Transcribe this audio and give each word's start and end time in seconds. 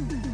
Mm-hmm. 0.00 0.29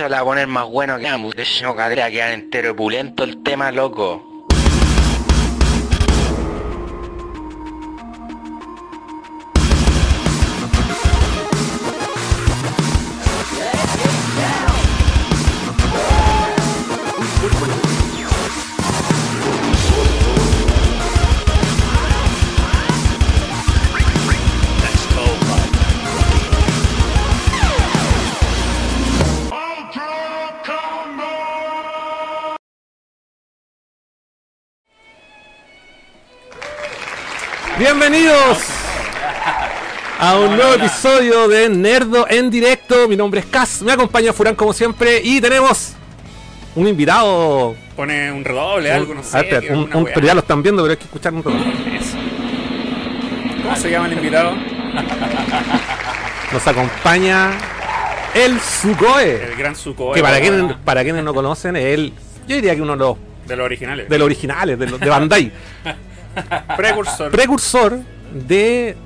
La 0.00 0.08
va 0.08 0.20
a 0.20 0.24
poner 0.24 0.46
más 0.46 0.66
bueno 0.66 0.98
que 0.98 1.08
ambos. 1.08 1.34
De 1.34 1.42
hecho, 1.42 1.74
cadera 1.74 2.10
quedar 2.10 2.32
entero 2.32 2.72
opulento 2.72 3.24
el 3.24 3.42
tema, 3.42 3.72
loco. 3.72 4.35
Bienvenidos 37.98 38.58
a 40.20 40.36
un 40.38 40.54
nuevo 40.54 40.74
episodio 40.74 41.48
de 41.48 41.70
Nerdo 41.70 42.26
en 42.28 42.50
directo. 42.50 43.08
Mi 43.08 43.16
nombre 43.16 43.40
es 43.40 43.46
Cas, 43.46 43.80
me 43.80 43.90
acompaña 43.92 44.34
Furán 44.34 44.54
como 44.54 44.74
siempre 44.74 45.22
y 45.24 45.40
tenemos 45.40 45.94
un 46.74 46.86
invitado. 46.86 47.74
Pone 47.96 48.30
un 48.32 48.44
redoble, 48.44 48.92
algo, 48.92 49.14
no 49.14 49.22
sé. 49.22 49.38
Ah, 49.38 49.72
un- 49.72 49.90
un- 49.94 50.04
weá. 50.04 50.12
pero 50.14 50.26
ya 50.26 50.34
lo 50.34 50.40
están 50.40 50.62
viendo, 50.62 50.82
pero 50.82 50.90
hay 50.92 50.98
que 50.98 51.04
escuchar 51.04 51.32
un 51.32 51.42
redoble. 51.42 51.64
¿Cómo 53.62 53.76
se 53.76 53.90
llama 53.90 54.06
el 54.08 54.12
invitado? 54.12 54.52
Nos 56.52 56.66
acompaña 56.66 57.52
el 58.34 58.60
Sukoe. 58.60 59.42
El 59.52 59.56
gran 59.56 59.74
Suko. 59.74 60.12
Que 60.12 60.20
para 60.20 60.38
quienes, 60.38 60.74
para 60.84 61.02
quienes 61.02 61.24
no 61.24 61.32
conocen, 61.32 61.76
es 61.76 61.84
el, 61.94 62.12
yo 62.46 62.56
diría 62.56 62.74
que 62.74 62.82
uno 62.82 62.92
de 62.92 62.98
los, 62.98 63.16
De 63.46 63.56
los 63.56 63.64
originales. 63.64 64.06
de 64.06 64.18
los 64.18 64.26
originales, 64.26 64.78
de, 64.78 64.86
los- 64.86 65.00
de 65.00 65.08
Bandai. 65.08 65.50
Precursor. 66.76 67.30
precursor 67.30 67.98
de 68.32 68.96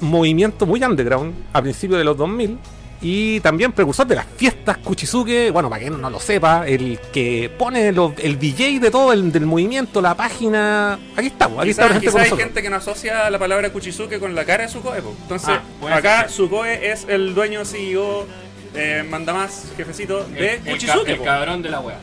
movimiento 0.00 0.66
muy 0.66 0.82
underground 0.82 1.34
a 1.52 1.62
principios 1.62 1.98
de 1.98 2.04
los 2.04 2.16
2000 2.16 2.58
y 3.00 3.40
también 3.40 3.72
precursor 3.72 4.06
de 4.06 4.14
las 4.16 4.26
fiestas 4.36 4.78
Kuchizuke, 4.78 5.50
bueno, 5.52 5.68
para 5.68 5.82
quien 5.82 6.00
no 6.00 6.08
lo 6.10 6.18
sepa, 6.18 6.66
el 6.66 6.98
que 7.12 7.50
pone 7.58 7.92
los- 7.92 8.12
el 8.18 8.38
DJ 8.38 8.80
de 8.80 8.90
todo 8.90 9.12
el 9.12 9.30
del 9.30 9.44
movimiento, 9.44 10.00
la 10.00 10.14
página, 10.16 10.98
aquí 11.14 11.26
estamos, 11.28 11.58
aquí 11.60 11.68
Quizás 11.68 12.16
hay 12.16 12.30
gente 12.36 12.62
que 12.62 12.70
no 12.70 12.76
asocia 12.76 13.28
la 13.30 13.38
palabra 13.38 13.70
Kuchizuke 13.70 14.18
con 14.18 14.34
la 14.34 14.44
cara 14.44 14.64
de 14.64 14.70
Sukoe. 14.70 15.02
po. 15.02 15.14
Entonces, 15.22 15.50
Ah, 15.82 15.94
acá. 15.96 16.28
Sukoe 16.28 16.90
es 16.90 17.04
el 17.08 17.34
dueño 17.34 17.64
CEO, 17.66 18.26
eh, 18.74 19.04
manda 19.08 19.34
más, 19.34 19.72
jefecito 19.76 20.24
de 20.24 20.38
el, 20.38 20.44
el 20.54 20.62
ca- 20.64 20.70
Kuchizuke. 20.72 21.08
el 21.10 21.22
cabrón 21.22 21.62
de 21.62 21.68
la 21.70 21.80
wea. 21.80 21.98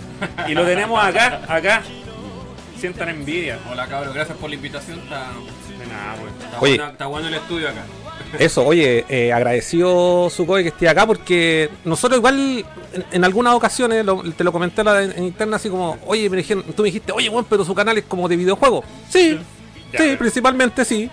Y 0.47 0.53
lo 0.53 0.63
tenemos 0.63 1.03
acá, 1.03 1.41
acá. 1.47 1.81
Sientan 2.83 3.07
envidia. 3.07 3.59
Hola 3.71 3.88
cabrón, 3.88 4.13
gracias 4.13 4.38
por 4.38 4.50
la 4.50 4.57
invitación. 4.57 5.00
Está, 5.00 5.27
De 5.80 5.85
nada, 5.88 6.15
pues. 6.19 6.33
está, 6.44 6.59
Oye. 6.59 6.71
buena- 6.75 6.91
está 6.91 7.06
bueno 7.06 7.27
el 7.30 7.33
estudio 7.35 7.69
acá. 7.69 7.85
Eso, 8.39 8.65
oye, 8.65 9.06
eh, 9.07 9.31
agradecido 9.31 10.30
Sukoe 10.30 10.63
que 10.63 10.68
esté 10.68 10.89
acá 10.89 11.07
porque 11.07 11.69
nosotros 11.85 12.18
igual 12.18 12.65
en, 12.91 13.06
en 13.13 13.24
algunas 13.24 13.53
ocasiones, 13.53 14.03
lo- 14.03 14.21
te 14.33 14.44
lo 14.44 14.51
comenté 14.51 14.83
la- 14.83 15.01
en, 15.01 15.24
interna 15.24 15.56
así 15.56 15.69
como, 15.69 15.97
oye, 16.06 16.30
me 16.30 16.35
dijeron- 16.35 16.65
tú 16.75 16.81
me 16.83 16.88
dijiste, 16.88 17.13
oye, 17.13 17.30
bueno, 17.30 17.47
pero 17.50 17.63
su 17.63 17.74
canal 17.74 17.97
es 17.97 18.03
como 18.03 18.27
de 18.27 18.35
videojuegos. 18.35 18.83
Sí, 19.09 19.39
Ya, 19.94 20.00
sí, 20.00 20.15
principalmente 20.18 20.83
sí. 20.83 21.09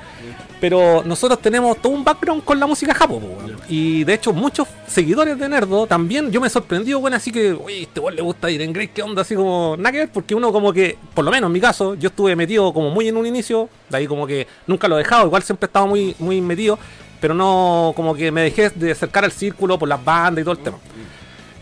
Pero 0.61 1.03
nosotros 1.05 1.41
tenemos 1.41 1.81
todo 1.81 1.93
un 1.93 2.05
background 2.05 2.45
con 2.45 2.61
la 2.61 2.67
música 2.67 2.93
japo, 2.93 3.19
po, 3.19 3.27
weón. 3.27 3.57
Y 3.69 4.05
de 4.05 4.15
hecho, 4.15 4.33
muchos 4.33 4.69
seguidores 4.87 5.39
de 5.39 5.49
Nerdo 5.49 5.87
también, 5.87 6.31
yo 6.31 6.41
me 6.41 6.49
he 6.49 6.51
sorprendido, 6.51 7.01
bueno, 7.01 7.17
así 7.17 7.33
que, 7.33 7.53
oye, 7.53 7.83
este 7.83 8.01
weón 8.01 8.17
le 8.17 8.23
gusta 8.23 8.51
ir 8.51 8.61
en 8.61 8.73
Grey, 8.73 8.89
¿qué 8.89 9.03
onda? 9.03 9.23
Así 9.23 9.35
como, 9.35 9.77
nada 9.79 10.07
porque 10.13 10.35
uno 10.35 10.53
como 10.53 10.73
que, 10.73 10.99
por 11.15 11.25
lo 11.25 11.31
menos 11.31 11.49
en 11.49 11.53
mi 11.53 11.61
caso, 11.61 11.95
yo 11.95 12.09
estuve 12.09 12.37
metido 12.37 12.73
como 12.73 12.91
muy 12.91 13.09
en 13.09 13.17
un 13.17 13.27
inicio, 13.27 13.69
de 13.89 13.97
ahí 13.97 14.07
como 14.07 14.27
que 14.27 14.47
nunca 14.67 14.87
lo 14.87 14.97
he 14.97 14.99
dejado, 14.99 15.27
igual 15.27 15.43
siempre 15.43 15.67
he 15.67 15.69
estado 15.69 15.87
muy, 15.87 16.15
muy 16.19 16.41
metido, 16.41 16.79
pero 17.21 17.35
no 17.35 17.93
como 17.97 18.15
que 18.15 18.31
me 18.31 18.43
dejé 18.43 18.71
de 18.71 18.93
acercar 18.93 19.25
al 19.25 19.33
círculo 19.33 19.79
por 19.79 19.89
las 19.89 20.05
bandas 20.05 20.43
y 20.43 20.45
todo 20.45 20.53
el 20.53 20.63
tema. 20.63 20.79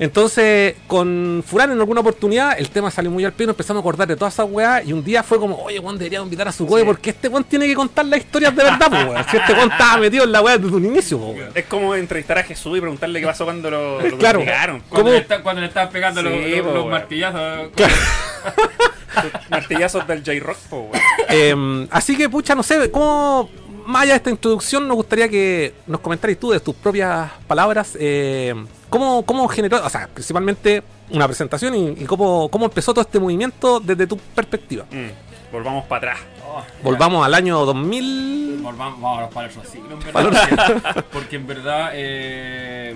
Entonces, 0.01 0.77
con 0.87 1.43
Furán 1.47 1.73
en 1.73 1.79
alguna 1.81 2.01
oportunidad, 2.03 2.59
el 2.59 2.71
tema 2.71 2.91
salió 2.91 3.11
muy 3.11 3.25
al 3.25 3.33
pie, 3.33 3.47
nos 3.47 3.55
empezamos 3.55 3.81
a 3.81 3.83
acordar 3.83 4.07
de 4.07 4.15
todas 4.17 4.33
esas 4.35 4.47
weas, 4.49 4.87
y 4.87 4.93
un 4.93 5.03
día 5.03 5.23
fue 5.23 5.39
como, 5.39 5.57
oye, 5.57 5.79
Juan, 5.81 5.99
debería 5.99 6.21
invitar 6.21 6.47
a 6.49 6.53
su 6.53 6.67
Sí. 6.69 6.83
porque 6.85 7.11
este 7.11 7.29
Juan 7.29 7.43
tiene 7.45 7.67
que 7.67 7.75
contar 7.75 8.05
las 8.07 8.21
historias 8.21 8.55
de 8.55 8.63
verdad, 8.63 8.87
pues, 8.89 9.05
weón. 9.07 9.25
Si 9.31 9.37
este 9.37 9.55
Juan 9.55 9.71
estaba 9.73 9.97
metido 9.97 10.25
en 10.25 10.33
la 10.33 10.41
wea 10.41 10.57
desde 10.59 10.77
un 10.77 10.85
inicio, 10.85 11.19
weón. 11.19 11.51
Es 11.55 11.65
como 11.67 11.95
entrevistar 11.95 12.39
a 12.39 12.45
Jesús 12.45 12.79
y 12.79 12.81
preguntarle 12.81 13.21
qué 13.21 13.27
pasó 13.27 13.45
cuando 13.45 13.71
lo, 13.71 14.01
lo 14.01 14.19
Claro. 14.19 14.41
Cuando, 14.41 14.85
¿Cómo? 14.89 15.11
le, 15.11 15.19
está- 15.19 15.43
cuando 15.43 15.61
le 15.63 15.67
estaban 15.69 15.91
pegando 15.91 16.23
los, 16.23 16.33
Sí, 16.33 16.51
los- 16.51 16.61
po, 16.61 16.67
los 16.67 16.75
weón. 16.75 16.91
martillazos. 16.91 17.69
Martillazos 19.51 20.07
del 20.07 20.19
J-Rock, 20.25 20.59
po, 20.71 20.77
weón. 20.93 21.03
Eh, 21.31 21.87
así 21.91 22.17
que, 22.17 22.29
pucha, 22.29 22.55
no 22.55 22.63
sé, 22.63 22.91
¿cómo, 22.91 23.51
más 23.89 24.03
allá 24.03 24.13
de 24.13 24.17
esta 24.19 24.31
introducción, 24.31 24.87
nos 24.87 24.97
gustaría 24.99 25.31
que 25.31 25.73
nos 25.87 26.01
comentaras 26.01 26.37
tú 26.37 26.51
de 26.51 26.61
tus 26.61 26.75
propias 26.75 27.31
palabras, 27.47 27.97
eh, 27.99 28.55
¿cómo, 28.91 29.25
cómo 29.25 29.49
generó, 29.49 29.83
o 29.83 29.89
sea, 29.89 30.09
principalmente 30.13 30.83
una 31.11 31.27
presentación 31.27 31.75
y, 31.75 31.89
y 32.03 32.05
cómo, 32.05 32.51
cómo 32.51 32.67
empezó 32.67 32.93
todo 32.93 33.01
este 33.01 33.19
movimiento 33.19 33.81
desde 33.81 34.07
tu 34.07 34.19
perspectiva? 34.19 34.85
Mm, 34.91 35.53
Volvamos 35.53 35.87
para 35.87 36.13
atrás. 36.13 36.27
Oh, 36.47 36.63
Volvamos 36.83 37.25
al 37.25 37.33
año 37.33 37.65
2000. 37.65 38.61
Volvamos 38.63 39.01
vámonos 39.01 39.33
para 39.33 39.49
en 39.49 39.99
verdad. 39.99 40.83
Porque, 40.83 41.03
porque 41.13 41.37
en 41.37 41.47
verdad 41.47 41.91
eh, 41.95 42.95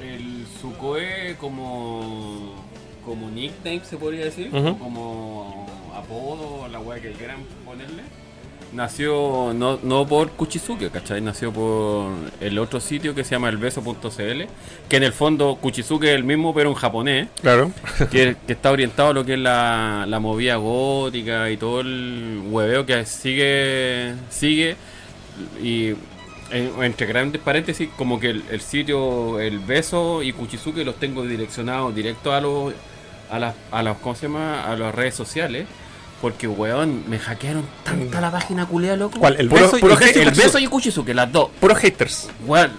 el 0.00 0.46
Sukoe 0.60 1.36
como, 1.38 2.56
como 3.04 3.30
nickname 3.30 3.82
se 3.84 3.96
podría 3.96 4.24
decir, 4.24 4.50
o 4.52 4.76
como 4.78 5.66
apodo, 5.94 6.66
la 6.66 6.80
wea 6.80 7.00
que 7.00 7.12
quieran 7.12 7.44
ponerle. 7.64 8.02
Nació 8.72 9.52
no, 9.54 9.78
no 9.82 10.06
por 10.06 10.30
Kuchizuke, 10.30 10.90
¿cachai? 10.90 11.20
Nació 11.20 11.52
por 11.52 12.10
el 12.40 12.58
otro 12.58 12.80
sitio 12.80 13.14
que 13.14 13.22
se 13.22 13.32
llama 13.32 13.50
elbeso.cl, 13.50 14.42
que 14.88 14.96
en 14.96 15.02
el 15.02 15.12
fondo 15.12 15.56
Kuchizuke 15.60 16.04
es 16.04 16.14
el 16.14 16.24
mismo 16.24 16.54
pero 16.54 16.70
en 16.70 16.74
japonés 16.74 17.28
Claro. 17.42 17.70
que, 18.10 18.34
que 18.46 18.52
está 18.54 18.70
orientado 18.70 19.10
a 19.10 19.12
lo 19.12 19.24
que 19.26 19.34
es 19.34 19.38
la, 19.38 20.06
la 20.08 20.20
movida 20.20 20.56
gótica 20.56 21.50
y 21.50 21.58
todo 21.58 21.80
el 21.82 22.40
hueveo 22.46 22.86
que 22.86 23.04
sigue 23.04 24.14
sigue 24.30 24.76
y 25.62 25.88
en- 26.50 26.72
entre 26.82 27.06
grandes 27.06 27.42
paréntesis 27.42 27.90
como 27.98 28.18
que 28.18 28.30
el, 28.30 28.42
el 28.50 28.60
sitio 28.62 29.38
el 29.38 29.58
beso 29.58 30.22
y 30.22 30.32
Kuchizuke 30.32 30.84
los 30.84 30.96
tengo 30.96 31.24
direccionados 31.24 31.94
directo 31.94 32.32
a 32.32 32.40
los 32.40 32.72
a 33.30 33.38
las 33.38 33.54
a 33.70 33.82
los 33.82 33.98
¿cómo 33.98 34.14
se 34.14 34.28
llama? 34.28 34.64
a 34.64 34.76
las 34.76 34.94
redes 34.94 35.14
sociales 35.14 35.66
porque 36.22 36.48
weón 36.48 37.04
me 37.10 37.18
hackearon 37.18 37.66
tanta 37.84 38.20
la 38.20 38.30
página 38.30 38.64
culea 38.64 38.96
loco 38.96 39.18
¿Cuál? 39.18 39.36
¿El 39.38 39.48
Puro- 39.48 39.62
beso 39.64 39.76
y- 39.76 39.80
puro 39.80 39.98
y- 40.00 40.18
el 40.20 40.30
beso 40.30 40.58
y 40.58 40.66
Kuchizuke 40.68 41.12
las 41.14 41.30
dos 41.30 41.50
Puros 41.60 41.76
haters. 41.78 42.30
Weón, 42.46 42.70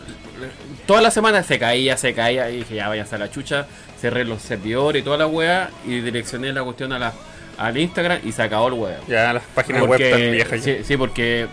toda 0.88 1.02
la 1.02 1.12
semana 1.12 1.44
se 1.44 1.60
caía, 1.60 1.96
se 1.98 2.14
caía 2.16 2.50
y 2.50 2.58
dije, 2.60 2.76
ya 2.76 2.88
váyanse 2.88 3.16
a 3.16 3.20
la 3.20 3.30
chucha, 3.30 3.68
cerré 4.02 4.24
los 4.26 4.42
servidores 4.42 5.02
y 5.02 5.04
toda 5.06 5.18
la 5.18 5.28
wea 5.28 5.70
y 5.86 6.00
direccioné 6.00 6.52
la 6.54 6.64
cuestión 6.64 6.92
a 6.94 7.00
la, 7.00 7.14
al 7.58 7.78
Instagram 7.78 8.20
y 8.24 8.32
se 8.32 8.42
acabó 8.42 8.68
el 8.70 8.74
wea. 8.74 9.00
Ya 9.08 9.32
las 9.34 9.44
páginas 9.54 9.82
Porque- 9.86 10.04
web 10.04 10.14
están 10.14 10.32
viejas. 10.32 10.66
ya. 10.66 10.78
sí, 10.78 10.84
sí, 10.86 10.98
porque 10.98 11.48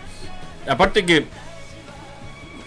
aparte 0.67 1.05
que 1.05 1.25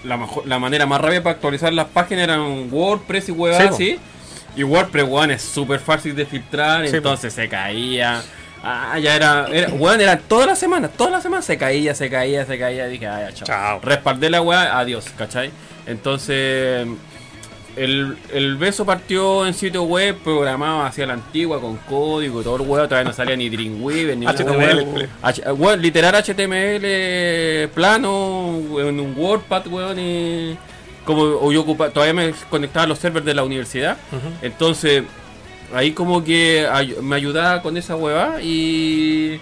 la, 0.04 0.16
mejor- 0.19 0.47
la 0.47 0.59
manera 0.59 0.87
más 0.87 1.00
rápida 1.00 1.23
para 1.23 1.35
actualizar 1.37 1.73
las 1.73 1.87
páginas 1.88 2.25
eran 2.25 2.69
WordPress 2.71 3.25
y 3.25 3.26
Sí, 3.26 3.33
weas 3.33 3.69
po. 3.69 3.75
así. 3.75 3.99
Y 4.57 4.62
WordPress, 4.62 5.04
weón, 5.09 5.31
es 5.33 5.43
súper 5.43 5.81
fácil 5.81 6.14
de 6.14 6.26
filtrar, 6.26 6.85
Sí, 6.85 6.90
po. 6.93 6.97
entonces 6.99 7.33
se 7.33 7.49
caía. 7.49 8.23
Ah, 8.64 8.99
ya 8.99 9.14
era, 9.16 9.47
era 9.52 9.68
weón, 9.75 10.00
era 10.00 10.16
toda 10.18 10.47
la 10.47 10.56
semana, 10.56 10.88
toda 10.88 11.11
la 11.11 11.21
semana 11.21 11.42
se 11.42 11.59
caía, 11.59 11.94
se 11.94 12.09
caía, 12.09 12.47
se 12.47 12.59
caía, 12.59 12.87
dije, 12.87 13.06
ah, 13.06 13.21
ya, 13.28 13.33
chao. 13.35 13.47
Chao. 13.47 13.80
Respaldé 13.83 14.30
la 14.30 14.40
weá, 14.40 14.78
adiós, 14.78 15.04
¿cachai? 15.18 15.50
Entonces, 15.87 16.87
el, 17.76 18.16
el 18.33 18.56
beso 18.56 18.87
partió 18.87 19.47
en 19.47 19.52
sitio 19.52 19.83
web 19.83 20.16
programado 20.23 20.83
hacia 20.83 21.06
la 21.06 21.14
antigua 21.14 21.61
con 21.61 21.76
código 21.78 22.40
y 22.40 22.44
todo 22.44 22.56
el 22.56 22.62
weá, 22.62 22.88
todavía 22.88 23.11
no 23.11 23.14
salía 23.16 23.37
ni 23.37 23.49
Dreamweaver 23.50 24.16
ni 24.16 24.26
HTML. 24.26 25.09
H- 25.23 25.52
weón, 25.52 25.83
literal 25.83 26.14
HTML 26.14 27.68
plano, 27.75 28.61
en 28.78 29.00
un 29.00 29.14
WordPad, 29.16 29.66
weón, 29.68 29.99
y 29.99 30.56
como 31.04 31.52
yo 31.52 31.61
ocupa- 31.66 31.90
todavía 31.90 32.14
me 32.14 32.33
conectaba 32.49 32.85
a 32.85 32.87
los 32.87 32.99
servers 32.99 33.26
de 33.26 33.35
la 33.35 33.42
universidad. 33.44 33.97
Entonces, 34.40 35.02
ahí 35.75 35.93
como 35.93 36.23
que 36.25 36.66
ay- 36.71 36.97
me 37.02 37.16
ayudaba 37.16 37.61
con 37.62 37.76
esa 37.76 37.97
hueva 37.97 38.40
y, 38.43 39.40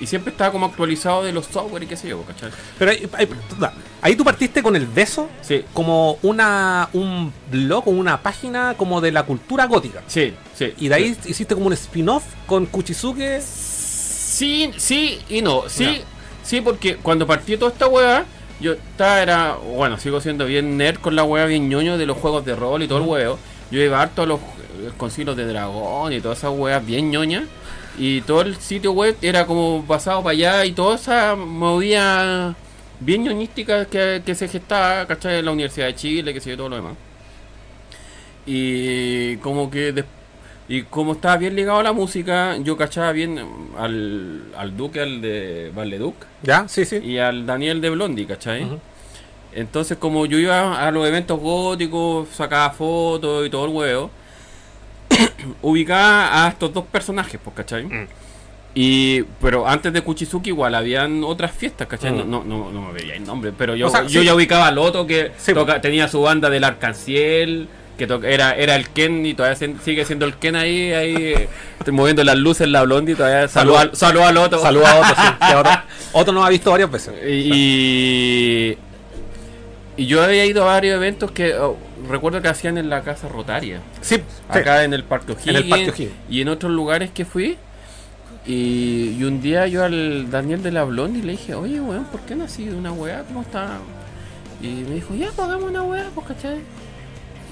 y 0.00 0.06
siempre 0.06 0.30
estaba 0.32 0.50
como 0.52 0.66
actualizado 0.66 1.22
de 1.24 1.32
los 1.32 1.46
software 1.46 1.82
y 1.82 1.86
qué 1.86 1.96
sé 1.96 2.08
yo, 2.08 2.22
¿cachai? 2.22 2.50
Pero 2.78 2.90
ahí, 2.90 3.08
ahí- 4.02 4.16
tú 4.16 4.24
partiste 4.24 4.62
con 4.62 4.76
el 4.76 4.86
beso 4.86 5.28
Sí, 5.40 5.64
como 5.72 6.18
una 6.22 6.88
un 6.92 7.32
blog 7.50 7.88
o 7.88 7.90
una 7.90 8.20
página 8.22 8.74
como 8.76 9.00
de 9.00 9.12
la 9.12 9.22
cultura 9.24 9.66
gótica. 9.66 10.02
sí, 10.06 10.34
sí. 10.56 10.72
Y 10.78 10.88
de 10.88 10.94
ahí 10.94 11.16
hiciste 11.26 11.54
como 11.54 11.66
un 11.66 11.72
spin-off 11.74 12.24
con 12.46 12.66
Kuchizuke. 12.66 13.40
Sí, 13.40 14.70
sí 14.76 15.18
y 15.28 15.42
no. 15.42 15.64
Sí, 15.68 16.02
sí, 16.42 16.60
porque 16.60 16.96
cuando 16.96 17.26
partí 17.26 17.56
toda 17.56 17.70
esta 17.72 17.86
hueá, 17.86 18.24
yo 18.60 18.72
estaba, 18.72 19.20
era, 19.22 19.56
bueno, 19.56 19.98
sigo 19.98 20.20
siendo 20.20 20.44
bien 20.46 20.76
nerd 20.76 20.98
con 20.98 21.14
la 21.16 21.24
hueá, 21.24 21.46
bien 21.46 21.68
ñoño 21.68 21.98
de 21.98 22.06
los 22.06 22.16
juegos 22.18 22.44
de 22.44 22.54
rol 22.56 22.82
y 22.82 22.88
todo 22.88 22.98
el 22.98 23.04
huevo. 23.08 23.38
Yo 23.70 23.80
iba 23.80 24.00
harto 24.00 24.22
a 24.22 24.26
los 24.26 24.40
con 24.96 25.10
de 25.10 25.46
dragón 25.46 26.12
y 26.12 26.20
todas 26.20 26.38
esas 26.38 26.52
weas 26.56 26.84
bien 26.84 27.10
ñoñas. 27.10 27.44
Y 27.98 28.22
todo 28.22 28.42
el 28.42 28.56
sitio 28.56 28.92
web 28.92 29.16
era 29.22 29.46
como 29.46 29.84
pasado 29.86 30.22
para 30.22 30.32
allá 30.32 30.64
y 30.64 30.72
toda 30.72 30.96
esa 30.96 31.36
movida 31.36 32.56
bien 33.00 33.24
ñoñística 33.24 33.86
que, 33.86 34.22
que 34.24 34.34
se 34.34 34.48
gestaba, 34.48 35.06
¿cachai? 35.06 35.38
En 35.38 35.44
la 35.44 35.52
Universidad 35.52 35.86
de 35.86 35.94
Chile, 35.94 36.34
que 36.34 36.40
se 36.40 36.50
yo, 36.50 36.56
todo 36.56 36.68
lo 36.70 36.76
demás. 36.76 36.94
Y 38.46 39.36
como 39.38 39.70
que 39.70 40.04
y 40.66 40.82
como 40.82 41.12
estaba 41.12 41.36
bien 41.36 41.54
ligado 41.54 41.78
a 41.78 41.82
la 41.82 41.92
música, 41.92 42.56
yo 42.56 42.76
cachaba 42.76 43.12
bien 43.12 43.38
al, 43.76 44.44
al 44.56 44.76
Duque, 44.76 45.00
al 45.00 45.20
de 45.20 45.70
Valleduc, 45.76 46.14
¿Ya? 46.42 46.66
Sí, 46.68 46.86
sí. 46.86 46.96
y 46.96 47.18
al 47.18 47.44
Daniel 47.44 47.82
de 47.82 47.90
Blondie, 47.90 48.26
¿cachai? 48.26 48.66
Entonces, 49.52 49.98
como 49.98 50.24
yo 50.26 50.38
iba 50.38 50.86
a 50.86 50.90
los 50.90 51.06
eventos 51.06 51.38
góticos, 51.38 52.28
sacaba 52.30 52.70
fotos 52.70 53.46
y 53.46 53.50
todo 53.50 53.66
el 53.66 53.72
huevo, 53.72 54.10
ubicaba 55.62 56.44
a 56.44 56.48
estos 56.48 56.72
dos 56.72 56.84
personajes, 56.84 57.40
pues, 57.42 57.56
¿cachai? 57.56 57.84
Mm. 57.84 58.06
Y, 58.76 59.22
pero 59.40 59.68
antes 59.68 59.92
de 59.92 60.00
Kuchizuki 60.02 60.50
igual 60.50 60.74
habían 60.74 61.22
otras 61.22 61.52
fiestas, 61.52 61.86
¿cachai? 61.86 62.12
Mm. 62.12 62.28
No, 62.30 62.42
no, 62.44 62.70
no, 62.72 62.82
me 62.82 62.92
veía 62.92 63.14
el 63.14 63.24
nombre, 63.24 63.52
pero 63.56 63.76
yo, 63.76 63.86
O 63.86 63.90
sea, 63.90 64.02
yo 64.02 64.20
sí. 64.20 64.26
ya 64.26 64.34
ubicaba 64.34 64.66
al 64.66 64.78
otro 64.78 65.06
que 65.06 65.30
Sí, 65.38 65.52
toca- 65.54 65.74
pues. 65.74 65.82
tenía 65.82 66.08
su 66.08 66.20
banda 66.22 66.50
del 66.50 66.64
Arcanciel, 66.64 67.68
que 67.96 68.08
to- 68.08 68.24
era, 68.24 68.56
era 68.56 68.74
el 68.74 68.88
Ken 68.88 69.24
y 69.24 69.34
todavía 69.34 69.54
se- 69.56 69.76
sigue 69.84 70.04
siendo 70.04 70.26
el 70.26 70.34
Ken 70.34 70.56
ahí, 70.56 70.92
ahí 70.92 71.14
eh, 71.16 71.48
moviendo 71.92 72.24
las 72.24 72.36
luces 72.36 72.62
en 72.66 72.72
la 72.72 72.82
blondie, 72.82 73.14
todavía 73.14 73.46
saluda 73.46 73.82
al- 73.82 73.94
saluda 73.96 74.28
al 74.28 74.36
otro. 74.38 74.58
Saludos 74.60 74.88
a 74.88 74.96
Otto, 74.98 75.14
sí. 75.22 75.28
que 75.48 75.54
Otto, 75.54 75.70
Otto 76.12 76.32
nos 76.32 76.44
ha 76.44 76.48
visto 76.48 76.70
varias 76.72 76.90
veces. 76.90 77.14
Y, 77.24 78.76
y 79.96 80.06
yo 80.06 80.20
había 80.24 80.44
ido 80.44 80.62
a 80.64 80.66
varios 80.66 80.96
eventos 80.96 81.30
que 81.30 81.54
oh, 81.54 81.76
recuerdo 82.08 82.40
que 82.42 82.48
hacían 82.48 82.78
en 82.78 82.88
la 82.90 83.02
casa 83.02 83.28
rotaria, 83.28 83.80
Sí, 84.00 84.20
acá 84.48 84.84
en 84.84 84.92
el 84.94 85.04
Parque 85.04 85.32
En 85.32 85.48
el 85.50 85.56
O'Higgins 85.56 85.70
Parque 85.70 85.90
O'Higgins. 85.90 86.12
y 86.30 86.40
en 86.40 86.48
otros 86.48 86.72
lugares 86.72 87.10
que 87.10 87.24
fui. 87.24 87.56
Y, 88.46 89.16
y 89.18 89.24
un 89.24 89.40
día 89.40 89.66
yo 89.66 89.82
al 89.84 90.30
Daniel 90.30 90.62
de 90.62 90.70
la 90.70 90.84
Blondie 90.84 91.22
le 91.22 91.32
dije, 91.32 91.54
oye 91.54 91.80
weón, 91.80 92.04
¿por 92.04 92.20
qué 92.20 92.34
no 92.36 92.44
has 92.44 92.52
sido 92.52 92.76
una 92.76 92.92
weá? 92.92 93.22
¿Cómo 93.24 93.40
está? 93.42 93.78
Y 94.62 94.66
me 94.68 94.96
dijo, 94.96 95.14
ya, 95.14 95.28
pues 95.34 95.48
hagamos 95.48 95.70
una 95.70 95.82
weá, 95.82 96.10
pues 96.14 96.26
cachai. 96.26 96.58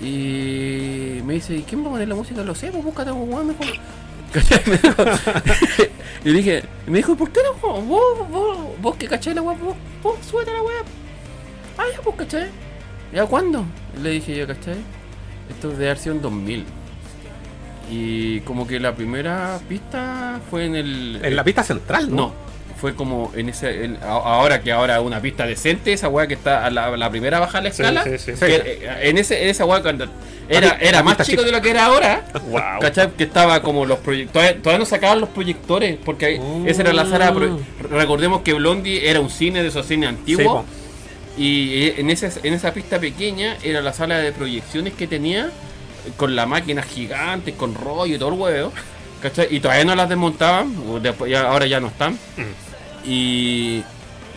Y 0.01 1.21
me 1.25 1.35
dice, 1.35 1.55
¿y 1.57 1.63
quién 1.63 1.83
va 1.85 1.89
a 1.89 1.93
poner 1.93 2.09
la 2.09 2.15
música? 2.15 2.43
Lo 2.43 2.55
sé, 2.55 2.71
pues 2.73 2.85
búscate 2.85 3.11
un 3.13 3.33
weón 3.33 3.47
mejor. 3.49 3.67
¿Cachai? 4.33 4.63
Me 4.67 4.77
dijo- 4.79 5.05
y 6.25 6.33
dije, 6.33 6.63
y 6.87 6.91
me 6.91 6.99
dijo, 6.99 7.17
¿por 7.17 7.31
qué 7.31 7.41
no? 7.45 7.55
Vos, 7.83 7.83
vos, 8.19 8.29
vos, 8.31 8.59
vos 8.81 8.97
que 8.97 9.07
cachai 9.07 9.35
la 9.35 9.43
weá, 9.43 9.57
vos, 9.59 9.77
vos, 10.03 10.17
súbete 10.29 10.51
a 10.51 10.55
la 10.55 10.63
weá. 10.63 10.79
Ah, 11.79 11.85
ya, 11.95 12.01
pues 12.03 12.17
cachai. 12.17 12.49
¿Ya 13.15 13.27
cuándo? 13.27 13.65
Le 14.03 14.11
dije 14.11 14.37
yo, 14.37 14.47
¿cachai? 14.47 14.77
Esto 15.51 15.71
debe 15.71 15.87
haber 15.87 15.99
sido 15.99 16.15
en 16.15 16.23
2000. 16.23 16.65
Y 17.91 18.41
como 18.41 18.67
que 18.67 18.81
la 18.81 18.95
primera 18.95 19.59
pista 19.69 20.41
fue 20.51 20.65
en 20.67 20.77
el... 20.77 21.21
En 21.23 21.37
la 21.37 21.45
pista 21.45 21.63
central, 21.63 22.09
¿no? 22.11 22.17
No, 22.17 22.33
fue 22.81 22.95
como 22.95 23.31
en 23.37 23.51
ese. 23.51 23.85
en- 23.85 23.99
ahora 24.03 24.63
que 24.63 24.73
ahora 24.73 25.01
una 25.01 25.21
pista 25.21 25.45
decente, 25.47 25.93
esa 25.93 26.09
weá 26.09 26.27
que 26.27 26.35
está 26.35 26.65
a 26.65 26.71
la, 26.71 26.97
la 26.97 27.11
primera 27.11 27.39
baja 27.39 27.61
la 27.61 27.71
Sí, 27.71 27.83
escala. 27.83 28.05
sí, 28.05 28.19
sí. 28.19 28.33
Sí. 28.33 28.39
que, 28.47 28.55
eh, 28.57 28.89
en, 29.03 29.19
ese, 29.19 29.43
en 29.43 29.51
esa 29.51 29.67
weá 29.67 29.83
cuando 29.83 30.07
era, 30.49 30.69
La 30.69 30.75
era 30.77 30.99
la 30.99 31.03
más 31.03 31.19
chico 31.27 31.43
de 31.43 31.53
lo 31.53 31.61
que 31.61 31.71
era 31.71 31.87
ahora. 31.87 32.25
Wow. 32.49 32.61
¿Cachai? 32.81 33.11
Que 33.13 33.25
estaba 33.25 33.61
como 33.63 33.85
los 33.85 33.99
proyectores. 33.99 34.33
Todavía, 34.33 34.63
todavía 34.63 34.79
no 34.79 34.87
sacaban 34.87 35.21
los 35.21 35.29
proyectores. 35.29 35.99
Porque 36.03 36.27
ahí- 36.27 36.41
esa 36.67 36.81
era 36.83 36.93
la 36.95 37.05
sala. 37.05 37.27
de 37.27 37.33
pro- 37.33 37.61
Recordemos 37.91 38.41
que 38.43 38.55
Blondie 38.55 39.09
era 39.11 39.21
un 39.21 39.29
cine 39.31 39.61
de 39.63 39.69
esos 39.69 39.85
cines 39.87 40.09
antiguos. 40.09 40.65
Y 41.37 41.85
eh, 41.85 41.95
en 41.99 42.11
esa, 42.11 42.31
en 42.43 42.55
esa 42.55 42.75
pista 42.75 43.01
pequeña 43.01 43.57
era 43.63 43.81
la 43.81 43.93
sala 43.93 44.19
de 44.19 44.33
proyecciones 44.33 44.93
que 44.95 45.07
tenía 45.07 45.47
eh, 45.47 46.13
con 46.17 46.37
la 46.37 46.47
máquina 46.47 46.83
gigante, 46.83 47.55
con 47.55 47.75
rollo 47.75 48.15
y 48.15 48.19
todo 48.19 48.31
el 48.31 48.39
huevo. 48.39 48.73
¿cachai? 49.23 49.47
Y 49.51 49.61
todavía 49.61 49.85
no 49.85 49.95
las 49.95 50.09
desmontaban, 50.09 50.75
o 50.89 50.99
después 50.99 51.31
ya, 51.31 51.49
ahora 51.49 51.67
ya 51.67 51.81
no 51.81 51.87
están. 51.87 52.19
Y, 53.05 53.83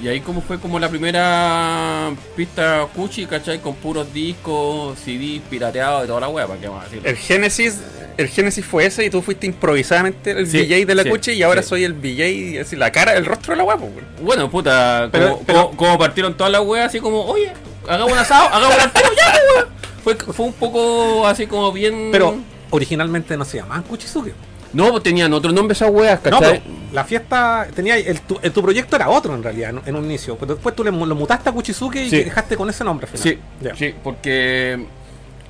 y 0.01 0.07
ahí 0.07 0.19
como 0.19 0.41
fue 0.41 0.59
como 0.59 0.77
la 0.79 0.89
primera 0.89 2.11
pista 2.35 2.87
cuchi, 2.95 3.25
¿cachai? 3.25 3.59
Con 3.59 3.75
puros 3.75 4.13
discos, 4.13 4.97
CD 4.99 5.41
pirateados 5.49 6.03
y 6.03 6.07
toda 6.07 6.19
la 6.21 6.29
hueá, 6.29 6.47
¿para 6.47 6.59
qué 6.59 6.67
vamos 6.67 6.81
a 6.83 6.85
decirlo? 6.85 7.09
El 7.09 7.15
Génesis, 7.17 7.79
el 8.17 8.27
Génesis 8.27 8.65
fue 8.65 8.85
ese 8.85 9.05
y 9.05 9.09
tú 9.09 9.21
fuiste 9.21 9.45
improvisadamente 9.47 10.31
el 10.31 10.47
Sí, 10.47 10.59
VJ 10.61 10.85
de 10.85 10.95
la 10.95 11.03
sí, 11.03 11.09
Cuchi 11.09 11.31
y 11.31 11.43
ahora 11.43 11.61
sí. 11.61 11.69
soy 11.69 11.83
el 11.83 11.93
VJ, 11.93 12.59
así 12.61 12.75
la 12.75 12.91
cara, 12.91 13.13
el 13.15 13.25
rostro 13.25 13.53
de 13.53 13.57
la 13.57 13.63
guapo. 13.63 13.89
Bueno, 14.21 14.49
puta, 14.49 15.09
Pero- 15.11 15.29
como, 15.31 15.41
pero- 15.45 15.63
como- 15.67 15.77
como 15.77 15.97
partieron 15.97 16.35
todas 16.35 16.51
las 16.51 16.61
weas, 16.61 16.87
así 16.87 16.99
como, 16.99 17.21
oye, 17.25 17.51
hagamos 17.87 18.11
un 18.11 18.17
asado, 18.17 18.47
hagamos 18.53 18.75
un 18.75 18.81
asado, 18.81 19.05
ya, 19.17 19.33
weón. 19.55 19.67
Fue, 20.03 20.15
fue 20.15 20.45
un 20.45 20.53
poco 20.53 21.25
así 21.27 21.47
como 21.47 21.71
bien. 21.71 22.09
Pero 22.11 22.37
originalmente 22.69 23.35
no 23.37 23.43
se 23.45 23.57
llamaban 23.57 23.81
Kuchizuke. 23.83 24.33
No, 24.75 24.91
pues 24.91 25.03
tenían 25.03 25.31
otro 25.33 25.51
nombre 25.51 25.73
esas 25.73 25.89
weas, 25.89 26.19
No, 26.25 26.31
¿cachai? 26.39 26.61
pero 26.61 26.75
la 26.93 27.03
fiesta 27.05 27.67
tenía 27.73 27.97
el, 27.97 28.21
tu, 28.21 28.37
el- 28.41 28.51
tu 28.51 28.61
proyecto 28.61 28.95
era 28.95 29.09
otro 29.09 29.33
en 29.33 29.41
realidad 29.41 29.69
en, 29.71 29.81
en 29.85 29.95
un 29.95 30.05
inicio, 30.05 30.37
pero 30.37 30.53
después 30.55 30.75
tú 30.75 30.83
le, 30.83 30.91
lo 30.91 31.15
mutaste 31.15 31.49
a 31.49 31.51
Kuchizuke 31.53 31.95
y 32.05 32.09
Sí. 32.09 32.23
dejaste 32.25 32.55
con 32.57 32.69
ese 32.69 32.83
nombre 32.83 33.07
al 33.11 33.17
final. 33.17 33.23
sí, 33.35 33.39
Ya. 33.61 33.75
sí, 33.75 33.93
porque 34.03 34.85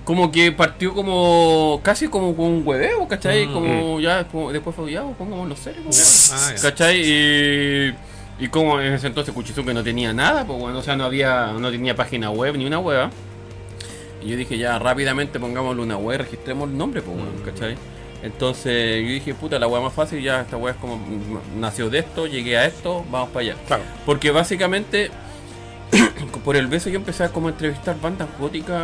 como 0.04 0.32
que 0.32 0.52
partió 0.52 0.94
como 0.94 1.80
casi 1.84 2.08
como 2.08 2.36
con 2.36 2.46
un 2.46 2.62
hueveo, 2.66 3.08
¿cachai? 3.08 3.48
Mm, 3.48 3.54
como 3.54 4.00
ya, 4.00 4.24
como- 4.28 4.52
después 4.52 4.76
fue 4.76 4.92
ya, 4.92 5.02
pongamos 5.04 5.50
los 5.50 5.58
serios, 5.60 5.84
pues, 5.86 6.32
Ah, 6.34 6.54
ya. 6.56 6.62
¿cachai? 6.62 7.02
Y, 7.04 7.96
y 8.38 8.48
como 8.50 8.80
en 8.80 8.94
ese 8.94 9.08
entonces 9.08 9.34
Kuchizuke 9.34 9.74
no 9.74 9.84
tenía 9.84 10.14
nada, 10.14 10.46
pues 10.46 10.60
bueno, 10.60 10.78
o 10.78 10.84
sea, 10.84 10.96
no 10.96 11.04
había, 11.06 11.48
no 11.54 11.72
tenía 11.72 11.96
página 11.96 12.30
web 12.30 12.56
ni 12.58 12.66
una 12.68 12.78
hueva. 12.80 13.10
Y 14.24 14.30
yo 14.30 14.38
dije, 14.38 14.58
ya 14.58 14.78
rápidamente 14.78 15.40
pongámosle 15.40 15.82
una 15.82 15.98
web, 15.98 16.20
registremos 16.20 16.70
el 16.70 16.78
nombre, 16.78 17.02
pues 17.02 17.18
bueno, 17.18 17.32
¿cachai? 17.44 17.76
Entonces 18.26 19.04
yo 19.04 19.10
dije, 19.14 19.36
puta, 19.36 19.60
la 19.60 19.68
web 19.68 19.84
más 19.84 19.94
fácil, 19.94 20.20
ya 20.22 20.42
esta 20.42 20.58
web 20.58 20.74
es 20.74 20.82
como 20.82 20.98
mm, 20.98 21.60
nació 21.60 21.92
de 21.92 22.00
esto, 22.00 22.26
llegué 22.26 22.58
a 22.58 22.66
esto, 22.66 23.06
vamos 23.12 23.30
para 23.30 23.42
allá. 23.42 23.56
Claro. 23.68 23.84
Porque 24.04 24.32
básicamente 24.32 25.12
por 26.44 26.56
el 26.56 26.66
beso 26.66 26.90
yo 26.90 26.96
empecé 26.98 27.24
a 27.26 27.30
como 27.30 27.50
entrevistar 27.50 27.96
bandas 28.02 28.28
góticas 28.40 28.82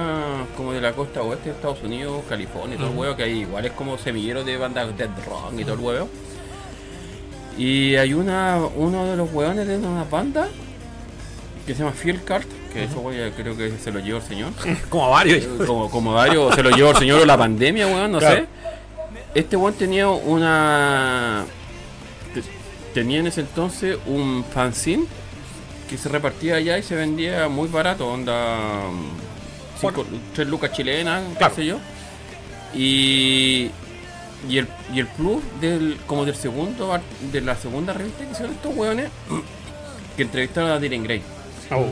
como 0.55 0.73
de 0.73 0.81
la 0.81 0.93
costa 0.93 1.23
oeste 1.23 1.49
de 1.49 1.55
Estados 1.55 1.81
Unidos, 1.81 2.21
California 2.29 2.75
y 2.75 2.77
todo 2.77 2.91
el 2.91 2.97
huevo, 2.97 3.15
que 3.15 3.23
ahí 3.23 3.39
igual 3.39 3.65
es 3.65 3.71
como 3.71 3.97
semillero 3.97 4.43
de 4.43 4.57
bandas 4.57 4.95
de 4.95 5.07
rock 5.07 5.53
y 5.57 5.63
todo 5.63 5.73
el 5.73 5.79
huevo. 5.79 6.09
Y 7.57 7.95
hay 7.95 8.13
una 8.13 8.59
uno 8.75 9.05
de 9.07 9.17
los 9.17 9.31
hueones 9.33 9.67
de 9.67 9.77
una 9.77 10.03
banda 10.03 10.47
que 11.65 11.73
se 11.73 11.79
llama 11.79 11.91
Field 11.93 12.23
Card, 12.23 12.45
que 12.73 12.83
eso 12.83 12.99
güey, 13.01 13.31
creo 13.31 13.57
que 13.57 13.71
se 13.71 13.91
lo 13.91 13.99
llevó 13.99 14.19
el 14.19 14.23
señor. 14.23 14.51
Como 14.89 15.09
varios. 15.09 15.45
como, 15.65 15.89
como 15.89 16.13
varios, 16.13 16.53
se 16.55 16.61
lo 16.63 16.69
llevó 16.69 16.91
el 16.91 16.97
señor 16.97 17.21
o 17.21 17.25
la 17.25 17.37
pandemia, 17.37 17.87
weón, 17.87 18.11
no 18.11 18.19
Claro. 18.19 18.35
sé. 18.35 18.60
Este 19.33 19.55
weón 19.55 19.73
tenía 19.75 20.09
una. 20.09 21.45
te- 22.33 22.43
Tenía 22.93 23.19
en 23.19 23.27
ese 23.27 23.41
entonces 23.41 23.97
un 24.05 24.43
fanzine 24.53 25.05
que 25.89 25.97
se 25.97 26.09
repartía 26.09 26.55
allá 26.55 26.77
y 26.77 26.83
se 26.83 26.95
vendía 26.95 27.47
muy 27.47 27.67
barato, 27.69 28.07
onda. 28.07 28.57
3 30.35 30.47
lucas 30.47 30.71
chilenas, 30.73 31.23
qué 31.31 31.37
Claro. 31.37 31.55
sé 31.55 31.65
yo. 31.65 31.77
Y. 32.73 33.71
Y 34.49 34.57
el, 34.57 34.67
y 34.91 34.99
el 34.99 35.05
plus 35.07 35.39
del, 35.61 35.97
como 36.07 36.25
del 36.25 36.35
segundo 36.35 36.99
de 37.31 37.41
la 37.41 37.55
segunda 37.55 37.93
revista 37.93 38.25
que 38.25 38.31
hicieron 38.31 38.55
estos 38.55 38.75
weones 38.75 39.11
que 40.17 40.23
entrevistaron 40.23 40.71
a 40.71 40.79
Dylan 40.79 41.03
Gray. 41.03 41.21
Oh. 41.69 41.85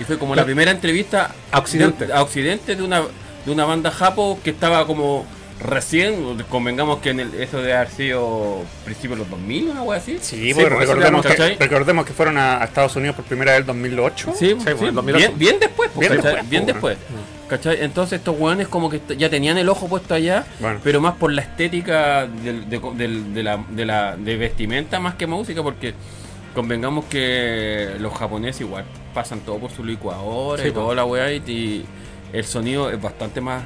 Y 0.00 0.04
fue 0.04 0.16
como 0.16 0.36
la 0.36 0.44
primera 0.44 0.70
entrevista 0.70 1.34
A 1.50 1.58
Occidente. 1.58 2.06
de, 2.06 2.12
a 2.12 2.22
Occidente 2.22 2.76
de 2.76 2.82
una, 2.84 3.02
de 3.44 3.50
una 3.50 3.64
banda 3.64 3.90
japo 3.90 4.38
que 4.44 4.50
estaba 4.50 4.86
como 4.86 5.26
recién, 5.60 6.42
convengamos 6.48 6.98
que 6.98 7.10
en 7.10 7.20
el, 7.20 7.34
eso 7.34 7.58
debe 7.58 7.74
haber 7.74 7.88
sido 7.90 8.62
principios 8.84 9.18
de 9.18 9.24
los 9.24 9.30
2000, 9.30 9.68
una 9.70 9.82
wea 9.82 9.98
así. 9.98 10.18
Sí, 10.20 10.52
pues, 10.54 10.66
porque 10.68 10.84
eso 10.84 10.94
recordemos, 10.94 11.22
que, 11.22 11.28
¿cachai? 11.28 11.56
recordemos 11.58 12.06
que 12.06 12.12
fueron 12.12 12.38
a, 12.38 12.60
a 12.62 12.64
Estados 12.64 12.94
Unidos 12.96 13.16
por 13.16 13.24
primera 13.24 13.52
vez 13.52 13.60
en 13.62 13.66
2008. 13.66 14.32
Sí, 14.36 14.54
pues, 14.54 14.78
sí, 14.78 14.86
2008. 14.92 15.12
bien, 15.18 15.38
bien 15.38 15.56
después, 15.60 15.90
pues, 15.94 16.08
Bien 16.08 16.20
¿cachai? 16.22 16.32
después, 16.34 16.50
bien 16.50 16.62
pues, 16.64 16.74
después. 16.98 16.98
¿Cachai? 17.48 17.78
Entonces 17.82 18.18
estos 18.18 18.38
weones 18.38 18.68
como 18.68 18.90
que 18.90 19.00
ya 19.16 19.30
tenían 19.30 19.56
el 19.58 19.68
ojo 19.70 19.88
puesto 19.88 20.14
allá, 20.14 20.44
Bueno. 20.60 20.80
pero 20.84 21.00
más 21.00 21.14
por 21.14 21.32
la 21.32 21.40
estética 21.42 22.26
del- 22.26 22.68
de, 22.68 22.78
del- 22.94 23.32
de 23.34 23.42
la, 23.42 23.64
de 23.70 23.84
la 23.86 24.16
de 24.16 24.36
vestimenta 24.36 25.00
más 25.00 25.14
que 25.14 25.26
música, 25.26 25.62
porque 25.62 25.94
convengamos 26.54 27.06
que 27.06 27.94
los 28.00 28.12
japoneses 28.14 28.60
igual 28.60 28.84
pasan 29.14 29.40
todo 29.40 29.58
por 29.58 29.70
su 29.70 29.82
licuadora 29.84 30.62
Sí, 30.62 30.68
y 30.68 30.72
toda 30.72 30.94
la 30.94 31.04
weá 31.04 31.32
y, 31.32 31.36
y 31.46 31.86
el 32.32 32.44
sonido 32.44 32.90
es 32.90 33.00
bastante 33.00 33.40
más 33.40 33.62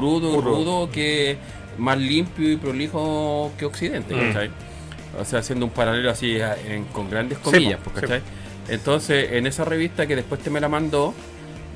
crudo, 0.00 0.40
Crudo. 0.40 0.42
rudo 0.64 0.90
que 0.90 1.36
más 1.78 1.98
limpio 1.98 2.52
y 2.52 2.56
prolijo 2.56 3.50
que 3.58 3.64
Occidente, 3.64 4.14
Mm. 4.14 4.18
¿cachai? 4.28 4.50
O 5.20 5.24
sea, 5.24 5.38
haciendo 5.40 5.64
un 5.66 5.72
paralelo 5.72 6.10
así 6.10 6.38
en- 6.68 6.84
con 6.92 7.08
grandes 7.10 7.38
comillas, 7.38 7.80
pues, 7.82 7.94
sí, 7.96 8.00
¿cachai? 8.02 8.20
Entonces, 8.68 9.32
en 9.32 9.46
esa 9.46 9.64
revista 9.64 10.06
que 10.06 10.16
después 10.16 10.40
te 10.40 10.50
me 10.50 10.60
la 10.60 10.68
mandó, 10.68 11.14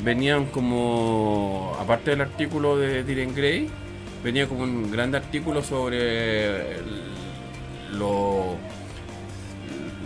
venían 0.05 0.47
como, 0.47 1.77
aparte 1.81 2.11
del 2.11 2.21
artículo 2.23 2.77
de 2.77 3.05
Dylan 3.05 3.35
Gray, 3.35 3.69
venía 4.25 4.47
como 4.47 4.63
un 4.65 4.91
gran 4.91 5.15
artículo 5.15 5.63
sobre 5.63 6.77
lo, 7.93 8.57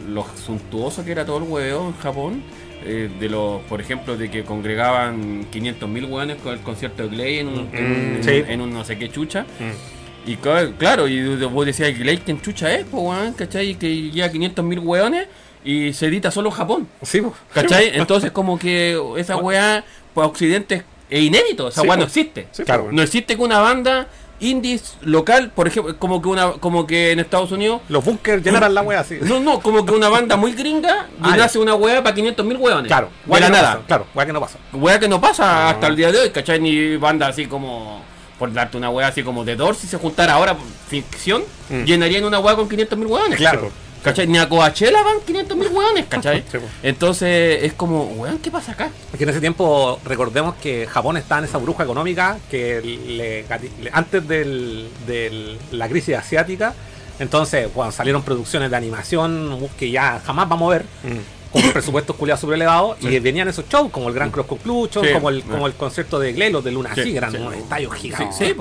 lo 0.08 0.24
suntuoso 0.36 1.04
que 1.04 1.12
era 1.12 1.24
todo 1.24 1.38
el 1.38 1.44
hueveo 1.44 1.86
en 1.86 1.96
Japón. 1.96 2.42
Eh, 2.84 3.08
de 3.18 3.28
los, 3.28 3.62
por 3.62 3.80
ejemplo, 3.80 4.16
de 4.16 4.30
que 4.30 4.44
congregaban 4.44 5.46
500.000 5.50 6.08
hueones 6.08 6.36
con 6.38 6.52
el 6.54 6.60
concierto 6.60 7.02
de 7.04 7.08
Glay 7.08 7.38
en 7.38 7.48
un, 7.48 7.68
en, 7.72 8.20
Mm, 8.20 8.22
sí. 8.22 8.42
en 8.48 8.60
un 8.60 8.72
no 8.72 8.84
sé 8.84 8.98
qué 8.98 9.10
chucha. 9.10 9.42
Mm. 9.42 10.30
Y 10.30 10.36
claro, 10.36 11.06
y 11.06 11.36
vos 11.46 11.66
decías, 11.66 11.98
Glay, 11.98 12.18
¿quién 12.18 12.40
chucha 12.40 12.72
es, 12.74 12.84
po, 12.84 13.00
weón? 13.02 13.32
¿Cachai? 13.34 13.74
Que 13.74 14.10
lleva 14.10 14.28
500.000 14.28 14.78
hueones 14.82 15.26
y 15.64 15.92
se 15.92 16.06
edita 16.06 16.30
solo 16.30 16.48
en 16.48 16.54
Japón. 16.54 16.88
Sí, 17.02 17.20
po. 17.20 17.34
¿Cachai? 17.52 17.90
Entonces, 17.94 18.30
como 18.30 18.58
que 18.58 18.98
esa 19.18 19.36
weá, 19.38 19.84
para 20.14 20.26
Occidente 20.26 20.82
es 21.10 21.22
inédito. 21.22 21.68
Esa 21.68 21.82
Sí, 21.82 21.86
weá 21.88 21.96
no 21.98 22.04
existe. 22.04 22.46
Sí, 22.52 22.62
Claro. 22.64 22.88
No 22.90 23.02
existe 23.02 23.36
que 23.36 23.42
una 23.42 23.58
banda 23.60 24.08
indies 24.40 24.94
local, 25.02 25.50
por 25.54 25.66
ejemplo, 25.68 25.96
como 25.98 26.20
que 26.20 26.28
una 26.28 26.52
como 26.52 26.86
que 26.86 27.12
en 27.12 27.20
Estados 27.20 27.52
Unidos. 27.52 27.80
Los 27.88 28.04
bunkers 28.04 28.42
llenaran 28.44 28.74
la 28.74 28.82
wea 28.82 29.00
así. 29.00 29.18
No, 29.22 29.40
no, 29.40 29.60
como 29.60 29.84
que 29.86 29.92
una 29.92 30.08
banda 30.08 30.36
muy 30.36 30.52
gringa 30.52 31.06
Ah, 31.22 31.30
llenase 31.32 31.58
una 31.58 31.74
weá 31.74 32.02
para 32.02 32.14
500 32.14 32.44
mil 32.46 32.56
weones. 32.56 32.86
Claro, 32.88 33.08
de 33.24 33.30
wea 33.30 33.40
la 33.40 33.46
que 33.46 33.50
no 33.52 33.56
nada. 33.58 33.72
pasa, 33.74 33.86
Claro, 33.86 34.06
wea 34.14 34.26
que 34.26 34.32
no 34.32 34.40
pasa. 34.40 34.58
Weá 34.72 34.98
que 35.00 35.08
no 35.08 35.20
pasa 35.20 35.68
hasta 35.70 35.86
el 35.86 35.96
día 35.96 36.10
de 36.12 36.18
hoy, 36.18 36.30
¿cachai? 36.30 36.60
Ni 36.60 36.96
banda 36.96 37.28
así 37.28 37.46
como, 37.46 38.02
por 38.38 38.52
darte 38.52 38.76
una 38.76 38.90
weá 38.90 39.08
así 39.08 39.22
como 39.22 39.44
de 39.44 39.56
Doors, 39.56 39.78
si 39.78 39.86
se 39.86 39.96
juntara 39.98 40.34
ahora 40.34 40.56
ficción, 40.88 41.42
Mm. 41.70 41.84
llenarían 41.84 42.24
una 42.24 42.38
weá 42.40 42.54
con 42.56 42.68
500 42.68 42.98
mil 42.98 43.06
weones. 43.08 43.38
Claro. 43.38 43.70
¿Cachai? 44.04 44.26
Ni 44.26 44.36
a 44.38 44.48
Coachella 44.48 45.02
van 45.02 45.16
500 45.26 45.56
mil 45.56 45.68
weones, 45.68 46.04
¿cachai? 46.06 46.40
Sí, 46.42 46.58
pues. 46.58 46.64
Entonces 46.82 47.62
es 47.64 47.72
como, 47.72 48.04
weón, 48.04 48.38
¿qué 48.38 48.50
pasa 48.50 48.72
acá? 48.72 48.90
Porque 49.10 49.24
en 49.24 49.30
ese 49.30 49.40
tiempo 49.40 49.98
recordemos 50.04 50.54
que 50.56 50.86
Japón 50.86 51.16
estaba 51.16 51.38
en 51.40 51.46
esa 51.46 51.56
bruja 51.58 51.84
económica 51.84 52.38
que 52.50 52.80
le, 52.82 53.42
le- 53.82 53.90
antes 53.92 54.28
de 54.28 55.56
la 55.72 55.88
crisis 55.88 56.16
asiática, 56.16 56.74
entonces 57.18 57.68
salieron 57.92 58.22
producciones 58.22 58.70
de 58.70 58.76
animación 58.76 59.58
que 59.78 59.90
ya 59.90 60.20
jamás 60.24 60.48
vamos 60.48 60.70
a 60.72 60.76
ver, 60.78 60.84
Mm. 61.02 61.18
con 61.52 61.72
presupuestos 61.72 62.16
culiados 62.18 62.40
super 62.40 62.56
elevados, 62.56 62.96
y 63.00 63.18
venían 63.20 63.48
esos 63.48 63.64
shows 63.68 63.90
como 63.90 64.08
el 64.08 64.14
Grand 64.14 64.32
Cross 64.32 64.46
Conclusion, 64.46 65.04
Sí. 65.06 65.12
como 65.14 65.30
el 65.30 65.42
como 65.44 65.66
el 65.66 65.72
concierto 65.74 66.18
de 66.18 66.32
Gley, 66.32 66.50
los 66.52 66.62
de 66.64 66.72
Luna 66.72 66.94
Sí, 66.94 67.04
sí, 67.04 67.16
eran 67.16 67.30
sí. 67.30 67.36
unos 67.38 67.54
estadios 67.54 67.94
gigantes. 67.94 68.54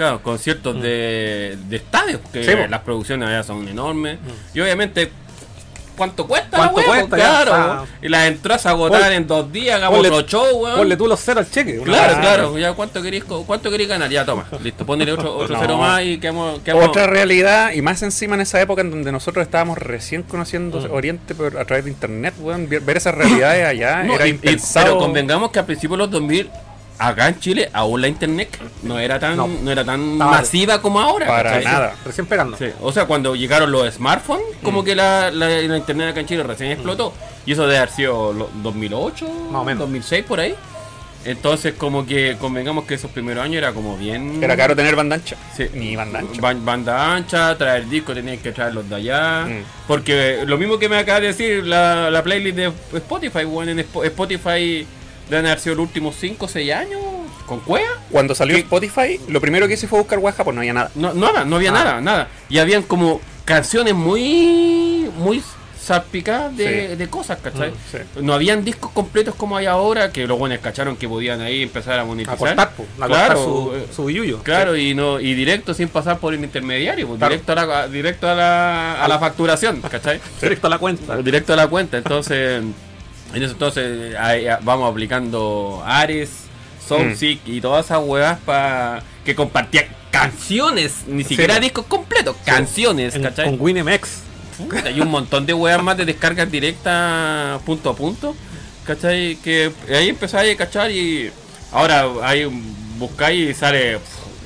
Claro, 0.00 0.22
conciertos 0.22 0.80
de, 0.80 1.58
de 1.68 1.76
estadios, 1.76 2.20
que 2.32 2.40
Mm. 2.40 2.44
Sí. 2.44 2.50
Mm. 2.56 2.70
las 2.70 2.80
producciones 2.80 3.28
allá 3.28 3.42
son 3.42 3.68
enormes. 3.68 4.18
Y 4.54 4.60
obviamente, 4.60 5.10
¿cuánto 5.94 6.26
cuesta 6.26 6.56
¿Cuánto 6.56 6.80
la 6.80 6.86
cuesta? 6.86 7.18
Ya, 7.18 7.42
Claro, 7.44 7.86
y 8.00 8.08
las 8.08 8.26
entras 8.28 8.64
a 8.64 8.70
agotar 8.70 9.02
ponle- 9.02 9.16
en 9.16 9.26
dos 9.26 9.52
días, 9.52 9.76
hagamos 9.76 9.98
otro 10.00 10.22
show, 10.22 10.56
weón. 10.56 10.78
Ponle 10.78 10.96
tú 10.96 11.06
los 11.06 11.20
ceros 11.20 11.44
al 11.44 11.50
cheque. 11.52 11.80
Claro, 11.84 12.18
claro, 12.18 12.58
ya 12.58 12.72
cuánto 12.72 13.02
queréis, 13.02 13.24
co- 13.24 13.44
cuánto 13.44 13.70
ganar, 13.70 14.08
ya 14.10 14.24
toma, 14.24 14.46
listo, 14.62 14.86
ponele 14.86 15.12
otro, 15.12 15.36
otro 15.36 15.52
No. 15.54 15.60
cero 15.60 15.76
más 15.76 16.02
y 16.02 16.16
quedamos, 16.18 16.60
quedamos- 16.60 16.88
Otra 16.88 17.06
realidad, 17.06 17.72
y 17.74 17.82
más 17.82 18.02
encima 18.02 18.36
en 18.36 18.40
esa 18.40 18.58
época 18.58 18.80
en 18.80 18.90
donde 18.90 19.12
nosotros 19.12 19.42
estábamos 19.42 19.76
recién 19.76 20.22
conociendo 20.22 20.80
Mm. 20.80 20.92
Oriente 20.94 21.34
por, 21.34 21.58
a 21.58 21.64
través 21.66 21.84
de 21.84 21.90
internet, 21.90 22.32
weón, 22.40 22.66
ver, 22.70 22.96
esas 22.96 23.14
realidades 23.14 23.66
allá 23.66 24.02
No, 24.04 24.14
era 24.14 24.26
y- 24.26 24.32
pero 24.72 24.96
convengamos 24.98 25.50
que 25.50 25.58
a 25.58 25.66
principios 25.66 25.98
de 25.98 26.04
los 26.04 26.10
2000 26.10 26.48
acá 27.08 27.28
en 27.28 27.40
Chile 27.40 27.70
aún 27.72 28.00
la 28.00 28.08
internet 28.08 28.56
no 28.82 28.98
era 28.98 29.18
tan 29.18 29.36
No. 29.36 29.46
no, 29.48 29.70
era 29.70 29.84
tan 29.84 30.18
masiva 30.18 30.80
como 30.82 31.00
ahora. 31.00 31.26
Para 31.26 31.50
¿cachai? 31.50 31.64
nada. 31.64 31.94
Recién 32.04 32.26
pegando. 32.26 32.56
Sí, 32.56 32.66
O 32.80 32.92
sea, 32.92 33.06
cuando 33.06 33.34
llegaron 33.34 33.72
los 33.72 33.92
smartphones, 33.94 34.44
como 34.62 34.84
que 34.84 34.94
la, 34.94 35.30
la- 35.30 35.48
la 35.48 35.76
internet 35.76 36.10
acá 36.10 36.20
en 36.20 36.26
Chile 36.26 36.42
recién 36.42 36.72
explotó. 36.72 37.12
Y 37.46 37.52
eso 37.52 37.62
debe 37.62 37.78
haber 37.78 37.90
sido 37.90 38.32
lo- 38.32 38.50
2008, 38.62 39.26
Más 39.50 39.62
o 39.62 39.64
menos. 39.64 39.78
2006 39.80 40.24
por 40.24 40.40
ahí. 40.40 40.54
Entonces, 41.22 41.74
como 41.74 42.06
que 42.06 42.36
convengamos 42.40 42.84
que 42.86 42.94
esos 42.94 43.10
primeros 43.10 43.44
años 43.44 43.56
era 43.58 43.72
como 43.72 43.94
bien. 43.98 44.42
Era 44.42 44.56
caro 44.56 44.74
tener 44.74 44.96
banda 44.96 45.16
ancha. 45.16 45.36
Sí. 45.54 45.66
Ni 45.74 45.94
banda 45.94 46.20
ancha. 46.20 46.40
Ban- 46.40 46.64
banda 46.64 47.12
ancha, 47.14 47.58
traer 47.58 47.86
discos, 47.90 48.14
tenías 48.14 48.38
que 48.40 48.52
traerlos 48.52 48.88
de 48.88 48.94
allá. 48.96 49.44
Mm. 49.46 49.62
Porque 49.86 50.44
lo 50.46 50.56
mismo 50.56 50.78
que 50.78 50.88
me 50.88 50.96
acaba 50.96 51.20
de 51.20 51.26
decir 51.26 51.66
la, 51.66 52.10
la 52.10 52.22
playlist 52.22 52.56
de 52.56 52.72
Spotify, 52.94 53.44
bueno, 53.44 53.70
en 53.72 53.78
Spo- 53.80 54.04
Spotify 54.06 54.86
deben 55.30 55.46
haber 55.46 55.60
sido 55.60 55.76
los 55.76 55.86
últimos 55.86 56.16
5 56.18 56.44
o 56.44 56.48
6 56.48 56.72
años 56.72 57.00
con 57.46 57.60
cueva. 57.60 57.88
Cuando 58.10 58.34
salió 58.34 58.56
Spotify, 58.56 59.20
lo 59.28 59.40
primero 59.40 59.66
que 59.66 59.74
hice 59.74 59.88
fue 59.88 59.98
buscar 59.98 60.18
WhatsApp, 60.18 60.44
pues 60.44 60.54
no 60.54 60.60
había 60.60 60.72
nada. 60.72 60.90
No, 60.94 61.14
nada, 61.14 61.44
no 61.44 61.56
había 61.56 61.70
Ah. 61.70 61.74
nada, 61.74 62.00
nada. 62.00 62.28
Y 62.48 62.58
habían 62.58 62.82
como 62.82 63.20
canciones 63.44 63.94
muy, 63.94 65.10
muy 65.16 65.42
salpicadas 65.80 66.56
de, 66.56 66.90
Sí. 66.90 66.96
de 66.96 67.08
cosas, 67.08 67.38
¿cachai? 67.42 67.70
Mm, 67.70 67.74
sí. 67.90 67.98
No 68.22 68.34
habían 68.34 68.64
discos 68.64 68.92
completos 68.92 69.34
como 69.34 69.56
hay 69.56 69.66
ahora, 69.66 70.12
que 70.12 70.26
los 70.26 70.38
buenos 70.38 70.58
cacharon 70.58 70.94
que 70.96 71.08
podían 71.08 71.40
ahí 71.40 71.62
empezar 71.62 71.98
a 71.98 72.02
A 72.02 72.04
monetizar. 72.04 72.36
cortar, 72.38 72.68
a 72.68 72.70
cortar 72.76 73.08
Claro, 73.08 73.44
su, 73.44 73.72
eh, 73.74 73.86
su 73.96 74.04
billuyo. 74.04 74.42
Claro, 74.42 74.76
y 74.76 74.94
no 74.94 75.18
y 75.18 75.34
directo 75.34 75.72
sin 75.74 75.88
pasar 75.88 76.18
por 76.18 76.34
el 76.34 76.44
intermediario, 76.44 77.08
pues, 77.08 77.18
Claro. 77.18 77.32
directo 77.32 77.52
a 77.52 77.54
la 77.66 77.88
directo 77.88 78.28
a 78.28 78.34
la, 78.34 79.02
a 79.04 79.08
la 79.08 79.18
facturación, 79.18 79.80
¿cachai? 79.80 80.20
Directo 80.40 80.66
a 80.66 80.70
la 80.70 80.78
cuenta. 80.78 81.16
directo 81.16 81.54
a 81.54 81.56
la 81.56 81.66
cuenta. 81.66 81.96
Entonces, 81.98 82.62
en 83.34 83.42
eso 83.42 83.52
entonces 83.52 84.14
ahí, 84.16 84.46
vamos 84.62 84.90
aplicando 84.90 85.82
Ares, 85.86 86.30
Soulseek 86.86 87.40
y 87.46 87.60
todas 87.60 87.84
esas 87.86 88.00
huevas 88.02 88.38
para 88.44 89.02
que 89.24 89.34
compartían 89.34 89.86
canciones, 90.10 91.04
ni 91.06 91.22
siquiera 91.24 91.54
po. 91.54 91.60
discos 91.60 91.86
completos, 91.86 92.36
canciones, 92.44 93.14
En- 93.14 93.22
¿cachai? 93.22 93.46
con 93.46 93.60
WinMX. 93.60 94.22
Hay 94.84 95.00
un 95.00 95.08
montón 95.08 95.46
de 95.46 95.54
weas 95.54 95.82
más 95.82 95.96
de 95.96 96.04
descargas 96.04 96.50
directas 96.50 97.60
punto 97.62 97.90
a 97.90 97.96
punto. 97.96 98.34
¿Cachai? 98.84 99.36
Que 99.36 99.70
ahí 99.94 100.08
empezáis 100.08 100.54
a 100.54 100.56
cachar 100.58 100.90
y 100.90 101.30
ahora 101.72 102.06
ahí 102.22 102.44
buscáis 102.98 103.50
y 103.50 103.54
sale 103.54 103.98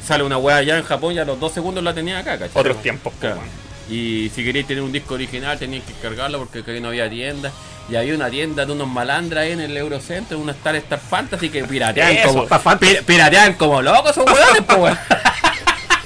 sale 0.07 0.23
una 0.23 0.37
wea 0.37 0.57
allá 0.57 0.77
en 0.77 0.85
Japón 0.85 1.14
y 1.14 1.18
a 1.18 1.25
los 1.25 1.40
dos 1.40 1.53
segundos 1.53 1.83
la 1.83 1.94
tenía 1.94 2.18
acá, 2.18 2.33
¿cachai? 2.38 2.51
Otros 2.61 2.83
tiempos, 2.83 3.12
Claro. 3.18 3.40
Y 3.90 4.31
si 4.35 4.44
queréis 4.44 4.66
tener 4.66 4.83
un 4.83 4.92
disco 4.92 5.14
original 5.14 5.59
teníais 5.59 5.85
que 5.85 5.92
cargarlo 5.94 6.38
porque 6.38 6.61
aquí 6.61 6.81
no 6.81 6.88
había 6.88 7.09
tienda. 7.09 7.53
Y 7.88 7.97
había 7.97 8.14
una 8.14 8.31
tienda 8.31 8.64
de 8.64 8.73
unos 8.73 8.88
malandras 8.88 9.44
ahí 9.44 9.53
en 9.53 9.61
el 9.61 9.77
Eurocentro, 9.77 10.38
unos 10.38 10.57
Star 10.57 10.75
Star 10.77 10.99
Fantasy 10.99 11.51
que 11.51 11.64
piratean 11.64 12.12
Eso, 12.12 12.49
como 12.49 12.79
piratean 13.07 13.55
como 13.55 13.83
locos 13.83 14.12
esos 14.12 14.25
weones, 14.25 14.62
weón. 14.79 14.99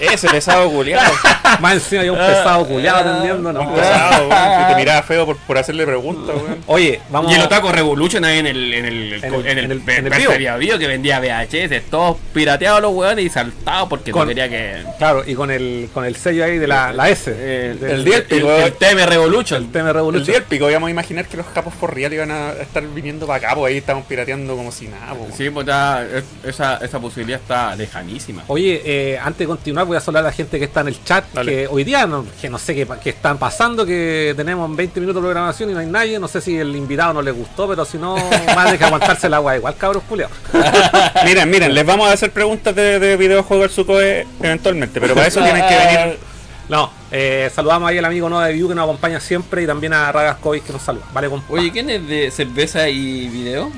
Ese 0.00 0.28
pesado 0.28 0.70
culiado. 0.70 1.12
Más 1.60 1.74
encima 1.74 2.02
hay 2.02 2.08
un 2.10 2.16
pesado 2.18 2.66
culiado 2.66 2.98
atendiendo. 2.98 3.52
No. 3.52 3.60
Un 3.62 3.74
pesado, 3.74 4.28
weón, 4.28 4.58
que 4.58 4.72
te 4.74 4.76
miraba 4.80 5.02
feo 5.02 5.26
por, 5.26 5.36
por 5.38 5.58
hacerle 5.58 5.84
preguntas, 5.86 6.34
weón. 6.36 6.58
Oye, 6.66 7.00
vamos 7.10 7.32
Y 7.32 7.34
el 7.34 7.42
Otaku 7.42 7.68
Revolution 7.68 8.24
ahí 8.24 8.38
en 8.38 8.46
el 8.46 8.74
en 8.74 8.84
el 8.84 9.12
En 9.24 9.34
el- 9.34 9.46
en 9.46 9.58
el, 9.58 9.64
en 9.64 9.70
el- 9.72 9.88
en 9.88 10.12
el 10.12 10.58
Bio 10.58 10.78
que 10.78 10.86
vendía 10.86 11.20
VHS, 11.20 11.82
todos 11.90 12.16
pirateados 12.32 12.80
los 12.82 12.92
weones 12.92 13.24
y 13.24 13.28
saltados 13.28 13.88
porque 13.88 14.10
Con- 14.10 14.22
no 14.22 14.28
quería 14.28 14.48
que 14.48 14.82
Claro, 14.98 15.22
y 15.26 15.34
con 15.34 15.50
el, 15.50 15.88
con 15.92 16.04
el 16.04 16.16
sello 16.16 16.44
ahí 16.44 16.58
de 16.58 16.66
la, 16.66 16.92
la 16.92 17.08
S. 17.08 17.30
eh, 17.34 17.76
del- 17.80 17.90
el 17.90 18.04
día- 18.04 18.24
el, 18.28 18.46
el 18.46 18.72
TM 18.74 19.06
Revolution. 19.06 19.62
el 19.62 19.70
TM 19.70 19.88
El 19.88 19.94
Revolution. 19.94 20.26
día 20.26 20.34
del 20.34 20.44
pico, 20.44 20.68
íbamos 20.70 20.88
a 20.88 20.90
imaginar 20.90 21.26
que 21.26 21.36
los 21.36 21.46
japos 21.46 21.74
for 21.74 21.94
real 21.94 22.12
iban 22.12 22.30
a 22.30 22.52
estar 22.52 22.82
viniendo 22.86 23.26
para 23.26 23.46
acá, 23.48 23.54
pues 23.56 23.70
ahí 23.72 23.78
estaban 23.78 24.02
pirateando 24.04 24.56
como 24.56 24.70
si 24.72 24.88
nada, 24.88 25.14
pues. 25.14 25.34
Sí, 25.36 25.50
pues 25.50 25.66
es- 25.68 26.24
esa, 26.54 26.76
esa 26.78 26.98
posibilidad 27.00 27.40
está 27.40 27.74
lejanísima. 27.76 28.44
Oye, 28.48 28.82
eh, 28.84 29.18
antes 29.18 29.38
de 29.40 29.46
continuar 29.46 29.86
voy 29.88 29.96
a 29.96 30.00
saludar 30.00 30.24
a 30.24 30.28
la 30.28 30.32
gente 30.32 30.58
que 30.58 30.66
está 30.66 30.82
en 30.82 30.88
el 30.88 31.04
chat, 31.04 31.24
Dale. 31.32 31.50
que 31.50 31.66
hoy 31.68 31.82
día 31.84 32.06
no, 32.06 32.24
que 32.40 32.48
no 32.48 32.58
sé 32.58 32.74
qué, 32.74 32.86
qué 33.02 33.10
están 33.10 33.38
pasando, 33.38 33.84
que 33.84 34.34
tenemos 34.36 34.74
20 34.76 35.00
minutos 35.00 35.20
de 35.22 35.26
programación 35.26 35.70
y 35.70 35.72
no 35.74 35.80
hay 35.80 35.86
nadie, 35.86 36.18
no 36.18 36.28
sé 36.28 36.40
si 36.40 36.56
el 36.58 36.74
invitado 36.76 37.14
no 37.14 37.22
le 37.22 37.30
gustó, 37.32 37.66
pero 37.68 37.84
si 37.84 37.98
no, 37.98 38.16
más 38.54 38.70
de 38.70 38.78
que 38.78 38.84
aguantarse 38.84 39.26
el 39.26 39.34
agua 39.34 39.56
igual, 39.56 39.74
cabros 39.76 40.02
culiados. 40.08 40.36
miren, 41.24 41.50
miren, 41.50 41.74
les 41.74 41.84
vamos 41.84 42.08
a 42.08 42.12
hacer 42.12 42.30
preguntas 42.30 42.74
de, 42.74 42.98
de 42.98 43.16
videojuego 43.16 43.64
al 43.64 43.70
Sucoe 43.70 44.26
eventualmente, 44.40 45.00
pero 45.00 45.14
para 45.14 45.26
eso 45.26 45.42
tienen 45.42 45.66
que 45.66 45.76
venir. 45.76 46.18
No, 46.68 46.90
eh, 47.10 47.50
saludamos 47.54 47.88
ahí 47.88 47.96
al 47.96 48.04
amigo 48.04 48.28
Noah 48.28 48.48
de 48.48 48.52
View 48.52 48.68
que 48.68 48.74
nos 48.74 48.84
acompaña 48.84 49.20
siempre 49.20 49.62
y 49.62 49.66
también 49.66 49.94
a 49.94 50.12
Ragas 50.12 50.36
Kovic 50.36 50.64
que 50.66 50.72
nos 50.74 50.82
saluda. 50.82 51.06
Vale, 51.14 51.30
compa. 51.30 51.50
Oye, 51.50 51.72
¿quién 51.72 51.88
es 51.88 52.06
de 52.06 52.30
cerveza 52.30 52.86
y 52.90 53.26
video? 53.28 53.72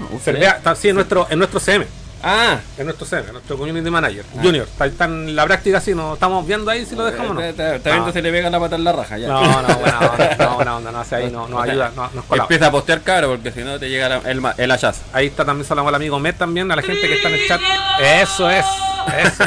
Está- 0.57 0.75
sí, 0.75 0.89
en 0.89 0.97
nuestro, 0.97 1.25
en 1.31 1.39
nuestro 1.39 1.61
CM. 1.61 1.87
Ah, 2.23 2.59
En 2.77 2.85
nuestro 2.85 3.07
CM, 3.07 3.27
en 3.29 3.33
nuestro 3.33 3.57
community 3.57 3.91
manager. 3.91 4.25
Junior, 4.43 4.67
está, 4.67 4.87
está 4.87 5.05
en 5.07 5.35
la 5.35 5.45
práctica, 5.47 5.81
sí, 5.81 5.95
nos 5.95 6.15
estamos 6.15 6.47
viendo 6.47 6.71
ahí 6.71 6.85
si 6.85 6.95
lo 6.95 7.05
dejamos 7.05 7.31
o 7.31 7.35
no. 7.35 7.41
Está, 7.41 7.77
está 7.77 7.91
viendo 7.91 8.07
No. 8.09 8.13
se 8.13 8.21
le 8.23 8.31
pega 8.31 8.51
la 8.51 8.61
pata 8.61 8.77
en 8.77 8.85
la 8.85 8.93
raja 8.93 9.17
ya. 9.19 9.29
No, 9.29 9.41
no, 9.63 9.75
buena 9.79 9.99
onda, 10.01 10.37
no, 10.39 10.55
buena 10.57 10.77
onda, 10.77 10.93
no 10.93 11.01
hace 11.01 11.17
ahí, 11.17 11.31
no, 11.31 11.49
nos 11.49 11.63
ayuda, 11.63 11.93
no, 11.97 12.03
nos 12.15 12.25
colabora. 12.27 12.43
Empieza 12.45 12.67
a 12.67 12.71
postear 12.71 13.01
caro 13.03 13.29
porque 13.31 13.51
si 13.53 13.61
no 13.61 13.79
te 13.79 13.89
llega 13.89 14.09
la- 14.09 14.31
el, 14.31 14.41
ma- 14.41 14.55
el 14.57 14.71
hachazo. 14.71 15.01
Ahí 15.13 15.27
está 15.29 15.45
también 15.45 15.67
saludamos 15.67 15.89
al 15.91 15.95
amigo 15.95 16.19
Met 16.19 16.37
también, 16.37 16.71
a 16.71 16.77
la 16.77 16.83
gente 16.83 17.01
que 17.09 17.15
está 17.15 17.29
en 17.29 17.35
el 17.35 17.49
chat. 17.49 17.61
Eso 18.01 18.51
es, 18.51 18.65
eso. 19.25 19.45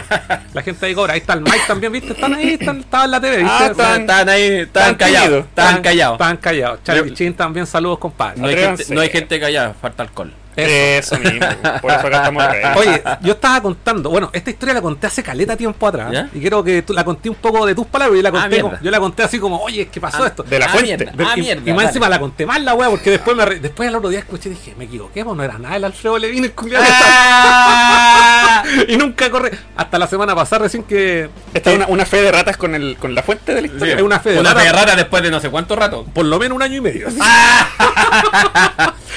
La 0.53 0.62
gente 0.63 0.86
ahí 0.86 0.95
cobra. 0.95 1.13
Ahí 1.13 1.19
está 1.19 1.33
el 1.33 1.41
Mike 1.41 1.62
también, 1.67 1.91
¿viste? 1.91 2.13
Están 2.13 2.33
ahí, 2.33 2.57
están, 2.59 2.79
estaban 2.79 3.05
en 3.05 3.12
la 3.12 3.21
TV, 3.21 3.38
¿viste? 3.38 3.51
Ah, 3.51 3.67
están- 3.69 4.01
Están 4.01 4.29
ahí, 4.29 4.41
están 4.62 4.95
callados. 4.95 5.45
Están 5.45 5.81
callados. 5.83 6.13
Están 6.19 6.38
callados. 6.38 6.79
Charlie 6.83 7.13
Chin 7.13 7.33
también, 7.36 7.67
saludos, 7.67 7.99
compadre. 7.99 8.41
No 8.41 8.47
hay, 8.47 8.55
gente, 8.55 8.86
no 8.89 9.01
hay 9.01 9.09
gente 9.09 9.39
callada, 9.39 9.73
falta 9.79 10.03
alcohol. 10.03 10.33
Eso 10.55 11.17
mismo. 11.17 11.39
Por 11.81 11.91
eso 11.91 12.07
acá 12.07 12.17
estamos. 12.17 12.43
Oye, 12.77 13.03
yo 13.21 13.33
estaba 13.33 13.61
contando, 13.61 14.09
bueno, 14.09 14.29
esta 14.33 14.49
historia 14.49 14.73
la 14.75 14.81
conté 14.81 15.07
hace 15.07 15.23
caleta 15.23 15.55
tiempo 15.57 15.87
atrás. 15.87 16.11
¿Ya? 16.11 16.29
Y 16.33 16.39
quiero 16.39 16.63
que 16.63 16.81
tú 16.81 16.93
la 16.93 17.03
conté 17.03 17.29
un 17.29 17.35
poco 17.35 17.65
de 17.65 17.73
tus 17.75 17.85
palabras. 17.87 18.13
Y 18.15 18.17
yo 18.17 18.23
la 18.23 18.31
conté, 18.31 18.49
mierda. 18.49 18.63
como- 18.69 18.81
yo 18.81 18.91
la 18.91 18.99
conté 18.99 19.23
así 19.23 19.39
como, 19.39 19.57
oye, 19.61 19.81
es 19.83 19.87
que 19.89 19.99
pasó 20.01 20.23
Ah, 20.23 20.27
esto. 20.27 20.43
de 20.43 20.59
la 20.59 20.65
ah, 20.65 20.69
fuente. 20.69 20.97
mierda, 20.97 21.11
De- 21.17 21.23
ah, 21.25 21.33
y, 21.35 21.41
mierda, 21.41 21.69
y 21.69 21.73
más 21.73 21.85
encima 21.85 22.09
la 22.09 22.19
conté 22.19 22.45
mal 22.45 22.63
la 22.65 22.73
wea, 22.75 22.89
porque 22.89 23.11
después 23.11 23.35
me 23.35 23.45
re- 23.45 23.59
después 23.59 23.89
al 23.89 23.95
otro 23.95 24.09
día 24.09 24.19
escuché 24.19 24.49
y 24.49 24.53
dije, 24.53 24.75
me 24.77 24.85
equivoqué, 24.85 25.23
pues 25.23 25.35
no 25.37 25.43
era 25.43 25.57
nada 25.57 25.75
el 25.75 25.83
Alfredo 25.85 26.17
Levine, 26.17 26.47
el 26.47 26.53
culiado. 26.53 26.85
Ah. 26.89 28.63
y 28.87 28.95
nunca 28.97 29.29
corre. 29.31 29.51
Hasta 29.75 29.97
la 29.99 30.07
semana 30.07 30.35
pasada 30.35 30.63
recién 30.63 30.83
que. 30.83 31.29
Esta 31.53 31.71
es 31.71 31.75
una, 31.77 31.87
una 31.87 32.05
fe 32.05 32.21
de 32.21 32.31
ratas 32.31 32.57
con, 32.57 32.75
el, 32.75 32.97
con 32.97 33.13
la 33.15 33.23
fuente 33.23 33.53
de 33.53 33.61
la 33.61 33.67
Sí, 33.67 33.73
historia. 33.73 33.95
Es 33.95 34.01
una 34.01 34.19
fe 34.19 34.31
de 34.31 34.39
una 34.39 34.49
rata. 34.49 34.61
fe 34.61 34.65
de 34.67 34.73
rata 34.73 34.95
después 34.95 35.23
de 35.23 35.31
no 35.31 35.39
sé 35.39 35.49
cuánto 35.49 35.75
rato. 35.75 36.05
Por 36.13 36.25
lo 36.25 36.39
menos 36.39 36.55
un 36.55 36.61
año 36.61 36.77
y 36.77 36.81
medio. 36.81 37.07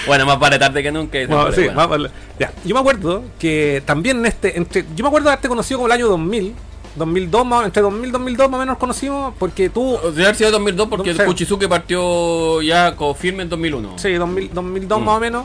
Bueno, 0.06 0.26
más 0.26 0.38
vale 0.38 0.58
tarde 0.58 0.82
que 0.82 0.92
nunca. 0.92 1.18
dicen, 1.18 1.34
Bueno, 1.34 1.52
sí, 1.52 1.60
bueno. 1.62 1.74
más 1.76 1.88
vale. 1.88 2.10
Ya, 2.38 2.52
yo 2.64 2.74
me 2.74 2.80
acuerdo 2.80 3.24
que 3.38 3.82
también 3.86 4.18
en 4.18 4.26
este, 4.26 4.56
entre, 4.56 4.84
yo 4.94 5.02
me 5.04 5.08
acuerdo 5.08 5.26
de 5.26 5.32
haberte 5.32 5.48
conocido 5.48 5.78
como 5.78 5.86
el 5.86 5.92
año 5.92 6.06
2000, 6.08 6.54
2002, 6.96 7.46
más, 7.46 7.66
entre 7.66 7.82
2000 7.82 8.08
y 8.08 8.12
2002 8.12 8.48
más 8.50 8.56
o 8.56 8.60
menos 8.60 8.72
nos 8.74 8.78
conocimos, 8.78 9.34
porque 9.38 9.68
tú, 9.68 9.98
sea, 10.14 10.24
haber 10.24 10.34
sido 10.36 10.50
2002 10.50 10.88
porque 10.88 11.12
Sí. 11.14 11.20
el 11.20 11.26
Kuchizuke 11.26 11.68
partió 11.68 12.62
ya 12.62 12.94
con 12.96 13.14
firme 13.14 13.42
en 13.42 13.48
2001. 13.50 13.98
sí, 13.98 14.12
2000, 14.14 14.50
2002 14.54 15.00
Mm. 15.00 15.04
más 15.04 15.16
o 15.16 15.20
menos, 15.20 15.44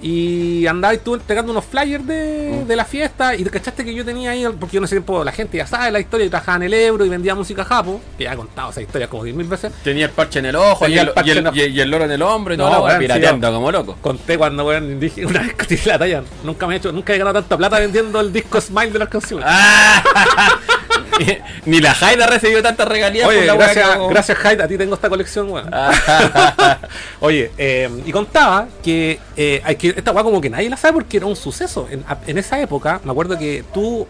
y 0.00 0.66
andabas 0.66 0.98
tú 1.00 1.14
entregando 1.14 1.52
unos 1.52 1.64
flyers 1.64 2.06
de, 2.06 2.60
Mm. 2.64 2.66
de 2.68 2.76
la 2.76 2.84
fiesta, 2.84 3.34
y 3.34 3.42
te 3.44 3.50
cachaste 3.50 3.84
que 3.84 3.92
yo 3.94 4.04
tenía 4.04 4.30
ahí, 4.30 4.44
porque 4.58 4.74
yo 4.74 4.78
en 4.78 4.84
ese 4.84 4.94
tiempo 4.96 5.24
la 5.24 5.32
gente 5.32 5.56
ya 5.58 5.66
sabe 5.66 5.90
la 5.90 6.00
historia, 6.00 6.24
yo 6.26 6.30
trabajaba 6.30 6.56
en 6.56 6.62
el 6.64 6.74
Euro 6.74 7.04
y 7.04 7.08
vendía 7.08 7.34
música 7.34 7.64
japo, 7.64 8.00
que 8.16 8.24
ya 8.24 8.32
he 8.32 8.36
contado 8.36 8.70
esa 8.70 8.80
historia 8.80 9.08
como 9.08 9.24
10.000 9.24 9.48
veces. 9.48 9.72
Tenía 9.82 10.06
el 10.06 10.10
parche 10.12 10.38
en 10.38 10.46
el 10.46 10.56
ojo 10.56 10.86
y 10.88 10.98
el, 10.98 11.12
y 11.24 11.30
el- 11.30 11.78
y 11.78 11.84
loro 11.84 12.04
en 12.04 12.10
el 12.12 12.22
hombro 12.22 12.54
y 12.54 12.56
todo, 12.56 12.70
No, 12.70 12.80
weón, 12.84 12.92
sí, 12.96 12.98
pirateando 13.00 13.52
como 13.52 13.72
loco. 13.72 13.96
Conté 14.00 14.38
cuando 14.38 14.64
weón, 14.66 15.00
dije 15.00 15.26
una 15.26 15.40
vez 15.42 15.54
que 15.54 15.80
la 15.84 15.98
talla, 15.98 16.22
nunca 16.44 16.66
me 16.66 16.74
he 16.74 16.76
hecho, 16.78 16.92
nunca 16.92 17.14
he 17.14 17.18
ganado 17.18 17.40
tanta 17.40 17.56
plata 17.56 17.78
vendiendo 17.78 18.20
el 18.20 18.32
disco 18.32 18.60
Smile 18.60 18.90
de 18.92 18.98
las 18.98 19.08
canciones. 19.08 19.46
Ah, 19.48 20.02
Ni 21.66 21.80
la 21.80 21.92
Haida 22.00 22.26
recibió 22.26 22.62
tanta 22.62 22.84
regalía 22.84 23.26
Oye, 23.26 23.38
por 23.38 23.46
la 23.46 23.54
gracias, 23.54 23.88
hago. 23.88 24.08
gracias 24.08 24.38
Hyde, 24.38 24.62
a 24.62 24.68
ti 24.68 24.78
tengo 24.78 24.94
esta 24.94 25.08
colección, 25.08 25.50
weón. 25.50 25.70
Oye, 27.20 27.50
eh, 27.58 27.88
y 28.04 28.12
contaba 28.12 28.68
que, 28.82 29.18
eh, 29.36 29.62
que 29.78 29.88
esta 29.96 30.12
weá 30.12 30.22
como 30.22 30.40
que 30.40 30.50
nadie 30.50 30.68
la 30.70 30.76
sabe 30.76 30.94
porque 30.94 31.16
era 31.16 31.26
un 31.26 31.36
suceso. 31.36 31.88
En, 31.90 32.04
en 32.26 32.38
esa 32.38 32.60
época, 32.60 33.00
me 33.04 33.10
acuerdo 33.10 33.38
que 33.38 33.64
tú, 33.72 34.06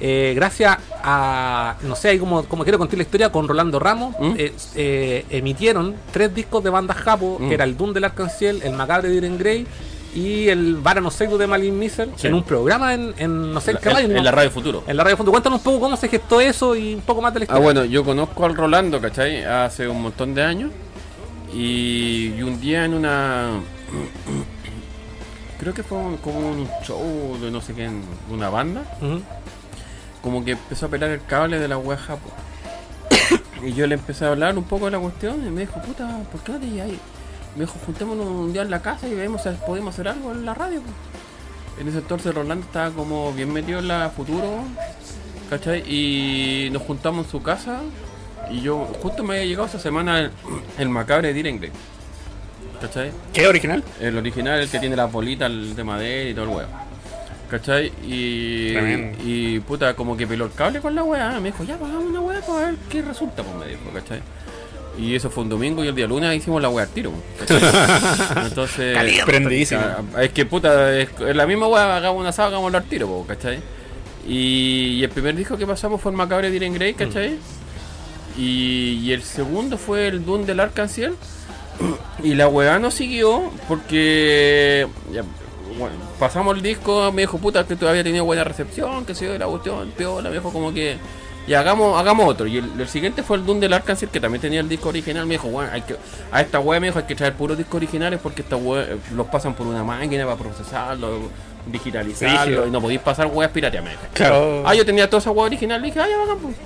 eh, 0.00 0.32
gracias 0.34 0.78
a, 1.02 1.76
no 1.82 1.94
sé, 1.96 2.10
ahí 2.10 2.18
como, 2.18 2.44
como 2.44 2.64
quiero 2.64 2.78
contar 2.78 2.96
la 2.96 3.02
historia, 3.04 3.30
con 3.30 3.46
Rolando 3.48 3.78
Ramos, 3.78 4.14
¿Mm? 4.18 4.34
eh, 4.36 4.52
eh, 4.74 5.24
emitieron 5.30 5.94
tres 6.12 6.34
discos 6.34 6.62
de 6.64 6.70
bandas 6.70 6.96
japo, 6.96 7.38
¿Mm? 7.40 7.48
que 7.48 7.54
era 7.54 7.64
el 7.64 7.76
Doom 7.76 7.92
del 7.92 8.04
Arcanciel, 8.04 8.62
el 8.62 8.72
Macabre 8.72 9.08
de 9.08 9.16
Iren 9.16 9.38
Grey 9.38 9.66
y 10.14 10.48
el 10.48 10.76
Varano 10.76 11.10
Seidu 11.10 11.38
de 11.38 11.46
Malin 11.46 11.78
Miser, 11.78 12.08
Sí. 12.16 12.26
en 12.26 12.34
un 12.34 12.42
programa 12.42 12.92
en, 12.94 13.14
en 13.16 13.52
no 13.52 13.60
sé 13.60 13.72
qué 13.76 13.88
En, 13.88 13.94
radio, 13.94 14.06
en 14.08 14.14
¿no? 14.14 14.22
la 14.22 14.30
radio 14.30 14.50
futuro. 14.50 14.84
En 14.86 14.96
la 14.96 15.04
radio 15.04 15.16
Fondo. 15.16 15.32
Cuéntanos 15.32 15.58
un 15.60 15.64
poco 15.64 15.80
cómo 15.80 15.96
se 15.96 16.08
gestó 16.08 16.40
eso 16.40 16.76
y 16.76 16.94
un 16.94 17.00
poco 17.00 17.22
más 17.22 17.32
de 17.32 17.40
la 17.40 17.44
Ah, 17.44 17.46
historia. 17.46 17.62
bueno, 17.64 17.84
yo 17.84 18.04
conozco 18.04 18.44
al 18.44 18.54
Rolando, 18.54 19.00
¿cachai? 19.00 19.42
Hace 19.44 19.88
un 19.88 20.02
montón 20.02 20.34
de 20.34 20.42
años. 20.42 20.70
Y, 21.54 22.34
y 22.36 22.42
un 22.42 22.60
día 22.60 22.84
en 22.84 22.94
una. 22.94 23.60
Creo 25.60 25.74
que 25.74 25.82
fue 25.82 25.98
un- 25.98 26.16
como 26.16 26.38
un 26.40 26.68
show 26.84 27.38
de 27.40 27.50
no 27.50 27.60
sé 27.60 27.72
qué, 27.74 27.88
una 28.30 28.48
banda. 28.50 28.82
Como 30.20 30.44
que 30.44 30.52
empezó 30.52 30.86
a 30.86 30.88
pelar 30.88 31.10
el 31.10 31.24
cable 31.24 31.58
de 31.58 31.68
la 31.68 31.76
japo. 31.96 32.30
y 33.66 33.72
yo 33.72 33.86
le 33.86 33.94
empecé 33.94 34.24
a 34.24 34.28
hablar 34.28 34.56
un 34.58 34.64
poco 34.64 34.86
de 34.86 34.92
la 34.92 34.98
cuestión. 34.98 35.46
Y 35.46 35.50
me 35.50 35.60
dijo, 35.62 35.80
puta, 35.82 36.18
¿por 36.30 36.40
qué 36.42 36.52
no 36.52 36.58
te 36.58 36.66
lleváis? 36.68 36.98
Me 37.54 37.62
dijo, 37.62 37.74
juntémonos 37.84 38.26
un 38.26 38.52
día 38.52 38.62
en 38.62 38.70
la 38.70 38.80
casa 38.80 39.06
y 39.08 39.14
vemos 39.14 39.42
si 39.42 39.48
podemos 39.66 39.94
hacer 39.94 40.08
algo 40.08 40.32
en 40.32 40.44
la 40.44 40.54
radio. 40.54 40.80
po". 40.80 40.90
En 41.80 41.88
ese 41.88 41.98
entonces 41.98 42.34
Rolando 42.34 42.64
estaba 42.66 42.90
como 42.90 43.32
bien 43.32 43.52
metido 43.52 43.78
en 43.78 43.88
la 43.88 44.10
futuro. 44.10 44.64
¿Cachai? 45.50 45.82
Y 45.86 46.70
nos 46.70 46.82
juntamos 46.82 47.26
en 47.26 47.30
su 47.30 47.42
casa. 47.42 47.80
Y 48.50 48.60
yo, 48.62 48.78
justo 49.02 49.22
me 49.22 49.34
había 49.34 49.46
llegado 49.46 49.66
esa 49.66 49.78
semana 49.78 50.20
el, 50.20 50.30
el 50.78 50.88
macabre 50.88 51.28
de 51.28 51.34
Diren 51.34 51.58
Grey. 51.58 51.70
¿Cachai? 52.80 53.12
¿Qué 53.32 53.46
original? 53.46 53.84
El 54.00 54.16
original, 54.16 54.60
el 54.60 54.68
que 54.68 54.78
tiene 54.78 54.96
las 54.96 55.10
bolitas 55.12 55.50
el 55.50 55.76
de 55.76 55.84
madera 55.84 56.30
y 56.30 56.34
todo 56.34 56.44
el 56.46 56.50
huevo. 56.50 56.70
¿Cachai? 57.50 57.92
Y, 58.02 58.72
Tremendo. 58.72 59.18
y 59.24 59.60
puta, 59.60 59.94
como 59.94 60.16
que 60.16 60.26
peló 60.26 60.46
el 60.46 60.52
cable 60.52 60.80
con 60.80 60.94
la 60.94 61.04
weá. 61.04 61.38
Me 61.38 61.50
dijo, 61.50 61.64
ya 61.64 61.76
pagamos 61.76 62.04
una 62.06 62.20
weá 62.20 62.40
para 62.40 62.66
ver 62.66 62.76
qué 62.88 63.02
resulta, 63.02 63.42
pues 63.42 63.54
me 63.56 63.66
dijo, 63.66 63.82
¿cachai? 63.92 64.20
Y 64.98 65.14
eso 65.14 65.30
fue 65.30 65.44
un 65.44 65.48
domingo 65.48 65.82
y 65.82 65.88
el 65.88 65.94
día 65.94 66.06
lunes 66.06 66.34
hicimos 66.36 66.60
la 66.60 66.68
weá 66.68 66.84
al 66.84 66.90
tiro. 66.90 67.12
Entonces. 68.36 68.96
Ah, 68.96 70.22
Es 70.22 70.32
que 70.32 70.44
puta, 70.44 70.98
es, 70.98 71.08
la 71.34 71.46
misma 71.46 71.66
weá, 71.66 71.96
hagamos 71.96 72.20
una 72.20 72.28
asado, 72.28 72.48
hagámoslo 72.48 72.78
al 72.78 72.84
tiro, 72.84 73.06
po, 73.06 73.24
¿cachai? 73.26 73.60
Y, 74.28 74.98
y 74.98 75.04
el 75.04 75.10
primer 75.10 75.34
disco 75.34 75.56
que 75.56 75.66
pasamos 75.66 76.00
fue 76.00 76.12
el 76.12 76.16
Macabre 76.16 76.48
de 76.48 76.52
Diren 76.52 76.74
Grey, 76.74 76.94
¿cachai? 76.94 77.38
Y, 78.36 79.00
y 79.02 79.12
el 79.12 79.22
segundo 79.22 79.78
fue 79.78 80.08
el 80.08 80.24
Dune 80.24 80.44
del 80.44 80.60
Arcanciel. 80.60 81.14
Y 82.22 82.34
la 82.34 82.48
weá 82.48 82.78
no 82.78 82.90
siguió 82.90 83.50
porque 83.66 84.86
ya, 85.12 85.24
bueno, 85.78 85.96
pasamos 86.18 86.54
el 86.56 86.62
disco, 86.62 87.10
me 87.12 87.22
dijo 87.22 87.38
puta 87.38 87.66
que 87.66 87.76
todavía 87.76 88.04
tenía 88.04 88.22
buena 88.22 88.44
recepción, 88.44 89.04
que 89.04 89.14
se 89.14 89.24
dio 89.24 89.38
la 89.38 89.46
cuestión, 89.46 89.90
piola, 89.96 90.28
me 90.28 90.36
dijo 90.36 90.52
como 90.52 90.72
que 90.72 90.98
y 91.46 91.54
hagamos, 91.54 91.98
hagamos 91.98 92.28
otro. 92.28 92.46
Y 92.46 92.58
el, 92.58 92.80
el 92.80 92.88
siguiente 92.88 93.22
fue 93.22 93.36
el 93.36 93.44
Dune 93.46 93.60
del 93.60 93.72
Arkansas, 93.72 94.08
que 94.10 94.20
también 94.20 94.40
tenía 94.40 94.60
el 94.60 94.68
disco 94.68 94.90
original. 94.90 95.26
Me 95.26 95.34
dijo, 95.34 95.48
bueno, 95.48 95.70
hay 95.72 95.82
que, 95.82 95.96
a 96.30 96.40
esta 96.40 96.60
weá 96.60 96.78
me 96.80 96.86
dijo 96.88 96.98
hay 96.98 97.04
que 97.06 97.14
traer 97.14 97.34
puros 97.34 97.56
discos 97.58 97.74
originales 97.76 98.20
porque 98.22 98.42
esta 98.42 98.56
weá 98.56 98.82
eh, 98.84 98.96
los 99.14 99.26
pasan 99.26 99.54
por 99.54 99.66
una 99.66 99.82
máquina 99.82 100.24
para 100.24 100.36
procesarlo, 100.36 101.28
digitalizarlo, 101.66 102.44
Rígido. 102.44 102.66
y 102.66 102.70
no 102.70 102.80
podéis 102.80 103.00
pasar 103.00 103.26
weas 103.26 103.50
pirateadas. 103.50 103.84
me 103.84 103.90
dijo. 103.90 104.02
Claro. 104.14 104.62
Ah, 104.66 104.74
yo 104.74 104.84
tenía 104.86 105.08
toda 105.10 105.20
esa 105.20 105.30
weá 105.32 105.46
original, 105.46 105.80
le 105.80 105.86
dije, 105.88 106.00
ah, 106.00 106.06
ya 106.08 106.16
bacán, 106.18 106.38
pues. 106.38 106.56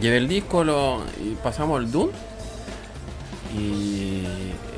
Llevé 0.00 0.16
el 0.18 0.28
disco 0.28 0.64
lo, 0.64 1.02
y 1.22 1.34
pasamos 1.42 1.78
al 1.78 1.90
Dune. 1.90 2.12
Y 3.56 4.22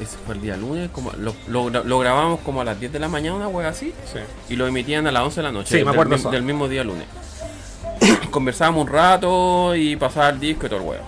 ese 0.03 0.17
fue 0.27 0.35
el 0.35 0.43
día 0.43 0.57
lunes, 0.57 0.91
como 0.91 1.13
lo, 1.13 1.35
lo, 1.47 1.67
gra- 1.71 1.85
lo 1.85 1.99
grabamos 2.01 2.41
como 2.41 2.61
a 2.61 2.65
las 2.65 2.79
10 2.81 2.93
de 2.93 2.99
la 2.99 3.09
mañana, 3.09 3.37
una 3.37 3.49
wea 3.49 3.69
así, 3.69 3.93
Sí. 4.13 4.19
y 4.49 4.57
lo 4.57 4.67
emitían 4.67 5.07
a 5.07 5.13
las 5.13 5.23
11 5.23 5.37
de 5.37 5.43
la 5.45 5.53
noche, 5.53 5.79
Sí, 5.79 5.85
me 5.85 5.93
acuerdo 5.93 6.31
del 6.31 6.43
mismo 6.43 6.67
día 6.69 6.83
lunes. 6.83 7.05
Conversábamos 8.31 8.83
un 8.87 8.89
rato 8.93 9.75
y 9.77 9.97
pasaba 9.97 10.29
el 10.31 10.41
disco 10.41 10.67
y 10.67 10.69
todo 10.69 10.81
el 10.81 10.87
huevo. 10.87 11.05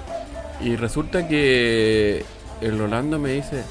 Y 0.60 0.76
resulta 0.76 1.26
que 1.28 2.24
el 2.60 2.78
Rolando 2.78 3.18
me 3.18 3.30
dice, 3.32 3.62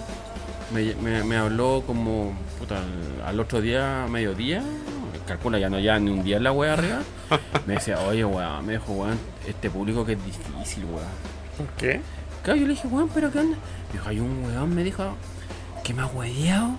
me, 0.73 0.93
me- 0.95 1.23
me 1.23 1.37
habló 1.37 1.83
como 1.85 2.33
puta, 2.59 2.77
al, 2.77 3.27
al 3.27 3.39
otro 3.39 3.61
día, 3.61 4.05
mediodía, 4.09 4.61
calcula 5.27 5.57
ya 5.57 5.69
no 5.69 5.79
ya 5.79 5.97
ni 5.99 6.11
un 6.11 6.23
día 6.23 6.37
en 6.37 6.43
la 6.43 6.51
wea 6.51 6.73
arriba. 6.73 6.99
Me 7.65 7.73
decía, 7.75 7.99
oye 8.01 8.23
weón, 8.23 8.63
me 8.63 8.73
dijo 8.73 8.91
weón, 8.91 9.17
este 9.47 9.71
público 9.71 10.05
que 10.05 10.11
es 10.13 10.23
difícil 10.23 10.85
weón. 10.85 11.67
¿Qué? 11.77 12.01
Claro, 12.43 12.59
yo 12.59 12.67
le 12.67 12.73
dije, 12.75 12.87
weón, 12.87 13.09
pero 13.11 13.31
¿qué 13.31 13.39
onda? 13.39 13.57
Me 13.87 13.93
dijo, 13.93 14.09
hay 14.09 14.19
un 14.19 14.43
weón, 14.45 14.75
me 14.75 14.83
dijo, 14.83 15.03
que 15.83 15.95
me 15.95 16.03
ha 16.03 16.05
hueveado, 16.05 16.77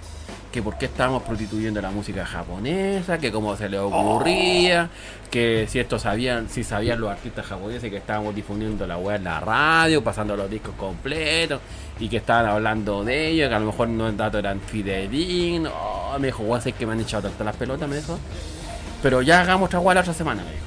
que 0.57 0.63
por 0.63 0.79
qué 0.79 0.87
estábamos 0.87 1.23
prostituyendo 1.23 1.83
la 1.83 1.91
música 1.91 2.25
japonesa, 2.25 3.19
que 3.19 3.31
cómo 3.31 3.55
se 3.59 3.69
le 3.69 3.79
ocurría, 3.79 4.89
que 5.31 5.67
si 5.69 5.79
esto 5.79 5.99
sabían, 5.99 6.49
si 6.49 6.65
sabían 6.65 6.99
los 6.99 7.11
artistas 7.11 7.45
japoneses 7.45 7.91
que 7.91 7.99
estábamos 7.99 8.35
difundiendo 8.35 8.87
la 8.87 8.97
web 8.97 9.17
en 9.17 9.25
la 9.25 9.39
radio, 9.41 10.03
pasando 10.03 10.35
los 10.35 10.49
discos 10.51 10.75
completos, 10.79 11.61
y 12.01 12.09
que 12.09 12.17
estaban 12.17 12.47
hablando 12.47 13.05
de 13.05 13.29
ellos, 13.29 13.51
que 13.51 13.55
a 13.55 13.59
lo 13.59 13.67
mejor 13.67 13.89
los 13.91 14.17
datos 14.17 14.39
eran 14.39 14.59
fidedignos. 14.63 15.75
Oh, 15.77 16.19
me 16.19 16.29
dijo, 16.29 16.43
weón, 16.43 16.63
sé 16.63 16.73
que 16.73 16.87
me 16.87 16.93
han 16.93 17.01
echado 17.01 17.29
tantas 17.29 17.45
las 17.45 17.57
pelotas, 17.57 17.87
me 17.87 17.97
dijo. 17.97 18.19
Pero 19.03 19.21
ya 19.21 19.43
hagamos 19.43 19.67
otra 19.75 19.95
la 19.95 20.01
otra 20.01 20.15
semana, 20.15 20.43
me 20.43 20.53
dijo. 20.53 20.65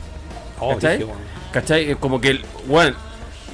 Oh, 0.59 0.75
¿Cachai? 0.75 0.97
dije, 0.99 1.05
bueno. 1.05 1.21
¿Cachai? 1.51 1.89
Es 1.91 1.97
Como 1.97 2.21
que, 2.21 2.29
el- 2.29 2.45
bueno, 2.67 2.95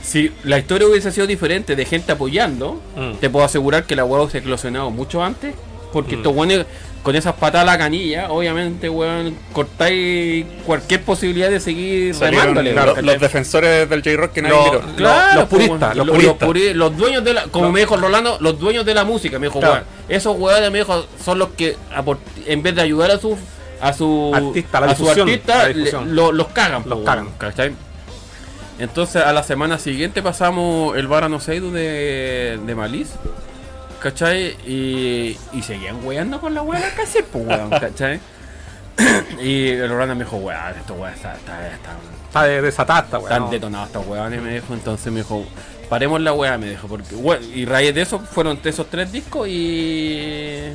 si 0.04 0.34
la 0.44 0.60
historia 0.60 0.86
hubiese 0.86 1.14
sido 1.14 1.28
diferente 1.28 1.78
de 1.78 1.86
gente 1.86 2.12
apoyando, 2.12 2.82
Mm. 2.98 3.14
te 3.22 3.30
puedo 3.30 3.46
asegurar 3.46 3.86
que 3.86 3.96
la 3.96 4.04
hueá 4.04 4.30
se 4.30 4.38
ha 4.38 4.42
eclosionado 4.42 4.92
mucho 4.92 5.24
antes, 5.24 5.56
porque 5.96 6.16
Mm. 6.16 6.20
estos 6.20 6.36
weones 6.36 6.66
con 7.02 7.16
esas 7.16 7.34
patadas 7.36 7.68
a 7.70 7.72
la 7.72 7.78
canilla, 7.78 8.32
obviamente, 8.32 8.90
weón, 8.90 9.36
cortáis 9.54 10.44
cualquier 10.66 11.04
posibilidad 11.04 11.50
de 11.52 11.60
seguir 11.60 12.14
Salieron 12.16 12.56
remándole. 12.56 13.02
los 13.04 13.20
defensores 13.22 13.88
del 13.90 14.02
J-Rock 14.04 14.32
que 14.34 14.42
nadie 14.42 14.56
miró. 14.66 14.82
Claro, 14.96 15.40
los 15.42 15.50
pues, 15.50 15.68
puristas, 15.68 15.96
los 15.96 16.08
los, 16.08 16.16
puristas. 16.16 16.48
puri- 16.50 16.74
los 16.74 16.98
dueños 16.98 17.24
de 17.24 17.34
la, 17.36 17.44
como 17.44 17.72
me 17.72 17.80
dijo 17.82 17.96
Rolando, 17.96 18.38
los 18.42 18.60
dueños 18.60 18.86
de 18.86 18.94
la 18.96 19.04
música, 19.04 19.38
me 19.40 19.48
dijo, 19.48 19.60
Claro. 19.60 19.74
weón, 19.76 19.86
esos 20.10 20.36
weones 20.38 20.72
me 20.72 20.80
dijo, 20.80 21.06
son 21.24 21.40
los 21.40 21.50
que 21.50 21.78
en 22.48 22.62
vez 22.64 22.76
de 22.76 22.82
ayudar 22.82 23.12
a 23.12 23.18
su 23.20 23.38
a 23.82 23.94
su 23.94 24.32
Artista, 24.34 24.78
a 24.80 24.96
su 24.96 25.10
artista, 25.10 25.68
le- 25.70 25.92
lo- 26.08 26.32
los 26.32 26.48
cagan, 26.48 26.84
Los 26.88 27.00
cagan. 27.06 27.30
¿cachai? 27.38 27.72
Entonces 28.80 29.22
a 29.24 29.32
la 29.32 29.44
semana 29.44 29.78
siguiente 29.78 30.22
pasamos 30.22 30.98
el 30.98 31.08
Barano 31.08 31.40
Seidu 31.40 31.72
de, 31.72 32.60
de 32.66 32.76
Malice, 32.76 33.14
¿cachai? 34.10 34.56
Y, 34.68 35.36
y 35.54 35.62
seguían 35.64 36.06
weando 36.06 36.40
con 36.40 36.54
la 36.54 36.62
wea 36.62 36.80
de 36.80 36.94
casi, 36.96 37.24
pues 37.24 37.44
weón, 37.48 37.70
¿cachai? 37.82 38.20
y 39.42 39.70
el 39.70 39.90
Rolando 39.90 40.14
me 40.16 40.24
dijo, 40.26 40.38
weón, 40.38 40.76
esto 40.80 40.94
weón 40.94 41.12
está, 41.14 41.34
está, 41.36 41.68
está, 41.74 41.92
Está 42.28 42.44
de 42.44 42.62
desatada, 42.62 43.18
weón. 43.18 43.32
están 43.32 43.50
detonados 43.50 43.88
estos 43.88 44.06
weones, 44.08 44.42
me 44.44 44.54
dijo. 44.54 44.74
Entonces 44.76 45.12
me 45.12 45.22
dijo, 45.22 45.44
paremos 45.90 46.22
la 46.22 46.34
weá, 46.34 46.56
me 46.60 46.70
dijo. 46.70 46.88
Porque, 46.88 47.16
we- 47.16 47.42
y 47.56 47.66
raíz 47.66 47.96
de 47.96 48.02
eso 48.04 48.20
fueron 48.20 48.60
esos 48.64 48.88
tres 48.92 49.12
discos 49.12 49.48
y. 49.48 50.70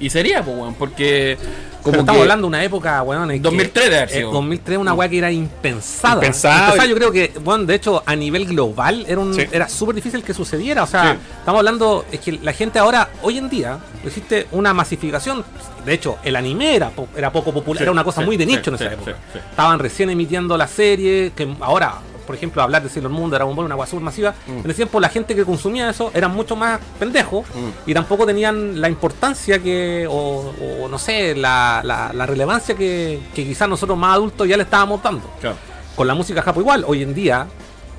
Y 0.00 0.10
sería, 0.10 0.42
pues, 0.44 0.56
weón, 0.56 0.74
porque. 0.74 1.36
Como 1.82 1.98
estamos 1.98 2.22
hablando 2.22 2.46
de 2.46 2.48
una 2.48 2.64
época, 2.64 3.02
weón. 3.02 3.30
en 3.30 3.36
que- 3.36 3.42
2003 3.42 3.84
debe 3.84 3.96
haber 3.98 4.08
eh, 4.08 4.14
sido. 4.14 4.32
2003 4.32 4.78
una 4.78 4.94
weá 4.94 5.06
que 5.06 5.18
era 5.18 5.30
impensada. 5.30 6.14
Impensada, 6.14 6.86
yo 6.86 6.94
creo 6.94 7.12
que, 7.12 7.30
bueno, 7.42 7.64
de 7.64 7.74
hecho, 7.74 8.02
a 8.06 8.16
nivel 8.16 8.46
global 8.46 9.04
era, 9.06 9.20
un, 9.20 9.34
Sí. 9.34 9.42
era 9.52 9.68
súper 9.68 9.94
difícil 9.96 10.22
que 10.22 10.32
sucediera. 10.32 10.82
O 10.82 10.86
sea, 10.86 11.12
Sí. 11.12 11.18
estamos 11.40 11.58
hablando, 11.58 12.06
es 12.10 12.20
que 12.20 12.32
la 12.42 12.54
gente 12.54 12.78
ahora, 12.78 13.10
hoy 13.20 13.36
en 13.36 13.50
día, 13.50 13.78
existe 14.02 14.46
una 14.52 14.72
masificación. 14.72 15.44
De 15.84 15.92
hecho, 15.92 16.16
el 16.24 16.36
anime 16.36 16.74
era, 16.74 16.88
po- 16.88 17.08
era 17.14 17.30
poco 17.30 17.52
popular, 17.52 17.78
Sí, 17.80 17.82
era 17.82 17.92
una 17.92 18.02
cosa 18.04 18.22
muy 18.22 18.38
de 18.38 18.46
nicho 18.46 18.70
en 18.70 18.76
esa 18.76 18.86
época. 18.92 19.16
Estaban 19.50 19.78
recién 19.78 20.08
emitiendo 20.08 20.56
la 20.56 20.66
serie, 20.66 21.32
que 21.36 21.46
ahora, 21.60 21.96
por 22.26 22.34
ejemplo, 22.34 22.62
hablar 22.62 22.82
de 22.82 22.88
Sailor 22.88 23.10
Moon, 23.12 23.30
de 23.30 23.36
Dragon 23.36 23.54
Ball, 23.54 23.66
una 23.66 23.86
súper 23.86 24.02
masiva. 24.04 24.34
Mm. 24.46 24.50
En 24.58 24.64
ese 24.66 24.74
tiempo, 24.74 25.00
la 25.00 25.08
gente 25.08 25.34
que 25.34 25.44
consumía 25.44 25.88
eso 25.90 26.10
eran 26.14 26.32
mucho 26.34 26.56
más 26.56 26.80
pendejos 26.98 27.44
Mm. 27.54 27.90
y 27.90 27.94
tampoco 27.94 28.26
tenían 28.26 28.80
la 28.80 28.88
importancia 28.88 29.58
que, 29.58 30.06
o, 30.08 30.52
o 30.82 30.88
no 30.88 30.98
sé, 30.98 31.34
la, 31.36 31.80
la- 31.84 32.12
la 32.12 32.26
relevancia 32.26 32.74
que, 32.74 33.20
que 33.34 33.44
quizás 33.44 33.68
nosotros 33.68 33.96
más 33.98 34.14
adultos 34.14 34.48
ya 34.48 34.56
le 34.56 34.62
estábamos 34.64 35.02
dando. 35.02 35.28
Claro. 35.40 35.56
Con 35.96 36.06
la 36.06 36.14
música 36.14 36.42
japo 36.42 36.60
igual, 36.60 36.84
hoy 36.86 37.02
en 37.02 37.14
día, 37.14 37.46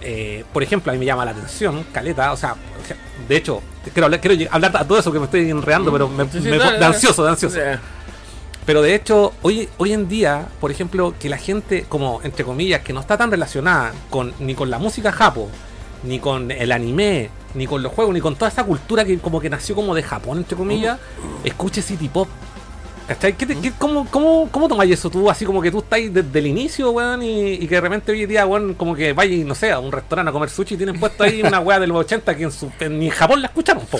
eh, 0.01 0.43
por 0.53 0.61
ejemplo, 0.63 0.91
a 0.91 0.93
mí 0.93 0.99
me 0.99 1.05
llama 1.05 1.23
la 1.25 1.31
atención, 1.31 1.85
Caleta, 1.93 2.31
o 2.33 2.37
sea, 2.37 2.55
de 3.27 3.37
hecho, 3.37 3.61
quiero 3.93 4.05
hablar, 4.05 4.19
quiero 4.21 4.49
hablar 4.51 4.71
de 4.71 4.85
todo 4.85 4.99
eso 4.99 5.11
que 5.11 5.17
me 5.19 5.25
estoy 5.25 5.49
enredando, 5.49 5.91
pero 5.91 6.07
me, 6.09 6.25
Sí, 6.25 6.41
sí, 6.41 6.49
me- 6.49 6.57
de 6.59 6.85
ansioso, 6.85 7.23
de 7.23 7.29
ansioso. 7.31 7.57
Pero 8.65 8.81
de 8.81 8.95
hecho, 8.95 9.33
hoy, 9.43 9.69
hoy 9.77 9.93
en 9.93 10.07
día, 10.07 10.47
por 10.59 10.71
ejemplo, 10.71 11.13
que 11.19 11.29
la 11.29 11.37
gente, 11.37 11.85
como 11.87 12.19
entre 12.23 12.43
comillas, 12.43 12.81
que 12.81 12.93
no 12.93 12.99
está 12.99 13.15
tan 13.17 13.29
relacionada 13.29 13.93
con 14.09 14.33
ni 14.39 14.55
con 14.55 14.69
la 14.71 14.79
música 14.79 15.11
japo, 15.11 15.49
ni 16.03 16.19
con 16.19 16.49
el 16.51 16.71
anime, 16.71 17.29
ni 17.53 17.67
con 17.67 17.83
los 17.83 17.91
juegos, 17.91 18.13
ni 18.13 18.21
con 18.21 18.35
toda 18.35 18.49
esa 18.49 18.63
cultura 18.63 19.05
que 19.05 19.19
como 19.19 19.39
que 19.39 19.49
nació 19.51 19.75
como 19.75 19.93
de 19.93 20.01
Japón, 20.03 20.39
entre 20.39 20.57
comillas, 20.57 20.97
escuche 21.43 21.81
City 21.81 22.09
Pop. 22.09 22.27
¿Cachai? 23.07 23.33
¿Qué 23.37 23.45
te- 23.45 23.55
qué- 23.59 23.71
cómo, 23.77 24.07
cómo, 24.09 24.49
¿Cómo 24.51 24.67
tomáis 24.67 24.91
eso 24.93 25.11
tú? 25.11 25.29
Así 25.29 25.45
como 25.45 25.61
que 25.61 25.69
tú 25.69 25.77
estás 25.77 25.99
desde 26.11 26.39
el 26.39 26.47
inicio, 26.47 26.89
weón, 26.89 27.21
y, 27.21 27.51
y 27.53 27.67
que 27.67 27.75
de 27.75 27.81
repente 27.81 28.11
hoy 28.11 28.23
en 28.23 28.29
día, 28.29 28.47
weón, 28.47 28.73
como 28.73 28.95
que 28.95 29.13
vayas, 29.13 29.45
no 29.45 29.53
sé, 29.53 29.71
a 29.71 29.77
un 29.77 29.91
restaurante 29.91 30.31
a 30.31 30.33
comer 30.33 30.49
sushi 30.49 30.73
y 30.73 30.77
tienen 30.77 30.99
puesto 30.99 31.23
ahí 31.23 31.43
una 31.43 31.59
weá 31.59 31.79
de 31.79 31.85
los 31.85 31.97
80 31.99 32.35
que 32.35 32.41
en 32.45 32.51
su, 32.51 32.71
en- 32.79 32.97
ni 32.97 33.05
en 33.05 33.11
Japón 33.11 33.43
la 33.43 33.47
escucharon, 33.49 33.85
po. 33.85 33.99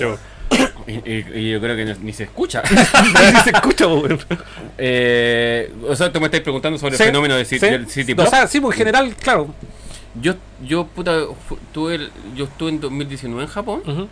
Y, 0.88 0.92
y- 1.12 1.26
y 1.36 1.52
yo 1.52 1.60
creo 1.60 1.76
que 1.76 1.84
ni, 1.84 1.94
ni 2.06 2.14
se 2.14 2.24
escucha. 2.26 2.62
Ni 2.72 3.40
se 3.42 3.50
escucha. 3.50 3.86
Eh, 4.78 5.74
o 5.88 5.96
sea, 5.96 6.12
tú 6.12 6.20
me 6.20 6.26
estáis 6.26 6.44
preguntando 6.44 6.78
sobre 6.78 6.96
Sí, 6.98 7.04
el 7.04 7.10
fenómeno 7.10 7.36
de, 7.36 7.46
sí. 7.46 7.58
del 7.58 7.90
City 7.90 8.14
O 8.14 8.18
Pop. 8.18 8.28
sea, 8.28 8.48
sí, 8.48 8.60
pues 8.60 8.76
en 8.76 8.78
general, 8.80 9.16
claro. 9.16 9.48
Yo, 10.22 10.36
yo, 10.64 10.86
puta, 10.88 11.22
tuve 11.74 11.96
el- 11.96 12.12
yo 12.36 12.46
estuve 12.46 12.70
en 12.70 12.80
2019 12.80 13.44
en 13.44 13.50
Japón 13.50 14.10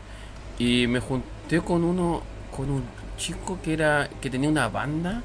y 0.60 0.88
me 0.88 1.00
junté 1.00 1.62
con 1.62 1.84
uno, 1.84 2.24
con 2.56 2.70
un 2.70 2.84
chico 3.18 3.60
que 3.64 3.74
era, 3.74 4.10
que 4.22 4.30
tenía 4.30 4.50
una 4.50 4.68
banda, 4.68 5.22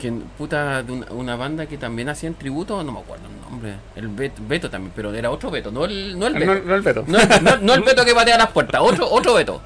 que 0.00 0.12
puta, 0.36 0.82
de 0.82 0.92
una, 0.92 1.06
una 1.10 1.36
banda 1.36 1.66
que 1.66 1.76
también 1.78 2.08
hacían 2.08 2.34
tributo, 2.34 2.82
no 2.82 2.92
me 2.92 3.00
acuerdo 3.00 3.24
el 3.26 3.40
nombre, 3.50 3.74
el 3.96 4.08
Beto, 4.08 4.42
Beto 4.46 4.70
también, 4.70 4.92
pero 4.94 5.12
era 5.14 5.30
otro 5.30 5.50
Beto, 5.50 5.70
no 5.70 5.84
el, 5.84 6.18
no 6.18 6.26
el 6.26 6.34
Beto. 6.34 6.54
No, 6.54 6.60
no 6.64 6.74
el 6.74 6.82
Beto. 6.82 7.04
No, 7.06 7.18
no- 7.42 7.56
no 7.58 7.74
el 7.74 7.82
Beto 7.82 8.04
que 8.04 8.14
patea 8.14 8.38
las 8.38 8.48
puertas, 8.48 8.80
otro, 8.82 9.10
otro 9.10 9.34
Beto. 9.34 9.60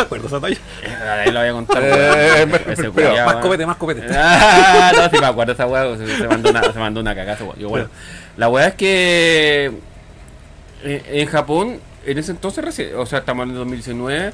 Acuerdo 0.00 0.26
esa 0.26 0.40
talla. 0.40 0.56
Eh, 0.82 0.94
Ahí 1.26 1.30
lo 1.32 1.40
voy 1.40 1.48
a 1.48 1.52
contar. 1.52 1.82
Eh, 1.84 2.46
pero- 2.50 2.72
Ese 2.72 2.90
pero- 2.90 3.08
culiao, 3.08 3.26
Más 3.26 3.36
copete, 3.36 3.66
más 3.66 3.76
copete. 3.76 4.06
Ah, 4.16 4.92
no, 4.96 5.08
sí 5.10 5.16
me 5.20 5.26
acuerdo 5.26 5.52
esa 5.52 5.66
weá, 5.66 5.96
se, 5.96 6.06
se 6.16 6.28
mandó 6.28 6.50
una, 6.50 6.62
se 6.72 6.78
mandó 6.78 7.00
una 7.00 7.14
cagada 7.14 7.34
esa 7.34 7.44
weá. 7.44 7.56
Yo, 7.56 7.68
bueno, 7.68 7.88
la 8.36 8.48
weá 8.48 8.68
es 8.68 8.74
que 8.74 9.72
eh, 10.84 11.02
en 11.06 11.26
Japón, 11.28 11.80
en 12.06 12.18
ese 12.18 12.30
entonces, 12.32 12.64
o 12.96 13.06
sea, 13.06 13.18
estamos 13.20 13.44
en 13.44 13.50
el 13.50 13.56
2019, 13.56 14.32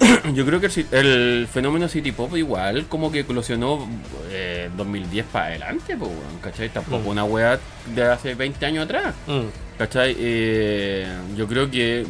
yo 0.34 0.44
creo 0.46 0.60
que 0.60 0.66
el, 0.66 0.86
el 0.92 1.48
fenómeno 1.52 1.88
City 1.88 2.12
Pop 2.12 2.36
igual 2.36 2.86
como 2.88 3.10
que 3.12 3.20
eclosionó 3.20 3.86
eh, 4.30 4.68
2010 4.76 5.26
para 5.26 5.46
adelante, 5.46 5.96
pues, 5.96 6.10
¿cachai? 6.42 6.68
Tampoco 6.70 7.04
Mm. 7.04 7.08
una 7.08 7.24
weá 7.24 7.58
de 7.94 8.02
hace 8.04 8.34
20 8.34 8.64
años 8.66 8.84
atrás. 8.84 9.14
Mm. 9.26 9.40
¿Cachai? 9.78 10.14
Eh, 10.18 11.06
yo 11.36 11.46
creo 11.46 11.70
que 11.70 12.06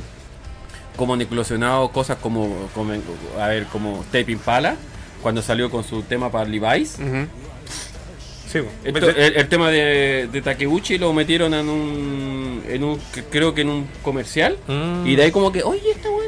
como 0.97 1.15
han 1.15 1.21
eclosionado 1.23 1.89
cosas 1.91 2.19
como, 2.19 2.69
como 2.75 2.93
a 3.41 3.49
ver, 3.49 3.65
como 3.67 4.05
Tape 4.13 4.31
Impala, 4.33 4.77
cuando 5.23 5.43
salió 5.43 5.71
con 5.71 5.83
su 5.85 6.03
tema 6.03 6.31
para 6.31 6.45
Levi's. 6.49 6.99
Sí, 8.51 8.61
po. 8.61 8.69
Esto- 8.85 9.11
el, 9.11 9.37
el 9.37 9.49
tema 9.49 9.71
de, 9.71 10.29
de 10.31 10.43
Takeuchi 10.43 10.99
lo 10.99 11.13
metieron 11.13 11.53
en 11.55 11.69
un, 11.69 12.63
en 12.69 12.85
un, 12.85 13.01
creo 13.31 13.53
que 13.55 13.63
en 13.63 13.69
un 13.71 13.87
comercial. 14.03 14.57
Mm. 14.69 15.07
Y 15.07 15.17
de 15.17 15.25
ahí 15.25 15.31
como 15.33 15.51
que, 15.51 15.63
oye, 15.65 15.91
esta 15.91 16.09
buena 16.11 16.24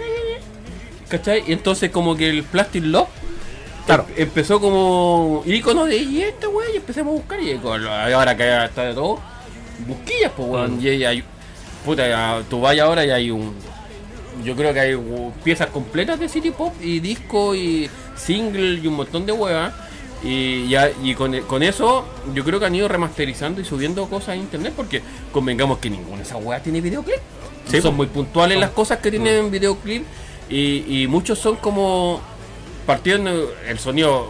¿Cachai? 1.08 1.44
Y 1.46 1.52
entonces 1.52 1.90
como 1.90 2.16
que 2.16 2.28
el 2.28 2.42
Plastic 2.42 2.84
Love 2.84 3.08
Claro. 3.86 4.06
em- 4.16 4.22
empezó 4.22 4.60
como 4.60 5.42
ícono 5.46 5.84
de 5.84 5.96
y 5.96 6.22
esta 6.22 6.48
weá 6.48 6.68
y 6.72 6.76
empezamos 6.76 7.12
a 7.12 7.16
buscar 7.16 7.40
y 7.40 7.52
ahora 8.12 8.36
que 8.36 8.64
está 8.64 8.82
de 8.82 8.94
todo, 8.94 9.20
busquillas 9.86 10.32
pues 10.36 10.48
weón. 10.48 10.78
Mm. 10.78 10.86
Y 10.86 11.04
hay, 11.04 11.24
puta, 11.84 12.08
ya, 12.08 12.42
tú 12.50 12.60
vayas 12.60 12.86
ahora 12.86 13.04
y 13.06 13.10
hay 13.10 13.30
un 13.30 13.54
yo 14.44 14.54
creo 14.54 14.74
que 14.74 14.80
hay 14.80 14.94
uh, 14.94 15.32
piezas 15.42 15.68
completas 15.68 16.20
de 16.20 16.28
City 16.28 16.50
Pop 16.50 16.74
y 16.82 17.00
disco 17.00 17.54
y 17.54 17.88
single 18.16 18.80
y 18.82 18.86
un 18.86 18.94
montón 18.94 19.24
de 19.24 19.32
huevas. 19.32 19.72
Y, 20.22 20.68
ya, 20.68 20.90
y 21.02 21.14
con, 21.14 21.38
con 21.42 21.62
eso 21.62 22.04
yo 22.34 22.42
creo 22.42 22.58
que 22.58 22.66
han 22.66 22.74
ido 22.74 22.88
remasterizando 22.88 23.60
y 23.60 23.64
subiendo 23.64 24.08
cosas 24.08 24.30
a 24.30 24.36
internet 24.36 24.72
porque 24.74 25.02
convengamos 25.30 25.78
que 25.78 25.90
ninguna 25.90 26.18
de 26.18 26.22
esas 26.22 26.38
huevas 26.42 26.62
tiene 26.62 26.80
videoclip. 26.80 27.20
Sí, 27.70 27.80
son 27.80 27.96
muy 27.96 28.06
puntuales 28.06 28.58
las 28.58 28.70
cosas 28.70 28.98
que 28.98 29.10
tienen 29.10 29.50
videoclip 29.50 30.04
y, 30.48 31.02
y 31.02 31.06
muchos 31.08 31.38
son 31.38 31.56
como 31.56 32.20
partiendo 32.86 33.52
el 33.68 33.78
sonido. 33.78 34.28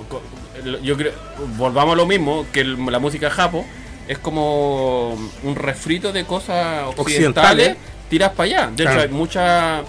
Yo 0.83 0.97
creo, 0.97 1.13
volvamos 1.57 1.93
a 1.95 1.97
lo 1.97 2.07
mismo 2.07 2.47
que 2.53 2.61
el- 2.61 2.77
la 2.87 2.99
música 2.99 3.31
japo 3.31 3.65
es 4.09 4.19
como 4.19 5.11
un 5.43 5.55
refrito 5.57 6.13
de 6.13 6.25
cosas 6.25 6.85
occidentales, 6.97 7.69
Occidentales. 7.69 7.77
tiras 8.09 8.31
para 8.31 8.45
allá. 8.45 8.71
De 8.75 8.85
hecho, 8.85 9.01
hay 9.01 9.09
muchas 9.09 9.83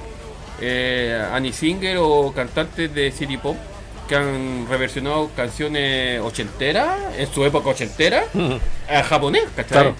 eh, 0.59 1.23
Annie 1.31 1.53
Singer 1.53 1.97
o 2.01 2.33
cantantes 2.35 2.93
de 2.93 3.11
City 3.11 3.37
Pop 3.37 3.55
que 4.09 4.15
han 4.15 4.65
reversionado 4.69 5.29
canciones 5.35 6.19
ochenteras, 6.21 6.97
en 7.17 7.31
su 7.31 7.43
época 7.45 7.69
ochentera, 7.69 8.23
a 8.89 9.03
japonés, 9.03 9.43
¿cachai? 9.55 9.67
Claro. 9.67 9.95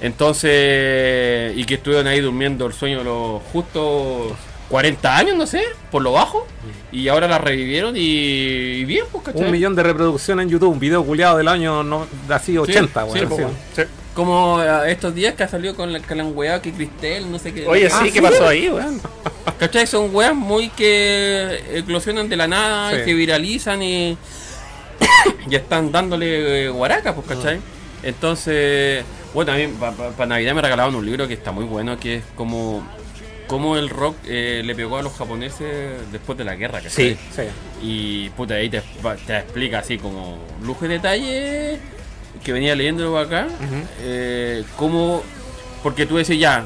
Entonces, 0.00 1.56
y 1.56 1.64
que 1.64 1.74
estuvieron 1.74 2.06
ahí 2.06 2.20
durmiendo 2.20 2.66
el 2.66 2.72
sueño 2.72 3.02
los 3.02 3.42
justos 3.52 4.32
40 4.68 5.16
años, 5.16 5.36
no 5.36 5.46
sé, 5.46 5.62
por 5.90 6.02
lo 6.02 6.12
bajo, 6.12 6.46
y 6.92 7.08
ahora 7.08 7.26
la 7.28 7.38
revivieron 7.38 7.96
y, 7.96 8.00
y 8.00 8.84
bien, 8.84 9.04
pues, 9.10 9.24
¿cachai? 9.24 9.44
Un 9.46 9.50
millón 9.50 9.74
de 9.74 9.82
reproducciones 9.82 10.44
en 10.44 10.50
YouTube, 10.50 10.72
un 10.72 10.78
video 10.78 11.04
culiado 11.04 11.38
del 11.38 11.48
año 11.48 11.82
no, 11.82 12.06
de 12.26 12.34
así 12.34 12.56
80, 12.58 13.02
sí, 13.06 13.08
weón, 13.12 13.28
po, 13.28 13.36
sí. 13.74 13.82
Como 14.14 14.60
eh, 14.62 14.90
estos 14.90 15.14
días 15.14 15.34
que 15.34 15.44
ha 15.44 15.48
salido 15.48 15.74
con 15.76 15.92
la, 15.92 16.00
con 16.00 16.18
la 16.18 16.24
weá 16.24 16.60
que 16.60 16.72
Cristel, 16.72 17.30
no 17.30 17.38
sé 17.38 17.54
qué. 17.54 17.66
Oye, 17.66 17.86
Ah, 17.86 18.00
sí, 18.00 18.06
¿sí? 18.06 18.12
¿qué 18.12 18.20
pasó 18.20 18.48
ahí, 18.48 18.68
weón? 18.68 19.00
¿Cachai? 19.58 19.86
Son 19.86 20.14
weas 20.14 20.34
muy 20.34 20.68
que 20.70 21.62
eclosionan 21.72 22.28
de 22.28 22.36
la 22.36 22.48
nada, 22.48 22.98
y 23.00 23.04
se 23.04 23.14
viralizan 23.14 23.82
y, 23.82 24.18
y 25.50 25.54
están 25.54 25.90
dándole 25.92 26.64
eh, 26.64 26.68
guaraca, 26.68 27.14
pues, 27.14 27.26
¿cachai? 27.26 27.60
Entonces, 28.02 29.04
bueno, 29.34 29.52
también 29.52 29.74
para 29.76 30.26
Navidad 30.26 30.54
me 30.54 30.62
regalaron 30.62 30.94
un 30.94 31.06
libro 31.06 31.26
que 31.26 31.34
está 31.34 31.52
muy 31.52 31.64
bueno, 31.64 31.98
que 31.98 32.16
es 32.16 32.24
como, 32.36 32.86
como 33.48 33.76
el 33.76 33.88
rock 33.88 34.14
eh, 34.26 34.62
le 34.64 34.74
pegó 34.76 34.98
a 34.98 35.02
los 35.02 35.14
japoneses 35.14 36.12
después 36.12 36.38
de 36.38 36.44
la 36.44 36.54
guerra, 36.54 36.80
¿cachai? 36.80 37.14
Sí, 37.14 37.18
sí. 37.34 37.42
Y 37.82 38.28
puta, 38.30 38.54
ahí 38.54 38.68
te, 38.68 38.82
te 39.26 39.38
explica 39.38 39.80
así 39.80 39.98
como 39.98 40.38
lujo 40.62 40.84
y 40.84 40.88
detalle 40.88 41.78
que 42.44 42.52
venía 42.52 42.74
leyéndolo 42.76 43.18
acá. 43.18 43.48
eh, 44.02 44.62
cómo, 44.76 45.22
porque 45.82 46.06
tú 46.06 46.16
decís 46.18 46.38
ya, 46.38 46.62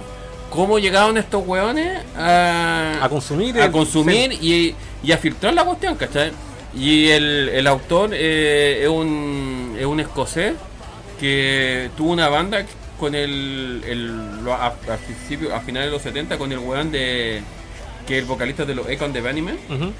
¿cómo 0.50 0.78
llegaron 0.78 1.16
estos 1.16 1.46
hueones 1.46 1.98
a, 2.16 2.98
A 3.00 3.08
consumir. 3.08 3.58
a 3.60 3.66
el- 3.66 3.70
consumir 3.72 4.32
y, 4.32 4.74
y 5.02 5.12
a 5.12 5.16
filtrar 5.18 5.54
la 5.54 5.64
cuestión, 5.64 5.94
¿cachai? 5.96 6.32
Y 6.74 7.08
el, 7.08 7.48
el 7.50 7.66
autor 7.68 8.10
eh, 8.12 8.80
es, 8.82 8.88
un, 8.88 9.76
es 9.78 9.86
un 9.86 10.00
escocés 10.00 10.54
que 11.20 11.90
tuvo 11.96 12.10
una 12.12 12.28
banda 12.28 12.64
con 13.02 13.16
el, 13.16 13.82
el 13.84 14.48
a, 14.48 14.66
a 14.68 14.72
principio, 14.96 15.52
a 15.52 15.58
finales 15.60 15.88
de 15.88 15.92
los 15.92 16.02
70 16.02 16.38
con 16.38 16.52
el 16.52 16.58
weón 16.60 16.92
de 16.92 17.42
que 18.06 18.18
el 18.20 18.26
vocalista 18.26 18.64
de 18.64 18.76
los 18.76 18.88
Econ 18.88 19.12
de 19.12 19.20
Bunnymen. 19.20 19.58
sí. 19.68 19.74
Ujú. 19.74 19.92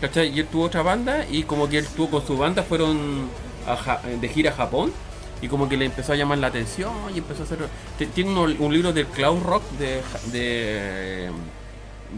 ¿Cachai? 0.00 0.28
Y 0.34 0.40
él 0.40 0.46
tuvo 0.46 0.64
otra 0.64 0.80
banda 0.82 1.26
y 1.30 1.42
como 1.42 1.68
que 1.68 1.76
él 1.78 1.86
tuvo 1.94 2.08
con 2.12 2.26
su 2.26 2.36
banda 2.38 2.62
fueron 2.62 3.28
a 3.66 3.76
Ja- 3.76 4.00
de 4.20 4.28
gira 4.28 4.50
a 4.52 4.54
Japón 4.54 4.90
y 5.42 5.48
como 5.48 5.68
que 5.68 5.76
le 5.76 5.84
empezó 5.84 6.12
a 6.14 6.16
llamar 6.16 6.38
la 6.38 6.46
atención 6.46 6.92
y 7.14 7.18
empezó 7.18 7.42
a 7.42 7.44
hacer... 7.44 7.58
Tiene 8.14 8.30
uno- 8.30 8.54
un 8.58 8.72
libro 8.72 8.92
del 8.94 9.06
Cloud 9.06 9.42
Rock 9.42 9.62
de, 9.78 10.00
de, 10.32 11.30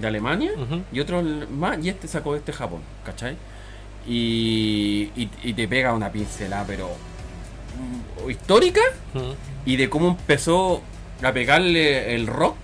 de 0.01 0.07
Alemania 0.07 0.53
Ujú. 0.57 0.83
y 0.93 1.01
otro 1.01 1.21
más 1.51 1.85
y 1.85 1.89
este 1.89 2.07
sacó 2.07 2.37
este 2.37 2.53
Japón, 2.53 2.81
¿cachai? 3.05 3.37
Y, 4.07 5.11
y, 5.17 5.29
y 5.43 5.53
te 5.55 5.67
pega 5.69 5.93
una 5.93 6.11
pincelada 6.11 6.65
pero 6.67 6.89
mm, 7.77 8.31
histórica 8.31 8.81
Ujú. 9.15 9.35
Y 9.69 9.77
de 9.77 9.89
cómo 9.91 10.09
empezó 10.09 10.81
a 11.23 11.33
pegarle 11.33 12.15
el 12.15 12.27
rock 12.27 12.55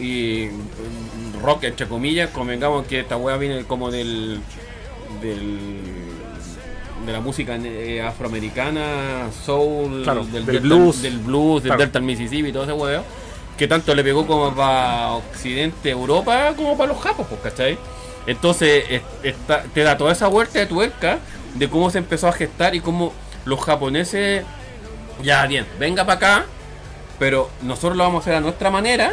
y 0.00 0.46
mm, 0.50 1.42
rock 1.44 1.64
entre 1.64 1.86
comillas, 1.86 2.30
convengamos 2.30 2.86
que 2.86 3.00
esta 3.00 3.16
weá 3.16 3.36
viene 3.36 3.64
como 3.64 3.90
del 3.90 4.40
del 5.22 5.58
de 7.06 7.12
la 7.12 7.20
música 7.20 7.56
eh, 7.56 8.00
afroamericana, 8.02 9.28
soul, 9.44 10.02
Claro, 10.04 10.24
del, 10.24 10.42
blues. 10.60 11.02
del 11.02 11.18
blues, 11.18 11.62
del 11.62 11.68
Claro. 11.70 11.80
Delta 11.82 11.98
del 11.98 12.06
Mississippi 12.06 12.48
y 12.48 12.52
todo 12.52 12.64
ese 12.64 12.72
huevo, 12.72 13.04
que 13.58 13.68
tanto 13.68 13.94
le 13.94 14.02
pegó 14.02 14.26
como 14.26 14.54
para 14.54 15.12
Occidente, 15.12 15.90
Europa, 15.90 16.54
como 16.56 16.76
para 16.78 16.92
los 16.92 17.02
japos, 17.02 17.26
pues, 17.28 17.40
¿cachai? 17.42 17.76
Entonces 18.26 18.84
es- 18.88 19.02
está- 19.22 19.64
te 19.64 19.82
da 19.82 19.98
toda 19.98 20.12
esa 20.12 20.28
vuelta 20.28 20.58
de 20.58 20.66
tuerca 20.66 21.18
de 21.54 21.68
cómo 21.68 21.90
se 21.90 21.98
empezó 21.98 22.26
a 22.26 22.32
gestar 22.32 22.74
y 22.74 22.80
cómo 22.80 23.12
los 23.44 23.60
japoneses, 23.60 24.44
ya 25.22 25.46
bien, 25.46 25.66
venga 25.78 26.04
para 26.04 26.16
acá, 26.16 26.46
pero 27.18 27.50
nosotros 27.62 27.96
lo 27.96 28.04
vamos 28.04 28.20
a 28.20 28.22
hacer 28.22 28.34
a 28.34 28.40
nuestra 28.40 28.70
manera 28.70 29.12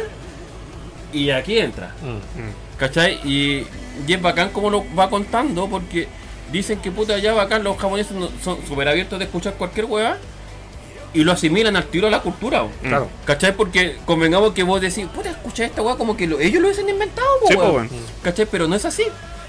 y 1.12 1.30
aquí 1.30 1.58
entra. 1.58 1.94
Mm. 2.02 2.78
¿Cachai? 2.78 3.20
Y, 3.24 3.66
y 4.06 4.12
es 4.12 4.20
bacán 4.22 4.50
como 4.50 4.70
lo 4.70 4.84
va 4.98 5.08
contando 5.10 5.68
porque 5.68 6.08
dicen 6.50 6.80
que 6.80 6.90
puta 6.90 7.18
ya 7.18 7.32
bacán 7.32 7.62
los 7.64 7.76
japoneses 7.78 8.12
no- 8.12 8.30
son 8.42 8.58
súper 8.66 8.88
abiertos 8.88 9.18
de 9.18 9.26
escuchar 9.26 9.54
cualquier 9.54 9.86
hueá 9.86 10.18
y 11.14 11.22
lo 11.24 11.32
asimilan 11.32 11.76
al 11.76 11.84
tiro 11.84 12.06
a 12.08 12.10
la 12.10 12.20
cultura. 12.20 12.62
bo. 12.62 12.70
Claro. 12.82 13.08
¿Cachai? 13.24 13.54
Porque 13.54 13.98
convengamos 14.06 14.52
que 14.52 14.62
vos 14.62 14.80
decís, 14.80 15.06
puta, 15.14 15.30
escucha 15.30 15.64
esta 15.64 15.82
weá 15.82 15.96
como 15.96 16.16
que 16.16 16.26
lo- 16.26 16.40
ellos 16.40 16.60
lo 16.60 16.68
hubiesen 16.68 16.88
inventado, 16.88 17.28
po, 17.42 17.48
Sí, 17.48 17.54
po. 17.56 17.82
¿Cachai? 18.22 18.46
Pero 18.50 18.66
no 18.66 18.74
es 18.74 18.84
así. 18.84 19.04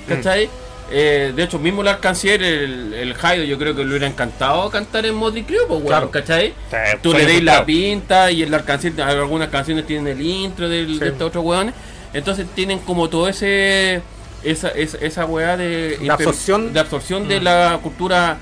¿Cachai? 0.07 0.49
Eh, 0.91 1.33
de 1.35 1.43
hecho, 1.43 1.59
mismo 1.59 1.81
el 1.81 1.87
arcancier, 1.87 2.43
el, 2.43 2.93
el 2.93 3.15
yo 3.47 3.57
creo 3.57 3.75
que 3.75 3.83
le 3.83 3.89
hubiera 3.89 4.07
encantado 4.07 4.69
cantar 4.69 5.05
en 5.05 5.17
Crue, 5.19 5.65
po, 5.67 5.75
weón, 5.75 5.87
Claro. 5.87 6.11
¿cachai? 6.11 6.53
Sí, 6.69 6.77
Tú 7.01 7.13
le 7.13 7.25
deis 7.25 7.43
la 7.43 7.65
pinta 7.65 8.29
y 8.31 8.43
el 8.43 8.53
arcancier, 8.53 9.01
algunas 9.01 9.49
canciones 9.49 9.87
tienen 9.87 10.07
el 10.07 10.21
intro 10.21 10.69
del, 10.69 10.99
de 10.99 11.07
estos 11.07 11.27
otros 11.29 11.43
weones. 11.43 11.73
Entonces 12.13 12.45
tienen 12.53 12.79
como 12.79 13.09
todo 13.09 13.27
ese. 13.27 14.01
Esa, 14.43 14.67
esa, 14.69 14.97
esa 14.97 15.25
weá 15.25 15.55
de, 15.55 15.97
De 15.97 16.11
absorción. 16.11 16.69
Mm. 16.69 16.73
de 16.73 16.79
absorción 16.81 17.27
de 17.29 17.39
la 17.39 17.79
cultura 17.81 18.37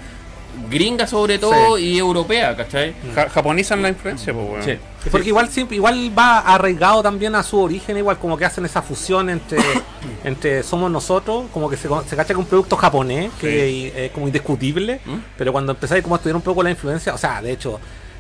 gringa 0.70 1.08
sobre 1.08 1.38
todo 1.40 1.78
y 1.78 1.98
europea, 1.98 2.56
¿cachai? 2.56 2.94
Ja- 3.16 3.30
japonizan 3.30 3.82
la 3.82 3.90
influencia, 3.90 4.34
pues, 4.34 4.46
weón. 4.50 4.64
Sí. 4.64 5.10
Porque 5.10 5.30
igual 5.30 5.50
siempre, 5.50 5.76
igual 5.78 6.12
va 6.18 6.40
arraigado 6.40 7.02
también 7.02 7.34
a 7.36 7.44
su 7.44 7.60
origen, 7.60 7.98
igual 7.98 8.18
como 8.20 8.38
que 8.38 8.46
hacen 8.46 8.66
esa 8.66 8.82
fusión 8.82 9.30
entre, 9.30 9.58
entre 10.24 10.64
somos 10.64 10.92
nosotros, 10.92 11.46
como 11.54 11.70
que 11.70 11.78
se, 11.78 11.88
se 12.08 12.16
cacha 12.16 12.34
que 12.34 12.40
un 12.40 12.46
producto 12.46 12.76
japonés, 12.78 13.32
que 13.40 14.06
es 14.06 14.12
como 14.12 14.28
indiscutible, 14.28 15.00
¿Mm? 15.06 15.16
pero 15.38 15.52
cuando 15.52 15.72
empezáis 15.74 16.04
como 16.04 16.16
a 16.16 16.18
estudiar 16.18 16.36
un 16.36 16.42
poco 16.42 16.62
la 16.64 16.70
influencia, 16.70 17.14
o 17.14 17.18
sea, 17.18 17.42
de 17.42 17.52
hecho, 17.52 17.80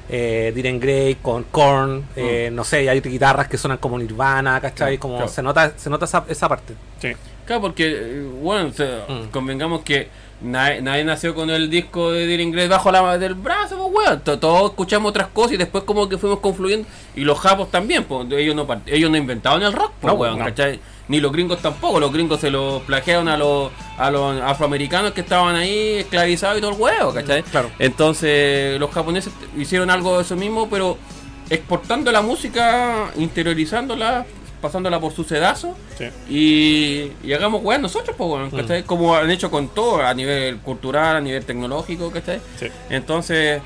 eh, 0.09 0.51
Diren 0.53 0.79
Grey 0.79 1.15
con 1.21 1.43
Korn, 1.45 2.03
eh, 2.15 2.49
no 2.51 2.63
sé, 2.63 2.89
hay 2.89 2.99
guitarras 2.99 3.47
que 3.47 3.57
suenan 3.57 3.77
como 3.77 3.97
Nirvana, 3.97 4.59
¿cachai? 4.59 4.97
Mm. 4.97 4.99
Claro, 4.99 5.01
como 5.01 5.15
claro. 5.17 5.31
se 5.31 5.41
nota, 5.43 5.73
se 5.77 5.89
nota 5.89 6.05
esa, 6.05 6.25
esa 6.27 6.49
parte. 6.49 6.73
Sí. 7.01 7.09
Claro, 7.45 7.61
porque, 7.61 7.85
eh, 7.87 8.29
bueno, 8.41 8.69
o 8.69 8.73
sea, 8.73 9.05
Mm. 9.07 9.29
convengamos 9.31 9.81
que 9.83 10.09
nadie, 10.43 10.81
nadie 10.81 11.03
nació 11.03 11.33
con 11.35 11.49
el 11.49 11.69
disco 11.69 12.11
de 12.11 12.25
Dear 12.27 12.39
Inglés 12.39 12.69
bajo 12.69 12.91
la 12.91 13.17
del 13.17 13.35
brazo, 13.35 13.77
pues, 13.77 14.07
weón. 14.07 14.21
To- 14.21 14.39
Todos 14.39 14.71
escuchamos 14.71 15.09
otras 15.09 15.27
cosas 15.27 15.53
y 15.53 15.57
después 15.57 15.83
como 15.83 16.07
que 16.09 16.17
fuimos 16.17 16.39
confluyendo. 16.39 16.87
Y 17.15 17.21
los 17.21 17.39
japos 17.39 17.69
también, 17.71 18.03
pues, 18.05 18.27
ellos 18.31 18.55
no, 18.55 18.67
ellos 18.85 19.09
no 19.11 19.17
inventaron 19.17 19.61
el 19.63 19.73
rock, 19.73 19.91
pues, 20.01 20.13
No, 20.13 20.19
weón, 20.19 20.39
no. 20.39 20.45
¿cachai? 20.45 20.79
Ni 21.07 21.19
los 21.19 21.31
gringos 21.33 21.61
tampoco, 21.61 21.99
los 21.99 22.13
gringos 22.13 22.39
se 22.39 22.49
los 22.49 22.81
plagiaron 22.83 23.27
a 23.27 23.35
los, 23.35 23.69
a 23.97 24.09
los 24.11 24.41
afroamericanos 24.41 25.11
que 25.11 25.21
estaban 25.21 25.55
ahí 25.55 25.95
esclavizados 25.99 26.57
y 26.57 26.61
todo 26.61 26.71
el 26.71 26.79
huevo, 26.79 27.13
¿cachai? 27.13 27.43
Claro. 27.43 27.69
Entonces 27.79 28.79
los 28.79 28.89
japoneses 28.91 29.33
hicieron 29.57 29.89
algo 29.89 30.15
de 30.17 30.23
eso 30.23 30.37
mismo, 30.37 30.69
pero 30.69 30.97
exportando 31.49 32.13
la 32.13 32.21
música, 32.21 33.11
interiorizándola, 33.17 34.25
pasándola 34.61 34.99
por 34.99 35.11
su 35.13 35.23
sedazo 35.23 35.75
Sí. 35.97 36.05
y, 36.29 37.27
y 37.27 37.33
hagamos 37.33 37.61
weas 37.63 37.81
nosotros, 37.81 38.15
pues, 38.17 38.53
Mm. 38.53 38.85
Como 38.85 39.15
han 39.15 39.29
hecho 39.31 39.49
con 39.51 39.69
todo, 39.69 40.01
a 40.01 40.13
nivel 40.13 40.57
cultural, 40.59 41.17
a 41.17 41.21
nivel 41.21 41.43
tecnológico, 41.45 42.11
¿cachai? 42.11 42.39
Sí. 42.59 42.67
Entonces, 42.89 43.61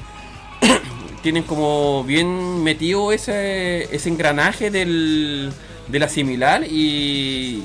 tienen 1.22 1.44
como 1.44 2.04
bien 2.04 2.64
metido 2.64 3.12
ese, 3.12 3.84
ese 3.96 4.10
engranaje 4.10 4.72
del, 4.72 5.52
del 5.88 6.04
asimilar 6.04 6.64
y 6.64 7.64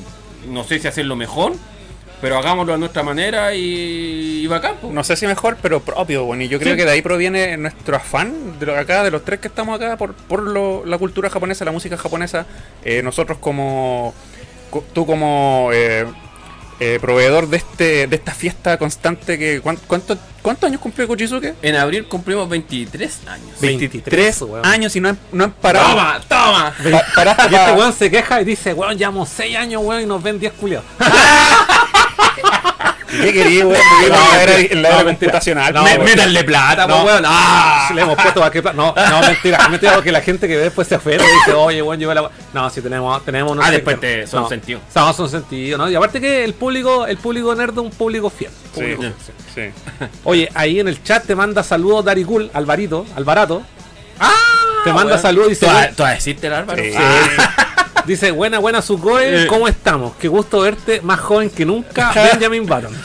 no 0.49 0.65
sé 0.65 0.79
si 0.79 0.89
hacerlo 0.89 1.17
mejor, 1.17 1.53
pero 2.21 2.39
hagámoslo 2.39 2.75
a 2.75 2.79
nuestra 2.79 3.03
manera 3.03 3.55
y, 3.55 4.43
y 4.43 4.47
bacán, 4.47 4.75
pues. 4.81 4.93
No 4.93 5.03
sé 5.05 5.17
si 5.17 5.27
mejor, 5.27 5.57
pero 5.63 5.81
propio, 5.81 6.25
bueno, 6.25 6.43
y 6.43 6.49
yo 6.49 6.59
creo 6.59 6.75
Sí. 6.75 6.79
que 6.79 6.85
de 6.85 6.91
ahí 6.93 7.03
proviene 7.03 7.57
nuestro 7.57 7.97
afán 7.97 8.59
de 8.59 8.67
lo- 8.67 8.77
acá, 8.79 9.03
de 9.03 9.11
los 9.11 9.25
tres 9.25 9.41
que 9.41 9.49
estamos 9.49 9.77
acá, 9.81 9.97
por, 9.97 10.15
por 10.15 10.43
lo- 10.43 10.85
la 10.85 10.99
cultura 10.99 11.31
japonesa, 11.31 11.65
la 11.65 11.73
música 11.73 11.97
japonesa. 11.97 12.47
Eh, 12.85 13.03
nosotros 13.03 13.39
como, 13.39 14.15
co- 14.71 14.85
tú 14.93 15.07
como 15.07 15.71
eh, 15.73 16.07
eh, 16.83 16.99
proveedor 17.01 17.47
de 17.49 17.59
este 17.59 18.07
de 18.07 18.17
esta 18.17 18.33
fiesta 18.33 18.79
constante 18.79 19.39
que 19.39 19.61
¿cuán- 19.61 19.79
cuánto, 19.87 20.17
¿cuántos 20.41 20.67
años 20.69 20.81
cumplió 20.81 21.07
Kuchizuke? 21.07 21.55
En 21.61 21.77
abril 21.77 22.07
cumplimos 22.07 22.49
23 22.49 23.19
años. 23.27 23.61
23, 23.61 24.41
weón. 24.43 24.65
años 24.65 24.97
y 24.97 25.01
no 25.01 25.11
han, 25.11 25.19
no 25.33 25.45
han 25.45 25.53
parado. 25.53 25.91
¡Toma! 25.91 26.21
¡Toma! 26.27 26.75
Pa- 27.15 27.49
Y 27.51 27.55
este 27.55 27.73
weón 27.73 27.93
se 27.93 28.11
queja 28.11 28.41
y 28.41 28.45
dice, 28.47 28.73
weón, 28.73 28.97
llevamos 28.97 29.29
6 29.29 29.57
años, 29.59 29.83
weón, 29.85 30.03
y 30.03 30.07
nos 30.07 30.23
ven 30.23 30.39
10 30.41 30.53
culiados. 30.55 30.87
¿Qué 33.11 33.33
quería, 33.33 33.67
weón? 33.67 33.81
La 34.09 34.43
era, 34.43 34.57
en 34.61 34.83
la 34.83 34.89
era 34.89 34.99
No, 34.99 35.05
computacional. 35.07 35.75
No, 35.75 35.83
weón. 35.83 36.05
¡Métanle 36.05 36.45
plata, 36.45 36.87
No. 36.87 37.03
weón! 37.03 37.25
¡Ah! 37.27 37.91
Le 37.93 38.03
hemos 38.03 38.15
puesto 38.17 38.39
para 38.41 38.53
qué 38.53 38.63
pla- 38.63 38.73
No, 38.73 38.95
no, 38.95 39.21
mentira, 39.23 39.69
mentira, 39.69 39.95
porque 39.95 40.13
la 40.13 40.21
gente 40.21 40.47
que 40.47 40.57
ve 40.57 40.63
después 40.65 40.87
se 40.87 40.95
ofende 40.95 41.25
y 41.25 41.33
dice, 41.39 41.53
oye, 41.55 41.83
bueno, 41.83 41.99
lleva 42.01 42.15
la. 42.15 42.31
No, 42.53 42.71
si 42.71 42.81
tenemos, 42.81 43.25
tenemos 43.25 43.59
Ah, 43.61 43.71
después 43.71 43.99
te- 43.99 44.27
son 44.29 44.43
no, 44.45 44.49
sentido. 44.49 44.81
No, 44.95 45.13
son 45.13 45.29
sentido, 45.29 45.77
¿no? 45.77 45.91
Y 45.91 45.95
aparte 45.97 46.21
que 46.21 46.45
el 46.45 46.55
público, 46.55 47.05
el 47.07 47.17
público 47.17 47.53
nerd 47.55 47.73
es 47.73 47.79
un 47.79 47.91
público 47.91 48.31
fiel. 48.31 48.53
Sí, 48.75 48.97
sí. 49.55 49.63
Oye, 50.23 50.49
ahí 50.55 50.79
en 50.79 50.87
el 50.87 51.03
chat 51.03 51.25
te 51.27 51.35
manda 51.35 51.65
saludos 51.65 52.05
Darikul, 52.05 52.49
Alvarito, 52.55 53.07
Alvarato. 53.17 53.63
¡Ah! 54.21 54.31
Te 54.85 54.93
manda 54.93 55.15
weón. 55.15 55.23
saludos 55.23 55.47
y 55.49 55.51
dice, 55.51 55.67
¿Todavía 55.67 55.93
todavía 55.97 56.17
existe 56.17 56.47
el 56.47 56.53
Álvaro? 56.55 56.81
Sí. 56.83 56.93
Ah, 58.01 58.05
dice, 58.07 58.31
buena, 58.31 58.59
buena 58.59 58.81
Sukoe, 58.83 59.45
Eh. 59.45 59.47
¿cómo 59.47 59.69
estamos? 59.69 60.15
Qué 60.17 60.29
gusto 60.29 60.61
verte, 60.61 61.01
más 61.03 61.21
joven 61.21 61.51
que 61.51 61.65
nunca, 61.65 62.13
Benjamin 62.33 62.67
Button. 62.67 62.93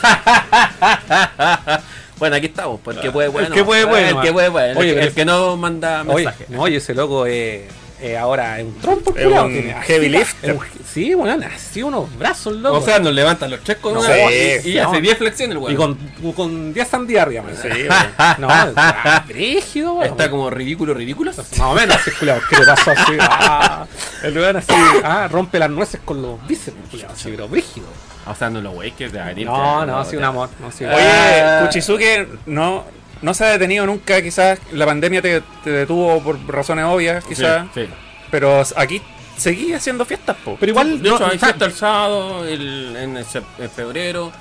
bueno, 2.18 2.36
aquí 2.36 2.46
estamos, 2.46 2.80
pues 2.82 2.96
el 2.96 3.02
que 3.02 3.10
puede, 3.10 3.28
bueno. 3.28 3.48
El 3.48 3.52
que 3.54 3.64
puede, 3.64 3.84
bueno. 3.84 4.20
El 4.20 4.26
que 4.26 4.32
puede, 4.32 4.48
bueno. 4.48 4.80
Oye, 4.80 4.90
el, 4.90 4.94
que- 5.00 5.04
el 5.06 5.14
que 5.14 5.24
no 5.24 5.56
manda 5.56 6.02
mensaje. 6.04 6.46
oye, 6.56 6.76
ese 6.76 6.94
loco 6.94 7.26
eh, 7.26 7.68
eh, 8.00 8.16
ahora 8.16 8.58
es 8.58 8.64
un 8.64 8.74
trompo, 8.78 9.14
el 9.16 9.28
un 9.28 9.48
tiene 9.52 9.74
heavy 9.82 10.16
un- 10.16 10.60
Sí, 10.92 11.14
weón, 11.14 11.42
así 11.44 11.82
unos 11.82 12.16
brazos, 12.16 12.54
loco. 12.56 12.78
O 12.78 12.82
sea, 12.82 12.98
nos 12.98 13.12
levantan 13.12 13.50
los 13.50 13.60
tres 13.60 13.76
con 13.78 13.94
No, 13.94 14.00
una 14.00 14.08
sí, 14.14 14.20
y, 14.64 14.68
y 14.70 14.78
hace 14.78 14.94
no. 14.94 15.00
10 15.00 15.18
flexiones, 15.18 15.58
weón. 15.58 15.72
Y 15.72 15.76
con, 15.76 15.94
con 16.34 16.72
10 16.72 16.88
sandías 16.88 17.22
arriba, 17.22 17.42
man. 17.42 17.54
Sí, 17.60 17.68
weón. 17.88 18.34
No, 18.38 18.48
está 18.68 19.24
brígido, 19.28 19.92
weón. 19.94 20.10
Está 20.10 20.30
como 20.30 20.48
ridículo, 20.48 20.94
ridículo. 20.94 21.32
Más 21.36 21.60
o 21.60 21.74
menos, 21.74 21.96
así, 21.96 22.10
culiao. 22.12 22.38
¿Qué 22.48 22.56
le 22.56 22.64
pasó 22.66 22.90
así? 22.92 23.12
Ah, 23.20 23.86
el 24.22 24.36
weón 24.38 24.56
así, 24.56 24.72
ah, 25.04 25.28
rompe 25.30 25.58
las 25.58 25.70
nueces 25.70 26.00
con 26.04 26.22
los 26.22 26.46
bíceps, 26.46 26.76
culiao, 26.90 27.10
así, 27.12 27.28
pero 27.30 27.48
brígido. 27.48 27.86
O 28.26 28.34
sea, 28.34 28.48
no 28.50 28.60
lo 28.60 28.70
wey 28.72 28.90
que 28.92 29.08
te 29.08 29.18
venir. 29.18 29.46
No, 29.46 29.84
no, 29.86 30.04
sí, 30.04 30.16
un 30.16 30.24
amor. 30.24 30.48
No, 30.60 30.72
sí, 30.72 30.84
Oye, 30.84 30.96
Ah. 30.98 31.60
Kuchizuke 31.66 32.26
no, 32.46 32.84
no 33.22 33.34
se 33.34 33.44
ha 33.44 33.48
detenido 33.48 33.86
nunca, 33.86 34.20
quizás 34.22 34.58
la 34.72 34.86
pandemia 34.86 35.22
te, 35.22 35.42
te 35.64 35.70
detuvo 35.70 36.22
por 36.22 36.38
razones 36.48 36.84
obvias, 36.86 37.24
quizás, 37.24 37.66
Sí, 37.74 37.82
sí. 37.82 37.88
pero 38.30 38.62
aquí 38.76 39.00
seguí 39.36 39.72
haciendo 39.72 40.04
fiestas, 40.04 40.36
po. 40.44 40.56
Pero 40.58 40.70
igual, 40.70 41.02
De 41.02 41.08
no, 41.10 41.16
hecho, 41.16 41.26
hay 41.26 41.38
fiesta 41.38 41.64
el 41.64 41.72
sábado, 41.72 42.44
el, 42.46 42.96
en, 42.96 43.16
el 43.16 43.26
en 43.58 43.70
febrero. 43.70 44.32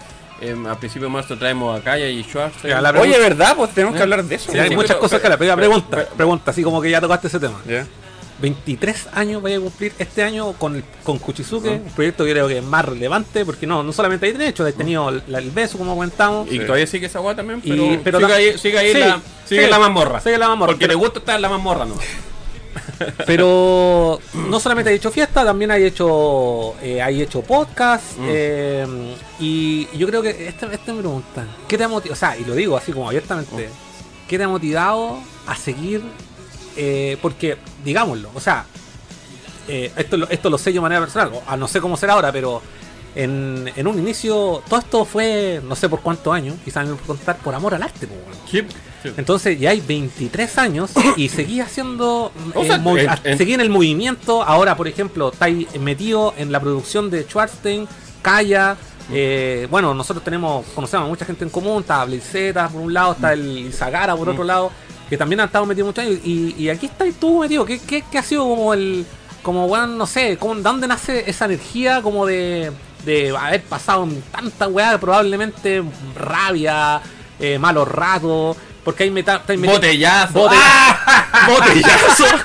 em, 0.42 0.66
a 0.68 0.78
principios 0.78 1.10
de 1.10 1.14
marzo 1.14 1.38
traemos 1.38 1.80
a 1.80 1.84
Kaya 1.84 2.08
y 2.10 2.22
Schwarz. 2.24 2.62
Ya, 2.64 2.82
la 2.82 2.90
Oye, 2.92 3.18
¿verdad? 3.18 3.56
Pues 3.56 3.72
tenemos 3.72 3.96
que 3.96 4.02
hablar 4.02 4.24
de 4.24 4.36
eso. 4.36 4.52
sí, 4.52 4.60
hay 4.60 4.68
sí, 4.70 4.76
muchas 4.76 4.90
pero- 4.92 5.00
cosas 5.00 5.22
que 5.22 5.30
la 5.30 5.38
pero- 5.38 5.56
pero 5.56 5.68
pregunta, 5.70 5.88
pero- 5.98 6.10
pregunta, 6.16 6.52
así 6.52 6.62
como 6.64 6.82
que 6.82 6.90
ya 6.90 7.00
tocaste 7.02 7.28
ese 7.28 7.40
tema. 7.40 7.60
Ya. 7.68 7.86
23 8.42 9.08
años 9.14 9.42
vaya 9.42 9.58
a 9.58 9.60
cumplir 9.62 9.94
este 9.98 10.22
año 10.24 10.54
con, 10.54 10.76
el, 10.76 10.84
con 11.04 11.18
Kuchizuke, 11.20 11.68
Ah. 11.70 11.72
un 11.86 11.92
proyecto 11.96 12.26
que 12.26 12.32
creo 12.32 12.48
que 12.48 12.58
es 12.58 12.64
más 12.64 12.84
relevante, 12.86 13.46
porque 13.46 13.66
no, 13.66 13.82
no 13.84 13.94
solamente 13.94 14.26
hay 14.26 14.48
hecho, 14.48 14.66
hay 14.66 14.74
tenido 14.74 15.10
el, 15.10 15.24
el 15.34 15.52
beso, 15.52 15.78
como 15.78 15.94
comentamos. 15.96 16.48
Y 16.50 16.60
Sí. 16.60 16.60
todavía 16.60 16.88
sigue 16.88 17.06
esa 17.08 17.22
weá 17.22 17.36
también, 17.36 17.62
Y- 17.64 17.98
pero, 18.04 18.20
sigue, 18.20 18.34
ahí, 18.34 18.58
sigue 18.58 18.78
ahí 18.78 18.92
Sí, 18.94 19.00
la, 19.00 19.22
sigue 19.46 19.64
sí, 19.66 19.70
la 19.72 19.80
mazmorra. 19.80 20.20
sigue 20.20 20.38
la 20.38 20.48
mazmorra, 20.50 20.72
Porque 20.74 20.86
pero- 20.88 21.00
le 21.00 21.06
gusta 21.06 21.20
estar 21.20 21.36
en 21.38 21.42
la 21.42 21.50
mazmorra, 21.50 21.86
¿no? 21.86 21.96
Pero 23.26 24.20
no 24.34 24.60
solamente 24.60 24.90
hay 24.90 24.98
hecho 24.98 25.12
fiesta, 25.12 25.44
también 25.46 25.72
hay 25.72 25.84
hecho 25.86 26.76
eh, 26.82 27.02
hay 27.02 27.22
hecho 27.22 27.42
podcast. 27.42 28.18
Mm. 28.18 28.24
eh, 28.28 29.16
y 29.40 29.88
yo 29.98 30.08
creo 30.08 30.22
que 30.22 30.48
esta, 30.48 30.72
esta 30.74 30.94
me 30.94 31.00
pregunta, 31.00 31.46
¿qué 31.68 31.78
te 31.78 31.84
ha 31.84 31.88
motivado? 31.88 32.14
O 32.14 32.18
sea, 32.20 32.38
y 32.38 32.44
lo 32.46 32.54
digo 32.54 32.76
así 32.78 32.92
como 32.92 33.08
abiertamente, 33.08 33.70
¿qué 34.28 34.38
te 34.38 34.44
ha 34.44 34.48
motivado 34.48 35.20
a 35.48 35.56
seguir? 35.56 36.02
Eh, 36.78 37.18
porque, 37.22 37.58
digámoslo, 37.84 38.30
o 38.34 38.40
sea, 38.40 38.66
eh, 39.68 39.92
esto, 39.96 40.18
lo- 40.18 40.30
esto 40.30 40.50
lo 40.50 40.58
sé 40.58 40.72
yo 40.72 40.76
de 40.76 40.82
manera 40.84 41.02
personal, 41.02 41.32
o- 41.34 41.44
a 41.50 41.58
no 41.58 41.68
sé 41.68 41.80
cómo 41.82 41.98
será 41.98 42.14
ahora, 42.14 42.32
pero 42.32 42.62
en, 43.16 43.72
en 43.76 43.88
un 43.88 43.98
inicio, 43.98 44.62
todo 44.68 44.80
esto 44.80 45.06
fue, 45.06 45.62
no 45.64 45.76
sé 45.76 45.88
por 45.90 46.02
cuántos 46.02 46.34
años, 46.34 46.56
quizás 46.64 46.86
me 46.88 46.96
puedo 46.96 47.08
contar, 47.18 47.38
por 47.38 47.56
amor 47.56 47.74
al 47.76 47.84
arte. 47.84 48.06
weón. 48.08 48.38
Entonces 49.18 49.60
ya 49.60 49.70
hay 49.70 49.82
23 49.82 50.58
años 50.58 50.92
y 51.16 51.30
seguí 51.30 51.62
haciendo. 51.62 52.32
O 52.56 52.64
eh, 52.64 52.66
sea, 52.68 52.76
en- 52.76 53.10
a- 53.10 53.20
en- 53.24 53.38
seguí 53.38 53.54
en 53.54 53.62
el 53.62 53.70
movimiento. 53.70 54.42
Ahora, 54.44 54.76
por 54.76 54.88
ejemplo, 54.88 55.32
estáis 55.32 55.68
metido 55.80 56.34
en 56.38 56.52
la 56.52 56.60
producción 56.60 57.10
de 57.10 57.24
Schwarzstein, 57.24 57.88
Kaya, 58.22 58.76
Eh, 59.12 59.68
bueno, 59.70 59.94
nosotros 59.94 60.24
tenemos, 60.26 60.66
conocemos 60.74 61.06
a 61.06 61.10
mucha 61.10 61.26
gente 61.26 61.44
en 61.44 61.52
común, 61.52 61.82
está 61.82 62.04
Blizeta 62.06 62.68
por 62.70 62.82
un 62.82 62.92
lado, 62.92 63.12
está 63.12 63.34
el 63.34 63.72
Zagara 63.72 64.16
por 64.16 64.28
otro 64.30 64.44
lado, 64.44 64.72
que 65.10 65.18
también 65.18 65.40
han 65.40 65.48
estado 65.48 65.66
metidos 65.66 65.88
muchos 65.88 66.04
años. 66.06 66.20
Y, 66.24 66.56
y 66.58 66.70
aquí 66.70 66.86
estás 66.88 67.08
tú 67.20 67.40
metido, 67.40 67.66
¿qué, 67.66 67.80
qué, 67.80 68.04
qué 68.12 68.18
ha 68.18 68.24
sido 68.24 68.44
como 68.44 68.74
el, 68.74 69.06
como 69.44 69.68
bueno, 69.68 69.88
no 69.88 70.06
sé, 70.08 70.38
como, 70.38 70.56
¿de 70.56 70.62
dónde 70.62 70.88
nace 70.88 71.30
esa 71.30 71.46
energía 71.46 72.02
como 72.02 72.26
de, 72.26 72.72
de 73.06 73.36
haber 73.38 73.62
pasado 73.64 74.08
tanta 74.32 74.68
weá, 74.68 74.98
probablemente 74.98 75.84
rabia, 76.16 77.02
eh, 77.40 77.58
malos 77.60 77.88
ratos? 77.88 78.58
Porque 78.84 79.04
hay 79.04 79.12
meta, 79.12 79.38
estáis 79.38 79.60
metido- 79.60 79.78
Botellazo. 79.78 80.34
Bote- 80.40 80.56
Botellazo. 81.48 82.26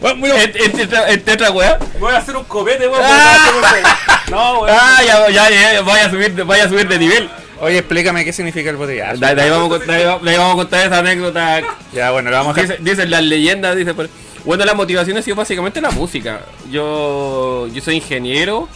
Bueno, 0.00 0.16
mira, 0.16 0.42
Entre- 0.42 1.32
otra 1.34 1.50
weá. 1.50 1.78
Voy 1.98 2.12
a 2.14 2.18
hacer 2.18 2.36
un 2.36 2.44
copete, 2.44 2.86
weón. 2.86 3.02
Ah. 3.02 3.84
No, 4.30 4.60
weón. 4.60 4.76
Ah, 4.78 5.02
ya, 5.04 5.28
ya, 5.30 5.50
ya, 5.50 5.80
vaya 5.82 6.06
a 6.06 6.10
subir, 6.10 6.44
vaya 6.44 6.64
a 6.64 6.68
subir 6.68 6.86
de 6.86 6.98
nivel. 6.98 7.30
Oye, 7.60 7.78
explícame 7.78 8.24
qué 8.24 8.32
significa 8.32 8.70
el 8.70 8.76
botellazo. 8.76 9.18
De, 9.18 9.34
de 9.34 9.42
ahí 9.42 9.50
vamos, 9.50 9.70
a 9.72 9.74
cont- 9.84 10.20
de 10.20 10.30
ahí 10.30 10.36
vamos 10.36 10.52
a 10.52 10.56
contar 10.56 10.86
esa 10.86 10.98
anécdota. 10.98 11.62
Ya, 11.92 12.10
bueno, 12.10 12.30
le 12.30 12.36
vamos 12.36 12.56
a 12.56 12.60
Dice- 12.60 12.76
Dicen 12.80 13.10
las 13.10 13.22
leyendas, 13.22 13.76
dice 13.76 13.94
por- 13.94 14.08
Bueno, 14.44 14.64
la 14.64 14.74
motivación 14.74 15.16
ha 15.16 15.22
sido 15.22 15.36
básicamente 15.36 15.80
la 15.80 15.90
música. 15.90 16.40
Yo, 16.70 17.66
yo 17.72 17.82
soy 17.82 17.96
ingeniero. 17.96 18.68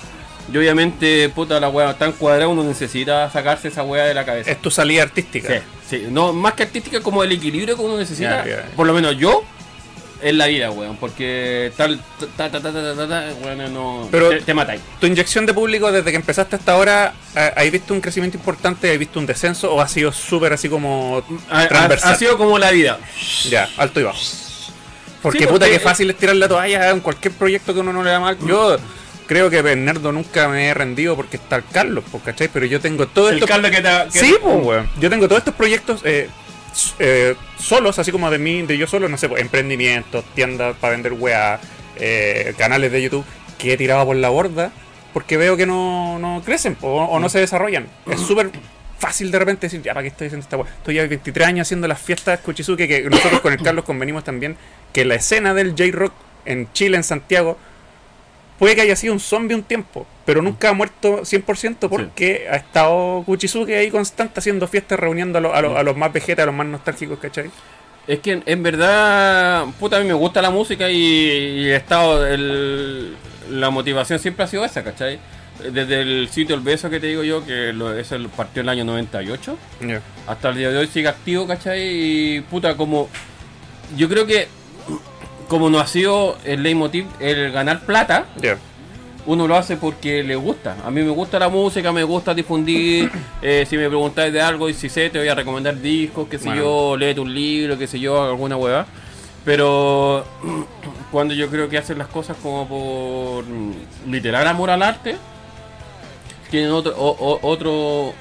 Y 0.53 0.57
obviamente, 0.59 1.28
puta, 1.28 1.61
la 1.61 1.68
weá 1.68 1.97
tan 1.97 2.11
cuadrada, 2.12 2.49
uno 2.49 2.64
necesita 2.64 3.31
sacarse 3.31 3.68
esa 3.68 3.85
weá 3.85 4.05
de 4.05 4.14
la 4.14 4.24
cabeza. 4.24 4.51
Es 4.51 4.61
tu 4.61 4.68
salida 4.70 5.03
artística. 5.03 5.49
Sí, 5.49 5.61
sí. 5.89 6.07
No, 6.11 6.33
más 6.33 6.55
que 6.55 6.64
artística, 6.64 7.01
como 7.01 7.22
el 7.22 7.31
equilibrio 7.31 7.76
que 7.76 7.83
uno 7.83 7.97
necesita. 7.99 8.45
Por 8.74 8.87
lo 8.87 8.93
menos 8.93 9.16
yo, 9.16 9.45
en 10.22 10.38
la 10.38 10.46
vida, 10.46 10.70
weón. 10.70 10.96
Porque 10.96 11.72
tal, 11.76 12.00
ta, 12.36 12.50
ta, 12.50 12.60
ta, 12.60 12.72
ta, 12.72 12.94
ta, 12.96 13.08
ta, 13.08 13.24
weón, 13.44 13.72
no. 13.74 14.08
Pero- 14.10 14.28
te, 14.30 14.40
te 14.40 14.54
matáis. 14.54 14.80
¿Tu 15.00 15.06
inyección 15.06 15.46
de 15.46 15.54
público 15.54 15.90
desde 15.92 16.10
que 16.10 16.16
empezaste 16.16 16.56
hasta 16.56 16.72
ahora, 16.72 17.14
¿has 17.34 17.70
visto 17.70 17.94
un 17.94 18.00
crecimiento 18.00 18.36
importante? 18.36 18.90
¿Has 18.92 18.98
visto 18.98 19.18
un 19.18 19.26
descenso? 19.26 19.72
¿O 19.74 19.80
ha 19.80 19.88
sido 19.88 20.12
súper 20.12 20.52
así 20.52 20.68
como 20.68 21.22
Ha, 21.48 21.66
transversal? 21.68 22.12
ha 22.12 22.16
sido 22.16 22.36
como 22.38 22.58
la 22.58 22.70
vida. 22.70 22.98
Ya, 23.48 23.68
alto 23.76 24.00
y 24.00 24.04
bajo. 24.04 24.18
Porque, 25.22 25.40
Sí, 25.40 25.46
puta 25.46 25.66
que 25.68 25.78
fácil 25.78 26.08
es 26.10 26.16
tirar 26.16 26.36
la 26.36 26.48
toalla 26.48 26.90
en 26.90 27.00
cualquier 27.00 27.34
proyecto 27.34 27.74
que 27.74 27.80
uno 27.80 27.92
no 27.92 28.02
le 28.02 28.10
da 28.10 28.20
mal. 28.20 28.38
Yo 28.46 28.78
creo 29.26 29.50
que 29.50 29.58
en 29.58 29.84
Nerdo 29.84 30.12
nunca 30.12 30.48
me 30.48 30.68
he 30.68 30.74
rendido 30.74 31.14
porque 31.14 31.36
está 31.36 31.56
el 31.56 31.64
Carlos, 31.70 32.04
¿cachai? 32.24 32.48
Pero 32.48 32.64
yo 32.64 32.80
tengo 32.80 33.06
todo 33.06 33.28
El 33.28 33.34
esto. 33.34 33.46
caldo 33.46 33.70
que 33.70 33.82
te. 33.82 33.88
que- 34.12 34.18
Sí, 34.18 34.34
pues, 34.42 34.56
weón. 34.64 34.88
Yo 34.98 35.10
tengo 35.10 35.28
todos 35.28 35.40
estos 35.40 35.54
proyectos 35.54 36.00
eh, 36.04 36.28
eh, 36.98 37.34
solos, 37.58 37.98
así 37.98 38.12
como 38.12 38.30
de 38.30 38.38
mí, 38.38 38.62
de 38.62 38.78
yo 38.78 38.86
solo, 38.86 39.08
no 39.08 39.16
sé, 39.16 39.28
pues, 39.28 39.42
emprendimientos, 39.42 40.24
tiendas 40.34 40.76
para 40.76 40.92
vender 40.92 41.12
weá, 41.14 41.60
eh, 41.96 42.54
canales 42.56 42.92
de 42.92 43.02
YouTube 43.02 43.24
que 43.58 43.74
he 43.74 43.76
tirado 43.76 44.06
por 44.06 44.16
la 44.16 44.30
borda 44.30 44.72
porque 45.12 45.36
veo 45.36 45.56
que 45.56 45.66
no, 45.66 46.18
no 46.18 46.42
crecen 46.44 46.76
o, 46.82 47.18
no 47.18 47.28
se 47.28 47.40
desarrollan. 47.40 47.88
Es 48.06 48.20
súper 48.20 48.50
fácil 48.98 49.30
de 49.30 49.38
repente 49.38 49.66
decir, 49.66 49.82
ya, 49.82 49.92
¿para 49.92 50.02
qué 50.02 50.08
estoy 50.08 50.26
haciendo 50.28 50.44
esta 50.44 50.56
weá? 50.56 50.70
Estoy 50.72 50.94
ya 50.96 51.06
23 51.06 51.48
años 51.48 51.68
haciendo 51.68 51.88
las 51.88 52.00
fiestas 52.00 52.40
Kuchizuke 52.40 52.86
que 52.86 53.02
nosotros 53.02 53.40
con 53.40 53.52
el 53.52 53.62
Carlos 53.62 53.84
convenimos 53.84 54.24
también 54.24 54.56
que 54.92 55.04
la 55.04 55.16
escena 55.16 55.54
del 55.54 55.70
J-Rock 55.70 56.12
en 56.44 56.72
Chile, 56.72 56.96
en 56.96 57.04
Santiago, 57.04 57.58
puede 58.61 58.76
que 58.76 58.82
haya 58.82 58.94
sido 58.94 59.12
un 59.14 59.18
zombie 59.20 59.54
un 59.56 59.64
tiempo, 59.64 60.06
pero 60.24 60.40
nunca 60.42 60.68
ha 60.68 60.72
muerto 60.72 61.22
100% 61.24 61.88
porque 61.88 62.46
ha 62.48 62.54
estado 62.56 63.24
Kuchizuke 63.26 63.74
ahí 63.76 63.90
constante 63.90 64.38
haciendo 64.38 64.68
fiestas, 64.68 65.00
reuniendo 65.00 65.38
a, 65.38 65.40
lo- 65.40 65.52
a 65.54 65.61
lo- 65.62 65.76
a 65.76 65.82
los 65.82 65.96
más 65.96 66.12
vegetas, 66.12 66.44
a 66.44 66.46
los 66.46 66.54
más 66.54 66.66
nostálgicos, 66.68 67.18
¿cachai? 67.18 67.50
Es 68.06 68.20
que 68.20 68.32
en, 68.32 68.42
en 68.46 68.62
verdad, 68.62 69.64
puta, 69.80 69.96
a 69.96 70.00
mí 70.00 70.06
me 70.06 70.14
gusta 70.14 70.40
la 70.42 70.50
música 70.50 70.88
y, 70.90 70.96
y 70.96 71.66
he 71.70 71.76
estado. 71.76 72.26
El, 72.26 73.14
la 73.50 73.70
motivación 73.70 74.18
siempre 74.18 74.44
ha 74.44 74.46
sido 74.48 74.64
esa, 74.64 74.82
¿cachai? 74.84 75.18
Desde 75.72 76.00
el 76.00 76.28
sitio 76.30 76.54
El 76.54 76.62
Beso 76.62 76.88
que 76.88 76.98
te 77.00 77.06
digo 77.08 77.22
yo, 77.22 77.44
que 77.44 77.72
lo, 77.72 77.92
eso 77.96 78.16
partió 78.36 78.61
en 78.62 78.66
el 78.66 78.70
año 78.70 78.84
98, 78.84 79.58
Ya. 79.86 80.00
hasta 80.26 80.48
el 80.48 80.56
día 80.56 80.70
de 80.70 80.78
hoy 80.78 80.86
sigue 80.86 81.08
activo, 81.08 81.46
¿cachai? 81.46 81.80
Y 82.36 82.40
puta, 82.40 82.76
como. 82.76 83.08
Yo 83.96 84.08
creo 84.08 84.26
que. 84.26 84.48
Como 85.51 85.68
no 85.68 85.80
ha 85.80 85.86
sido 85.88 86.38
el 86.44 86.62
leitmotiv 86.62 87.07
el 87.18 87.51
ganar 87.51 87.80
plata, 87.80 88.26
uno 89.26 89.48
lo 89.48 89.57
hace 89.57 89.76
porque 89.76 90.22
le 90.22 90.36
gusta. 90.36 90.76
A 90.84 90.92
mí 90.92 91.03
me 91.03 91.11
gusta 91.11 91.40
la 91.40 91.48
música, 91.48 91.90
me 91.90 92.05
gusta 92.05 92.32
difundir. 92.34 93.11
eh, 93.42 93.66
si 93.68 93.76
me 93.76 93.88
preguntáis 93.88 94.32
de 94.32 94.40
algo 94.40 94.68
y 94.68 94.74
si 94.74 94.88
sé, 94.88 95.11
te 95.11 95.18
voy 95.18 95.26
a 95.26 95.34
recomendar 95.34 95.76
discos, 95.80 96.28
qué 96.28 96.38
sé 96.38 96.44
Bueno. 96.46 96.62
yo, 96.62 96.96
léete 96.96 97.18
un 97.20 97.34
libro, 97.34 97.76
qué 97.76 97.88
sé 97.88 97.98
yo, 97.98 98.22
alguna 98.22 98.57
hueá. 98.57 98.86
Pero 99.44 100.24
cuando 101.11 101.34
yo 101.34 101.48
creo 101.48 101.68
que 101.68 101.78
hacen 101.78 101.98
las 101.98 102.07
cosas 102.07 102.36
como 102.40 102.68
por 102.68 103.44
mm, 103.44 103.72
literal 104.12 104.46
amor 104.46 104.70
al 104.70 104.82
arte, 104.84 105.16
tienen 106.48 106.70
otro, 106.70 106.94
o- 106.96 107.16
o- 107.18 107.40
otro, 107.48 107.72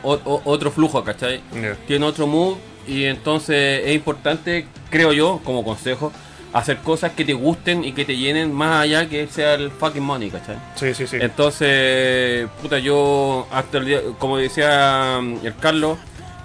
o- 0.03 0.41
otro 0.45 0.71
flujo, 0.71 1.03
¿cachai? 1.03 1.41
Tienen 1.87 2.03
otro 2.07 2.25
mood 2.25 2.55
y 2.87 3.03
entonces 3.05 3.83
es 3.85 3.93
importante, 3.95 4.65
creo 4.89 5.13
yo, 5.13 5.41
como 5.43 5.63
consejo, 5.63 6.11
hacer 6.53 6.77
cosas 6.77 7.11
que 7.11 7.23
te 7.25 7.33
gusten 7.33 7.83
y 7.83 7.91
que 7.93 8.05
te 8.05 8.17
llenen 8.17 8.51
más 8.53 8.81
allá 8.81 9.07
que 9.07 9.27
sea 9.27 9.53
el 9.53 9.69
fucking 9.71 10.01
money, 10.03 10.29
¿cachai? 10.31 10.57
Sí, 10.75 10.93
sí, 10.93 11.05
sí. 11.05 11.17
Entonces, 11.21 12.47
puta, 12.61 12.79
yo 12.79 13.47
hasta 13.51 13.77
el 13.77 13.85
día, 13.85 13.99
como 14.17 14.37
decía 14.37 15.19
mm, 15.21 15.45
el 15.45 15.55
Carlos, 15.57 15.97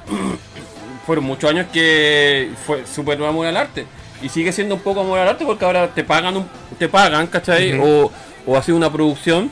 fueron 1.07 1.25
muchos 1.25 1.49
años 1.51 1.67
que 1.73 2.51
fue 2.67 2.87
súper 2.87 3.23
amor 3.23 3.47
al 3.47 3.57
arte. 3.57 3.87
Y 4.23 4.29
sigue 4.29 4.53
siendo 4.53 4.75
un 4.77 4.81
poco 4.81 5.01
amor 5.01 5.19
al 5.19 5.29
arte 5.29 5.45
porque 5.45 5.65
ahora 5.65 5.89
te 5.89 6.05
pagan, 6.05 6.37
un- 6.37 6.49
te 6.79 6.89
pagan, 6.89 7.27
¿cachai? 7.27 7.79
o, 7.79 8.11
o 8.47 8.57
hace 8.57 8.73
una 8.73 8.91
producción, 8.91 9.51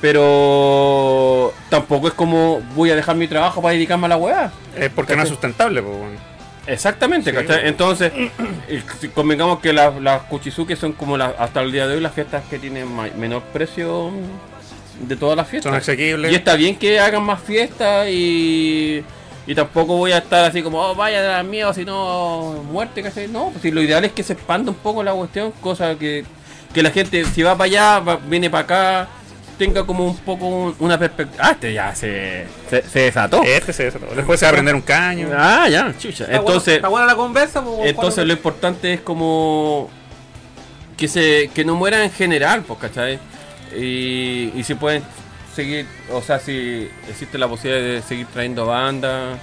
pero 0.00 1.52
tampoco 1.68 2.08
es 2.08 2.14
como 2.14 2.60
voy 2.74 2.90
a 2.90 2.96
dejar 2.96 3.16
mi 3.16 3.28
trabajo 3.28 3.60
para 3.62 3.74
dedicarme 3.74 4.06
a 4.06 4.08
la 4.10 4.16
weá. 4.16 4.52
es 4.76 4.90
porque 4.90 5.14
no 5.16 5.22
es 5.22 5.28
sustentable, 5.28 5.82
pues, 5.82 5.96
bueno. 5.96 6.17
Exactamente, 6.68 7.30
Sí, 7.30 7.36
¿cachai? 7.36 7.66
Entonces, 7.68 8.12
convengamos 9.14 9.60
que 9.60 9.72
las, 9.72 10.00
las 10.00 10.22
Kuchizuke 10.24 10.76
son 10.76 10.92
como 10.92 11.16
las, 11.16 11.32
hasta 11.38 11.62
el 11.62 11.72
día 11.72 11.86
de 11.86 11.94
hoy 11.96 12.00
las 12.00 12.12
fiestas 12.12 12.44
que 12.48 12.58
tienen 12.58 12.86
ma- 12.94 13.08
menor 13.16 13.42
precio 13.52 14.10
de 15.00 15.16
todas 15.16 15.36
las 15.36 15.48
fiestas. 15.48 15.70
Son 15.70 15.78
asequibles. 15.78 16.30
Y 16.30 16.34
está 16.34 16.54
bien 16.56 16.76
que 16.76 17.00
hagan 17.00 17.22
más 17.22 17.40
fiestas 17.40 18.08
y, 18.10 19.02
y 19.46 19.54
tampoco 19.54 19.96
voy 19.96 20.12
a 20.12 20.18
estar 20.18 20.44
así 20.44 20.62
como, 20.62 20.80
oh, 20.80 20.94
vaya 20.94 21.22
de 21.22 21.28
las 21.28 21.44
mías, 21.44 21.74
si 21.74 21.84
no, 21.84 22.62
muerte, 22.70 23.02
¿cachai? 23.02 23.28
No, 23.28 23.48
pues 23.50 23.62
si 23.62 23.70
lo 23.70 23.80
ideal 23.80 24.04
es 24.04 24.12
que 24.12 24.22
se 24.22 24.34
expanda 24.34 24.70
un 24.70 24.76
poco 24.76 25.02
la 25.02 25.12
cuestión, 25.12 25.52
cosa 25.60 25.94
que, 25.98 26.24
que 26.74 26.82
la 26.82 26.90
gente, 26.90 27.24
si 27.24 27.42
va 27.42 27.56
para 27.56 27.64
allá, 27.64 27.98
va- 28.00 28.16
viene 28.16 28.50
para 28.50 28.64
acá, 28.64 29.08
tenga 29.58 29.84
como 29.84 30.04
un 30.06 30.16
poco 30.18 30.46
un- 30.46 30.76
una 30.78 30.98
perspectiva. 30.98 31.44
Ah, 31.46 31.50
este 31.52 31.72
ya 31.74 31.94
se, 31.94 32.46
se, 32.70 32.82
se 32.82 33.00
desató. 33.00 33.42
Este 33.42 33.72
se 33.72 33.84
desató. 33.84 34.06
Después 34.14 34.38
se 34.40 34.46
va 34.46 34.50
a 34.50 34.52
prender 34.52 34.74
un 34.74 34.80
caño. 34.82 35.28
Ah, 35.36 35.68
ya, 35.68 35.92
chucha. 35.98 36.24
Está 36.24 36.36
bueno- 36.38 36.48
Entonces, 36.48 36.74
está 36.76 36.88
buena 36.88 37.06
la 37.06 37.16
conversa, 37.16 37.62
pues, 37.62 37.90
entonces 37.90 38.24
lo 38.26 38.32
importante 38.32 38.94
es 38.94 39.00
como 39.00 39.90
que 40.96 41.08
se 41.08 41.50
que 41.54 41.64
no 41.64 41.74
muera 41.74 42.02
en 42.04 42.10
general, 42.10 42.62
pues, 42.66 42.78
¿cachai? 42.80 43.18
Y, 43.76 44.52
y 44.54 44.62
si 44.64 44.74
pueden 44.74 45.02
seguir, 45.54 45.86
o 46.12 46.22
sea, 46.22 46.38
si 46.38 46.88
existe 47.08 47.36
la 47.38 47.48
posibilidad 47.48 47.84
de 47.84 48.02
seguir 48.02 48.26
trayendo 48.26 48.64
bandas 48.66 49.38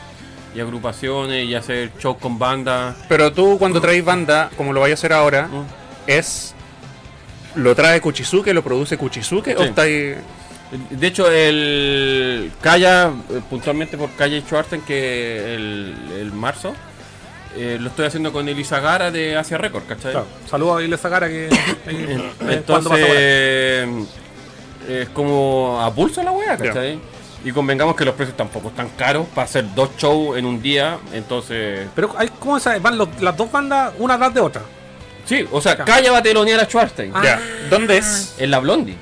y 0.56 0.60
agrupaciones 0.62 1.46
y 1.46 1.54
hacer 1.56 1.92
shows 2.00 2.18
con 2.18 2.40
bandas. 2.40 2.96
Pero 3.10 3.32
tú 3.34 3.58
cuando 3.60 3.82
traes 3.82 4.04
banda, 4.04 4.50
como 4.58 4.72
lo 4.74 4.80
vayas 4.80 5.00
a 5.00 5.02
hacer 5.02 5.14
ahora, 5.14 5.48
¿no? 5.52 5.66
es... 6.08 6.54
¿Lo 7.56 7.76
trae 7.76 8.02
Kuchizuke, 8.02 8.54
lo 8.54 8.64
produce 8.64 8.98
Kuchizuke 8.98 9.56
o 9.58 9.64
está 9.64 9.84
ahí...? 9.84 10.16
De 10.90 11.08
hecho, 11.08 11.30
el 11.32 12.52
Kaya, 12.60 13.12
eh, 13.30 13.40
puntualmente 13.50 13.98
por 13.98 14.10
Kaya 14.16 14.36
y 14.38 14.42
Schwarzen, 14.42 14.82
que 14.82 15.54
el, 15.56 15.96
el 16.20 16.32
marzo, 16.34 16.74
eh, 17.56 17.78
lo 17.80 17.90
estoy 17.90 18.08
haciendo 18.08 18.34
con 18.34 18.50
Elisa 18.50 18.80
Gara 18.80 19.12
de 19.12 19.38
Asia 19.38 19.58
Record, 19.58 19.84
¿cachai? 19.86 20.12
Claro, 20.12 20.28
Saludos 20.50 20.80
a 20.80 20.84
Ile 20.84 20.98
Sagara 20.98 21.28
que. 21.30 21.48
eh, 21.88 22.32
Entonces, 22.50 22.92
eh, 23.00 24.06
es 24.90 25.10
como 25.10 25.80
a 25.82 25.94
pulso 25.94 26.22
la 26.24 26.32
wea, 26.32 26.58
¿cachai? 26.58 27.00
Y 27.46 27.52
convengamos 27.52 27.96
que 27.96 28.04
los 28.04 28.16
precios 28.16 28.36
tampoco 28.36 28.70
están 28.70 28.90
caros 28.98 29.28
para 29.34 29.46
hacer 29.46 29.66
dos 29.76 29.92
shows 29.98 30.36
en 30.38 30.46
un 30.46 30.62
día. 30.62 30.98
Entonces, 31.14 31.88
Pero 31.96 32.14
hay, 32.18 32.28
¿cómo 32.40 32.60
se 32.60 32.80
van 32.80 32.98
los- 32.98 33.22
las 33.22 33.38
dos 33.38 33.52
bandas 33.52 33.94
una 34.00 34.18
tras 34.18 34.34
de 34.34 34.42
otra? 34.42 34.62
Sí, 35.26 35.46
o 35.52 35.62
sea. 35.62 35.76
Kaya 35.78 36.12
va 36.12 36.20
a 36.20 36.24
telonear 36.24 36.60
a 36.60 36.66
Schwarzenegger 36.66 37.16
Ah. 37.18 37.24
Ya. 37.24 37.42
¿Dónde 37.70 37.98
es? 37.98 38.36
en 38.38 38.52
la 38.52 38.60
Blondie. 38.60 38.96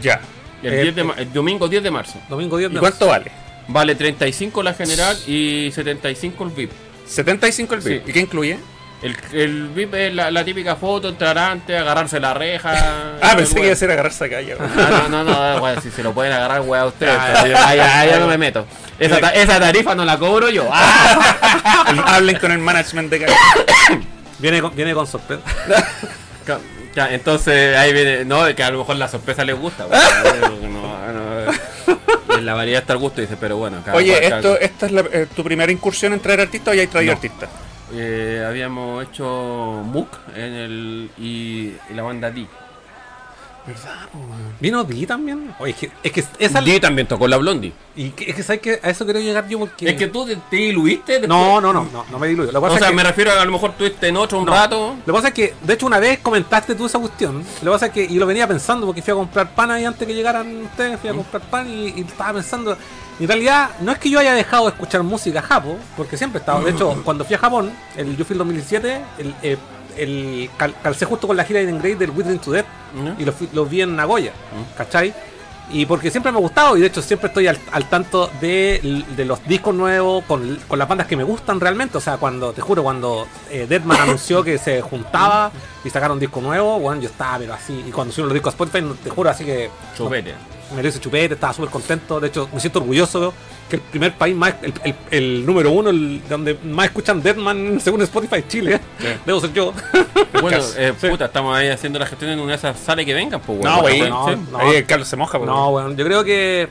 Ya. 0.00 0.20
El, 0.62 0.72
Eh, 0.74 0.82
10 0.82 0.94
de 0.96 1.04
ma- 1.04 1.14
el 1.18 1.32
domingo 1.32 1.68
10 1.68 1.82
de 1.82 1.90
marzo. 1.90 2.20
Domingo 2.28 2.56
10 2.56 2.70
¿Y 2.70 2.74
de 2.74 2.80
cuánto 2.80 3.06
vale? 3.08 3.30
Vale 3.68 3.94
35 3.94 4.62
la 4.62 4.74
general 4.74 5.16
y 5.26 5.70
75 5.72 6.44
el 6.44 6.50
VIP. 6.50 6.70
75 7.06 7.74
el. 7.74 7.82
Sí. 7.82 8.00
¿Y 8.06 8.12
qué 8.12 8.20
incluye? 8.20 8.58
El, 9.02 9.16
el 9.32 9.68
VIP 9.68 9.94
es 9.94 10.14
la, 10.14 10.30
la 10.30 10.44
típica 10.44 10.76
foto, 10.76 11.08
entrar 11.08 11.36
antes, 11.36 11.76
agarrarse 11.76 12.20
la 12.20 12.34
reja. 12.34 12.72
Ah, 13.22 13.34
pensé 13.36 13.54
que 13.56 13.62
iba 13.64 13.72
a 13.72 13.76
ser 13.76 13.90
agarrarse 13.90 14.24
acá 14.24 14.40
ya. 14.40 14.54
Ah, 14.60 15.06
no, 15.10 15.22
no, 15.24 15.54
no, 15.54 15.62
weón, 15.62 15.80
si 15.82 15.90
se 15.90 16.02
lo 16.02 16.12
pueden 16.12 16.32
agarrar, 16.32 16.60
weón, 16.60 16.84
a 16.84 16.86
ustedes. 16.86 17.14
Ah, 17.16 17.30
pero 17.42 17.48
yo- 17.54 17.64
ahí, 17.66 17.78
ahí 17.80 18.10
ya 18.10 18.18
no 18.20 18.26
me 18.28 18.36
meto. 18.38 18.66
Esa, 18.98 19.18
ta- 19.20 19.30
esa 19.30 19.58
tarifa 19.58 19.94
no 19.96 20.04
la 20.04 20.16
cobro 20.18 20.48
yo. 20.50 20.68
Ah. 20.72 21.94
Hablen 22.06 22.38
con 22.38 22.52
el 22.52 22.58
management 22.58 23.10
de 23.10 23.24
acá. 23.24 23.32
Viene 24.42 24.60
con, 24.60 24.76
viene 24.76 24.92
con 24.92 25.06
sorpresa. 25.06 25.42
Ya, 26.94 27.14
entonces 27.14 27.74
ahí 27.74 27.90
viene, 27.94 28.26
no, 28.26 28.54
que 28.54 28.62
a 28.62 28.70
lo 28.70 28.80
mejor 28.80 28.96
la 28.96 29.08
sorpresa 29.08 29.46
les 29.46 29.56
gusta. 29.58 29.86
weón. 29.86 30.72
No, 30.74 31.12
no. 31.12 32.36
En 32.36 32.44
la 32.44 32.52
variedad 32.52 32.82
está 32.82 32.92
el 32.92 32.98
gusto, 32.98 33.22
dice, 33.22 33.38
pero 33.40 33.56
bueno. 33.56 33.78
cada 33.82 33.96
Oye, 33.96 34.12
cual, 34.20 34.32
esto, 34.34 34.58
esta 34.60 34.86
es 34.86 34.92
la- 34.92 35.00
eh, 35.10 35.26
tu 35.34 35.42
primera 35.42 35.72
incursión 35.72 36.12
en 36.12 36.20
traer 36.20 36.40
artistas 36.42 36.72
o 36.72 36.74
ya 36.74 36.82
hay 36.82 36.88
traído 36.88 37.12
No. 37.12 37.16
artistas? 37.16 37.48
Eh, 37.94 38.44
habíamos 38.46 39.04
hecho 39.08 39.24
Mook 39.86 40.08
en 40.36 40.52
el, 40.52 41.10
y, 41.18 41.72
y 41.90 41.94
la 41.94 42.02
banda 42.02 42.30
D. 42.30 42.46
¿Vino 44.60 44.84
Di 44.84 45.06
también? 45.06 45.54
Oye, 45.58 45.72
es 45.72 45.76
que, 45.78 45.90
es 46.02 46.12
que 46.12 46.24
esa. 46.38 46.60
D 46.60 46.78
también 46.80 47.06
tocó 47.06 47.26
la 47.28 47.36
Blondie. 47.36 47.72
Y 47.96 48.10
que, 48.10 48.30
es 48.30 48.36
que 48.36 48.42
sabes 48.42 48.60
que 48.62 48.80
a 48.82 48.90
eso 48.90 49.04
quiero 49.04 49.20
llegar 49.20 49.48
yo 49.48 49.58
porque. 49.58 49.88
Es 49.88 49.96
que 49.96 50.06
tú 50.08 50.24
te, 50.26 50.36
te 50.50 50.56
diluiste 50.56 51.12
después. 51.12 51.28
No, 51.28 51.60
no, 51.60 51.72
no, 51.72 51.84
no, 51.92 52.04
no 52.10 52.18
me 52.18 52.28
diluyo. 52.28 52.52
Lo 52.52 52.60
que 52.60 52.62
pasa 52.62 52.74
O 52.74 52.78
sea, 52.78 52.86
es 52.88 52.90
que- 52.92 52.96
me 52.96 53.02
refiero 53.04 53.30
a, 53.32 53.42
a 53.42 53.44
lo 53.44 53.52
mejor 53.52 53.70
estuviste 53.70 54.08
en 54.08 54.16
otro 54.16 54.38
un 54.38 54.46
No. 54.46 54.52
rato. 54.52 54.96
Lo 55.04 55.12
que 55.12 55.16
pasa 55.16 55.28
es 55.28 55.34
que, 55.34 55.54
de 55.62 55.74
hecho, 55.74 55.86
una 55.86 55.98
vez 55.98 56.18
comentaste 56.20 56.74
tú 56.74 56.86
esa 56.86 56.98
cuestión. 56.98 57.38
Lo 57.62 57.70
que 57.70 57.74
pasa 57.74 57.86
es 57.86 57.92
que, 57.92 58.04
y 58.04 58.14
lo 58.18 58.26
venía 58.26 58.46
pensando 58.46 58.86
porque 58.86 59.02
fui 59.02 59.12
a 59.12 59.16
comprar 59.16 59.54
pan 59.54 59.70
ahí 59.70 59.84
antes 59.84 60.06
que 60.06 60.14
llegaran 60.14 60.62
ustedes, 60.64 60.98
fui 61.00 61.10
a 61.10 61.14
comprar 61.14 61.42
pan 61.42 61.68
y, 61.68 61.88
y 61.96 62.00
estaba 62.02 62.34
pensando. 62.34 62.76
En 63.20 63.28
realidad, 63.28 63.70
no 63.80 63.92
es 63.92 63.98
que 63.98 64.10
yo 64.10 64.18
haya 64.18 64.34
dejado 64.34 64.64
de 64.64 64.70
escuchar 64.70 65.02
música 65.02 65.42
japo, 65.42 65.76
porque 65.96 66.16
siempre 66.16 66.38
he 66.38 66.40
estado. 66.40 66.62
De 66.64 66.70
hecho, 66.72 67.00
cuando 67.04 67.24
fui 67.24 67.34
a 67.36 67.38
Japón, 67.38 67.70
el 67.96 68.16
Yuffie 68.16 68.36
2017, 68.36 69.00
el, 69.18 69.34
eh, 69.42 69.56
el 69.96 70.50
cal- 70.56 70.74
calcé 70.82 71.04
justo 71.04 71.26
con 71.26 71.36
la 71.36 71.44
gira 71.44 71.60
de 71.60 71.66
Grade 71.72 71.96
del 71.96 72.10
Withering 72.10 72.38
to 72.40 72.50
Death 72.52 72.66
¿no? 72.94 73.14
y 73.18 73.24
lo, 73.24 73.32
fui- 73.32 73.48
lo 73.52 73.64
vi 73.66 73.82
en 73.82 73.94
Nagoya, 73.96 74.32
¿cachai? 74.76 75.12
Y 75.70 75.86
porque 75.86 76.10
siempre 76.10 76.30
me 76.32 76.38
ha 76.38 76.40
gustado 76.40 76.76
y 76.76 76.80
de 76.80 76.88
hecho 76.88 77.00
siempre 77.00 77.28
estoy 77.28 77.46
al, 77.46 77.58
al 77.70 77.88
tanto 77.88 78.30
de, 78.42 79.04
de 79.16 79.24
los 79.24 79.42
discos 79.46 79.74
nuevos 79.74 80.22
con, 80.24 80.58
con 80.68 80.78
las 80.78 80.86
bandas 80.86 81.06
que 81.06 81.16
me 81.16 81.22
gustan 81.24 81.60
realmente. 81.60 81.96
O 81.96 82.00
sea, 82.00 82.18
cuando, 82.18 82.52
te 82.52 82.60
juro, 82.60 82.82
cuando 82.82 83.26
eh, 83.50 83.66
Deadman 83.66 83.98
anunció 84.02 84.42
que 84.42 84.58
se 84.58 84.82
juntaba 84.82 85.50
y 85.82 85.88
sacaron 85.88 86.16
un 86.16 86.20
disco 86.20 86.40
nuevo, 86.42 86.78
bueno, 86.78 87.00
yo 87.00 87.08
estaba 87.08 87.38
pero 87.38 87.54
así. 87.54 87.84
Y 87.88 87.90
cuando 87.90 88.12
subieron 88.12 88.28
los 88.30 88.34
discos 88.34 88.52
a 88.52 88.56
Spotify, 88.62 88.84
te 89.02 89.08
juro, 89.10 89.30
así 89.30 89.44
que 89.46 89.70
Chupete. 89.96 90.34
me 90.76 90.82
lo 90.82 90.88
hice 90.88 90.98
chupete, 91.00 91.34
estaba 91.34 91.54
súper 91.54 91.70
contento. 91.70 92.20
De 92.20 92.26
hecho, 92.28 92.50
me 92.52 92.60
siento 92.60 92.80
orgulloso 92.80 93.32
que 93.72 93.76
el 93.76 93.82
primer 93.82 94.12
país 94.12 94.36
más, 94.36 94.54
el, 94.62 94.74
el- 94.84 94.94
el 95.10 95.46
número 95.46 95.70
uno, 95.70 95.88
el, 95.88 96.20
donde 96.28 96.58
más 96.62 96.86
escuchan 96.86 97.22
Deadman 97.22 97.80
según 97.80 98.02
Spotify 98.02 98.36
es 98.36 98.48
Chile. 98.48 98.80
Debo 99.26 99.40
ser 99.40 99.52
yo. 99.52 99.72
Bueno, 100.42 100.58
eh, 100.76 100.92
puta, 100.98 101.26
estamos 101.26 101.56
ahí 101.56 101.68
haciendo 101.68 101.98
la 101.98 102.06
gestión 102.06 102.30
en 102.32 102.40
una 102.40 102.52
de 102.52 102.56
esas 102.56 102.78
sales 102.78 103.04
que 103.06 103.14
vengan, 103.14 103.40
pues, 103.40 103.60
No, 103.60 103.80
güey. 103.82 104.00
no, 104.08 104.28
Sí. 104.28 104.34
no. 104.50 104.58
Ahí 104.58 104.76
el 104.76 104.86
Carlos 104.86 105.06
se 105.06 105.16
moja, 105.16 105.38
pues, 105.38 105.48
No, 105.48 105.70
bueno, 105.70 105.92
yo 105.92 106.04
creo 106.04 106.24
que 106.24 106.68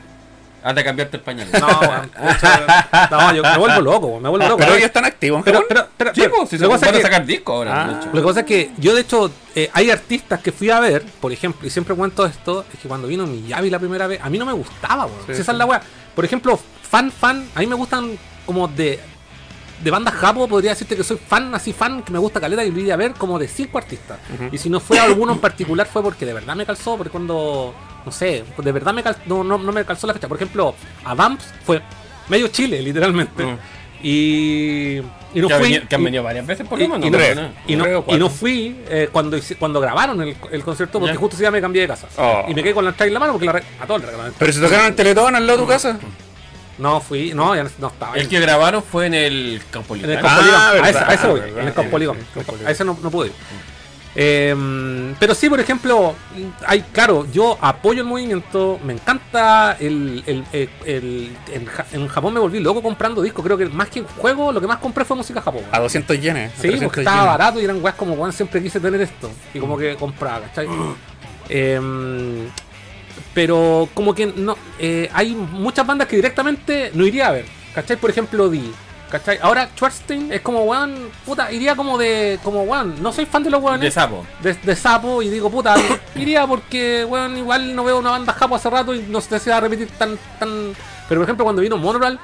Anda 0.64 0.80
a 0.82 0.84
cambiarte 0.84 1.16
el 1.16 1.22
pañal. 1.22 1.48
No, 1.60 1.66
weón. 1.80 2.10
De 2.12 3.10
no, 3.10 3.34
yo 3.34 3.42
me 3.42 3.58
vuelvo 3.58 3.80
loco, 3.80 4.06
weón, 4.08 4.22
me 4.22 4.28
vuelvo 4.28 4.46
loco. 4.46 4.58
Pero 4.58 4.72
ellos 4.74 4.86
están 4.86 5.04
activos 5.04 5.38
en 5.38 5.44
pero, 5.44 5.64
pero, 5.68 5.86
pero- 5.96 6.14
Sí, 6.14 6.20
pero- 6.22 6.34
pues, 6.36 6.48
si 6.50 6.58
se 6.58 6.66
van 6.66 6.76
a 6.84 7.00
sacar 7.00 7.24
disco 7.24 7.52
ahora. 7.52 7.82
Ah. 7.84 7.86
de 7.88 7.92
hecho. 8.00 8.08
lo 8.12 8.20
que 8.20 8.26
pasa 8.26 8.40
es 8.40 8.46
que 8.46 8.70
yo, 8.78 8.94
de 8.94 9.00
hecho, 9.00 9.30
eh, 9.54 9.70
hay 9.72 9.90
artistas 9.90 10.40
que 10.40 10.52
fui 10.52 10.70
a 10.70 10.78
ver, 10.80 11.02
por 11.20 11.32
ejemplo, 11.32 11.66
y 11.66 11.70
siempre 11.70 11.94
cuento 11.94 12.24
esto, 12.26 12.64
es 12.72 12.78
que 12.80 12.88
cuando 12.88 13.08
vino 13.08 13.26
Miyavi 13.26 13.70
la 13.70 13.78
primera 13.78 14.06
vez, 14.06 14.20
a 14.22 14.28
mí 14.28 14.38
no 14.38 14.44
me 14.46 14.52
gustaba, 14.52 15.06
weón. 15.06 15.18
Sí, 15.26 15.34
Si 15.34 15.40
esa 15.42 15.52
es 15.52 15.58
la 15.58 15.66
weá. 15.66 15.80
Por 16.14 16.24
ejemplo, 16.24 16.58
fan, 16.82 17.10
fan, 17.10 17.48
a 17.54 17.60
mí 17.60 17.66
me 17.66 17.74
gustan 17.74 18.18
como 18.46 18.68
de. 18.68 19.00
De 19.82 19.90
bandas 19.90 20.14
japo, 20.14 20.46
podría 20.46 20.70
decirte 20.70 20.94
que 20.96 21.02
soy 21.02 21.16
fan, 21.16 21.52
así 21.56 21.72
fan, 21.72 22.04
que 22.04 22.12
me 22.12 22.18
gusta 22.20 22.40
caleta 22.40 22.64
y 22.64 22.70
lo 22.70 22.78
iría 22.78 22.94
a 22.94 22.96
ver 22.96 23.14
como 23.14 23.36
de 23.36 23.48
cinco 23.48 23.78
artistas. 23.78 24.20
Y 24.52 24.58
si 24.58 24.70
no 24.70 24.78
fue 24.78 25.00
alguno 25.00 25.32
en 25.32 25.40
particular 25.40 25.88
fue 25.88 26.02
porque 26.04 26.24
de 26.24 26.32
verdad 26.32 26.54
me 26.54 26.64
calzó, 26.64 26.96
porque 26.96 27.10
cuando, 27.10 27.74
no 28.06 28.12
sé, 28.12 28.44
de 28.56 28.72
verdad 28.72 28.94
me 28.94 29.02
cal- 29.02 29.16
no, 29.26 29.42
no, 29.42 29.58
no 29.58 29.72
me 29.72 29.84
calzó 29.84 30.06
la 30.06 30.12
fecha. 30.12 30.28
Por 30.28 30.36
ejemplo, 30.36 30.76
a 31.04 31.14
Vamps 31.14 31.46
fue 31.64 31.82
medio 32.28 32.46
Chile, 32.46 32.80
literalmente. 32.80 33.44
Mm. 33.44 33.58
Y, 34.02 34.98
y 35.34 35.40
no 35.40 35.48
que, 35.48 35.54
ha 35.54 35.58
fui. 35.58 35.68
venido- 35.68 35.88
que 35.88 35.94
han 35.94 36.00
y- 36.00 36.04
venido 36.04 36.22
varias 36.22 36.46
veces 36.46 36.66
por 36.66 36.78
y, 36.80 36.82
lo 36.86 36.98
menos. 36.98 37.06
y 37.06 37.10
no, 37.10 37.18
y 37.66 37.76
no- 37.76 37.84
Tres 37.84 37.96
o 37.96 37.98
y 38.00 38.02
cuatro. 38.02 38.18
no 38.18 38.30
fui 38.30 38.76
eh, 38.88 39.08
cuando, 39.12 39.38
cuando 39.58 39.80
grabaron 39.80 40.20
el, 40.22 40.36
el 40.50 40.62
concierto 40.64 40.98
porque 40.98 41.14
Ya. 41.14 41.18
justo 41.20 41.34
ese 41.36 41.44
día 41.44 41.50
me 41.50 41.60
cambié 41.60 41.82
de 41.82 41.88
casa. 41.88 42.08
Oh. 42.18 42.44
Y 42.48 42.54
me 42.54 42.62
quedé 42.62 42.74
con 42.74 42.84
la 42.84 42.90
entrada 42.90 43.06
en 43.08 43.14
la 43.14 43.20
mano 43.20 43.32
porque 43.34 43.46
la 43.46 43.62
a 43.80 43.86
todos 43.86 44.00
le 44.00 44.06
regalaron. 44.06 44.34
Pero 44.38 44.52
si 44.52 44.60
tocaron 44.60 44.86
el 44.86 44.94
Teletón 44.94 45.34
al 45.36 45.46
lado 45.46 45.58
de 45.58 45.64
tu 45.64 45.68
casa. 45.70 45.98
No 46.78 47.00
fui, 47.00 47.32
no, 47.34 47.54
ya 47.54 47.64
no, 47.78 47.88
estaba. 47.88 48.16
El 48.16 48.28
que 48.28 48.40
grabaron 48.40 48.82
fue 48.82 49.06
en 49.06 49.14
el 49.14 49.62
Campo 49.70 49.94
En 49.94 50.00
el 50.04 50.10
Libre. 50.10 50.26
Ah, 50.26 50.70
a 50.70 50.72
ese, 50.74 50.82
verdad, 50.82 51.10
a 51.10 51.14
ese 51.14 51.26
voy, 51.28 51.40
en 51.60 51.68
el 51.68 51.74
Campo 51.74 51.98
Ligón. 51.98 52.16
Sí, 52.16 52.24
Campo 52.34 52.52
Ligón. 52.52 52.66
A 52.66 52.70
ese 52.70 52.84
no, 52.84 52.98
no 53.02 53.10
pude 53.10 53.26
ir. 53.28 53.32
Eh, 54.14 55.14
pero 55.18 55.34
sí, 55.34 55.48
por 55.48 55.58
ejemplo, 55.58 56.14
hay, 56.66 56.82
claro, 56.92 57.26
yo 57.32 57.56
apoyo 57.60 58.02
el 58.02 58.06
movimiento, 58.06 58.78
me 58.84 58.92
encanta 58.92 59.76
el, 59.80 60.22
el- 60.26 60.44
el- 60.52 60.70
el- 60.84 61.36
en, 61.50 61.64
Ja- 61.66 61.86
en 61.92 62.08
Japón 62.08 62.34
me 62.34 62.40
volví 62.40 62.60
loco 62.60 62.82
comprando 62.82 63.22
discos, 63.22 63.42
creo 63.44 63.56
que 63.56 63.66
más 63.66 63.88
que 63.88 64.02
juego, 64.02 64.52
lo 64.52 64.60
que 64.60 64.66
más 64.66 64.78
compré 64.78 65.04
fue 65.06 65.16
música 65.16 65.40
Japón. 65.40 65.62
A 65.72 65.80
200 65.80 66.20
yenes. 66.20 66.52
Sí, 66.56 66.62
300 66.62 66.84
porque 66.88 67.00
estaba 67.00 67.16
yenes. 67.22 67.30
barato 67.38 67.60
y 67.60 67.64
eran 67.64 67.82
weas 67.82 67.96
como, 67.96 68.12
weón, 68.14 68.32
siempre 68.34 68.62
quise 68.62 68.80
tener 68.80 69.00
esto. 69.00 69.30
Y 69.54 69.58
como 69.58 69.78
que 69.78 69.96
compraba, 69.96 70.40
¿cachai? 70.46 70.66
Em, 71.48 72.48
pero 73.34 73.88
como 73.94 74.14
que 74.14 74.26
no, 74.26 74.56
eh, 74.78 75.08
hay 75.12 75.34
muchas 75.34 75.86
bandas 75.86 76.06
que 76.08 76.16
directamente 76.16 76.90
no 76.94 77.06
iría 77.06 77.28
a 77.28 77.32
ver, 77.32 77.44
¿cachai? 77.74 77.96
Por 77.96 78.10
ejemplo, 78.10 78.48
Di, 78.48 78.72
¿cachai? 79.12 79.38
Ahora 79.42 79.68
Schwarzstein 79.76 80.32
es 80.32 80.40
como, 80.40 80.62
weón, 80.64 81.10
puta, 81.26 81.52
iría 81.52 81.76
como 81.76 81.98
de, 81.98 82.40
como, 82.42 82.62
weón, 82.62 83.00
no 83.02 83.12
soy 83.12 83.26
fan 83.26 83.44
de 83.44 83.50
los 83.50 83.60
De 83.60 83.66
weones 83.66 83.94
sapo. 83.94 84.26
de, 84.42 84.54
de 84.54 84.74
sapo 84.74 85.22
y 85.22 85.28
digo, 85.28 85.50
puta, 85.50 85.74
iría 86.16 86.46
porque, 86.46 87.04
weón, 87.04 87.36
igual 87.36 87.76
no 87.76 87.84
veo 87.84 87.98
una 87.98 88.10
banda 88.10 88.32
japo 88.32 88.56
hace 88.56 88.70
rato 88.70 88.94
y 88.94 89.02
no 89.02 89.20
sé 89.20 89.38
si 89.38 89.50
va 89.50 89.58
a 89.58 89.60
repetir 89.60 89.88
tan, 89.98 90.18
tan... 90.40 90.74
Pero 91.08 91.20
por 91.20 91.24
ejemplo, 91.26 91.44
cuando 91.44 91.60
vino 91.62 91.76
Monoral, 91.76 92.18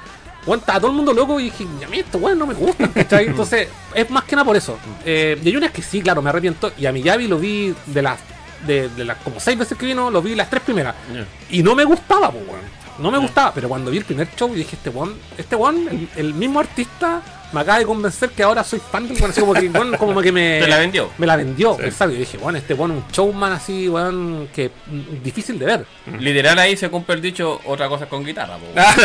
weón, 0.47 0.59
estaba 0.59 0.79
todo 0.79 0.89
el 0.89 0.97
mundo 0.97 1.13
loco 1.13 1.39
y 1.39 1.43
dije, 1.45 1.65
a 1.85 1.89
mí 1.89 1.99
esto, 1.99 2.17
weón, 2.17 2.39
no 2.39 2.47
me 2.47 2.55
gusta, 2.55 2.87
¿cachai? 2.89 3.25
Entonces, 3.27 3.67
es 3.93 4.09
más 4.09 4.23
que 4.23 4.35
nada 4.35 4.45
por 4.45 4.57
eso. 4.57 4.77
Eh, 5.05 5.39
y 5.43 5.47
hay 5.47 5.55
unas 5.55 5.71
que 5.71 5.83
sí, 5.83 6.01
claro, 6.01 6.21
me 6.23 6.29
arrepiento. 6.31 6.71
Y 6.77 6.87
a 6.87 6.91
Miyavi 6.91 7.27
lo 7.27 7.37
vi 7.37 7.73
de 7.85 8.01
las, 8.01 8.19
de, 8.65 8.89
de 8.89 9.05
las 9.05 9.17
como 9.19 9.39
seis 9.39 9.57
veces 9.59 9.77
que 9.77 9.85
vino, 9.85 10.09
lo 10.09 10.21
vi 10.23 10.33
las 10.33 10.49
tres 10.49 10.63
primeras. 10.63 10.95
Ya. 11.13 11.25
Y 11.51 11.61
no 11.61 11.75
me 11.75 11.83
gustaba, 11.85 12.31
pues, 12.31 12.43
weón. 12.47 12.78
No 12.99 13.11
me 13.11 13.17
gustaba, 13.17 13.53
pero 13.53 13.69
cuando 13.69 13.91
vi 13.91 13.97
el 13.97 14.05
primer 14.05 14.27
show, 14.35 14.53
dije, 14.53 14.75
este 14.75 14.89
weón, 14.89 15.15
este 15.37 15.55
weón, 15.55 15.87
el, 15.89 16.09
el 16.15 16.33
mismo 16.33 16.59
artista, 16.59 17.21
me 17.51 17.61
acaba 17.61 17.79
de 17.79 17.85
convencer 17.85 18.29
que 18.29 18.43
ahora 18.43 18.63
soy 18.63 18.79
fan 18.79 19.07
del. 19.07 19.23
Así 19.23 19.39
como 19.41 19.53
que, 19.53 19.69
weón, 19.69 19.95
como 19.97 20.21
que 20.21 20.31
me. 20.31 20.59
Te 20.59 20.67
la 20.67 20.77
vendió. 20.77 21.09
Me 21.17 21.25
la 21.25 21.35
vendió, 21.35 21.75
Sí. 21.75 21.83
exacto. 21.85 22.13
Yo 22.13 22.19
dije, 22.19 22.37
weón, 22.37 22.55
este 22.57 22.73
weón, 22.73 22.91
un 22.91 23.03
showman 23.11 23.53
así, 23.53 23.87
weón, 23.89 24.49
que 24.53 24.69
mm, 24.87 25.23
difícil 25.23 25.57
de 25.57 25.65
ver. 25.65 25.85
Literal 26.19 26.59
ahí 26.59 26.75
se 26.77 26.89
cumple 26.89 27.15
el 27.15 27.21
dicho 27.21 27.59
otra 27.65 27.87
cosa 27.87 28.05
con 28.07 28.23
guitarra. 28.23 28.57
po. 28.57 28.65
sí, 28.95 29.01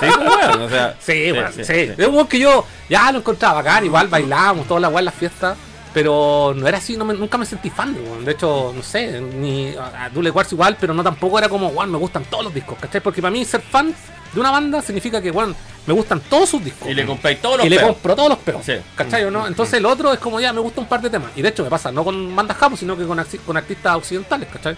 sí, 0.00 0.06
weón, 0.18 0.62
o 0.62 0.68
sea, 0.68 0.96
Sí, 1.00 1.32
weón, 1.32 1.52
sí. 1.52 1.60
Es 1.62 2.06
un 2.06 2.14
weón 2.14 2.26
que 2.26 2.38
yo 2.38 2.64
ya 2.88 3.12
lo 3.12 3.18
encontraba 3.18 3.54
bacán, 3.54 3.84
igual 3.84 4.08
bailábamos, 4.08 4.66
toda 4.66 4.80
la 4.80 4.88
weón 4.88 5.00
en 5.00 5.04
las 5.06 5.14
fiestas. 5.14 5.56
Pero 5.94 6.52
no 6.54 6.66
era 6.68 6.78
así, 6.78 6.96
no 6.96 7.04
me- 7.04 7.14
nunca 7.14 7.38
me 7.38 7.46
sentí 7.46 7.70
fan 7.70 7.94
de 7.94 8.00
weón. 8.00 8.24
De 8.24 8.32
hecho, 8.32 8.72
no 8.76 8.82
sé, 8.82 9.20
ni 9.20 9.74
a 9.76 10.10
Dule 10.12 10.30
Quartz 10.32 10.52
igual, 10.52 10.76
pero 10.78 10.92
no 10.94 11.02
tampoco 11.02 11.38
era 11.38 11.48
como, 11.48 11.68
weón, 11.68 11.90
me 11.90 11.98
gustan 11.98 12.24
todos 12.24 12.44
los 12.44 12.54
discos, 12.54 12.78
¿cachai? 12.78 13.00
Porque 13.00 13.22
para 13.22 13.30
mí 13.32 13.44
ser 13.44 13.60
fan 13.62 13.94
de 14.34 14.40
una 14.40 14.50
banda 14.50 14.82
significa 14.82 15.22
que, 15.22 15.30
weón, 15.30 15.56
me 15.86 15.94
gustan 15.94 16.20
todos 16.20 16.50
sus 16.50 16.62
discos. 16.62 16.88
Y 16.88 16.94
le 16.94 17.06
compráis 17.06 17.40
todos 17.40 17.56
los 17.56 17.66
y 17.66 17.70
le 17.70 17.76
compro 17.80 18.14
todos 18.14 18.28
los 18.28 18.38
peos. 18.38 18.62
Sí. 18.64 18.74
¿Cachai 18.94 19.24
o 19.24 19.30
no? 19.30 19.46
Entonces 19.46 19.74
el 19.78 19.86
otro 19.86 20.12
es 20.12 20.18
como 20.18 20.38
ya, 20.38 20.52
me 20.52 20.60
gusta 20.60 20.82
un 20.82 20.86
par 20.86 21.00
de 21.00 21.08
temas. 21.08 21.30
Y 21.34 21.40
de 21.42 21.48
hecho 21.48 21.64
me 21.64 21.70
pasa, 21.70 21.90
no 21.90 22.04
con 22.04 22.36
bandas 22.36 22.56
japos, 22.58 22.80
sino 22.80 22.96
que 22.96 23.06
con, 23.06 23.24
con 23.46 23.56
artistas 23.56 23.96
occidentales, 23.96 24.48
¿cachai? 24.52 24.76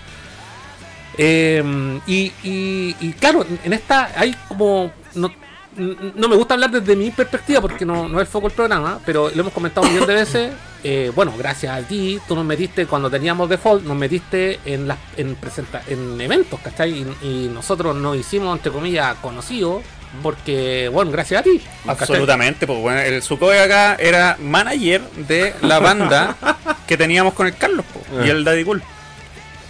Eh, 1.18 2.00
y, 2.06 2.32
y- 2.44 2.96
y 3.00 3.12
claro, 3.14 3.44
en 3.64 3.72
esta 3.72 4.10
hay 4.16 4.34
como. 4.48 4.92
No, 5.14 5.30
no 5.76 6.28
me 6.28 6.36
gusta 6.36 6.54
hablar 6.54 6.70
desde 6.70 6.96
mi 6.96 7.10
perspectiva 7.10 7.60
porque 7.60 7.84
no, 7.84 8.08
no 8.08 8.20
es 8.20 8.26
el 8.26 8.32
foco 8.32 8.48
del 8.48 8.56
programa, 8.56 8.98
pero 9.06 9.30
lo 9.34 9.40
hemos 9.40 9.52
comentado 9.52 9.86
un 9.86 9.92
millón 9.92 10.08
de 10.08 10.14
veces. 10.14 10.52
Eh, 10.82 11.12
bueno, 11.14 11.34
gracias 11.36 11.76
a 11.78 11.86
ti, 11.86 12.18
tú 12.26 12.34
nos 12.34 12.42
metiste 12.42 12.86
cuando 12.86 13.10
teníamos 13.10 13.50
default, 13.50 13.84
nos 13.84 13.94
metiste 13.98 14.60
en 14.64 14.88
las 14.88 14.96
en, 15.18 15.34
presenta 15.34 15.82
en 15.86 16.18
eventos, 16.18 16.58
¿cachai? 16.60 16.90
Y, 17.20 17.26
y 17.26 17.50
nosotros 17.52 17.94
nos 17.94 18.16
hicimos, 18.16 18.56
entre 18.56 18.72
comillas, 18.72 19.14
conocidos 19.16 19.82
porque, 20.22 20.88
bueno, 20.90 21.10
gracias 21.10 21.40
a 21.40 21.44
ti. 21.44 21.58
¿cachai? 21.84 22.00
Absolutamente, 22.00 22.66
pues 22.66 22.78
bueno, 22.80 22.98
el 22.98 23.20
Sukoe 23.22 23.60
acá 23.60 23.96
era 23.96 24.38
manager 24.40 25.02
de 25.28 25.52
la 25.60 25.80
banda 25.80 26.34
que 26.88 26.96
teníamos 26.96 27.34
con 27.34 27.46
el 27.46 27.54
Carlos 27.56 27.84
po, 27.92 28.00
y 28.24 28.28
Ah. 28.28 28.32
el 28.32 28.42
Daddy 28.42 28.64
Cool. 28.64 28.82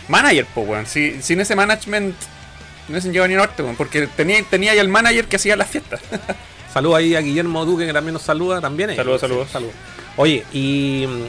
Manager, 0.06 0.46
pues 0.54 0.68
weón. 0.68 0.86
Si, 0.86 1.20
sin 1.22 1.40
ese 1.40 1.56
management 1.56 2.14
no 2.90 3.00
se 3.00 3.10
lleva 3.12 3.26
ni 3.28 3.34
norte, 3.34 3.62
porque 3.78 4.06
tenía, 4.08 4.42
tenía 4.42 4.74
ya 4.74 4.80
el 4.82 4.88
manager 4.88 5.26
que 5.26 5.36
hacía 5.36 5.56
las 5.56 5.68
fiestas. 5.68 6.00
Saludos 6.72 6.98
ahí 6.98 7.14
a 7.16 7.20
Guillermo 7.20 7.64
Duque 7.64 7.86
que 7.86 7.92
también 7.92 8.12
nos 8.14 8.22
saluda 8.22 8.60
también. 8.60 8.90
eh. 8.90 8.96
Saludos, 8.96 9.46
Sí, 9.46 9.52
saludos. 9.52 9.74
Oye, 10.16 10.44
y. 10.52 11.04
mm, 11.08 11.22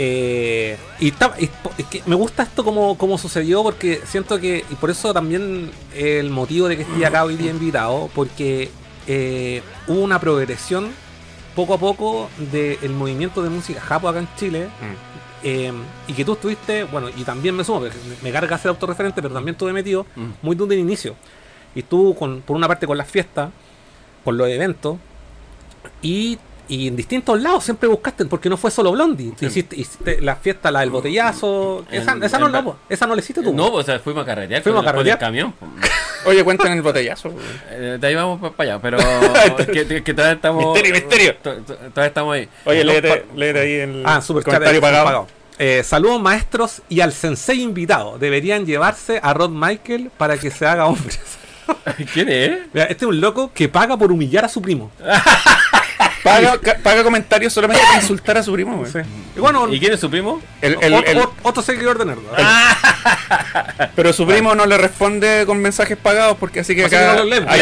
eh, 0.00 0.76
y, 1.00 1.10
ta- 1.10 1.34
y 1.38 1.46
po- 1.48 1.72
es 1.76 1.84
que 1.86 2.02
me 2.06 2.14
gusta 2.14 2.44
esto 2.44 2.62
como, 2.64 2.96
como 2.96 3.18
sucedió 3.18 3.62
porque 3.62 4.00
siento 4.06 4.38
que. 4.38 4.64
Y 4.70 4.74
por 4.76 4.90
eso 4.90 5.12
también 5.12 5.70
el 5.94 6.30
motivo 6.30 6.68
de 6.68 6.76
que 6.76 6.82
esté 6.82 7.04
acá 7.04 7.24
hoy 7.24 7.36
día 7.36 7.50
invitado, 7.50 8.08
porque 8.14 8.70
eh, 9.06 9.62
hubo 9.88 10.00
una 10.00 10.20
progresión 10.20 10.90
poco 11.56 11.74
a 11.74 11.78
poco 11.78 12.30
del 12.52 12.90
movimiento 12.90 13.42
de 13.42 13.50
música 13.50 13.80
japo 13.80 14.08
acá 14.08 14.20
en 14.20 14.28
Chile. 14.38 14.68
Eh, 15.42 15.72
y 16.06 16.12
que 16.12 16.24
tú 16.24 16.32
estuviste, 16.32 16.84
bueno, 16.84 17.08
y 17.16 17.22
también 17.24 17.54
me 17.56 17.64
sumo, 17.64 17.82
me 18.22 18.32
carga 18.32 18.58
ser 18.58 18.70
autorreferente, 18.70 19.22
pero 19.22 19.34
también 19.34 19.54
estuve 19.54 19.72
metido 19.72 20.06
Mm. 20.16 20.30
muy 20.42 20.56
desde 20.56 20.74
el 20.74 20.80
inicio. 20.80 21.14
Y 21.74 21.80
estuvo 21.80 22.14
con, 22.14 22.40
por 22.42 22.56
una 22.56 22.66
parte 22.68 22.86
con 22.86 22.96
las 22.98 23.08
fiestas, 23.08 23.50
con 24.24 24.36
los 24.36 24.48
eventos, 24.48 24.96
y, 26.02 26.38
y 26.68 26.88
en 26.88 26.96
distintos 26.96 27.40
lados 27.40 27.64
siempre 27.64 27.88
buscaste, 27.88 28.24
porque 28.26 28.48
no 28.50 28.56
fue 28.56 28.70
solo 28.70 28.92
Blondie. 28.92 29.32
Tú 29.38 29.46
Hiciste, 29.46 29.76
hiciste 29.76 30.20
la 30.20 30.36
fiesta, 30.36 30.70
la 30.70 30.80
del 30.80 30.90
botellazo. 30.90 31.84
En- 31.90 32.02
esa, 32.02 32.16
esa, 32.22 32.38
no, 32.38 32.46
en- 32.46 32.52
no, 32.64 32.76
esa 32.88 33.06
no 33.06 33.14
la 33.14 33.20
hiciste 33.20 33.42
tú. 33.42 33.52
No, 33.54 33.66
o 33.72 33.82
sea, 33.82 33.98
fuimos 34.00 34.22
a 34.22 34.26
carretear. 34.26 34.62
Fuimos 34.62 34.80
con 34.82 34.88
a 34.88 34.90
el- 34.90 34.96
con 34.96 35.06
el 35.06 35.18
carretear. 35.18 35.18
camión. 35.18 35.54
Oye, 36.24 36.42
cuentan 36.44 36.72
el 36.72 36.82
botellazo. 36.82 37.32
Eh, 37.70 37.96
de 38.00 38.06
ahí 38.06 38.14
vamos 38.14 38.52
para 38.52 38.72
allá, 38.72 38.82
pero 38.82 38.98
que, 39.72 39.86
que- 39.86 40.02
que 40.02 40.14
todavía 40.14 40.34
estamos. 40.36 40.64
Misterio, 40.64 40.94
misterio. 40.94 41.36
to- 41.36 41.54
to- 41.62 41.74
Todavía 41.76 42.06
estamos 42.06 42.34
ahí. 42.34 42.48
Oye, 42.64 42.84
léete, 42.84 43.26
léete 43.36 43.60
ahí 43.60 43.72
el 43.74 44.02
Ah, 44.04 44.20
super 44.20 44.42
comentario 44.42 44.80
pagado. 44.80 45.04
pagado. 45.04 45.26
Eh, 45.58 45.82
saludos 45.84 46.20
maestros 46.20 46.82
y 46.88 47.00
al 47.00 47.12
sensei 47.12 47.60
invitado. 47.62 48.18
Deberían 48.18 48.64
llevarse 48.66 49.18
a 49.22 49.34
Rod 49.34 49.50
Michael 49.50 50.10
para 50.16 50.38
que 50.38 50.50
se 50.50 50.66
haga 50.66 50.86
hombre. 50.86 51.14
¿Quién 52.12 52.28
es? 52.28 52.50
Mira, 52.72 52.86
este 52.86 53.04
es 53.04 53.08
un 53.08 53.20
loco 53.20 53.50
que 53.52 53.68
paga 53.68 53.96
por 53.96 54.10
humillar 54.12 54.44
a 54.44 54.48
su 54.48 54.62
primo. 54.62 54.90
Paga, 56.28 56.58
ca- 56.58 56.76
paga 56.82 57.02
comentarios 57.04 57.52
solamente 57.52 57.82
para 57.82 58.00
insultar 58.00 58.38
a 58.38 58.42
su 58.42 58.52
primo. 58.52 58.84
Sí. 58.86 58.98
Y 59.36 59.40
bueno, 59.40 59.72
¿Y 59.72 59.78
quién 59.80 59.92
es 59.92 60.00
su 60.00 60.10
primo? 60.10 60.40
El- 60.60 60.76
el- 60.80 60.94
o- 60.94 61.04
el- 61.04 61.18
o- 61.18 61.34
otro 61.42 61.62
seguidor 61.62 61.98
de 61.98 62.04
Nerd. 62.06 62.18
pero 63.94 64.12
su 64.12 64.26
primo 64.26 64.54
no 64.54 64.66
le 64.66 64.76
responde 64.78 65.44
con 65.46 65.58
mensajes 65.60 65.96
pagados 65.96 66.36
porque 66.38 66.60
así 66.60 66.74
que 66.74 66.84
Así 66.84 66.94
acá 66.94 67.06
que 67.10 67.12
no 67.12 67.18
los 67.24 67.30
leemos. 67.30 67.52
hay. 67.52 67.60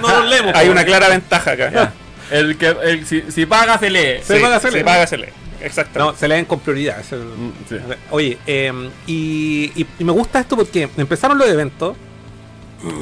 No 0.00 0.08
los 0.20 0.28
leemos. 0.28 0.54
hay 0.54 0.68
una 0.68 0.84
clara 0.84 1.08
ventaja 1.08 1.52
acá. 1.52 1.92
El 2.30 2.56
que, 2.56 2.68
el, 2.68 3.06
si, 3.06 3.24
si 3.30 3.46
paga, 3.46 3.78
se 3.78 3.90
lee. 3.90 4.20
Se 4.24 4.38
paga, 4.40 4.60
se 4.60 4.70
lee. 4.70 4.78
Se 4.78 4.84
paga, 4.84 5.06
se 5.06 5.16
lee. 5.18 5.28
Exacto. 5.62 5.98
No, 5.98 6.14
se 6.16 6.26
leen 6.28 6.44
con 6.44 6.60
prioridad. 6.60 7.00
es 7.00 7.12
el- 7.12 7.18
Mm, 7.24 7.52
sí. 7.68 7.76
Oye, 8.10 8.38
eh, 8.46 8.72
y, 9.06 9.72
y- 9.74 9.86
y 9.98 10.04
me 10.04 10.12
gusta 10.12 10.40
esto 10.40 10.56
porque 10.56 10.88
empezaron 10.96 11.36
los 11.38 11.48
eventos. 11.48 11.96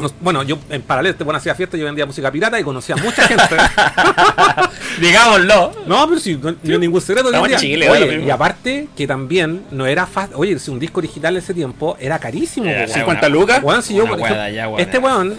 Nos- 0.01 0.15
bueno, 0.21 0.43
yo 0.43 0.59
en 0.71 0.83
paralelo, 0.83 1.13
este 1.13 1.25
bueno 1.25 1.39
hacía 1.39 1.55
fiesta, 1.55 1.77
yo 1.77 1.85
vendía 1.85 2.05
música 2.07 2.31
pirata 2.33 2.59
y 2.59 2.65
conocía 2.65 2.95
a 2.97 2.99
mucha 2.99 3.23
gente. 3.29 3.57
Digámoslo. 5.01 5.73
no, 5.87 6.09
pero 6.09 6.21
sí, 6.21 6.37
no, 6.43 6.53
no 6.53 6.59
hay 6.73 6.79
ningún 6.79 7.01
secreto. 7.01 7.29
Estamos 7.29 7.51
en. 7.51 7.59
Chile, 7.59 7.89
Oye, 7.91 8.23
y 8.25 8.31
aparte 8.31 8.89
que 8.97 9.07
también 9.07 9.63
no 9.71 9.87
era 9.87 10.07
fácil. 10.07 10.35
Oye, 10.37 10.59
si 10.59 10.71
un 10.71 10.79
disco 10.79 10.99
original 11.01 11.35
en 11.37 11.43
ese 11.43 11.55
tiempo 11.55 11.97
era 12.01 12.19
carísimo. 12.19 12.67
Po, 12.87 12.93
50 12.93 13.29
lucas. 13.29 13.63
Weón, 13.63 13.83
si 13.83 13.95
yo, 13.95 14.05
allá, 14.25 14.69
hueá 14.69 14.83
este 14.83 14.99
weón, 14.99 15.37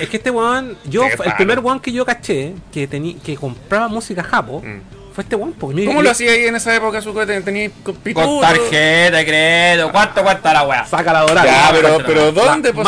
es 0.00 0.08
que 0.08 0.16
este 0.18 0.30
weón, 0.30 0.76
yo, 0.84 1.04
el 1.04 1.32
primer 1.36 1.60
weón 1.60 1.80
que 1.80 1.92
yo 1.92 2.04
caché 2.04 2.54
que 2.72 2.86
tenía, 2.86 3.14
que 3.24 3.36
compraba 3.36 3.88
música 3.88 4.22
japo, 4.22 4.62
Mm. 4.62 4.80
Fue 5.18 5.24
este 5.24 5.36
porque 5.58 5.84
¿Cómo 5.84 6.00
lo 6.00 6.12
hacía 6.12 6.30
ahí 6.30 6.44
en 6.44 6.54
esa 6.54 6.72
época, 6.76 7.02
su 7.02 7.12
Tenía 7.44 7.68
con 7.82 7.96
pituto? 7.96 8.24
Con 8.24 8.40
tarjeta 8.40 9.16
de 9.16 9.26
crédito. 9.26 9.90
¿Cuánto 9.90 10.22
cuesta 10.22 10.52
la 10.52 10.62
weá? 10.62 10.86
Saca 10.86 11.12
la 11.12 11.20
dorada. 11.22 11.44
Ya, 11.44 11.70
pero, 11.72 11.98
pero 12.06 12.30
¿dónde? 12.30 12.68
La 12.68 12.72
Pues. 12.72 12.86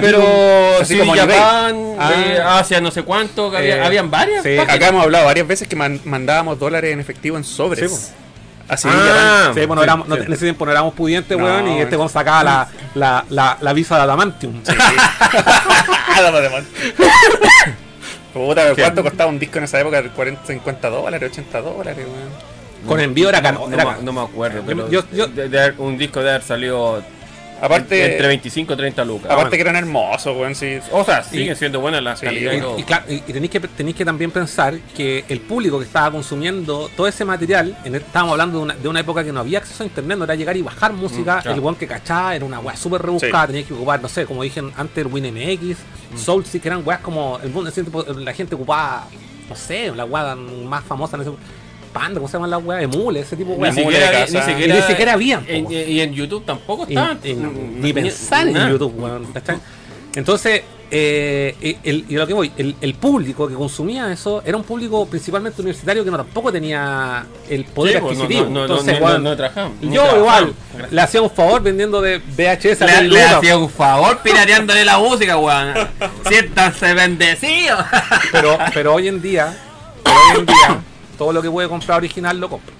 Pero 0.00 0.22
Así 0.80 0.94
sí, 0.94 1.00
como 1.00 1.16
Ah. 1.98 2.12
eh, 2.14 2.40
Asia, 2.46 2.80
no 2.80 2.92
sé 2.92 3.02
cuánto, 3.02 3.50
que 3.50 3.56
había- 3.56 3.78
Eh, 3.78 3.84
habían 3.86 4.08
varias. 4.08 4.44
sí. 4.44 4.54
páginas. 4.56 4.76
Acá 4.76 4.86
hemos 4.88 5.02
hablado 5.02 5.24
varias 5.24 5.48
veces 5.48 5.66
que 5.66 5.74
man- 5.74 6.00
mandábamos 6.04 6.60
dólares 6.60 6.92
en 6.92 7.00
efectivo 7.00 7.36
en 7.36 7.42
sobres. 7.42 7.90
Sí, 7.90 8.12
Así 8.68 8.86
Ah, 8.88 9.50
Sí, 9.52 9.66
bueno, 9.66 9.82
Sí, 9.82 9.84
éramos- 9.84 10.06
no- 10.06 10.14
sí. 10.14 10.22
en 10.24 10.32
ese 10.32 10.44
tiempo 10.44 10.64
no 10.64 10.70
éramos 10.70 10.94
pudientes, 10.94 11.36
No, 11.36 11.44
weón, 11.44 11.66
y 11.72 11.80
este 11.80 11.96
weón 11.96 12.08
sacaba 12.08 12.44
la, 12.44 12.68
la, 12.94 13.24
la, 13.30 13.58
la 13.60 13.72
visa 13.72 13.96
de 13.96 14.02
Adamantium. 14.02 14.62
Puta, 18.32 18.74
¿cuánto 18.74 19.02
costaba 19.02 19.30
un 19.30 19.38
disco 19.38 19.58
en 19.58 19.64
esa 19.64 19.80
época? 19.80 20.02
40, 20.14 20.46
50 20.46 20.88
dólares, 20.90 21.30
80 21.32 21.60
dólares, 21.60 22.06
weón. 22.06 22.52
Con 22.88 22.98
envío 23.00 23.28
era 23.28 23.40
no, 23.40 23.66
caro. 23.70 23.94
no, 23.96 24.02
no 24.02 24.12
me 24.12 24.20
acuerdo, 24.22 24.62
pero 24.66 24.88
Yo- 24.90 25.04
yo- 25.12 25.26
de- 25.28 25.48
de 25.48 25.58
haber- 25.60 25.74
un 25.78 25.96
disco 25.98 26.20
de 26.22 26.30
haber 26.30 26.42
salido 26.42 27.02
Aparte, 27.62 28.12
entre 28.12 28.26
25 28.26 28.72
y 28.72 28.76
30 28.76 29.04
lucas. 29.04 29.30
aparte 29.30 29.56
que 29.56 29.62
eran 29.62 29.76
hermosos, 29.76 30.36
weón. 30.36 30.54
Sí. 30.54 30.78
o 30.90 31.04
sea, 31.04 31.22
siguen 31.22 31.54
siendo 31.56 31.80
buenas 31.80 32.02
las 32.02 32.18
Sí, 32.20 32.26
calidades 32.26 32.56
y 32.56 32.58
Y, 32.58 32.60
todo. 32.62 32.78
y 32.78 32.82
claro, 32.82 33.04
y- 33.08 33.14
y 33.14 33.20
tenéis 33.20 33.50
que, 33.52 33.60
tenéis 33.60 33.96
que 33.96 34.04
también 34.04 34.30
pensar 34.32 34.74
que 34.96 35.24
el 35.28 35.40
público 35.40 35.78
que 35.78 35.84
estaba 35.84 36.10
consumiendo 36.10 36.90
todo 36.96 37.06
ese 37.06 37.24
material, 37.24 37.76
en, 37.84 37.94
estábamos 37.94 38.32
hablando 38.32 38.58
de 38.58 38.64
una, 38.64 38.74
de 38.74 38.88
una 38.88 39.00
época 39.00 39.22
que 39.24 39.32
no 39.32 39.40
había 39.40 39.58
acceso 39.58 39.84
a 39.84 39.86
internet, 39.86 40.18
no 40.18 40.24
era 40.24 40.34
llegar 40.34 40.56
y 40.56 40.62
bajar 40.62 40.92
música, 40.92 41.38
Mm, 41.38 41.42
claro. 41.42 41.52
el 41.52 41.60
weón 41.60 41.76
que 41.76 41.86
cachaba 41.86 42.34
era 42.34 42.44
una 42.44 42.58
weá 42.58 42.76
súper 42.76 43.00
rebuscada, 43.02 43.46
tenías 43.46 43.66
que 43.66 43.74
ocupar, 43.74 44.02
no 44.02 44.08
sé, 44.08 44.26
como 44.26 44.42
dije 44.42 44.60
antes, 44.76 45.06
el 45.06 45.12
WinMX, 45.12 45.78
Mm. 46.12 46.18
Soulseek, 46.18 46.62
que 46.62 46.68
eran 46.68 46.82
weas 46.84 47.00
como, 47.00 47.38
el 47.42 47.50
mundo, 47.50 47.70
la 48.18 48.32
gente 48.34 48.54
ocupaba, 48.56 49.06
no 49.48 49.54
sé, 49.56 49.92
la 49.94 50.04
weá 50.04 50.34
más 50.34 50.82
famosa 50.84 51.16
en 51.16 51.22
ese 51.22 51.30
Panda, 51.92 52.14
¿cómo 52.20 52.28
se 52.28 52.32
llaman 52.34 52.50
las 52.50 52.64
weas? 52.64 52.82
Emule, 52.84 53.20
ese 53.20 53.36
tipo 53.36 53.50
de 53.50 53.56
Ni 53.56 53.62
weas. 53.62 53.76
Emule 53.78 53.96
siquiera, 53.96 54.20
ni, 54.20 54.26
siquiera, 54.26 54.74
ni 54.74 54.82
siquiera 54.82 55.12
en- 55.48 55.64
po. 55.64 55.72
y 55.72 56.00
en 56.00 56.12
YouTube 56.14 56.44
tampoco 56.44 56.86
estaban. 56.88 57.18
y 57.24 57.34
ni 57.34 57.92
pensar 57.92 58.48
en. 58.48 58.70
YouTube, 58.70 58.94
weón. 58.96 59.26
Entonces, 60.14 60.62
eh, 60.94 61.76
el, 61.84 62.04
y 62.06 62.16
lo 62.16 62.26
que 62.26 62.34
voy, 62.34 62.52
el, 62.58 62.76
el 62.82 62.92
público 62.94 63.48
que 63.48 63.54
consumía 63.54 64.12
eso 64.12 64.42
era 64.44 64.58
un 64.58 64.62
público 64.62 65.06
principalmente 65.06 65.62
universitario 65.62 66.04
que 66.04 66.10
no 66.10 66.18
tampoco 66.18 66.52
tenía 66.52 67.24
el 67.48 67.64
poder 67.64 67.94
Sí, 67.94 68.00
pues, 68.02 68.18
adquisitivo. 68.18 68.44
no- 68.44 68.50
no- 68.50 68.60
Entonces, 68.62 69.00
no- 69.00 69.06
weón, 69.06 69.22
no 69.22 69.34
trabajaban, 69.36 69.72
no 69.80 69.90
yo 69.94 70.16
igual 70.18 70.52
le 70.90 71.00
hacía 71.00 71.22
un 71.22 71.30
favor 71.30 71.62
vendiendo 71.62 72.02
de 72.02 72.18
VHS 72.18 72.82
a 72.82 72.86
Le, 73.02 73.08
le 73.08 73.22
hacía 73.24 73.56
un 73.56 73.70
favor 73.70 74.18
pirateándole 74.22 74.84
la 74.84 74.98
música, 74.98 75.38
weón. 75.38 75.72
Siéntanse 76.28 76.92
bendecidos. 76.92 77.82
pero, 78.30 78.58
pero 78.74 78.92
hoy 78.94 79.08
en 79.08 79.22
día, 79.22 79.56
pero 80.04 80.16
hoy 80.16 80.38
en 80.40 80.46
día, 80.46 80.82
todo 81.18 81.32
lo 81.32 81.42
que 81.42 81.50
puede 81.50 81.68
comprar 81.68 81.98
original 81.98 82.38
lo 82.38 82.48
compra. 82.48 82.74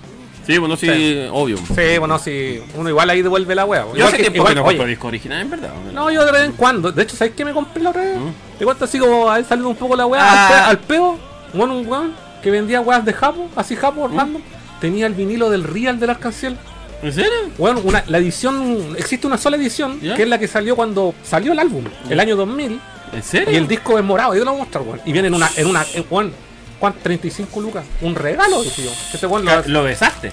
Sí, 0.46 0.58
bueno, 0.58 0.76
sí, 0.76 0.88
Sí. 0.88 1.28
obvio. 1.30 1.56
Sí, 1.56 1.98
bueno, 1.98 2.18
si 2.18 2.60
uno 2.74 2.88
igual 2.88 3.08
ahí 3.10 3.22
devuelve 3.22 3.54
la 3.54 3.64
wea. 3.64 3.86
Yo 3.94 4.06
hace 4.06 4.16
que- 4.16 4.22
tiempo 4.24 4.38
igual- 4.38 4.54
que 4.54 4.60
no 4.60 4.64
compro 4.64 4.86
disco 4.86 5.06
original, 5.06 5.40
en 5.40 5.50
verdad. 5.50 5.70
No, 5.94 6.10
yo 6.10 6.24
de 6.24 6.32
vez 6.32 6.42
en 6.42 6.52
cuando. 6.52 6.90
De 6.90 7.02
hecho, 7.04 7.16
¿sabes 7.16 7.34
qué 7.36 7.44
me 7.44 7.52
compré 7.52 7.80
la 7.82 7.90
otra 7.90 8.02
vez? 8.02 8.18
¿Mm? 8.18 8.58
Te 8.58 8.64
cuento 8.64 8.84
así 8.84 8.98
como 8.98 9.30
ahí 9.30 9.44
saliendo 9.44 9.68
un 9.68 9.76
poco 9.76 9.94
la 9.94 10.04
weá. 10.06 10.20
Ah. 10.22 10.64
Al, 10.64 10.70
al 10.70 10.78
peo, 10.80 11.16
bueno, 11.54 11.76
un 11.78 11.86
weón 11.86 12.12
que 12.42 12.50
vendía 12.50 12.80
weas 12.80 13.04
de 13.04 13.12
Japo, 13.12 13.48
así 13.54 13.76
Japo, 13.76 14.08
random. 14.08 14.42
Tenía 14.80 15.06
el 15.06 15.14
vinilo 15.14 15.48
del 15.48 15.62
Real 15.62 16.00
del 16.00 16.10
Arcanciel. 16.10 16.56
¿En 17.04 17.12
serio? 17.12 17.30
Bueno, 17.56 17.80
una, 17.84 18.02
la 18.08 18.18
edición, 18.18 18.96
existe 18.98 19.28
una 19.28 19.38
sola 19.38 19.56
edición, 19.56 20.00
¿Ya? 20.00 20.16
que 20.16 20.22
es 20.24 20.28
la 20.28 20.38
que 20.38 20.48
salió 20.48 20.74
cuando 20.74 21.14
salió 21.22 21.52
el 21.52 21.58
álbum, 21.60 21.84
el 22.10 22.18
año 22.18 22.34
2000. 22.34 22.80
¿En 23.12 23.22
serio? 23.22 23.52
Y 23.52 23.56
el 23.56 23.68
disco 23.68 23.96
es 23.98 24.04
morado, 24.04 24.34
yo 24.34 24.44
lo 24.44 24.50
voy 24.52 24.60
a 24.60 24.64
mostrar, 24.64 24.82
weón. 24.84 25.00
Y 25.04 25.12
viene 25.12 25.28
en 25.28 25.34
una, 25.34 25.48
en 25.56 25.66
una, 25.68 25.84
en, 25.94 26.04
¿cuánto? 26.82 26.98
35 27.04 27.60
lucas. 27.60 27.84
Un 28.00 28.14
regalo, 28.16 28.60
dije 28.62 28.82
yo. 28.82 28.90
Este 29.14 29.26
lo 29.28 29.36
hace. 29.50 29.68
¿Lo 29.68 29.84
besaste? 29.84 30.32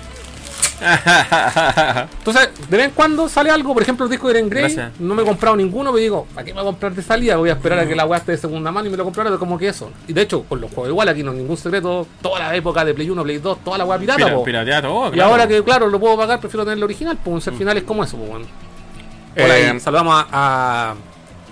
Entonces, 2.20 2.50
de 2.70 2.78
vez 2.78 2.86
en 2.88 2.92
cuando 2.92 3.28
sale 3.30 3.50
algo, 3.52 3.74
por 3.74 3.84
ejemplo, 3.84 4.06
el 4.06 4.10
disco 4.12 4.28
de 4.28 4.34
Eren 4.40 4.50
Grey, 4.50 4.64
Gracias. 4.64 4.92
no 5.00 5.14
me 5.14 5.22
he 5.22 5.26
comprado 5.26 5.56
ninguno, 5.58 5.92
pero 5.92 6.02
digo, 6.02 6.28
¿para 6.34 6.46
qué 6.46 6.54
me 6.54 6.62
voy 6.62 6.70
a 6.70 6.72
comprar 6.72 6.94
de 6.94 7.02
salida? 7.04 7.36
Voy 7.36 7.50
a 7.50 7.54
esperar 7.54 7.80
a 7.80 7.88
que 7.88 7.96
la 7.96 8.06
weá 8.06 8.20
esté 8.20 8.32
de 8.32 8.38
segunda 8.38 8.72
mano 8.72 8.88
y 8.88 8.90
me 8.92 8.98
lo 8.98 9.04
compraré 9.04 9.30
como 9.38 9.58
que 9.58 9.68
eso. 9.68 9.92
Y 10.08 10.14
de 10.14 10.22
hecho, 10.22 10.44
con 10.44 10.60
los 10.62 10.72
juegos 10.72 10.90
igual, 10.90 11.10
aquí 11.10 11.22
no 11.22 11.32
hay 11.32 11.38
ningún 11.38 11.58
secreto, 11.58 12.08
toda 12.22 12.40
la 12.40 12.56
época 12.56 12.84
de 12.86 12.94
Play 12.94 13.10
1, 13.10 13.24
Play 13.24 13.38
2, 13.40 13.58
toda 13.64 13.78
la 13.78 13.86
weá 13.86 14.00
pirata, 14.00 14.24
Pira- 14.24 14.34
po. 14.36 14.44
piratea 14.44 14.82
todo, 14.82 15.14
Y 15.14 15.20
ahora 15.20 15.48
que, 15.48 15.64
claro, 15.64 15.88
lo 15.88 16.00
puedo 16.00 16.18
pagar, 16.18 16.40
prefiero 16.40 16.64
tener 16.64 16.78
el 16.78 16.84
original, 16.84 17.18
pues 17.24 17.44
ser 17.44 17.54
finales 17.54 17.84
como 17.84 18.04
eso, 18.04 18.18
pues, 18.18 18.30
bueno. 18.30 18.46
Hola, 19.36 19.58
Eh, 19.60 19.80
saludamos 19.80 20.26
a, 20.32 20.96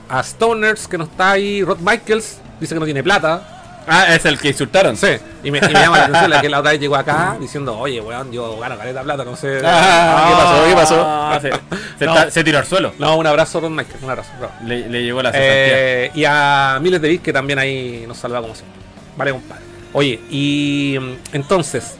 a, 0.10 0.18
a 0.20 0.24
Stoners, 0.24 0.88
que 0.88 0.98
no 0.98 1.04
está 1.04 1.32
ahí, 1.32 1.64
Rod 1.64 1.80
Michaels, 1.80 2.40
dice 2.60 2.74
que 2.74 2.80
no 2.80 2.86
tiene 2.86 3.04
plata. 3.04 3.57
Ah, 3.88 4.14
es 4.14 4.26
el 4.26 4.38
que 4.38 4.50
insultaron. 4.50 4.98
Sí, 4.98 5.08
y 5.44 5.50
me, 5.52 5.60
y 5.60 5.62
me 5.62 5.72
llama 5.74 5.98
la 5.98 6.04
atención 6.06 6.30
la 6.30 6.42
que 6.42 6.50
la 6.50 6.60
otra 6.60 6.72
vez 6.72 6.80
llegó 6.82 6.96
acá 6.98 7.38
diciendo, 7.40 7.78
oye, 7.80 8.02
weón, 8.02 8.32
yo 8.32 8.60
gano 8.60 8.78
caleta 8.78 9.02
plata, 9.02 9.24
no 9.24 9.36
sé. 9.36 9.62
Ah, 9.64 10.26
¿qué 10.30 10.36
pasó? 10.36 10.66
¿Qué 10.68 10.74
pasó? 10.76 11.04
Ah, 11.08 11.40
se, 11.42 11.52
se 12.00 12.06
No. 12.06 12.14
está- 12.16 12.32
se 12.32 12.44
tiró 12.44 12.58
al 12.60 12.66
suelo. 12.66 12.94
No, 13.00 13.16
un 13.18 13.26
abrazo, 13.26 13.62
Rod 13.62 13.70
Michaels, 13.70 14.04
un 14.04 14.10
abrazo. 14.10 14.30
Le, 14.66 14.90
le 14.90 15.04
llegó 15.04 15.22
la. 15.24 15.32
Eh, 15.34 16.12
y 16.14 16.26
a 16.26 16.80
Miles 16.82 17.02
de 17.02 17.08
Bits 17.10 17.24
que 17.24 17.32
también 17.34 17.60
ahí 17.60 18.04
nos 18.08 18.18
salva 18.18 18.42
como 18.42 18.54
siempre. 18.54 18.80
Vale, 19.16 19.32
compadre. 19.32 19.64
Oye, 19.94 20.20
y 20.30 20.98
mm, 21.00 21.14
entonces, 21.34 21.96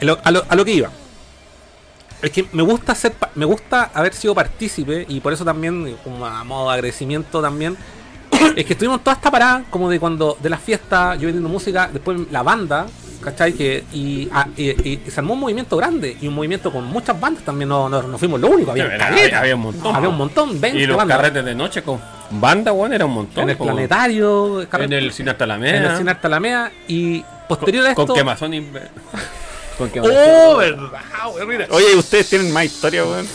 a 0.00 0.04
lo, 0.04 0.18
a 0.22 0.30
lo- 0.30 0.44
a 0.48 0.54
lo 0.54 0.64
que 0.64 0.72
iba. 0.72 0.90
Es 2.22 2.30
que 2.30 2.46
me 2.52 2.62
gusta 2.62 2.94
ser, 2.94 3.12
pa- 3.12 3.30
me 3.34 3.44
gusta 3.44 3.90
haber 3.92 4.14
sido 4.14 4.34
partícipe 4.34 5.04
y 5.08 5.20
por 5.20 5.32
eso 5.32 5.44
también, 5.44 5.96
como 6.02 6.24
a 6.24 6.44
modo 6.44 6.68
de 6.68 6.74
agradecimiento 6.76 7.42
también, 7.42 7.76
es 8.56 8.64
que 8.64 8.72
estuvimos 8.72 9.02
toda 9.02 9.14
esta 9.16 9.30
parada 9.30 9.64
como 9.70 9.88
de 9.90 9.98
cuando, 10.00 10.36
de 10.40 10.50
las 10.50 10.60
fiestas, 10.60 11.18
yo 11.18 11.26
vendiendo 11.26 11.48
música, 11.48 11.88
después 11.92 12.18
la 12.30 12.42
banda, 12.42 12.86
¿cachai? 13.22 13.52
Que, 13.54 13.84
y, 13.92 14.28
a- 14.32 14.46
y- 14.56 14.70
y- 14.70 15.10
se 15.10 15.20
armó 15.20 15.34
un 15.34 15.40
movimiento 15.40 15.76
grande 15.76 16.16
y 16.20 16.28
un 16.28 16.34
movimiento 16.34 16.70
con 16.72 16.84
muchas 16.84 17.18
bandas 17.18 17.42
también, 17.44 17.68
no, 17.68 17.88
no, 17.88 18.02
no 18.02 18.18
fuimos 18.18 18.40
lo 18.40 18.48
único, 18.48 18.70
había, 18.70 18.84
Era- 18.86 18.98
caleta. 18.98 19.40
había 19.40 19.54
un 19.56 19.62
montón. 19.62 19.94
Había 19.96 20.08
un 20.08 20.16
montón, 20.16 20.60
20 20.60 20.78
y 20.80 20.86
los 20.86 20.96
bandas. 20.96 21.16
carretes 21.16 21.44
de 21.44 21.54
noche 21.54 21.82
con 21.82 22.00
banda, 22.30 22.72
weón, 22.72 22.92
era 22.92 23.04
un 23.04 23.12
montón. 23.12 23.44
En 23.44 23.50
el 23.50 23.56
planetario, 23.56 24.62
En 24.72 24.92
el 24.92 25.12
Cine 25.12 25.34
Alameda. 25.38 25.76
en 25.76 25.84
el 25.84 25.96
Cine 25.96 26.10
Arte 26.10 26.26
Alameda 26.26 26.70
y 26.88 27.24
posterior 27.48 27.86
a 27.86 27.94
Con 27.94 28.04
esto. 28.04 28.14
quemazón. 28.14 28.54
y- 28.54 28.66
Con 29.78 29.90
quemazón. 29.92 30.16
¡Oh, 30.16 30.56
verdad, 30.56 31.68
Oye, 31.70 31.94
ustedes 31.96 32.28
tienen 32.28 32.52
más 32.52 32.64
historia, 32.64 33.04
weón. 33.04 33.26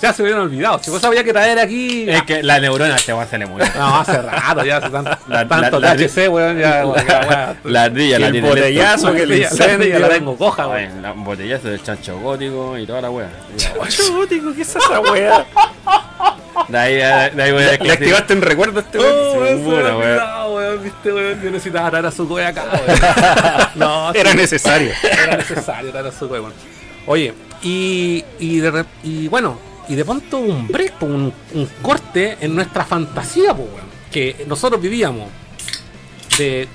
Ya 0.00 0.12
se 0.12 0.22
hubieran 0.22 0.42
olvidado. 0.42 0.78
Si 0.82 0.90
vos 0.90 1.02
había 1.04 1.22
que 1.24 1.32
traer 1.32 1.58
aquí. 1.58 2.08
Es 2.08 2.22
que 2.22 2.42
la 2.42 2.58
neurona 2.60 2.96
te 2.96 3.12
va 3.12 3.22
a 3.22 3.26
muy 3.46 3.60
bien. 3.62 3.72
No, 3.76 4.00
hace 4.00 4.20
rato, 4.22 4.64
ya 4.64 4.76
hace 4.78 4.90
tanto, 4.90 5.10
La- 5.28 5.46
tanto 5.48 5.80
la- 5.80 5.94
la- 5.94 5.96
THC, 5.96 6.28
weón. 6.28 6.58
Ya. 6.58 6.84
La 7.64 7.82
ardilla, 7.84 8.18
la 8.18 8.26
el 8.28 8.42
botellazo 8.42 9.12
que 9.12 9.26
le 9.26 9.40
Ya, 9.40 9.50
la- 9.98 10.08
tengo 10.08 10.36
coja, 10.36 10.66
weón. 10.68 11.02
la 11.02 11.12
botellazo 11.12 11.68
del 11.68 11.82
chancho 11.82 12.18
gótico 12.18 12.76
y 12.78 12.86
toda 12.86 13.00
la 13.02 13.10
wea. 13.10 13.28
Chútico, 13.88 14.52
¿qué 14.54 14.62
es 14.62 14.76
esa 14.76 15.00
weá? 15.00 15.44
De 16.68 16.78
ahí, 16.78 16.94
de 17.34 17.42
ahí 17.42 17.52
voy 17.52 17.62
a 17.64 17.76
¿Le 17.76 17.92
activaste 17.92 18.32
un 18.32 18.40
recuerdo 18.42 18.78
a 18.80 18.82
este 18.82 18.98
Oh, 18.98 19.02
weón? 19.02 19.44
se 19.58 19.64
seguro, 19.64 19.86
había 20.02 20.46
weón. 20.46 20.82
viste, 20.82 21.12
weón, 21.12 21.42
yo 21.42 21.50
necesitaba 21.50 21.90
traer 21.90 22.06
a 22.06 22.10
su 22.10 22.24
weón 22.24 22.46
acá, 22.46 22.64
weón. 22.72 23.68
No, 23.76 24.12
Era 24.14 24.34
necesario. 24.34 24.90
era 25.02 25.36
necesario 25.36 25.90
traer 25.90 26.06
a 26.06 26.12
su 26.12 26.26
weón. 26.26 26.52
Oye, 27.06 27.34
y, 27.62 28.24
y, 28.38 28.58
de 28.58 28.84
y 29.04 29.28
bueno, 29.28 29.58
y 29.88 29.94
de 29.94 30.04
pronto 30.04 30.38
un 30.38 30.68
break, 30.68 31.02
un, 31.02 31.32
un 31.54 31.66
corte 31.82 32.38
en 32.40 32.54
nuestra 32.54 32.84
fantasía, 32.84 33.54
po, 33.54 33.62
weón. 33.62 33.86
Que 34.10 34.44
nosotros 34.46 34.80
vivíamos 34.80 35.28
de, 36.38 36.68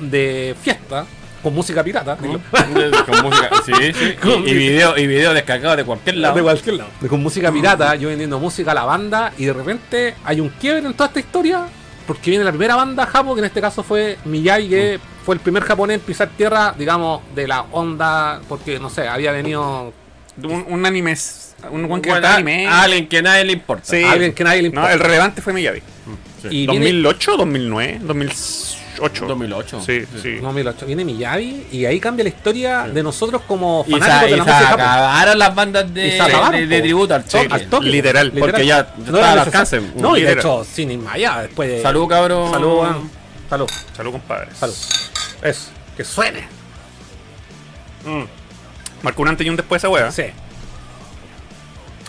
de 0.00 0.54
fiesta 0.60 1.06
con 1.42 1.54
música 1.54 1.82
pirata. 1.84 2.16
digo, 2.16 2.40
con 3.06 3.22
música, 3.22 3.50
sí, 3.64 3.72
sí. 3.94 4.14
Con 4.20 4.46
Y, 4.46 4.50
y 4.50 4.54
video, 4.54 4.98
y 4.98 5.06
video 5.06 5.32
descargado 5.32 5.76
de 5.76 5.84
cualquier 5.84 6.16
lado. 6.16 6.34
De 6.34 6.42
cualquier 6.42 6.76
lado. 6.76 6.90
Con 7.08 7.22
música 7.22 7.52
pirata, 7.52 7.94
yo 7.94 8.08
vendiendo 8.08 8.38
música 8.38 8.72
a 8.72 8.74
la 8.74 8.84
banda 8.84 9.32
y 9.38 9.44
de 9.44 9.52
repente 9.52 10.14
hay 10.24 10.40
un 10.40 10.48
quiebre 10.48 10.86
en 10.86 10.94
toda 10.94 11.06
esta 11.06 11.20
historia 11.20 11.66
porque 12.06 12.30
viene 12.30 12.44
la 12.44 12.50
primera 12.50 12.76
banda 12.76 13.06
japo, 13.06 13.34
que 13.34 13.40
en 13.40 13.46
este 13.46 13.60
caso 13.60 13.82
fue 13.82 14.18
Miyagi, 14.24 14.68
que 14.68 15.00
fue 15.24 15.34
el 15.34 15.40
primer 15.40 15.64
japonés 15.64 15.98
en 15.98 16.00
pisar 16.02 16.28
tierra, 16.36 16.74
digamos, 16.78 17.22
de 17.34 17.48
la 17.48 17.62
onda, 17.72 18.40
porque 18.48 18.78
no 18.78 18.90
sé, 18.90 19.08
había 19.08 19.32
venido 19.32 19.92
Un, 20.42 20.64
un 20.68 20.86
anime. 20.86 21.16
Un 21.70 21.88
buen 21.88 22.02
que 22.02 22.10
Bueno, 22.10 22.26
anime. 22.28 22.66
a 22.66 22.82
alguien 22.82 23.08
que 23.08 23.18
a 23.18 23.22
nadie 23.22 23.44
le 23.44 23.52
importa. 23.52 23.84
Sí. 23.86 24.02
alguien 24.04 24.32
que 24.34 24.44
nadie 24.44 24.62
le 24.62 24.68
No, 24.68 24.74
importa. 24.80 24.92
el 24.92 25.00
relevante 25.00 25.40
fue 25.42 25.52
Miyavi. 25.52 25.80
Sí. 26.42 26.48
Y 26.50 26.66
viene- 26.66 26.92
¿2008 26.92 27.36
2009? 27.36 27.98
2008. 28.02 29.26
2008. 29.26 29.80
Sí, 29.84 30.04
sí. 30.22 30.36
2008. 30.36 30.86
Viene 30.86 31.04
Miyagi 31.04 31.66
y 31.72 31.84
ahí 31.86 31.98
cambia 31.98 32.22
la 32.24 32.28
historia 32.30 32.82
de 32.88 33.02
nosotros 33.02 33.42
como 33.48 33.84
Y 33.86 33.92
se, 33.94 33.98
fanáticos 33.98 34.28
y 34.28 34.30
de 34.32 34.36
la 34.36 34.44
se 34.44 34.50
música 34.52 34.72
acabaron 34.74 35.38
las 35.38 35.54
bandas 35.54 35.94
de, 35.94 36.20
de, 36.66 36.80
tributo 36.82 37.14
al 37.14 37.22
Sí, 37.24 37.28
toque. 37.38 37.48
al 37.54 37.66
toque, 37.68 37.86
literal, 37.86 38.32
porque 38.38 38.66
ya- 38.66 38.94
no 38.98 39.18
al 39.18 39.38
alcance. 39.38 39.80
No, 39.96 40.16
y 40.16 40.20
de 40.22 40.28
Literal. 40.34 40.38
hecho, 40.38 40.64
sin 40.70 40.90
ir 40.92 40.98
más 40.98 41.14
allá, 41.14 41.40
después 41.42 41.68
de. 41.68 41.82
Salud, 41.82 42.06
cabrón. 42.06 42.50
Salud, 42.52 42.78
weón. 42.80 43.10
Salud, 43.50 43.68
Salud, 43.96 44.12
compadre. 44.12 44.48
salud. 44.54 44.74
Eso, 45.42 45.70
que 45.96 46.04
suene. 46.04 46.46
Marcó 49.06 49.22
un 49.22 49.28
antes 49.28 49.46
y 49.46 49.50
un 49.50 49.54
después 49.54 49.80
esa 49.80 49.88
wea. 49.88 50.10
Sí. 50.10 50.24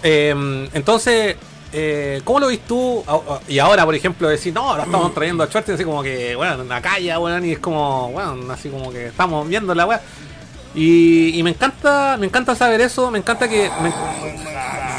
Eh, 0.01 0.67
entonces, 0.73 1.35
eh, 1.71 2.21
¿cómo 2.23 2.39
lo 2.39 2.47
ves 2.47 2.59
tú? 2.67 3.03
Y 3.47 3.59
ahora, 3.59 3.85
por 3.85 3.93
ejemplo, 3.93 4.27
decir, 4.27 4.51
no, 4.51 4.67
ahora 4.67 4.83
estamos 4.85 5.13
trayendo 5.13 5.43
a 5.43 5.47
Schwarzenegger 5.47 5.75
así 5.75 5.83
como 5.83 6.01
que, 6.01 6.35
bueno, 6.35 6.63
en 6.63 6.69
la 6.69 6.81
calle, 6.81 7.15
weón, 7.15 7.45
y 7.45 7.51
es 7.51 7.59
como, 7.59 8.09
bueno, 8.11 8.51
así 8.51 8.69
como 8.69 8.91
que 8.91 9.05
estamos 9.07 9.47
viendo 9.47 9.75
la 9.75 9.85
weá. 9.85 10.01
Y, 10.73 11.37
y 11.37 11.43
me 11.43 11.51
encanta, 11.51 12.17
me 12.19 12.25
encanta 12.25 12.55
saber 12.55 12.81
eso, 12.81 13.11
me 13.11 13.19
encanta 13.19 13.47
que. 13.47 13.69
me- 13.81 13.93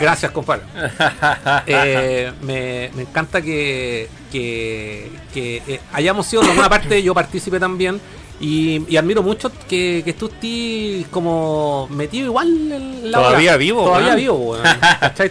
gracias, 0.00 0.30
compadre. 0.30 0.62
Eh, 1.66 2.32
me, 2.42 2.90
me 2.94 3.02
encanta 3.02 3.42
que, 3.42 4.08
que, 4.30 5.10
que, 5.34 5.62
eh, 5.66 5.80
hayamos 5.92 6.26
sido 6.28 6.42
de 6.42 6.50
alguna 6.50 6.68
parte, 6.68 7.02
yo 7.02 7.12
partícipe 7.12 7.58
también. 7.58 8.00
Y, 8.40 8.84
y 8.88 8.96
admiro 8.96 9.22
mucho 9.22 9.50
que, 9.68 10.02
que 10.04 10.12
tú 10.12 10.26
estés 10.26 11.06
como 11.08 11.88
metido 11.90 12.26
igual 12.26 12.48
en 12.72 13.10
la 13.10 13.18
Todavía 13.18 13.56
vivo, 13.56 13.84
Todavía 13.84 14.14
vivo, 14.14 14.34
weón. 14.52 14.62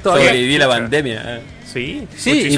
Todavía. 0.03 0.25
Sobreviví 0.27 0.57
la 0.57 0.67
pandemia. 0.67 1.37
eh. 1.37 1.41
Sí, 1.65 2.07
Sí, 2.15 2.57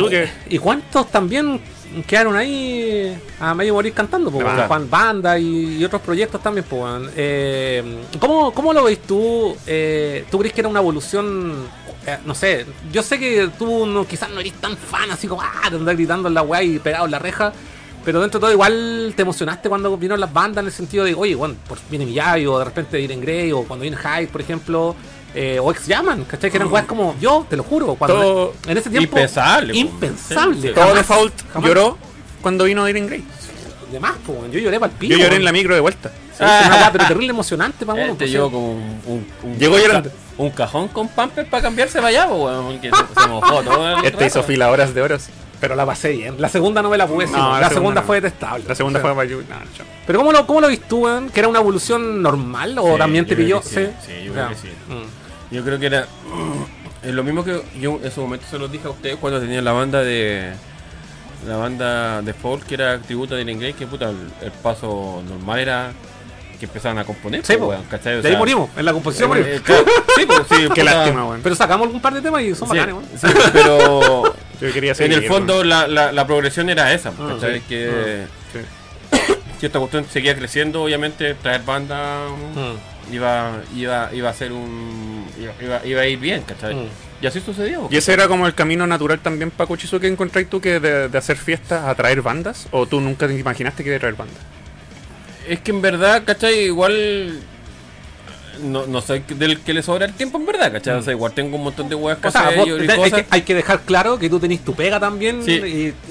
y, 0.50 0.56
y 0.56 0.58
cuántos 0.60 1.12
también 1.12 1.60
quedaron 2.08 2.36
ahí 2.36 3.16
a 3.40 3.54
medio 3.56 3.74
morir 3.74 3.94
cantando, 3.94 4.30
pues. 4.32 4.46
Juan 4.68 4.90
Banda 4.90 5.38
y, 5.40 5.78
y 5.80 5.86
otros 5.86 6.02
proyectos 6.02 6.42
también, 6.42 6.66
pues, 6.70 6.82
weón. 6.82 7.12
eh, 7.16 7.84
¿cómo, 8.20 8.52
¿Cómo 8.52 8.74
lo 8.74 8.84
ves 8.84 9.00
tú? 9.04 9.56
Eh, 9.68 10.26
¿Tú 10.32 10.40
crees 10.40 10.54
que 10.54 10.62
era 10.62 10.68
una 10.68 10.80
evolución? 10.80 11.68
eh, 12.08 12.18
no 12.26 12.34
sé, 12.34 12.66
yo 12.92 13.04
sé 13.04 13.20
que 13.20 13.50
tú 13.60 13.86
no, 13.86 14.06
quizás 14.08 14.30
no 14.30 14.40
eres 14.40 14.54
tan 14.54 14.78
fan, 14.78 15.12
así 15.12 15.28
como, 15.28 15.42
ah, 15.42 15.70
de 15.70 15.78
andar 15.78 15.96
gritando 15.96 16.28
en 16.28 16.34
la 16.34 16.42
weá 16.44 16.64
y 16.64 16.80
pegado 16.80 17.06
en 17.06 17.12
la 17.12 17.20
reja. 17.20 17.52
Pero 18.06 18.22
dentro 18.22 18.40
de 18.40 18.42
todo 18.44 18.52
igual 18.52 19.14
te 19.16 19.22
emocionaste 19.24 19.68
cuando 19.70 19.92
vinieron 19.98 20.20
las 20.20 20.32
bandas 20.32 20.62
en 20.62 20.68
el 20.68 20.72
sentido 20.74 21.04
de, 21.04 21.14
oye, 21.14 21.36
bueno, 21.36 21.56
por, 21.68 21.78
viene 21.90 22.06
Miyagi 22.06 22.46
o 22.46 22.58
de 22.60 22.66
repente 22.66 23.00
Iren 23.00 23.22
Grey 23.22 23.52
o 23.52 23.64
cuando 23.66 23.84
viene 23.84 23.98
Hyde, 23.98 24.28
por 24.28 24.42
ejemplo, 24.42 24.96
eh, 25.36 25.60
o 25.62 25.70
Ex 25.72 25.86
Yaman, 25.86 26.24
¿cachai? 26.24 26.50
Que 26.50 26.58
eran 26.58 26.72
weas 26.72 26.86
como, 26.86 27.16
yo, 27.20 27.46
te 27.50 27.58
lo 27.58 27.64
juro, 27.64 27.96
cuando 27.96 28.16
Todo 28.20 28.54
en 28.68 28.78
ese 28.78 28.90
tiempo 28.90 29.16
impensable, 29.18 29.74
po. 29.74 29.80
impensable. 29.80 30.56
Sí, 30.62 30.68
sí. 30.70 30.74
Todo 30.74 30.94
Default 30.96 31.34
jamás. 31.54 31.68
lloró 31.68 31.98
cuando 32.42 32.64
vino 32.64 32.88
Iron 32.90 33.06
Grey. 33.08 33.24
De 33.92 34.00
más, 34.00 34.14
po, 34.26 34.46
yo 34.52 34.60
lloré 34.60 34.80
para 34.80 34.92
el 34.94 34.98
pico. 34.98 35.14
Yo 35.14 35.20
lloré 35.20 35.36
en 35.36 35.44
la 35.44 35.52
micro 35.52 35.74
de 35.76 35.82
vuelta. 35.82 36.10
Sí, 36.10 36.46
fue 36.46 36.48
una 36.68 36.76
wea, 36.78 36.92
pero 36.94 37.06
terrible 37.08 37.30
emocionante 37.32 37.86
para 37.86 37.96
uno. 38.02 38.12
Este 38.14 38.18
pues, 38.26 38.32
llegó 38.32 38.50
como 38.52 38.72
un, 38.72 39.02
un, 39.08 39.28
un- 39.44 39.58
Llegó 39.60 39.76
un 39.76 39.82
llorando. 39.82 40.12
un 40.38 40.50
cajón 40.52 40.88
con 40.88 41.08
pampers 41.10 41.50
para 41.50 41.64
cambiarse 41.64 41.96
para 41.98 42.08
allá, 42.08 42.28
pues, 42.30 42.40
weón, 42.40 42.66
porque 42.66 42.90
se, 42.92 43.22
se 43.22 43.28
mojó 43.28 43.62
todo 43.62 43.98
el 44.00 44.06
Este 44.06 44.26
hizo 44.28 44.42
fila 44.44 44.70
horas 44.72 44.94
de 44.94 45.02
horas. 45.02 45.30
Pero 45.60 45.76
la 45.76 45.86
pasé 45.86 46.12
bien. 46.12 46.36
La 46.40 46.50
segunda 46.50 46.82
no 46.82 46.90
me 46.90 46.98
la 46.98 47.08
pude 47.08 47.26
decir. 47.26 47.38
No, 47.38 47.54
la, 47.54 47.62
la 47.62 47.70
segunda, 47.70 47.74
segunda 47.74 48.02
fue 48.04 48.22
detestable. 48.22 48.66
La 48.68 48.76
segunda 48.76 49.00
O 49.00 49.02
sea, 49.02 49.14
fue 49.14 49.26
para 49.28 49.36
no. 49.36 49.66
Pero 50.08 50.20
¿cómo 50.20 50.32
lo, 50.32 50.48
cómo 50.48 50.62
lo 50.62 50.68
viste 50.68 50.86
tú, 50.88 51.06
weón? 51.06 51.30
¿Que 51.30 51.40
era 51.40 51.50
una 51.50 51.60
evolución 51.60 52.22
normal 52.22 52.78
o 52.80 52.94
Sí, 52.94 52.98
también 52.98 53.26
te 53.26 53.36
pilló? 53.36 53.62
sí. 53.62 53.88
Sí, 54.06 54.24
yo 54.26 54.34
creo 54.34 54.50
que 54.50 54.56
sí. 54.56 54.70
Mm. 54.88 55.56
Yo 55.56 55.64
creo 55.64 55.80
que 55.80 55.86
era. 55.86 56.08
Es 57.02 57.14
lo 57.14 57.24
mismo 57.24 57.46
que 57.46 57.62
yo 57.80 57.98
en 58.04 58.12
su 58.12 58.20
momento 58.20 58.46
se 58.52 58.60
los 58.60 58.70
dije 58.70 58.86
a 58.86 58.90
ustedes 58.90 59.16
cuando 59.16 59.40
tenían 59.40 59.64
la 59.64 59.72
banda 59.72 60.02
de. 60.02 60.52
La 61.48 61.56
banda 61.56 62.22
de 62.22 62.34
folk 62.34 62.66
que 62.66 62.74
era 62.74 63.00
tributo 63.00 63.36
de 63.36 63.50
inglés, 63.50 63.74
que 63.76 63.88
puta, 63.88 64.10
el, 64.10 64.18
el 64.42 64.52
paso 64.52 65.24
normal 65.26 65.60
era 65.60 65.92
que 66.60 66.66
empezaban 66.66 66.98
a 67.00 67.04
componer. 67.06 67.44
Sí, 67.46 67.56
pues, 67.58 67.80
¿cachai? 67.90 68.16
O 68.18 68.22
De 68.22 68.30
ahí 68.30 68.36
morimos, 68.38 68.70
en 68.78 68.86
la 68.86 68.94
composición 68.94 69.30
eh, 69.32 69.40
morimos. 69.40 69.60
eh, 69.60 69.62
claro, 69.64 69.86
sí, 70.16 70.26
pues, 70.28 70.40
sí, 70.50 70.68
Qué 70.76 70.84
lástima, 70.84 71.26
weón. 71.26 71.42
Pero 71.42 71.56
sacamos 71.56 71.88
algún 71.88 72.02
par 72.02 72.14
de 72.14 72.22
temas 72.22 72.42
y 72.44 72.54
son 72.54 72.70
sí, 72.70 72.78
bacanes, 72.78 72.96
weón. 72.96 73.06
sí, 73.16 73.28
pero 73.54 74.24
Yo 74.62 74.74
quería 74.74 74.94
en 75.00 75.12
el 75.14 75.26
fondo 75.26 75.64
la, 75.64 75.88
la, 75.88 76.12
la 76.12 76.28
progresión 76.28 76.70
era 76.70 76.94
esa, 76.94 77.10
Ah, 77.18 77.30
¿cachai? 77.34 77.60
sí. 77.60 77.66
Que 77.70 78.26
Sí. 78.54 78.60
si 79.60 79.66
esta 79.66 79.80
cuestión 79.80 80.06
seguía 80.12 80.36
creciendo, 80.36 80.84
obviamente 80.84 81.34
traer 81.36 81.62
banda 81.64 82.28
Mm. 82.56 83.14
iba, 83.14 83.52
iba, 83.76 84.10
iba 84.14 84.30
a 84.30 84.34
ser 84.34 84.52
un. 84.52 85.26
Iba, 85.42 85.54
iba, 85.62 85.86
iba 85.86 86.02
a 86.02 86.06
ir 86.06 86.20
bien, 86.20 86.42
¿cachai? 86.44 86.76
Mm. 86.76 86.88
Y 87.22 87.28
así 87.28 87.40
sucedió. 87.42 87.88
¿Y 87.92 87.98
ese 87.98 88.14
era 88.14 88.28
como 88.28 88.48
el 88.48 88.54
camino 88.54 88.86
natural 88.88 89.20
también 89.20 89.52
para 89.52 89.68
Kuchizuke 89.68 90.06
encontráis 90.06 90.50
tú 90.50 90.62
que 90.62 90.80
de, 90.80 91.10
de 91.10 91.18
hacer 91.18 91.36
fiestas 91.38 91.86
a 91.86 91.96
traer 91.96 92.22
bandas? 92.22 92.68
¿O 92.72 92.86
tú 92.86 93.02
nunca 93.02 93.28
te 93.28 93.38
imaginaste 93.38 93.84
que 93.84 93.90
iba 93.90 93.98
a 93.98 94.00
traer 94.00 94.16
bandas? 94.16 94.38
Es 95.50 95.60
que 95.62 95.72
en 95.72 95.82
verdad, 95.82 96.24
¿cachai? 96.26 96.66
Igual. 96.66 97.40
No, 98.62 98.86
no 98.88 99.02
soy 99.02 99.24
del 99.30 99.62
que 99.62 99.74
le 99.74 99.82
sobra 99.82 100.06
el 100.06 100.14
tiempo, 100.14 100.38
en 100.38 100.46
verdad, 100.46 100.70
¿cachai? 100.70 100.96
O 100.96 101.02
sea, 101.02 101.14
igual 101.14 101.32
tengo 101.32 101.56
un 101.56 101.64
montón 101.64 101.88
de 101.88 101.96
weas 101.96 102.18
que 102.18 102.28
O 102.28 102.32
sea, 102.32 102.48
hacer 102.50 102.58
vos- 102.58 102.68
y- 102.68 102.86
es 102.86 102.94
cosas. 102.94 103.12
que 103.22 103.28
hay 103.30 103.42
que 103.44 103.56
dejar 103.56 103.80
claro 103.84 104.20
que 104.20 104.30
tú 104.30 104.38
tenés 104.38 104.60
tu 104.66 104.74
pega 104.76 105.00
también 105.00 105.42
Sí. 105.46 105.54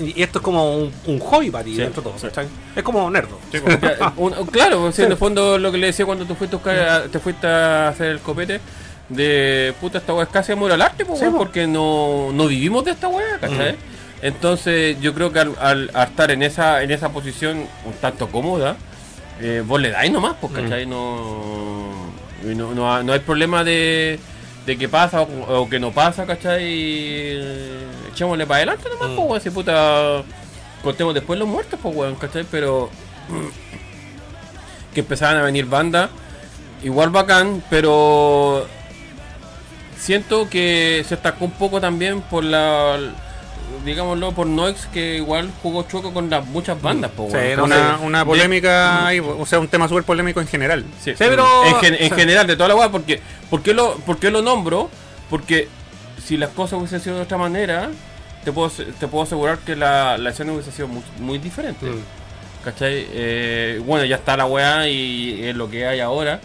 y, 0.01 0.05
y 0.16 0.22
esto 0.22 0.39
es 0.39 0.43
como 0.43 0.76
un, 0.78 0.91
un 1.07 1.18
hobby 1.18 1.51
para 1.51 1.64
ti 1.64 1.72
Sí. 1.72 1.76
dentro 1.82 2.01
de 2.03 2.09
todo, 2.11 2.18
¿cachai? 2.20 2.47
Es 2.74 2.82
como 2.82 3.11
nerdo. 3.11 3.39
Ya, 3.53 3.61
un- 4.16 4.32
claro, 4.47 4.84
o 4.84 4.93
sea, 4.93 5.05
en 5.05 5.12
el 5.12 5.18
fondo 5.18 5.59
lo 5.59 5.70
que 5.70 5.76
le 5.76 5.89
decía 5.89 6.07
cuando 6.07 6.24
tú 6.24 6.34
fuiste 6.34 6.57
a, 6.57 6.59
buscar 6.59 6.78
a- 6.78 7.03
te 7.05 7.18
fuiste 7.18 7.47
a 7.47 7.89
hacer 7.89 8.07
el 8.12 8.20
copete 8.20 8.61
de 9.11 9.74
puta 9.78 9.99
esta 9.99 10.14
wea 10.14 10.24
es 10.24 10.30
casi 10.30 10.53
amor 10.53 10.72
al 10.72 10.80
arte, 10.80 11.05
po, 11.05 11.16
Sí, 11.16 11.22
weón, 11.22 11.32
po. 11.34 11.39
porque 11.41 11.66
no, 11.66 12.30
no 12.32 12.47
vivimos 12.47 12.82
de 12.82 12.93
esta 12.93 13.09
wea, 13.09 13.39
¿cachai? 13.43 13.76
Entonces 14.22 14.99
yo 15.03 15.12
creo 15.12 15.30
que 15.34 15.41
al, 15.41 15.55
al- 15.61 15.91
al 15.93 16.09
estar 16.09 16.30
en 16.30 16.43
esa, 16.43 16.82
en 16.82 16.91
esa 16.93 17.11
posición 17.11 17.59
un 17.84 17.93
tanto 18.01 18.28
cómoda, 18.28 18.76
eh, 19.41 19.62
vos 19.66 19.80
le 19.80 19.91
dais 19.91 20.11
nomás, 20.11 20.36
pues, 20.41 20.53
¿cachai? 20.53 20.86
No, 20.86 22.11
no, 22.45 22.74
no, 22.74 23.03
no 23.03 23.12
hay 23.12 23.20
problema 23.20 23.62
de, 23.64 24.18
de 24.66 24.76
que 24.78 24.89
pasa 24.89 25.22
o, 25.22 25.61
o 25.62 25.68
que 25.68 25.78
no 25.78 25.93
pasa, 25.93 26.26
¿cachai? 26.26 27.39
Echémosle 28.12 28.47
para 28.47 28.59
adelante 28.59 28.89
nomás, 28.89 29.11
Mm. 29.11 29.16
pues, 29.16 29.28
weón, 29.28 29.41
si 29.41 29.51
puta 29.51 30.22
contemos 30.82 31.14
después 31.14 31.39
los 31.39 31.49
muertos, 31.49 31.78
pues, 31.82 31.95
weón, 31.97 32.14
¿cachai? 32.16 32.45
Pero 32.51 32.91
que 34.95 35.01
empezaban 35.01 35.36
a 35.36 35.43
venir 35.43 35.66
bandas, 35.66 36.11
igual 36.82 37.11
bacán, 37.11 37.62
pero 37.70 38.66
siento 39.99 40.49
que 40.49 41.05
se 41.09 41.14
atacó 41.14 41.45
un 41.45 41.51
poco 41.53 41.80
también 41.80 42.20
por 42.22 42.45
la 42.45 42.99
digámoslo 43.85 44.33
por 44.33 44.47
Noix 44.47 44.87
que 44.93 45.16
igual 45.16 45.51
jugó 45.62 45.85
choco 45.89 46.12
con 46.12 46.29
las 46.31 46.45
muchas 46.47 46.81
bandas 46.81 47.11
po, 47.11 47.29
Sí, 47.31 47.37
Entonces, 47.39 47.79
una, 47.79 47.99
una 47.99 48.25
polémica, 48.25 49.07
ahí, 49.07 49.21
o 49.21 49.47
sea, 49.47 49.59
un 49.61 49.69
tema 49.69 49.89
súper 49.89 50.05
polémico 50.05 50.41
en 50.41 50.47
general. 50.49 50.85
sí, 51.03 51.11
Sí, 51.12 51.16
pero- 51.19 51.47
en, 51.66 51.75
gen- 51.77 51.95
en 51.95 52.05
o 52.05 52.09
sea- 52.09 52.16
general 52.16 52.47
de 52.47 52.57
toda 52.57 52.69
la 52.69 52.77
weá 52.77 52.91
porque 52.91 53.21
¿por 53.51 53.62
qué 53.62 53.75
lo 53.75 53.97
por 53.99 54.19
qué 54.19 54.31
lo 54.31 54.43
nombro? 54.43 54.91
Porque 55.31 55.69
si 56.25 56.37
las 56.37 56.51
cosas 56.51 56.79
hubiesen 56.79 57.01
sido 57.01 57.16
de 57.16 57.23
otra 57.23 57.39
manera 57.39 57.91
te 58.45 58.53
puedo 58.53 58.71
te 58.71 59.09
puedo 59.09 59.25
asegurar 59.25 59.59
que 59.59 59.77
la, 59.77 60.19
la 60.19 60.31
escena 60.31 60.53
hubiese 60.53 60.73
sido 60.73 60.89
muy, 60.89 61.03
muy 61.21 61.39
diferente 61.39 61.87
Mm. 61.87 62.64
¿cachai? 62.64 63.07
Eh, 63.12 63.81
bueno 63.85 64.05
ya 64.05 64.16
está 64.16 64.37
la 64.37 64.45
weá 64.47 64.89
y 64.89 65.45
es 65.45 65.55
lo 65.57 65.71
que 65.71 65.87
hay 65.87 66.01
ahora 66.01 66.41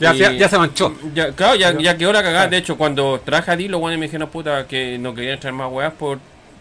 Ya, 0.00 0.14
ya, 0.14 0.32
ya 0.32 0.48
se 0.48 0.56
manchó. 0.56 0.94
Ya, 1.14 1.32
claro, 1.32 1.56
ya, 1.56 1.76
ya 1.78 1.94
quedó 1.98 2.10
la 2.10 2.22
cagada. 2.22 2.46
De 2.46 2.56
hecho, 2.56 2.78
cuando 2.78 3.20
traje 3.22 3.50
a 3.50 3.56
Dilo, 3.56 3.78
bueno, 3.80 3.98
me 3.98 4.06
dijeron 4.06 4.30
puta 4.30 4.66
que 4.66 4.96
no 4.96 5.14
querían 5.14 5.38
traer 5.38 5.52
más 5.52 5.70
weas 5.70 5.92
por 5.92 6.18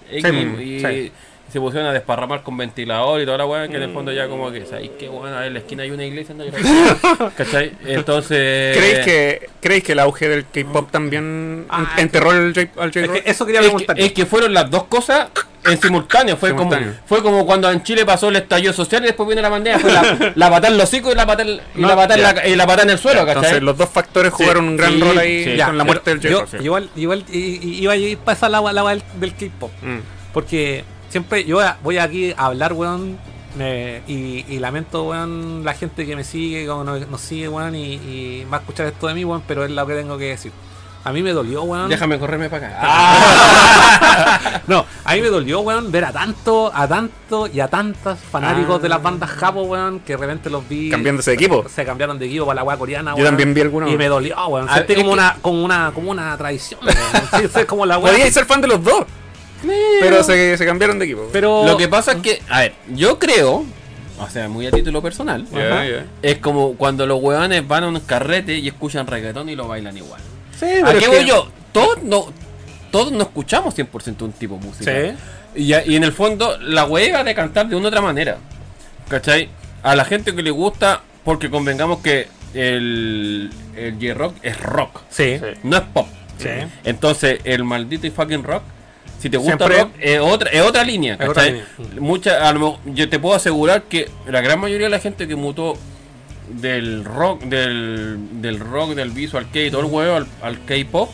Sí, 0.09 0.17
y 0.17 0.79
sí. 0.79 1.11
Se 1.51 1.59
pusieron 1.59 1.89
a 1.89 1.93
desparramar 1.93 2.43
con 2.43 2.55
ventilador 2.57 3.21
y 3.21 3.25
toda 3.25 3.37
la 3.39 3.45
wea, 3.45 3.67
que 3.67 3.77
en 3.77 3.83
el 3.83 3.93
fondo 3.93 4.11
ya 4.11 4.27
como 4.27 4.51
que, 4.51 4.65
¿sabes 4.65 4.89
qué 4.99 5.07
bueno? 5.09 5.41
En 5.43 5.53
la 5.53 5.59
esquina 5.59 5.83
hay 5.83 5.91
una 5.91 6.05
iglesia, 6.05 6.33
anda 6.33 6.45
¿cachai? 7.37 7.71
Entonces. 7.85 8.77
¿Creéis 8.77 8.99
que, 9.05 9.49
¿Creéis 9.61 9.83
que 9.83 9.91
el 9.93 9.99
auge 9.99 10.27
del 10.29 10.45
K-pop 10.51 10.91
también 10.91 11.65
Ah, 11.69 11.93
en- 11.95 12.03
enterró 12.03 12.31
el 12.31 12.53
J- 12.53 12.69
al 12.81 12.89
Es 12.89 12.93
que 12.93 13.01
J-Rock? 13.07 13.21
eso 13.25 13.45
quería 13.45 13.61
es 13.61 13.65
preguntar. 13.67 13.95
que, 13.95 14.05
es 14.05 14.11
que 14.13 14.25
fueron 14.25 14.53
las 14.53 14.69
dos 14.71 14.83
cosas 14.85 15.27
en 15.65 15.79
simultáneo. 15.81 16.37
Fue 16.37 16.55
como 16.55 16.73
fue 17.05 17.21
como 17.21 17.45
cuando 17.45 17.69
en 17.71 17.83
Chile 17.83 18.05
pasó 18.05 18.29
el 18.29 18.37
estallido 18.37 18.71
social 18.73 19.03
y 19.03 19.07
después 19.07 19.27
viene 19.27 19.41
la 19.41 19.49
pandemia. 19.49 19.79
Fue 19.79 19.91
la, 19.91 20.31
la 20.35 20.49
patada 20.49 20.69
en 20.69 20.77
los 20.77 20.85
hocico 20.89 21.11
y 21.11 21.15
la 21.15 21.25
patada 21.27 21.49
en, 21.49 21.57
y 21.75 21.81
No, 21.81 21.87
la 21.89 21.95
en 22.03 22.09
ya. 22.21 22.33
la, 22.33 22.47
y 22.47 22.55
la 22.55 22.65
patada 22.65 22.83
en 22.83 22.89
el 22.91 22.97
suelo, 22.97 23.19
¿cachai? 23.25 23.35
Entonces 23.35 23.63
los 23.63 23.77
dos 23.77 23.89
factores 23.89 24.31
jugaron 24.33 24.67
un 24.69 24.77
gran 24.77 24.93
sí, 24.93 25.01
rol 25.01 25.17
ahí 25.17 25.43
sí. 25.43 25.57
con 25.63 25.77
la 25.77 25.83
muerte 25.83 26.15
del 26.15 26.19
J-Rock. 26.33 26.51
yo 26.53 26.59
igual, 26.61 26.89
iba 27.31 27.93
a 27.93 27.95
ir 27.97 28.17
para 28.19 28.37
esa 28.37 28.49
del, 28.89 29.03
del 29.19 29.35
K-pop. 29.35 29.71
Mm. 29.81 29.97
Porque 30.33 30.83
siempre 31.09 31.43
yo 31.43 31.59
voy 31.83 31.97
aquí 31.97 32.33
a 32.37 32.45
hablar, 32.45 32.73
weón. 32.73 33.17
eh, 33.59 34.01
y, 34.07 34.45
y 34.47 34.59
lamento, 34.59 35.03
weón, 35.03 35.63
la 35.65 35.73
gente 35.73 36.05
que 36.05 36.15
me 36.15 36.23
sigue, 36.23 36.65
como 36.67 36.83
nos, 36.83 37.07
nos 37.07 37.19
sigue, 37.21 37.47
weón, 37.49 37.75
y, 37.75 37.93
y 37.95 38.47
va 38.51 38.57
a 38.57 38.59
escuchar 38.61 38.85
esto 38.87 39.07
de 39.07 39.13
mí, 39.15 39.25
weón, 39.25 39.43
pero 39.47 39.65
es 39.65 39.71
lo 39.71 39.85
que 39.87 39.93
tengo 39.95 40.17
que 40.17 40.25
decir. 40.29 40.51
A 41.03 41.13
mí 41.13 41.23
me 41.23 41.31
dolió, 41.31 41.63
weón. 41.63 41.87
Déjame 41.89 42.19
correrme 42.19 42.49
para 42.49 42.67
acá. 42.67 42.79
Ah. 42.81 44.61
No, 44.67 44.85
a 45.03 45.13
mí 45.15 45.21
me 45.21 45.29
dolió, 45.29 45.61
weón, 45.61 45.91
ver 45.91 46.05
a 46.05 46.11
tanto, 46.11 46.71
a 46.73 46.87
tanto 46.87 47.47
y 47.47 47.59
a 47.59 47.67
tantos 47.67 48.19
fanáticos 48.19 48.77
Ah. 48.77 48.81
de 48.83 48.89
las 48.89 49.01
bandas 49.01 49.29
japo, 49.31 49.63
weón, 49.63 49.99
que 50.01 50.13
de 50.13 50.17
repente 50.17 50.49
los 50.49 50.67
vi. 50.67 50.89
Cambiándose 50.89 51.31
de 51.31 51.35
equipo. 51.35 51.65
Se 51.67 51.83
cambiaron 51.85 52.19
de 52.19 52.25
equipo 52.27 52.45
para 52.45 52.57
la 52.57 52.63
weá 52.63 52.77
coreana, 52.77 53.11
Yo 53.11 53.17
weón. 53.17 53.27
también 53.29 53.53
vi 53.53 53.61
algunos. 53.61 53.89
Y 53.91 53.97
me 53.97 54.07
dolió, 54.07 54.35
weón. 54.47 54.69
A 54.69 54.75
Sentí 54.75 54.95
como 54.95 55.07
es 55.09 55.13
una, 55.13 55.37
como 55.41 55.63
una, 55.63 55.91
como 55.93 56.11
una 56.11 56.37
tradición, 56.37 56.79
weón. 56.83 56.97
Sí, 57.31 57.47
sí, 57.53 57.59
es 57.61 57.65
como 57.65 57.85
la 57.85 57.97
weá. 57.97 58.11
Podíais 58.13 58.33
ser 58.33 58.45
fan 58.45 58.61
de 58.61 58.67
los 58.67 58.83
dos, 58.83 59.05
pero 59.99 60.23
se, 60.23 60.57
se 60.57 60.65
cambiaron 60.65 60.99
de 60.99 61.05
equipo. 61.05 61.29
Pero. 61.31 61.65
Lo 61.65 61.77
que 61.77 61.87
pasa 61.87 62.13
es 62.13 62.17
que, 62.19 62.41
a 62.49 62.61
ver, 62.61 62.73
yo 62.93 63.19
creo, 63.19 63.65
o 64.19 64.29
sea, 64.29 64.47
muy 64.49 64.67
a 64.67 64.71
título 64.71 65.01
personal, 65.01 65.45
es 66.21 66.37
como 66.39 66.75
cuando 66.75 67.05
los 67.05 67.21
hueones 67.21 67.67
van 67.67 67.83
a 67.83 67.87
un 67.87 67.99
carrete 67.99 68.57
y 68.57 68.67
escuchan 68.67 69.07
reggaetón 69.07 69.49
y 69.49 69.55
lo 69.55 69.67
bailan 69.67 69.95
igual. 69.97 70.21
Sí, 70.59 70.65
¿A 70.83 70.93
qué 70.93 71.07
voy 71.07 71.19
que- 71.19 71.25
yo? 71.25 71.49
Todos 71.71 72.01
no, 72.03 72.25
todos 72.91 73.11
no 73.11 73.21
escuchamos 73.21 73.75
100% 73.77 74.21
un 74.25 74.31
tipo 74.33 74.57
de 74.57 74.65
música. 74.65 74.91
Sí. 74.91 75.15
Y, 75.55 75.73
y 75.91 75.95
en 75.95 76.03
el 76.03 76.11
fondo, 76.13 76.57
la 76.59 76.85
hueva 76.85 77.23
de 77.23 77.33
cantar 77.35 77.67
de 77.69 77.75
una 77.75 77.85
u 77.85 77.87
otra 77.89 78.01
manera. 78.01 78.37
¿Cachai? 79.07 79.49
A 79.83 79.95
la 79.95 80.03
gente 80.05 80.35
que 80.35 80.41
le 80.43 80.51
gusta, 80.51 81.01
porque 81.23 81.49
convengamos 81.49 81.99
que 81.99 82.27
el, 82.53 83.49
el 83.75 83.93
J-Rock 83.93 84.35
es 84.43 84.59
rock, 84.61 85.01
Sí. 85.09 85.37
no 85.63 85.77
es 85.77 85.83
pop. 85.93 86.07
Sí. 86.37 86.49
Entonces, 86.83 87.39
el 87.43 87.63
maldito 87.63 88.07
y 88.07 88.11
fucking 88.11 88.43
rock, 88.43 88.63
si 89.19 89.29
te 89.29 89.37
gusta 89.37 89.57
Siempre- 89.57 89.77
rock, 89.79 89.91
es 89.99 90.19
otra, 90.19 90.49
es 90.49 90.61
otra 90.61 90.83
línea, 90.83 91.13
Es 91.15 91.29
otra 91.29 91.43
¿cachai? 91.43 91.51
línea. 91.51 92.01
Mucha, 92.01 92.47
a 92.47 92.53
lo 92.53 92.79
yo 92.85 93.07
te 93.09 93.19
puedo 93.19 93.35
asegurar 93.35 93.83
que 93.83 94.09
la 94.27 94.41
gran 94.41 94.59
mayoría 94.59 94.87
de 94.87 94.91
la 94.91 94.99
gente 94.99 95.27
que 95.27 95.35
mutó 95.35 95.77
del 96.49 97.03
rock, 97.05 97.43
del, 97.43 98.17
del 98.41 98.59
rock, 98.59 98.95
del 98.95 99.11
visual 99.11 99.47
K 99.51 99.59
y 99.59 99.71
todo 99.71 99.81
el 99.81 99.87
huevo 99.87 100.15
al, 100.15 100.27
al 100.41 100.63
K-pop, 100.65 101.09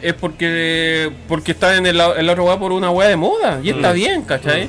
es 0.00 0.14
porque 0.14 1.12
porque 1.28 1.52
están 1.52 1.76
en 1.76 1.86
el, 1.86 2.00
en 2.00 2.26
la 2.26 2.32
otra 2.32 2.58
por 2.58 2.72
una 2.72 2.90
hueá 2.90 3.08
de 3.08 3.16
moda, 3.16 3.60
y 3.62 3.70
está 3.70 3.92
bien, 3.92 4.22
¿cachai? 4.22 4.68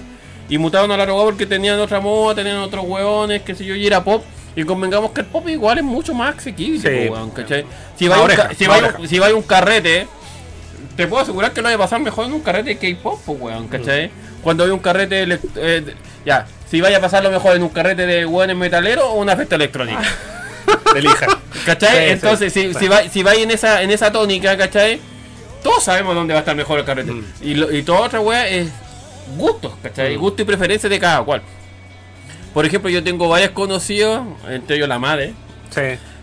Y 0.49 0.57
mutaron 0.59 0.91
a 0.91 0.97
la 0.97 1.03
otra 1.05 1.15
porque 1.25 1.45
tenían 1.47 1.79
otra 1.79 1.99
moda, 1.99 2.35
tenían 2.35 2.57
otros 2.57 2.83
hueones, 2.85 3.41
qué 3.41 3.55
sé 3.55 3.65
yo, 3.65 3.75
y 3.75 3.87
era 3.87 4.03
pop. 4.03 4.23
Y 4.55 4.63
convengamos 4.65 5.09
que 5.11 5.21
el 5.21 5.27
pop 5.27 5.49
igual 5.49 5.79
es 5.79 5.83
mucho 5.83 6.13
más 6.13 6.37
asequible, 6.37 7.07
Sí. 7.07 7.11
¿cachai? 7.33 7.65
Si 7.97 8.07
va, 8.07 8.21
un, 8.21 8.29
si, 8.55 8.67
va, 8.67 8.77
oreja. 8.77 8.97
si 9.07 9.17
va 9.17 9.33
un 9.33 9.41
carrete, 9.41 10.05
te 10.95 11.07
puedo 11.07 11.21
asegurar 11.23 11.51
que 11.53 11.61
lo 11.61 11.69
va 11.69 11.75
a 11.75 11.77
pasar 11.77 11.99
mejor 11.99 12.25
en 12.25 12.33
un 12.33 12.41
carrete 12.41 12.75
de 12.75 12.95
K-pop, 12.95 13.19
pues, 13.25 13.39
weón, 13.41 13.67
¿cachai? 13.67 14.11
Cuando 14.41 14.63
hay 14.63 14.69
un 14.71 14.79
carrete. 14.79 15.23
eh, 15.23 15.81
de- 15.81 15.95
ya, 16.25 16.45
si 16.69 16.79
vaya 16.81 16.97
a 16.97 17.01
pasarlo 17.01 17.29
mejor 17.31 17.55
en 17.55 17.63
un 17.63 17.69
carrete 17.69 18.05
de 18.05 18.25
weones 18.25 18.55
metaleros 18.55 19.05
o 19.05 19.13
una 19.15 19.35
fiesta 19.35 19.55
electrónica. 19.55 20.01
Elija. 20.95 21.27
¿Cachai? 21.65 21.89
Sí, 21.89 22.03
sí, 22.05 22.09
Entonces, 22.11 22.53
si, 22.53 22.73
sí. 22.73 22.79
si, 22.79 22.87
va, 22.87 23.03
si 23.09 23.23
va 23.23 23.33
en 23.35 23.51
esa, 23.51 23.81
en 23.81 23.91
esa 23.91 24.11
tónica, 24.11 24.55
¿cachai? 24.57 24.99
Todos 25.63 25.83
sabemos 25.83 26.13
dónde 26.15 26.33
va 26.33 26.39
a 26.39 26.41
estar 26.41 26.55
mejor 26.55 26.79
el 26.79 26.85
carrete. 26.85 27.11
Mm. 27.11 27.25
Y, 27.41 27.53
lo- 27.55 27.71
y 27.73 27.83
toda 27.83 28.01
otra 28.01 28.19
wea 28.19 28.47
es 28.47 28.69
gustos, 29.37 29.73
¿cachai? 29.81 30.17
Mm. 30.17 30.19
Gusto 30.19 30.41
y 30.41 30.45
preferencia 30.45 30.89
de 30.89 30.99
cada 30.99 31.21
cual. 31.23 31.41
Por 32.53 32.65
ejemplo, 32.65 32.89
yo 32.89 33.03
tengo 33.03 33.27
varios 33.29 33.51
conocidos, 33.51 34.21
entre 34.49 34.75
ellos 34.77 34.87
la 34.87 34.99
madre, 34.99 35.33
Sí. 35.71 35.81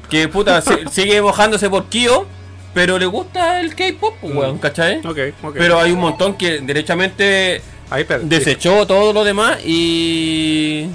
que 0.08 0.28
puta 0.28 0.60
se- 0.60 0.88
sigue 0.90 1.20
mojándose 1.20 1.68
por 1.68 1.86
Kyo, 1.86 2.26
pero 2.72 2.98
le 2.98 3.06
gusta 3.06 3.60
el 3.60 3.74
K-pop, 3.74 4.14
pues, 4.20 4.34
weón, 4.34 4.58
¿cachai? 4.58 4.98
Ok, 4.98 5.18
ok. 5.42 5.54
Pero 5.54 5.80
hay 5.80 5.92
un 5.92 6.00
montón 6.00 6.34
que 6.34 6.60
derechamente 6.60 7.62
Ahí, 7.90 8.06
desechó 8.22 8.86
todo 8.86 9.12
lo 9.12 9.24
demás 9.24 9.58
y. 9.64 10.88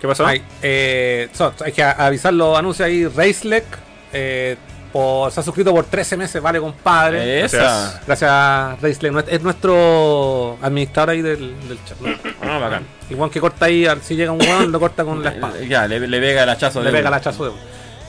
¿Qué 0.00 0.08
pasó? 0.08 0.26
Hay, 0.26 0.42
eh, 0.60 1.28
so, 1.32 1.52
hay 1.64 1.72
que 1.72 1.82
avisar 1.84 2.32
los 2.32 2.58
anuncios 2.58 2.86
ahí. 2.86 3.06
Racelec 3.06 3.64
eh, 4.12 4.56
por, 4.92 5.30
se 5.30 5.38
ha 5.38 5.42
suscrito 5.44 5.72
por 5.72 5.84
13 5.84 6.16
meses, 6.16 6.42
vale, 6.42 6.58
compadre. 6.58 7.44
Esa. 7.44 8.00
Gracias, 8.04 8.80
Racelec. 8.80 9.28
Es 9.28 9.40
nuestro 9.40 10.58
administrador 10.60 11.10
ahí 11.10 11.22
del, 11.22 11.54
del 11.68 11.78
chat. 11.84 11.98
Ah, 12.42 12.58
bacán. 12.58 12.86
Weón 13.10 13.30
que 13.30 13.40
corta 13.40 13.66
ahí, 13.66 13.86
si 14.02 14.16
llega 14.16 14.32
un 14.32 14.40
weón, 14.40 14.72
lo 14.72 14.80
corta 14.80 15.04
con 15.04 15.22
la 15.22 15.30
espada. 15.34 15.60
Ya, 15.60 15.86
le, 15.86 16.00
le 16.00 16.20
pega 16.20 16.42
el 16.42 16.48
hachazo 16.48 16.80
Le 16.80 16.86
de 16.86 16.96
pega 16.96 17.08
el 17.08 17.14
hachazo 17.14 17.44
de. 17.44 17.52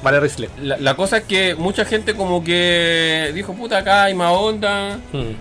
Vale, 0.04 0.20
Racelec. 0.20 0.49
La, 0.62 0.78
la 0.78 0.95
cosa 0.95 1.18
es 1.18 1.24
que 1.26 1.56
mucha 1.56 1.86
gente 1.86 2.16
como 2.16 2.43
que 2.43 3.32
dijo, 3.36 3.54
puta, 3.54 3.78
acá 3.80 4.06
hay 4.06 4.14
más 4.14 4.32
onda. 4.34 4.99
Hmm. 5.14 5.34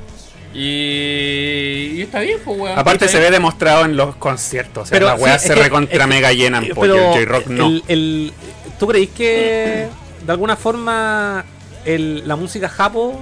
Y, 0.52 1.92
y 1.98 2.02
está 2.02 2.20
bien, 2.20 2.38
pues, 2.44 2.58
weón. 2.58 2.78
Aparte 2.78 3.08
se 3.08 3.18
ve 3.20 3.30
demostrado 3.30 3.84
en 3.84 3.96
los 3.96 4.16
conciertos. 4.16 4.84
O 4.84 4.86
sea, 4.86 4.94
Pero 4.98 5.06
las 5.06 5.20
weas 5.20 5.40
sí, 5.42 5.48
se 5.48 5.54
recontra 5.54 6.06
mega 6.06 6.32
llenan, 6.32 6.66
porque 6.74 6.92
el 6.96 7.24
J-Rock 7.26 7.46
no. 7.46 7.66
el- 7.66 7.84
el- 7.88 8.32
¿Tú 8.78 8.86
creís 8.86 9.10
que 9.10 9.88
de 10.24 10.32
alguna 10.32 10.56
forma 10.56 11.44
el- 11.84 12.26
la 12.26 12.34
música 12.36 12.68
japo 12.68 13.20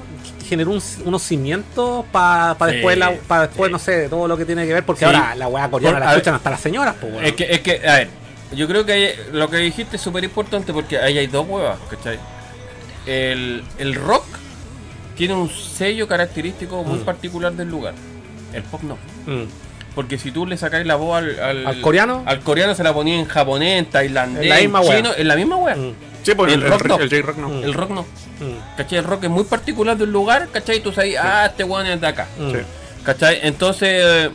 generó 0.49 0.71
un- 0.71 0.83
unos 1.05 1.23
cimientos 1.23 2.05
para 2.13 2.57
Sí, 2.59 2.65
después, 2.75 2.97
la, 2.97 3.13
pa 3.27 3.43
después 3.43 3.69
sí. 3.69 3.73
no 3.73 3.79
sé, 3.79 3.93
de 3.93 4.09
todo 4.09 4.27
lo 4.29 4.37
que 4.37 4.45
tiene 4.45 4.67
que 4.67 4.73
ver? 4.73 4.85
Porque 4.85 5.01
Sí. 5.01 5.05
ahora 5.05 5.35
la 5.35 5.49
weá 5.49 5.69
coreana 5.71 5.99
Por- 5.99 6.07
la 6.07 6.13
escuchan 6.13 6.33
ver. 6.35 6.37
hasta 6.39 6.51
las 6.51 6.61
señoras, 6.61 6.95
pues, 7.01 7.13
weón. 7.13 7.25
Es 7.25 7.33
que, 7.33 7.45
es 7.53 7.61
que, 7.61 7.87
a 7.89 7.95
ver, 7.97 8.09
yo 8.53 8.67
creo 8.69 8.85
que 8.87 8.93
hay- 8.93 9.15
lo 9.33 9.49
que 9.51 9.57
dijiste 9.59 9.97
es 9.97 10.03
súper 10.03 10.25
importante 10.25 10.73
porque 10.73 10.99
ahí 10.99 11.19
hay 11.19 11.27
dos 11.27 11.47
huevas, 11.49 11.79
¿cachai? 11.91 12.19
El, 13.07 13.63
el 13.79 13.95
rock 13.95 14.25
tiene 15.17 15.35
un 15.35 15.51
sello 15.51 16.07
característico 16.07 16.83
muy 16.85 16.99
Mm. 17.01 17.05
particular 17.05 17.53
del 17.53 17.69
lugar. 17.69 17.95
El 18.53 18.63
pop 18.63 18.83
no. 18.83 18.95
Mm. 19.27 19.45
Porque 19.95 20.17
si 20.19 20.31
tú 20.31 20.47
le 20.47 20.57
sacáis 20.57 20.87
la 20.87 20.95
voz 20.97 21.19
al, 21.19 21.41
al, 21.41 21.67
¿Al 21.67 21.81
coreano? 21.81 22.23
al 22.27 22.41
coreano 22.41 22.75
se 22.75 22.85
la 22.85 22.93
ponía 22.95 23.19
en 23.19 23.25
japonés, 23.27 23.79
en 23.81 23.87
tailandés, 23.87 24.45
En 24.45 24.49
la 24.51 24.57
misma 24.61 24.83
chino, 24.83 25.11
en 25.17 25.29
la 25.29 25.37
misma 25.37 25.57
wea. 25.57 25.77
Mm. 25.77 25.95
Sí, 26.23 26.35
pues 26.35 26.53
el 26.53 26.63
el, 26.63 26.69
rock 26.71 26.87
no. 26.87 26.99
el 26.99 27.09
J-Rock 27.11 27.37
no. 27.39 27.49
Mm. 27.49 27.65
El 27.65 27.75
rock 27.75 27.91
no. 27.91 28.07
¿Cachai? 28.77 28.99
El 28.99 29.05
rock 29.05 29.25
es 29.25 29.31
muy 29.31 29.45
particular 29.45 29.97
del 29.97 30.13
lugar, 30.13 30.49
¿cachai? 30.53 30.81
Tú 30.81 30.93
sabes, 30.93 31.17
ah, 31.19 31.47
este 31.47 31.65
weón 31.65 31.87
es 31.87 32.01
de 32.01 32.07
acá. 32.07 32.29
Mm. 32.39 32.51
Sí. 32.53 32.59
¿Cachai? 33.05 33.41
Entonces. 33.43 34.31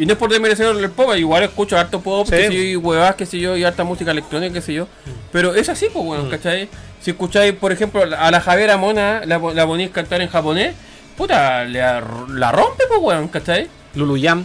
Y 0.00 0.06
no 0.06 0.12
es 0.14 0.18
por 0.18 0.30
desmerecer 0.30 0.66
el 0.74 0.90
pop, 0.90 1.10
igual 1.16 1.42
escucho 1.42 1.76
harto 1.78 2.00
pop, 2.00 2.26
Sí. 2.26 2.32
que 2.32 2.46
sé 2.48 2.54
yo, 2.54 2.62
y 2.62 2.76
huevas, 2.76 3.14
que 3.16 3.26
sé 3.26 3.38
yo, 3.38 3.56
y 3.56 3.64
harta 3.64 3.84
música 3.84 4.10
electrónica, 4.12 4.54
que 4.54 4.62
sé 4.62 4.72
yo. 4.74 4.88
Pero 5.30 5.54
es 5.54 5.68
así, 5.68 5.86
pues, 5.92 6.04
bueno, 6.04 6.24
Mm. 6.24 6.30
¿cachai? 6.30 6.68
Si 7.00 7.10
escucháis, 7.10 7.52
por 7.52 7.70
ejemplo, 7.72 8.02
a 8.02 8.30
la 8.30 8.40
Javiera 8.40 8.76
Mona, 8.78 9.20
la, 9.26 9.38
la 9.38 9.66
ponéis 9.66 9.90
cantar 9.90 10.20
en 10.22 10.28
japonés, 10.28 10.74
puta, 11.16 11.64
la, 11.66 12.02
la 12.28 12.50
rompe, 12.52 12.84
pues, 12.88 13.00
weón, 13.00 13.28
¿cachai? 13.28 13.68
Luluyam. 13.94 14.44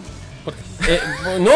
Eh, 0.88 1.00
no, 1.40 1.52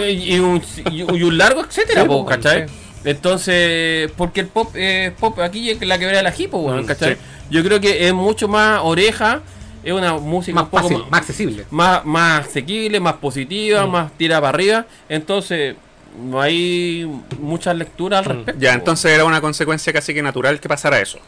eh, 0.00 0.10
y, 0.12 0.38
un, 0.40 0.60
y 0.90 1.02
un- 1.02 1.38
largo 1.38 1.64
etcétera, 1.64 2.02
Sí, 2.02 2.08
po, 2.08 2.24
pues, 2.24 2.36
¿cachai? 2.36 2.68
sí. 2.68 2.74
Entonces, 3.04 4.10
porque 4.16 4.40
el 4.40 4.48
pop 4.48 4.74
es 4.74 5.12
pop 5.12 5.38
aquí 5.40 5.70
es 5.70 5.80
la 5.82 5.98
que 5.98 6.06
verá 6.06 6.22
la 6.22 6.34
hipo, 6.36 6.58
weón, 6.58 6.82
Mm, 6.82 6.86
¿cachai? 6.86 7.16
Yo 7.50 7.62
creo 7.62 7.80
que 7.80 8.06
es 8.08 8.12
mucho 8.12 8.48
más 8.48 8.80
oreja, 8.82 9.42
es 9.86 9.92
una 9.92 10.14
música 10.14 10.54
Más 10.56 10.64
un 10.64 10.70
poco 10.70 10.82
fácil, 10.82 10.98
más, 10.98 11.10
más 11.10 11.20
accesible. 11.20 11.64
más, 11.70 12.04
más 12.04 12.46
asequible, 12.46 13.00
más 13.00 13.14
positiva, 13.14 13.86
Mm. 13.86 13.90
más 13.90 14.12
tira 14.18 14.40
para 14.40 14.50
arriba. 14.50 14.86
Entonces, 15.08 15.76
no 16.22 16.40
hay 16.40 17.06
muchas 17.40 17.76
lecturas 17.76 18.26
al 18.26 18.32
Mm. 18.32 18.36
respecto. 18.38 18.60
Ya, 18.60 18.72
entonces 18.74 19.12
era 19.12 19.24
una 19.24 19.40
consecuencia 19.40 19.92
casi 19.92 20.12
que 20.14 20.22
natural 20.22 20.58
que 20.60 20.68
pasara 20.68 21.00
eso. 21.00 21.18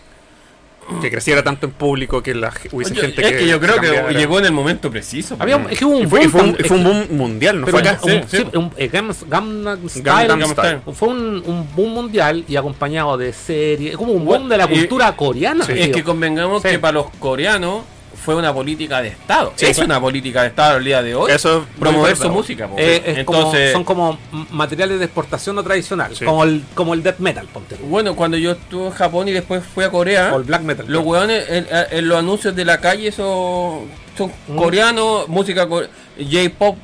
Que 1.02 1.10
creciera 1.10 1.42
tanto 1.44 1.66
en 1.66 1.72
público 1.72 2.22
que 2.22 2.34
la, 2.34 2.50
hubiese 2.72 2.94
Yo- 2.94 3.02
gente 3.02 3.20
es 3.22 3.32
que, 3.36 3.46
yo 3.46 3.60
creo 3.60 3.74
que 3.78 3.88
cambiara. 3.88 4.10
llegó 4.12 4.38
en 4.38 4.46
el 4.46 4.52
momento 4.52 4.90
preciso. 4.90 5.36
Había, 5.38 5.56
es 5.70 5.78
que 5.78 5.84
hubo 5.84 5.98
un 5.98 6.04
Y 6.04 6.06
fue, 6.06 6.22
y 6.24 6.26
boom 6.28 6.32
fue 6.32 6.42
un, 6.42 6.56
fue 6.64 6.82
boom 6.82 7.06
mundial, 7.10 7.60
no 7.60 7.66
Pero 7.66 7.78
fue 7.78 7.82
un- 7.82 7.94
acá. 7.94 8.00
un- 8.04 8.10
Sí, 8.10 8.20
sí, 8.30 8.36
sí. 8.50 8.56
un- 8.56 8.70
Gangnam- 8.70 9.28
Gangnam 9.28 9.88
Style, 9.90 10.28
Gangnam 10.28 10.50
Style. 10.52 10.80
fue 10.94 11.08
un, 11.10 11.42
un 11.44 11.68
boom 11.76 11.92
mundial 11.92 12.42
y 12.48 12.56
acompañado 12.56 13.18
de 13.18 13.34
series, 13.34 13.98
como 13.98 14.12
un 14.14 14.24
boom 14.24 14.48
de 14.48 14.56
la 14.56 14.64
y- 14.64 14.68
cultura 14.78 15.14
coreana. 15.14 15.66
Sí. 15.66 15.72
Es 15.76 15.88
que 15.90 16.02
convengamos 16.02 16.62
Sí. 16.62 16.70
que 16.70 16.78
para 16.78 16.92
los 16.92 17.10
coreanos 17.18 17.82
fue 18.28 18.34
una 18.34 18.52
política 18.52 19.00
de 19.00 19.08
Estado. 19.08 19.54
Sí, 19.56 19.64
es 19.64 19.78
una 19.78 19.98
política 19.98 20.42
de 20.42 20.48
Estado 20.48 20.76
el 20.76 20.84
día 20.84 21.02
de 21.02 21.14
hoy. 21.14 21.32
Eso 21.32 21.60
es 21.62 21.64
promover 21.80 22.14
su 22.14 22.28
música. 22.28 22.68
Eh, 22.76 23.02
es 23.16 23.24
como- 23.24 23.38
Entonces, 23.38 23.72
son 23.72 23.84
como 23.84 24.18
materiales 24.50 24.98
de 24.98 25.06
exportación 25.06 25.56
no 25.56 25.62
tradicional, 25.62 26.14
Sí. 26.14 26.26
como 26.26 26.44
el 26.44 26.62
como 26.74 26.92
el 26.92 27.02
death 27.02 27.20
metal, 27.20 27.46
ponte 27.50 27.76
bueno, 27.76 28.14
cuando 28.14 28.36
yo 28.36 28.50
estuve 28.50 28.88
en 28.88 28.92
Japón 28.92 29.28
y 29.28 29.32
después 29.32 29.64
fui 29.64 29.82
a 29.82 29.90
Corea, 29.90 30.30
o 30.34 30.36
el 30.36 30.42
black 30.44 30.60
metal. 30.60 30.84
los 30.88 31.02
weones 31.06 31.42
en, 31.48 31.66
en 31.90 32.06
los 32.06 32.18
anuncios 32.18 32.54
de 32.54 32.66
la 32.66 32.78
calle 32.82 33.10
son, 33.12 33.86
son 34.18 34.30
Mm. 34.48 34.56
coreanos, 34.56 35.26
música 35.28 35.66
J-pop, 35.66 36.76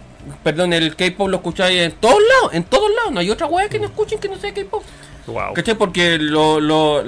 perdón, 0.43 0.73
el 0.73 0.97
K-pop 0.97 1.29
lo 1.29 1.37
escucháis 1.37 1.79
en 1.79 1.93
todos 1.93 2.21
lados, 2.23 2.55
en 2.55 2.65
todos 2.65 2.89
lados. 2.97 3.13
No 3.13 3.21
hay 3.21 3.31
otra 3.31 3.47
wea 3.49 3.69
que 3.69 3.79
no 3.79 3.85
escuchen 3.85 4.19
que 4.19 4.29
no 4.31 4.37
sea 4.39 4.55
K-pop. 4.55 4.83
Wow. 5.27 5.53
¿Cachai? 5.53 5.75
Porque 5.75 6.17
lo, 6.19 6.59
lo- 6.59 7.03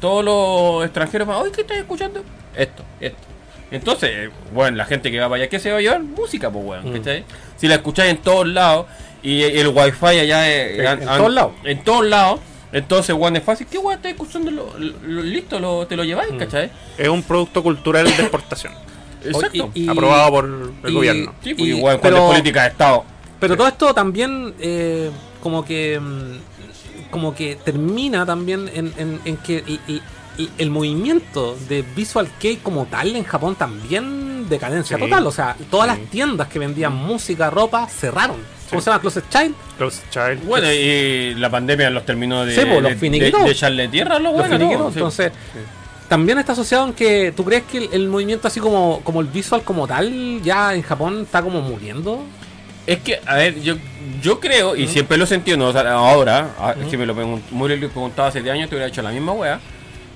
todos 0.00 0.24
los 0.24 0.84
extranjeros 0.86 1.28
van, 1.28 1.36
oye, 1.42 1.52
¿qué 1.52 1.60
estás 1.60 1.76
escuchando? 1.76 2.22
Esto, 2.56 2.82
esto. 2.98 3.27
Entonces, 3.70 4.30
bueno, 4.52 4.76
la 4.76 4.84
gente 4.86 5.10
que 5.10 5.18
va 5.20 5.28
para 5.28 5.42
allá, 5.42 5.48
¿qué 5.50 5.58
se 5.58 5.70
va 5.70 5.78
a 5.78 5.80
llevar? 5.80 6.02
Música, 6.02 6.50
pues, 6.50 6.64
weón, 6.64 6.90
Mm. 6.90 6.96
¿cachai? 6.96 7.24
Si 7.56 7.68
la 7.68 7.74
escucháis 7.76 8.10
en 8.10 8.18
todos 8.18 8.46
lados 8.46 8.86
y 9.22 9.42
el 9.42 9.68
wifi 9.68 10.06
allá 10.06 10.48
es, 10.48 10.78
En- 10.78 11.02
en 11.02 11.06
todos 11.08 11.32
lados. 11.34 11.52
En 11.64 11.84
todos 11.84 12.06
lados. 12.06 12.40
Entonces, 12.72 13.14
weón, 13.16 13.36
es 13.36 13.42
fácil. 13.44 13.66
¿Qué 13.70 13.78
weón 13.78 13.96
estás 13.96 14.12
escuchando? 14.12 14.50
Lo, 14.50 14.72
lo- 14.78 15.22
listo, 15.22 15.58
lo, 15.58 15.86
te 15.86 15.96
lo 15.96 16.04
lleváis, 16.04 16.32
Mm. 16.32 16.38
¿cachai? 16.38 16.70
Es 16.96 17.08
un 17.08 17.22
producto 17.22 17.62
cultural 17.62 18.04
de 18.06 18.12
exportación. 18.12 18.72
Exacto. 19.24 19.70
y- 19.74 19.88
aprobado 19.88 20.30
por 20.30 20.44
el 20.84 20.90
y- 20.90 20.94
gobierno. 20.94 21.34
sí, 21.42 21.54
pues, 21.54 21.66
y- 21.68 21.70
igual, 21.76 21.98
pero- 22.00 22.16
cuando 22.16 22.32
es 22.32 22.38
política 22.38 22.62
de 22.62 22.68
Estado. 22.68 23.04
Pero 23.40 23.56
todo 23.56 23.68
esto 23.68 23.94
también 23.94 24.54
eh, 24.60 25.10
como 25.42 25.64
que 25.64 25.98
mm, 26.00 27.10
como 27.10 27.34
que 27.34 27.56
termina 27.56 28.26
también 28.26 28.68
en, 28.74 28.92
en- 28.98 29.20
en 29.24 29.36
que 29.38 29.58
el, 29.58 29.80
el- 29.88 30.02
el- 30.58 30.70
movimiento 30.70 31.56
de 31.68 31.82
Visual 31.96 32.28
Kei 32.38 32.56
como 32.56 32.86
tal 32.86 33.14
en 33.16 33.24
Japón 33.24 33.54
también 33.56 34.48
decadencia 34.48 34.96
Sí. 34.96 35.02
total. 35.02 35.26
O 35.26 35.32
sea, 35.32 35.56
todas 35.70 35.90
Sí. 35.94 36.00
las 36.00 36.10
tiendas 36.10 36.48
que 36.48 36.58
vendían 36.58 36.94
música, 36.94 37.50
ropa, 37.50 37.86
cerraron. 37.88 38.36
¿Cómo 38.70 38.80
Sí. 38.80 38.84
se 38.84 38.90
llama? 38.90 39.00
Closet 39.00 39.24
Child. 39.30 39.54
Close 39.78 40.02
Child. 40.10 40.44
Bueno, 40.44 40.70
y 40.72 41.34
la 41.36 41.50
pandemia 41.50 41.88
los 41.90 42.04
terminó 42.04 42.44
de, 42.44 42.54
Sí, 42.54 42.60
pues, 42.60 42.82
los 42.82 43.00
de, 43.00 43.10
de- 43.10 43.30
de 43.30 43.50
echarle 43.50 43.88
tierra 43.88 44.16
a 44.16 44.18
los 44.18 44.36
Los. 44.36 44.94
Entonces, 44.94 45.32
también 46.08 46.38
está 46.38 46.52
asociado 46.52 46.86
en 46.86 46.92
que 46.94 47.32
tú 47.36 47.44
crees 47.44 47.64
que 47.64 47.78
el, 47.78 47.88
el 47.92 48.08
movimiento 48.08 48.48
así 48.48 48.60
como, 48.60 49.00
como 49.04 49.20
el 49.20 49.26
visual 49.26 49.62
como 49.62 49.86
tal 49.86 50.40
ya 50.42 50.74
en 50.74 50.82
Japón 50.82 51.22
está 51.22 51.42
como 51.42 51.60
muriendo. 51.60 52.22
Es 52.86 53.00
que, 53.00 53.20
a 53.26 53.34
ver, 53.34 53.60
yo, 53.60 53.74
yo 54.22 54.40
creo, 54.40 54.74
y 54.74 54.86
siempre 54.88 55.18
lo 55.18 55.24
he 55.24 55.26
sentido, 55.26 55.58
no 55.58 55.66
o 55.68 55.72
sea, 55.72 55.92
ahora, 55.92 56.50
a- 56.58 56.72
es 56.72 56.86
que 56.88 56.96
me 56.96 57.04
lo 57.04 57.14
pregun- 57.14 57.42
me 57.50 57.64
hubiera 57.64 57.86
preguntado 57.88 58.28
hace 58.28 58.40
10 58.40 58.54
años, 58.54 58.70
te 58.70 58.76
hubiera 58.76 58.88
hecho 58.88 59.02
la 59.02 59.10
misma 59.10 59.32
wea. 59.32 59.60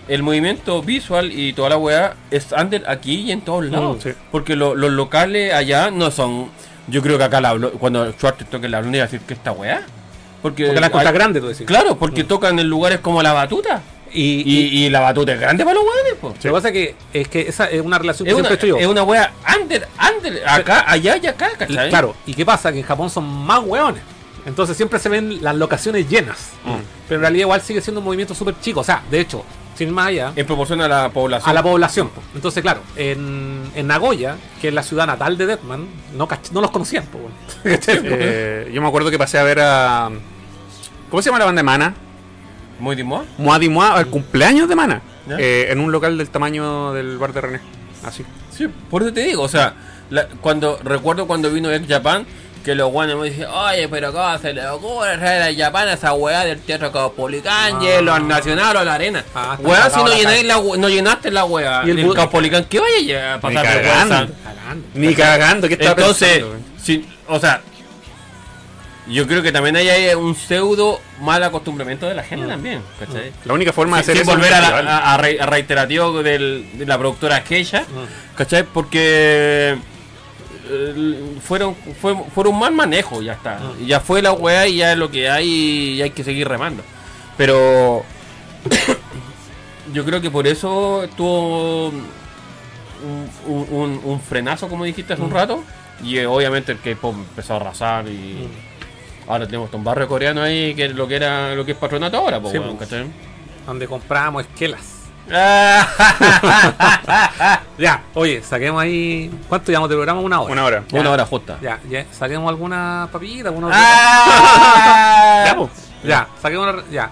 El 0.09 0.23
movimiento 0.23 0.83
visual 0.83 1.31
y 1.33 1.53
toda 1.53 1.71
la 1.71 1.77
wea 1.79 2.15
es 2.31 2.49
under 2.53 2.89
aquí 2.89 3.21
y 3.21 3.33
en 3.33 3.41
todos 3.43 3.65
lados. 3.67 3.99
Mm, 3.99 4.01
sí. 4.01 4.11
Porque 4.31 4.57
lo- 4.57 4.75
los 4.75 4.91
locales 4.91 5.53
allá 5.55 5.91
no 5.91 6.11
son. 6.11 6.49
Yo 6.89 7.01
creo 7.03 7.17
que 7.19 7.25
acá 7.25 7.41
la, 7.41 7.57
cuando 7.79 8.11
Schwartz 8.13 8.45
toque 8.51 8.69
la 8.69 8.81
blonda 8.81 8.99
iba 8.99 9.05
a 9.05 9.07
decir 9.09 9.21
que 9.27 9.35
esta 9.35 9.53
wea. 9.53 9.83
Porque, 10.43 10.65
Porque 10.67 10.81
la 10.81 10.87
hay- 10.87 10.93
cosa 10.93 11.13
grande, 11.13 11.41
tú 11.41 11.47
decís. 11.47 11.67
Claro, 11.67 11.97
porque 11.97 12.25
tocan 12.25 12.59
en 12.59 12.69
lugares 12.69 12.99
como 13.01 13.23
la 13.23 13.33
batuta. 13.33 13.81
Y, 14.15 14.43
Y, 14.45 14.85
y 14.85 14.91
la 14.91 15.01
batuta 15.01 15.33
es 15.33 15.41
grande 15.41 15.65
para 15.65 15.75
los 15.75 15.85
weones, 15.85 16.15
po. 16.21 16.29
Lo 16.29 16.35
que 16.35 16.51
pasa 16.51 16.69
es 16.69 16.73
que, 16.75 16.97
es 17.15 17.29
que 17.29 17.41
esa 17.49 17.65
es 17.71 17.81
una 17.81 17.97
relación 17.99 18.27
que 18.27 18.33
Es 18.33 18.39
una, 18.39 18.49
siempre 18.49 18.69
yo. 18.69 18.77
es 18.77 18.87
una 18.87 19.05
wea 19.05 19.33
under, 19.59 19.89
under, 20.19 20.43
acá, 20.47 20.85
allá 20.87 21.17
y 21.17 21.27
acá, 21.29 21.49
claro, 21.89 22.15
¿y 22.27 22.35
qué 22.35 22.45
pasa? 22.45 22.71
Que 22.73 22.81
en 22.81 22.85
Japón 22.85 23.09
son 23.09 23.25
más 23.25 23.61
hueones. 23.65 24.03
Entonces 24.45 24.77
siempre 24.77 24.99
se 24.99 25.09
ven 25.09 25.43
las 25.43 25.55
locaciones 25.57 26.11
llenas. 26.11 26.51
Pero 27.09 27.17
en 27.17 27.21
realidad 27.23 27.43
igual 27.45 27.63
sigue 27.63 27.81
siendo 27.81 28.01
un 28.01 28.05
movimiento 28.05 28.35
súper 28.35 28.55
chico. 28.61 28.81
O 28.81 28.85
sea, 28.85 29.03
de 29.11 29.21
hecho, 29.21 29.45
sin 29.75 29.91
más 29.93 30.09
allá, 30.09 30.33
En 30.37 30.47
proporción 30.47 30.81
a 30.81 30.89
la 30.89 31.09
población. 31.11 31.51
a 31.51 31.53
la 31.55 31.63
población. 31.63 32.09
po. 32.11 32.21
Entonces, 32.35 32.63
claro, 32.63 32.81
en, 32.97 33.63
en 33.75 33.87
Nagoya, 33.87 34.37
que 34.61 34.69
es 34.69 34.75
la 34.75 34.83
ciudad 34.83 35.07
natal 35.07 35.37
de 35.39 35.47
Deadman, 35.47 35.87
no, 36.17 36.29
no 36.53 36.61
los 36.61 36.71
conocían. 36.71 37.05
po. 37.07 37.19
Eh, 37.65 38.71
yo 38.73 38.83
me 38.83 38.89
acuerdo 38.89 39.11
que 39.11 39.19
pasé 39.19 39.39
a 39.39 39.43
ver 39.45 39.59
a. 39.61 40.11
¿Cómo 41.11 41.23
se 41.23 41.29
llama 41.31 41.39
la 41.41 41.45
banda 41.47 41.61
de 41.61 41.65
Mana? 41.65 41.95
Moadi 42.81 43.69
Moa, 43.69 43.95
al 43.95 44.07
cumpleaños 44.09 44.69
de 44.69 44.75
Mana. 44.75 45.03
Eh, 45.39 45.69
en 45.71 45.79
un 45.81 45.93
local 45.93 46.19
del 46.19 46.29
tamaño 46.31 46.93
del 46.93 47.17
bar 47.19 47.33
de 47.33 47.41
René. 47.41 47.61
Así. 48.05 48.25
Sí, 48.51 48.67
por 48.91 49.03
eso 49.03 49.13
te 49.13 49.21
digo, 49.23 49.43
o 49.43 49.49
sea, 49.49 49.75
la- 50.11 50.27
cuando 50.41 50.79
recuerdo 50.83 51.27
cuando 51.27 51.51
vino 51.51 51.71
Ex 51.71 51.87
Japan, 51.89 52.27
que 52.65 52.75
los 52.75 52.91
guanes 52.93 53.17
me 53.17 53.29
dicen, 53.31 53.47
oye, 53.47 53.89
pero 53.89 54.13
cómo 54.13 54.39
se 54.39 54.53
le 54.53 54.67
ocurre 54.69 55.17
traer 55.19 55.43
a 55.43 55.65
Japan 55.65 55.89
esa 55.89 56.13
weá 56.15 56.45
del 56.45 56.61
teatro 56.61 56.93
Caupolicán, 56.93 57.77
Ah. 57.81 57.85
y 58.01 58.03
los 58.05 58.23
nacional 58.23 58.77
o 58.77 58.85
la 58.85 58.95
arena. 58.95 59.25
Ah, 59.35 59.57
está 59.59 59.69
weá, 59.69 59.91
si 59.91 59.97
no, 59.97 60.43
la 60.45 60.77
no 60.79 60.89
llenaste 60.89 61.31
la 61.31 61.45
weá 61.45 61.83
Y 61.85 61.91
el 61.91 62.15
Caupolicán, 62.15 62.65
¿qué 62.65 62.81
vaya 62.81 63.35
a 63.35 63.41
pasar 63.41 63.65
Ni 63.67 63.73
cagando. 63.73 64.35
Cagando. 64.45 64.89
Ni 64.95 65.15
cagando, 65.15 65.69
¿qué 65.69 65.75
estaba 65.75 65.91
Entonces, 65.93 66.29
pensando, 66.29 66.49
güey? 66.59 66.63
si, 66.83 67.09
o 67.29 67.39
sea, 67.41 67.61
yo 69.09 69.27
creo 69.27 69.43
que 69.43 69.51
también 69.51 69.75
hay 69.77 70.15
un 70.15 70.37
pseudo 70.37 71.01
mal 71.21 71.43
acostumbramiento 71.43 72.07
de 72.07 72.15
la 72.15 72.23
gente 72.23 72.47
también, 72.47 72.83
¿cachai? 73.01 73.33
La 73.45 73.55
única 73.55 73.73
forma 73.73 73.97
de 73.97 74.05
Sin- 74.05 74.13
hacer 74.13 74.23
eso 74.23 74.31
volver 74.31 74.53
es 74.53 74.59
a, 74.59 74.83
la- 74.83 74.97
a- 74.99 75.15
a 75.15 75.17
re- 75.17 75.39
a 75.41 75.47
reiterativo 75.47 76.23
del- 76.23 76.69
de 76.75 76.87
la 76.87 76.97
productora 76.99 77.43
Keisha, 77.43 77.81
Mm. 77.81 78.37
¿cachai? 78.37 78.63
Porque 78.63 79.77
fueron 81.43 81.75
fue, 82.01 82.15
fueron 82.35 82.55
un 82.55 82.61
mal 82.61 82.73
manejo, 82.73 83.23
ya 83.23 83.33
está. 83.35 83.59
Mm. 83.59 83.83
Y 83.83 83.87
Ya 83.87 84.01
fue 84.01 84.23
la 84.23 84.33
weá 84.33 84.67
y 84.67 84.77
ya 84.79 84.93
es 84.93 84.99
lo 84.99 85.11
que 85.11 85.29
hay 85.31 85.49
y 85.49 86.03
hay 86.03 86.11
que 86.11 86.25
seguir 86.25 86.49
remando. 86.49 86.83
Pero 87.37 88.05
yo 89.93 90.05
creo 90.05 90.21
que 90.21 90.31
por 90.31 90.47
eso 90.47 91.07
tuvo 91.17 91.89
un, 91.89 92.05
un- 93.47 93.67
un- 93.71 94.01
un 94.05 94.21
frenazo, 94.21 94.69
como 94.69 94.85
dijiste 94.85 95.13
hace 95.15 95.23
un 95.23 95.31
Mm. 95.31 95.35
rato. 95.35 95.65
Y 96.03 96.19
eh, 96.19 96.27
obviamente 96.27 96.73
el 96.73 96.79
K-pop 96.81 97.15
empezó 97.15 97.53
a 97.55 97.57
arrasar 97.57 98.09
y 98.09 98.49
ahora 99.29 99.47
tenemos 99.47 99.73
un 99.73 99.85
barrio 99.85 100.09
coreano 100.09 100.43
ahí 100.43 100.75
que 100.75 100.87
es 100.87 100.95
lo 100.95 101.07
que 101.07 101.15
era 101.17 101.55
lo 101.55 101.65
que 101.65 101.73
es 101.73 101.79
patronato 101.79 102.17
ahora, 102.17 102.41
Sí, 102.51 102.59
po. 102.59 102.77
¿cachai? 102.77 103.07
Donde 103.67 103.87
compramos 103.87 104.43
esquelas. 104.43 104.92
Ya, 107.79 108.03
oye, 108.15 108.43
saquemos 108.43 108.81
ahí. 108.83 109.31
¿Cuánto 109.49 109.69
llevamos 109.73 109.89
de 109.91 109.97
programa? 109.97 110.21
Una 110.21 110.41
hora. 110.41 110.53
Una 110.53 110.65
hora. 110.65 110.85
Ya. 110.89 111.01
Una 111.01 111.11
hora 111.11 111.27
justa. 111.27 111.59
Ya, 111.61 111.81
ya, 111.89 112.05
saquemos 112.13 112.49
alguna 112.49 113.09
papita, 113.11 113.49
alguna 113.49 113.71
Ah. 113.73 115.43
Ya, 115.47 115.57
po. 115.57 115.71
Ya, 116.05 116.29
saquemos 116.41 116.73
una. 116.75 116.85
Ya. 116.91 117.11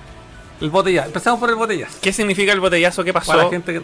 El 0.60 0.70
botella. 0.70 1.06
Empezamos 1.06 1.40
por 1.40 1.48
el 1.50 1.56
botellazo. 1.56 1.98
¿Qué 2.02 2.12
significa 2.12 2.52
el 2.52 2.60
botellazo? 2.60 3.02
¿Qué 3.02 3.12
pasó? 3.12 3.32
Para 3.32 3.44
la 3.44 3.50
gente 3.50 3.72
que. 3.72 3.82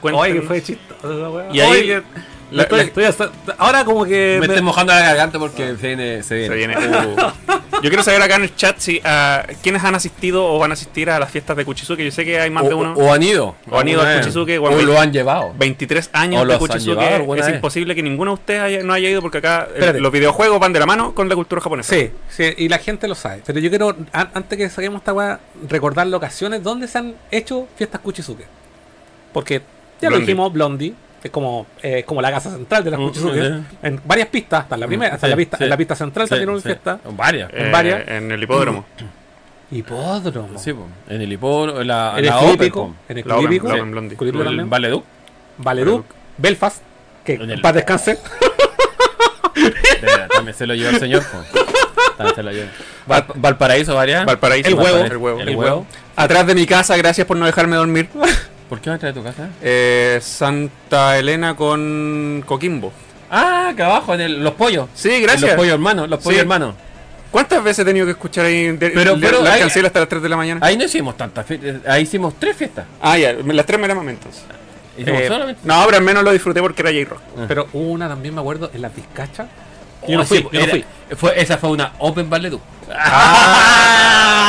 Cuéntanos. 0.00 0.28
Oye, 0.30 0.40
que 0.40 0.46
fue 0.46 0.62
chistoso. 0.62 1.42
Y 1.52 1.60
ahí- 1.60 1.70
Oye, 1.70 1.86
que- 1.86 2.02
la- 2.50 2.62
estoy- 2.64 2.78
la- 2.78 2.84
estoy 2.84 3.04
hasta- 3.04 3.30
ahora 3.58 3.84
como 3.84 4.04
que. 4.04 4.38
Me 4.40 4.46
me- 4.48 4.54
estoy 4.54 4.62
mojando 4.62 4.92
la 4.92 5.00
garganta 5.00 5.38
porque 5.38 5.76
se 5.76 5.86
viene. 5.88 6.22
Se 6.22 6.46
Se 6.46 6.54
viene. 6.54 6.76
Uh. 6.76 7.16
Yo 7.82 7.88
quiero 7.88 8.02
saber 8.02 8.20
acá 8.20 8.36
en 8.36 8.42
el 8.42 8.54
chat 8.56 8.76
si 8.78 9.00
ah, 9.04 9.42
quiénes 9.62 9.82
han 9.82 9.94
asistido 9.94 10.44
o 10.44 10.58
van 10.58 10.70
a 10.70 10.74
asistir 10.74 11.08
a 11.08 11.18
las 11.18 11.30
fiestas 11.30 11.56
de 11.56 11.64
Kuchizuke. 11.64 12.04
Yo 12.04 12.10
sé 12.10 12.24
que 12.26 12.38
hay 12.38 12.50
más 12.50 12.68
de 12.68 12.74
uno. 12.74 12.92
o 12.94 13.12
han 13.12 13.22
ido. 13.22 13.54
O 13.70 13.78
han 13.78 13.88
ido 13.88 14.04
vez. 14.04 14.18
Kuchizuke, 14.18 14.58
o 14.58 14.64
O 14.64 14.82
lo 14.82 15.00
han 15.00 15.12
llevado. 15.12 15.54
23 15.56 16.10
años 16.12 16.42
O 16.42 16.46
de 16.46 16.54
alguna 16.54 17.40
Es 17.40 17.46
vez. 17.46 17.54
imposible 17.56 17.94
que 17.94 18.02
ninguno 18.02 18.32
de 18.32 18.34
ustedes 18.34 18.60
haya- 18.60 18.82
no 18.82 18.92
haya 18.92 19.08
ido 19.08 19.22
porque 19.22 19.38
acá 19.38 19.66
eh, 19.70 19.72
Espérate. 19.74 20.00
los 20.00 20.12
videojuegos 20.12 20.60
van 20.60 20.72
de 20.74 20.80
la 20.80 20.86
mano 20.86 21.14
con 21.14 21.28
la 21.28 21.34
cultura 21.34 21.62
japonesa. 21.62 21.94
Sí, 21.94 22.10
sí, 22.28 22.52
y 22.58 22.68
la 22.68 22.78
gente 22.78 23.08
lo 23.08 23.14
sabe. 23.14 23.42
Pero 23.46 23.58
yo 23.60 23.70
quiero, 23.70 23.96
an- 24.12 24.30
antes 24.34 24.58
que 24.58 24.68
saquemos 24.68 24.98
esta 25.00 25.14
weá, 25.14 25.40
recordar 25.68 26.06
locaciones 26.06 26.62
donde 26.62 26.86
se 26.86 26.98
han 26.98 27.14
hecho 27.30 27.66
fiestas 27.76 28.00
Kuchizuke. 28.02 28.44
Porque 29.32 29.62
ya 30.02 30.10
lo 30.10 30.18
dijimos, 30.18 30.52
Blondie, 30.52 30.94
es 31.22 31.30
como, 31.30 31.66
eh, 31.82 32.02
como 32.04 32.22
la 32.22 32.30
casa 32.30 32.50
central 32.50 32.82
de 32.84 32.90
las 32.90 33.00
Mm, 33.00 33.04
Kuchizuke. 33.08 33.34
sí. 33.42 33.76
En 33.82 34.00
varias 34.04 34.28
pistas, 34.28 34.60
hasta 34.62 34.74
en 34.76 34.80
la 34.80 34.86
primera, 34.86 35.14
hasta 35.14 35.26
Sí, 35.26 35.30
la 35.30 35.36
pista, 35.36 35.56
sí. 35.58 35.64
en 35.64 35.70
la 35.70 35.76
pista 35.76 35.94
central 35.96 36.26
Sí, 36.26 36.30
también 36.30 36.48
hubo 36.50 36.58
sí. 36.58 36.64
fiesta. 36.64 36.98
Varias. 37.16 37.50
Eh, 37.52 37.68
varias. 37.72 38.08
En 38.08 38.30
el 38.32 38.42
hipódromo. 38.42 38.84
Hipódromo. 39.72 40.58
Sí, 40.58 40.72
po. 40.72 40.86
en 41.08 41.20
el 41.22 41.32
hipódromo, 41.32 41.80
en 41.80 41.86
la, 41.86 42.10
en 42.12 42.18
el 42.18 42.26
la 42.26 42.38
Club 42.38 42.50
Open, 42.54 42.94
en 43.08 43.18
el. 43.18 43.22
Club 43.24 43.42
Hípico 43.44 43.72
el. 44.42 44.64
Valeduc. 44.64 45.04
Valeduc, 45.58 46.04
Belfast, 46.38 46.82
que 47.24 47.34
En 47.34 47.50
el- 47.50 47.60
para 47.60 47.74
descanse. 47.74 48.18
También 50.32 50.56
se 50.56 50.66
lo 50.66 50.74
llevó 50.74 50.90
el 50.90 50.98
señor. 50.98 51.22
También 52.16 52.34
se 52.34 52.42
lo 52.42 52.50
llevó. 52.50 52.68
Val- 53.06 53.26
Valparaíso, 53.34 53.94
varias. 53.94 54.24
Valparaíso. 54.24 54.68
El 54.68 54.74
huevo. 54.74 54.98
El 55.04 55.16
huevo. 55.16 55.40
El 55.40 55.56
huevo. 55.56 55.86
Atrás 56.16 56.46
de 56.46 56.54
mi 56.54 56.66
casa, 56.66 56.96
gracias 56.96 57.26
por 57.26 57.36
no 57.36 57.46
dejarme 57.46 57.76
dormir. 57.76 58.08
¿Por 58.70 58.80
qué 58.80 58.88
no 58.88 58.98
trae 58.98 59.12
tu 59.12 59.22
casa? 59.22 59.50
Eh, 59.60 60.18
Santa 60.22 61.18
Elena 61.18 61.54
con 61.56 62.42
Coquimbo. 62.46 62.92
Ah, 63.30 63.72
que 63.76 63.82
abajo, 63.82 64.14
en 64.14 64.20
el- 64.22 64.42
los 64.42 64.54
pollos. 64.54 64.88
Sí, 64.94 65.20
gracias. 65.20 65.42
Los 65.50 65.54
pollos 65.56 65.74
hermanos, 65.74 66.08
los 66.08 66.20
pollos 66.20 66.36
Sí. 66.36 66.40
hermanos. 66.40 66.74
¿Cuántas 67.30 67.62
veces 67.62 67.80
he 67.80 67.84
tenido 67.84 68.06
que 68.06 68.12
escuchar 68.12 68.46
ahí 68.46 68.68
de, 68.76 68.90
Pero- 68.90 69.14
de- 69.16 69.20
pero 69.26 69.42
la 69.42 69.58
cancela 69.58 69.88
hasta 69.88 70.00
las 70.00 70.08
3 70.08 70.22
de 70.22 70.28
la 70.28 70.36
mañana? 70.36 70.64
Ahí 70.64 70.76
no 70.76 70.84
hicimos 70.84 71.16
tantas 71.16 71.44
fiestas. 71.46 71.76
Ahí 71.86 72.02
hicimos 72.04 72.34
tres 72.40 72.56
fiestas. 72.56 72.86
Ah, 73.02 73.18
ya, 73.18 73.32
las 73.34 73.66
3 73.66 73.78
me 73.78 73.86
la 73.86 73.94
momentos. 73.94 74.42
Hicimos 74.98 75.20
Eh, 75.20 75.28
solamente. 75.28 75.60
No, 75.64 75.82
pero 75.84 75.98
al 75.98 76.02
menos 76.04 76.24
lo 76.24 76.32
disfruté 76.32 76.60
porque 76.60 76.82
era 76.82 76.90
J-Rock. 76.90 77.20
Pero 77.48 77.68
hubo 77.72 77.90
una 77.92 78.08
también, 78.08 78.34
me 78.34 78.40
acuerdo, 78.40 78.70
en 78.74 78.82
las 78.82 78.94
Vizcachas. 78.94 79.46
Oh, 80.02 80.08
Yo 80.08 80.18
no 80.18 80.24
fui, 80.24 80.38
sí, 80.38 80.44
yo 80.44 80.50
no 80.52 80.60
era- 80.60 80.70
fui. 80.70 80.84
Fue, 81.16 81.40
esa 81.40 81.58
fue 81.58 81.70
una 81.70 81.92
Open 81.98 82.30
Valeduc. 82.30 82.60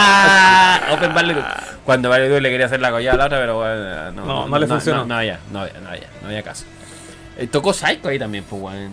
Ah, 0.03 0.79
Open 0.93 1.13
Valeduc. 1.13 1.43
Cuando 1.85 2.09
Valeduc 2.09 2.41
le 2.41 2.49
quería 2.49 2.65
hacer 2.67 2.79
la 2.79 2.91
collada 2.91 3.13
a 3.13 3.17
la 3.17 3.25
otra, 3.25 3.39
pero 3.39 3.57
bueno, 3.57 4.11
no, 4.13 4.25
No, 4.25 4.47
no 4.47 4.59
le 4.59 4.67
funcionó. 4.67 5.05
No, 5.05 5.15
había, 5.15 5.39
no 5.51 5.61
había, 5.61 5.73
no 5.81 5.89
había, 5.89 6.07
no 6.21 6.27
había 6.27 6.43
caso. 6.43 6.65
Eh, 7.37 7.47
tocó 7.47 7.73
Psycho 7.73 8.07
ahí 8.09 8.19
también, 8.19 8.43
pues, 8.47 8.61
weón. 8.61 8.91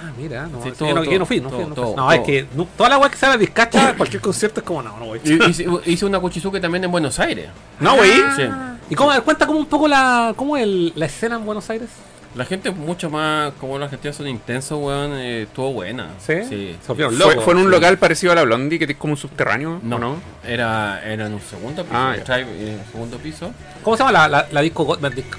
Ah, 0.00 0.12
mira, 0.16 0.46
no, 0.46 0.62
Sí, 0.62 0.70
todo, 0.72 0.88
yo, 0.88 0.94
no, 0.94 1.02
todo, 1.02 1.12
yo 1.12 1.18
no 1.18 1.26
fui, 1.26 1.40
no 1.40 1.48
todo, 1.50 1.60
fui. 1.66 1.94
No, 1.96 2.06
fui. 2.06 2.14
es 2.16 2.20
que 2.22 2.46
toda 2.76 2.88
la 2.88 2.98
weá 2.98 3.10
que 3.10 3.16
sale 3.16 3.32
de 3.32 3.38
Vizcacha, 3.38 3.94
cualquier 3.96 4.22
concierto 4.22 4.60
es 4.60 4.66
como, 4.66 4.80
no, 4.82 4.96
no 4.98 5.06
voy. 5.06 5.20
Hice, 5.24 5.66
hice 5.86 6.04
una 6.06 6.20
Kuchizuke 6.20 6.60
también 6.60 6.84
en 6.84 6.90
Buenos 6.90 7.18
Aires. 7.18 7.48
No, 7.80 7.96
güey. 7.96 8.12
Sí. 8.36 8.42
¿Y 8.90 8.94
cómo, 8.94 9.12
cuenta 9.22 9.46
como 9.46 9.58
un 9.58 9.66
poco 9.66 9.88
la, 9.88 10.32
cómo 10.36 10.56
el, 10.56 10.92
la 10.94 11.06
escena 11.06 11.36
en 11.36 11.44
Buenos 11.44 11.68
Aires? 11.70 11.88
La 12.34 12.44
gente 12.44 12.70
mucho 12.70 13.10
más, 13.10 13.52
como 13.54 13.78
los 13.78 13.86
argentinos 13.86 14.16
son 14.16 14.28
intensos, 14.28 14.78
weón, 14.80 15.12
eh, 15.14 15.42
estuvo 15.42 15.72
buena. 15.72 16.10
¿Sí? 16.18 16.34
Sí. 16.48 16.76
Fue, 16.82 16.96
en 16.96 17.58
un 17.58 17.64
sí. 17.64 17.70
local 17.70 17.98
parecido 17.98 18.32
a 18.32 18.34
la 18.36 18.42
Blondie, 18.44 18.78
que 18.78 18.84
es 18.84 18.96
como 18.96 19.14
un 19.14 19.16
subterráneo. 19.16 19.80
No, 19.82 19.96
¿o 19.96 19.98
no. 19.98 20.16
Era, 20.44 21.02
era 21.04 21.26
en 21.26 21.34
un 21.34 21.40
segundo 21.40 21.82
piso. 21.84 21.96
Ah. 21.96 22.14
Tribe, 22.22 22.46
eh, 22.58 22.78
segundo 22.92 23.18
piso. 23.18 23.50
¿Cómo 23.82 23.96
se 23.96 24.02
llama 24.04 24.12
la, 24.12 24.28
la, 24.28 24.48
la 24.52 24.60
disco? 24.60 24.96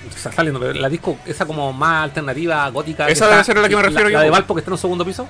está 0.10 0.32
saliendo, 0.32 0.60
pero 0.60 0.74
la 0.74 0.90
disco, 0.90 1.18
esa 1.26 1.46
como 1.46 1.72
más 1.72 2.04
alternativa, 2.06 2.68
gótica. 2.70 3.06
que 3.06 3.14
Esa 3.14 3.28
debe 3.28 3.44
ser 3.44 3.58
a 3.58 3.62
la 3.62 3.70
que 3.70 3.76
me 3.76 3.84
refiero 3.84 4.06
la, 4.06 4.12
yo, 4.12 4.18
La 4.18 4.24
de 4.24 4.30
po. 4.30 4.34
Valpo 4.34 4.56
que 4.56 4.60
está 4.60 4.70
en 4.70 4.74
un 4.74 4.80
segundo 4.80 5.06
piso. 5.06 5.28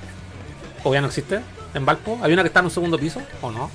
¿O 0.84 0.94
ya 0.94 1.02
no 1.02 1.08
existe? 1.08 1.42
¿En 1.74 1.86
Valpo? 1.86 2.18
¿Hay 2.24 2.32
una 2.34 2.42
que 2.42 2.48
está 2.48 2.62
en 2.62 2.66
un 2.66 2.72
segundo 2.72 2.98
piso? 2.98 3.22
¿O 3.42 3.52
no? 3.52 3.70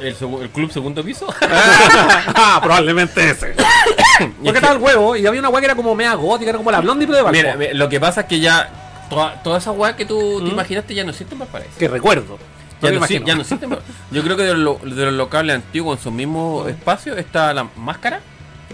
El, 0.00 0.14
club 0.50 0.70
segundo 0.72 1.04
piso. 1.04 1.26
ah, 1.42 2.58
probablemente 2.62 3.30
ese. 3.30 3.54
Porque 4.42 4.58
estaba 4.58 4.74
el 4.74 4.80
huevo 4.82 5.16
y 5.16 5.26
había 5.26 5.40
una 5.40 5.48
hueá 5.48 5.60
que 5.60 5.66
era 5.66 5.74
como 5.74 5.94
mea 5.94 6.14
gótica, 6.14 6.50
era 6.50 6.58
como 6.58 6.70
la 6.70 6.80
blondie 6.80 7.06
pero 7.06 7.16
de 7.18 7.22
Valpo. 7.22 7.58
Mira, 7.58 7.74
lo 7.74 7.88
que 7.88 8.00
pasa 8.00 8.22
es 8.22 8.26
que 8.26 8.40
ya 8.40 8.68
toda, 9.08 9.42
toda 9.42 9.58
esa 9.58 9.72
weá 9.72 9.96
que 9.96 10.04
tú 10.04 10.38
te 10.40 10.44
¿Mm? 10.46 10.52
imaginaste 10.52 10.94
ya 10.94 11.04
no 11.04 11.10
existe 11.10 11.34
en 11.34 11.40
Valparaíso. 11.40 11.78
que 11.78 11.88
recuerdo. 11.88 12.38
Ya 12.82 12.90
no, 12.92 13.06
ya 13.06 13.34
no 13.34 13.42
existe 13.42 13.66
Val- 13.66 13.82
Yo 14.10 14.22
creo 14.22 14.36
que 14.38 14.42
de, 14.44 14.54
lo- 14.54 14.80
de 14.82 15.04
los 15.06 15.12
locales 15.14 15.54
antiguos 15.56 15.98
en 15.98 16.02
su 16.04 16.10
mismo 16.10 16.66
espacio 16.66 17.14
está 17.16 17.52
la 17.52 17.64
máscara. 17.76 18.20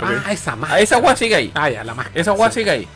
Ah, 0.01 0.31
esa 0.31 0.55
más. 0.55 0.71
Ah, 0.73 0.81
esa 0.81 0.99
weá 0.99 1.17
sigue 1.17 1.35
ahí. 1.35 1.51
Ah, 1.55 1.71
ya, 1.71 1.83
la 1.83 1.95
máscara. 1.95 2.21
Esa 2.21 2.33
weá 2.33 2.51
sí. 2.51 2.61
sigue 2.61 2.71
ahí. 2.71 2.89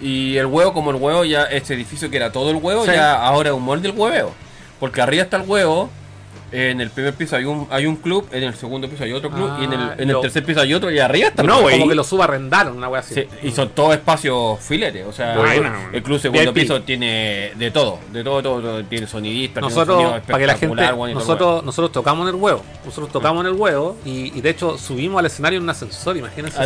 Y 0.00 0.36
el 0.36 0.46
huevo, 0.46 0.72
como 0.72 0.90
el 0.90 0.96
huevo, 0.96 1.24
ya 1.24 1.44
este 1.44 1.74
edificio 1.74 2.10
que 2.10 2.16
era 2.16 2.32
todo 2.32 2.50
el 2.50 2.56
huevo, 2.56 2.84
Sí. 2.86 2.92
ya 2.92 3.14
ahora 3.14 3.50
es 3.50 3.54
un 3.54 3.62
molde 3.62 3.88
del 3.88 3.98
hueveo. 3.98 4.32
Porque 4.80 5.00
arriba 5.02 5.22
está 5.24 5.36
el 5.36 5.44
huevo, 5.48 5.90
en 6.54 6.80
el 6.80 6.90
primer 6.90 7.14
piso 7.14 7.36
hay 7.36 7.44
un, 7.44 7.66
hay 7.70 7.86
un 7.86 7.96
club, 7.96 8.28
en 8.32 8.42
el 8.44 8.54
segundo 8.54 8.88
piso 8.88 9.04
hay 9.04 9.12
otro 9.12 9.30
club, 9.30 9.48
Ah, 9.50 9.58
y 9.60 9.64
en 9.64 9.72
el, 9.72 9.80
en 9.98 10.10
el 10.10 10.20
tercer 10.20 10.44
piso 10.44 10.60
hay 10.60 10.72
otro, 10.74 10.90
y 10.90 10.98
arriba 10.98 11.28
está 11.28 11.42
No, 11.42 11.60
güey. 11.62 11.76
Como 11.78 11.88
que 11.88 11.94
lo 11.94 12.04
subarrendaron, 12.04 12.76
una 12.76 12.88
hueá 12.88 13.00
así. 13.00 13.14
Sí, 13.14 13.26
y 13.42 13.50
son 13.50 13.70
todos 13.70 13.94
espacios 13.94 14.60
filetes, 14.60 15.06
o 15.06 15.12
sea, 15.12 15.34
el, 15.92 16.02
club 16.02 16.18
segundo 16.20 16.52
VIP. 16.52 16.62
piso 16.62 16.82
tiene 16.82 17.52
de 17.56 17.70
todo, 17.70 17.98
de 18.12 18.22
todo, 18.24 18.42
todo, 18.42 18.60
todo, 18.60 18.84
tiene 18.84 19.06
sonidista, 19.06 19.60
tiene 19.60 19.66
un 19.68 19.74
Nosotros, 19.74 19.96
sonido 20.02 20.22
para 20.26 20.38
que 20.38 20.46
la 20.46 20.52
gente, 20.52 20.66
espectacular, 20.66 20.94
bueno, 20.94 21.18
nosotros, 21.18 21.64
nosotros 21.64 21.92
tocamos 21.92 22.28
en 22.28 22.34
el 22.34 22.40
huevo. 22.40 22.62
Nosotros 22.84 23.10
tocamos 23.12 23.44
en 23.44 23.52
el 23.52 23.58
huevo 23.60 23.96
y, 24.04 24.36
y 24.36 24.40
de 24.40 24.50
hecho 24.50 24.78
subimos 24.78 25.18
al 25.18 25.26
escenario 25.26 25.58
en 25.58 25.64
un 25.64 25.70
ascensor, 25.70 26.16
imagínense. 26.16 26.58
Sí, 26.58 26.64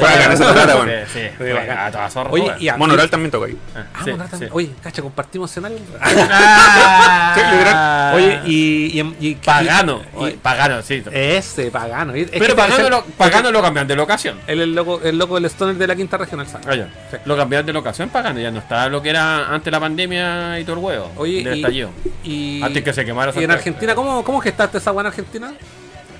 sí, 1.12 1.44
a 1.44 2.10
Oye, 2.30 2.42
weón. 2.44 2.56
y 2.62 2.68
a- 2.68 2.76
Monoral 2.76 3.10
también 3.10 3.30
toca 3.30 3.46
ahí. 3.46 3.56
Ah, 3.74 3.84
Ah, 3.94 4.00
sí. 4.04 4.10
también. 4.30 4.50
Oye, 4.52 4.70
cacha, 4.82 5.02
compartimos 5.02 5.50
escenario. 5.50 5.78
Ah, 6.00 7.32
Sí, 7.34 7.40
literal. 7.40 8.14
Oye, 8.16 8.40
y, 8.46 9.00
y, 9.00 9.28
y- 9.28 9.34
Pagano, 9.78 10.02
y- 10.14 10.16
oye, 10.18 10.38
pagano, 10.42 10.82
sí. 10.82 11.02
ese 11.12 11.70
pagano. 11.70 12.14
Es 12.14 12.30
Pero 12.30 12.56
pagano 12.56 12.88
lo, 12.90 13.04
pagano 13.04 13.50
lo 13.52 13.62
cambian 13.62 13.86
de 13.86 13.94
locación. 13.96 14.38
Es 14.46 14.58
el 14.58 14.74
loco, 14.74 15.00
el 15.02 15.16
loco 15.18 15.34
del 15.36 15.44
stoner 15.46 15.76
de 15.76 15.86
la 15.86 15.94
quinta 15.96 16.16
región, 16.16 16.40
el 16.40 16.46
Ah, 16.66 16.74
ya. 16.74 16.88
Sí. 17.10 17.16
Lo 17.24 17.36
cambiaron 17.36 17.66
de 17.66 17.72
locación 17.72 18.08
pagano, 18.08 18.40
ya 18.40 18.50
no 18.50 18.58
está 18.58 18.88
lo 18.88 19.00
que 19.02 19.10
era 19.10 19.48
antes 19.48 19.64
de 19.66 19.70
la 19.70 19.80
pandemia 19.80 20.58
y 20.60 20.64
todo 20.64 20.76
el 20.76 20.84
huevo. 20.84 21.12
Oye, 21.16 21.42
del 21.44 21.54
y, 21.54 21.60
estallido. 21.60 21.90
y, 22.24 22.62
Antes 22.62 22.82
que 22.82 22.92
se 22.92 23.04
quemara 23.04 23.32
y 23.34 23.44
en. 23.44 23.50
Argentina, 23.50 23.94
¿cómo, 23.94 24.24
cómo 24.24 24.40
gestaste 24.40 24.78
esa 24.78 24.90
buena 24.90 25.10
Argentina? 25.10 25.52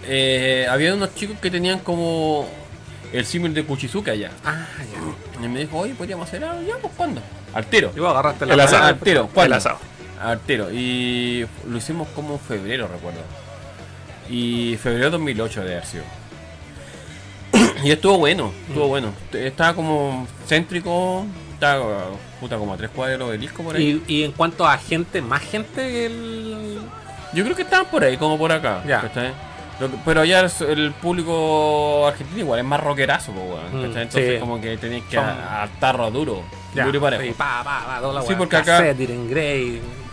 Eh, 0.07 0.67
había 0.71 0.95
unos 0.95 1.15
chicos 1.15 1.37
que 1.41 1.51
tenían 1.51 1.81
como 1.81 2.49
el 3.13 3.25
símil 3.27 3.53
de 3.55 3.65
Kuchizuka 3.65 4.13
allá. 4.13 4.31
Ah, 4.45 4.67
ya. 4.79 5.45
Y 5.45 5.49
me 5.49 5.61
dijo, 5.61 5.79
oye, 5.79 5.95
podríamos 5.95 6.27
hacer 6.29 6.45
algo. 6.45 6.63
Ya, 6.67 6.75
pues, 6.81 6.93
¿cuándo? 6.97 7.21
Al 7.55 7.67
tiro. 7.67 7.93
Y 7.97 8.01
vos 8.01 8.11
agarraste 8.11 8.47
la 8.47 8.55
El 8.55 8.61
asado. 8.61 8.95
tiro, 8.97 9.29
¿cuándo? 9.33 9.55
El 9.55 9.59
asado. 9.59 9.79
Al 10.21 10.41
tiro. 10.41 10.69
Y 10.73 11.47
lo 11.69 11.77
hicimos 11.79 12.09
como 12.09 12.35
en 12.35 12.41
febrero, 12.41 12.89
recuerdo. 12.93 13.21
Y 14.31 14.77
febrero 14.77 15.11
2008 15.11 15.65
de 15.65 15.85
sido. 15.85 16.05
Y 17.85 17.91
estuvo 17.93 18.19
bueno, 18.19 18.53
estuvo 18.67 18.89
bueno. 18.89 19.13
Estaba 19.33 19.75
como 19.75 20.27
céntrico, 20.47 21.25
estaba 21.55 22.07
puta 22.41 22.57
como 22.57 22.75
a 22.75 22.77
tres 22.77 22.91
cuadros 22.91 23.31
del 23.31 23.41
disco 23.41 23.63
por 23.63 23.77
ahí. 23.77 24.03
Y, 24.07 24.17
y 24.21 24.25
en 24.25 24.33
cuanto 24.33 24.67
a 24.67 24.77
gente, 24.79 25.23
más 25.23 25.43
gente 25.43 25.77
que 25.89 26.07
el. 26.07 26.79
Yo 27.33 27.45
creo 27.45 27.55
que 27.55 27.63
estaban 27.63 27.87
por 27.87 28.03
ahí, 28.03 28.17
como 28.17 28.37
por 28.39 28.51
acá. 28.53 28.83
Ya. 28.87 29.03
pero 30.05 30.25
ya 30.25 30.41
el, 30.41 30.93
público 31.01 32.07
argentino 32.07 32.41
igual 32.41 32.59
es 32.59 32.65
más 32.65 32.81
rockerazo, 32.81 33.33
weón, 33.33 33.59
Mm. 33.73 33.85
Entonces 33.85 34.35
sí. 34.35 34.41
como 34.41 34.61
que 34.61 34.77
tenéis 34.77 35.05
que 35.05 35.17
Son- 35.17 35.25
atarlo 35.27 36.05
a 36.05 36.11
duro. 36.11 36.43
Ya, 36.75 36.85
duro 36.85 36.99
y 36.99 37.01
parejo. 37.01 37.23
sí, 37.23 37.31
pa, 37.37 37.63
pa, 37.65 38.01
pa, 38.01 38.23
Sí, 38.27 38.35
porque 38.37 38.57
acá- 38.57 38.79
Cassette. 38.79 39.09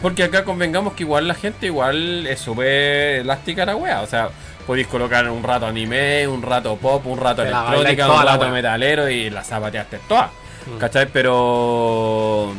Porque 0.05 0.21
acá 0.21 0.43
convengamos 0.43 0.93
que 0.93 1.01
igual 1.01 1.27
la 1.27 1.33
gente 1.33 1.65
igual 1.65 2.27
es 2.27 2.39
súper 2.39 3.21
elástica 3.21 3.65
la 3.65 3.75
wea. 3.75 4.01
O 4.01 4.05
sea, 4.05 4.29
podéis 4.67 4.85
colocar 4.85 5.27
un 5.27 5.41
rato 5.41 5.65
anime, 5.65 6.27
un 6.27 6.43
rato 6.43 6.75
pop, 6.75 7.03
un 7.07 7.17
rato 7.17 7.41
electrónica, 7.41 8.05
un 8.05 8.11
toda 8.11 8.23
rato 8.23 8.49
metalero 8.49 9.09
y 9.09 9.31
la 9.31 9.43
zapateaste 9.43 10.01
todas. 10.07 10.29
Mm. 10.67 10.77
¿Cachai? 10.77 11.07
Pero 11.11 12.53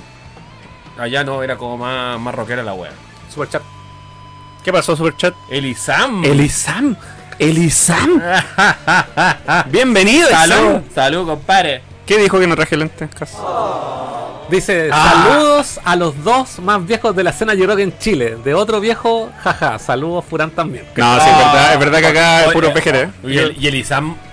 allá 0.98 1.22
no, 1.22 1.40
era 1.40 1.56
como 1.56 1.78
más, 1.78 2.18
más 2.18 2.34
rockera 2.34 2.64
la 2.64 2.74
wea. 2.74 2.90
Super 3.32 3.48
chat. 3.48 3.62
¿Qué 4.64 4.72
pasó, 4.72 4.96
Superchat? 4.96 5.34
Elisam. 5.48 6.24
Elisam. 6.24 6.96
Elisam. 7.38 8.22
Bienvenido, 9.66 10.28
Salud, 10.30 10.56
Elisam. 10.56 10.84
salud, 10.92 11.26
compadre. 11.28 11.82
¿Qué 12.06 12.18
dijo 12.18 12.38
que 12.38 12.46
no 12.46 12.54
traje 12.56 12.76
lentes? 12.76 13.08
Cas? 13.14 13.32
Dice, 14.48 14.90
Ah. 14.92 15.24
saludos 15.28 15.80
a 15.84 15.96
los 15.96 16.22
dos 16.22 16.60
más 16.60 16.86
viejos 16.86 17.16
de 17.16 17.24
la 17.24 17.30
escena 17.30 17.54
que 17.76 17.82
en 17.82 17.98
Chile. 17.98 18.36
De 18.44 18.54
otro 18.54 18.78
viejo, 18.80 19.30
jaja, 19.42 19.78
saludos 19.80 20.24
Furán 20.24 20.50
también. 20.52 20.84
No, 20.94 21.20
sí, 21.20 21.28
es 21.28 21.36
verdad, 21.36 21.72
es 21.72 21.78
verdad 21.80 21.98
que 21.98 22.06
acá 22.06 22.44
es 22.44 22.52
puro 22.52 22.72
PGR. 22.72 23.08
Y, 23.24 23.38
el, 23.38 23.56
y 23.58 23.66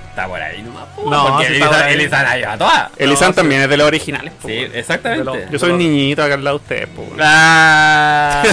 está 0.09 0.28
por 0.28 0.39
ahí 0.39 0.61
nomás. 0.61 0.84
po, 0.95 1.09
No, 1.09 1.28
porque 1.30 1.47
sí 1.47 1.53
Elisam, 1.53 1.69
por 1.71 1.82
ahí. 1.82 1.93
Elisam 1.95 2.24
la 2.24 2.36
lleva 2.38 2.57
toda. 2.59 2.91
Elisam 2.97 3.30
No, 3.30 3.34
también 3.34 3.61
es 3.63 3.69
de 3.69 3.78
los 3.78 3.88
originales. 3.88 4.34
po. 4.39 4.47
Sí, 4.47 4.53
exactamente. 4.71 5.47
Yo 5.51 5.57
soy 5.57 5.71
un 5.71 5.80
niñito 5.80 6.24
acá 6.24 6.36
al 6.36 6.43
lado 6.43 6.59
de 6.59 6.63
ustedes, 6.63 6.88
po. 6.89 7.07
Ah. 7.19 8.43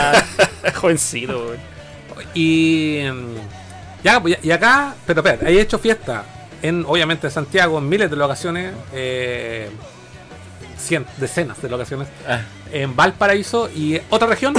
Jovencito, 0.81 1.37
weón. 1.47 1.59
Y. 2.33 3.03
mm, 3.13 3.37
Ya, 4.03 4.19
pues, 4.19 4.39
y 4.43 4.51
acá, 4.51 4.95
pero 5.07 5.21
espera, 5.23 5.51
he 5.51 5.61
hecho 5.61 5.79
fiesta 5.79 6.25
en, 6.63 6.85
obviamente, 6.87 7.31
Santiago, 7.31 7.79
en 7.79 7.89
miles 7.89 8.11
de 8.11 8.17
locaciones, 8.17 8.75
eh, 8.93 9.71
cien, 10.79 11.07
decenas 11.19 11.61
de 11.63 11.69
locaciones, 11.69 12.09
Ah, 12.27 12.41
en 12.73 12.95
Valparaíso 12.97 13.69
y 13.75 14.01
otra 14.11 14.29
región. 14.29 14.55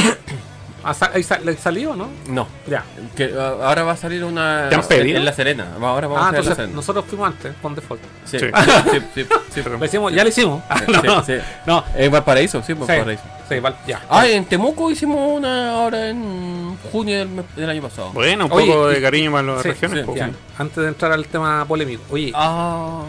¿Ha 0.83 0.93
sa- 0.93 1.11
¿Ahí 1.13 1.21
sal- 1.23 1.57
salió, 1.57 1.95
no? 1.95 2.09
no. 2.27 2.47
Ya. 2.67 2.83
Que, 3.15 3.31
ah, 3.37 3.55
ahora 3.63 3.83
va 3.83 3.91
a 3.91 3.97
salir 3.97 4.23
una. 4.23 4.67
¿Te 4.69 4.75
han 4.75 4.83
pedido? 4.83 5.17
En 5.17 5.25
La 5.25 5.33
Serena. 5.33 5.67
Ahora 5.79 6.07
vamos 6.07 6.17
Ah, 6.17 6.25
a 6.25 6.29
hacer 6.29 6.33
La 6.33 6.39
entonces 6.39 6.55
Serena. 6.57 6.75
nosotros 6.75 7.05
fuimos 7.07 7.27
antes, 7.27 7.53
con 7.61 7.75
default. 7.75 8.01
Sí, 8.25 8.39
Sí. 8.39 8.45
sí, 8.91 8.99
sí, 9.23 9.25
sí. 9.53 9.61
Hicimos, 9.83 10.13
ya 10.13 10.23
lo 10.23 10.29
hicimos. 10.29 10.63
Ah, 10.69 10.81
no, 11.03 11.23
sí. 11.23 11.33
no. 11.67 11.83
En 11.95 12.11
Valparaíso, 12.11 12.59
sí, 12.61 12.67
Sí, 12.67 12.73
Valparaíso. 12.73 13.23
sí, 13.47 13.59
Val- 13.59 13.77
ya. 13.87 14.01
Ah, 14.09 14.27
en 14.27 14.45
Temuco 14.45 14.89
hicimos 14.89 15.37
una 15.37 15.71
ahora 15.71 16.07
en 16.09 16.75
junio 16.91 17.19
del, 17.19 17.29
mes- 17.29 17.55
del 17.55 17.69
año 17.69 17.81
pasado. 17.83 18.11
Bueno, 18.13 18.45
un 18.47 18.51
Oye, 18.51 18.67
poco 18.67 18.91
y- 18.91 18.95
de 18.95 19.01
cariño 19.01 19.31
para 19.31 19.43
las 19.43 19.61
Sí, 19.61 19.69
regiones. 19.69 20.05
Ya, 20.15 20.31
antes 20.57 20.77
de 20.77 20.87
entrar 20.87 21.11
al 21.11 21.25
tema 21.27 21.63
polémico. 21.65 22.01
Oye, 22.09 22.31
Ah. 22.35 23.03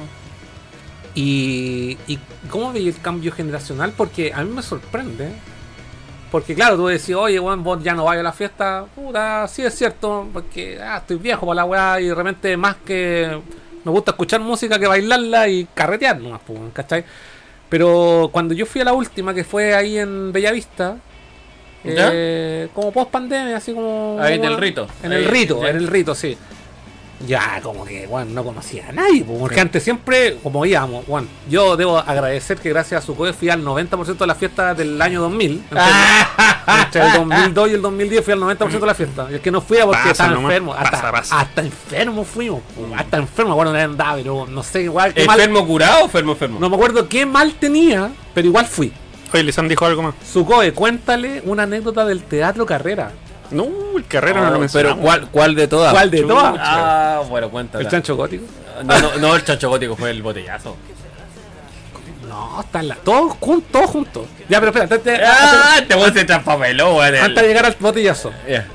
y, 1.14 1.96
y 2.06 2.18
¿cómo 2.48 2.72
veis 2.72 2.96
el 2.96 3.02
cambio 3.02 3.32
generacional? 3.32 3.92
Porque 3.96 4.32
a 4.34 4.42
mí 4.42 4.50
me 4.54 4.62
sorprende. 4.62 5.32
Porque 6.32 6.54
claro, 6.54 6.76
tú 6.76 6.86
decís, 6.86 7.14
oye, 7.14 7.38
weón, 7.38 7.62
vos 7.62 7.84
ya 7.84 7.92
no 7.92 8.04
vayas 8.04 8.20
a 8.20 8.24
la 8.24 8.32
fiesta. 8.32 8.86
Puta, 8.94 9.46
sí 9.48 9.62
es 9.62 9.74
cierto, 9.74 10.26
porque 10.32 10.80
ah, 10.80 10.96
estoy 10.96 11.18
viejo 11.18 11.46
para 11.46 11.56
la 11.56 11.64
weá 11.66 12.00
y 12.00 12.06
de 12.06 12.14
repente 12.14 12.56
más 12.56 12.76
que 12.86 13.38
me 13.84 13.90
gusta 13.90 14.12
escuchar 14.12 14.40
música 14.40 14.78
que 14.78 14.86
bailarla 14.86 15.46
y 15.48 15.66
carretear 15.74 16.18
nomás, 16.18 16.40
pues, 16.46 16.58
¿cachai? 16.72 17.04
Pero 17.68 18.30
cuando 18.32 18.54
yo 18.54 18.64
fui 18.64 18.80
a 18.80 18.84
la 18.84 18.94
última, 18.94 19.34
que 19.34 19.44
fue 19.44 19.74
ahí 19.74 19.98
en 19.98 20.32
Bellavista, 20.32 20.96
eh, 21.84 22.68
como 22.74 22.92
post 22.92 23.10
pandemia, 23.10 23.58
así 23.58 23.74
como. 23.74 24.16
Ahí 24.18 24.36
en 24.36 24.44
el 24.44 24.56
rito. 24.56 24.86
En 25.02 25.12
Ahí, 25.12 25.24
el 25.24 25.30
rito, 25.30 25.62
ya. 25.62 25.68
en 25.68 25.76
el 25.76 25.86
rito, 25.86 26.14
sí. 26.14 26.36
Ya, 27.26 27.60
como 27.62 27.84
que, 27.84 28.06
bueno, 28.06 28.30
no 28.32 28.44
conocía 28.44 28.88
a 28.88 28.92
nadie, 28.92 29.24
po, 29.24 29.38
porque 29.38 29.60
antes 29.60 29.82
siempre, 29.82 30.38
como 30.42 30.66
íbamos, 30.66 31.06
bueno, 31.06 31.28
yo 31.48 31.76
debo 31.76 31.98
agradecer 31.98 32.58
que 32.58 32.70
gracias 32.70 33.02
a 33.02 33.06
su 33.06 33.14
fui 33.14 33.48
al 33.48 33.64
90% 33.64 34.16
de 34.16 34.26
las 34.26 34.36
fiestas 34.36 34.76
del 34.76 35.00
año 35.00 35.20
2000. 35.22 35.62
Entre, 35.70 35.82
entre 36.82 37.06
el 37.06 37.12
2002 37.12 37.70
y 37.70 37.74
el 37.74 37.82
2010 37.82 38.24
fui 38.24 38.32
al 38.32 38.40
90% 38.40 38.80
de 38.80 38.86
la 38.86 38.94
fiesta. 38.94 39.28
Y 39.30 39.34
es 39.34 39.40
que 39.40 39.50
no 39.50 39.60
fui 39.60 39.78
a 39.78 39.84
porque 39.84 39.98
Pasa 39.98 40.10
estaba 40.10 40.40
enfermo. 40.40 40.74
Hasta, 40.74 41.12
pasa, 41.12 41.40
hasta 41.40 41.60
enfermo 41.62 42.24
fuimos. 42.24 42.62
po, 42.74 42.88
Hasta 42.96 43.18
enfermo, 43.18 43.54
bueno, 43.54 43.72
no 43.72 43.78
andaba, 43.78 44.16
pero 44.16 44.46
no 44.46 44.62
sé, 44.62 44.82
igual 44.82 45.14
qué 45.14 45.24
mal. 45.24 45.38
¿Enfermo 45.38 45.66
curado 45.66 46.00
o 46.00 46.04
enfermo 46.04 46.32
enfermo? 46.32 46.58
No 46.60 46.68
me 46.68 46.76
acuerdo 46.76 47.08
qué 47.08 47.24
mal 47.24 47.54
tenía, 47.54 48.10
pero 48.34 48.48
igual 48.48 48.66
fui. 48.66 48.92
Oye, 49.32 49.40
Elisam 49.40 49.68
dijo 49.68 49.86
algo 49.86 50.02
más. 50.02 50.14
Sucoe, 50.30 50.72
cuéntale 50.72 51.42
una 51.46 51.62
anécdota 51.62 52.04
del 52.04 52.22
teatro 52.22 52.66
carrera. 52.66 53.12
No, 53.52 53.66
el 53.96 54.06
carrera 54.06 54.40
no, 54.40 54.46
No, 54.46 54.52
lo 54.54 54.58
mencionamos. 54.60 54.96
pero 54.98 55.06
¿cuál, 55.06 55.28
¿cuál 55.30 55.54
de 55.54 55.68
todas? 55.68 55.92
¿Cuál 55.92 56.10
de 56.10 56.20
chucha. 56.22 56.34
todas? 56.34 56.54
Ah, 56.60 57.22
bueno, 57.28 57.50
cuéntala. 57.50 57.84
El 57.84 57.90
chancho 57.90 58.16
gótico. 58.16 58.44
No, 58.84 58.98
no, 59.00 59.16
no, 59.16 59.36
el 59.36 59.44
chancho 59.44 59.68
gótico 59.68 59.94
fue 59.96 60.10
el 60.10 60.22
botellazo. 60.22 60.76
No, 62.28 62.60
están 62.60 62.88
la, 62.88 62.94
todos, 62.96 63.36
todos 63.70 63.90
juntos. 63.90 64.26
Ya, 64.48 64.58
pero 64.58 64.70
espera, 64.70 64.84
antes, 64.84 65.04
de- 65.04 65.22
Ah, 65.24 65.80
te 65.86 65.94
voy 65.94 66.04
a 66.04 66.08
hacer 66.08 66.26
weón. 66.94 67.14
antes 67.16 67.42
de 67.42 67.48
llegar 67.48 67.66
al 67.66 67.76
botellazo. 67.78 68.32
Ya. 68.48 68.66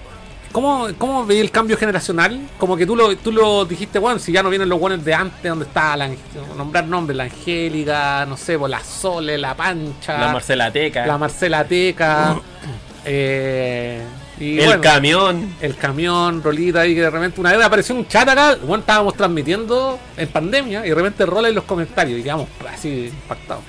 ¿Cómo, 0.52 0.88
¿Cómo 0.98 1.26
veis 1.26 1.42
el 1.42 1.52
cambio 1.52 1.78
generacional? 1.78 2.40
Como 2.58 2.78
que 2.78 2.86
tú 2.86 2.96
lo, 2.96 3.16
tú 3.18 3.32
lo 3.32 3.66
dijiste, 3.66 4.00
bueno, 4.00 4.18
si 4.20 4.32
ya 4.32 4.42
no 4.44 4.50
vienen 4.50 4.70
los 4.70 4.80
buenos 4.80 5.04
de 5.04 5.14
antes, 5.14 5.44
donde 5.44 5.66
está 5.66 5.96
la, 5.98 6.10
nombrar 6.56 6.86
nombres, 6.86 7.18
la 7.18 7.26
Angélica, 7.26 8.26
no 8.28 8.38
sé, 8.38 8.58
pues, 8.58 8.70
la 8.70 8.80
Sole, 8.84 9.38
la 9.38 9.56
Pancha, 9.56 10.18
La 10.18 10.32
Marcela 10.34 10.72
Teca. 10.72 11.06
la 11.06 11.18
Marcela 11.18 11.64
Teca, 11.66 12.38
eh, 13.06 14.02
y 14.40 14.60
el 14.60 14.66
bueno, 14.68 14.82
camión. 14.82 15.56
el 15.62 15.76
camión, 15.76 16.44
Rolita, 16.44 16.86
y 16.86 16.94
que 16.96 17.02
de 17.02 17.10
repente 17.10 17.40
una 17.42 17.54
vez 17.56 17.66
apareció 17.66 17.96
un 17.96 18.08
chat 18.08 18.28
acá, 18.30 18.56
bueno, 18.62 18.82
estábamos 18.82 19.16
transmitiendo 19.16 20.00
en 20.16 20.28
pandemia, 20.30 20.86
y 20.86 20.90
de 20.90 20.96
repente 20.96 21.26
rola 21.26 21.50
en 21.50 21.56
los 21.56 21.64
comentarios, 21.64 22.20
y 22.20 22.24
quedamos 22.24 22.48
así 22.72 23.08
impactados. 23.08 23.64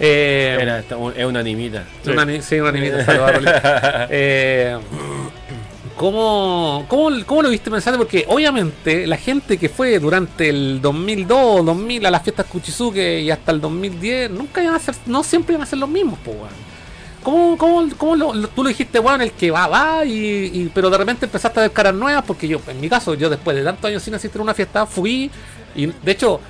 Eh, 0.00 0.58
Era, 0.60 0.80
es 0.80 1.24
una 1.24 1.40
animita. 1.40 1.84
una, 2.06 2.24
ni- 2.24 2.42
sí, 2.42 2.58
una 2.58 2.70
animita. 2.70 4.06
Eh, 4.10 4.76
¿cómo, 5.96 6.84
cómo, 6.88 7.10
cómo 7.26 7.42
lo 7.42 7.48
viste 7.50 7.70
pensando? 7.70 7.98
Porque 7.98 8.24
obviamente 8.28 9.06
la 9.06 9.16
gente 9.16 9.58
que 9.58 9.68
fue 9.68 9.98
durante 9.98 10.48
el 10.48 10.80
2002, 10.80 11.64
2000 11.64 12.06
a 12.06 12.10
las 12.10 12.22
fiestas 12.22 12.46
Kuchizuke 12.46 13.20
y 13.20 13.30
hasta 13.30 13.52
el 13.52 13.60
2010, 13.60 14.30
nunca 14.30 14.62
iban 14.62 14.74
a 14.74 14.78
ser, 14.78 14.94
no 15.06 15.22
siempre 15.22 15.54
iban 15.54 15.62
a 15.62 15.66
ser 15.66 15.78
los 15.78 15.88
mismos, 15.88 16.18
pues, 16.24 16.36
weón. 16.36 16.71
¿Cómo, 17.22 17.56
cómo, 17.56 17.88
cómo 17.96 18.16
lo- 18.16 18.34
lo- 18.34 18.48
tú 18.48 18.62
lo 18.62 18.68
dijiste, 18.68 18.98
weón, 18.98 19.22
el 19.22 19.32
que 19.32 19.50
va, 19.50 19.66
va, 19.68 20.04
y, 20.04 20.10
y- 20.52 20.70
pero 20.74 20.90
de 20.90 20.98
repente 20.98 21.26
empezaste 21.26 21.60
a 21.60 21.62
ver 21.62 21.72
caras 21.72 21.94
nuevas? 21.94 22.24
Porque 22.26 22.48
yo, 22.48 22.60
en 22.68 22.80
mi 22.80 22.88
caso, 22.88 23.14
yo 23.14 23.30
después 23.30 23.56
de 23.56 23.62
tantos 23.62 23.84
años 23.88 24.02
sin 24.02 24.14
asistir 24.14 24.40
a 24.40 24.44
una 24.44 24.54
fiesta, 24.54 24.86
fui 24.86 25.30
y 25.74 25.86
de 25.86 26.12
hecho, 26.12 26.40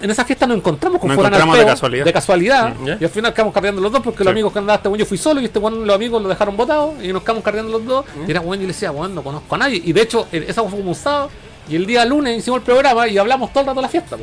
en 0.00 0.10
esa 0.10 0.24
fiesta 0.24 0.46
nos 0.46 0.58
encontramos 0.58 1.00
con 1.00 1.08
Nos 1.08 1.16
de 1.16 1.64
casualidad. 1.66 2.04
De 2.04 2.12
casualidad. 2.12 2.74
¿Ya? 2.84 2.98
Y 3.00 3.04
al 3.04 3.10
final 3.10 3.34
quedamos 3.34 3.52
cargando 3.52 3.80
los 3.80 3.90
dos 3.90 4.00
porque 4.02 4.18
Sí. 4.18 4.24
los 4.24 4.30
amigos 4.30 4.52
que 4.52 4.58
andaban 4.60 4.78
este 4.78 4.88
weón, 4.88 4.98
yo 5.00 5.06
fui 5.06 5.18
solo 5.18 5.40
y 5.40 5.46
este 5.46 5.58
weón, 5.58 5.84
los 5.86 5.96
amigos 5.96 6.22
lo 6.22 6.28
dejaron 6.28 6.56
botados 6.56 7.02
y 7.02 7.12
nos 7.12 7.22
quedamos 7.22 7.42
cargando 7.42 7.72
los 7.72 7.84
dos. 7.84 8.04
Y 8.26 8.30
era 8.30 8.40
weón, 8.40 8.56
yo 8.58 8.62
le 8.62 8.68
decía, 8.68 8.92
weón, 8.92 9.14
no 9.14 9.22
conozco 9.24 9.54
a 9.54 9.58
nadie. 9.58 9.82
Y 9.84 9.92
de 9.92 10.02
hecho, 10.02 10.28
eh, 10.30 10.44
esa 10.46 10.62
fue 10.62 10.78
como 10.78 10.90
un 10.90 10.94
sábado. 10.94 11.30
Y 11.68 11.76
el 11.76 11.86
día 11.86 12.04
lunes 12.04 12.38
hicimos 12.38 12.58
el 12.58 12.64
programa 12.64 13.08
y 13.08 13.18
hablamos 13.18 13.50
todo 13.52 13.60
el 13.62 13.66
rato 13.68 13.80
de 13.80 13.82
la 13.82 13.88
fiesta. 13.88 14.16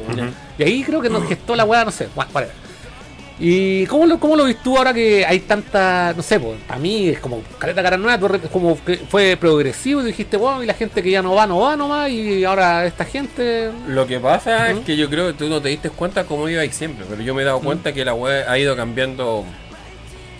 Y 0.57 0.63
ahí 0.63 0.83
creo 0.83 1.01
que 1.01 1.09
nos 1.09 1.25
gestó 1.27 1.55
la 1.55 1.65
weá, 1.65 1.83
no 1.83 1.91
sé, 1.91 2.07
wha- 2.15 2.27
whatever. 2.33 2.55
¿Y 3.41 3.85
cómo 3.85 4.05
lo, 4.05 4.19
cómo 4.19 4.35
lo 4.35 4.43
ves 4.43 4.61
tú 4.61 4.77
ahora 4.77 4.93
que 4.93 5.25
hay 5.25 5.39
tanta, 5.39 6.13
no 6.13 6.21
sé, 6.21 6.39
pues, 6.41 6.59
para 6.67 6.77
mí 6.79 7.07
es 7.07 7.19
como 7.19 7.41
caleta 7.57 7.81
cara 7.81 7.95
nueva, 7.95 8.19
como 8.51 8.77
que 8.83 8.97
fue 8.97 9.37
progresivo 9.39 10.01
y 10.01 10.07
dijiste, 10.07 10.35
bueno, 10.35 10.61
y 10.61 10.65
la 10.65 10.73
gente 10.73 11.01
que 11.01 11.09
ya 11.09 11.21
no 11.21 11.35
va, 11.35 11.47
no 11.47 11.59
va 11.61 11.77
nomás, 11.77 12.09
y 12.09 12.43
ahora 12.43 12.85
esta 12.85 13.05
gente... 13.05 13.71
Lo 13.87 14.05
que 14.05 14.19
pasa 14.19 14.71
es 14.71 14.79
que 14.79 14.97
yo 14.97 15.09
creo 15.09 15.27
que 15.27 15.33
tú 15.33 15.47
no 15.47 15.61
te 15.61 15.69
diste 15.69 15.89
cuenta 15.89 16.25
cómo 16.25 16.49
iba 16.49 16.61
ahí 16.61 16.71
siempre, 16.71 17.05
pero 17.09 17.21
yo 17.21 17.33
me 17.33 17.43
he 17.43 17.45
dado 17.45 17.61
cuenta 17.61 17.93
que 17.93 18.03
la 18.03 18.13
web 18.13 18.43
ha 18.45 18.59
ido 18.59 18.75
cambiando 18.75 19.45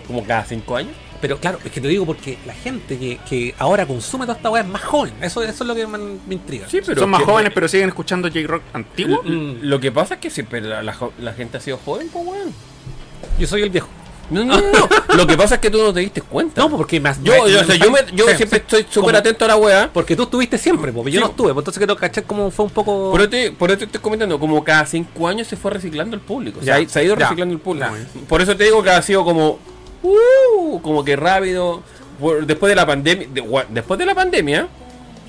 como 0.06 0.22
cada 0.24 0.44
cinco 0.44 0.76
años. 0.76 0.92
Pero 1.22 1.38
claro, 1.38 1.58
es 1.64 1.70
que 1.70 1.80
te 1.82 1.88
digo 1.88 2.06
porque 2.06 2.38
la 2.46 2.54
gente 2.54 2.98
que, 2.98 3.18
que 3.28 3.54
ahora 3.58 3.84
consume 3.86 4.24
toda 4.24 4.36
esta 4.38 4.48
weá 4.50 4.62
es 4.62 4.68
más 4.68 4.82
joven, 4.82 5.12
eso, 5.20 5.42
eso 5.42 5.64
es 5.64 5.68
lo 5.68 5.74
que 5.74 5.86
me, 5.86 5.98
me 5.98 6.34
intriga. 6.34 6.66
Sí, 6.68 6.80
pero 6.84 7.00
Son 7.02 7.10
más 7.10 7.22
jóvenes, 7.22 7.52
pero 7.54 7.68
siguen 7.68 7.88
escuchando 7.90 8.28
J-Rock 8.28 8.62
antiguo. 8.72 9.22
Lo 9.24 9.78
que 9.80 9.92
pasa 9.92 10.14
es 10.14 10.20
que 10.20 10.30
siempre 10.30 10.62
la, 10.62 10.82
la 10.82 10.94
jo- 10.94 11.12
la 11.18 11.32
gente 11.34 11.58
ha 11.58 11.60
sido 11.60 11.76
joven, 11.78 12.08
pues 12.10 12.26
weón. 12.26 12.54
Yo 13.40 13.46
soy 13.46 13.62
el 13.62 13.70
viejo. 13.70 13.88
No, 14.30 14.44
no, 14.44 14.56
no. 14.60 14.88
Lo 15.16 15.26
que 15.26 15.36
pasa 15.36 15.56
es 15.56 15.60
que 15.60 15.70
tú 15.70 15.78
no 15.82 15.92
te 15.92 15.98
diste 16.00 16.22
cuenta. 16.22 16.60
No, 16.60 16.70
porque 16.76 17.00
me, 17.00 17.10
yo, 17.22 17.48
yo, 17.48 17.62
o 17.62 17.64
sea, 17.64 17.74
yo, 17.74 17.90
me- 17.90 18.04
yo 18.14 18.28
sí, 18.28 18.36
siempre 18.36 18.60
sí, 18.60 18.76
estoy 18.76 18.86
súper 18.88 19.16
atento 19.16 19.44
a 19.44 19.48
la 19.48 19.56
wea. 19.56 19.90
Porque 19.92 20.14
tú 20.14 20.22
estuviste 20.22 20.56
siempre, 20.56 20.92
porque 20.92 21.10
yo 21.10 21.20
no 21.20 21.26
estuve, 21.26 21.52
pues 21.52 21.62
entonces 21.62 21.78
quiero 21.78 21.96
cachar 21.96 22.22
cómo 22.24 22.48
fue 22.52 22.66
un 22.66 22.70
poco... 22.70 23.10
Por 23.10 23.20
eso, 23.22 23.28
te, 23.30 23.50
por 23.50 23.70
eso 23.70 23.78
te 23.80 23.84
estoy 23.86 24.00
comentando, 24.00 24.38
como 24.38 24.62
cada 24.62 24.86
cinco 24.86 25.26
años 25.26 25.48
se 25.48 25.56
fue 25.56 25.72
reciclando 25.72 26.14
el 26.14 26.22
público. 26.22 26.60
Ya, 26.62 26.76
se, 26.76 26.84
ha, 26.84 26.88
se 26.88 26.98
ha 27.00 27.02
ido 27.02 27.16
ya, 27.16 27.24
reciclando 27.24 27.54
el 27.54 27.60
público. 27.60 27.88
ya. 27.92 28.20
Por 28.28 28.40
eso 28.40 28.56
te 28.56 28.62
digo 28.64 28.82
que 28.84 28.90
ha 28.90 29.02
sido 29.02 29.24
como. 29.24 29.58
uh, 30.04 30.80
como 30.80 31.04
que 31.04 31.16
rápido. 31.16 31.82
Por- 32.20 32.46
después 32.46 32.70
de 32.70 32.76
la 32.76 32.86
pandemia. 32.86 33.26
de- 33.32 33.64
después 33.70 33.98
de 33.98 34.06
la 34.06 34.14
pandemia, 34.14 34.68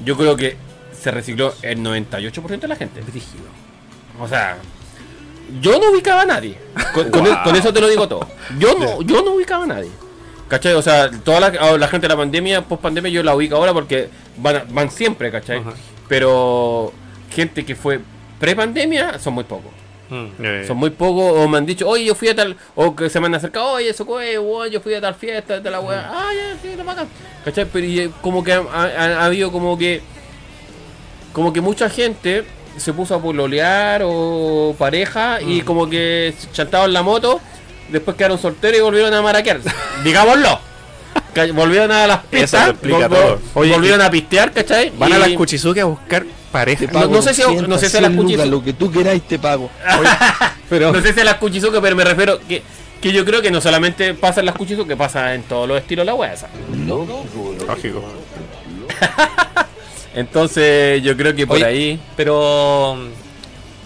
yo 0.05 0.15
creo 0.15 0.35
que 0.35 0.57
se 0.99 1.09
recicló 1.09 1.55
el 1.63 1.79
98% 1.79 2.59
de 2.59 2.67
la 2.67 2.75
gente. 2.75 3.01
Brígido. 3.01 3.45
O 4.19 4.27
sea. 4.27 4.57
Yo 5.59 5.79
no 5.79 5.91
ubicaba 5.91 6.21
a 6.21 6.25
nadie. 6.25 6.57
Con, 6.93 7.25
e- 7.27 7.37
con 7.43 7.55
eso 7.55 7.73
te 7.73 7.81
lo 7.81 7.87
digo 7.89 8.07
todo. 8.07 8.27
Yo 8.59 8.77
no, 8.77 9.01
yo 9.01 9.21
no 9.23 9.31
ubicaba 9.33 9.63
a 9.65 9.67
nadie. 9.67 9.89
¿Cachai? 10.47 10.73
O 10.73 10.81
sea, 10.81 11.09
toda 11.09 11.39
la, 11.39 11.47
a 11.47 11.77
la 11.77 11.87
gente 11.87 12.05
de 12.07 12.13
la 12.13 12.17
pandemia, 12.17 12.61
post 12.61 12.81
pandemia, 12.81 13.09
yo 13.11 13.23
la 13.23 13.35
ubico 13.35 13.55
ahora 13.55 13.73
porque 13.73 14.09
van, 14.37 14.63
van 14.69 14.91
siempre, 14.91 15.31
¿cachai? 15.31 15.59
Ajá. 15.59 15.73
Pero 16.09 16.91
gente 17.33 17.65
que 17.65 17.75
fue 17.75 17.99
pre-pandemia 18.39 19.17
son 19.19 19.33
muy 19.33 19.43
pocos. 19.45 19.71
Mm. 20.09 20.67
Son 20.67 20.75
muy 20.75 20.89
pocos, 20.89 21.37
o 21.37 21.47
me 21.47 21.57
han 21.57 21.65
dicho, 21.65 21.87
oye, 21.87 22.03
yo 22.03 22.15
fui 22.15 22.27
a 22.27 22.35
tal, 22.35 22.57
o 22.75 22.93
que 22.93 23.09
se 23.09 23.17
me 23.21 23.27
han 23.27 23.35
acercado, 23.35 23.71
oye, 23.71 23.89
eso 23.89 24.03
weón, 24.03 24.69
yo 24.69 24.81
fui 24.81 24.93
a 24.93 24.99
tal 24.99 25.15
fiesta, 25.15 25.61
de 25.61 25.69
la 25.71 25.79
weá, 25.79 26.11
ah, 26.13 26.29
ya, 26.35 26.57
sí, 26.61 26.75
lo 26.75 26.83
bacán. 26.83 27.07
¿Cachai? 27.45 27.65
Pero 27.71 27.85
y, 27.85 27.99
eh, 28.01 28.09
como 28.21 28.43
que 28.43 28.51
ha, 28.51 28.59
ha- 28.73 29.21
ha 29.21 29.25
habido 29.25 29.53
como 29.53 29.77
que, 29.77 30.01
como 31.31 31.53
que 31.53 31.61
mucha 31.61 31.89
gente 31.89 32.43
se 32.77 32.93
puso 32.93 33.15
a 33.15 33.21
pololear 33.21 34.01
o 34.05 34.75
pareja 34.77 35.41
y 35.41 35.61
como 35.61 35.89
que 35.89 36.33
chantaban 36.53 36.93
la 36.93 37.03
moto, 37.03 37.39
después 37.89 38.15
quedaron 38.17 38.37
solteros 38.39 38.77
y 38.79 38.81
volvieron 38.81 39.13
a 39.13 39.21
maraquear. 39.21 39.59
Digámoslo. 40.03 40.59
Volvieron 41.53 41.91
a 41.91 42.07
las 42.07 42.19
pistas, 42.25 42.73
vol-. 42.81 43.39
Oye, 43.53 43.71
volvieron 43.73 44.01
a 44.01 44.09
pistear, 44.11 44.51
¿cachai? 44.51 44.91
Van 44.97 45.13
a 45.13 45.17
las 45.17 45.29
Kuchizuki 45.31 45.79
a 45.79 45.85
buscar 45.85 46.25
pareja. 46.51 46.85
No- 46.91 47.07
no 47.07 47.21
sé 47.21 47.33
si- 47.33 47.41
no 47.43 47.77
sé 47.77 47.89
si 47.89 48.01
la 48.01 48.09
escuché- 48.09 48.45
Lo 48.45 48.61
que 48.63 48.73
tú 48.73 48.91
queráis 48.91 49.21
te 49.23 49.39
pago. 49.39 49.69
Pero... 50.69 50.91
No 50.91 51.01
sé 51.01 51.13
si 51.13 51.19
es 51.19 51.25
las 51.25 51.35
Kuchizuke, 51.35 51.79
pero 51.81 51.95
me 51.97 52.03
refiero 52.05 52.39
que, 52.47 52.63
que 53.01 53.11
yo 53.11 53.25
creo 53.25 53.41
que 53.41 53.51
no 53.51 53.59
solamente 53.59 54.13
pasa 54.13 54.39
en 54.41 54.45
las 54.45 54.55
Kuchizuke, 54.55 54.95
pasa 54.95 55.33
en 55.35 55.43
todos 55.43 55.67
los 55.67 55.77
estilos 55.77 56.05
la 56.05 56.13
wea 56.15 56.33
esa. 56.33 56.47
Lógico. 56.87 58.03
Entonces 60.15 61.01
yo 61.03 61.15
creo 61.15 61.35
que 61.35 61.47
por 61.47 61.55
Oye, 61.57 61.65
ahí. 61.65 61.99
Pero... 62.17 62.97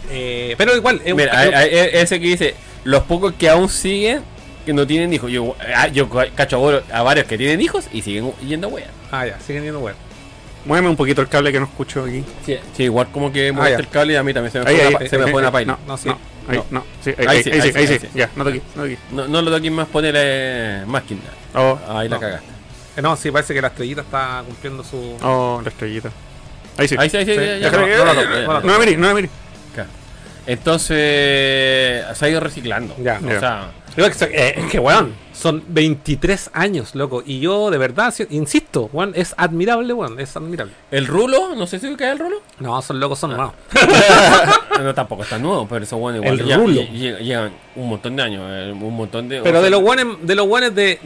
eh, 0.09 0.55
pero 0.57 0.75
igual... 0.75 1.01
es 1.03 1.11
un- 1.11 1.17
Mira, 1.17 1.37
hay- 1.39 1.49
hay- 1.53 1.69
hay 1.79 1.89
ese 1.93 2.19
que 2.19 2.27
dice, 2.27 2.55
los 2.83 3.03
pocos 3.03 3.33
que 3.33 3.49
aún 3.49 3.69
siguen, 3.69 4.21
que 4.65 4.73
no 4.73 4.85
tienen 4.87 5.13
hijos. 5.13 5.31
Yo, 5.31 5.55
ah, 5.75 5.87
yo 5.87 6.09
cacho 6.35 6.57
a 6.57 6.59
varios- 6.59 6.83
a 6.91 7.03
varios 7.03 7.27
que 7.27 7.37
tienen 7.37 7.61
hijos 7.61 7.85
y 7.93 8.01
siguen 8.01 8.31
yendo 8.47 8.67
wea. 8.69 8.87
Ah, 9.11 9.25
ya, 9.27 9.39
siguen 9.39 9.63
yendo 9.63 9.79
weón. 9.79 9.95
Muéveme 10.65 10.89
un 10.89 10.95
poquito 10.95 11.21
el 11.21 11.27
cable 11.27 11.51
que 11.51 11.59
no 11.59 11.65
escucho 11.67 12.03
aquí. 12.05 12.23
Sí, 12.43 12.57
igual 12.83 13.07
como 13.11 13.31
que 13.31 13.53
Ah, 13.55 13.69
el 13.69 13.87
cable 13.87 14.13
y 14.13 14.15
a 14.15 14.23
mí 14.23 14.33
también 14.33 14.51
se 14.51 14.59
me 14.61 14.67
Ahí, 14.67 14.75
fue, 14.77 14.85
ahí, 15.03 15.09
se 15.09 15.17
me 15.19 15.25
ahí, 15.25 15.31
fue 15.31 15.39
una 15.39 15.49
ahí, 15.49 15.53
paila. 15.53 15.73
No, 15.73 15.87
No, 15.89 15.97
sí. 15.97 16.09
no, 16.09 16.17
ahí, 16.47 16.57
No. 16.57 16.65
no. 16.71 16.85
Sí, 17.03 17.11
ahí, 17.19 17.25
Ahí 17.27 17.37
ahí, 17.37 17.43
sí, 17.43 17.51
ahí, 17.51 17.61
sí, 17.61 17.71
sí, 17.71 17.77
ahí 17.77 17.85
ahí 17.85 17.99
sí. 17.99 17.99
sí. 17.99 18.07
Ya, 18.15 18.29
no 18.35 18.43
toqué, 18.43 18.61
no 18.75 18.81
toqué. 18.81 18.97
No, 19.11 19.27
no 19.27 19.41
lo 19.43 19.51
toques 19.51 19.71
más, 19.71 19.87
ponerle 19.87 20.83
más 20.87 21.03
quinta. 21.03 21.29
Oh, 21.53 21.77
Ahí 21.87 22.09
la 22.09 22.19
cagaste. 22.19 22.47
Eh, 22.97 23.01
no, 23.01 23.15
sí, 23.15 23.31
parece 23.31 23.53
que 23.53 23.61
la 23.61 23.67
estrellita 23.67 24.01
está 24.01 24.43
cumpliendo 24.45 24.83
su... 24.83 25.17
oh, 25.21 25.59
la 25.63 25.69
estrellita. 25.69 26.09
Ahí 26.77 26.87
sí. 26.87 26.95
Ahí 26.97 27.09
sí, 27.09 27.17
ahí 27.17 27.25
sí, 27.25 27.31
no, 27.31 27.35
que- 27.35 27.97
no, 27.97 28.61
no, 28.61 29.13
mires. 29.15 29.31
Claro. 29.73 29.89
Entonces 30.45 32.05
se 32.17 32.25
ha 32.25 32.29
ido 32.29 32.39
reciclando. 32.39 32.95
Ya. 33.01 33.19
O 33.23 33.27
Ya. 33.29 33.39
sea, 33.39 33.67
eh, 33.97 34.53
es 34.57 34.65
que, 34.71 34.79
weón, 34.79 35.13
son 35.33 35.63
23 35.67 36.49
años, 36.53 36.95
loco. 36.95 37.23
Y 37.25 37.39
yo, 37.39 37.69
de 37.71 37.77
verdad, 37.77 38.13
si- 38.13 38.27
insisto, 38.29 38.89
weón, 38.91 39.13
es 39.15 39.33
admirable, 39.37 39.93
weón, 39.93 40.19
es 40.19 40.35
admirable. 40.35 40.73
el 40.91 41.07
rulo, 41.07 41.55
no 41.55 41.65
sé 41.67 41.79
si 41.79 41.87
ubicas 41.87 42.11
el 42.11 42.19
rulo. 42.19 42.37
No, 42.59 42.81
son 42.81 42.99
locos, 42.99 43.19
son 43.19 43.31
nuevos. 43.35 43.53
no, 44.81 44.93
tampoco 44.93 45.23
está 45.23 45.37
nuevo, 45.37 45.67
pero 45.67 45.83
esos 45.83 45.99
El 45.99 46.15
igual 46.17 46.45
ya- 46.45 46.57
rulo. 46.57 46.81
lle- 46.81 47.19
llegan 47.19 47.51
un 47.75 47.89
montón 47.89 48.15
de 48.15 48.23
años, 48.23 48.41
eh, 48.47 48.71
un 48.73 48.95
montón 48.95 49.29
de. 49.29 49.41
Pero 49.41 49.59
o 49.59 49.61
de 49.61 49.69
los 49.69 49.81
buenos 49.81 50.17
de 50.21 50.35
los 50.35 50.47
buenos 50.47 50.75
de, 50.75 50.99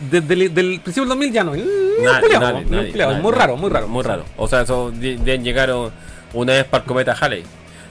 de- 0.00 0.20
del- 0.20 0.54
del 0.54 0.80
principio 0.80 1.02
del 1.02 1.08
2000 1.10 1.32
ya 1.32 1.44
no. 1.44 1.52
nadie, 1.52 1.64
Culeado, 1.64 2.02
nadie, 2.02 2.20
culeado, 2.20 2.52
nadie, 2.70 2.92
nadie, 2.92 3.22
muy 3.22 3.32
raro, 3.32 3.56
muy 3.56 3.70
raro. 3.70 3.88
Muy 3.88 4.02
raro. 4.02 4.24
O 4.36 4.48
sea, 4.48 4.62
eso 4.62 4.90
de- 4.90 5.16
deben 5.16 5.44
llegar 5.44 5.70
o- 5.70 5.90
una 6.34 6.52
vez 6.54 6.64
para 6.64 6.82
el 6.82 6.88
cometa 6.88 7.16
Halley. 7.18 7.44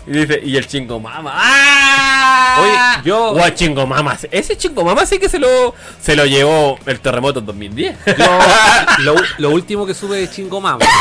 Y 0.06 0.12
dice, 0.12 0.42
y 0.44 0.58
el 0.58 0.68
chingo 0.68 1.00
mama. 1.00 1.32
¡Ah! 1.36 2.58
Oye, 2.62 3.08
yo- 3.08 3.32
O 3.32 3.46
el 3.46 3.54
chingo 3.56 3.86
mama. 3.88 4.18
Ese 4.32 4.58
chingo 4.58 4.84
mama 4.84 5.06
sí 5.06 5.18
que 5.20 5.30
se 5.30 5.40
lo, 5.40 5.74
se 6.02 6.16
lo 6.16 6.26
llevó 6.26 6.78
el 6.86 7.00
terremoto 7.00 7.40
en 7.40 7.46
2010. 7.46 7.98
Yo, 8.18 8.40
lo, 9.00 9.16
lo 9.38 9.50
último 9.56 9.86
que 9.86 9.94
supe 9.94 10.16
de 10.16 10.30
Chingo 10.30 10.60
Mama. 10.62 10.86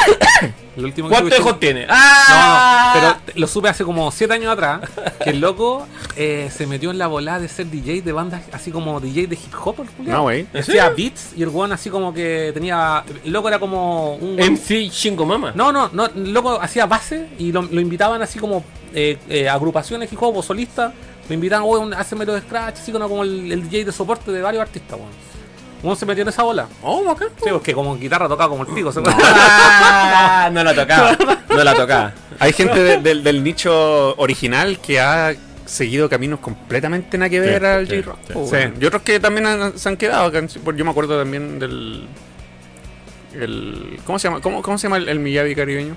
Lo 0.75 0.85
último 0.85 1.11
que 1.11 1.17
¿Cuántos 1.17 1.39
hijos 1.39 1.61
tiene? 1.61 1.83
No, 1.85 1.93
¡Ah! 1.95 2.93
no, 2.95 3.21
pero 3.27 3.39
lo 3.39 3.47
supe 3.47 3.69
hace 3.69 3.85
como 3.85 4.11
7 4.11 4.33
años 4.33 4.51
atrás. 4.55 4.81
Que 5.23 5.29
el 5.29 5.39
loco 5.39 5.87
eh, 6.17 6.51
se 6.51 6.67
metió 6.67 6.91
en 6.91 6.97
la 6.97 7.09
volada 7.09 7.41
de 7.41 7.49
ser 7.49 7.67
DJ 7.67 8.01
de 8.01 8.11
bandas 8.13 8.41
así 8.53 8.71
como 8.71 8.99
DJ 8.99 9.27
de 9.27 9.35
hip 9.35 9.53
hop. 9.63 9.81
el. 9.99 10.09
No, 10.09 10.23
güey. 10.23 10.47
Hacía 10.59 10.89
beats 10.89 11.33
y 11.37 11.43
el 11.43 11.51
weón 11.51 11.73
así 11.73 11.91
como 11.91 12.15
que 12.15 12.53
tenía. 12.55 13.05
El 13.23 13.35
loco 13.35 13.49
era 13.49 13.59
como 13.59 14.15
un. 14.15 14.37
MC 14.37 14.89
chingo 14.91 15.27
mama. 15.27 15.53
No, 15.55 15.73
no, 15.73 15.91
no, 15.93 16.07
el 16.07 16.33
loco 16.33 16.59
hacía 16.59 16.87
base 16.87 17.29
y 17.39 17.53
lo, 17.53 17.61
lo 17.61 17.79
invitaban 17.83 18.23
así 18.23 18.39
como 18.39 18.65
eh, 18.95 19.19
eh, 19.29 19.49
agrupaciones 19.49 20.13
hip 20.13 20.23
hop 20.23 20.37
o 20.37 20.43
solistas. 20.43 20.93
Lo 21.29 21.35
invitaban, 21.35 21.65
weón, 21.69 21.95
hace 21.95 22.17
mero 22.17 22.35
de 22.35 22.41
scratch, 22.41 22.79
así 22.81 22.91
como, 22.93 23.23
el, 23.23 23.53
el 23.53 23.69
DJ 23.69 23.85
de 23.87 23.93
soporte 23.93 24.31
de 24.33 24.43
varios 24.43 24.63
artistas, 24.63 24.99
weón. 24.99 25.11
Uno 25.85 25.97
se 25.97 26.07
metió 26.07 26.23
en 26.23 26.29
esa 26.29 26.45
bola. 26.45 26.69
Oh, 26.83 27.03
bacán. 27.05 27.29
Sí, 27.43 27.49
porque 27.51 27.75
como 27.75 27.97
guitarra 27.97 28.29
tocaba 28.29 28.49
como 28.51 28.63
el 28.63 28.73
pico. 28.73 28.93
se 28.93 29.01
Ah, 29.07 30.49
no 30.53 30.63
la 30.63 30.75
tocaba. 30.75 31.17
No 31.49 31.65
la 31.65 31.75
tocaba. 31.75 32.13
Hay 32.39 32.53
gente 32.53 32.79
de- 32.83 32.99
del, 32.99 33.25
del 33.25 33.43
nicho 33.43 34.15
original 34.17 34.79
que 34.79 35.01
ha 35.01 35.35
seguido 35.67 36.09
caminos 36.09 36.39
completamente 36.41 37.19
nada 37.19 37.29
que 37.31 37.41
ver 37.41 37.61
Sí, 37.61 37.67
al 37.67 37.89
sí, 37.89 38.03
J-Rock. 38.03 38.49
sí. 38.49 38.57
Y 38.81 38.85
otros 38.85 39.03
que 39.03 39.19
también 39.19 39.47
han- 39.47 39.77
se 39.79 39.89
han 39.89 39.97
quedado. 39.97 40.31
Yo 40.31 40.85
me 40.85 40.91
acuerdo 40.93 41.19
también 41.19 41.59
del. 41.59 42.07
el 43.35 43.99
¿Cómo 44.07 44.19
se 44.21 44.29
llama? 44.29 44.41
¿Cómo, 44.41 44.63
cómo 44.63 44.79
se 44.79 44.85
llama 44.85 44.99
el, 44.99 45.09
el 45.09 45.19
Miyagi 45.19 45.55
caribeño? 45.57 45.97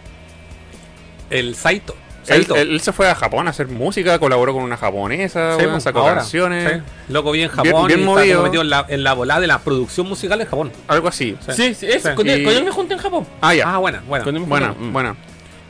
El 1.30 1.56
Saito. 1.56 1.96
Él, 2.28 2.46
Saito. 2.46 2.56
él- 2.56 2.72
él 2.72 2.82
se 2.82 2.92
fue 2.92 3.08
a 3.10 3.16
Japón 3.16 3.48
a 3.48 3.52
hacer 3.52 3.68
música, 3.68 4.18
colaboró 4.20 4.54
con 4.54 4.64
una 4.64 4.78
japonesa, 4.78 5.54
Sí, 5.56 5.60
weón, 5.62 5.72
pues, 5.74 5.84
sacó 5.84 6.00
ahora, 6.00 6.16
canciones, 6.16 6.74
sí. 6.74 7.14
Loco 7.14 7.32
bien 7.32 7.46
en 7.46 7.52
Japón 7.52 7.88
bien 7.88 8.00
y 8.00 8.04
movido. 8.04 8.44
metido 8.44 8.62
en 8.64 8.70
la, 8.70 8.86
en 8.90 9.04
la 9.04 9.14
volada 9.14 9.40
de 9.42 9.48
la 9.48 9.60
producción 9.60 10.08
musical 10.08 10.40
en 10.42 10.48
Japón. 10.48 10.72
algo 10.88 11.08
así. 11.08 11.38
Sí, 11.56 11.74
sí, 11.76 11.88
es, 11.88 12.04
Sí. 12.04 12.10
Con, 12.16 12.28
él, 12.28 12.42
Y- 12.42 12.44
con 12.46 12.54
él 12.54 12.64
me 12.64 12.72
junté 12.72 12.94
en 12.96 13.00
Japón. 13.00 13.26
Ah, 13.42 13.54
ya. 13.54 13.64
Ah, 13.74 13.78
buena, 13.78 14.02
buena. 14.08 14.26
Buena. 14.46 14.72
Mm. 14.78 14.94
buena. 14.94 15.16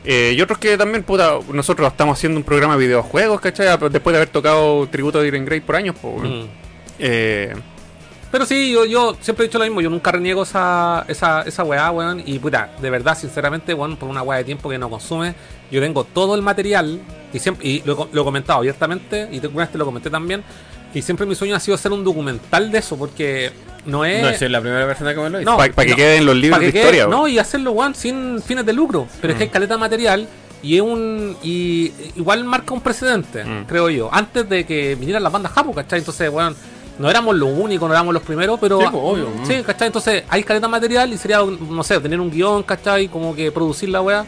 Eh, 0.04 0.34
y 0.36 0.40
otros 0.40 0.58
que 0.58 0.78
también, 0.78 1.02
puta, 1.02 1.38
nosotros 1.52 1.90
estamos 1.90 2.16
haciendo 2.16 2.38
un 2.38 2.44
programa 2.44 2.76
de 2.76 2.86
videojuegos, 2.86 3.40
¿cachai? 3.40 3.66
Después 3.90 4.12
de 4.14 4.18
haber 4.18 4.28
tocado 4.28 4.86
tributo 4.88 5.18
a 5.18 5.22
Diren 5.22 5.44
Grey 5.44 5.60
por 5.60 5.74
años, 5.76 5.96
pues. 6.00 6.14
Mm. 6.30 6.44
Eh, 7.00 7.54
Pero 8.32 8.44
sí, 8.44 8.72
yo, 8.72 8.84
yo 8.84 9.16
siempre 9.20 9.44
he 9.44 9.48
dicho 9.48 9.58
lo 9.58 9.64
mismo, 9.64 9.80
yo 9.80 9.88
nunca 9.88 10.10
reniego 10.12 10.42
esa, 10.42 11.04
esa, 11.08 11.42
esa 11.42 11.62
weá, 11.64 11.90
weón. 11.90 12.22
Y 12.26 12.38
puta, 12.38 12.70
de 12.80 12.90
verdad, 12.90 13.16
sinceramente, 13.16 13.72
weón, 13.72 13.96
por 13.96 14.08
una 14.08 14.22
weá 14.22 14.38
de 14.38 14.44
tiempo 14.44 14.68
que 14.68 14.78
no 14.78 14.90
consume, 14.90 15.34
yo 15.70 15.80
tengo 15.80 16.04
todo 16.04 16.34
el 16.34 16.42
material, 16.42 17.00
y 17.32 17.38
siempre, 17.38 17.66
y 17.66 17.82
lo, 17.84 18.08
lo 18.12 18.20
he 18.22 18.24
comentado 18.24 18.58
abiertamente, 18.58 19.28
y 19.30 19.40
te- 19.40 19.48
te 19.48 19.78
lo 19.78 19.84
comenté 19.84 20.10
también, 20.10 20.42
y 20.92 21.02
siempre 21.02 21.24
mi 21.26 21.34
sueño 21.34 21.54
ha 21.56 21.60
sido 21.60 21.74
hacer 21.76 21.92
un 21.92 22.04
documental 22.04 22.70
de 22.70 22.78
eso, 22.78 22.96
porque 22.96 23.52
no 23.86 24.04
es. 24.04 24.22
No 24.22 24.28
es 24.30 24.40
la 24.50 24.60
primera 24.60 24.86
persona 24.86 25.14
que 25.14 25.20
me 25.20 25.30
lo 25.30 25.38
dice. 25.38 25.50
No, 25.50 25.56
Para 25.56 25.72
que 25.72 25.86
no. 25.90 25.96
queden 25.96 26.26
los 26.26 26.36
libros 26.36 26.60
de 26.60 26.66
que 26.66 26.72
quede- 26.72 26.80
historia. 26.82 27.06
weón. 27.08 27.20
No, 27.20 27.28
y 27.28 27.38
hacerlo, 27.38 27.72
weón, 27.72 27.94
sin 27.94 28.42
fines 28.42 28.66
de 28.66 28.72
lucro. 28.72 29.06
Pero 29.20 29.32
es 29.32 29.36
que 29.38 29.44
hay 29.44 29.50
caleta 29.50 29.74
de 29.74 29.80
material 29.80 30.28
y 30.62 30.76
es 30.76 30.82
un. 30.82 31.36
y 31.42 31.92
igual 32.16 32.44
marca 32.44 32.74
un 32.74 32.80
precedente, 32.80 33.44
Mm. 33.44 33.64
creo 33.66 33.88
yo. 33.90 34.08
Antes 34.12 34.48
de 34.48 34.64
que 34.66 34.94
vinieran 34.96 35.22
las 35.22 35.32
bandas 35.32 35.52
Japo, 35.52 35.72
¿cachai? 35.74 36.00
Entonces, 36.00 36.28
weón, 36.30 36.56
no 36.98 37.10
éramos 37.10 37.34
los 37.36 37.48
únicos, 37.50 37.88
no 37.88 37.94
éramos 37.94 38.14
los 38.14 38.22
primeros, 38.22 38.58
pero. 38.60 38.78
Sí, 38.80 38.86
pues, 38.90 39.02
obvio, 39.04 39.28
mm. 39.30 39.46
Sí, 39.46 39.62
¿cachai? 39.64 39.86
Entonces 39.88 40.24
hay 40.28 40.42
caleta 40.42 40.66
de 40.66 40.70
material 40.70 41.12
y 41.12 41.18
sería, 41.18 41.40
no 41.42 41.82
sé, 41.82 41.98
tener 42.00 42.20
un 42.20 42.30
guion, 42.30 42.62
¿cachai? 42.62 43.08
Como 43.08 43.34
que 43.34 43.50
producir 43.52 43.88
la 43.88 44.00
weá. 44.02 44.24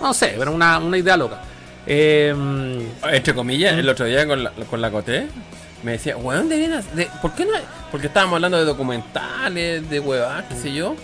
No 0.00 0.14
sé, 0.14 0.34
pero 0.38 0.52
una, 0.52 0.78
una 0.78 0.96
idea 0.98 1.16
loca. 1.16 1.40
Eh, 1.86 2.34
Entre 3.10 3.34
comillas, 3.34 3.78
el 3.78 3.88
otro 3.88 4.04
día 4.06 4.26
con 4.26 4.44
la, 4.44 4.50
con 4.70 4.80
la 4.80 4.90
Coté 4.90 5.26
me 5.82 5.92
decía, 5.92 6.16
weón, 6.16 6.46
hacer- 6.52 6.94
de, 6.94 7.08
¿por 7.22 7.32
qué 7.32 7.44
no? 7.44 7.52
Porque 7.90 8.08
estábamos 8.08 8.34
hablando 8.34 8.58
de 8.58 8.64
documentales, 8.64 9.88
de 9.88 10.00
huevadas, 10.00 10.44
qué 10.48 10.54
sé 10.56 10.72
yo. 10.72 10.94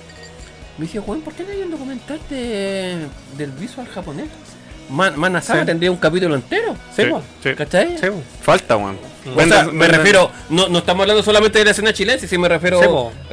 Me 0.76 0.86
dice, 0.86 0.98
weón, 1.00 1.22
¿por 1.22 1.32
qué 1.34 1.44
no 1.44 1.50
hay 1.50 1.62
un 1.62 1.70
documental 1.70 2.18
de, 2.28 3.06
del 3.36 3.50
visual 3.52 3.86
japonés? 3.88 4.26
Man, 4.90 5.18
Manasara 5.18 5.60
Sí. 5.60 5.66
tendría 5.66 5.90
un 5.90 5.96
capítulo 5.96 6.34
entero. 6.34 6.74
sí, 6.94 7.02
Sí, 7.02 7.08
po. 7.10 7.22
sí. 7.42 7.54
¿Cachai? 7.54 7.96
Falta, 8.42 8.76
weón. 8.76 8.98
O 9.34 9.40
sea, 9.40 9.64
me 9.64 9.88
refiero, 9.88 10.30
no, 10.50 10.68
no 10.68 10.78
estamos 10.80 11.00
hablando 11.02 11.22
solamente 11.22 11.58
de 11.58 11.64
la 11.64 11.70
escena 11.70 11.92
chilena, 11.94 12.18
sí 12.18 12.36
me 12.36 12.46
refiero 12.48 12.78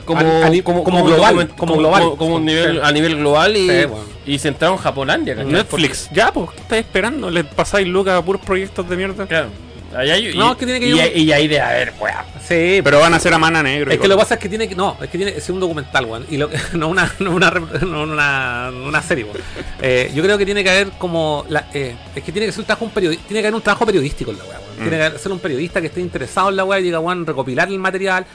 como, 0.05 0.21
A- 0.21 0.83
como 0.83 1.03
global, 1.03 1.49
como 1.57 1.75
global. 1.75 2.01
como, 2.03 2.17
como 2.17 2.35
un 2.35 2.45
nivel, 2.45 2.75
Sí. 2.75 2.79
a 2.81 2.91
nivel 2.93 3.17
global 3.17 3.57
y, 3.57 3.67
Sí, 3.69 3.85
bueno. 3.85 4.05
y 4.25 4.39
centrado 4.39 4.73
en 4.75 4.79
Japolandia. 4.79 5.35
¿cachai? 5.35 5.51
Netflix. 5.51 6.09
Ya, 6.13 6.31
pues, 6.31 6.49
¿qué 6.51 6.61
estáis 6.61 6.85
esperando? 6.85 7.29
¿Le 7.29 7.43
pasáis 7.43 7.85
lucas 7.87 8.13
a 8.17 8.21
puros 8.23 8.41
proyectos 8.41 8.87
de 8.87 8.95
mierda? 8.95 9.25
Claro. 9.27 9.49
Ahí 9.95 10.09
hay, 10.09 10.35
No, 10.35 10.47
y, 10.47 10.51
es 10.51 10.57
que 10.57 10.65
tiene 10.65 10.79
que 10.79 10.87
y, 10.87 10.99
hay- 10.99 11.21
y 11.23 11.31
hay 11.31 11.47
de 11.47 11.59
haber, 11.59 11.93
weá. 11.99 12.25
Sí, 12.47 12.81
Pero 12.83 12.99
van 12.99 13.13
a 13.13 13.17
hacer 13.17 13.33
a 13.33 13.37
mana 13.37 13.61
negro. 13.61 13.91
Es 13.91 13.99
que 13.99 14.07
lo 14.07 14.15
que 14.15 14.19
pasa 14.21 14.33
es 14.35 14.39
que 14.39 14.49
tiene 14.49 14.67
que. 14.67 14.75
No, 14.75 14.97
es 15.01 15.09
que 15.09 15.17
tiene 15.17 15.33
que 15.33 15.41
ser 15.41 15.53
un 15.53 15.59
documental, 15.61 16.05
weón. 16.05 16.25
Y 16.29 16.37
lo, 16.37 16.49
no, 16.73 16.87
una, 16.89 17.11
no, 17.19 17.31
una, 17.31 17.51
no 17.81 18.03
una, 18.03 18.71
una 18.73 19.01
serie, 19.01 19.23
weón. 19.25 19.37
Eh, 19.81 20.11
yo 20.13 20.23
creo 20.23 20.37
que 20.37 20.45
tiene 20.45 20.63
que 20.63 20.69
haber 20.69 20.89
como. 20.91 21.45
La, 21.49 21.67
eh, 21.73 21.95
es 22.15 22.23
que 22.23 22.31
tiene 22.31 22.45
que 22.47 22.51
ser 22.51 22.61
un 22.61 22.65
trabajo, 22.65 22.85
un 22.85 22.93
periodi- 22.93 23.19
tiene 23.19 23.41
que 23.41 23.47
haber 23.47 23.55
un 23.55 23.61
trabajo 23.61 23.85
periodístico 23.85 24.31
en 24.31 24.37
la 24.37 24.43
weá, 24.45 24.59
weón. 24.59 24.71
Mm. 24.79 24.89
Tiene 24.89 25.11
que 25.11 25.19
ser 25.19 25.31
un 25.31 25.39
periodista 25.39 25.81
que 25.81 25.87
esté 25.87 26.01
interesado 26.01 26.49
en 26.49 26.55
la 26.55 26.63
weá 26.65 26.79
y 26.79 26.83
diga, 26.83 26.99
weón, 26.99 27.25
recopilar 27.25 27.67
el 27.67 27.79
material. 27.79 28.25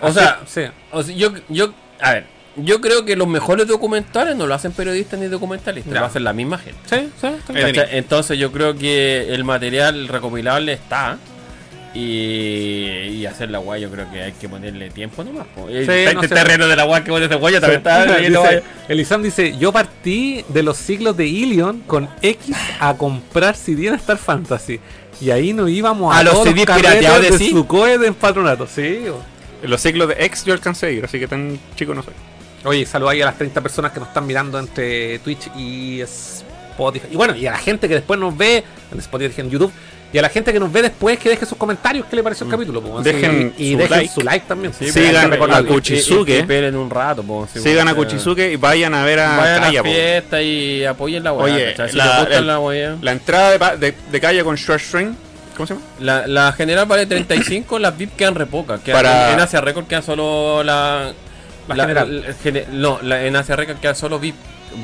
O 0.00 0.12
sea, 0.12 0.40
sí. 0.46 0.62
O 0.92 1.02
sea, 1.02 1.14
yo, 1.14 1.32
yo, 1.48 1.72
a 2.00 2.12
ver, 2.12 2.26
yo 2.56 2.80
creo 2.80 3.04
que 3.04 3.16
los 3.16 3.28
mejores 3.28 3.66
documentales 3.66 4.36
no 4.36 4.46
lo 4.46 4.54
hacen 4.54 4.72
periodistas 4.72 5.18
ni 5.20 5.26
documentalistas, 5.26 5.92
lo 5.92 6.04
hacen 6.04 6.24
la 6.24 6.32
misma 6.32 6.58
gente. 6.58 6.78
Sí, 6.88 7.08
sí. 7.20 7.28
Eh. 7.54 7.88
Entonces 7.92 8.38
yo 8.38 8.50
creo 8.52 8.76
que 8.76 9.32
el 9.34 9.44
material 9.44 10.08
recopilable 10.08 10.72
está. 10.72 11.18
Y, 11.94 12.90
y 13.20 13.26
hacer 13.26 13.50
la 13.50 13.56
guay, 13.56 13.80
yo 13.80 13.90
creo 13.90 14.10
que 14.12 14.20
hay 14.22 14.32
que 14.32 14.50
ponerle 14.50 14.90
tiempo 14.90 15.24
nomás. 15.24 15.46
po. 15.54 15.70
Y 15.70 15.72
Sí, 15.84 15.90
este 15.90 16.14
no 16.14 16.22
sé. 16.22 16.28
terreno 16.28 16.68
de 16.68 16.76
la 16.76 16.84
guay 16.84 17.02
que 17.02 17.10
pone 17.10 17.24
ese 17.24 17.36
guay 17.36 17.54
también 17.54 17.78
está 17.78 18.04
Dice. 18.18 18.62
Elisam 18.88 19.22
dice, 19.22 19.56
yo 19.56 19.72
partí 19.72 20.44
de 20.48 20.62
los 20.62 20.76
siglos 20.76 21.16
de 21.16 21.26
Ilion 21.26 21.80
con 21.86 22.08
X 22.20 22.54
a 22.80 22.94
comprar 22.98 23.56
CD 23.56 23.88
en 23.88 23.94
Star 23.94 24.18
Fantasy. 24.18 24.78
Y 25.22 25.30
ahí 25.30 25.54
nos 25.54 25.70
íbamos 25.70 26.14
a, 26.14 26.18
A 26.18 26.22
los 26.22 26.42
CD 26.42 26.66
pirateados 26.66 27.22
de 27.22 27.30
de 27.30 27.38
sí. 27.38 27.50
Sucoe 27.50 27.96
de 27.96 28.08
Empatronato. 28.08 28.66
Sí, 28.66 29.00
los 29.62 29.80
siglos 29.80 30.08
de 30.08 30.16
ex 30.22 30.44
yo 30.44 30.52
alcancé 30.52 30.86
a 30.86 30.90
ir, 30.90 31.04
así 31.06 31.18
que 31.18 31.26
tan 31.26 31.58
chico 31.76 31.94
no 31.94 32.02
soy. 32.02 32.12
Oye, 32.66 32.84
saludos 32.86 33.12
ahí 33.12 33.22
a 33.22 33.26
las 33.26 33.38
30 33.38 33.60
personas 33.60 33.92
que 33.92 34.00
nos 34.00 34.08
están 34.08 34.26
mirando 34.26 34.58
entre 34.58 35.18
Twitch 35.20 35.48
y 35.56 36.00
Spotify. 36.00 37.06
Y 37.10 37.16
bueno, 37.16 37.34
y 37.36 37.46
a 37.46 37.52
la 37.52 37.58
gente 37.58 37.88
que 37.88 37.94
después 37.94 38.18
nos 38.18 38.36
ve 38.36 38.64
en 38.92 38.98
Spotify, 38.98 39.40
en 39.42 39.50
YouTube. 39.50 39.72
Y 40.12 40.18
a 40.18 40.22
la 40.22 40.28
gente 40.28 40.52
que 40.52 40.60
nos 40.60 40.72
ve 40.72 40.82
después 40.82 41.18
que 41.18 41.28
deje 41.28 41.44
sus 41.44 41.58
comentarios 41.58 42.06
qué 42.08 42.16
le 42.16 42.22
pareció 42.22 42.44
el 42.46 42.50
capítulo. 42.50 42.80
pues, 42.80 42.94
así, 43.00 43.12
Dejen 43.12 43.54
y, 43.58 43.64
y 43.64 43.72
su 43.72 43.78
dejen 43.78 43.96
like. 43.98 44.14
su 44.14 44.20
like 44.22 44.46
también. 44.46 44.72
Sí, 44.72 44.90
Sigan 44.90 45.32
a. 45.32 45.62
Kuchisuke. 45.64 46.28
Y- 46.28 46.32
y- 46.32 46.36
y 46.36 46.40
esperen 46.40 46.76
un 46.76 46.88
rato. 46.90 47.22
po, 47.24 47.46
sí, 47.52 47.58
Sigan 47.60 47.88
a 47.88 47.94
Kuchisuke 47.94 48.52
y 48.52 48.56
vayan 48.56 48.94
a 48.94 49.04
ver 49.04 49.18
a 49.20 49.36
Vayan 49.36 49.64
a 49.64 49.72
la 49.72 49.82
po. 49.82 49.88
fiesta 49.88 50.40
y 50.40 50.84
apoyen 50.84 51.24
la. 51.24 51.32
Oye, 51.32 51.74
Si 51.74 51.96
la- 51.96 52.22
el- 52.30 52.46
la. 52.46 52.96
La 53.02 53.12
entrada 53.12 53.50
de, 53.50 53.58
pa- 53.58 53.76
de, 53.76 53.94
de 54.10 54.20
Kaya 54.20 54.44
con 54.44 54.54
Short 54.54 54.80
String, 54.80 55.14
¿cómo 55.56 55.66
se 55.66 55.74
llama? 55.74 55.84
La, 56.00 56.26
la 56.28 56.52
general 56.52 56.86
vale 56.86 57.04
35, 57.06 57.78
las 57.80 57.96
VIP 57.98 58.14
quedan 58.16 58.36
re 58.36 58.46
pocas. 58.46 58.80
quedan- 58.80 58.96
Para- 59.02 59.32
En 59.32 59.40
Asia 59.40 59.60
Record 59.60 59.86
quedan 59.86 60.02
solo 60.04 60.62
la. 60.62 61.12
La 61.74 61.74
general. 61.84 62.22
la- 62.26 62.34
gene- 62.34 62.66
no, 62.72 62.98
la- 63.02 63.24
en 63.24 63.36
Asia 63.36 63.56
Record 63.56 63.78
quedan 63.78 63.96
solo 63.96 64.18
VIP. 64.18 64.36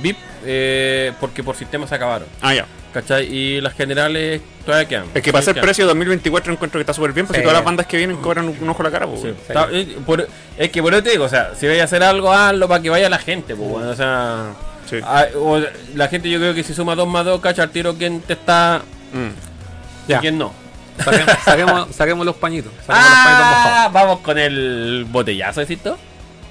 VIP 0.02 0.16
eh, 0.44 1.12
porque 1.20 1.42
por 1.42 1.54
sistema 1.56 1.86
se 1.86 1.94
acabaron. 1.94 2.26
Ah, 2.40 2.54
ya. 2.54 2.66
¿Cachai? 2.94 3.24
Y 3.26 3.60
las 3.60 3.72
generales 3.74 4.40
todavía 4.66 4.86
quedan. 4.88 5.04
Es 5.14 5.22
que 5.22 5.32
para 5.32 5.42
ser 5.44 5.59
precio 5.60 5.86
2024 5.86 6.52
encuentro 6.52 6.78
que 6.78 6.82
está 6.82 6.92
súper 6.92 7.12
bien, 7.12 7.26
porque 7.26 7.40
Sí. 7.40 7.42
todas 7.42 7.56
las 7.56 7.64
bandas 7.64 7.86
que 7.86 7.96
vienen 7.96 8.16
cobran 8.18 8.48
un, 8.48 8.56
un 8.60 8.68
ojo 8.68 8.82
a 8.82 8.84
la 8.84 8.90
cara, 8.90 9.06
po, 9.06 9.16
Sí. 9.20 9.28
Está- 9.28 9.68
eh, 9.72 9.96
por- 10.04 10.28
es 10.59 10.70
que 10.70 10.82
por 10.82 10.92
eso 10.92 11.02
te 11.02 11.10
digo, 11.10 11.24
o 11.24 11.28
sea, 11.28 11.52
si 11.54 11.66
vais 11.66 11.80
a 11.80 11.84
hacer 11.84 12.02
algo, 12.02 12.32
hazlo 12.32 12.68
para 12.68 12.82
que 12.82 12.90
vaya 12.90 13.09
la 13.09 13.18
gente, 13.18 13.54
pues, 13.56 13.68
bueno, 13.68 13.90
o 13.90 13.94
sea. 13.94 14.50
Sí. 14.88 14.98
o 15.36 15.59
la 15.94 16.09
gente, 16.09 16.28
yo 16.28 16.38
creo 16.38 16.54
que 16.54 16.62
si 16.62 16.74
suma 16.74 16.94
2 16.94 17.09
más 17.09 17.24
2, 17.24 17.40
cacha 17.40 17.62
al 17.62 17.70
tiro 17.70 17.94
quién 17.96 18.20
te 18.20 18.34
está 18.34 18.82
Mm. 19.12 20.09
Ya. 20.09 20.16
y 20.18 20.20
quién 20.20 20.36
no. 20.38 20.52
Saquemos, 21.02 21.34
saquemos, 21.44 21.96
saquemos 21.96 22.26
los 22.26 22.36
pañitos. 22.36 22.72
Saquemos 22.86 23.09
los 23.10 23.18
pañitos 23.18 23.46
mojados. 23.46 23.72
Ah, 23.74 23.90
vamos 23.90 24.18
con 24.20 24.38
el 24.38 25.06
botellazo, 25.09 25.60
¿decito? 25.60 25.96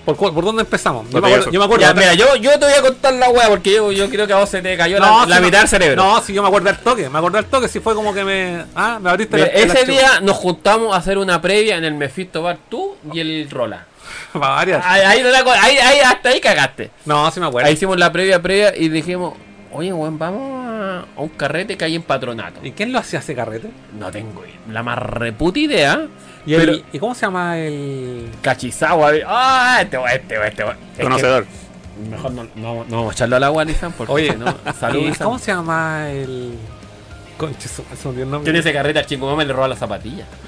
¿Por, 0.06 0.16
por 0.16 0.44
dónde 0.44 0.64
empezamos? 0.64 1.08
Yo 1.10 1.22
me 1.22 1.28
acuerdo. 1.28 1.52
Yo 1.52 1.60
me 1.60 1.66
acuerdo 1.66 1.86
Ya, 1.86 1.94
mira, 1.94 2.14
yo, 2.16 2.36
yo 2.38 2.52
te 2.58 2.66
voy 2.66 2.74
a 2.74 2.82
contar 2.82 3.14
la 3.14 3.30
wea 3.30 3.48
porque 3.50 3.74
yo, 3.74 3.92
yo 3.92 4.10
creo 4.10 4.26
que 4.26 4.34
a 4.34 4.38
vos 4.38 4.50
se 4.50 4.62
te 4.62 4.76
cayó 4.76 4.98
la, 5.00 5.06
No, 5.06 5.26
la 5.28 5.40
mitad 5.40 5.60
del 5.60 5.68
cerebro. 5.68 6.04
No, 6.04 6.22
si 6.22 6.34
yo 6.34 6.42
me 6.42 6.48
acuerdo 6.48 6.68
del 6.70 6.80
toque. 6.80 7.10
Me 7.10 7.18
acuerdo 7.20 7.38
del 7.38 7.46
toque. 7.46 7.68
Si 7.68 7.80
fue 7.80 7.94
como 7.94 8.14
que 8.14 8.24
me. 8.24 8.66
Ah, 8.76 8.98
me 9.00 9.10
abriste 9.12 9.36
Mira, 9.38 9.48
la- 9.48 9.54
ese 9.54 9.86
día 9.86 10.20
nos 10.22 10.36
juntamos 10.38 10.94
a 10.94 10.98
hacer 10.98 11.18
una 11.18 11.40
previa 11.40 11.78
en 11.78 11.86
el 11.86 11.94
Mephisto 11.94 12.42
Bar, 12.42 12.58
tú 12.70 12.96
y 13.14 13.20
el 13.20 13.50
Rola. 13.50 13.86
Para 14.34 14.48
variar. 14.56 14.82
Ahí, 14.84 16.00
hasta 16.04 16.30
ahí 16.30 16.42
cagaste. 16.42 16.92
No, 17.06 17.30
sí 17.32 17.40
me 17.40 17.46
acuerdo. 17.46 17.68
Ahí 17.68 17.74
hicimos 17.76 17.98
la 17.98 18.12
previa, 18.12 18.42
previa 18.42 18.76
y 18.76 18.90
dijimos, 18.90 19.36
oye, 19.72 19.94
weón, 19.94 20.18
vamos 20.18 20.66
a, 20.66 21.00
a 21.16 21.22
un 21.22 21.30
carrete 21.30 21.78
que 21.78 21.86
hay 21.86 21.96
en 21.96 22.04
Patronato. 22.04 22.60
¿Y 22.64 22.72
quién 22.72 22.92
lo 22.92 23.00
hacía 23.00 23.20
ese 23.20 23.36
carrete? 23.36 23.70
No 23.98 24.10
tengo 24.12 24.44
la 24.70 24.84
más 24.84 24.98
reputa 24.98 25.60
idea. 25.60 26.08
¿Y, 26.46 26.56
pero 26.56 26.72
el- 26.74 26.86
¿Y 26.92 27.00
cómo 27.00 27.14
se 27.16 27.22
llama 27.22 27.58
el.? 27.60 28.30
Cachizawa, 28.42 29.12
ah, 29.28 29.80
este 29.82 29.98
este 30.16 30.48
este 30.48 30.64
weón. 30.64 30.78
Es 30.94 30.98
que 30.98 31.04
Conocedor. 31.04 31.46
Mejor 32.10 32.32
no, 32.32 32.44
no, 32.56 32.74
no 32.86 32.96
vamos 32.98 33.12
a 33.12 33.14
echarlo 33.14 33.36
al 33.36 33.44
agua, 33.44 33.64
Lizan, 33.64 33.92
porque 33.94 34.12
Oye, 34.14 34.36
no. 34.36 34.56
Salud, 34.80 35.00
¿y 35.02 35.06
Lizan. 35.10 35.26
¿Cómo 35.26 35.40
se 35.40 35.52
llama 35.52 36.10
el. 36.10 36.56
Conche, 37.38 37.68
se 37.70 37.82
me 38.10 38.22
el 38.22 38.30
nombre. 38.30 38.44
Tiene 38.46 38.60
ese 38.60 38.72
carrete 38.74 39.00
al 39.00 39.06
chingo 39.06 39.40
y 39.42 39.46
le 39.46 39.54
roba 39.54 39.68
las 39.68 39.80
zapatillas. 39.80 40.28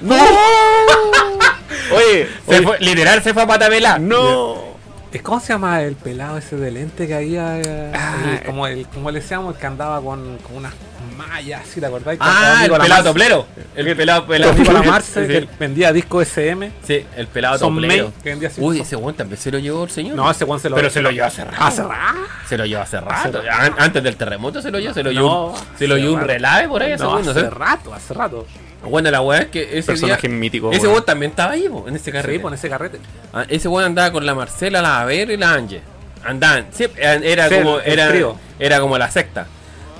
Oye, 1.94 2.28
Se 2.48 2.56
oye, 2.56 2.62
fue- 2.66 2.78
literal 2.80 3.22
se 3.22 3.32
fue 3.34 3.42
a 3.42 3.46
patabela. 3.46 3.98
no. 3.98 4.74
Eh, 5.12 5.20
¿Cómo 5.20 5.38
se 5.38 5.52
llama 5.52 5.80
el 5.82 5.94
pelado 5.94 6.38
ese 6.38 6.56
de 6.56 6.72
lente 6.72 7.06
que 7.06 7.14
había? 7.14 7.60
eh, 7.60 7.92
Ah, 7.94 8.16
el- 8.32 8.42
como 8.46 8.66
el, 8.66 8.84
como 8.88 9.12
le 9.12 9.20
decíamos, 9.20 9.54
el 9.54 9.60
que 9.60 9.66
andaba 9.68 10.00
con, 10.00 10.38
con 10.38 10.56
unas 10.56 10.72
mallas, 11.16 11.62
¿sí 11.66 11.80
te 11.80 11.86
acordáis? 11.86 12.18
Ah, 12.22 12.60
el 12.64 12.70
pelado 12.70 12.88
Marce. 12.88 13.02
toplero. 13.04 13.46
El 13.74 13.96
pelado, 13.96 14.26
pelado. 14.26 14.52
Nicolás 14.54 14.82
Sí, 14.82 14.88
Marce, 14.88 15.26
que 15.26 15.48
vendía 15.58 15.92
disco 15.92 16.20
SM. 16.22 16.70
Sí, 16.86 17.04
el 17.16 17.26
pelado 17.28 17.58
Son 17.58 17.74
toplero. 17.74 18.04
May, 18.04 18.12
que 18.22 18.28
vendía. 18.30 18.50
Uy, 18.58 18.80
ese 18.80 18.96
weón 18.96 19.14
también 19.14 19.40
se 19.40 19.50
lo 19.50 19.58
llevó 19.58 19.84
el 19.84 19.90
señor. 19.90 20.16
No, 20.16 20.30
ese 20.30 20.44
Juan 20.44 20.60
se 20.60 20.68
lo 20.70 20.76
Pero 20.76 20.90
se 20.90 21.02
lo 21.02 21.10
llevó 21.10 21.26
hace 21.26 21.44
rato. 21.44 21.56
Hace 21.62 21.82
rato. 21.82 22.18
Se 22.48 22.58
lo 22.58 22.66
llevó 22.66 22.82
hace 22.82 23.00
rato. 23.00 23.42
Antes 23.78 24.02
del 24.02 24.16
terremoto 24.16 24.60
se 24.62 24.70
lo 24.70 24.78
llevó. 24.78 24.94
Se 24.94 25.02
lo 25.02 25.10
llevó, 25.12 25.28
No, 25.56 25.78
se 25.78 25.86
lo 25.88 25.96
llevó 25.96 26.14
un 26.14 26.20
relave 26.20 26.68
por 26.68 26.82
ahí. 26.82 26.92
hace 26.92 27.50
rato, 27.50 27.94
hace 27.94 28.14
rato. 28.14 28.46
Bueno, 28.82 29.10
la 29.10 29.22
weá 29.22 29.40
es 29.40 29.46
que 29.46 29.78
ese 29.78 29.86
Personaje 29.92 30.28
día, 30.28 30.36
mítico. 30.36 30.70
Ese 30.70 30.86
weón. 30.86 31.04
también 31.06 31.30
estaba 31.30 31.52
ahí, 31.52 31.68
po, 31.70 31.86
en 31.88 31.96
ese 31.96 32.12
carrete. 32.12 32.36
Sí, 32.36 32.42
con 32.42 32.52
ese 32.52 32.68
carrete. 32.68 32.98
Ah, 33.32 33.46
ese 33.48 33.66
weón 33.66 33.86
andaba 33.86 34.12
con 34.12 34.26
la 34.26 34.34
Marcela, 34.34 34.82
la 34.82 35.00
Aver 35.00 35.30
y 35.30 35.36
la 35.38 35.54
Ange. 35.54 35.80
Andaban, 36.22 36.66
siempre, 36.70 37.02
era 37.02 37.48
Sí, 37.48 37.54
como, 37.56 37.80
era, 37.80 38.10
era 38.58 38.80
como 38.80 38.98
la 38.98 39.10
secta. 39.10 39.46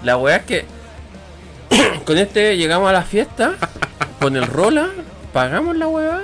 La 0.03 0.19
weá 0.19 0.37
es 0.37 0.45
que 0.45 0.65
con 2.05 2.19
este 2.19 2.57
llegamos 2.57 2.89
a 2.89 2.93
la 2.93 3.03
fiesta, 3.03 3.55
con 4.21 4.37
el 4.37 4.47
rola, 4.47 4.91
pagamos 5.33 5.77
la 5.77 5.89
weá 5.89 6.23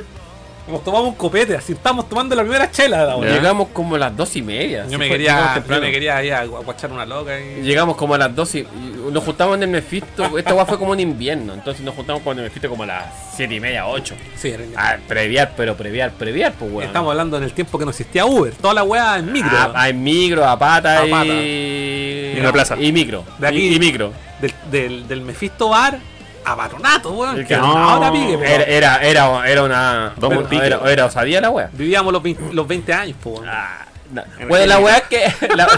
Nos 0.68 0.84
tomamos 0.84 1.08
un 1.08 1.14
copete, 1.14 1.56
así 1.56 1.72
estamos 1.72 2.08
tomando 2.08 2.34
la 2.36 2.42
primera 2.42 2.70
chela. 2.70 3.04
la. 3.04 3.16
Llegamos 3.16 3.68
como 3.68 3.96
a 3.96 3.98
las 3.98 4.16
dos 4.16 4.36
y 4.36 4.42
media. 4.42 4.86
Yo 4.88 4.98
me 4.98 5.08
quería, 5.08 5.62
yo 5.68 5.80
me 5.80 5.90
quería 5.90 6.22
ir 6.22 6.32
a 6.32 6.44
guachar 6.44 6.92
una 6.92 7.04
loca 7.04 7.32
y... 7.40 7.62
Llegamos 7.62 7.96
como 7.96 8.14
a 8.14 8.18
las 8.18 8.34
12 8.36 8.58
y 8.60 8.66
nos 9.10 9.24
juntamos 9.24 9.56
en 9.56 9.64
el 9.64 9.68
Mephisto. 9.68 10.38
Esta 10.38 10.54
weá 10.54 10.64
fue 10.66 10.78
como 10.78 10.94
en 10.94 11.00
invierno. 11.00 11.54
Entonces 11.54 11.84
nos 11.84 11.94
juntamos 11.94 12.22
con 12.22 12.36
el 12.38 12.44
Mephisto 12.44 12.68
como 12.68 12.84
a 12.84 12.86
las 12.86 13.04
7 13.34 13.52
y 13.54 13.58
media, 13.60 13.86
8. 13.88 14.14
Sí, 14.36 14.48
era- 14.50 14.64
Ah, 14.76 14.96
previar, 15.08 15.52
pero 15.56 15.76
previar, 15.76 16.12
previar, 16.12 16.52
pues 16.52 16.70
weón. 16.70 16.84
Estamos 16.86 17.10
hablando 17.10 17.36
en 17.36 17.42
el 17.44 17.52
tiempo 17.52 17.78
que 17.78 17.84
no 17.84 17.90
existía 17.90 18.24
Uber. 18.26 18.52
Toda 18.54 18.74
la 18.74 18.82
weá 18.84 19.18
en 19.18 19.32
micro. 19.32 19.50
Ah, 19.52 19.72
hay 19.74 19.92
micro, 19.94 20.44
a 20.46 20.56
pata 20.58 21.00
A 21.00 21.06
y... 21.06 21.10
pata. 21.10 21.24
Y 21.34 22.36
una 22.40 22.52
plaza. 22.52 22.76
Y 22.80 22.92
micro. 22.92 23.24
De 23.38 23.48
aquí- 23.48 23.58
Y, 23.68 23.74
y 23.74 23.78
micro. 23.80 24.12
Del, 24.40 24.54
del, 24.70 25.08
del 25.08 25.20
Mephisto 25.22 25.68
Bar 25.70 25.98
a 26.44 26.54
Baronato, 26.54 27.10
weón. 27.12 27.44
Que 27.44 27.56
no, 27.56 27.64
ahora 27.76 28.10
pique, 28.12 28.38
pero 28.38 28.64
Era, 28.64 28.64
era, 28.64 28.96
era, 29.02 29.48
era 29.50 29.62
una. 29.64 30.14
Dos 30.16 30.32
era, 30.52 30.80
era, 30.90 31.06
osadía 31.06 31.40
la 31.40 31.50
wea. 31.50 31.70
Vivíamos 31.72 32.12
los 32.12 32.22
20, 32.22 32.54
los 32.54 32.66
20 32.66 32.92
años, 32.92 33.16
po, 33.22 33.30
weón. 33.30 33.48
Ah, 33.48 33.86
no. 34.12 34.22
Bueno, 34.48 34.66
la 34.66 34.78
wea 34.78 34.96
es 34.98 35.02
que. 35.04 35.32
La, 35.56 35.68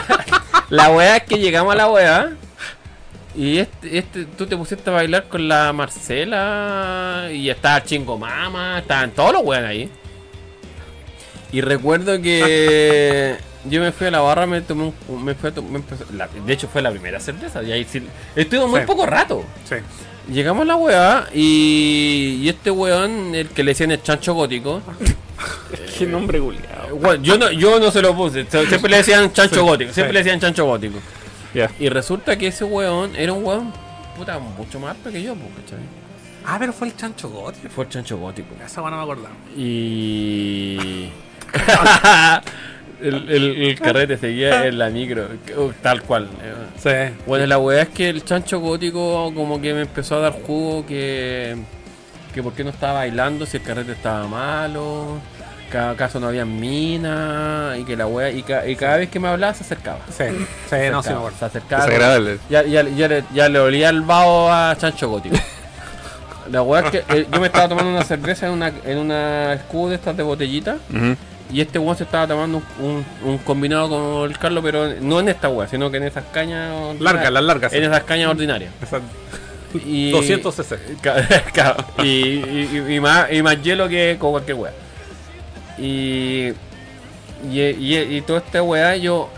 la 0.70 1.16
es 1.16 1.22
que 1.24 1.38
llegamos 1.38 1.72
a 1.74 1.76
la 1.76 1.88
wea. 1.88 2.30
Y 3.34 3.58
este, 3.58 3.98
este, 3.98 4.24
tú 4.26 4.46
te 4.46 4.56
pusiste 4.56 4.88
a 4.90 4.92
bailar 4.92 5.24
con 5.28 5.48
la 5.48 5.72
Marcela. 5.72 7.28
Y 7.32 7.48
estaba 7.50 7.82
Chingo 7.82 8.16
Mama. 8.18 8.78
Estaban 8.78 9.10
todos 9.10 9.32
los 9.34 9.42
weones 9.44 9.68
ahí. 9.70 9.90
Y 11.52 11.60
recuerdo 11.60 12.20
que. 12.20 13.36
Yo 13.64 13.80
me 13.80 13.92
fui 13.92 14.08
a 14.08 14.10
la 14.10 14.20
barra, 14.20 14.44
me 14.46 14.60
tomé 14.60 14.92
un. 15.08 15.24
Me 15.24 15.34
fui 15.34 15.50
a 15.50 15.54
to- 15.54 15.62
me 15.62 15.78
empezó- 15.78 16.04
la- 16.14 16.26
de 16.28 16.52
hecho, 16.52 16.68
fue 16.68 16.82
la 16.82 16.90
primera 16.90 17.20
cerveza. 17.20 17.62
Y 17.62 17.70
ahí 17.72 17.84
sí. 17.84 18.02
Estuve 18.34 18.66
muy 18.66 18.80
Sí. 18.80 18.86
poco 18.86 19.06
rato. 19.06 19.44
Sí. 19.68 19.76
Llegamos 20.30 20.62
a 20.62 20.64
la 20.66 20.76
weá 20.76 21.28
y, 21.34 22.38
y 22.42 22.48
este 22.48 22.70
weón, 22.70 23.34
el 23.34 23.48
que 23.48 23.62
le 23.64 23.72
decían 23.72 23.90
el 23.90 24.02
chancho 24.02 24.34
gótico, 24.34 24.80
Qué 25.98 26.06
nombre 26.06 26.38
culiado. 26.38 26.94
bueno, 26.96 27.22
yo 27.22 27.36
no, 27.38 27.50
yo 27.50 27.80
no 27.80 27.90
se 27.90 28.00
lo 28.02 28.14
puse, 28.14 28.44
se- 28.48 28.66
siempre 28.66 28.90
le 28.90 28.98
decían 28.98 29.32
chancho 29.32 29.56
Sí, 29.56 29.60
gótico, 29.60 29.92
siempre 29.92 30.10
sí. 30.10 30.14
le 30.14 30.18
decían 30.20 30.40
chancho 30.40 30.64
gótico. 30.66 30.98
Ya. 31.54 31.70
Y 31.80 31.88
resulta 31.88 32.38
que 32.38 32.46
ese 32.48 32.64
weón 32.64 33.16
era 33.16 33.32
un 33.32 33.44
weón 33.44 33.72
puta 34.16 34.38
mucho 34.38 34.78
más 34.78 34.92
alto 34.96 35.10
que 35.10 35.22
yo, 35.22 35.34
pues, 35.34 35.48
¿cachai? 35.64 35.78
Ah, 36.44 36.56
pero 36.58 36.72
fue 36.72 36.88
el 36.88 36.96
chancho 36.96 37.28
gótico. 37.28 37.68
Fue 37.68 37.84
el 37.84 37.90
chancho 37.90 38.16
gótico. 38.18 38.48
Esa 38.64 38.80
weá 38.80 38.90
no 38.90 38.96
me 38.98 39.02
acordaba. 39.02 39.34
Y. 39.56 41.08
el, 43.02 43.28
el- 43.30 43.62
el 43.62 43.80
carrete 43.80 44.16
seguía 44.16 44.66
en 44.66 44.78
la 44.78 44.88
micro, 44.90 45.28
uh, 45.56 45.70
tal 45.82 46.02
cual. 46.02 46.28
eh. 46.42 46.54
Sí. 47.10 47.14
Bueno, 47.26 47.46
la 47.46 47.58
weá 47.58 47.82
es 47.82 47.88
que 47.90 48.08
el 48.08 48.24
chancho 48.24 48.60
gótico 48.60 49.32
como 49.34 49.60
que 49.60 49.74
me 49.74 49.82
empezó 49.82 50.16
a 50.16 50.20
dar 50.20 50.32
jugo 50.32 50.84
que, 50.86 51.56
que 52.34 52.42
por 52.42 52.52
qué 52.54 52.64
no 52.64 52.70
estaba 52.70 52.94
bailando 52.94 53.46
si 53.46 53.58
el 53.58 53.62
carrete 53.62 53.92
estaba 53.92 54.26
malo, 54.26 55.18
que 55.70 55.78
acaso 55.78 56.20
no 56.20 56.28
había 56.28 56.44
mina 56.44 57.74
y 57.78 57.84
que 57.84 57.96
la 57.96 58.06
weá, 58.06 58.30
y, 58.30 58.42
ca- 58.42 58.66
y 58.66 58.76
cada 58.76 58.98
vez 58.98 59.08
que 59.08 59.18
me 59.20 59.28
hablaba 59.28 59.54
se 59.54 59.64
acercaba. 59.64 60.00
Sí, 60.08 60.24
sí, 60.28 60.46
Se 60.70 60.90
no, 60.90 61.02
sí 61.02 61.08
me 61.10 61.14
acercaba, 61.14 61.18
acuerdo. 61.18 61.38
se 61.38 61.44
acercaba. 61.44 61.84
Desagradable. 61.86 62.38
Ya, 62.50 62.62
ya, 62.64 62.82
ya, 62.82 63.08
le, 63.08 63.24
ya 63.34 63.48
le 63.48 63.58
olía 63.58 63.88
el 63.88 64.02
vaho 64.02 64.52
a 64.52 64.74
chancho 64.76 65.08
gótico. 65.08 65.36
La 66.50 66.60
weá 66.62 66.82
es 66.82 66.90
que 66.90 66.98
eh, 67.08 67.26
yo 67.32 67.40
me 67.40 67.46
estaba 67.46 67.68
tomando 67.68 67.90
una 67.90 68.02
cerveza 68.02 68.46
en 68.48 68.52
una, 68.52 68.72
en 68.84 68.98
una 68.98 69.54
escudo 69.54 69.90
de 69.90 69.94
estas 69.94 70.16
de 70.16 70.22
botellita. 70.24 70.76
Y 71.52 71.60
este 71.60 71.78
weón 71.78 71.96
se 71.96 72.04
estaba 72.04 72.26
tomando 72.26 72.62
un, 72.80 72.84
un- 72.86 73.04
un 73.30 73.38
combinado 73.38 73.88
con 73.90 74.30
el 74.30 74.38
Carlos, 74.38 74.62
pero 74.64 74.94
no 75.00 75.20
en 75.20 75.28
esta 75.28 75.48
weá, 75.48 75.68
sino 75.68 75.90
que 75.90 75.98
en 75.98 76.04
esas 76.04 76.24
cañas. 76.32 76.98
Largas, 76.98 77.30
las 77.32 77.42
largas. 77.44 77.72
En 77.72 77.84
esas 77.84 78.02
cañas 78.04 78.30
ordinarias. 78.30 78.72
Esa- 78.82 79.00
Y, 79.84 80.10
200 80.12 80.54
cc. 80.54 80.78
Ca- 81.02 81.26
ca- 81.54 81.76
y, 82.02 82.06
y, 82.08 82.70
y- 82.88 82.94
y 82.96 83.00
más, 83.00 83.30
y 83.32 83.42
más 83.42 83.60
hielo 83.62 83.88
que 83.88 84.16
con 84.18 84.30
cualquier 84.32 84.56
weá. 84.56 84.72
Y, 85.78 86.52
y, 87.50 87.60
y, 87.60 87.96
y 88.16 88.20
toda 88.22 88.38
esta 88.40 88.62
weá, 88.62 88.96
yo. 88.96 89.28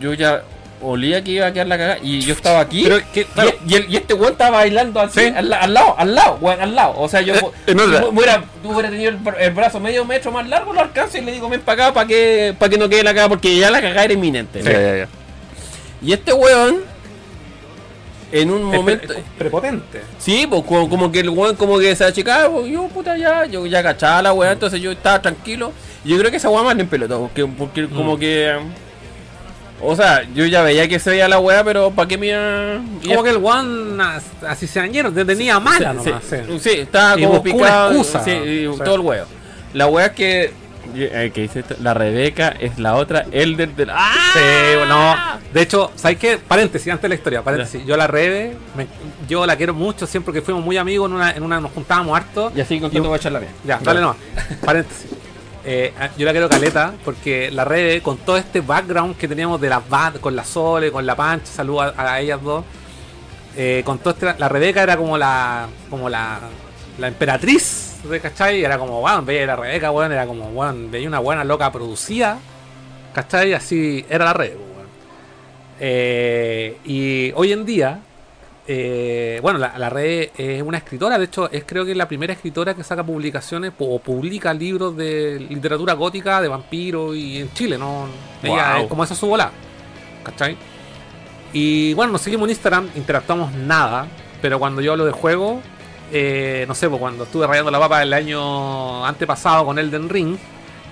Yo 0.00 0.12
ya 0.14 0.42
olía 0.82 1.22
que 1.24 1.32
iba 1.32 1.46
a 1.46 1.52
quedar 1.52 1.66
la 1.66 1.76
cagada. 1.78 1.98
Y 2.02 2.20
yo 2.20 2.34
estaba 2.34 2.60
aquí. 2.60 2.82
Pero 2.84 2.98
que, 3.12 3.24
claro, 3.24 3.50
y, 3.66 3.72
y 3.72 3.76
el- 3.76 3.90
y 3.92 3.96
este 3.96 4.14
weón 4.14 4.32
estaba 4.32 4.58
bailando 4.58 5.00
así, 5.00 5.20
Sí. 5.20 5.32
al, 5.34 5.48
la- 5.48 5.58
al 5.60 5.74
lado, 5.74 5.94
al 5.98 6.14
lado, 6.14 6.38
weón, 6.40 6.60
al 6.60 6.74
lado. 6.74 6.94
O 6.98 7.08
sea, 7.08 7.20
yo. 7.20 7.34
Eh, 7.34 7.74
hubiera, 8.12 8.42
tenido 8.90 9.10
el, 9.10 9.18
bra- 9.18 9.36
el 9.38 9.50
brazo 9.52 9.80
medio 9.80 10.04
metro 10.04 10.30
más 10.32 10.48
largo, 10.48 10.72
lo 10.72 10.80
alcanzo 10.80 11.18
y 11.18 11.22
le 11.22 11.32
digo, 11.32 11.48
ven 11.48 11.60
para 11.60 11.84
acá 11.86 11.94
para 11.94 12.06
que, 12.06 12.54
para 12.58 12.70
que 12.70 12.78
no 12.78 12.88
quede 12.88 13.02
la 13.02 13.10
cagada, 13.10 13.28
porque 13.28 13.56
ya 13.56 13.70
la 13.70 13.80
cagada 13.80 14.04
era 14.04 14.12
inminente. 14.14 14.62
Ya, 14.62 14.72
ya, 14.72 14.96
ya. 14.98 15.08
Y 16.00 16.12
este 16.12 16.32
weón, 16.32 16.76
en 18.30 18.50
un 18.50 18.72
es 18.72 18.76
momento. 18.78 19.06
pre- 19.08 19.22
prepotente. 19.38 20.02
Sí, 20.18 20.46
pues 20.48 20.62
como, 20.64 20.88
como 20.88 21.10
que 21.10 21.20
el 21.20 21.30
weón 21.30 21.56
como 21.56 21.78
que 21.78 21.96
se 21.96 22.04
achicaba, 22.04 22.50
pues, 22.50 22.70
yo 22.70 22.86
puta 22.88 23.16
ya, 23.16 23.46
yo 23.46 23.64
ya 23.66 23.82
cachaba 23.82 24.20
la 24.22 24.32
weá, 24.32 24.52
entonces 24.52 24.80
yo 24.80 24.92
estaba 24.92 25.20
tranquilo. 25.22 25.72
Y 26.04 26.10
yo 26.10 26.18
creo 26.18 26.30
que 26.30 26.36
esa 26.36 26.50
weá 26.50 26.62
más 26.62 26.76
le 26.76 26.82
empelotó, 26.82 27.20
porque, 27.20 27.46
porque 27.46 27.88
como 27.88 28.18
que. 28.18 28.54
O 29.80 29.94
sea, 29.94 30.22
yo 30.34 30.44
ya 30.46 30.62
veía 30.62 30.88
que 30.88 30.98
se 30.98 31.10
veía 31.10 31.28
la 31.28 31.38
weá, 31.38 31.62
pero 31.62 31.90
¿para 31.92 32.08
qué 32.08 32.18
me 32.18 32.26
iba- 32.28 32.80
Como 33.06 33.22
que 33.22 33.30
el 33.30 33.36
one 33.36 34.02
as- 34.02 34.24
así 34.48 34.66
se 34.66 34.80
añero, 34.80 35.12
te 35.12 35.24
tenía 35.24 35.60
mala 35.60 35.92
Sí, 35.92 36.08
nomás. 36.08 36.24
sí, 36.28 36.36
sí. 36.48 36.58
sí, 36.60 36.70
estaba 36.80 37.18
Y 37.18 37.24
como 37.24 37.42
picado. 37.42 37.90
excusa. 37.90 38.24
sí, 38.24 38.30
y 38.32 38.64
todo 38.76 38.94
el 38.96 39.00
weón. 39.02 39.26
La 39.74 39.86
weá 39.86 40.06
es 40.06 40.12
que. 40.12 40.52
eh, 40.96 41.30
que 41.34 41.42
dice 41.42 41.60
esto, 41.60 41.76
la 41.80 41.92
Rebeca 41.94 42.48
es 42.58 42.78
la 42.78 42.96
otra 42.96 43.26
Elder 43.30 43.68
de 43.76 43.86
la. 43.86 43.94
¡Ah! 43.96 44.14
Sí, 44.32 44.76
bueno, 44.78 45.14
de 45.52 45.62
hecho, 45.62 45.92
¿sabes 45.94 46.16
qué? 46.18 46.38
Paréntesis, 46.38 46.90
antes 46.90 47.02
de 47.02 47.08
la 47.10 47.14
historia, 47.14 47.42
paréntesis. 47.42 47.84
Yo 47.86 47.96
la 47.96 48.06
Rebe, 48.06 48.56
me- 48.76 48.86
yo 49.28 49.44
la 49.46 49.54
quiero 49.56 49.74
mucho, 49.74 50.06
siempre 50.06 50.32
que 50.34 50.40
fuimos 50.42 50.64
muy 50.64 50.76
amigos, 50.78 51.08
en 51.08 51.14
una, 51.16 51.30
en 51.32 51.42
una 51.42 51.60
nos 51.60 51.70
juntábamos 51.72 52.16
harto. 52.16 52.50
Y 52.56 52.60
así 52.62 52.80
contento 52.80 53.08
voy 53.08 53.16
a 53.16 53.18
echar 53.18 53.32
la 53.32 53.40
mía. 53.40 53.50
Ya, 53.64 53.78
dale 53.82 54.00
nomás. 54.00 54.16
Paréntesis. 54.64 55.06
Eh, 55.64 55.92
yo 56.16 56.24
la 56.24 56.32
quiero 56.32 56.48
caleta 56.48 56.94
porque 57.04 57.50
la 57.50 57.64
Rebe, 57.64 58.00
con 58.00 58.16
todo 58.18 58.36
este 58.36 58.60
background 58.60 59.16
que 59.16 59.28
teníamos 59.28 59.60
de 59.60 59.68
las 59.68 59.86
bandas, 59.88 60.20
con 60.20 60.34
la 60.34 60.44
Sole, 60.44 60.90
con 60.90 61.04
la 61.04 61.16
Pancha, 61.16 61.46
saludos 61.46 61.92
a, 61.96 62.20
ellas 62.20 62.42
dos. 62.42 62.64
eh, 63.56 63.82
con 63.84 63.98
todo 63.98 64.14
este, 64.14 64.34
la 64.38 64.48
Rebeca 64.48 64.82
era 64.82 64.96
como 64.96 65.18
la 65.18 65.66
como 65.90 66.08
la, 66.08 66.40
la 66.98 67.08
emperatriz 67.08 67.88
de 68.04 68.20
¿cachai? 68.20 68.64
Era 68.64 68.78
como, 68.78 69.00
weón, 69.00 69.26
veía 69.26 69.46
la 69.46 69.56
Rebeca, 69.56 69.90
weón, 69.90 70.12
era 70.12 70.26
como, 70.26 70.48
weón, 70.50 70.90
veía 70.90 71.08
una 71.08 71.18
buena 71.18 71.44
loca 71.44 71.70
producida, 71.72 72.38
¿cachai? 73.12 73.54
Así 73.54 74.04
era 74.08 74.24
la 74.24 74.32
weón. 74.32 74.68
Eh, 75.80 76.78
y 76.84 77.32
hoy 77.34 77.52
en 77.52 77.64
día, 77.64 78.00
eh, 78.70 79.38
bueno, 79.42 79.58
la, 79.58 79.78
la 79.78 79.88
red 79.88 80.28
es 80.36 80.62
una 80.62 80.76
escritora, 80.78 81.18
de 81.18 81.24
hecho, 81.24 81.50
es 81.50 81.64
creo 81.66 81.84
que 81.86 81.92
es 81.92 81.96
la 81.96 82.06
primera 82.06 82.34
escritora 82.34 82.74
que 82.74 82.84
saca 82.84 83.02
publicaciones 83.02 83.72
o 83.78 83.98
publica 83.98 84.52
libros 84.52 84.94
de 84.94 85.40
literatura 85.48 85.94
gótica, 85.94 86.42
de 86.42 86.48
vampiros 86.48 87.16
y 87.16 87.38
en 87.40 87.52
Chile, 87.54 87.78
¿no? 87.78 88.06
Ella 88.42 88.74
Wow. 88.74 88.82
es 88.82 88.88
como 88.88 89.04
esa 89.04 89.14
es 89.14 89.20
su 89.20 89.26
bola, 89.26 89.50
¿cachai? 90.22 90.56
Y 91.54 91.94
bueno, 91.94 92.12
nos 92.12 92.20
seguimos 92.20 92.44
en 92.46 92.50
Instagram, 92.50 92.90
interactuamos 92.94 93.52
nada, 93.54 94.06
pero 94.42 94.58
cuando 94.58 94.82
yo 94.82 94.92
hablo 94.92 95.06
de 95.06 95.12
juego, 95.12 95.62
eh, 96.12 96.66
no 96.68 96.74
sé, 96.74 96.88
pues 96.90 97.00
cuando 97.00 97.24
estuve 97.24 97.46
rayando 97.46 97.70
la 97.70 97.78
papa 97.78 98.02
el 98.02 98.12
año 98.12 99.04
antepasado 99.06 99.64
con 99.64 99.78
Elden 99.78 100.10
Ring, 100.10 100.36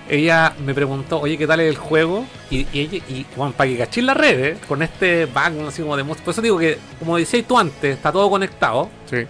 ella 0.09 0.53
me 0.65 0.73
preguntó, 0.73 1.19
oye, 1.19 1.37
¿qué 1.37 1.45
tal 1.45 1.59
es 1.59 1.69
el 1.69 1.77
juego? 1.77 2.25
Y, 2.49 2.59
y, 2.73 3.03
y 3.09 3.25
bueno, 3.35 3.53
para 3.55 3.69
que 3.69 3.77
cachis 3.77 4.03
la 4.03 4.13
red, 4.13 4.45
eh, 4.45 4.57
con 4.67 4.81
este 4.81 5.25
background 5.25 5.69
así 5.69 5.81
como 5.81 5.97
de 5.97 6.03
música. 6.03 6.25
Por 6.25 6.31
eso 6.33 6.41
digo 6.41 6.57
que, 6.57 6.77
como 6.99 7.17
decías 7.17 7.45
tú 7.47 7.57
antes, 7.57 7.95
está 7.95 8.11
todo 8.11 8.29
conectado. 8.29 8.89
Sí. 9.09 9.25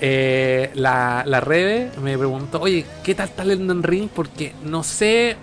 Eh, 0.00 0.70
la, 0.74 1.24
la 1.26 1.40
Rebe 1.40 1.90
me 2.02 2.16
preguntó, 2.18 2.60
oye, 2.60 2.84
¿qué 3.02 3.14
tal 3.14 3.28
está 3.28 3.42
el 3.42 3.82
Ring? 3.82 4.08
Porque 4.14 4.52
no 4.64 4.82
sé 4.82 5.36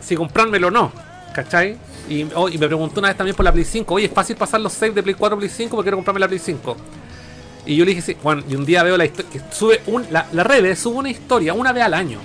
si 0.00 0.14
comprármelo 0.14 0.68
o 0.68 0.70
no, 0.70 0.92
¿cachai? 1.34 1.76
Y, 2.08 2.26
oh, 2.34 2.48
y 2.48 2.56
me 2.56 2.66
preguntó 2.66 3.00
una 3.00 3.08
vez 3.08 3.16
también 3.16 3.36
por 3.36 3.44
la 3.44 3.52
Play 3.52 3.64
5, 3.64 3.92
oye, 3.94 4.06
¿es 4.06 4.12
fácil 4.12 4.36
pasar 4.36 4.60
los 4.60 4.72
saves 4.72 4.94
de 4.94 5.02
Play 5.02 5.14
4 5.14 5.36
a 5.36 5.38
Play 5.38 5.50
5 5.50 5.76
porque 5.76 5.86
quiero 5.86 5.98
comprarme 5.98 6.20
la 6.20 6.28
Play 6.28 6.38
5? 6.38 6.76
Y 7.66 7.76
yo 7.76 7.84
le 7.84 7.90
dije, 7.90 8.02
sí, 8.02 8.16
Juan, 8.22 8.44
y 8.48 8.54
un 8.54 8.64
día 8.64 8.82
veo 8.82 8.96
la 8.96 9.04
historia, 9.04 9.30
que 9.30 9.40
sube 9.54 9.80
un, 9.86 10.06
la, 10.10 10.26
la 10.32 10.44
Rebe 10.44 10.74
sube 10.74 10.96
una 10.96 11.10
historia 11.10 11.52
una 11.52 11.72
vez 11.72 11.84
al 11.84 11.92
año. 11.92 12.18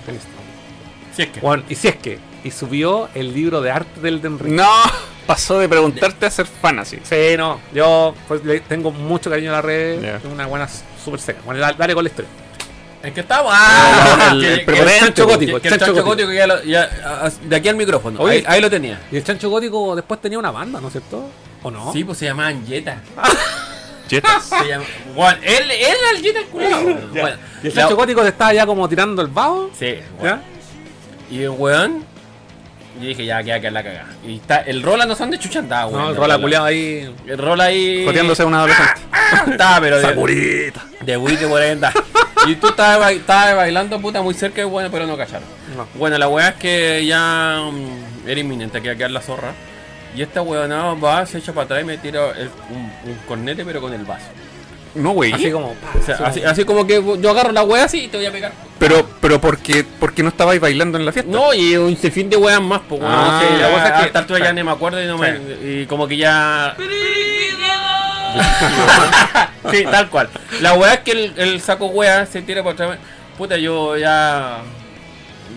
En. 1.13 1.15
Si 1.15 1.21
es 1.23 1.29
que. 1.29 1.39
Juan, 1.39 1.63
y 1.69 1.75
si 1.75 1.87
es 1.87 1.95
que, 1.95 2.19
y 2.43 2.51
subió 2.51 3.09
el 3.13 3.33
libro 3.33 3.61
de 3.61 3.71
arte 3.71 3.99
del 4.01 4.15
Elden 4.15 4.39
Ring. 4.39 4.55
No, 4.55 4.69
pasó 5.27 5.59
de 5.59 5.69
preguntarte 5.69 6.25
a 6.25 6.31
ser 6.31 6.45
fan 6.45 6.79
así. 6.79 6.99
Sí, 7.03 7.35
no, 7.37 7.59
yo 7.73 8.13
pues, 8.27 8.43
le 8.43 8.59
tengo 8.61 8.91
mucho 8.91 9.29
cariño 9.29 9.49
a 9.51 9.53
la 9.55 9.61
red, 9.61 10.03
es 10.03 10.25
una 10.25 10.45
buena 10.47 10.67
super 11.03 11.19
seca. 11.19 11.39
Bueno, 11.45 11.59
dale, 11.61 11.75
dale 11.77 11.93
con 11.93 12.03
la 12.03 12.09
historia. 12.09 12.29
Es 13.03 13.11
que 13.11 13.19
estamos. 13.19 13.51
¡Ah! 13.53 14.29
el- 14.31 14.39
Que- 14.41 14.47
el 14.53 14.59
que- 14.59 14.65
prepotente, 14.65 14.99
chancho 15.01 15.27
gótico, 15.27 15.59
Que, 15.59 15.67
el 15.67 15.73
chancho 15.73 15.85
chancho 15.87 16.03
gótico. 16.05 16.25
gótico 16.27 16.31
ya, 16.31 16.47
lo- 16.47 16.63
ya- 16.63 16.89
a- 17.05 17.25
a- 17.27 17.29
de 17.29 17.55
aquí 17.55 17.67
al 17.67 17.75
micrófono. 17.75 18.19
Oye. 18.21 18.37
ahí, 18.37 18.43
ahí 18.47 18.61
lo 18.61 18.69
tenía. 18.69 19.01
Y 19.11 19.17
el 19.17 19.23
chancho 19.25 19.49
gótico 19.49 19.93
después 19.95 20.21
tenía 20.21 20.39
una 20.39 20.51
banda, 20.51 20.79
¿no 20.79 20.87
es 20.87 20.93
cierto? 20.93 21.25
¿O 21.63 21.69
no? 21.71 21.91
Sí, 21.91 22.03
pues 22.05 22.17
se 22.17 22.25
llamaban 22.25 22.65
Jetta. 22.65 22.97
Jetas. 24.09 24.43
Se 24.45 24.67
llama, 24.67 24.85
él, 25.41 25.71
él 25.71 25.71
era 25.71 26.11
el 26.15 26.21
Jetta 26.23 26.39
el. 26.39 26.47
Bueno, 27.11 27.37
Y 27.63 27.67
el 27.67 27.75
la- 27.75 27.81
chancho 27.81 27.95
gótico 27.97 28.21
te 28.21 28.29
estaba 28.29 28.53
ya 28.53 28.65
como 28.65 28.87
tirando 28.87 29.21
el 29.21 29.27
vaho. 29.27 29.69
Sí, 29.77 29.95
¿Ya? 30.21 30.41
Y 31.29 31.41
el 31.43 31.49
weón. 31.49 32.03
Yo 33.01 33.07
dije, 33.07 33.25
ya, 33.25 33.41
queda 33.41 33.59
que 33.59 33.71
la 33.71 33.83
cagada. 33.83 34.05
Y 34.25 34.35
está, 34.35 34.61
el 34.61 34.83
Rola 34.83 35.05
no 35.07 35.15
son 35.15 35.31
de 35.31 35.39
chucha 35.39 35.59
andaba, 35.59 35.87
weón. 35.87 36.01
No, 36.03 36.09
el 36.11 36.15
rola 36.15 36.37
culiado 36.37 36.65
ahí. 36.65 37.11
El 37.25 37.37
Rola 37.39 37.63
ahí. 37.65 38.03
Joteándose 38.05 38.43
a 38.43 38.45
un 38.45 38.53
adolescente. 38.53 38.91
Estaba, 39.51 39.79
pero 39.81 39.97
de, 39.99 40.03
de 41.01 41.37
que 41.37 41.47
por 41.47 41.59
ahí 41.61 41.71
andaba. 41.71 41.93
Y 42.45 42.55
tú 42.55 42.67
estabas, 42.67 42.99
ba- 42.99 43.11
estabas 43.11 43.55
bailando 43.55 43.99
puta 43.99 44.21
muy 44.21 44.33
cerca 44.35 44.57
de 44.57 44.65
bueno, 44.65 44.89
pero 44.91 45.07
no 45.07 45.17
cacharon. 45.17 45.47
No. 45.75 45.87
Bueno, 45.95 46.17
la 46.19 46.27
weá 46.27 46.49
es 46.49 46.55
que 46.55 47.03
ya 47.05 47.61
mm, 47.71 48.27
era 48.29 48.39
inminente 48.39 48.79
que 48.79 48.87
iba 48.87 48.93
a 48.93 48.97
quedar 48.97 49.11
la 49.11 49.21
zorra. 49.21 49.53
Y 50.15 50.21
esta 50.21 50.43
weá 50.43 50.67
va, 50.93 51.25
se 51.25 51.39
echa 51.39 51.51
para 51.51 51.65
atrás 51.65 51.81
y 51.81 51.85
me 51.85 51.97
tira 51.97 52.29
el- 52.37 52.51
un, 52.69 52.91
un 53.11 53.17
cornete, 53.27 53.65
pero 53.65 53.81
con 53.81 53.91
el 53.93 54.03
vaso. 54.05 54.27
No, 54.95 55.11
güey. 55.11 55.33
Así 55.33 55.51
como. 55.51 55.73
pa, 55.73 55.99
O 55.99 56.03
sea, 56.03 56.15
así 56.15 56.23
así, 56.25 56.39
como- 56.41 56.51
así 56.51 56.65
como 56.65 56.87
que 56.87 57.03
yo 57.21 57.29
agarro 57.31 57.51
la 57.51 57.63
weá 57.63 57.85
así 57.85 58.03
y 58.05 58.07
te 58.09 58.17
voy 58.17 58.25
a 58.27 58.31
pegar. 58.31 58.51
Pero, 58.77 59.07
pero 59.21 59.41
¿por 59.41 59.57
qué, 59.57 59.83
por 59.83 60.13
qué 60.13 60.21
no 60.23 60.29
estabais 60.29 60.61
bailando 60.61 60.97
en 60.97 61.05
la 61.05 61.11
fiesta? 61.11 61.31
No, 61.31 61.53
y 61.53 61.75
un 61.77 61.97
sinfín 61.97 62.29
de 62.29 62.37
weas 62.37 62.61
más, 62.61 62.81
pues. 62.87 63.01
Ah, 63.03 63.41
sí, 63.41 63.47
la 63.59 63.71
cosa 63.71 63.87
es 63.87 63.93
que- 64.01 64.07
esta 64.07 64.19
altura 64.19 64.39
ya 64.45 64.53
ni 64.53 64.63
me 64.63 64.71
acuerdo 64.71 65.01
y, 65.01 65.07
no 65.07 65.17
me- 65.17 65.39
y 65.63 65.85
como 65.87 66.07
que 66.07 66.17
ya. 66.17 66.75
sí, 69.71 69.83
tal 69.89 70.09
cual. 70.09 70.29
La 70.61 70.73
wea 70.73 70.93
es 70.95 70.99
que 71.01 71.11
el, 71.11 71.33
el 71.37 71.61
saco 71.61 71.87
wea 71.87 72.25
se 72.25 72.41
tira 72.41 72.63
por 72.63 72.73
atrás. 72.73 72.97
Puta, 73.37 73.57
yo 73.57 73.97
ya. 73.97 74.59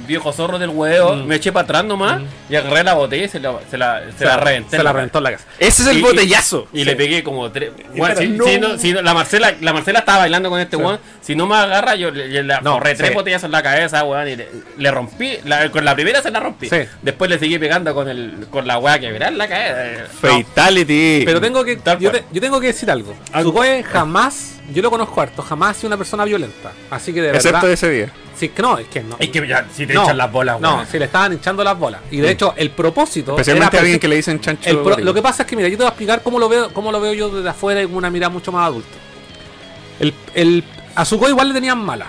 Viejo 0.06 0.32
zorro 0.32 0.58
del 0.58 0.70
huevo, 0.70 1.14
Mm. 1.16 1.26
me 1.26 1.34
eché 1.36 1.50
para 1.50 1.64
atrás 1.64 1.84
nomás 1.84 2.22
y 2.48 2.54
agarré 2.54 2.84
la 2.84 2.94
botella 2.94 3.24
y 3.24 3.28
se 3.28 3.40
la, 3.40 3.58
se 3.68 3.76
la, 3.76 4.02
se 4.16 4.24
la 4.24 4.36
reventé. 4.36 4.76
Se 4.76 4.82
la 4.82 4.92
reventó 4.92 5.18
en 5.18 5.24
la 5.24 5.32
casa. 5.32 5.44
Ese 5.58 5.82
es 5.82 5.88
el 5.88 5.98
Y- 5.98 6.02
botellazo. 6.02 6.68
Y 6.72 6.84
le 6.84 6.94
pegué 6.94 7.24
como 7.24 7.50
tres. 7.50 7.72
Bueno, 7.96 8.14
si, 8.20 8.28
no. 8.28 8.44
si 8.44 8.58
no- 8.60 8.78
si 8.78 8.92
no- 8.92 9.02
la, 9.02 9.14
Marcela, 9.14 9.54
la 9.60 9.72
Marcela 9.72 9.98
estaba 10.00 10.18
bailando 10.18 10.48
con 10.48 10.60
este 10.60 10.76
weón. 10.76 11.00
Si 11.20 11.34
no 11.34 11.46
me 11.48 11.56
agarra, 11.56 11.96
yo 11.96 12.10
le, 12.12 12.28
le, 12.28 12.42
le 12.44 12.54
No, 12.62 12.74
forré 12.74 12.94
tres 12.94 13.08
sí. 13.10 13.14
botellazos 13.16 13.44
en 13.46 13.50
la 13.52 13.62
cabeza, 13.64 14.04
weón. 14.04 14.28
Y 14.28 14.36
le, 14.36 14.48
le 14.78 14.90
rompí. 14.92 15.38
la- 15.44 15.70
con 15.72 15.84
la 15.84 15.94
primera 15.94 16.22
se 16.22 16.30
la 16.30 16.38
rompí. 16.38 16.68
Sí. 16.68 16.78
Después 17.02 17.28
le 17.28 17.38
seguí 17.40 17.58
pegando 17.58 17.92
con 17.92 18.08
el 18.08 18.46
con 18.50 18.66
la 18.66 18.78
weá 18.78 18.98
que 19.00 19.10
verá 19.10 19.26
en 19.28 19.38
la 19.38 19.48
cabeza. 19.48 20.04
Fatality. 20.20 21.22
Pero 21.24 21.40
tengo 21.40 21.64
que. 21.64 21.78
Yo, 21.98 22.10
te- 22.12 22.24
yo 22.32 22.40
tengo 22.40 22.60
que 22.60 22.68
decir 22.68 22.90
algo. 22.90 23.14
Sugoi 23.42 23.82
jamás. 23.82 24.52
Yo 24.72 24.82
lo 24.82 24.90
conozco 24.90 25.20
harto. 25.20 25.42
Jamás 25.42 25.70
ha 25.70 25.74
sido 25.74 25.88
una 25.88 25.96
persona 25.96 26.24
violenta. 26.24 26.72
Así 26.90 27.12
que 27.12 27.22
de 27.22 27.28
Excepto 27.30 27.52
verdad. 27.58 27.70
ese 27.72 27.90
día. 27.90 28.12
Sí, 28.38 28.50
que 28.50 28.60
no, 28.62 28.76
es 28.78 28.86
que 28.88 29.02
no. 29.02 29.16
Es 29.18 29.28
que 29.30 29.46
ya, 29.48 29.66
si 29.74 29.86
te 29.86 29.94
No, 29.94 30.04
echan 30.04 30.18
las 30.18 30.30
bolas, 30.30 30.60
No, 30.60 30.84
si 30.84 30.98
le 30.98 31.06
estaban 31.06 31.32
hinchando 31.32 31.64
las 31.64 31.78
bolas. 31.78 32.02
Y 32.10 32.18
de 32.18 32.30
hecho, 32.30 32.52
el 32.56 32.70
propósito. 32.70 33.32
Especialmente 33.32 33.76
era 33.76 33.80
a 33.80 33.82
alguien 33.82 33.98
que 34.00 34.08
le 34.08 34.16
dicen 34.16 34.40
chancho. 34.40 34.68
el 34.68 34.76
pro- 34.76 34.84
gótico. 34.90 35.04
lo 35.04 35.14
que 35.14 35.22
pasa 35.22 35.42
es 35.44 35.48
que, 35.48 35.56
mira, 35.56 35.68
yo 35.68 35.76
te 35.76 35.82
voy 35.84 35.86
a 35.86 35.88
explicar 35.90 36.22
cómo 36.22 36.38
lo 36.38 36.48
veo, 36.48 36.72
cómo 36.72 36.92
lo 36.92 37.00
veo 37.00 37.14
yo 37.14 37.30
desde 37.30 37.48
afuera 37.48 37.82
y 37.82 37.86
con 37.86 37.96
una 37.96 38.10
mirada 38.10 38.30
mucho 38.30 38.52
más 38.52 38.66
adulta. 38.66 38.96
El, 40.00 40.12
el, 40.34 40.64
a 40.94 41.04
igual 41.30 41.48
le 41.48 41.54
tenían 41.54 41.78
mala. 41.78 42.06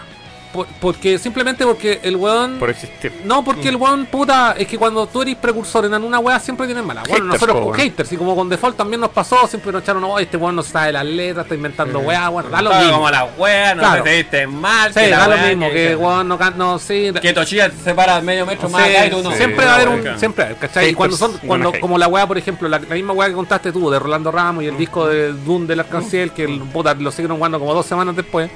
Por- 0.58 0.66
porque, 0.82 1.20
simplemente 1.20 1.64
porque 1.66 2.00
el 2.02 2.16
weón. 2.16 2.58
Por 2.58 2.72
existir. 2.72 3.22
No, 3.26 3.44
porque 3.44 3.70
el 3.70 3.76
weón, 3.76 4.08
puta, 4.08 4.56
es 4.58 4.66
que 4.68 4.76
cuando 4.76 5.06
tú 5.06 5.22
eres 5.22 5.36
precursor 5.36 5.86
en 5.86 5.94
una 6.04 6.18
wea 6.18 6.40
siempre 6.40 6.66
tienes 6.66 6.84
mala. 6.84 7.02
Bueno, 7.02 7.26
Haters, 7.26 7.28
nosotros 7.28 7.56
con 7.58 7.64
weón. 7.66 7.78
haters, 7.80 8.12
y 8.12 8.18
como 8.18 8.36
con 8.36 8.50
default 8.50 8.76
también 8.76 9.00
nos 9.02 9.12
pasó, 9.12 9.46
siempre 9.48 9.72
nos 9.72 9.84
echaron, 9.84 10.04
oh, 10.04 10.18
este 10.18 10.36
weón 10.36 10.56
no 10.56 10.64
sabe 10.64 10.92
las 10.94 11.06
letras, 11.06 11.46
está 11.46 11.54
inventando 11.54 12.00
weá, 12.00 12.30
bueno, 12.30 12.50
da 12.50 12.62
lo 12.64 12.74
mismo. 12.74 12.94
como 12.94 13.10
la 13.12 13.26
weá, 13.38 13.76
no 13.76 13.82
Claro. 13.84 14.04
te 14.04 14.10
diste 14.10 14.48
mal. 14.48 14.92
Sí, 14.92 15.00
que 15.02 15.10
da 15.12 15.28
lo 15.28 15.36
weá, 15.36 15.48
mismo, 15.50 15.70
que 15.70 15.96
weón 15.96 16.28
no 16.28 16.38
can- 16.40 16.58
no, 16.58 16.80
sí. 16.80 17.12
que 17.22 17.34
Tochilla 17.34 17.70
se 17.84 17.94
para 17.94 18.20
medio 18.22 18.46
metro 18.48 18.68
más 18.70 18.82
acá 18.90 19.06
y 19.06 19.10
tú 19.12 19.22
no. 19.22 19.32
siempre 19.34 19.64
va 19.64 19.72
a 19.74 19.76
haber 19.76 19.90
un. 19.90 20.02
weón. 20.02 20.18
Siempre, 20.20 20.44
va 20.44 20.50
a 20.50 20.54
haber, 20.54 20.60
¿cachai? 20.68 20.90
Y 20.90 20.94
cuando 20.96 21.16
son, 21.16 21.34
cuando, 21.46 21.72
como 21.80 22.00
la 22.00 22.08
weá, 22.08 22.26
por 22.26 22.40
ejemplo, 22.40 22.68
la, 22.68 22.80
la 22.80 22.96
misma 22.96 23.14
weá 23.14 23.28
que 23.30 23.36
contaste 23.36 23.72
tú 23.72 23.90
de 23.92 24.00
Rolando 24.00 24.32
Ramos 24.32 24.64
y 24.64 24.68
el 24.68 24.78
disco 24.78 25.08
de 25.08 25.34
Doom 25.34 25.68
del 25.68 25.82
Arcanciel, 25.82 26.32
que 26.32 26.46
el, 26.46 26.62
puta, 26.62 26.96
lo 26.96 27.12
siguieron 27.12 27.38
jugando 27.38 27.60
como 27.60 27.74
dos 27.76 27.86
semanas 27.86 28.16
después. 28.16 28.50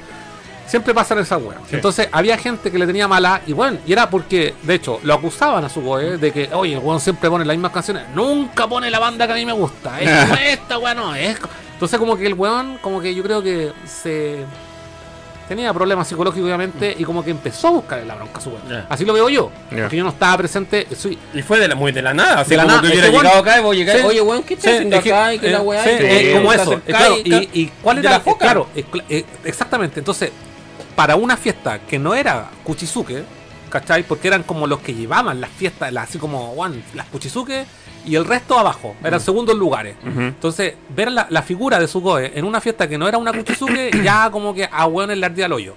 Siempre 0.66 0.94
pasan 0.94 1.18
esas 1.18 1.42
weas. 1.42 1.60
Entonces 1.70 2.08
había 2.12 2.38
gente 2.38 2.70
que 2.70 2.78
le 2.78 2.86
tenía 2.86 3.06
mala 3.06 3.42
y 3.46 3.52
bueno, 3.52 3.78
y 3.86 3.92
era 3.92 4.08
porque, 4.08 4.54
de 4.62 4.74
hecho, 4.74 5.00
lo 5.02 5.14
acusaban 5.14 5.64
a 5.64 5.68
su 5.68 5.82
goe 5.82 6.16
de 6.16 6.32
que, 6.32 6.48
oye, 6.54 6.72
el 6.74 6.78
weón 6.78 7.00
siempre 7.00 7.28
pone 7.28 7.44
las 7.44 7.54
mismas 7.56 7.72
canciones, 7.72 8.04
nunca 8.14 8.66
pone 8.66 8.90
la 8.90 8.98
banda 8.98 9.26
que 9.26 9.32
a 9.32 9.36
mí 9.36 9.44
me 9.44 9.52
gusta. 9.52 10.00
Es 10.00 10.08
esta 10.58 10.78
weá 10.78 10.94
no 10.94 11.14
es. 11.14 11.36
Entonces 11.74 11.98
como 11.98 12.16
que 12.16 12.26
el 12.26 12.34
weón, 12.34 12.78
como 12.80 13.00
que 13.00 13.14
yo 13.14 13.22
creo 13.22 13.42
que 13.42 13.72
se 13.84 14.44
tenía 15.48 15.74
problemas 15.74 16.08
psicológicos 16.08 16.46
obviamente 16.46 16.94
y 16.98 17.04
como 17.04 17.22
que 17.22 17.30
empezó 17.30 17.68
a 17.68 17.70
buscar 17.72 18.02
la 18.04 18.14
bronca 18.14 18.38
a 18.38 18.40
su 18.40 18.50
weón. 18.50 18.86
Así 18.88 19.04
lo 19.04 19.12
veo 19.12 19.28
yo. 19.28 19.50
Ya. 19.70 19.82
Porque 19.82 19.96
yo 19.96 20.04
no 20.04 20.10
estaba 20.10 20.38
presente. 20.38 20.86
Soy, 20.96 21.18
Y 21.34 21.42
fue 21.42 21.58
de 21.58 21.68
la, 21.68 21.74
muy 21.74 21.92
de 21.92 22.00
la 22.00 22.14
nada. 22.14 22.40
Así 22.40 22.50
De 22.50 22.56
la 22.56 22.62
como 22.62 22.76
nada, 22.76 22.82
que 22.88 22.92
hubiera 22.96 23.08
weón- 23.08 23.22
llegado 23.22 23.38
acá 23.40 23.58
y 23.58 23.62
vos 23.62 23.76
llegar, 23.76 23.96
Sí. 23.98 24.02
oye, 24.06 24.20
weón, 24.22 24.42
¿qué 24.44 24.54
estás 24.54 24.70
Sí, 24.70 24.76
haciendo 24.76 24.96
es 24.96 25.02
que- 25.02 25.12
acá? 25.12 25.34
Y 25.34 25.38
que 25.38 25.50
la 25.50 25.58
eh, 25.58 25.60
weá. 25.60 25.84
sí, 25.84 25.90
es 25.98 26.34
como 26.36 26.52
eso. 26.54 26.72
eh, 26.74 26.80
claro, 26.86 27.16
y- 27.22 27.48
y, 27.52 27.72
cuál 27.82 27.98
era 27.98 28.10
la 28.12 28.16
eh, 28.16 28.20
foca. 28.20 28.38
Claro, 28.46 28.68
eh, 28.74 28.84
cl- 28.90 29.04
eh, 29.10 29.24
exactamente. 29.44 29.98
Entonces, 30.00 30.30
para 30.96 31.16
una 31.16 31.36
fiesta 31.36 31.78
que 31.80 31.98
no 31.98 32.14
era 32.14 32.50
Kuchizuke, 32.64 33.24
¿cachai? 33.70 34.02
Porque 34.02 34.28
eran 34.28 34.42
como 34.42 34.66
los 34.66 34.80
que 34.80 34.94
llevaban 34.94 35.40
las 35.40 35.50
fiestas, 35.50 35.92
las- 35.92 36.08
así 36.08 36.18
como 36.18 36.52
one, 36.52 36.82
las 36.94 37.06
Kuchizuke 37.06 37.64
y 38.04 38.16
el 38.16 38.24
resto 38.24 38.58
abajo, 38.58 38.94
eran 39.04 39.20
segundos 39.20 39.56
lugares. 39.56 39.96
Entonces, 40.04 40.74
ver 40.94 41.10
la, 41.12 41.26
la 41.30 41.42
figura 41.42 41.78
de 41.78 41.86
Sugoe 41.88 42.32
en 42.38 42.44
una 42.44 42.60
fiesta 42.60 42.88
que 42.88 42.98
no 42.98 43.08
era 43.08 43.16
una 43.18 43.32
Kuchizuke, 43.32 43.90
ya 44.04 44.30
como 44.30 44.52
que 44.54 44.68
a 44.70 44.86
weón 44.86 45.18
le 45.18 45.24
ardía 45.26 45.46
el 45.46 45.52
hoyo. 45.52 45.74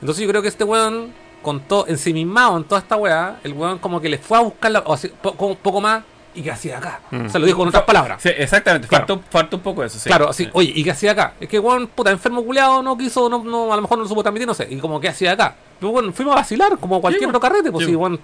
Entonces 0.00 0.22
yo 0.24 0.28
creo 0.30 0.42
que 0.42 0.48
este 0.48 0.64
weón, 0.64 1.12
con 1.42 1.60
todo, 1.60 1.86
ensimismado 1.88 2.56
en 2.56 2.64
toda 2.64 2.80
esta 2.80 2.96
weá, 2.96 3.40
el 3.42 3.52
weón 3.54 3.78
como 3.78 4.00
que 4.00 4.08
le 4.08 4.18
fue 4.18 4.38
a 4.38 4.40
buscar 4.42 4.70
la, 4.70 4.80
o 4.80 4.92
así, 4.92 5.08
poco, 5.22 5.54
poco 5.56 5.80
más 5.80 6.02
y 6.34 6.42
que 6.42 6.50
hacía 6.50 6.78
acá. 6.78 7.00
Mm. 7.10 7.28
Se 7.28 7.38
lo 7.38 7.46
dijo 7.46 7.58
con 7.58 7.68
otras 7.68 7.84
palabras. 7.84 8.22
Sí, 8.22 8.30
exactamente. 8.36 8.88
Claro. 8.88 9.20
Faltó 9.30 9.56
un 9.56 9.62
poco 9.62 9.84
eso, 9.84 9.98
sí. 9.98 10.08
Claro, 10.08 10.28
así, 10.28 10.48
oye, 10.52 10.72
¿y 10.74 10.82
qué 10.84 10.90
hacía 10.90 11.12
acá? 11.12 11.34
Es 11.40 11.48
que 11.48 11.58
weón, 11.58 11.86
puta, 11.88 12.10
enfermo 12.10 12.42
culeado, 12.44 12.82
no 12.82 12.96
quiso, 12.96 13.28
no, 13.28 13.42
no, 13.42 13.72
a 13.72 13.76
lo 13.76 13.82
mejor 13.82 13.98
no 13.98 14.04
lo 14.04 14.08
supo 14.08 14.22
transmitir, 14.22 14.46
no 14.46 14.54
sé. 14.54 14.66
Y 14.70 14.76
como, 14.78 15.00
¿qué 15.00 15.08
hacía 15.08 15.32
acá? 15.32 15.54
Pero 15.78 15.92
bueno, 15.92 16.12
fuimos 16.12 16.32
a 16.32 16.36
vacilar, 16.36 16.78
como 16.78 17.00
cualquier 17.00 17.22
Sí, 17.24 17.28
otro 17.28 17.40
carrete, 17.40 17.70
pues 17.70 17.86
sí. 17.86 17.94
weón. 17.94 18.20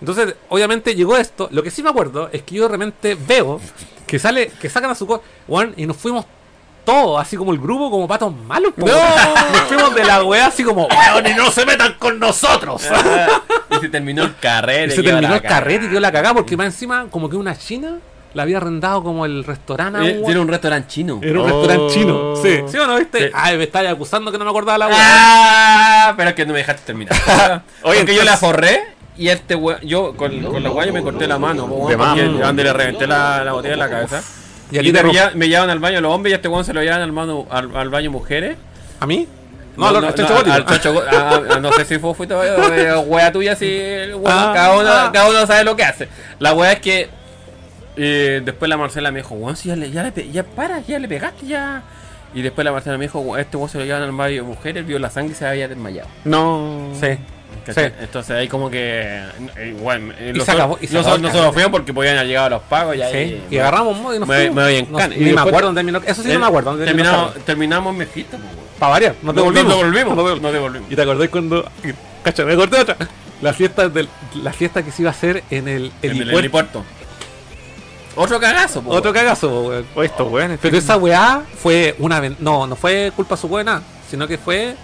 Entonces, 0.00 0.34
obviamente 0.48 0.94
llegó 0.94 1.16
esto. 1.16 1.48
Lo 1.50 1.62
que 1.62 1.70
sí 1.70 1.82
me 1.82 1.90
acuerdo 1.90 2.28
es 2.32 2.42
que 2.42 2.56
yo 2.56 2.64
de 2.64 2.68
repente 2.68 3.14
veo 3.14 3.60
que 4.06 4.18
sale, 4.18 4.48
que 4.60 4.68
sacan 4.68 4.90
a 4.90 4.94
su 4.94 5.06
co, 5.06 5.22
weón, 5.48 5.72
y 5.76 5.86
nos 5.86 5.96
fuimos 5.96 6.26
todos, 6.84 7.20
así 7.20 7.36
como 7.36 7.52
el 7.52 7.58
grupo, 7.58 7.90
como 7.90 8.06
patos 8.06 8.32
malos, 8.46 8.72
po, 8.76 8.84
weón. 8.86 8.98
Nos 9.52 9.60
fuimos 9.62 9.94
de 9.94 10.04
la 10.04 10.22
weá 10.24 10.46
así 10.46 10.62
como, 10.64 10.86
weón, 10.86 11.26
y 11.26 11.34
no 11.34 11.50
se 11.50 11.64
metan 11.66 11.94
con 11.98 12.18
nosotros. 12.18 12.82
y 13.70 13.76
se 13.80 13.88
terminó 13.88 14.22
el 14.24 14.36
carrete. 14.36 14.92
Y 14.92 14.96
se 14.96 15.02
terminó 15.02 15.34
el 15.34 15.42
carrete 15.42 15.86
y 15.86 15.88
quedó 15.88 16.00
la 16.00 16.12
cagada 16.12 16.34
porque 16.34 16.56
más 16.56 16.66
encima, 16.66 17.06
como 17.10 17.28
que 17.30 17.36
una 17.36 17.56
china 17.56 17.98
la 18.34 18.42
había 18.42 18.56
arrendado 18.56 19.02
como 19.04 19.24
el 19.24 19.44
restaurante. 19.44 20.00
Eh. 20.10 20.22
Era 20.26 20.40
un 20.40 20.48
restaurante 20.48 20.88
chino. 20.88 21.20
Era 21.22 21.40
un 21.40 21.50
Oh. 21.50 21.60
restaurante 21.62 21.94
chino. 21.94 22.36
Sí. 22.42 22.60
¿Sí 22.68 22.76
o 22.78 22.86
no 22.86 22.96
viste? 22.96 23.26
Sí. 23.28 23.32
Ay, 23.32 23.56
me 23.56 23.64
estáis 23.64 23.88
acusando 23.88 24.32
que 24.32 24.38
no 24.38 24.44
me 24.44 24.50
acordaba 24.50 24.76
la 24.78 24.88
weá. 24.88 24.98
Ah, 24.98 26.14
pero 26.16 26.30
es 26.30 26.34
que 26.34 26.44
no 26.44 26.52
me 26.52 26.58
dejaste 26.58 26.82
terminar. 26.84 27.14
Oye, 27.82 27.98
Oye, 28.00 28.04
que 28.04 28.14
yo 28.14 28.22
entonces- 28.22 28.24
la 28.24 28.36
forré 28.36 28.80
y 29.16 29.28
este 29.28 29.54
weón, 29.54 29.80
yo 29.82 30.16
con, 30.16 30.36
con 30.42 30.60
la 30.62 30.70
weá 30.70 30.86
yo 30.86 30.92
me 30.92 31.02
corté 31.02 31.28
la 31.28 31.38
mano, 31.38 31.68
De 31.88 31.96
porque 31.96 32.62
le 32.64 32.72
reventé 32.72 33.06
la, 33.06 33.44
la 33.44 33.52
botella 33.52 33.74
en 33.74 33.80
la 33.80 33.88
cabeza. 33.90 34.22
Y 34.74 34.76
Y, 34.76 34.80
a 34.80 34.82
ti 34.82 34.92
te 34.92 35.36
me, 35.36 35.48
llevan 35.48 35.70
al 35.70 35.78
baño 35.78 36.00
los 36.00 36.12
hombres 36.12 36.32
y 36.32 36.34
este 36.34 36.48
weón 36.48 36.64
se 36.64 36.72
lo 36.72 36.82
llevan 36.82 37.00
al, 37.00 37.12
mano, 37.12 37.46
al, 37.50 37.74
al 37.76 37.88
baño 37.90 38.10
mujeres. 38.10 38.56
¿A 39.00 39.06
mí? 39.06 39.28
No, 39.76 39.86
al 39.86 40.14
Chancho 40.14 40.34
Gótico. 40.34 41.02
al 41.52 41.62
no 41.62 41.72
sé 41.72 41.84
si 41.84 41.98
fue 41.98 42.14
fuiste 42.14 42.34
wea 42.34 43.32
tuya, 43.32 43.56
si 43.56 43.80
Ah, 44.26 44.52
cada, 44.54 44.76
uno, 44.76 44.88
ah. 44.88 45.10
cada 45.12 45.28
uno 45.30 45.46
sabe 45.46 45.64
lo 45.64 45.76
que 45.76 45.84
hace. 45.84 46.08
La 46.38 46.54
wea 46.54 46.72
es 46.72 46.80
que 46.80 47.08
eh, 47.96 48.42
después 48.44 48.68
la 48.68 48.76
Marcela 48.76 49.10
me 49.10 49.20
dijo, 49.20 49.34
weón, 49.34 49.56
si 49.56 49.68
ya 49.68 49.76
le, 49.76 49.90
ya 49.90 50.02
le 50.02 50.30
ya 50.32 50.42
para, 50.44 50.80
ya 50.80 50.98
le 50.98 51.08
pegaste, 51.08 51.46
ya. 51.46 51.82
Y 52.34 52.42
después 52.42 52.64
la 52.64 52.72
Marcela 52.72 52.98
me 52.98 53.04
dijo, 53.04 53.20
"Weón, 53.20 53.38
este 53.40 53.56
weón 53.56 53.68
se 53.68 53.78
lo 53.78 53.84
llevan 53.84 54.02
al 54.02 54.10
baño 54.10 54.34
de 54.34 54.42
mujeres, 54.42 54.84
vio 54.84 54.98
la 54.98 55.08
sangre 55.08 55.34
y 55.34 55.36
se 55.36 55.46
había 55.46 55.68
desmayado. 55.68 56.08
No. 56.24 56.88
Sí. 57.00 57.16
Sí. 57.72 57.80
Entonces 58.00 58.30
ahí 58.36 58.48
como 58.48 58.68
que 58.70 59.22
eh, 59.56 59.76
bueno, 59.80 60.12
eh, 60.18 60.32
Y 60.34 60.38
los- 60.38 60.44
se 60.46 60.52
y 60.52 60.86
se 60.86 60.94
los- 60.94 61.06
el 61.06 61.22
nosotros 61.22 61.32
carrete. 61.32 61.52
fuimos 61.52 61.70
porque 61.70 61.94
podían 61.94 62.16
haber 62.16 62.26
llegado 62.28 62.50
los 62.50 62.62
pagos 62.62 62.96
y 62.96 63.02
ahí 63.02 63.28
Sí. 63.48 63.54
Y 63.54 63.58
agarramos 63.58 63.96
modo 63.98 64.14
y 64.14 64.18
nos 64.18 64.28
Me- 64.28 64.36
fuimos. 64.36 64.54
me 64.56 64.62
voy 64.64 64.74
en 64.76 64.92
No- 64.92 64.98
cana. 64.98 65.14
Y 65.16 65.20
Ni 65.20 65.32
me 65.32 65.40
acuerdo 65.40 65.66
dónde 65.68 65.78
terminó. 65.80 65.98
Eso 66.04 66.22
sí 66.22 66.28
no 66.32 66.38
me 66.40 66.46
acuerdo. 66.46 66.70
dónde 66.70 66.84
terminó 66.86 67.10
terminamos, 67.10 67.44
terminamos 67.44 67.90
en 67.92 67.96
pues, 68.38 68.42
weón. 68.42 68.64
Para 68.78 68.90
variar, 68.92 69.14
no 69.22 69.32
te 69.32 69.36
No- 69.38 69.44
volvimos. 69.44 69.68
No 69.68 69.76
devolvimos. 69.78 70.16
No 70.16 70.34
te- 70.34 70.40
No 70.40 70.52
devolvimos. 70.52 70.92
¿Y 70.92 70.96
te 70.96 71.02
acordás 71.02 71.28
cuando. 71.28 71.70
Cacha, 72.22 72.44
me 72.44 72.52
acordé 72.54 72.80
otra. 72.80 72.96
La 73.42 73.52
fiesta, 73.52 73.88
del, 73.88 74.08
la 74.42 74.52
fiesta 74.52 74.82
que 74.82 74.90
se 74.90 75.02
iba 75.02 75.10
a 75.10 75.14
hacer 75.14 75.42
en 75.50 75.68
el 75.68 75.92
En 76.02 76.10
el 76.10 76.16
helipuerto. 76.22 76.38
helipuerto. 76.38 76.84
Otro 78.16 78.38
cagazo, 78.38 78.80
po, 78.82 78.90
Otro 78.90 79.10
weón. 79.10 79.24
cagazo, 79.24 79.48
po, 79.50 79.60
weón. 79.68 79.86
Oye, 79.96 80.06
estos 80.06 80.30
weones. 80.30 80.58
Pero 80.62 80.76
esa 80.76 80.96
weá 80.96 81.42
fue 81.60 81.96
una. 81.98 82.20
No, 82.38 82.66
no 82.66 82.76
fue 82.76 83.12
culpa 83.16 83.36
su 83.36 83.48
buena, 83.48 83.82
sino 84.08 84.28
que 84.28 84.38
fue 84.38 84.76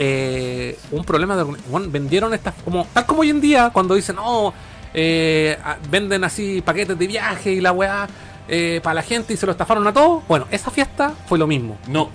eh, 0.00 0.78
un 0.90 1.04
problema 1.04 1.36
de. 1.36 1.44
bueno, 1.44 1.86
vendieron 1.90 2.32
estas. 2.34 2.54
como 2.64 2.86
Tal 2.92 3.04
como 3.06 3.20
hoy 3.20 3.30
en 3.30 3.40
día, 3.40 3.70
cuando 3.72 3.94
dicen, 3.94 4.16
no, 4.16 4.52
eh, 4.94 5.56
a- 5.62 5.76
venden 5.90 6.24
así 6.24 6.62
paquetes 6.62 6.98
de 6.98 7.06
viaje 7.06 7.52
y 7.52 7.60
la 7.60 7.70
weá 7.72 8.08
eh, 8.48 8.80
para 8.82 8.94
la 8.94 9.02
gente 9.02 9.34
y 9.34 9.36
se 9.36 9.46
lo 9.46 9.52
estafaron 9.52 9.86
a 9.86 9.92
todos. 9.92 10.22
Bueno, 10.26 10.46
esa 10.50 10.70
fiesta 10.70 11.12
fue 11.28 11.38
lo 11.38 11.46
mismo. 11.46 11.78
No. 11.86 12.10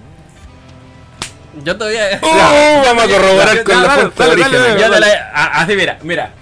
Yo 1.64 1.78
todavía. 1.78 2.20
Oh, 2.22 2.82
vamos 2.86 3.04
a 3.04 3.08
corroborar 3.08 3.56
Ya, 3.56 3.64
con 3.64 3.76
ya, 3.76 3.82
la 3.84 3.90
fuente 3.92 4.14
dale, 4.18 4.34
origen. 4.34 4.52
dale, 4.52 4.80
Ya 4.82 4.90
te 4.92 5.00
la 5.00 5.08
a- 5.34 5.62
Así, 5.62 5.76
mira, 5.76 6.00
mira. 6.04 6.34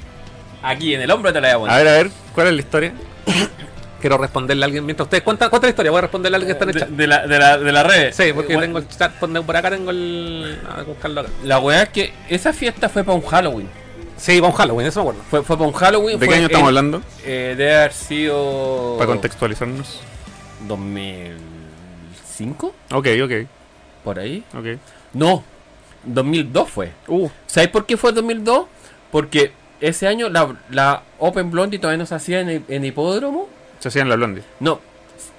Aquí 0.64 0.96
en 0.96 1.02
el 1.02 1.12
hombro 1.12 1.32
te 1.34 1.42
la 1.42 1.58
voy 1.58 1.70
a 1.70 1.76
poner. 1.76 1.76
A 1.76 1.78
ver, 1.78 1.88
a 1.88 2.04
ver, 2.04 2.12
¿cuál 2.34 2.48
es 2.48 2.54
la 2.54 2.62
historia? 2.62 2.94
Quiero 4.04 4.18
responderle 4.18 4.64
a 4.64 4.66
alguien 4.66 4.86
mientras 4.86 5.06
ustedes 5.06 5.24
cuentan, 5.24 5.50
la 5.50 5.70
historia. 5.70 5.90
Voy 5.90 6.00
a 6.00 6.02
responderle 6.02 6.36
a 6.36 6.40
alguien 6.40 6.48
que 6.50 6.52
está 6.52 6.66
en 6.66 6.70
el 6.72 6.76
de, 6.76 6.80
chat. 6.82 6.90
de 6.90 7.08
la, 7.08 7.26
de, 7.26 7.40
la, 7.40 7.58
de 7.58 7.72
la 7.72 7.84
red. 7.84 8.12
Sí, 8.12 8.34
porque 8.36 8.56
Bueno, 8.56 8.62
tengo 8.64 8.80
el 8.80 8.88
chat 8.90 9.14
por 9.14 9.46
por 9.46 9.56
acá, 9.56 9.70
tengo 9.70 9.92
el. 9.92 10.60
A 10.70 10.82
buscarlo 10.84 11.22
acá. 11.22 11.30
La 11.46 11.60
weá 11.60 11.84
es 11.84 11.90
que 11.90 12.14
esa 12.28 12.52
fiesta 12.52 12.90
fue 12.90 13.06
para 13.06 13.18
un 13.18 13.24
Halloween. 13.26 13.70
Sí, 14.18 14.42
va 14.42 14.50
un 14.50 14.54
Halloween, 14.56 14.88
eso 14.88 15.00
me 15.00 15.04
acuerdo. 15.12 15.24
Fue, 15.30 15.42
fue 15.44 15.56
para 15.58 15.70
un 15.70 15.74
Halloween. 15.74 16.20
¿De 16.20 16.28
qué 16.28 16.36
año 16.36 16.48
estamos 16.48 16.68
hablando? 16.68 17.02
Eh, 17.24 17.56
debe 17.58 17.78
haber 17.78 17.94
sido. 17.94 18.96
Para 18.98 19.08
contextualizarnos. 19.08 20.02
2005, 20.68 22.76
Ok, 22.92 23.08
ok, 23.24 23.32
por 24.04 24.20
ahí. 24.20 24.44
ok. 24.54 24.66
No, 25.14 25.46
2002 26.04 26.70
fue. 26.70 26.92
Uh, 27.08 27.30
¿Sabes 27.46 27.70
por 27.70 27.86
qué 27.86 27.96
fue 27.96 28.12
2002? 28.12 28.66
Porque 29.14 29.54
ese 29.80 30.08
año 30.08 30.28
la, 30.28 30.58
la 30.70 31.04
Open 31.20 31.52
Blondie 31.52 31.80
todavía 31.80 32.00
no 32.00 32.06
se 32.06 32.16
hacía 32.16 32.42
en, 32.42 32.66
en 32.68 32.84
hipódromo. 32.84 33.48
Se 33.84 33.90
hacían 33.90 34.10
la 34.10 34.16
blondie. 34.16 34.44
No, 34.60 34.80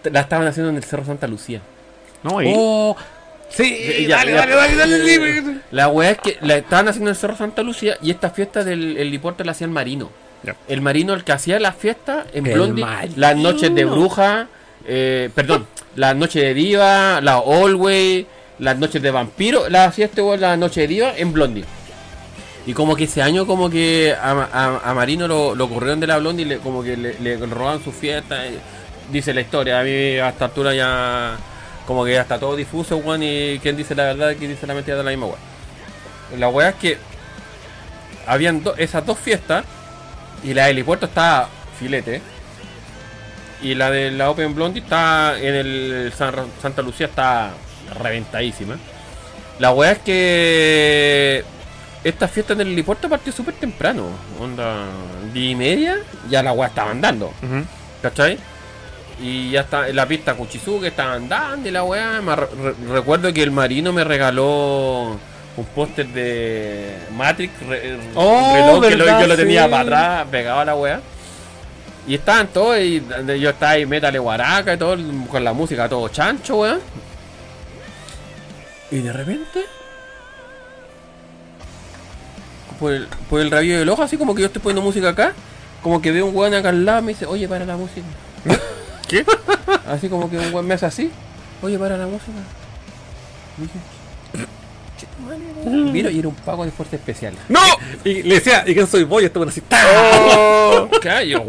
la 0.04 0.20
estaban 0.20 0.46
haciendo 0.46 0.70
en 0.70 0.76
el 0.76 0.84
Cerro 0.84 1.04
Santa 1.04 1.26
Lucía. 1.26 1.60
No, 2.22 2.40
y 2.42 2.52
Oh, 2.54 2.96
sí, 3.50 4.06
Ya, 4.06 4.18
dale, 4.18 4.32
ya. 4.32 4.38
dale, 4.38 4.54
dale, 4.54 4.76
dale, 4.76 4.98
dale. 5.40 5.58
La 5.70 5.88
weá 5.88 6.10
es 6.10 6.18
que 6.18 6.36
la 6.42 6.56
estaban 6.56 6.88
haciendo 6.88 7.10
en 7.10 7.14
el 7.14 7.20
Cerro 7.20 7.36
Santa 7.36 7.62
Lucía 7.62 7.96
y 8.02 8.10
esta 8.10 8.30
fiesta 8.30 8.62
del 8.64 8.96
el 8.96 9.10
deporte 9.10 9.44
la 9.44 9.52
hacía 9.52 9.66
el 9.66 9.72
Marino. 9.72 10.10
Ya. 10.42 10.56
El 10.68 10.82
Marino 10.82 11.14
el 11.14 11.24
que 11.24 11.32
hacía 11.32 11.58
las 11.58 11.74
fiestas 11.74 12.26
en 12.34 12.46
El 12.46 12.54
Blondie, 12.54 12.84
Marino. 12.84 13.14
las 13.16 13.36
noches 13.36 13.74
de 13.74 13.84
bruja, 13.86 14.46
eh, 14.86 15.30
perdón, 15.34 15.66
las 15.96 16.14
noches 16.16 16.42
de 16.42 16.52
diva, 16.54 17.20
la 17.22 17.36
Always, 17.38 18.26
las 18.58 18.76
noches 18.78 19.00
de 19.00 19.10
vampiro, 19.10 19.68
la 19.70 19.86
hacía 19.86 20.04
este 20.04 20.20
weón 20.20 20.40
la 20.42 20.56
noche 20.58 20.82
de 20.82 20.86
diva 20.88 21.12
en 21.16 21.32
Blondie. 21.32 21.64
Y 22.66 22.72
como 22.72 22.96
que 22.96 23.04
ese 23.04 23.20
año 23.20 23.46
como 23.46 23.68
que 23.68 24.14
a, 24.18 24.80
a- 24.84 24.94
Marino 24.94 25.28
lo, 25.28 25.54
lo 25.54 25.68
corrieron 25.68 26.00
de 26.00 26.06
la 26.06 26.16
Blondie 26.18 26.44
y 26.46 26.48
le, 26.48 26.58
como 26.58 26.82
que 26.82 26.96
le, 26.96 27.36
robaban 27.46 27.82
su 27.84 27.92
fiesta. 27.92 28.42
Dice 29.12 29.34
la 29.34 29.42
historia, 29.42 29.80
a 29.80 29.82
mí 29.84 29.90
a 29.90 30.30
esta 30.30 30.46
altura 30.46 30.72
ya 30.74 31.36
como 31.86 32.04
que 32.06 32.12
ya 32.14 32.22
está 32.22 32.38
todo 32.38 32.56
difuso, 32.56 32.96
weón, 32.96 33.22
y 33.22 33.58
quién 33.60 33.76
dice 33.76 33.94
la 33.94 34.04
verdad 34.04 34.30
y 34.30 34.36
quién 34.36 34.50
dice 34.50 34.66
la 34.66 34.72
mentira 34.72 34.96
de 34.96 35.04
la 35.04 35.10
misma 35.10 35.26
weá. 35.26 35.38
La 36.38 36.48
weá 36.48 36.70
es 36.70 36.74
que 36.76 36.96
habían 38.26 38.62
do- 38.64 38.74
esas 38.76 39.04
dos 39.04 39.18
fiestas 39.18 39.66
y 40.42 40.54
la 40.54 40.62
del 40.66 40.76
helipuerto 40.76 41.04
estaba 41.04 41.50
filete. 41.78 42.22
Y 43.62 43.74
la 43.74 43.90
de 43.90 44.10
la 44.10 44.30
Open 44.30 44.54
Blondie 44.54 44.80
está 44.82 45.38
en 45.38 45.54
el 45.54 46.12
San- 46.16 46.46
Santa 46.62 46.80
Lucía 46.80 47.06
está 47.06 47.50
reventadísima. 48.02 48.76
La 49.58 49.70
weá 49.72 49.92
es 49.92 49.98
que 49.98 51.44
esta 52.04 52.28
fiesta 52.28 52.52
en 52.52 52.60
el 52.60 52.68
helipuerto 52.68 53.08
partió 53.08 53.32
súper 53.32 53.54
temprano. 53.54 54.08
Onda 54.40 54.84
10 55.32 55.52
y 55.52 55.54
media, 55.56 55.96
ya 56.30 56.42
la 56.42 56.52
weá 56.52 56.68
estaba 56.68 56.90
andando. 56.90 57.26
Ujú. 57.42 57.64
¿Cachai? 58.02 58.38
Y 59.20 59.50
ya 59.52 59.60
está 59.62 59.88
en 59.88 59.96
la 59.96 60.06
pista 60.06 60.34
Kuchizuke, 60.34 60.88
estaba 60.88 61.14
andando 61.14 61.68
y 61.68 61.72
la 61.72 61.82
weá. 61.84 62.20
Re- 62.20 62.74
recuerdo 62.92 63.32
que 63.32 63.42
el 63.42 63.50
marino 63.50 63.92
me 63.92 64.04
regaló 64.04 65.18
un 65.56 65.64
póster 65.74 66.08
de 66.08 66.96
Matrix, 67.16 67.52
re- 67.66 67.98
Oh, 68.14 68.52
reloj 68.54 68.88
que 68.88 68.96
lo- 68.96 69.04
verdad, 69.04 69.20
yo 69.22 69.26
lo 69.28 69.36
tenía 69.36 69.64
sí. 69.64 69.70
para 69.70 69.82
atrás, 69.82 70.26
pegado 70.30 70.60
a 70.60 70.64
la 70.64 70.74
weá. 70.76 71.00
Y 72.06 72.16
estaban 72.16 72.48
todos, 72.48 72.78
y 72.80 73.02
yo 73.40 73.50
estaba 73.50 73.72
ahí 73.72 73.86
Metal 73.86 74.20
Guaraca 74.20 74.74
y 74.74 74.76
todo, 74.76 74.96
con 75.30 75.42
la 75.42 75.52
música 75.54 75.88
todo 75.88 76.08
chancho, 76.10 76.56
weón. 76.56 76.80
Y 78.90 78.98
de 78.98 79.12
repente, 79.12 79.64
por 82.78 82.92
el, 82.92 83.06
por 83.28 83.40
el 83.40 83.50
rabillo 83.50 83.78
del 83.78 83.88
ojo, 83.88 84.02
así 84.02 84.16
como 84.16 84.34
que 84.34 84.42
yo 84.42 84.46
estoy 84.46 84.62
poniendo 84.62 84.82
música 84.82 85.08
acá, 85.10 85.32
como 85.82 86.00
que 86.00 86.10
veo 86.12 86.26
un 86.26 86.36
weón 86.36 86.54
acá 86.54 86.70
al 86.70 86.84
lado 86.84 87.00
y 87.00 87.02
me 87.04 87.12
dice, 87.12 87.26
oye, 87.26 87.48
para 87.48 87.64
la 87.64 87.76
música. 87.76 88.06
¿Qué? 89.08 89.24
Así 89.86 90.08
como 90.08 90.30
que 90.30 90.38
un 90.38 90.52
weón 90.52 90.66
me 90.66 90.74
hace 90.74 90.86
así, 90.86 91.10
oye, 91.62 91.78
para 91.78 91.96
la 91.96 92.06
música. 92.06 92.32
Y 93.58 93.62
dije. 93.62 93.78
Miro 95.92 96.10
y 96.10 96.18
era 96.18 96.28
un 96.28 96.34
pago 96.34 96.64
de 96.64 96.70
fuerza 96.70 96.96
especial. 96.96 97.34
¡No! 97.48 97.60
Y 98.04 98.22
le 98.22 98.36
decía, 98.36 98.64
¿y 98.66 98.74
quién 98.74 98.86
soy 98.86 99.04
vos? 99.04 99.22
Y 99.22 99.26
este 99.26 99.38
bueno 99.38 99.50
así. 99.50 99.62
Oh. 99.70 100.88
Yo, 101.26 101.44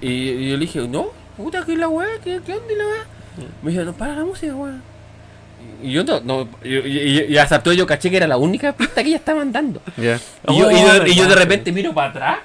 Y, 0.00 0.06
y 0.08 0.50
yo 0.50 0.56
le 0.56 0.60
dije, 0.60 0.86
no, 0.88 1.08
puta, 1.36 1.64
¿qué 1.64 1.72
es 1.72 1.78
la 1.78 1.88
weá? 1.88 2.08
¿Qué, 2.22 2.40
qué 2.44 2.54
onda 2.54 2.72
y 2.72 2.76
la 2.76 2.86
weá? 2.86 3.04
Me 3.62 3.70
dijo, 3.70 3.84
no, 3.84 3.92
para 3.92 4.16
la 4.16 4.24
música, 4.24 4.54
weón. 4.54 4.82
Y 5.82 5.92
yo 5.92 6.04
no, 6.04 6.20
no 6.20 6.48
y, 6.62 6.76
y- 6.76 7.26
y 7.30 7.38
hasta 7.38 7.62
todo 7.62 7.72
yo 7.74 7.86
caché 7.86 8.10
que 8.10 8.16
era 8.18 8.26
la 8.26 8.36
única 8.36 8.72
pista 8.72 9.02
que 9.02 9.08
ella 9.08 9.16
estaba 9.18 9.40
andando. 9.42 9.80
Ya. 9.96 10.18
Y 10.48 10.58
yo, 10.58 10.70
y 10.70 10.74
yo- 10.80 11.06
y 11.06 11.14
yo 11.14 11.26
de 11.28 11.34
repente 11.34 11.72
miro 11.72 11.94
para 11.94 12.10
atrás 12.10 12.38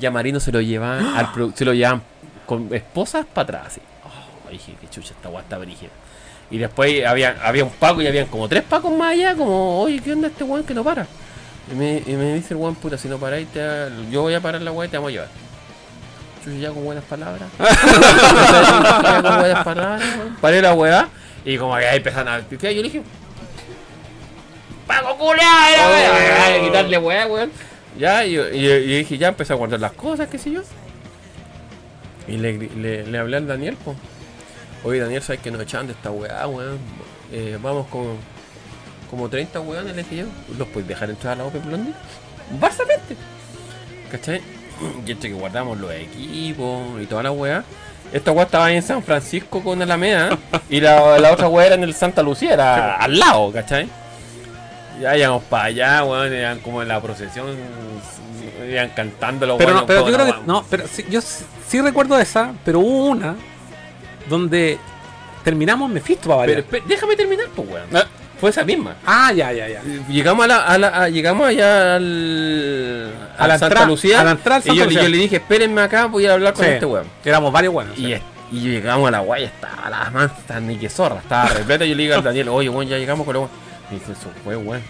y 0.00 0.06
a 0.06 0.10
Marino 0.10 0.40
se 0.40 0.50
lo 0.50 0.60
llevan, 0.60 1.04
al 1.16 1.28
se 1.54 1.64
lo 1.64 1.72
llevan 1.74 2.02
con 2.46 2.68
esposas 2.74 3.24
para 3.26 3.44
atrás. 3.44 3.66
Así. 3.68 3.80
Oh, 4.04 4.50
dije, 4.50 4.74
qué 4.80 4.88
chucha, 4.88 5.12
esta 5.14 5.28
guasta 5.28 5.58
brígida. 5.58 5.90
Y 6.50 6.58
después 6.58 7.06
había, 7.06 7.36
había 7.44 7.64
un 7.64 7.70
Paco 7.70 8.02
y 8.02 8.06
habían 8.06 8.26
como 8.26 8.48
tres 8.48 8.62
Pacos 8.64 8.92
más 8.96 9.12
allá, 9.12 9.34
como, 9.36 9.80
oye, 9.80 10.00
¿qué 10.00 10.12
onda 10.12 10.28
este 10.28 10.44
weón 10.44 10.64
que 10.64 10.74
no 10.74 10.82
para? 10.84 11.06
Y 11.72 11.74
me, 11.76 12.02
y 12.04 12.12
me 12.14 12.34
dice 12.34 12.52
el 12.54 12.56
weón, 12.60 12.74
puta, 12.74 12.98
si 12.98 13.08
no 13.08 13.16
paráis, 13.18 13.46
te 13.48 13.60
yo 14.10 14.22
voy 14.22 14.34
a 14.34 14.40
parar 14.40 14.60
la 14.60 14.72
weá 14.72 14.86
y 14.88 14.90
te 14.90 14.96
vamos 14.98 15.10
a 15.10 15.12
llevar. 15.12 15.28
Chucha, 16.44 16.56
ya 16.58 16.70
con 16.70 16.84
buenas 16.84 17.04
palabras. 17.04 17.48
ya 17.58 19.22
con 19.22 19.38
buenas 19.38 19.64
palabras. 19.64 20.02
Paré 20.40 20.60
la 20.60 20.74
weá 20.74 21.08
y 21.44 21.56
como 21.58 21.76
que 21.76 21.86
ahí 21.86 21.96
empezaron 21.98 22.28
a 22.32 22.40
piquear. 22.40 22.72
Yo 22.72 22.82
le 22.82 22.88
dije, 22.88 23.02
Paco 24.86 25.16
culiao, 25.16 26.56
a 26.56 26.64
quitarle 26.64 26.98
weá, 26.98 27.26
weón. 27.26 27.50
Ya, 27.98 28.24
y, 28.24 28.36
y- 28.36 28.66
y 28.66 28.98
dije, 28.98 29.18
ya 29.18 29.28
empecé 29.28 29.52
a 29.52 29.56
guardar 29.56 29.80
las 29.80 29.92
cosas, 29.92 30.28
qué 30.28 30.38
sé 30.38 30.50
yo. 30.50 30.62
Y 32.26 32.36
le, 32.38 32.52
le, 32.58 33.06
le 33.06 33.18
hablé 33.18 33.36
al 33.36 33.46
Daniel, 33.46 33.76
pues. 33.84 33.96
Oye, 34.84 34.98
Daniel, 35.00 35.22
¿sabes 35.22 35.40
que 35.40 35.50
nos 35.50 35.60
echan 35.62 35.86
de 35.86 35.92
esta 35.92 36.10
weá, 36.10 36.46
weón? 36.46 36.78
Eh, 37.32 37.58
vamos 37.62 37.86
con 37.88 38.16
como 39.10 39.28
30 39.28 39.60
weones, 39.60 39.94
le 39.94 40.02
dije 40.02 40.16
yo. 40.16 40.26
¿Los 40.58 40.68
puedes 40.68 40.88
dejar 40.88 41.10
entrar 41.10 41.34
a 41.34 41.36
la 41.36 41.44
Open 41.44 41.62
Blondie? 41.66 41.94
Básicamente. 42.58 43.16
¿Cachai? 44.10 44.40
Y 45.06 45.12
entre 45.12 45.28
que 45.30 45.34
guardamos 45.36 45.78
los 45.78 45.92
equipos 45.92 47.00
y 47.00 47.06
toda 47.06 47.22
la 47.22 47.30
weá. 47.32 47.62
Esta 48.12 48.30
weá 48.32 48.44
estaba 48.44 48.66
ahí 48.66 48.76
en 48.76 48.82
San 48.82 49.02
Francisco 49.02 49.62
con 49.62 49.80
Alameda 49.80 50.36
y 50.68 50.80
la, 50.80 51.18
la 51.18 51.32
otra 51.32 51.48
weá 51.48 51.66
era 51.66 51.74
en 51.76 51.82
el 51.82 51.94
Santa 51.94 52.22
Lucía, 52.22 52.52
era 52.52 52.96
al 52.96 53.18
lado, 53.18 53.50
¿cachai? 53.52 53.88
Ya 55.00 55.16
íbamos 55.16 55.42
para 55.44 55.64
allá, 55.64 56.04
weón, 56.04 56.34
iban 56.34 56.58
como 56.60 56.82
en 56.82 56.88
la 56.88 57.00
procesión, 57.00 57.46
iban 58.70 58.90
cantando 58.90 59.46
los 59.46 59.56
Pero, 59.56 59.72
no, 59.74 59.86
pero 59.86 60.06
yo 60.08 60.14
creo 60.14 60.26
que. 60.26 60.34
No, 60.46 60.64
pero 60.68 60.86
sí, 60.86 61.04
yo 61.08 61.20
sí, 61.22 61.44
sí 61.66 61.80
recuerdo 61.80 62.18
esa, 62.18 62.52
pero 62.64 62.80
hubo 62.80 63.06
una 63.06 63.34
donde 64.28 64.78
terminamos 65.42 65.90
Mephisto 65.90 66.28
para 66.28 66.42
Pero 66.44 66.62
variar. 66.62 66.82
espe- 66.82 66.86
déjame 66.86 67.16
terminar, 67.16 67.46
pues, 67.56 67.68
weón. 67.68 67.86
Fue 68.42 68.50
esa 68.50 68.64
misma. 68.64 68.96
Ah, 69.06 69.32
ya, 69.32 69.52
ya, 69.52 69.68
ya. 69.68 69.80
Llegamos 70.08 70.44
a 70.44 70.48
la, 70.48 70.56
a 70.64 70.76
la- 70.76 70.88
a- 70.88 71.08
llegamos 71.08 71.46
allá 71.46 71.94
al, 71.94 73.12
A 73.38 73.46
la 73.46 73.56
Santa 73.56 73.86
Lucía 73.86 74.20
a 74.20 74.24
la 74.24 74.32
entrada 74.32 74.60
y 74.66 74.76
yo, 74.76 74.84
le 74.86 75.16
dije 75.16 75.36
espérenme 75.36 75.80
acá 75.80 76.06
voy 76.06 76.26
a 76.26 76.32
hablar 76.32 76.52
con 76.52 76.64
Sí, 76.64 76.72
este 76.72 76.84
weón 76.84 77.06
Éramos 77.24 77.52
varios 77.52 77.72
buenos. 77.72 77.96
y, 77.96 78.06
sí. 78.06 78.12
es- 78.14 78.22
y 78.50 78.58
llegamos 78.58 79.06
a 79.06 79.10
la 79.12 79.20
guaya 79.20 79.46
estaba 79.46 79.88
la 79.88 80.10
mansa 80.10 80.58
ni 80.58 80.76
que 80.76 80.88
zorra 80.90 81.20
estaba 81.20 81.44
repleta 81.50 81.84
yo 81.86 81.94
le 81.94 82.02
digo 82.02 82.16
al 82.16 82.24
Daniel 82.24 82.48
oye 82.48 82.68
weón 82.68 82.88
ya 82.88 82.98
llegamos 82.98 83.24
con 83.24 83.34
los 83.34 83.42
weón 83.44 83.52
me 83.92 83.98
dice 84.00 84.10
eso 84.10 84.28
fue 84.42 84.56
weón 84.56 84.82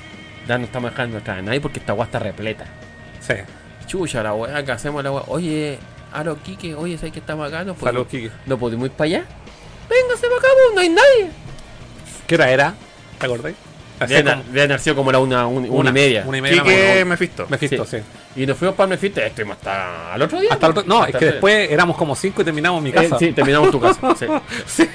ya 0.48 0.56
no 0.56 0.64
estamos 0.64 0.90
dejando 0.90 1.18
entrar 1.18 1.38
a 1.38 1.42
nadie 1.42 1.60
porque 1.60 1.78
esta 1.78 1.92
guaya 1.92 2.06
está 2.06 2.18
repleta 2.20 2.64
Sí. 3.20 3.34
chucha 3.86 4.22
la 4.22 4.32
weá 4.32 4.64
que 4.64 4.72
hacemos 4.72 5.04
la 5.04 5.12
weá 5.12 5.24
oye 5.28 5.78
Alo 6.14 6.38
Kike 6.42 6.74
oye 6.74 6.96
¿sabes 6.96 7.12
que 7.12 7.18
estamos 7.20 7.46
acá? 7.46 7.64
No 7.64 7.74
Salud, 7.74 7.80
podemos, 8.04 8.06
Kike. 8.08 8.30
no 8.46 8.56
podemos 8.58 8.86
ir 8.86 8.92
para 8.92 9.06
allá 9.08 9.24
véngase 9.90 10.26
para 10.26 10.38
acá 10.38 10.48
pues, 10.54 10.74
no 10.74 10.80
hay 10.80 10.88
nadie 10.88 11.30
¿Qué 12.26 12.34
hora 12.36 12.50
era? 12.50 12.74
¿Te 13.22 13.26
acordáis? 13.32 13.56
Deben, 14.08 14.24
como 14.24 14.42
deben 14.52 14.70
haber 14.72 14.80
sido 14.80 14.96
como 14.96 15.12
la 15.12 15.18
una, 15.20 15.46
un- 15.46 15.68
una, 15.70 15.90
y 15.90 15.92
media 15.92 16.24
Una 16.26 16.38
y 16.38 16.40
media. 16.40 16.60
Quique 16.62 17.04
Mephisto. 17.04 17.46
Mephisto, 17.48 17.84
sí. 17.84 17.98
y 18.34 18.46
nos 18.46 18.56
fuimos 18.58 18.74
para 18.74 18.86
el 18.86 18.90
Mefite 18.90 19.24
estuvimos 19.26 19.58
hasta 19.58 20.12
al 20.14 20.22
otro 20.22 20.40
día 20.40 20.48
Hasta 20.52 20.66
el 20.66 20.70
otro- 20.72 20.84
no, 20.86 21.02
Hasta 21.02 21.10
es 21.10 21.16
que 21.18 21.24
el- 21.26 21.30
después 21.32 21.70
éramos 21.70 21.96
como 21.96 22.16
cinco 22.16 22.42
y 22.42 22.44
terminamos 22.44 22.82
mi 22.82 22.90
Eh, 22.90 22.94
casa. 22.94 23.16
sí, 23.18 23.30
terminamos 23.32 23.70
tu 23.70 23.78
casa. 23.80 24.00
Sí. 24.16 24.26
Sí. 24.66 24.88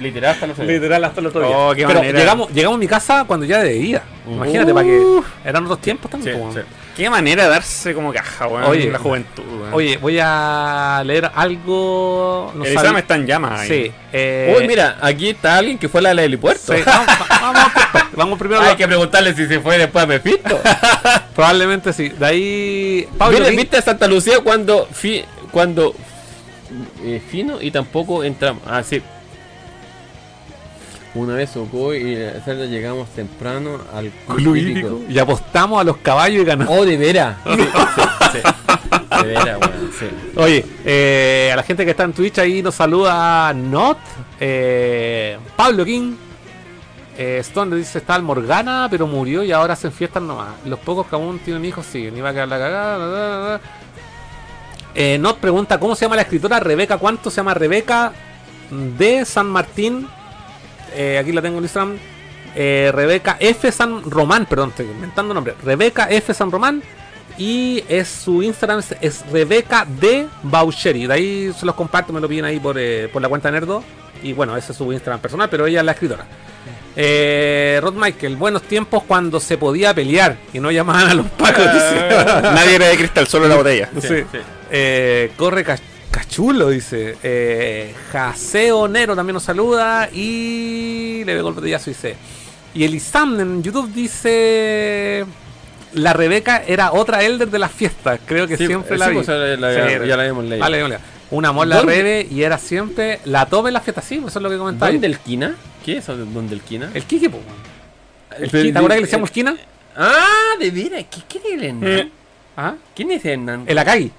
Literal 0.00 0.32
hasta 0.34 0.46
los 0.48 0.58
Literal 0.58 1.04
hasta 1.04 1.20
el 1.20 1.26
otro 1.28 1.46
día. 1.46 1.56
Oh, 1.58 1.74
qué 1.74 1.86
Pero 1.86 2.00
manera. 2.00 2.18
llegamos, 2.18 2.52
llegamos 2.52 2.76
a 2.76 2.78
mi 2.80 2.86
casa 2.88 3.24
cuando 3.26 3.46
ya 3.46 3.62
debía. 3.62 4.02
Imagínate, 4.30 4.74
para 4.74 4.86
que 4.86 5.02
eran 5.44 5.64
otros 5.64 5.80
tiempos 5.80 6.10
también. 6.10 6.34
Sí, 6.36 6.40
como- 6.40 6.52
sí. 6.52 6.60
Qué 6.96 7.10
manera 7.10 7.44
de 7.44 7.50
darse 7.50 7.92
como 7.92 8.10
caja, 8.12 8.46
weón. 8.46 8.64
Oye. 8.64 8.90
la 8.90 8.98
juventud, 8.98 9.42
weón. 9.60 9.74
Oye, 9.74 9.98
voy 9.98 10.18
a 10.22 11.02
leer 11.04 11.30
algo. 11.34 12.52
no 12.54 12.64
el 12.64 12.72
sal- 12.72 12.82
examen 12.84 13.02
está 13.02 13.14
en 13.16 13.26
llamas 13.26 13.60
ahí. 13.60 13.68
Sí. 13.68 13.92
eh, 14.14 14.56
Uy, 14.58 14.66
mira, 14.66 14.96
aquí 15.02 15.28
está 15.28 15.58
alguien 15.58 15.76
que 15.78 15.88
fue 15.90 16.00
a 16.00 16.04
la 16.04 16.08
del 16.10 16.20
helipuerto. 16.20 16.72
sí, 16.74 16.80
vamos, 16.86 17.06
vamos, 17.28 17.72
vamos 18.14 18.38
primero. 18.38 18.60
a 18.62 18.68
Hay 18.70 18.76
que 18.76 18.86
preguntarle 18.86 19.34
si 19.34 19.46
se 19.46 19.60
fue 19.60 19.76
después 19.76 20.04
a 20.04 20.06
Mephisto. 20.06 20.58
Probablemente 21.34 21.92
sí. 21.92 22.08
De 22.08 22.24
ahí. 22.26 23.08
Pablo, 23.18 23.38
Mira, 23.40 23.50
¿qué- 23.50 23.56
¿viste 23.56 23.76
a 23.76 23.82
Santa 23.82 24.06
Lucía 24.08 24.40
cuando 24.40 24.88
fi, 24.90 25.22
cuando 25.50 25.94
eh, 27.04 27.20
fino 27.30 27.60
y 27.60 27.70
tampoco 27.70 28.24
entramos? 28.24 28.62
Ah, 28.66 28.82
sí. 28.82 29.02
Una 31.16 31.34
vez 31.34 31.52
tocó 31.52 31.94
y 31.94 32.14
eh, 32.14 32.40
Zelda 32.44 32.66
llegamos 32.66 33.08
temprano 33.08 33.80
al 33.94 34.10
Club 34.36 34.56
hípico. 34.56 35.00
Y 35.08 35.18
apostamos 35.18 35.80
a 35.80 35.84
los 35.84 35.96
caballos 35.98 36.42
y 36.42 36.44
ganamos. 36.44 36.74
Oh, 36.76 36.84
de 36.84 36.96
veras. 36.96 37.36
Sí, 37.46 38.40
sí, 38.42 38.42
sí. 38.42 39.22
De 39.22 39.28
veras, 39.28 39.58
weón, 39.60 39.90
sí. 39.98 40.06
Oye, 40.36 40.64
eh, 40.84 41.50
a 41.52 41.56
la 41.56 41.62
gente 41.62 41.84
que 41.84 41.92
está 41.92 42.02
en 42.02 42.12
Twitch 42.12 42.38
ahí 42.38 42.60
nos 42.60 42.74
saluda 42.74 43.52
Not, 43.54 43.98
eh, 44.40 45.38
Pablo 45.54 45.84
King, 45.84 46.16
eh, 47.16 47.38
Stone 47.40 47.70
le 47.70 47.76
dice 47.78 47.98
está 47.98 48.16
el 48.16 48.22
Morgana, 48.22 48.88
pero 48.90 49.06
murió 49.06 49.42
y 49.42 49.52
ahora 49.52 49.72
hacen 49.72 49.92
fiestas 49.92 50.22
nomás. 50.22 50.48
Los 50.66 50.78
pocos 50.80 51.06
que 51.06 51.14
aún 51.14 51.38
tienen 51.38 51.64
hijos 51.64 51.86
siguen, 51.86 52.14
ni 52.14 52.20
va 52.20 52.30
a 52.30 52.32
quedar 52.32 52.48
la 52.48 52.58
cagada. 52.58 52.98
da, 52.98 53.06
da, 53.06 53.38
da. 53.38 53.60
Eh, 54.94 55.18
Not 55.18 55.38
pregunta 55.38 55.78
cómo 55.78 55.94
se 55.94 56.04
llama 56.04 56.16
la 56.16 56.22
escritora 56.22 56.60
Rebeca, 56.60 56.98
¿cuánto 56.98 57.30
se 57.30 57.36
llama 57.36 57.54
Rebeca 57.54 58.12
de 58.70 59.24
San 59.24 59.46
Martín? 59.46 60.08
Eh, 60.94 61.18
aquí 61.18 61.32
la 61.32 61.42
tengo 61.42 61.58
en 61.58 61.64
Instagram. 61.64 61.96
eh, 62.54 62.90
Rebeca 62.94 63.36
F. 63.38 63.70
San 63.70 64.02
Román, 64.10 64.46
perdón, 64.46 64.70
estoy 64.70 64.86
inventando 64.86 65.34
nombre. 65.34 65.54
Rebeca 65.62 66.08
F. 66.10 66.32
San 66.32 66.50
Román. 66.50 66.82
Y 67.38 67.84
es 67.88 68.08
su 68.08 68.42
Instagram 68.42 68.78
es- 68.78 68.96
es 69.02 69.24
Rebeca 69.30 69.86
de 69.86 70.26
Baucheri. 70.42 71.06
De 71.06 71.12
ahí 71.12 71.52
se 71.58 71.66
los 71.66 71.74
comparto, 71.74 72.10
me 72.12 72.20
lo 72.20 72.28
piden 72.28 72.46
ahí 72.46 72.58
por, 72.58 72.76
eh, 72.78 73.08
por 73.12 73.20
la 73.20 73.28
cuenta 73.28 73.50
Nerdo. 73.50 73.84
Y 74.22 74.32
bueno, 74.32 74.56
ese 74.56 74.72
es 74.72 74.78
su 74.78 74.90
Instagram 74.90 75.20
personal, 75.20 75.50
pero 75.50 75.66
ella 75.66 75.80
es 75.80 75.84
la 75.84 75.92
escritora. 75.92 76.24
Eh, 76.98 77.78
Rod 77.82 77.92
Michael, 77.94 78.36
buenos 78.36 78.62
tiempos 78.62 79.02
cuando 79.06 79.38
se 79.38 79.58
podía 79.58 79.92
pelear 79.92 80.36
y 80.54 80.60
no 80.60 80.70
llamaban 80.70 81.08
a 81.10 81.14
los 81.14 81.26
pacos. 81.26 81.62
Nadie 82.42 82.76
era 82.76 82.86
de 82.86 82.96
cristal, 82.96 83.26
solo 83.26 83.46
la 83.48 83.56
botella. 83.56 83.90
Sí. 84.00 84.24
Eh, 84.70 85.32
corre 85.36 85.62
Ca- 85.62 85.78
Cachulo, 86.20 86.70
dice. 86.70 87.16
Eh, 87.22 87.94
Jaseo 88.10 88.88
Nero 88.88 89.14
también 89.14 89.34
nos 89.34 89.42
saluda. 89.42 90.08
Y 90.10 91.22
le 91.26 91.34
veo 91.34 91.48
el 91.48 91.54
botellazo, 91.54 91.90
dice. 91.90 92.16
Y 92.74 92.84
Elisam 92.84 93.38
en 93.38 93.62
YouTube 93.62 93.92
dice. 93.92 95.26
La 95.92 96.14
Rebeca 96.14 96.62
era 96.66 96.92
otra 96.92 97.22
Elder 97.22 97.50
de 97.50 97.58
las 97.58 97.70
fiestas. 97.70 98.18
Creo 98.24 98.46
que 98.46 98.56
Sí, 98.56 98.66
siempre 98.66 98.96
eh, 98.96 98.98
la 98.98 99.08
vi. 99.08 99.14
pues, 99.16 99.28
la- 99.28 99.56
la- 99.56 99.74
Sí, 99.74 100.08
ya 100.08 100.16
la 100.16 100.22
habíamos 100.22 100.44
leído. 100.46 100.98
Una 101.30 101.48
amor 101.48 101.66
la 101.66 101.76
¿Dónde? 101.78 101.94
Rebe 101.94 102.26
y 102.30 102.42
era 102.44 102.56
siempre 102.56 103.20
la 103.24 103.44
top 103.46 103.66
en 103.66 103.74
las 103.74 103.82
fiestas. 103.82 104.04
Sí, 104.04 104.16
pues 104.16 104.32
eso 104.32 104.38
es 104.38 104.42
lo 104.42 104.48
que 104.48 104.56
comentaba. 104.58 104.90
¿Dónde 104.92 105.06
el 105.08 105.18
Quina? 105.18 105.54
¿Qué 105.84 105.98
es 105.98 106.04
eso 106.04 106.16
de 106.16 106.24
dónde 106.24 106.54
el 106.54 106.60
Quina? 106.62 106.90
El 106.94 107.02
Kike, 107.04 107.28
pues. 107.30 107.42
El 108.38 108.50
Kike, 108.50 108.72
¿Te 108.72 108.78
acuerdas 108.78 108.96
que 108.96 109.00
le 109.00 109.06
decíamos 109.06 109.30
Kina? 109.30 109.56
Ah, 109.96 110.52
de 110.60 110.70
veras, 110.70 111.04
¿qué 111.10 111.20
quiere 111.28 111.54
el 111.54 111.62
Hernán? 111.64 112.10
¿Ah? 112.56 112.74
¿Quién 112.94 113.10
es 113.10 113.24
Hernán? 113.24 113.64
El 113.66 113.76
Akagi. 113.78 114.12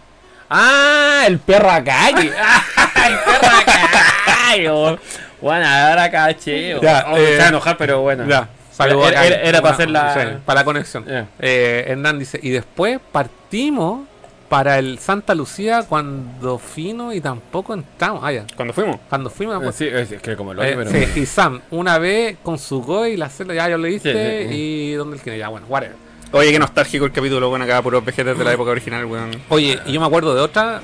Ah, 0.49 1.23
el 1.27 1.39
perro 1.39 1.69
acá. 1.69 2.09
el 2.09 2.29
perro 2.29 3.55
acá. 3.57 4.97
Bueno, 5.41 5.65
ahora 5.67 6.09
caché. 6.09 6.79
Ya, 6.81 7.05
Oh, 7.09 7.17
eh, 7.17 7.39
a 7.41 7.47
enojar, 7.49 7.77
pero 7.77 8.01
bueno. 8.01 8.25
Ya, 8.27 8.47
saludos 8.71 9.09
Era, 9.11 9.19
acá. 9.19 9.27
era- 9.27 9.41
era 9.41 9.61
para 9.61 9.73
hacer 9.75 9.89
la. 9.89 10.13
sí, 10.13 10.19
para 10.45 10.61
la 10.61 10.65
conexión. 10.65 11.05
Eh, 11.39 11.85
Hernán 11.87 12.17
dice, 12.19 12.39
y 12.41 12.49
después 12.49 12.99
partimos 13.11 14.07
para 14.49 14.79
el 14.79 14.97
Santa 14.99 15.35
Lucía 15.35 15.83
cuando 15.87 16.57
fino 16.57 17.11
y 17.13 17.19
tampoco 17.19 17.73
entramos. 17.73 18.21
Ah, 18.23 18.31
ya. 18.31 18.45
Cuando 18.55 18.73
fuimos. 18.73 18.97
Cuando 19.09 19.29
fuimos. 19.29 19.61
Eh, 19.63 19.71
Sí, 19.73 19.87
es 20.15 20.21
que 20.21 20.35
como 20.37 20.53
lo 20.53 20.63
eh, 20.63 20.73
pero. 20.77 20.89
sí, 20.89 21.19
y 21.21 21.25
Sam, 21.25 21.61
una 21.71 21.97
vez 21.97 22.37
con 22.41 22.57
su 22.57 22.81
Goy 22.81 23.11
y 23.11 23.17
la 23.17 23.29
celda, 23.29 23.53
ya 23.53 23.67
yo 23.69 23.77
le 23.77 23.89
diste, 23.89 24.13
Sí, 24.13 24.47
sí, 24.47 24.49
sí. 24.49 24.55
y 24.55 24.93
¿dónde 24.93 25.17
el 25.17 25.21
kine? 25.23 25.37
Ya, 25.37 25.49
bueno, 25.49 25.67
whatever. 25.67 25.97
Oye, 26.31 26.51
qué 26.51 26.59
nostálgico 26.59 27.05
el 27.05 27.11
capítulo, 27.11 27.49
bueno, 27.49 27.65
acá 27.65 27.81
puros 27.81 28.03
vejetes 28.03 28.37
de 28.37 28.43
la 28.43 28.53
época 28.53 28.71
original, 28.71 29.05
weón. 29.05 29.31
Oye, 29.49 29.79
y 29.85 29.93
yo 29.93 29.99
me 30.01 30.07
acuerdo 30.07 30.35
de 30.35 30.41
otra, 30.41 30.81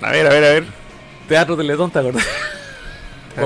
A 0.00 0.10
ver, 0.10 0.26
a 0.26 0.30
ver, 0.30 0.44
a 0.44 0.48
ver. 0.48 0.64
Teatro 1.28 1.56
Teletón, 1.56 1.90
¿te 1.90 1.98
acordás? 2.00 2.26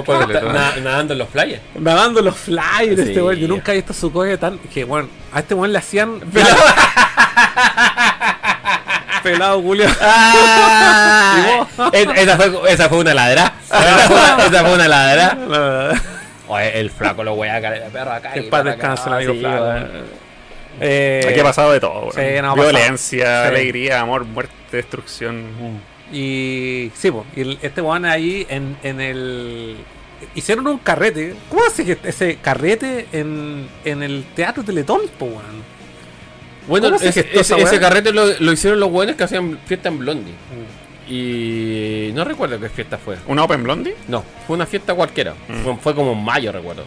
¿Cuál 0.04 0.26
de 0.28 0.34
Na- 0.34 0.52
na- 0.52 0.76
nadando 0.82 1.12
en 1.12 1.18
los 1.20 1.28
flyers. 1.28 1.62
Nadando 1.78 2.20
los 2.22 2.36
flyers, 2.36 2.96
Sí. 2.96 3.02
este 3.10 3.22
weón. 3.22 3.36
Yo 3.36 3.46
nunca 3.48 3.72
he 3.72 3.76
visto 3.76 3.92
su 3.92 4.10
Goy 4.10 4.36
tan. 4.36 4.58
Que 4.58 4.82
bueno, 4.84 5.08
a 5.32 5.38
este 5.40 5.54
weón 5.54 5.72
le 5.72 5.78
hacían. 5.78 6.20
Pelado, 9.22 9.60
Julio. 9.62 9.86
Ah, 10.00 11.66
Es- 11.92 12.08
esa, 12.16 12.36
fue, 12.36 12.72
esa 12.72 12.88
fue 12.88 12.98
una 12.98 13.14
ladra. 13.14 13.52
Esa 13.64 13.98
fue 14.08 14.16
una, 14.16 14.44
esa 14.46 14.64
fue 14.64 14.74
una 14.74 14.88
ladra. 14.88 15.38
Oye, 16.48 16.80
el 16.80 16.90
flaco 16.90 17.24
lo 17.24 17.34
voy 17.34 17.48
a 17.48 17.60
caer 17.60 17.84
de 17.84 17.90
perro 17.90 18.12
acá. 18.12 18.32
Que 18.32 18.40
y 18.40 18.44
en 18.44 18.50
paz 18.50 18.62
perro 18.62 18.72
acá. 18.74 18.88
descanse 18.88 19.08
el 19.08 19.14
amigo 19.14 19.32
Sí, 19.34 19.40
flaco. 19.40 19.64
Eh, 20.80 21.26
Aquí 21.30 21.40
ha 21.40 21.44
pasado 21.44 21.72
de 21.72 21.80
todo, 21.80 22.00
weón. 22.00 22.12
sí, 22.14 22.42
no, 22.42 22.54
Violencia, 22.54 23.24
pasado. 23.24 23.42
Sí. 23.50 23.56
alegría, 23.56 24.00
amor, 24.00 24.24
muerte, 24.24 24.54
destrucción. 24.72 25.44
Y 26.12 26.90
sí, 26.94 27.10
po, 27.10 27.24
y 27.34 27.58
este 27.62 27.80
weón 27.80 28.04
ahí 28.04 28.46
en, 28.48 28.76
en 28.82 29.00
el. 29.00 29.76
Hicieron 30.34 30.66
un 30.66 30.78
carrete. 30.78 31.34
¿Cómo 31.50 31.62
hace 31.66 31.84
que 31.84 31.98
ese 32.08 32.36
carrete 32.36 33.06
en, 33.12 33.68
en 33.84 34.02
el 34.02 34.24
teatro 34.34 34.62
Teletón, 34.62 35.02
po, 35.18 35.26
weón? 35.26 35.76
Bueno, 36.68 36.86
¿Cómo 36.88 36.98
se 36.98 37.08
ese, 37.10 37.20
ese- 37.32 37.40
ese 37.40 37.54
weá? 37.54 37.80
carrete 37.80 38.12
lo, 38.12 38.26
lo 38.38 38.52
hicieron 38.52 38.80
los 38.80 38.90
buenos 38.90 39.14
que 39.16 39.24
hacían 39.24 39.58
fiesta 39.66 39.88
en 39.88 39.98
Blondie. 39.98 40.34
Y 41.08 42.10
no 42.14 42.24
recuerdo 42.24 42.58
qué 42.58 42.68
fiesta 42.68 42.98
fue. 42.98 43.16
¿Una 43.28 43.44
Open 43.44 43.62
Blondie? 43.62 43.94
No, 44.08 44.24
fue 44.46 44.56
una 44.56 44.66
fiesta 44.66 44.92
cualquiera. 44.94 45.34
Mm. 45.48 45.62
Fue, 45.62 45.76
fue 45.76 45.94
como 45.94 46.12
en 46.12 46.24
mayo, 46.24 46.50
recuerdo. 46.50 46.84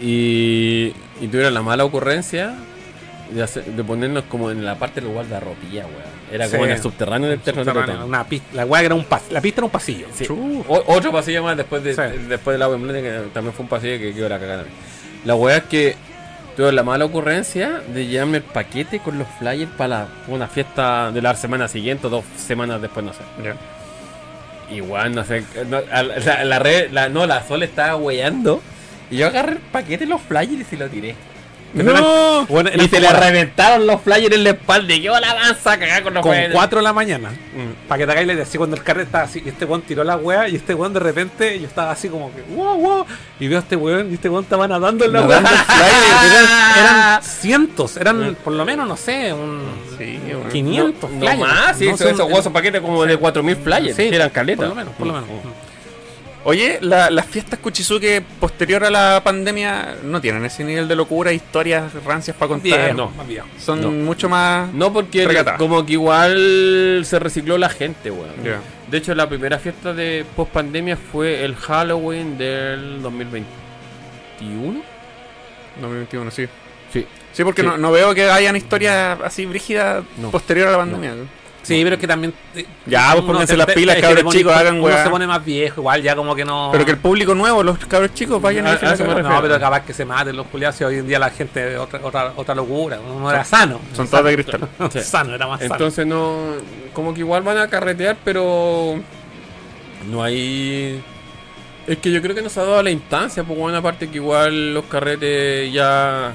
Y, 0.00 0.92
y 1.24 1.28
tuvieron 1.28 1.54
la 1.54 1.62
mala 1.62 1.84
ocurrencia 1.84 2.54
de, 3.30 3.42
hacer- 3.42 3.64
de 3.64 3.82
ponernos 3.84 4.24
como 4.24 4.50
en 4.50 4.64
la 4.64 4.74
parte 4.76 5.00
del 5.00 5.10
guardarropía, 5.10 5.84
weón. 5.86 6.14
Era 6.32 6.46
como 6.48 6.64
Sí. 6.64 6.70
en 6.70 6.76
el 6.76 6.82
subterráneo 6.82 7.30
del 7.30 7.40
Terno 7.40 7.64
Subterráneo, 7.64 8.06
una 8.06 8.24
pista, 8.24 8.46
la 8.54 8.64
weá 8.66 8.82
era 8.82 8.94
un 8.94 9.04
pas- 9.06 9.28
la 9.30 9.40
pista 9.40 9.60
era 9.60 9.66
un 9.66 9.70
pasillo. 9.70 10.06
Sí. 10.14 10.26
O- 10.28 10.84
otro 10.86 11.12
pasillo 11.12 11.42
más 11.42 11.56
después 11.56 11.82
de 11.84 11.94
Sí. 11.94 12.02
después 12.28 12.54
del 12.54 12.62
agua 12.62 12.76
que 12.78 13.22
también 13.32 13.54
fue 13.54 13.62
un 13.64 13.68
pasillo 13.68 13.98
que 13.98 14.12
quedó 14.14 14.28
la 14.28 14.38
cagada. 14.38 14.64
La 15.24 15.34
weá 15.34 15.58
es 15.58 15.64
que 15.64 15.96
tuve 16.56 16.72
la 16.72 16.82
mala 16.82 17.04
ocurrencia 17.04 17.80
de 17.92 18.06
llevarme 18.06 18.38
el 18.38 18.42
paquete 18.42 18.98
con 19.00 19.18
los 19.18 19.26
flyers 19.38 19.70
para 19.76 20.08
una 20.28 20.46
fiesta 20.48 21.10
de 21.12 21.20
la 21.22 21.34
semana 21.34 21.68
siguiente 21.68 22.06
o 22.06 22.10
dos 22.10 22.24
semanas 22.36 22.80
después, 22.82 23.04
no 23.04 23.12
sé. 23.12 23.20
Igual, 24.70 25.14
no 25.14 25.24
sé. 25.24 25.44
no, 25.68 25.78
a 25.90 26.02
la, 26.02 26.18
la- 26.18 26.44
la 26.44 26.58
red, 26.58 26.90
la, 26.90 27.08
no, 27.08 27.26
la 27.26 27.42
Sol 27.46 27.62
estaba 27.62 27.96
weyando. 27.96 28.62
Y 29.14 29.18
yo 29.18 29.28
agarré 29.28 29.52
el 29.52 29.58
paquete, 29.58 30.06
los 30.06 30.20
flyers 30.22 30.72
y 30.72 30.76
lo 30.76 30.88
tiré. 30.88 31.14
No, 31.72 32.46
bueno, 32.46 32.70
y 32.72 32.88
se 32.88 33.00
le 33.00 33.08
reventaron 33.08 33.84
los 33.86 34.00
flyers 34.00 34.32
en 34.34 34.44
la 34.44 34.50
espalda. 34.50 34.92
Y 34.94 35.02
yo 35.02 35.18
la 35.20 35.30
avanza 35.30 35.72
a 35.72 35.78
cagar 35.78 36.02
con 36.02 36.14
los 36.14 36.22
con 36.22 36.32
flyers. 36.32 36.52
4 36.52 36.78
de 36.78 36.82
la 36.82 36.92
mañana. 36.92 37.30
Mm. 37.30 37.88
Para 37.88 37.98
que 37.98 38.06
te 38.06 38.12
hagáis 38.12 38.26
la 38.26 38.32
idea, 38.32 38.42
así 38.42 38.58
cuando 38.58 38.74
el 38.76 38.82
carrete 38.82 39.06
estaba 39.06 39.24
así, 39.24 39.40
y 39.44 39.48
este 39.48 39.64
weón 39.64 39.82
tiró 39.82 40.02
la 40.02 40.16
weá, 40.16 40.48
y 40.48 40.56
este 40.56 40.74
weón 40.74 40.92
de 40.92 40.98
repente, 41.00 41.60
yo 41.60 41.66
estaba 41.66 41.92
así 41.92 42.08
como 42.08 42.32
que, 42.34 42.42
wow, 42.54 42.76
wow, 42.76 43.06
y 43.38 43.46
veo 43.46 43.58
a 43.58 43.62
este 43.62 43.76
weón, 43.76 44.10
y 44.10 44.14
este 44.14 44.28
weón 44.28 44.42
estaba 44.44 44.66
nadando 44.66 45.04
en 45.04 45.12
la 45.12 45.22
weá. 45.22 45.38
Eran, 45.38 46.78
eran 46.78 47.22
cientos, 47.22 47.96
eran 47.96 48.36
por 48.42 48.52
lo 48.52 48.64
menos, 48.64 48.86
no 48.88 48.96
sé, 48.96 49.32
un 49.32 49.62
Sí, 49.96 50.20
weón. 50.28 50.48
500 50.50 51.10
No 51.10 51.18
flyers. 51.20 51.38
más, 51.38 51.76
sí, 51.76 51.86
No 51.88 51.94
esos, 51.94 52.16
sé, 52.16 52.32
esos 52.38 52.52
paquetes 52.52 52.80
como 52.80 53.04
de 53.04 53.16
4000 53.16 53.56
flyers. 53.56 53.96
Sí, 53.96 54.10
eran 54.12 54.30
caletas. 54.30 54.66
Por 54.66 54.68
lo 54.68 54.74
menos, 54.76 54.94
por 54.94 55.06
lo 55.06 55.12
menos. 55.12 55.28
Oye, 56.46 56.78
la- 56.82 57.08
las 57.10 57.24
fiestas 57.26 57.58
Kuchizuke 57.58 58.22
posterior 58.38 58.84
a 58.84 58.90
la 58.90 59.22
pandemia 59.24 59.96
no 60.04 60.20
tienen 60.20 60.44
ese 60.44 60.62
nivel 60.62 60.86
de 60.86 60.94
locura, 60.94 61.32
historias 61.32 61.92
rancias 62.04 62.36
para 62.36 62.48
contar. 62.50 62.84
Bien, 62.84 62.96
no. 62.96 63.10
Son 63.58 63.80
No. 63.80 63.90
mucho 63.90 64.28
más. 64.28 64.70
No, 64.74 64.92
porque 64.92 65.26
como 65.56 65.84
que 65.86 65.94
igual 65.94 67.00
se 67.04 67.18
recicló 67.18 67.56
la 67.56 67.70
gente, 67.70 68.10
weón. 68.10 68.32
De 68.90 68.98
hecho, 68.98 69.14
la 69.14 69.26
primera 69.28 69.58
fiesta 69.58 69.94
de 69.94 70.26
post 70.36 70.52
pandemia 70.52 70.96
fue 70.98 71.44
el 71.44 71.56
Halloween 71.56 72.36
del 72.36 73.00
2021. 73.02 74.82
2021, 75.80 76.30
sí. 76.30 76.46
Sí. 76.92 77.06
Sí, 77.32 77.42
porque 77.42 77.62
Sí. 77.62 77.66
No, 77.68 77.76
no 77.78 77.90
veo 77.90 78.14
que 78.14 78.30
hayan 78.30 78.54
historias 78.54 79.18
así 79.24 79.46
brígidas 79.46 80.04
No. 80.18 80.30
posterior 80.30 80.68
a 80.68 80.72
la 80.72 80.78
pandemia. 80.78 81.14
Sí, 81.64 81.80
pero 81.82 81.94
es 81.96 82.00
que 82.00 82.06
también. 82.06 82.32
eh, 82.54 82.64
Ya, 82.86 83.08
pues, 83.12 83.24
uno 83.24 83.32
pónganse 83.32 83.56
las 83.56 83.66
pilas, 83.66 83.96
cabros 83.96 84.32
chicos, 84.32 84.52
hagan 84.54 84.76
Uno 84.76 84.84
weá. 84.84 85.02
se 85.02 85.10
pone 85.10 85.26
más 85.26 85.44
viejo, 85.44 85.80
igual 85.80 86.02
ya 86.02 86.14
como 86.14 86.34
que 86.36 86.44
no. 86.44 86.68
Pero 86.72 86.84
que 86.84 86.90
el 86.92 86.98
público 86.98 87.34
nuevo, 87.34 87.62
los 87.62 87.78
cabros 87.86 88.14
chicos, 88.14 88.40
vayan 88.40 88.66
A- 88.66 88.70
a 88.70 88.72
a 88.74 88.76
refiero. 88.94 89.22
No, 89.22 89.40
pero 89.42 89.58
capaz 89.58 89.80
que 89.80 89.92
se 89.92 90.04
maten 90.04 90.36
los 90.36 90.46
culiados 90.46 90.80
y 90.80 90.84
hoy 90.84 90.98
en 90.98 91.08
día 91.08 91.18
la 91.18 91.30
gente 91.30 91.76
otra, 91.78 92.00
otra, 92.02 92.32
otra 92.36 92.54
locura. 92.54 93.00
Uno 93.00 93.30
era 93.30 93.44
sano. 93.44 93.80
Son 93.94 94.06
todos 94.06 94.24
de 94.24 94.34
cristal. 94.34 94.68
Sí. 94.92 95.00
sano, 95.00 95.34
era 95.34 95.46
más 95.46 95.60
sano. 95.60 95.74
Entonces 95.74 96.06
no. 96.06 96.36
Como 96.92 97.12
que 97.14 97.20
igual 97.20 97.42
van 97.42 97.58
a 97.58 97.68
carretear, 97.68 98.16
pero. 98.24 99.00
No 100.10 100.22
hay. 100.22 101.02
Es 101.86 101.98
que 101.98 102.10
yo 102.10 102.22
creo 102.22 102.34
que 102.34 102.42
nos 102.42 102.56
ha 102.58 102.62
dado 102.64 102.82
la 102.82 102.90
instancia, 102.90 103.42
porque 103.44 103.60
una 103.62 103.82
parte 103.82 104.08
que 104.08 104.16
igual 104.16 104.74
los 104.74 104.84
carretes 104.84 105.72
ya. 105.72 106.32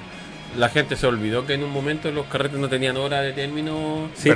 La 0.57 0.69
gente 0.69 0.95
se 0.95 1.05
olvidó 1.07 1.45
que 1.45 1.53
en 1.53 1.63
un 1.63 1.71
momento 1.71 2.11
los 2.11 2.25
carretes 2.25 2.59
no 2.59 2.67
tenían 2.67 2.97
hora 2.97 3.21
de 3.21 3.33
término. 3.33 4.09
Sí, 4.15 4.29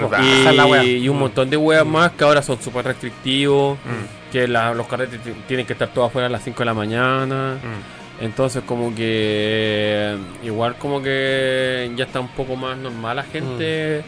Y, 0.86 1.10
un 1.10 1.20
montón 1.20 1.50
de 1.50 1.58
weas 1.58 1.86
más 1.86 2.12
que 2.12 2.24
ahora 2.24 2.42
son 2.42 2.62
súper 2.62 2.86
restrictivos. 2.86 3.78
Mm, 3.80 4.32
Que 4.32 4.48
la- 4.48 4.74
los 4.74 4.88
carretes 4.88 5.20
tienen 5.48 5.66
que 5.66 5.74
estar 5.74 5.90
todos 5.94 6.10
afuera 6.10 6.28
a 6.28 6.30
las 6.30 6.44
5 6.44 6.60
de 6.60 6.66
la 6.66 6.74
mañana. 6.74 7.56
mm. 7.62 8.24
Entonces 8.24 8.64
como 8.66 8.94
que 8.96 10.16
igual 10.44 10.76
como 10.78 11.02
que 11.02 11.92
ya 11.96 12.06
está 12.06 12.20
un 12.20 12.30
poco 12.30 12.56
más 12.56 12.78
normal 12.78 13.16
la 13.18 13.24
gente 13.24 14.04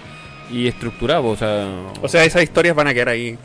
y 0.51 0.67
estructurado, 0.67 1.25
o 1.25 1.35
sea, 1.35 1.67
O 2.01 2.07
sea, 2.07 2.23
esas 2.23 2.43
historias 2.43 2.75
van 2.75 2.87
a 2.87 2.93
quedar 2.93 3.09
ahí. 3.09 3.37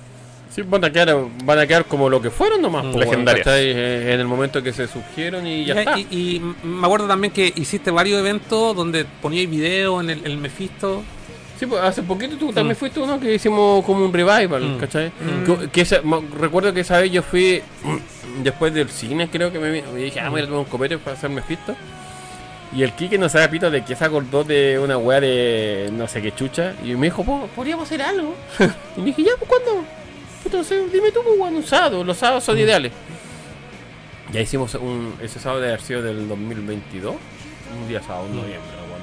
Sí, 0.51 0.63
van 0.63 0.85
a 0.85 0.91
quedar 0.93 1.17
van 1.45 1.59
a 1.59 1.67
quedar 1.67 1.85
como 1.87 2.09
lo 2.09 2.21
que 2.21 2.31
fueron 2.31 2.61
nomás, 2.63 2.85
Mm. 2.85 2.97
Legendarias. 2.99 3.47
Eh, 3.49 4.13
en 4.15 4.21
el 4.21 4.27
momento 4.27 4.63
que 4.63 4.73
se 4.73 4.87
surgieron 4.87 5.47
y 5.47 5.65
ya 5.65 5.75
Y- 5.75 5.79
está. 5.79 5.99
Y, 5.99 6.43
me 6.65 6.87
acuerdo 6.87 7.07
también 7.09 7.33
que 7.33 7.53
hiciste 7.57 7.91
varios 7.91 8.19
eventos 8.21 8.75
donde 8.77 9.05
poníais 9.23 9.49
video 9.51 10.01
en 10.01 10.11
el, 10.11 10.21
el 10.27 10.37
Mephisto. 10.39 11.03
Sí, 11.59 11.67
pues 11.67 11.83
hace 11.83 12.03
poquito 12.03 12.37
tú 12.37 12.53
también 12.53 12.75
Mm. 12.75 12.79
fuiste 12.81 13.01
uno 13.01 13.21
que 13.21 13.35
hicimos 13.35 13.85
como 13.85 14.05
un 14.05 14.13
revival, 14.13 14.63
Mm. 14.63 14.79
¿cachai? 14.79 15.09
Mm. 15.09 15.45
Que, 15.45 15.69
que 15.71 15.81
esa- 15.83 16.01
ma- 16.03 16.21
recuerdo 16.39 16.73
que 16.73 16.81
esa 16.81 16.99
vez 16.99 17.11
yo 17.13 17.23
fui 17.23 17.63
después 18.43 18.73
del 18.73 18.89
cine, 18.89 19.29
creo 19.31 19.53
que 19.53 19.59
me, 19.59 19.71
vi- 19.71 19.83
me 19.93 20.01
dije, 20.01 20.21
ah, 20.21 20.31
voy 20.31 20.41
a 20.41 20.45
tomar 20.45 20.61
un 20.61 20.65
copete 20.65 20.97
para 20.99 21.17
hacerme 21.17 21.43
fisto. 21.43 21.77
Y 22.75 22.83
el 22.85 22.93
Kike 22.93 23.19
no 23.19 23.29
sabe 23.29 23.49
pito 23.49 23.69
de 23.71 23.85
que 23.85 23.97
se 23.97 24.05
acordó 24.05 24.45
de 24.45 24.79
una 24.79 24.97
weá 24.97 25.21
de 25.21 25.91
no 25.93 26.07
sé 26.07 26.23
qué 26.23 26.33
chucha. 26.33 26.73
Y 26.85 26.95
me 26.95 27.09
dijo, 27.09 27.25
"Po, 27.25 27.49
podríamos 27.57 27.85
hacer 27.87 28.01
algo. 28.01 28.35
y 28.97 29.03
dije, 29.03 29.25
ya, 29.25 29.33
pues 29.39 29.51
cuándo? 29.51 29.85
Sé, 30.65 30.87
dime 30.93 31.11
tú, 31.12 31.21
weón, 31.39 31.57
un 31.57 31.62
sábado. 31.65 32.03
Los 32.05 32.17
sábados 32.17 32.45
son 32.45 32.59
ideales. 32.59 32.93
Ya 34.33 34.41
hicimos 34.41 34.75
un. 34.75 35.15
Ese 35.23 35.39
sábado 35.41 35.61
de 35.61 35.69
haber 35.69 35.81
sido 35.81 36.03
del 36.03 36.29
2022. 36.29 37.15
Un 37.81 37.89
día 37.89 38.01
sábado, 38.03 38.25
Mm. 38.27 38.31
en 38.31 38.37
noviembre, 38.37 38.71
bueno. 38.91 39.01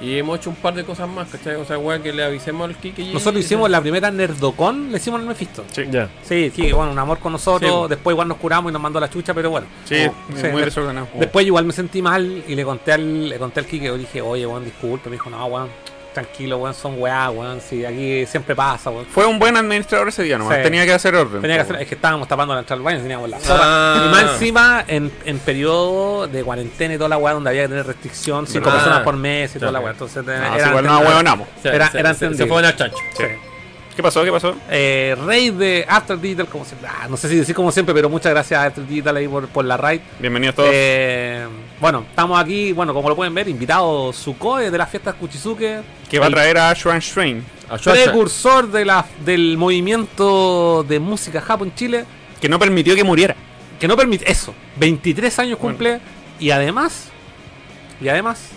Y 0.00 0.16
hemos 0.18 0.38
hecho 0.38 0.50
un 0.50 0.56
par 0.56 0.74
de 0.74 0.84
cosas 0.84 1.08
más, 1.08 1.28
¿cachai? 1.28 1.56
O 1.56 1.64
sea, 1.64 1.78
weón, 1.78 2.02
que 2.02 2.12
le 2.12 2.22
avisemos 2.24 2.68
al 2.68 2.76
Kike 2.76 3.02
y. 3.02 3.12
Nosotros 3.12 3.44
hicimos 3.44 3.68
la 3.70 3.80
primera 3.80 4.10
Nerdocon, 4.10 4.90
le 4.92 4.98
hicimos 4.98 5.20
al 5.20 5.26
Mephisto. 5.26 5.64
Sí. 5.72 5.82
Ya. 5.90 6.08
Sí, 6.22 6.52
sí, 6.54 6.70
bueno, 6.72 6.92
un 6.92 6.98
amor 6.98 7.18
con 7.18 7.32
nosotros. 7.32 7.82
Sí. 7.84 7.88
Después 7.90 8.14
igual 8.14 8.28
nos 8.28 8.36
curamos 8.38 8.70
y 8.70 8.72
nos 8.72 8.82
mandó 8.82 9.00
la 9.00 9.10
chucha, 9.10 9.34
pero 9.34 9.50
bueno. 9.50 9.66
Sí, 9.84 10.06
Oh, 10.08 10.14
muy 10.32 10.40
sí, 10.40 10.46
de- 10.46 10.64
desordenado. 10.64 11.08
Después 11.14 11.44
igual 11.46 11.64
me 11.64 11.72
sentí 11.72 12.00
mal 12.02 12.44
y 12.46 12.54
le 12.54 12.64
conté 12.64 12.92
al, 12.92 13.28
le 13.28 13.38
conté 13.38 13.60
al 13.60 13.66
Kike, 13.66 13.88
le 13.90 13.98
dije, 13.98 14.20
oye, 14.22 14.46
weón, 14.46 14.64
disculpe. 14.64 15.08
Me 15.10 15.16
dijo, 15.16 15.28
no, 15.30 15.44
weón, 15.46 15.68
tranquilo, 16.22 16.58
weón, 16.58 16.74
son 16.74 17.00
weá, 17.00 17.30
weón. 17.30 17.60
Sí, 17.60 17.84
aquí 17.84 18.26
siempre 18.26 18.54
pasa, 18.56 18.90
weón. 18.90 19.06
Fue 19.06 19.26
un 19.26 19.38
buen 19.38 19.56
administrador 19.56 20.08
ese 20.08 20.22
día, 20.22 20.38
nomás. 20.38 20.56
Sí. 20.56 20.62
Tenía 20.62 20.84
que 20.84 20.92
hacer 20.92 21.14
orden. 21.14 21.40
Tenía 21.40 21.56
que 21.56 21.62
hacer, 21.62 21.76
es 21.82 21.88
que 21.88 21.94
estábamos 21.94 22.26
tapando 22.28 22.54
la 22.54 22.60
entrada 22.60 22.78
al 22.78 22.84
baño, 22.84 23.00
teníamos 23.00 23.28
la 23.30 23.40
sopa. 23.40 23.60
Ah. 23.62 24.04
Y 24.06 24.08
más 24.10 24.32
encima, 24.32 24.84
en, 24.86 25.12
en 25.24 25.38
periodo 25.38 26.26
de 26.26 26.42
cuarentena 26.44 26.94
y 26.94 26.96
toda 26.96 27.08
la 27.10 27.16
weá, 27.18 27.34
donde 27.34 27.50
había 27.50 27.62
que 27.62 27.68
tener 27.68 27.86
restricción, 27.86 28.46
cinco 28.46 28.66
¿Verdad? 28.66 28.78
personas 28.80 29.02
por 29.04 29.16
mes 29.16 29.54
y 29.54 29.58
toda 29.58 29.72
la 29.72 29.80
weá. 29.80 29.92
Entonces, 29.92 30.24
Ah, 30.28 30.52
era, 30.54 30.64
sí, 30.64 30.68
igual 30.70 30.84
no 30.86 30.98
huevonamos. 31.00 31.48
Se, 31.62 31.68
Era- 31.68 31.90
era 31.94 32.14
se- 32.14 32.34
se 32.34 32.46
fue 32.46 32.58
en 32.60 32.64
el 32.66 32.76
chancho. 32.76 32.96
Sí. 33.16 33.24
¿Qué 33.98 34.02
pasó? 34.04 34.22
¿Qué 34.22 34.30
pasó? 34.30 34.54
Eh, 34.70 35.16
rey 35.26 35.50
de 35.50 35.84
After 35.88 36.16
Digital, 36.20 36.46
como 36.46 36.64
siempre. 36.64 36.88
Ah, 36.88 37.08
no 37.10 37.16
sé 37.16 37.28
si 37.28 37.34
decir 37.34 37.52
como 37.52 37.72
siempre, 37.72 37.92
pero 37.92 38.08
muchas 38.08 38.30
gracias 38.30 38.60
a 38.60 38.66
After 38.66 38.86
Digital 38.86 39.16
ahí 39.16 39.26
por, 39.26 39.48
por 39.48 39.64
la 39.64 39.76
raid. 39.76 40.00
Bienvenidos 40.20 40.54
todos. 40.54 40.70
Eh, 40.72 41.44
bueno, 41.80 42.04
estamos 42.08 42.40
aquí, 42.40 42.70
bueno, 42.70 42.94
como 42.94 43.08
lo 43.08 43.16
pueden 43.16 43.34
ver, 43.34 43.48
invitado 43.48 44.12
Sukoe 44.12 44.70
de 44.70 44.78
las 44.78 44.88
fiestas 44.88 45.16
Kuchizuke. 45.16 45.80
que 46.08 46.18
va 46.20 46.26
a 46.26 46.30
traer 46.30 46.58
a 46.58 46.72
Shuan 46.74 47.02
Strain. 47.02 47.44
precursor 47.82 48.70
de 48.70 48.84
la, 48.84 49.04
del 49.24 49.58
movimiento 49.58 50.84
de 50.88 51.00
música 51.00 51.40
Japón 51.40 51.72
Chile, 51.74 52.04
Que 52.40 52.48
no 52.48 52.60
permitió 52.60 52.94
que 52.94 53.02
muriera. 53.02 53.34
que 53.80 53.88
no 53.88 53.96
permite 53.96 54.30
eso. 54.30 54.54
23 54.76 55.36
años 55.40 55.58
cumple 55.58 55.98
y 56.38 56.50
además, 56.50 57.08
y 58.00 58.08
además, 58.08 58.50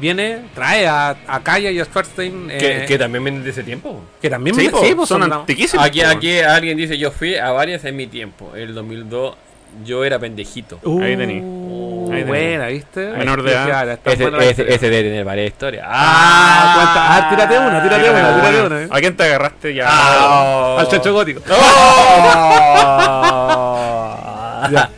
viene, 0.00 0.38
trae 0.54 0.86
a, 0.88 1.16
a 1.26 1.40
Kaya 1.40 1.70
y 1.70 1.78
a 1.78 1.84
Schwarzstein, 1.84 2.48
Que, 2.48 2.82
eh, 2.82 2.86
que 2.86 2.98
también 2.98 3.22
vienen 3.24 3.44
de 3.44 3.50
ese 3.50 3.62
tiempo. 3.62 4.02
que 4.20 4.28
también 4.30 4.56
Sí, 4.56 4.68
po, 4.68 4.80
sí, 4.82 4.94
pues, 4.94 5.08
son 5.08 5.22
son- 5.22 5.32
antiquísimos. 5.32 5.84
Aquí, 5.86 6.00
po. 6.00 6.06
aquí 6.08 6.40
alguien 6.40 6.76
dice: 6.76 6.98
Yo 6.98 7.10
fui 7.10 7.36
a 7.36 7.50
varias 7.50 7.84
en 7.84 7.96
mi 7.96 8.06
tiempo. 8.06 8.52
El 8.56 8.74
2002 8.74 9.36
yo 9.84 10.04
era 10.04 10.18
pendejito. 10.18 10.80
Uh, 10.82 11.00
Ahí 11.02 11.16
tení. 11.16 11.34
Ahí 11.34 11.40
tení. 12.08 12.22
buena, 12.24 12.66
¿viste? 12.66 13.06
Menor 13.12 13.42
de 13.44 13.52
edad. 13.52 13.98
Ese, 14.04 14.90
debe 14.90 15.02
tener 15.04 15.24
varias 15.24 15.46
historias. 15.48 15.86
Ah, 15.88 16.72
cuenta. 16.74 17.16
Ah, 17.16 17.30
tírate 17.30 17.58
una, 17.58 17.82
tírate 17.82 18.10
una, 18.10 18.34
tírate 18.34 18.56
una. 18.58 18.66
una. 18.66 18.82
eh. 18.82 18.88
¿A 18.90 19.00
quién 19.00 19.16
te 19.16 19.22
agarraste 19.24 19.74
ya? 19.74 19.86
Ah, 19.88 20.76
Al 20.80 20.88
chancho 20.88 21.12
gótico. 21.12 21.40
Ya. 24.70 24.90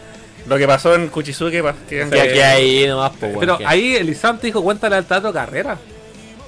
Lo 0.46 0.58
que 0.58 0.66
pasó 0.66 0.94
en 0.94 1.08
Kuchizuke. 1.08 1.62
pa- 1.62 1.74
que- 1.88 2.08
Que 2.10 2.20
aquí 2.20 2.40
ahí 2.40 2.86
nomás, 2.86 3.10
po, 3.12 3.26
weón, 3.26 3.40
Pero 3.40 3.58
que- 3.58 3.66
ahí 3.66 3.96
Elizante 3.96 4.46
dijo, 4.46 4.62
cuéntale 4.62 4.96
al 4.96 5.04
Tato 5.04 5.32
Carrera. 5.32 5.76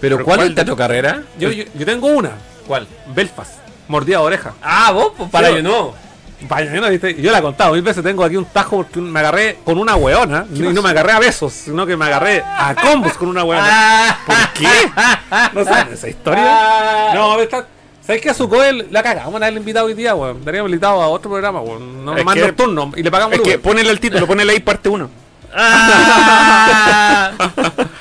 ¿Pero 0.00 0.16
¿Pero 0.16 0.24
cuál 0.24 0.40
es 0.40 0.46
el 0.46 0.54
Tato 0.54 0.76
Carrera? 0.76 1.22
Yo, 1.38 1.50
yo, 1.50 1.64
yo 1.74 1.86
tengo 1.86 2.08
una. 2.08 2.32
¿Cuál? 2.66 2.86
Belfast. 3.14 3.52
Mordida 3.88 4.18
de 4.18 4.24
oreja. 4.24 4.54
Ah, 4.62 4.90
vos, 4.92 5.12
pues 5.16 5.30
para 5.30 5.48
Sí, 5.48 5.56
yo 5.56 5.62
no. 5.62 6.04
Vaya, 6.46 6.72
¿no? 6.72 6.90
¿viste? 6.90 7.14
Yo 7.22 7.30
la 7.32 7.38
he 7.38 7.42
contado 7.42 7.72
mil 7.72 7.80
veces. 7.80 8.02
Tengo 8.02 8.22
aquí 8.24 8.36
un 8.36 8.44
tajo 8.44 8.76
porque 8.78 9.00
me 9.00 9.18
agarré 9.20 9.58
con 9.64 9.78
una 9.78 9.96
weona. 9.96 10.44
Y 10.54 10.60
no 10.60 10.82
me 10.82 10.90
agarré 10.90 11.12
a 11.12 11.18
besos, 11.18 11.52
sino 11.54 11.86
que 11.86 11.96
me 11.96 12.04
agarré 12.04 12.42
a 12.44 12.74
combos 12.74 13.14
con 13.14 13.28
una 13.28 13.44
weona. 13.44 14.18
¿Por 14.26 14.36
qué? 14.52 14.68
¿No 15.54 15.64
saben 15.64 15.94
esa 15.94 16.08
historia? 16.08 17.12
No, 17.14 17.40
está. 17.40 17.66
¿Sabes 18.06 18.20
qué? 18.20 18.30
A 18.30 18.34
su 18.34 18.48
coel 18.48 18.86
la 18.90 19.02
cagamos 19.02 19.32
de 19.32 19.36
haberle 19.46 19.60
invitado 19.60 19.86
hoy 19.86 19.94
día, 19.94 20.14
weón. 20.14 20.44
Daríamos 20.44 20.70
invitado 20.70 21.00
a 21.00 21.08
otro 21.08 21.30
programa, 21.30 21.60
weón. 21.60 22.04
No, 22.04 22.12
más 22.24 22.34
que- 22.34 22.40
nocturno. 22.42 22.92
Y 22.96 23.02
le 23.02 23.10
pagamos 23.10 23.34
Es 23.34 23.40
el 23.40 23.46
que 23.46 23.58
ponele 23.58 23.90
el 23.90 24.00
título, 24.00 24.26
ponele 24.26 24.52
ahí 24.52 24.60
parte 24.60 24.88
1. 24.88 25.10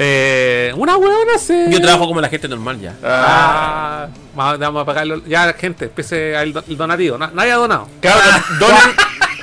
Eh, 0.00 0.72
una 0.76 0.96
weona 0.96 1.36
se. 1.38 1.68
Yo 1.72 1.80
trabajo 1.80 2.06
como 2.06 2.20
la 2.20 2.28
gente 2.28 2.46
normal 2.46 2.78
ya. 2.80 2.94
Ah, 3.02 4.06
vamos 4.32 4.58
vamos 4.60 4.82
a 4.82 4.84
pagarlo. 4.84 5.24
Ya, 5.26 5.52
gente, 5.54 5.86
empiece 5.86 6.40
el, 6.40 6.52
do- 6.52 6.62
el 6.68 6.76
donativo. 6.76 7.18
Na- 7.18 7.32
nadie 7.34 7.50
ha 7.50 7.56
donado. 7.56 7.88
Claro, 8.00 8.20
donen. 8.60 8.78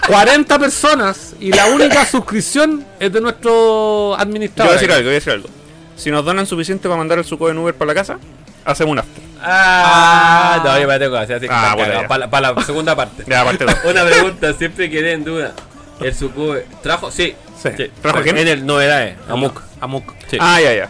40 0.08 0.58
personas 0.60 1.34
y 1.42 1.52
la 1.52 1.66
única 1.66 2.06
suscripción 2.06 2.86
es 3.02 3.12
de 3.12 3.20
nuestro 3.20 3.52
Yo 3.52 4.08
voy 4.12 4.18
a 4.18 4.22
administrador. 4.22 4.74
decir 4.76 4.90
algo, 4.92 5.04
voy 5.06 5.12
a 5.12 5.16
decir 5.16 5.34
algo. 5.34 5.50
Si 5.98 6.10
nos 6.10 6.24
donan 6.24 6.46
suficiente 6.46 6.88
para 6.88 7.00
mandar 7.00 7.18
el 7.18 7.26
suco 7.26 7.50
en 7.50 7.58
Uber 7.58 7.76
para 7.76 7.88
la 7.88 7.96
casa, 7.96 8.18
hacemos 8.64 8.92
un 8.94 9.00
after. 9.00 9.25
Ah, 9.42 10.62
no, 10.64 10.80
yo 10.80 10.88
me 10.88 11.00
tengo 11.00 11.14
que 11.14 11.24
hacer 11.24 11.36
así 11.38 11.48
Ah, 11.50 11.74
bueno, 11.76 12.08
para, 12.08 12.54
la, 12.54 12.62
segunda 12.66 12.96
parte. 12.96 13.24
Ya, 13.28 13.44
parte 13.44 13.66
2. 13.66 13.76
Una 13.86 14.06
pregunta, 14.06 14.54
siempre 14.54 14.90
quedé 14.90 15.14
en 15.14 15.24
duda. 15.24 15.54
¿El 16.00 16.14
Sukube 16.14 16.66
trajo? 16.82 17.12
Sí. 17.12 17.36
Sí. 17.62 17.92
¿Trajo 18.02 18.22
quién? 18.22 18.38
En 18.38 18.48
el 18.48 18.66
novedades, 18.66 19.18
Amuk. 19.28 19.62
Amuk. 19.80 20.14
Sí. 20.30 20.38
Ah, 20.40 20.60
ya, 20.62 20.74
ya. 20.74 20.90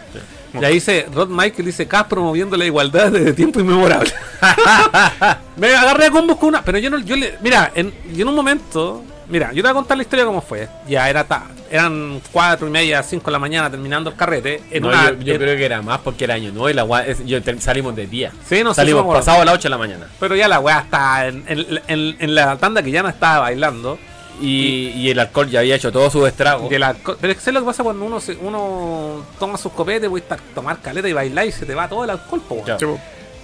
Ya 0.60 0.68
dice 0.68 1.06
Rod 1.12 1.28
Michael 1.28 1.66
dice 1.66 1.86
Cas 1.86 2.04
promoviendo 2.04 2.56
la 2.56 2.64
igualdad 2.64 3.10
desde 3.10 3.32
tiempo 3.34 3.60
inmemorable. 3.60 4.10
me 5.56 5.74
agarré 5.74 6.06
a 6.06 6.10
combos 6.10 6.38
con 6.38 6.50
una. 6.50 6.62
Pero 6.62 6.78
yo 6.78 6.90
no, 6.90 6.98
yo 6.98 7.16
le. 7.16 7.36
Mira, 7.42 7.72
en, 7.74 7.92
yo 8.14 8.22
en 8.22 8.28
un 8.28 8.34
momento. 8.34 9.04
Mira, 9.28 9.48
yo 9.52 9.56
te 9.56 9.62
voy 9.62 9.70
a 9.70 9.74
contar 9.74 9.96
la 9.96 10.02
historia 10.04 10.24
cómo 10.24 10.40
fue. 10.40 10.68
Ya 10.88 11.08
era 11.10 11.24
ta- 11.24 11.46
eran 11.70 12.20
cuatro 12.30 12.68
y 12.68 12.70
media, 12.70 13.02
cinco 13.02 13.26
de 13.26 13.32
la 13.32 13.38
mañana 13.38 13.68
terminando 13.70 14.10
el 14.10 14.16
carrete. 14.16 14.62
En 14.70 14.82
No, 14.82 14.88
una, 14.88 15.10
yo, 15.10 15.16
yo 15.20 15.32
en- 15.34 15.40
creo 15.40 15.56
que 15.56 15.64
era 15.64 15.82
más 15.82 15.98
porque 16.00 16.24
era 16.24 16.34
año 16.34 16.52
nuevo 16.52 16.70
y 16.70 16.74
la 16.74 16.84
gua- 16.84 17.04
es- 17.06 17.24
yo 17.26 17.42
te- 17.42 17.60
salimos 17.60 17.96
de 17.96 18.06
día. 18.06 18.30
Sí, 18.48 18.62
no 18.62 18.72
sé, 18.72 18.82
Salimos 18.82 19.02
sí 19.04 19.10
pasado 19.12 19.42
a 19.42 19.44
las 19.44 19.54
8 19.54 19.64
de 19.64 19.70
la 19.70 19.78
mañana. 19.78 20.06
Pero 20.20 20.36
ya 20.36 20.46
la 20.48 20.60
weá 20.60 20.78
está 20.80 21.26
en, 21.26 21.44
en- 21.48 21.80
en- 21.88 22.16
en 22.20 22.34
la 22.34 22.56
tanda 22.56 22.82
que 22.82 22.90
ya 22.90 23.02
no 23.02 23.08
estaba 23.08 23.40
bailando. 23.40 23.98
Y, 24.40 24.88
y 24.94 25.10
el 25.10 25.18
alcohol 25.18 25.48
ya 25.48 25.60
había 25.60 25.76
hecho 25.76 25.90
todo 25.90 26.10
su 26.10 26.26
estrago. 26.26 26.68
Y 26.70 26.74
el 26.74 26.82
alcohol- 26.82 27.16
pero 27.18 27.30
es 27.32 27.38
que 27.38 27.44
¿sabes 27.44 27.54
lo 27.54 27.60
que 27.60 27.66
pasa 27.66 27.82
cuando 27.82 28.04
uno 28.04 28.20
se, 28.20 28.36
uno 28.36 29.24
toma 29.38 29.56
sus 29.56 29.72
copetes, 29.72 30.10
voy 30.10 30.22
a 30.28 30.36
tomar 30.54 30.78
caleta 30.82 31.08
y 31.08 31.14
bailar 31.14 31.46
y 31.46 31.52
se 31.52 31.64
te 31.64 31.74
va 31.74 31.88
todo 31.88 32.04
el 32.04 32.10
alcohol, 32.10 32.42
po, 32.46 32.62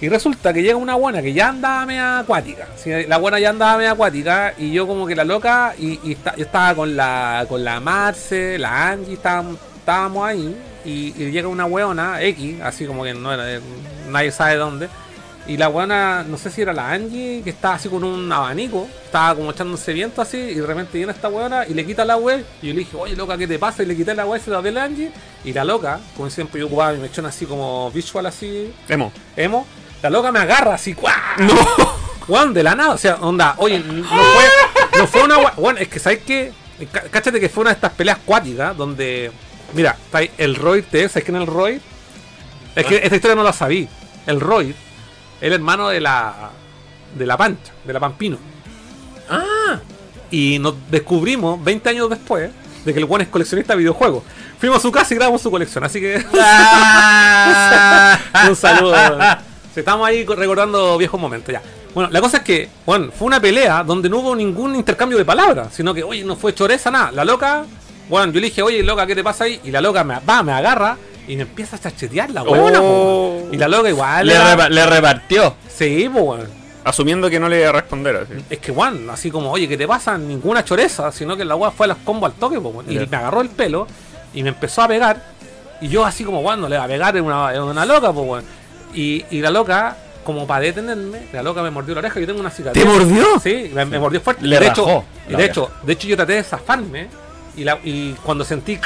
Y 0.03 0.09
resulta 0.09 0.51
que 0.51 0.61
llega 0.61 0.75
una 0.75 0.95
buena 0.95 1.21
que 1.21 1.31
ya 1.31 1.47
andaba 1.47 1.85
media 1.85 2.19
acuática. 2.19 2.67
La 3.07 3.17
buena 3.19 3.39
ya 3.39 3.51
andaba 3.51 3.77
media 3.77 3.91
acuática. 3.91 4.53
Y 4.57 4.73
yo 4.73 4.85
como 4.85 5.07
que 5.07 5.15
la 5.15 5.23
loca. 5.23 5.75
Y, 5.79 5.97
y 6.03 6.11
está- 6.11 6.35
yo 6.35 6.43
estaba 6.43 6.75
con 6.75 6.93
la 6.97 7.45
con 7.47 7.63
la 7.63 7.79
Marce, 7.79 8.57
la 8.59 8.89
Angie, 8.89 9.13
estábamos, 9.13 9.57
estábamos 9.77 10.27
ahí. 10.27 10.57
Y, 10.83 11.13
y 11.17 11.31
llega 11.31 11.47
una 11.47 11.65
weona, 11.65 12.21
X, 12.21 12.59
así 12.61 12.85
como 12.85 13.05
que 13.05 13.13
no 13.13 13.31
era 13.31 13.45
de- 13.45 13.61
nadie 14.09 14.31
sabe 14.31 14.55
dónde. 14.57 14.89
Y 15.47 15.55
la 15.55 15.69
buena, 15.69 16.23
no 16.27 16.37
sé 16.37 16.49
si 16.51 16.61
era 16.61 16.73
la 16.73 16.91
Angie, 16.91 17.41
que 17.41 17.51
estaba 17.51 17.75
así 17.75 17.87
con 17.87 18.03
un 18.03 18.29
abanico. 18.29 18.89
Estaba 19.05 19.35
como 19.35 19.51
echándose 19.51 19.93
viento 19.93 20.21
así. 20.21 20.35
Y 20.37 20.55
de 20.55 20.65
repente 20.65 20.97
viene 20.97 21.13
esta 21.13 21.29
weona 21.29 21.65
y 21.65 21.73
le 21.73 21.85
quita 21.85 22.03
la 22.03 22.17
web. 22.17 22.45
Y 22.61 22.67
yo 22.67 22.73
le 22.73 22.79
dije, 22.79 22.97
oye 22.97 23.15
loca, 23.15 23.37
¿qué 23.37 23.47
te 23.47 23.57
pasa? 23.57 23.83
Y 23.83 23.85
le 23.85 23.95
quité 23.95 24.13
la 24.15 24.25
web 24.25 24.41
y 24.41 24.43
se 24.43 24.51
la 24.51 24.57
a 24.57 24.61
la 24.63 24.83
Angie. 24.83 25.11
Y 25.45 25.53
la 25.53 25.63
loca, 25.63 26.01
como 26.17 26.29
siempre 26.29 26.59
yo 26.59 26.67
ocupaba 26.67 26.91
mi 26.91 26.99
mechón 26.99 27.25
así 27.25 27.45
como 27.45 27.89
visual 27.91 28.25
así, 28.25 28.73
Emo. 28.89 29.13
emo, 29.37 29.65
la 30.03 30.09
loca 30.09 30.33
me 30.33 30.39
agarra 30.39 30.73
así, 30.75 30.93
¡cuá! 30.93 31.15
¡No! 31.37 31.55
Juan, 32.27 32.53
de 32.53 32.61
la 32.61 32.75
nada, 32.75 32.91
o 32.91 32.97
sea, 32.97 33.15
onda, 33.15 33.55
oye, 33.57 33.79
no 33.79 34.03
fue, 34.03 34.45
no 34.99 35.07
fue 35.07 35.23
una 35.23 35.37
Bueno, 35.57 35.79
es 35.79 35.87
que 35.87 35.97
sabes 35.99 36.19
que, 36.23 36.51
cáchate 37.09 37.39
que 37.39 37.47
fue 37.49 37.61
una 37.61 37.69
de 37.71 37.75
estas 37.75 37.93
peleas 37.93 38.17
cuáticas 38.25 38.75
donde, 38.75 39.31
mira, 39.73 39.97
está 40.05 40.17
ahí 40.19 40.29
el 40.37 40.55
Roy 40.55 40.81
T, 40.81 41.07
¿sabes 41.07 41.23
quién 41.23 41.37
es 41.37 41.41
el 41.43 41.47
Roy? 41.47 41.81
Es 42.75 42.85
que 42.85 42.97
esta 42.97 43.15
historia 43.15 43.35
no 43.35 43.43
la 43.43 43.53
sabí. 43.53 43.87
El 44.25 44.41
Roy, 44.41 44.75
el 45.39 45.53
hermano 45.53 45.87
de 45.89 46.01
la, 46.01 46.49
de 47.15 47.25
la 47.25 47.37
Pancha, 47.37 47.71
de 47.83 47.93
la 47.93 47.99
Pampino. 47.99 48.37
Ah, 49.29 49.79
Y 50.31 50.59
nos 50.59 50.75
descubrimos 50.91 51.63
20 51.63 51.89
años 51.89 52.09
después 52.09 52.51
de 52.83 52.93
que 52.93 52.99
el 52.99 53.05
Juan 53.05 53.21
es 53.21 53.29
coleccionista 53.29 53.71
de 53.73 53.79
videojuegos. 53.79 54.23
Fuimos 54.59 54.79
a 54.79 54.81
su 54.81 54.91
casa 54.91 55.13
y 55.13 55.17
grabamos 55.17 55.41
su 55.41 55.49
colección, 55.51 55.83
así 55.83 56.01
que 56.01 56.15
un 58.49 58.55
saludo. 58.55 59.17
Sí, 59.73 59.79
Estamos 59.79 60.07
ahí 60.07 60.23
recordando 60.25 60.97
viejos 60.97 61.19
momentos 61.19 61.51
ya. 61.51 61.61
Bueno, 61.93 62.09
la 62.11 62.21
cosa 62.21 62.37
es 62.37 62.43
que, 62.43 62.69
bueno, 62.85 63.09
fue 63.17 63.27
una 63.27 63.39
pelea 63.39 63.83
donde 63.83 64.09
no 64.09 64.19
hubo 64.19 64.35
ningún 64.35 64.75
intercambio 64.75 65.17
de 65.17 65.25
palabras, 65.25 65.67
sino 65.71 65.93
que, 65.93 66.03
oye, 66.03 66.23
no 66.23 66.35
fue 66.35 66.53
choreza, 66.53 66.89
nada. 66.91 67.11
La 67.11 67.23
loca, 67.25 67.65
bueno, 68.09 68.31
yo 68.33 68.39
le 68.39 68.47
dije, 68.47 68.61
oye, 68.61 68.81
loca, 68.83 69.05
¿qué 69.05 69.15
te 69.15 69.23
pasa 69.23 69.43
ahí? 69.45 69.59
Y 69.63 69.71
la 69.71 69.81
loca 69.81 70.03
me 70.03 70.19
va, 70.19 70.43
me 70.43 70.51
agarra 70.51 70.97
y 71.27 71.35
me 71.35 71.43
empieza 71.43 71.75
a 71.75 71.79
chachetear 71.79 72.29
la 72.31 72.43
huevona, 72.43 72.79
Oh. 72.81 73.47
Y 73.51 73.57
la 73.57 73.67
loca 73.67 73.89
igual. 73.89 74.25
le, 74.27 74.33
era- 74.33 74.55
repa- 74.57 74.69
le 74.69 74.85
repartió. 74.85 75.55
Sí, 75.69 76.09
pues, 76.11 76.23
weón. 76.23 76.63
Asumiendo 76.83 77.29
que 77.29 77.39
no 77.39 77.47
le 77.47 77.59
iba 77.61 77.69
a 77.69 77.71
responder 77.71 78.15
así. 78.17 78.33
Es 78.49 78.59
que, 78.59 78.73
Juan, 78.73 79.09
así 79.09 79.31
como, 79.31 79.51
oye, 79.51 79.67
¿qué 79.69 79.77
te 79.77 79.87
pasa? 79.87 80.17
Ninguna 80.17 80.65
choreza, 80.65 81.11
sino 81.11 81.37
que 81.37 81.45
la 81.45 81.55
weá 81.55 81.71
fue 81.71 81.85
a 81.85 81.89
los 81.89 81.97
combos 81.99 82.31
al 82.31 82.37
toque, 82.37 82.59
po, 82.59 82.69
weón. 82.69 82.91
y 82.91 82.97
me 83.07 83.17
agarró 83.17 83.41
el 83.41 83.49
pelo 83.49 83.87
y 84.33 84.43
me 84.43 84.49
empezó 84.49 84.81
a 84.81 84.87
pegar. 84.87 85.31
Y 85.79 85.87
yo, 85.89 86.03
así 86.05 86.23
como, 86.23 86.41
Juan, 86.41 86.59
no 86.59 86.67
le 86.67 86.77
va 86.77 86.83
a 86.85 86.87
pegar, 86.87 87.15
es 87.15 87.21
una, 87.21 87.63
una 87.63 87.85
loca, 87.85 88.11
pues. 88.11 88.43
Y, 88.93 89.25
y 89.31 89.41
la 89.41 89.49
loca, 89.51 89.97
como 90.23 90.45
para 90.47 90.61
detenerme, 90.61 91.23
la 91.33 91.43
loca 91.43 91.61
me 91.61 91.71
mordió 91.71 91.93
la 91.95 91.99
oreja. 91.99 92.19
Yo 92.19 92.25
tengo 92.27 92.39
una 92.39 92.49
cicatriz. 92.51 92.83
¿Te 92.83 92.89
mordió? 92.89 93.39
Sí, 93.39 93.71
me, 93.73 93.85
me 93.85 93.99
mordió 93.99 94.21
fuerte. 94.21 94.45
Le 94.45 94.59
de 94.59 94.67
hecho, 94.67 94.85
rajó 94.85 95.05
de 95.27 95.45
hecho, 95.45 95.71
de 95.83 95.93
hecho, 95.93 96.07
yo 96.07 96.15
traté 96.15 96.33
de 96.33 96.43
zafarme. 96.43 97.07
Y, 97.55 97.63
la, 97.63 97.77
y 97.83 98.13
cuando 98.23 98.43
sentí, 98.43 98.79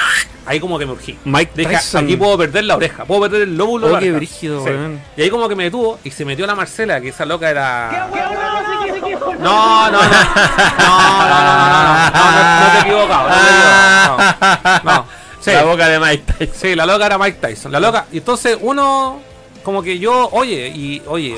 ahí 0.44 0.60
como 0.60 0.78
que 0.78 0.84
me 0.84 0.92
urgí. 0.92 1.18
Mike 1.24 1.52
Dije, 1.54 1.70
Tyson. 1.76 2.04
aquí 2.04 2.16
puedo 2.18 2.36
perder 2.36 2.64
la 2.64 2.76
oreja, 2.76 3.06
puedo 3.06 3.22
perder 3.22 3.42
el 3.42 3.56
lóbulo. 3.56 3.86
de 3.86 3.92
Oh, 3.92 3.96
la 3.96 4.00
qué 4.00 4.12
brígido, 4.12 4.62
Sí. 4.62 4.70
Y 5.16 5.22
ahí 5.22 5.30
como 5.30 5.48
que 5.48 5.56
me 5.56 5.64
detuvo 5.64 5.98
y 6.04 6.10
se 6.10 6.26
metió 6.26 6.46
la 6.46 6.54
Marcela, 6.54 7.00
que 7.00 7.08
esa 7.08 7.24
loca 7.24 7.48
era... 7.48 8.08
No, 9.40 9.90
no, 9.90 9.92
no. 9.92 9.98
No, 10.02 10.02
no, 11.18 11.28
no, 11.28 11.48
no, 11.48 11.68
no, 11.68 11.68
no, 11.68 12.10
no, 12.10 12.60
no 12.60 12.72
te 12.72 12.78
he 12.78 12.80
equivocado, 12.82 13.28
no. 14.84 15.06
Sí, 15.40 15.52
La 15.52 15.62
boca 15.64 15.88
de 15.88 15.98
Mike 16.00 16.24
Tyson. 16.38 16.54
sí, 16.60 16.74
la 16.74 16.84
loca 16.84 17.06
era 17.06 17.16
Mike 17.16 17.38
Tyson. 17.40 17.72
La 17.72 17.80
loca, 17.80 18.06
y 18.12 18.18
entonces 18.18 18.58
uno, 18.60 19.20
como 19.68 19.82
que 19.82 19.98
yo, 19.98 20.30
oye, 20.32 20.68
y 20.74 21.02
oye, 21.04 21.36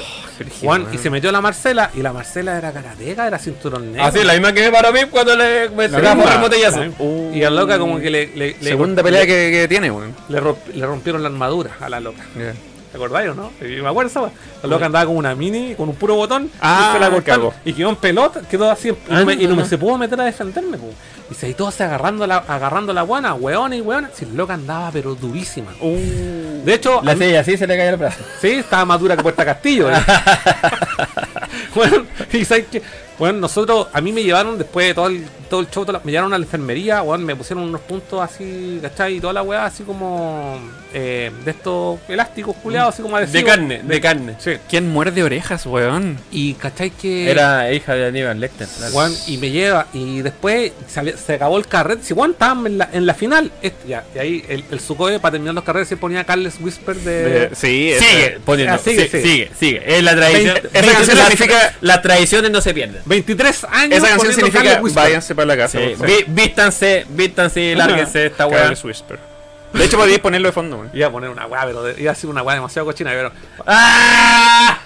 Juan, 0.61 0.87
y 0.93 0.99
se 0.99 1.11
metió 1.11 1.33
la 1.33 1.41
Marcela, 1.41 1.91
y 1.95 2.01
la 2.01 2.13
Marcela 2.13 2.57
era 2.57 2.71
karateca, 2.73 3.27
era 3.27 3.41
cinturón 3.41 3.91
negro. 3.91 4.07
Así, 4.07 4.23
la 4.23 4.35
misma 4.35 4.53
que 4.53 4.63
me 4.63 4.71
paró 4.71 4.91
a 4.91 4.93
mí 4.93 5.01
cuando 5.11 5.35
le 5.35 5.69
me 5.71 5.87
el 5.87 6.39
botellazo. 6.41 6.81
Uh, 7.01 7.33
Y 7.35 7.41
la 7.41 7.51
loca 7.51 7.77
como 7.81 7.99
que 7.99 8.09
le, 8.09 8.29
le, 8.29 8.57
le- 8.61 8.69
Segunda 8.69 9.03
le- 9.03 9.05
pelea 9.05 9.27
que, 9.27 9.51
que 9.51 9.67
tiene, 9.69 9.91
weón. 9.91 10.15
le, 10.29 10.41
romp- 10.41 10.65
le 10.73 10.87
rompieron 10.87 11.25
la 11.25 11.29
armadura 11.29 11.73
a 11.81 11.89
la 11.89 11.99
loca. 11.99 12.25
Ya. 12.39 12.55
¿Te 12.91 12.97
acordáis 12.97 13.31
o 13.31 13.35
no? 13.35 13.53
Me 13.61 13.87
acuerdo 13.89 14.11
esa. 14.11 14.21
La 14.63 14.69
loca 14.69 14.87
andaba 14.87 15.07
con 15.07 15.17
una 15.17 15.35
mini, 15.35 15.75
con 15.77 15.89
un 15.89 15.95
puro 15.95 16.17
botón, 16.17 16.51
Ah, 16.61 16.89
y 16.91 16.95
se 16.95 16.99
la 17.01 17.11
cortaron, 17.11 17.51
y 17.65 17.73
quedó 17.73 17.89
en 17.91 17.97
pelota, 17.97 18.41
quedó 18.51 18.69
así, 18.71 18.89
y 18.89 18.93
Ah, 19.09 19.21
no, 19.21 19.27
me, 19.27 19.35
y 19.35 19.47
no 19.47 19.55
me 19.55 19.63
no. 19.63 19.69
se 19.69 19.79
pudo 19.79 19.97
meter 19.97 20.21
a 20.21 20.25
defenderme, 20.25 20.77
po. 20.77 20.93
Y 21.31 21.35
se 21.35 21.55
todos 21.55 21.73
se 21.75 21.85
agarrando 21.85 22.27
la, 22.27 22.39
agarrando 22.39 22.93
la 22.93 23.03
buena, 23.05 23.35
weón 23.35 23.73
y 23.73 23.81
weón. 23.81 24.09
Si 24.13 24.27
loca 24.27 24.55
andaba 24.55 24.91
pero 24.91 25.15
durísima. 25.15 25.71
De 25.81 26.75
hecho, 26.75 27.01
La 27.05 27.15
silla 27.15 27.41
así 27.41 27.57
se 27.57 27.69
le 27.69 27.77
cayó 27.77 27.91
el 27.91 27.97
brazo. 27.97 28.25
sí, 28.41 28.49
estaba 28.49 28.85
más 28.85 28.99
dura 28.99 29.17
que 29.17 29.23
Puerta 29.23 29.45
Castillo. 29.45 29.89
eh. 29.89 29.95
bueno, 31.75 32.05
y 32.33 32.45
sabes 32.45 32.67
que, 32.67 32.83
bueno, 33.19 33.39
nosotros, 33.39 33.89
a 33.93 34.01
mí 34.01 34.13
me 34.13 34.23
llevaron 34.23 34.59
después 34.59 34.89
de 34.89 34.95
todo 34.95 35.07
el, 35.07 35.25
todo 35.49 35.61
el 35.61 35.71
show, 35.71 35.85
toda 35.85 35.99
la- 35.99 36.05
me 36.05 36.11
llevaron 36.13 36.33
a 36.35 36.39
la 36.39 36.45
enfermería, 36.45 37.03
weón, 37.03 37.25
me 37.25 37.37
pusieron 37.37 37.65
unos 37.65 37.81
puntos 37.83 38.21
así, 38.21 38.79
¿cachai? 38.83 39.17
Y 39.17 39.21
toda 39.21 39.33
la 39.33 39.43
weá 39.43 39.65
así 39.67 39.85
como 39.85 40.59
eh, 40.93 41.31
de 41.45 41.51
estos 41.51 41.99
elásticos 42.09 42.57
culiados, 42.57 42.95
así 42.95 43.03
como 43.03 43.19
De 43.19 43.45
carne, 43.45 43.81
de 43.83 44.01
carne. 44.01 44.35
Sí. 44.39 44.53
¿Quién 44.69 44.89
muerde 44.89 45.23
orejas, 45.23 45.67
weón? 45.67 46.19
Y 46.31 46.55
cachai 46.55 46.91
que. 46.91 47.31
Era 47.31 47.73
hija 47.73 47.95
de 47.95 48.07
Aníbal 48.07 48.41
Lecter. 48.41 48.69
Weón, 48.93 49.15
y 49.27 49.39
me 49.39 49.51
lleva, 49.51 49.87
y 49.93 50.23
después 50.23 50.73
sale- 50.89 51.17
se 51.17 51.35
acabó 51.35 51.59
el 51.59 51.67
carrete. 51.67 52.03
Si 52.05 52.15
Juan 52.15 52.33
estábamos 52.33 52.67
en 52.67 52.79
la, 52.79 52.89
en 52.93 53.07
la 53.07 53.15
final, 53.15 53.51
este, 53.63 53.89
ya, 53.89 54.05
y 54.15 54.19
ahí 54.19 54.45
el, 54.49 54.65
el 54.71 54.81
Sucoe 54.81 55.19
para 55.21 55.33
terminar 55.33 55.55
los 55.55 55.65
carretes 55.65 55.89
se 55.89 55.97
ponía 55.97 56.25
Carles 56.25 56.55
Whisper 56.61 56.97
de. 56.97 57.11
De- 57.49 57.55
sí, 57.55 57.93
Sigue 57.99 58.39
poniendo. 58.45 58.75
Ah, 58.75 58.79
sigue, 58.79 59.07
sigue, 59.09 59.23
sigue. 59.23 59.23
sigue, 59.23 59.51
sigue. 59.59 59.97
Es 59.99 60.03
la 60.03 60.15
tradición. 60.17 60.57
Esa 60.73 60.93
canción 60.93 61.19
las- 61.19 61.29
significa- 61.29 61.75
Las 61.81 62.03
tradiciones 62.03 62.51
no 62.51 62.61
se 62.61 62.75
pierden. 62.75 63.03
23 63.05 63.65
años. 63.71 63.99
Esa 63.99 64.09
canción 64.09 64.33
significa 64.35 64.65
Carles 64.65 64.83
Whisper. 64.83 65.03
váyanse 65.05 65.35
para 65.35 65.47
la 65.47 65.57
casa. 65.57 65.79
Sí, 65.79 66.25
vístanse, 66.29 67.07
vístanse 67.11 67.61
y 67.61 67.75
lárguense 67.75 68.27
esta 68.27 68.47
weá. 68.47 68.61
Carlos 68.63 68.85
Whisper. 68.85 69.30
De 69.73 69.85
hecho, 69.85 69.97
podíais 69.97 70.21
ponerlo 70.21 70.49
de 70.49 70.53
fondo, 70.53 70.77
weón. 70.79 70.91
Iba 70.93 71.07
a 71.07 71.11
poner 71.13 71.31
una 71.31 71.47
weá, 71.47 71.65
pero 71.65 71.83
de- 71.85 72.01
iba 72.03 72.11
a 72.13 72.15
ser 72.15 72.29
una 72.31 72.43
weá 72.43 72.57
demasiado 72.57 72.87
cochina, 72.87 73.11
pero 73.11 73.33
¡Ah! 73.67 74.79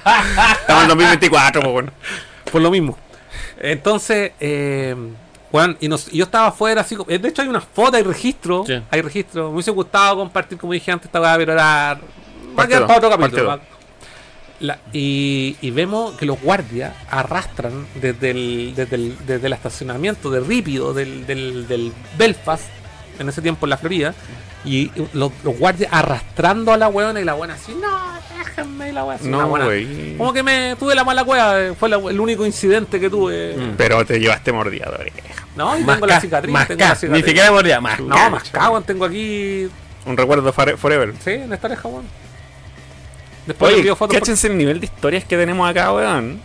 Estamos 0.60 0.82
en 0.82 0.88
2024, 0.88 1.60
pues, 1.62 1.72
weón. 1.74 1.90
por 2.52 2.60
lo 2.62 2.70
mismo. 2.70 2.98
Entonces, 3.58 4.32
eh, 4.40 4.94
weón, 5.50 5.76
y, 5.80 5.88
nos- 5.88 6.12
y 6.12 6.18
yo 6.18 6.24
estaba 6.24 6.48
afuera, 6.48 6.82
así 6.82 6.96
como- 6.96 7.08
De 7.10 7.28
hecho, 7.28 7.42
hay 7.42 7.48
una 7.48 7.60
foto, 7.62 7.96
hay 7.96 8.02
registro. 8.02 8.64
Sí. 8.66 8.80
Hay 8.90 9.00
registro. 9.02 9.48
Me 9.48 9.54
hubiese 9.54 9.70
gustado 9.70 10.16
compartir, 10.16 10.58
como 10.58 10.72
dije 10.74 10.92
antes, 10.92 11.06
esta 11.06 11.20
weá, 11.20 11.36
pero 11.36 11.52
era. 11.52 11.98
Va 12.58 12.62
a 12.64 12.66
quedar 12.68 12.86
para 12.86 12.98
otro 12.98 13.10
capítulo. 13.10 13.60
La- 14.60 14.78
y 14.92 15.70
vemos 15.72 16.14
que 16.16 16.26
los 16.26 16.40
guardias 16.40 16.94
arrastran 17.10 17.86
desde 17.96 18.30
el, 18.30 18.72
desde 18.76 18.96
el, 18.96 19.16
desde 19.26 19.46
el 19.46 19.52
estacionamiento 19.52 20.30
de 20.30 20.40
Rípido 20.40 20.94
del, 20.94 21.26
del, 21.26 21.66
del 21.66 21.92
Belfast, 22.16 22.64
en 23.18 23.28
ese 23.28 23.42
tiempo 23.42 23.66
en 23.66 23.70
la 23.70 23.76
Florida, 23.76 24.14
y 24.64 24.90
los, 25.12 25.30
los 25.42 25.58
guardias 25.58 25.92
arrastrando 25.92 26.72
a 26.72 26.76
la 26.76 26.88
weona 26.88 27.20
y 27.20 27.24
la 27.24 27.34
buena 27.34 27.54
así, 27.54 27.74
no, 27.74 27.88
déjenme 28.38 28.88
y 28.88 28.92
la 28.92 29.04
weona. 29.04 29.20
así, 29.20 29.28
No, 29.28 29.48
güey. 29.48 30.16
Como 30.16 30.32
que 30.32 30.42
me 30.42 30.76
tuve 30.78 30.94
la 30.94 31.04
mala 31.04 31.24
cueva, 31.24 31.60
eh, 31.60 31.74
fue 31.78 31.88
la- 31.88 31.96
el 31.96 32.18
único 32.20 32.44
incidente 32.46 32.98
que 32.98 33.10
tuve. 33.10 33.56
Mm. 33.56 33.74
Pero 33.76 34.04
te 34.04 34.18
llevaste 34.18 34.52
mordida 34.52 34.86
de 34.90 34.94
oreja. 34.96 35.18
No, 35.56 35.76
y 35.78 35.82
Más 35.84 35.96
tengo 35.96 36.06
la 36.06 36.14
ca- 36.14 36.20
cicatriz. 36.20 36.52
más 36.52 36.66
tengo 36.68 36.80
la 36.80 36.94
cicatriz. 36.94 37.10
Ni 37.22 37.28
siquiera 37.28 37.50
mordía, 37.52 37.80
más 37.80 38.00
No, 38.00 38.30
más 38.30 38.50
cago, 38.50 38.80
tengo 38.80 39.04
aquí. 39.04 39.68
Un 40.06 40.16
recuerdo 40.16 40.52
forever. 40.52 41.14
Sí, 41.22 41.30
en 41.30 41.52
esta 41.52 41.66
oreja, 41.68 41.88
weón. 41.88 42.04
Después 43.46 43.68
le 43.70 43.74
Oye, 43.74 43.80
envío 43.80 43.96
fotos. 43.96 44.14
por- 44.14 44.20
cáchense 44.20 44.46
el 44.46 44.56
nivel 44.56 44.80
de 44.80 44.86
historias 44.86 45.24
que 45.24 45.36
tenemos 45.36 45.68
acá, 45.68 45.92
weón. 45.92 46.40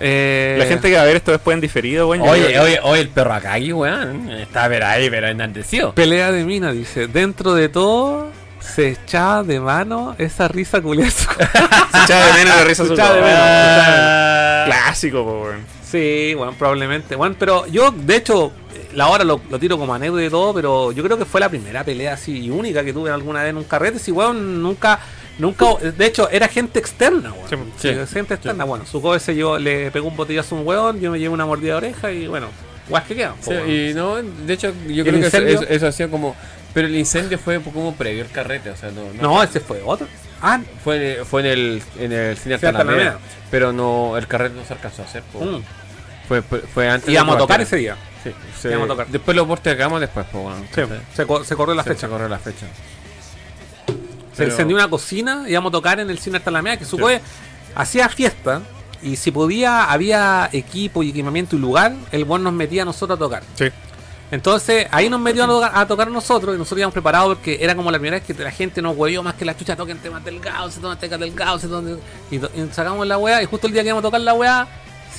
Eh, 0.00 0.56
La 0.58 0.64
gente 0.66 0.88
que 0.88 0.96
va 0.96 1.02
a 1.02 1.04
ver 1.04 1.16
esto 1.16 1.30
después 1.30 1.54
en 1.54 1.60
diferido, 1.60 2.08
weón. 2.08 2.26
Oye, 2.26 2.58
oye, 2.58 2.80
oye, 2.82 3.00
el 3.02 3.08
perro 3.08 3.34
acá 3.34 3.52
aquí, 3.54 3.72
weón. 3.72 4.30
Está 4.30 4.68
pero 4.68 4.86
ahí, 4.86 5.10
pero 5.10 5.28
enardecido. 5.28 5.94
Pelea 5.94 6.32
de 6.32 6.44
mina, 6.44 6.72
dice. 6.72 7.06
Dentro 7.06 7.54
de 7.54 7.68
todo, 7.68 8.28
se 8.60 8.88
echaba 8.88 9.42
de 9.42 9.60
mano 9.60 10.14
esa 10.18 10.48
risa 10.48 10.80
culiada. 10.80 11.10
Se 11.92 12.04
echaba 12.04 12.26
de 12.26 12.32
menos 12.44 12.56
la 12.56 12.64
risa 12.64 12.82
Se 12.82 12.86
su 12.88 12.94
echaba 12.94 13.14
de 13.14 13.20
weón. 13.20 13.30
menos. 13.32 13.46
Ah. 13.46 14.62
Clásico, 14.66 15.24
po, 15.24 15.42
weón. 15.44 15.64
sí, 15.84 16.34
bueno, 16.36 16.54
probablemente. 16.58 17.14
Bueno, 17.16 17.36
pero 17.38 17.66
yo, 17.66 17.90
de 17.90 18.16
hecho, 18.16 18.52
la 18.94 19.08
hora 19.08 19.24
lo, 19.24 19.40
lo 19.50 19.58
tiro 19.58 19.76
como 19.78 19.92
anécdota 19.94 20.24
y 20.24 20.30
todo, 20.30 20.54
pero 20.54 20.92
yo 20.92 21.02
creo 21.02 21.18
que 21.18 21.24
fue 21.26 21.40
la 21.40 21.48
primera 21.48 21.84
pelea 21.84 22.14
así 22.14 22.38
y 22.46 22.50
única 22.50 22.82
que 22.84 22.92
tuve 22.92 23.10
alguna 23.10 23.40
vez 23.42 23.50
en 23.50 23.56
un 23.58 23.64
carrete. 23.64 23.98
Si, 23.98 24.12
weón, 24.12 24.62
nunca. 24.62 24.98
Nunca, 25.40 25.66
de 25.96 26.06
hecho, 26.06 26.28
era 26.30 26.46
gente 26.48 26.78
externa, 26.78 27.32
weón. 27.32 27.48
Sí, 27.48 27.56
Sí, 27.88 27.94
sí, 28.06 28.12
gente 28.14 28.34
externa. 28.34 28.64
Bueno, 28.64 28.84
su 28.86 29.00
coche 29.02 29.24
se 29.24 29.34
llevó, 29.34 29.58
le 29.58 29.90
pegó 29.90 30.06
un 30.08 30.16
botellazo 30.16 30.54
a 30.56 30.58
un 30.60 30.66
weón, 30.66 31.00
yo 31.00 31.10
me 31.10 31.18
llevé 31.18 31.32
una 31.34 31.46
mordida 31.46 31.72
de 31.72 31.76
oreja 31.78 32.12
y 32.12 32.26
bueno, 32.26 32.48
guas 32.88 33.04
que 33.04 33.16
quedan. 33.16 33.34
po, 33.44 33.52
y 33.52 33.92
no, 33.94 34.16
de 34.16 34.52
hecho, 34.52 34.72
yo 34.88 35.02
creo 35.04 35.20
que 35.20 35.26
eso, 35.26 35.38
eso, 35.38 35.62
eso 35.68 35.86
ha 35.86 35.92
sido 35.92 36.10
como. 36.10 36.36
Pero 36.72 36.86
el 36.86 36.94
incendio 36.96 37.36
fue 37.38 37.60
como 37.60 37.94
previo 37.96 38.22
al 38.22 38.30
carrete, 38.30 38.70
o 38.70 38.76
sea, 38.76 38.90
no. 38.92 39.02
No, 39.20 39.42
ese 39.42 39.58
fue 39.60 39.82
otro. 39.84 40.06
Ah, 40.42 40.60
Fue, 40.84 41.20
fue 41.28 41.40
en 41.42 41.46
el, 41.48 41.82
en 41.98 42.12
el 42.12 42.36
cine 42.38 42.58
Sí, 42.58 42.64
Alta 42.66 42.80
Alameda. 42.80 43.02
Alameda, 43.10 43.18
Pero 43.50 43.72
no, 43.72 44.16
el 44.16 44.26
carrete 44.26 44.54
no 44.56 44.64
se 44.64 44.72
alcanzó 44.74 45.02
a 45.02 45.04
hacer. 45.04 45.22
po. 45.24 45.40
mm. 45.44 45.62
Fue, 46.28 46.42
fue, 46.42 46.88
antes. 46.88 47.08
íbamos 47.10 47.34
a 47.34 47.38
tocar 47.38 47.60
ese 47.60 47.76
día. 47.76 47.96
Sí, 48.22 48.30
se- 48.58 48.68
íbamos 48.68 48.86
a 48.86 48.92
tocar. 48.92 49.06
Después 49.08 49.36
lo 49.36 49.46
postergamos 49.48 50.00
después, 50.00 50.24
pues 50.30 50.44
bueno. 50.44 50.64
Sí, 50.74 50.82
se, 51.14 51.44
se 51.44 51.56
corrió 51.56 51.74
la 51.74 51.82
fecha. 51.82 52.00
Se 52.02 52.08
corrió 52.08 52.28
la 52.28 52.38
fecha. 52.38 52.66
Se 54.46 54.50
encendió 54.52 54.76
una 54.76 54.88
cocina, 54.88 55.44
íbamos 55.48 55.70
a 55.70 55.72
tocar 55.72 56.00
en 56.00 56.10
el 56.10 56.18
cine 56.18 56.40
Talamea, 56.40 56.76
que 56.76 56.84
su 56.84 56.98
coe 56.98 57.20
hacía 57.74 58.08
fiesta. 58.08 58.62
Y 59.02 59.16
si 59.16 59.30
podía, 59.30 59.84
había 59.84 60.50
equipo 60.52 61.02
y 61.02 61.08
equipamiento 61.10 61.56
y 61.56 61.58
lugar, 61.58 61.94
el 62.12 62.24
buen 62.26 62.42
nos 62.42 62.52
metía 62.52 62.82
a 62.82 62.84
nosotros 62.84 63.16
a 63.16 63.18
tocar. 63.18 63.42
Sí. 63.54 63.66
Entonces 64.30 64.86
ahí 64.92 65.08
nos 65.08 65.18
metió 65.20 65.42
a, 65.44 65.46
tocar- 65.46 65.72
a 65.74 65.86
tocar 65.86 66.10
nosotros 66.10 66.54
y 66.54 66.58
nosotros 66.58 66.78
íbamos 66.78 66.92
preparados 66.92 67.34
porque 67.36 67.58
era 67.60 67.74
como 67.74 67.90
la 67.90 67.98
primera 67.98 68.22
vez 68.22 68.26
que 68.36 68.42
la 68.44 68.50
gente 68.52 68.80
nos 68.80 68.96
huevió 68.96 69.22
más 69.22 69.34
que 69.34 69.44
la 69.44 69.56
chucha 69.56 69.74
toquen 69.74 69.98
temas 69.98 70.24
delgados, 70.24 70.74
se 70.74 70.80
toman 70.80 70.98
temas 70.98 71.18
delgados, 71.18 71.64
y, 72.30 72.36
y 72.36 72.40
sacamos 72.70 73.06
la 73.06 73.18
weá 73.18 73.42
y 73.42 73.46
justo 73.46 73.66
el 73.66 73.72
día 73.72 73.82
que 73.82 73.88
íbamos 73.88 74.02
a 74.02 74.06
tocar 74.06 74.20
la 74.20 74.34
weá 74.34 74.68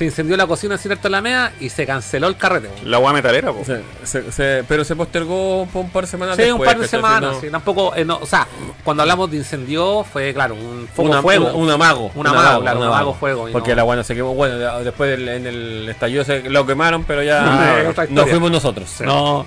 se 0.01 0.05
incendió 0.05 0.35
la 0.35 0.47
cocina 0.47 0.71
del 0.73 0.79
cine 0.79 0.95
Talamea 0.95 1.51
y 1.59 1.69
se 1.69 1.85
canceló 1.85 2.27
el 2.27 2.35
carrete. 2.35 2.69
La 2.85 2.97
weá 2.97 3.13
metalera, 3.13 3.53
po. 3.53 3.63
Se- 3.63 3.83
se- 4.03 4.31
se- 4.31 4.63
pero 4.67 4.83
se 4.83 4.95
postergó 4.95 5.67
por 5.71 5.83
un 5.83 5.91
par 5.91 6.05
de 6.05 6.09
semanas 6.09 6.37
Sí, 6.37 6.49
un 6.49 6.63
par 6.63 6.79
de 6.79 6.87
semanas, 6.87 7.33
No- 7.35 7.39
sí, 7.41 7.49
tampoco, 7.51 7.95
eh, 7.95 8.03
no, 8.03 8.17
o 8.17 8.25
sea, 8.25 8.47
cuando 8.83 9.03
hablamos 9.03 9.29
de 9.29 9.37
incendio 9.37 10.03
fue, 10.03 10.33
claro, 10.33 10.55
un 10.55 10.87
foco 10.91 11.09
una, 11.09 11.21
fuego. 11.21 11.53
Un, 11.53 11.65
un 11.65 11.69
amago. 11.69 12.11
Un 12.15 12.25
amago, 12.25 12.61
claro, 12.61 12.79
un 12.79 12.85
amago 12.87 13.13
fuego, 13.13 13.47
Porque 13.51 13.69
no- 13.71 13.75
la 13.75 13.83
guana 13.83 14.03
se 14.03 14.15
quemó. 14.15 14.33
Bueno, 14.33 14.57
después 14.83 15.11
del, 15.11 15.29
en 15.29 15.45
el 15.45 15.87
estallido 15.89 16.23
se 16.23 16.49
lo 16.49 16.65
quemaron, 16.65 17.03
pero 17.03 17.21
ya 17.21 17.93
no 18.09 18.25
fuimos 18.25 18.49
nosotros. 18.49 18.89
No. 19.01 19.45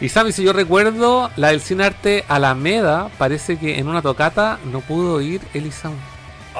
Y 0.00 0.08
sabes, 0.08 0.34
si 0.34 0.42
yo 0.44 0.54
recuerdo, 0.54 1.30
la 1.36 1.48
del 1.48 1.60
cine 1.60 1.84
arte 1.84 2.24
Alameda, 2.26 3.10
parece 3.18 3.58
que 3.58 3.78
en 3.78 3.86
una 3.86 4.00
tocata 4.00 4.58
no 4.72 4.80
pudo 4.80 5.20
ir 5.20 5.42
Elisam. 5.52 5.92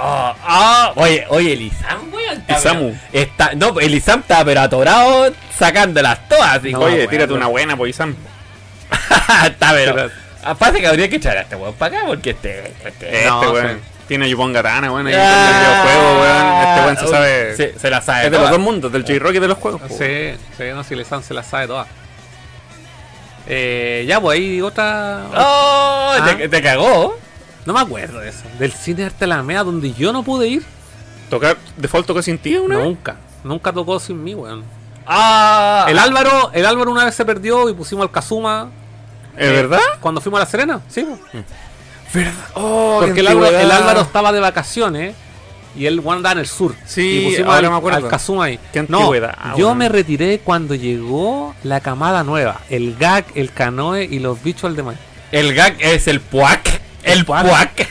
Ah, 0.02 0.35
ah, 0.44 0.93
oye, 0.97 1.27
oye, 1.28 1.52
el 1.52 1.62
Isam, 1.62 2.12
weón. 2.12 2.39
está 2.39 2.59
Isamu. 2.59 2.94
Está, 3.12 3.51
no, 3.55 3.78
el 3.81 3.94
Isam 3.94 4.20
está 4.20 4.44
pero 4.44 4.60
atorado 4.62 5.32
sacándolas 5.59 6.27
todas. 6.28 6.64
hijo. 6.64 6.81
Oye, 6.81 6.97
weón. 6.98 7.10
tírate 7.10 7.32
una 7.35 7.47
buena, 7.48 7.77
po, 7.77 7.86
Isam. 7.86 8.14
está 9.47 9.72
pero. 9.72 10.10
Aparte 10.43 10.81
que 10.81 10.86
habría 10.86 11.09
que 11.10 11.16
echar 11.16 11.36
a 11.36 11.43
este 11.43 11.55
weón 11.56 11.74
para 11.74 11.98
acá 11.98 12.06
porque 12.06 12.31
este. 12.31 12.68
este 12.85 12.89
Este, 12.89 13.27
No, 13.27 13.40
weón. 13.52 13.78
sí. 13.78 13.85
Tiene 14.09 14.28
Yupon 14.28 14.52
Gatana, 14.52 14.90
weón. 14.93 15.06
Ahí 15.06 15.14
Ah, 15.16 15.51
el 15.51 15.59
videojuego, 15.60 16.20
weón. 16.22 16.62
Este 16.68 16.81
weón 16.85 16.97
se 16.97 17.06
sabe. 17.09 17.56
Se, 17.56 17.78
se 17.78 17.90
la 17.90 18.01
sabe. 18.01 18.24
Es 18.27 18.31
de 18.32 18.39
los 18.39 18.51
dos 18.51 18.59
mundos, 18.59 18.90
del 18.90 19.02
J-Rock 19.05 19.35
y 19.35 19.39
de 19.39 19.48
los 19.48 19.59
juegos. 19.59 19.82
Sí, 19.89 20.32
sí, 20.56 20.64
no, 20.74 20.82
si 20.82 20.94
Elisam 20.94 21.22
se 21.22 21.35
la 21.35 21.43
sabe 21.43 21.66
todas. 21.66 21.86
Eh, 23.47 24.05
ya, 24.06 24.20
pues 24.20 24.39
ahí 24.39 24.60
otra. 24.60 25.24
¡Oh! 25.35 26.12
Ah. 26.18 26.35
Te, 26.39 26.48
te 26.48 26.62
cagó. 26.62 27.18
No 27.66 27.73
me 27.73 27.81
acuerdo 27.81 28.20
de 28.20 28.31
eso. 28.31 28.45
Del 28.59 28.73
cine 28.73 29.05
arte 29.05 29.24
Alameda, 29.24 29.65
donde 29.65 29.93
yo 29.93 30.12
no 30.12 30.23
pude 30.23 30.49
ir. 30.49 30.62
Tocar 31.28 31.57
Default 31.77 32.07
tocó 32.07 32.23
sin 32.23 32.39
ti 32.39 32.57
una 32.57 32.77
vez. 32.77 32.87
Nunca. 32.87 33.16
Nunca 33.45 33.73
tocó 33.73 34.01
sin 34.01 34.23
mí, 34.23 34.35
weón. 34.35 34.65
¡Ah! 35.07 35.87
El 35.89 35.99
Álvaro, 35.99 36.51
el 36.53 36.66
Álvaro 36.66 36.91
una 36.91 37.05
vez 37.05 37.15
se 37.15 37.24
perdió 37.24 37.69
y 37.69 37.74
pusimos 37.74 38.03
al 38.03 38.11
Kazuma. 38.11 38.70
¿Es 39.37 39.49
eh, 39.49 39.53
verdad? 39.53 39.81
Cuando 40.01 40.20
fuimos 40.20 40.39
a 40.39 40.45
La 40.45 40.51
Serena, 40.51 40.81
sí, 40.89 41.07
pues. 41.07 41.45
¿Verdad? 42.12 42.32
Oh, 42.55 42.99
Porque 43.01 43.20
el 43.20 43.28
Álvaro, 43.28 43.59
el 43.59 43.70
Álvaro 43.70 44.01
estaba 44.01 44.32
de 44.32 44.41
vacaciones 44.41 45.15
y 45.77 45.87
él 45.87 46.03
andaba 46.07 46.32
en 46.32 46.39
el 46.39 46.47
sur. 46.47 46.74
Sí, 46.85 47.20
y 47.20 47.24
pusimos 47.27 47.55
ahora 47.55 47.69
al, 47.69 47.73
me 47.73 47.78
acuerdo. 47.78 47.99
al 47.99 48.09
Kazuma 48.09 48.45
ahí. 48.47 48.59
Qué 48.73 48.85
no, 48.89 49.12
yo 49.57 49.74
me 49.74 49.89
retiré 49.89 50.41
cuando 50.41 50.74
llegó 50.74 51.55
la 51.62 51.81
camada 51.81 52.24
nueva. 52.24 52.61
El 52.69 52.97
gag, 52.97 53.24
el 53.35 53.53
canoe 53.53 54.05
y 54.05 54.19
los 54.19 54.43
bichos 54.43 54.65
al 54.65 54.77
demás. 54.77 54.97
El 55.31 55.55
gag 55.55 55.77
es 55.78 56.09
el 56.09 56.20
puac. 56.20 56.80
El 57.02 57.24
puac. 57.24 57.47
puac. 57.47 57.89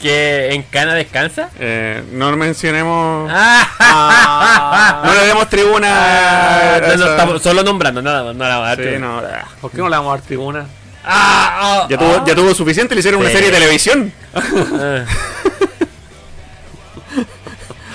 que 0.00 0.52
en 0.52 0.62
Cana 0.62 0.94
descansa. 0.94 1.50
Eh, 1.58 2.02
no 2.12 2.34
mencionemos. 2.36 3.28
Ah, 3.32 5.02
No 5.04 5.14
le 5.14 5.26
demos 5.26 5.48
tribuna. 5.48 5.88
Ah, 5.90 6.76
a 6.76 6.80
no, 6.80 6.96
no, 6.96 7.06
estamos 7.10 7.42
solo 7.42 7.62
nombrando, 7.62 8.00
nada 8.02 8.22
más, 8.24 8.36
nada 8.36 8.60
más. 8.60 8.76
Sí, 8.76 8.98
no, 8.98 9.18
ah. 9.18 9.46
¿Por 9.60 9.70
qué 9.72 9.78
no 9.78 9.88
le 9.88 9.96
vamos 9.96 10.12
a 10.12 10.16
dar 10.18 10.24
tribuna? 10.26 10.66
Ah, 11.04 11.82
ah, 11.82 11.86
Ya 11.90 11.98
tuvo, 11.98 12.24
ya 12.26 12.34
tuvo 12.34 12.54
suficiente, 12.54 12.94
le 12.94 13.00
hicieron 13.00 13.20
una 13.20 13.30
serie 13.30 13.50
de 13.50 13.58
televisión. 13.58 14.12
ah. 14.34 15.04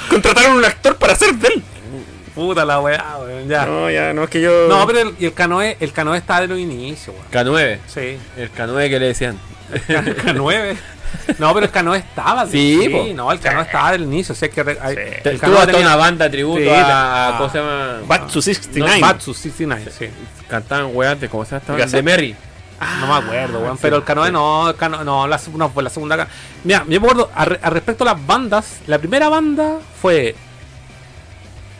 Contrataron 0.09 0.57
un 0.57 0.65
actor 0.65 0.97
para 0.97 1.13
hacer 1.13 1.33
de 1.35 1.47
él. 1.47 1.63
Puta 2.35 2.65
la 2.65 2.79
weá, 2.79 3.17
weón, 3.21 3.47
ya. 3.47 3.65
No, 3.65 3.81
No, 3.81 3.91
ya, 3.91 4.13
no 4.13 4.23
es 4.23 4.29
que 4.29 4.41
yo. 4.41 4.85
pero 4.87 4.99
el, 5.01 5.15
el 5.19 5.33
canoe, 5.33 5.77
el 5.79 5.93
canoe 5.93 6.17
está 6.17 6.41
de 6.41 6.47
los 6.47 6.57
inicios, 6.59 7.15
weón. 7.15 7.47
K9. 7.47 7.79
Sí. 7.87 8.17
El 8.37 8.51
K9 8.51 8.89
que 8.89 8.99
le 8.99 9.05
decían. 9.07 9.37
El 9.87 10.17
K9. 10.17 10.77
No, 11.37 11.53
pero 11.53 11.65
el 11.67 11.71
canoe 11.71 11.97
estaba. 11.99 12.47
Sí, 12.47 12.89
po. 12.91 13.05
no, 13.13 13.31
el 13.31 13.39
canoe 13.39 13.61
estaba 13.63 13.91
del 13.91 14.01
inicio. 14.03 14.33
O 14.33 14.35
sea, 14.35 14.49
que 14.49 14.61
hay- 14.61 14.95
Sí. 14.95 15.01
el 15.23 15.35
hasta 15.35 15.65
tenía- 15.67 15.81
una 15.81 15.95
banda 15.95 16.29
tributo 16.29 16.59
Sí, 16.61 16.67
a, 16.69 17.27
a- 17.35 17.37
¿Cómo 17.37 17.49
se 17.51 17.57
llama? 17.59 17.99
Batsu 18.07 18.41
69. 18.41 18.99
No, 18.99 19.07
Batsu 19.07 19.33
69, 19.33 19.91
sí. 19.97 20.07
Cantaban 20.47 20.89
weas 20.93 21.19
de 21.21 21.29
¿Cómo 21.29 21.45
se 21.45 21.59
llama? 21.59 21.85
De 21.85 22.01
Merry. 22.03 22.35
no 22.99 23.07
me 23.07 23.13
acuerdo, 23.13 23.59
weón. 23.59 23.77
pero 23.77 23.97
el 23.97 24.03
canoe 24.03 24.25
sí. 24.27 24.33
no, 24.33 24.69
el 24.69 24.75
canoe, 24.75 25.05
no, 25.05 25.27
la, 25.27 25.39
no 25.55 25.69
fue 25.69 25.83
la 25.83 25.89
segunda. 25.91 26.27
Mira, 26.63 26.79
yo 26.79 26.99
me 26.99 27.07
acuerdo, 27.07 27.31
a, 27.33 27.45
re- 27.45 27.59
a 27.61 27.69
respecto 27.69 28.03
a 28.03 28.07
las 28.13 28.25
bandas, 28.27 28.79
la 28.87 28.97
primera 28.97 29.29
banda 29.29 29.77
fue 30.01 30.35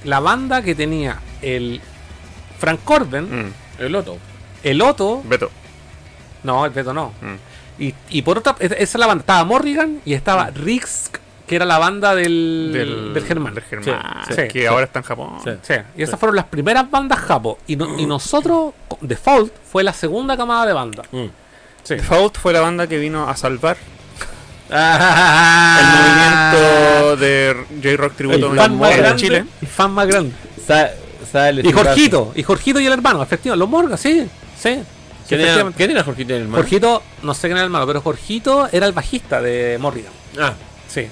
la 0.03 0.19
banda 0.19 0.61
que 0.61 0.75
tenía 0.75 1.17
el 1.41 1.81
Frank 2.59 2.81
Corben, 2.83 3.47
Mm, 3.47 3.53
El 3.79 3.91
Loto. 3.91 4.17
el 4.63 4.81
Otto, 4.81 5.21
Beto. 5.25 5.49
no, 6.43 6.65
el 6.65 6.71
Beto 6.71 6.93
no. 6.93 7.13
Mm. 7.21 7.35
Y, 7.87 7.95
y 8.09 8.21
por 8.21 8.37
otra, 8.37 8.55
esa 8.59 8.75
esa 8.75 8.83
es 8.83 8.95
la 8.95 9.07
banda, 9.07 9.21
estaba 9.21 9.43
Morrigan 9.43 9.99
y 10.05 10.13
estaba 10.13 10.49
Rix, 10.51 11.11
que 11.47 11.55
era 11.55 11.65
la 11.65 11.77
banda 11.79 12.15
del, 12.15 13.11
del, 13.13 13.23
Germán. 13.25 13.53
Del 13.55 13.63
Germán. 13.63 14.21
Sí, 14.29 14.35
que 14.51 14.61
sí. 14.61 14.65
ahora 14.65 14.85
está 14.85 14.99
en 14.99 15.05
Japón. 15.05 15.29
Sí. 15.43 15.51
Sí, 15.61 15.73
y 15.97 16.03
esas 16.03 16.19
fueron 16.19 16.35
las 16.35 16.45
primeras 16.45 16.89
bandas 16.89 17.19
japo. 17.19 17.57
Y, 17.67 17.75
no- 17.75 17.99
y 17.99 18.05
nosotros, 18.07 18.73
Default, 19.01 19.53
fue 19.71 19.83
la 19.83 19.93
segunda 19.93 20.37
camada 20.37 20.65
de 20.65 20.73
banda. 20.73 21.03
Mm. 21.11 21.25
Sí. 21.83 21.95
Default 21.95 22.37
fue 22.37 22.53
la 22.53 22.61
banda 22.61 22.87
que 22.87 22.97
vino 22.97 23.27
a 23.27 23.35
salvar 23.35 23.75
Ah, 24.71 25.77
el 25.79 25.87
movimiento 25.99 27.17
de 27.17 27.65
J-Rock 27.83 28.15
Tributo 28.15 28.51
el 28.51 28.57
fan 28.57 28.71
en 28.73 28.79
más 28.79 28.97
grande. 28.97 29.21
Chile. 29.21 29.45
El 29.61 29.67
fan 29.67 29.91
más 29.91 30.07
grande. 30.07 30.33
Sa- 30.65 30.89
sale 31.31 31.61
Y. 31.63 31.71
Jorgito, 31.71 32.31
y 32.35 32.43
Jorgito 32.43 32.79
y 32.79 32.85
el 32.87 32.93
hermano, 32.93 33.21
efectivamente. 33.21 33.59
Los 33.59 33.69
Morgan, 33.69 33.97
sí, 33.97 34.27
sí. 34.57 34.81
¿Quién 35.27 35.39
era, 35.41 35.49
efectivamente. 35.49 35.77
¿Quién 35.77 35.91
era 35.91 36.03
Jorgito 36.03 36.33
en 36.35 36.41
el 36.41 36.47
mar? 36.47 36.61
Jorgito, 36.61 37.03
no 37.23 37.33
sé 37.33 37.41
quién 37.41 37.51
era 37.53 37.61
el 37.61 37.65
hermano, 37.65 37.87
pero 37.87 38.01
Jorgito 38.01 38.67
era 38.71 38.85
el 38.85 38.93
bajista 38.93 39.41
de 39.41 39.77
Morrigan. 39.79 40.11
Ah, 40.39 40.53
Sí. 40.87 41.07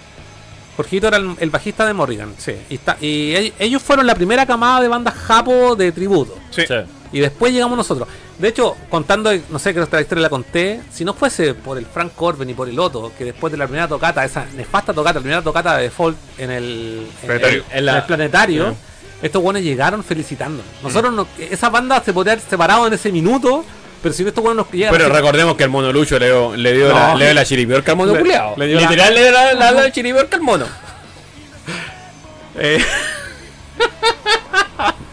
Jorgito 0.78 1.08
era 1.08 1.18
el, 1.18 1.36
el 1.40 1.50
bajista 1.50 1.86
de 1.86 1.94
Morrigan, 1.94 2.34
sí. 2.38 2.54
Y, 2.70 2.76
está- 2.76 2.98
y 3.02 3.34
ell- 3.34 3.54
ellos 3.60 3.82
fueron 3.84 4.08
la 4.08 4.16
primera 4.16 4.46
camada 4.46 4.82
de 4.82 4.88
bandas 4.88 5.14
japo 5.16 5.76
de 5.76 5.92
tributo. 5.92 6.38
Sí. 6.50 6.64
sí. 6.68 6.74
Y 7.12 7.20
después 7.20 7.52
llegamos 7.54 7.78
nosotros. 7.78 8.08
De 8.40 8.48
hecho, 8.48 8.76
contando, 8.90 9.32
no 9.50 9.60
sé 9.60 9.74
que 9.74 9.80
nuestra 9.80 10.00
historia 10.02 10.22
la 10.24 10.30
conté, 10.30 10.82
si 10.92 11.04
no 11.04 11.14
fuese 11.14 11.54
por 11.54 11.78
el 11.78 11.86
Frank 11.86 12.14
Corbin 12.16 12.50
y 12.50 12.54
por 12.54 12.70
el 12.70 12.80
Otto, 12.80 13.12
que 13.18 13.26
después 13.26 13.52
de 13.52 13.58
la 13.58 13.66
primera 13.68 13.88
tocata, 13.88 14.24
esa 14.24 14.46
nefasta 14.56 14.94
tocata, 14.94 15.16
la 15.20 15.22
primera 15.24 15.42
tocata 15.42 15.76
de 15.78 15.84
Default 15.84 16.18
en 16.38 16.52
el 16.52 17.08
en 17.22 17.28
Planetario. 17.28 17.64
el- 17.72 17.78
En 17.78 17.86
la- 17.86 17.92
en 17.92 17.98
el 17.98 18.04
planetario, 18.06 18.72
Ya. 18.72 18.76
estos 19.28 19.44
buenos 19.44 19.62
llegaron 19.62 20.04
felicitándonos. 20.04 20.66
Nosotros, 20.82 21.14
no- 21.14 21.28
esa 21.38 21.70
banda 21.70 22.02
se 22.02 22.14
podría 22.14 22.34
haber 22.34 22.46
separado 22.50 22.88
en 22.88 22.94
ese 22.94 23.12
minuto, 23.12 23.66
pero 24.02 24.14
si 24.14 24.24
estos 24.28 24.44
buenos 24.44 24.66
nos 24.66 24.74
llegan 24.74 24.92
Pero 24.92 25.10
recordemos 25.10 25.56
que 25.56 25.64
el 25.64 25.70
mono 25.70 25.92
Lucho 25.94 26.18
le 26.20 26.26
dio, 26.28 26.56
le 26.56 26.74
dio, 26.74 26.90
No. 26.90 26.96
la, 26.96 27.16
le 27.16 27.26
dio 27.26 27.34
la 27.34 27.46
chiripiorca 27.46 27.92
al 27.92 27.98
mono 27.98 28.14
la- 28.14 28.56
Literal 28.66 29.14
le 29.14 29.22
dio 29.22 29.32
la, 29.32 29.54
la, 29.54 29.72
la 29.72 29.92
chiripiorca 29.92 30.38
al 30.38 30.42
mono. 30.44 30.66
eh, 32.58 32.84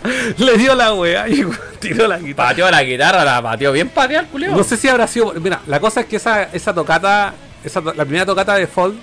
le 0.38 0.56
dio 0.58 0.74
la 0.74 0.94
wea 0.94 1.28
y 1.28 1.44
tiró 1.80 2.06
la 2.06 2.18
guitarra. 2.18 2.48
Pateó 2.50 2.70
la 2.70 2.82
guitarra, 2.82 3.24
la 3.24 3.42
pateó 3.42 3.72
bien 3.72 3.88
patear, 3.88 4.26
culiao. 4.28 4.56
No 4.56 4.64
sé 4.64 4.76
si 4.76 4.88
habrá 4.88 5.06
sido. 5.06 5.32
Mira, 5.34 5.60
la 5.66 5.80
cosa 5.80 6.00
es 6.00 6.06
que 6.06 6.16
esa, 6.16 6.44
esa 6.44 6.74
tocata, 6.74 7.34
esa, 7.64 7.80
la 7.80 8.04
primera 8.04 8.26
tocata 8.26 8.54
de 8.54 8.66
Fold, 8.66 8.98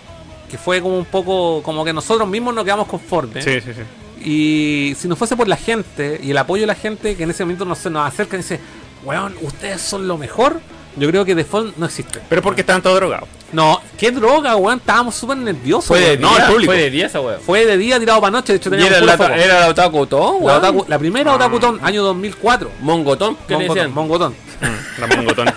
que 0.50 0.58
fue 0.58 0.82
como 0.82 0.98
un 0.98 1.06
poco. 1.06 1.62
como 1.64 1.84
que 1.86 1.94
nosotros 1.94 2.28
mismos 2.28 2.54
nos 2.54 2.64
quedamos 2.64 2.88
conformes. 2.88 3.44
Sí, 3.44 3.62
sí, 3.62 3.72
sí. 3.74 3.82
Y 4.28 4.96
si 4.96 5.08
no 5.08 5.16
fuese 5.16 5.36
por 5.36 5.48
la 5.48 5.58
gente 5.58 6.20
y 6.24 6.32
el 6.32 6.38
apoyo 6.38 6.62
de 6.62 6.68
la 6.68 6.76
gente 6.76 7.16
que 7.16 7.24
en 7.24 7.30
ese 7.30 7.44
momento 7.44 7.64
nos, 7.66 7.78
se 7.78 7.90
nos 7.92 8.08
acerca 8.08 8.36
y 8.36 8.40
dice, 8.40 8.60
weón, 9.06 9.36
ustedes 9.42 9.82
son 9.82 10.08
lo 10.08 10.18
mejor, 10.18 10.60
yo 10.98 11.08
creo 11.10 11.24
que 11.26 11.36
Default 11.36 11.78
no 11.78 11.86
existe. 11.86 12.20
Pero 12.28 12.42
porque 12.42 12.62
estaban 12.62 12.82
todos 12.82 12.96
drogados. 12.98 13.28
No, 13.52 13.82
qué 13.98 14.12
droga, 14.12 14.56
weón, 14.56 14.80
estábamos 14.80 15.16
súper 15.16 15.38
nerviosos. 15.38 15.86
Fue 15.86 16.00
de 16.00 16.18
día, 16.18 16.28
no, 16.28 16.38
el 16.38 16.44
público. 16.46 16.72
fue 16.74 16.82
de 16.82 16.90
día 16.90 17.06
esa 17.06 17.22
weón. 17.22 17.40
Fue 17.42 17.66
de 17.66 17.78
día 17.78 18.00
tirado 18.00 18.20
para 18.20 18.32
noche, 18.32 18.54
de 18.54 18.58
hecho 18.58 18.70
teníamos 18.70 18.92
era 18.98 19.06
la, 19.06 19.14
era 19.14 19.60
la 19.60 19.60
la, 19.68 19.68
weón. 19.70 20.62
otaku- 20.62 20.86
la 20.88 21.00
primera 21.00 21.32
Ah. 21.32 21.36
Otakutón, 21.36 21.80
año 21.84 22.04
2004. 22.04 22.72
Mongotón, 22.82 23.38
¿qué 23.48 23.54
le 23.54 23.68
Mongotón, 23.68 23.76
decían? 23.76 23.94
Mongotón. 23.94 24.36
Mm, 24.62 25.02
La 25.02 25.08
mongotón. 25.08 25.54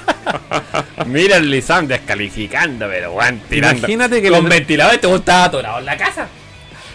Mira 1.07 1.37
el 1.37 1.51
Lisam 1.51 1.87
descalificando, 1.87 2.87
pero 2.89 3.13
weón, 3.13 3.41
tirando. 3.49 3.79
Imagínate 3.79 4.21
que 4.23 4.31
Con 4.31 4.45
le- 4.45 4.49
ventilador 4.51 4.95
este 4.95 5.07
weón 5.07 5.21
estaba 5.21 5.45
atorado 5.45 5.79
en 5.79 5.85
la 5.87 5.97
casa. 5.97 6.29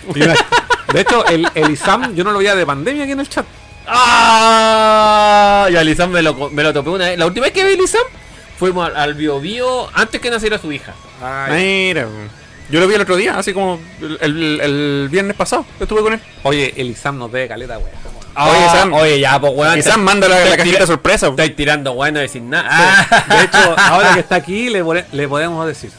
De 0.93 1.01
hecho, 1.01 1.25
el, 1.27 1.47
el 1.55 1.71
Isam 1.71 2.13
yo 2.13 2.23
no 2.23 2.31
lo 2.31 2.37
veía 2.39 2.55
de 2.55 2.65
pandemia 2.65 3.03
aquí 3.03 3.13
en 3.13 3.19
el 3.21 3.29
chat. 3.29 3.45
¡Ah! 3.87 5.67
Y 5.71 5.75
al 5.75 5.85
Lisam 5.85 6.09
me 6.11 6.21
lo, 6.21 6.49
me 6.49 6.63
lo 6.63 6.73
topé 6.73 6.89
una 6.89 7.05
vez. 7.09 7.17
La 7.17 7.25
última 7.25 7.45
vez 7.45 7.53
que 7.53 7.63
vi 7.65 7.73
a 7.73 7.77
Lisam 7.77 8.01
fuimos 8.57 8.87
al, 8.87 8.95
al 8.95 9.13
Bio 9.13 9.39
Bio 9.39 9.89
antes 9.93 10.19
que 10.21 10.29
naciera 10.29 10.57
su 10.57 10.71
hija. 10.71 10.93
Mira. 11.49 12.07
Yo 12.69 12.79
lo 12.79 12.87
vi 12.87 12.95
el 12.95 13.01
otro 13.01 13.15
día, 13.17 13.37
así 13.37 13.53
como 13.53 13.79
el, 14.01 14.17
el- 14.21 14.59
el 14.61 15.09
viernes 15.11 15.35
pasado. 15.35 15.65
que 15.77 15.83
Estuve 15.83 16.01
con 16.01 16.13
él. 16.13 16.21
Oye, 16.43 16.73
el 16.77 16.87
Isam 16.89 17.17
nos 17.17 17.31
debe 17.31 17.47
caleta, 17.47 17.77
weón. 17.77 17.91
Oye, 18.35 18.69
Sam. 18.71 18.93
Oye, 18.93 19.19
ya, 19.19 19.39
pues 19.39 19.53
weón. 19.55 19.77
Y 19.77 19.81
Sam 19.83 20.01
manda 20.01 20.27
la, 20.27 20.43
la 20.45 20.57
cajita 20.57 20.87
sorpresa. 20.87 21.27
Estáis 21.27 21.55
tirando 21.55 21.91
weón, 21.91 22.15
no 22.15 22.19
decir 22.21 22.41
nada. 22.41 22.67
Ah. 22.71 23.25
De 23.37 23.43
hecho, 23.43 23.75
ahora 23.77 24.13
que 24.13 24.21
está 24.21 24.35
aquí, 24.35 24.69
le, 24.69 24.83
le 25.11 25.27
podemos 25.27 25.67
decir: 25.67 25.91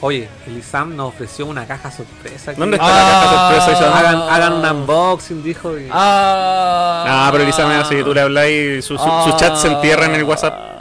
Oye, 0.00 0.28
el 0.46 0.58
Isam 0.58 0.94
nos 0.94 1.08
ofreció 1.08 1.46
una 1.46 1.66
caja 1.66 1.90
sorpresa. 1.90 2.52
¿Dónde 2.54 2.76
está 2.76 2.86
Ah. 2.88 3.02
la 3.02 3.10
caja 3.10 3.64
sorpresa? 3.66 3.72
Isam? 3.80 3.96
Hagan, 3.98 4.16
hagan 4.30 4.52
un 4.54 4.64
unboxing, 4.80 5.42
dijo. 5.42 5.76
y- 5.76 5.88
Ah. 5.90 7.04
Ah, 7.06 7.28
pero 7.32 7.42
Elisa 7.42 7.66
me 7.66 7.74
hace, 7.74 8.04
tú 8.04 8.14
le 8.14 8.20
hablas 8.20 8.48
y 8.48 8.80
su, 8.82 8.96
su, 8.96 9.04
su 9.04 9.36
chat 9.36 9.56
se 9.56 9.68
entierra 9.68 10.06
en 10.06 10.14
el 10.14 10.22
WhatsApp. 10.24 10.76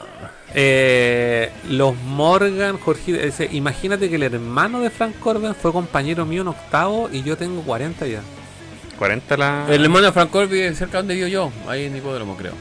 Eh, 0.53 1.51
los 1.69 1.95
Morgan, 1.95 2.77
Jorge, 2.79 3.13
dice: 3.25 3.49
Imagínate 3.51 4.09
que 4.09 4.15
el 4.15 4.23
hermano 4.23 4.79
de 4.81 4.89
Frank 4.89 5.17
Corbin 5.19 5.53
fue 5.55 5.71
compañero 5.73 6.25
mío 6.25 6.41
en 6.43 6.47
octavo 6.49 7.09
y 7.11 7.21
yo 7.23 7.37
tengo 7.37 7.61
40 7.63 8.05
ya. 8.07 8.21
40 8.97 9.35
la. 9.37 9.65
El 9.69 9.83
hermano 9.83 10.05
de 10.07 10.11
Frank 10.11 10.29
Corby 10.31 10.61
es 10.61 10.77
cerca 10.77 10.97
donde 10.99 11.15
vivo 11.15 11.27
yo, 11.27 11.51
ahí 11.67 11.85
en 11.85 11.95
Hipódromo, 11.97 12.35
creo. 12.37 12.53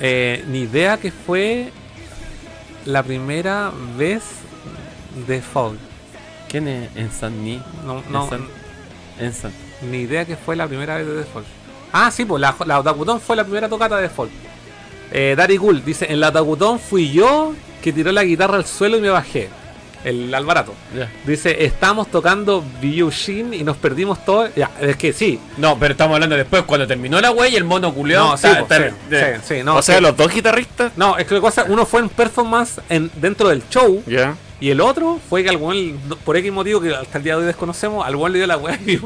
Eh, 0.00 0.44
ni 0.48 0.60
idea 0.60 0.96
que 0.98 1.10
fue 1.12 1.70
la 2.86 3.02
primera 3.02 3.70
vez 3.96 4.22
de 5.26 5.40
Fall. 5.42 5.78
¿Quién 6.48 6.68
es 6.68 6.88
en 6.96 7.10
San 7.12 7.44
Ni? 7.44 7.60
No, 7.84 8.02
no. 8.10 8.28
Ni 9.90 9.98
idea 9.98 10.24
que 10.24 10.36
fue 10.36 10.56
la 10.56 10.66
primera 10.66 10.96
vez 10.96 11.06
de 11.06 11.14
Default. 11.14 11.46
Ah, 11.92 12.10
sí, 12.10 12.24
pues 12.24 12.40
la, 12.40 12.54
la 12.66 12.80
Otakutón 12.80 13.20
fue 13.20 13.36
la 13.36 13.44
primera 13.44 13.68
tocata 13.68 13.96
de 13.96 14.02
Default. 14.02 14.30
Eh, 15.12 15.34
Dari 15.36 15.56
Cool 15.58 15.84
dice: 15.84 16.06
En 16.12 16.20
la 16.20 16.28
Otakutón 16.28 16.78
fui 16.78 17.10
yo 17.10 17.54
que 17.82 17.92
tiró 17.92 18.12
la 18.12 18.24
guitarra 18.24 18.56
al 18.56 18.66
suelo 18.66 18.96
y 18.98 19.00
me 19.00 19.08
bajé. 19.10 19.48
El 20.04 20.32
Alvarato. 20.34 20.74
Ya. 20.96 21.10
Dice: 21.26 21.64
Estamos 21.64 22.08
tocando 22.08 22.64
Shin 22.82 23.52
y 23.52 23.64
nos 23.64 23.76
perdimos 23.76 24.24
todo. 24.24 24.48
Ya, 24.54 24.70
es 24.80 24.96
que 24.96 25.12
sí. 25.12 25.40
No, 25.56 25.78
pero 25.78 25.92
estamos 25.92 26.14
hablando 26.14 26.36
después, 26.36 26.62
cuando 26.62 26.86
terminó 26.86 27.20
la 27.20 27.30
wey 27.32 27.52
y 27.52 27.56
el 27.56 27.64
mono 27.64 27.92
culiao. 27.92 28.30
No, 28.30 28.36
sí, 28.36 28.46
está- 28.46 28.66
pues, 28.66 28.80
está- 28.80 28.90
sí, 28.90 29.10
de- 29.10 29.36
sí, 29.40 29.42
sí, 29.56 29.62
no, 29.64 29.76
o 29.76 29.82
sea, 29.82 29.96
sí. 29.96 30.02
los 30.02 30.16
dos 30.16 30.32
guitarristas. 30.32 30.92
No, 30.96 31.16
es 31.18 31.26
que 31.26 31.34
la 31.34 31.40
cosa, 31.40 31.64
uno 31.68 31.84
fue 31.84 32.00
en 32.00 32.08
performance 32.10 32.80
en, 32.88 33.10
dentro 33.16 33.48
del 33.48 33.62
show 33.68 34.02
Ya. 34.06 34.36
Y 34.60 34.70
el 34.70 34.80
otro 34.80 35.20
fue 35.28 35.42
que 35.44 35.50
al 35.50 35.56
weón, 35.56 35.98
por 36.24 36.36
X 36.36 36.52
motivo 36.52 36.80
que 36.80 36.94
hasta 36.94 37.18
el 37.18 37.24
día 37.24 37.34
de 37.34 37.40
hoy 37.42 37.46
desconocemos, 37.46 38.04
al 38.06 38.16
weón 38.16 38.32
le 38.32 38.38
dio 38.38 38.46
la 38.46 38.56
weá 38.56 38.78
y 38.86 38.98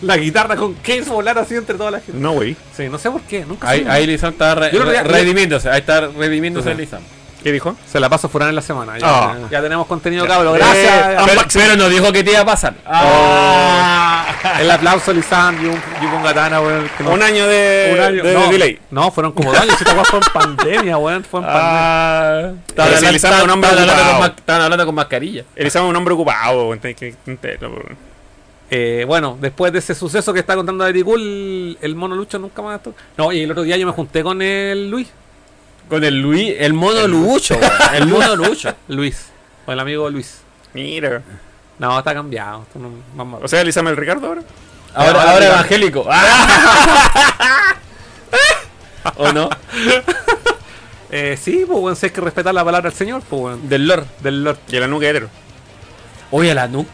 la 0.00 0.16
guitarra 0.16 0.56
con 0.56 0.74
case 0.74 1.04
volar 1.10 1.38
así 1.38 1.54
entre 1.54 1.76
toda 1.76 1.90
la 1.90 2.00
gente. 2.00 2.18
No, 2.20 2.32
güey. 2.32 2.56
Sí, 2.76 2.88
no 2.88 2.98
sé 2.98 3.10
por 3.10 3.20
qué, 3.22 3.44
nunca 3.44 3.68
Ahí, 3.68 3.84
ahí 3.88 4.06
Lisam 4.06 4.32
está 4.32 4.54
re- 4.54 4.70
ya- 4.72 5.02
redimiéndose, 5.02 5.68
ahí 5.68 5.80
está 5.80 6.08
redimiéndose 6.08 6.70
Ajá. 6.70 6.78
Lisam. 6.78 7.02
¿Qué 7.44 7.52
dijo? 7.52 7.76
Se 7.86 8.00
la 8.00 8.08
paso 8.08 8.28
fuera 8.28 8.48
en 8.48 8.54
la 8.56 8.62
semana. 8.62 8.98
Ya, 8.98 9.06
Ah. 9.06 9.36
ya 9.50 9.60
tenemos 9.60 9.86
contenido, 9.86 10.26
cabrón. 10.26 10.54
Gracias. 10.54 11.06
Eh, 11.08 11.16
Pero, 11.26 11.42
pero 11.52 11.76
no 11.76 11.88
dijo 11.90 12.10
que 12.10 12.24
te 12.24 12.30
iba 12.32 12.40
a 12.40 12.44
pasar. 12.46 12.74
Ah. 12.86 14.24
El 14.60 14.70
aplauso 14.70 15.12
Lisam 15.12 15.54
y 15.62 15.66
un, 15.68 15.74
y 16.02 16.06
un 16.06 16.22
gatana, 16.22 16.60
weón. 16.60 16.88
no- 17.00 17.12
Un 17.12 17.22
año 17.22 17.46
de, 17.46 17.90
un 17.94 18.00
año. 18.00 18.22
de 18.22 18.34
no, 18.34 18.48
delay. 18.50 18.78
no, 18.90 19.10
fueron 19.10 19.32
como 19.32 19.52
dos 19.52 19.60
años. 19.60 19.74
Esta 19.80 20.04
fue 20.04 20.18
en 20.20 20.24
pandemia, 20.56 20.96
weón. 20.96 21.22
Fue 21.24 21.40
en 21.40 21.46
pandemia. 21.46 21.70
Ah, 21.70 22.52
estaban 22.66 22.90
si 22.98 23.26
hablando, 23.26 23.40
con 23.40 23.50
ocupado. 23.64 24.18
ma- 24.20 24.26
estaban 24.26 24.62
hablando 24.62 24.86
con 24.86 24.94
mascarilla. 24.94 25.44
Elisa 25.54 25.78
es 25.80 25.84
un 25.84 25.94
hombre 25.96 26.14
ocupado, 26.14 26.66
güey. 26.66 26.80
Eh, 28.70 29.04
bueno, 29.06 29.36
después 29.40 29.72
de 29.72 29.78
ese 29.80 29.94
suceso 29.94 30.32
que 30.32 30.40
está 30.40 30.56
contando 30.56 30.86
Eric 30.86 31.04
Cool, 31.04 31.76
el 31.80 31.94
mono 31.94 32.16
Lucho 32.16 32.38
nunca 32.38 32.62
más. 32.62 32.80
No, 33.16 33.30
y 33.32 33.42
el 33.42 33.50
otro 33.50 33.62
día 33.62 33.76
yo 33.76 33.86
me 33.86 33.92
junté 33.92 34.22
con 34.22 34.40
el 34.40 34.90
Luis. 34.90 35.08
Con 35.88 36.02
el 36.04 36.20
Luis, 36.20 36.54
el 36.58 36.72
mono 36.72 37.06
Lucho, 37.06 37.56
weón, 37.56 37.72
el 37.94 38.06
mono 38.06 38.36
Lucho. 38.36 38.74
Luis. 38.88 39.26
Con 39.64 39.74
el 39.74 39.80
amigo 39.80 40.08
Luis. 40.10 40.38
Mira. 40.72 41.22
No, 41.78 41.98
está 41.98 42.14
cambiado. 42.14 42.66
no- 42.74 42.90
vamos 43.14 43.40
O 43.42 43.48
sea, 43.48 43.60
el 43.60 43.96
Ricardo 43.96 44.26
ahora. 44.28 44.42
Ahora, 44.94 45.10
ahora 45.10 45.22
ahora 45.32 45.40
diga. 45.44 45.54
evangélico. 45.54 46.06
Ah. 46.08 47.74
¿O 49.16 49.32
no? 49.32 49.50
Eh, 51.10 51.38
sí, 51.40 51.64
pues 51.66 51.78
weón, 51.78 51.96
si 51.96 52.06
hay 52.06 52.12
que 52.12 52.20
respetar 52.20 52.54
la 52.54 52.64
palabra 52.64 52.88
del 52.90 52.98
Señor, 52.98 53.22
pues 53.28 53.42
weón. 53.42 53.68
Del 53.68 53.86
Lord. 53.86 54.06
Del 54.20 54.42
Lord. 54.44 54.58
Y 54.68 54.78
la 54.78 54.86
nuca 54.86 55.08
hetero. 55.08 55.28
Oye, 56.30 56.54
la 56.54 56.66
NUC. 56.66 56.86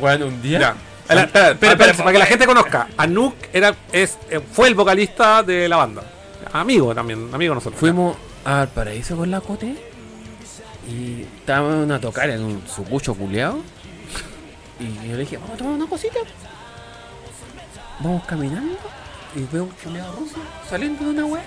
Bueno, 0.00 0.26
un 0.26 0.40
día. 0.40 0.60
Ya. 0.60 0.74
Espera, 1.02 1.22
espera, 1.24 1.50
espera, 1.52 1.72
espera, 1.72 1.96
para 1.96 2.12
que 2.12 2.18
la 2.18 2.26
gente 2.26 2.46
conozca. 2.46 2.88
Anuk 2.96 3.34
era, 3.52 3.74
es, 3.92 4.18
eh, 4.30 4.40
fue 4.52 4.68
el 4.68 4.74
vocalista 4.74 5.42
de 5.42 5.68
la 5.68 5.76
banda. 5.76 6.02
Amigo 6.52 6.94
también, 6.94 7.30
amigo 7.32 7.54
nosotros. 7.54 7.78
Fuimos 7.78 8.16
al 8.44 8.68
paraíso 8.68 9.16
con 9.16 9.30
la 9.30 9.40
Cote 9.40 9.74
y 10.88 11.22
estábamos 11.40 11.90
a 11.90 12.00
tocar 12.00 12.30
en 12.30 12.42
un 12.42 12.62
sucucho 12.66 13.14
culeado. 13.14 13.58
Y 14.80 14.94
yo 15.08 15.12
le 15.14 15.18
dije, 15.18 15.36
vamos 15.36 15.54
a 15.54 15.56
tomar 15.58 15.74
una 15.74 15.86
cosita. 15.86 16.18
Vamos 18.00 18.24
caminando 18.26 18.76
y 19.34 19.42
veo 19.52 19.64
un 19.64 19.70
culeado 19.70 20.12
ruso 20.16 20.36
saliendo 20.70 21.04
de 21.04 21.10
una 21.10 21.24
wea. 21.26 21.44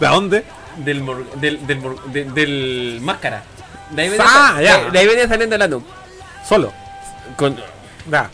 ¿De 0.00 0.06
dónde? 0.06 0.44
Del, 0.78 1.02
mor- 1.02 1.30
del, 1.40 1.66
del, 1.66 1.78
mor- 1.80 2.02
de- 2.06 2.24
del 2.24 2.98
máscara. 3.02 3.42
De 3.90 4.02
ahí 4.02 4.08
venía, 4.08 4.24
Ah, 4.28 4.52
sa- 4.56 4.62
ya. 4.62 4.78
de, 4.84 4.90
de 4.92 4.98
ahí 4.98 5.06
venía 5.06 5.28
saliendo 5.28 5.58
la 5.58 5.68
NUC. 5.68 5.84
Solo. 6.48 6.72
Con, 7.36 7.56
Ya. 8.10 8.30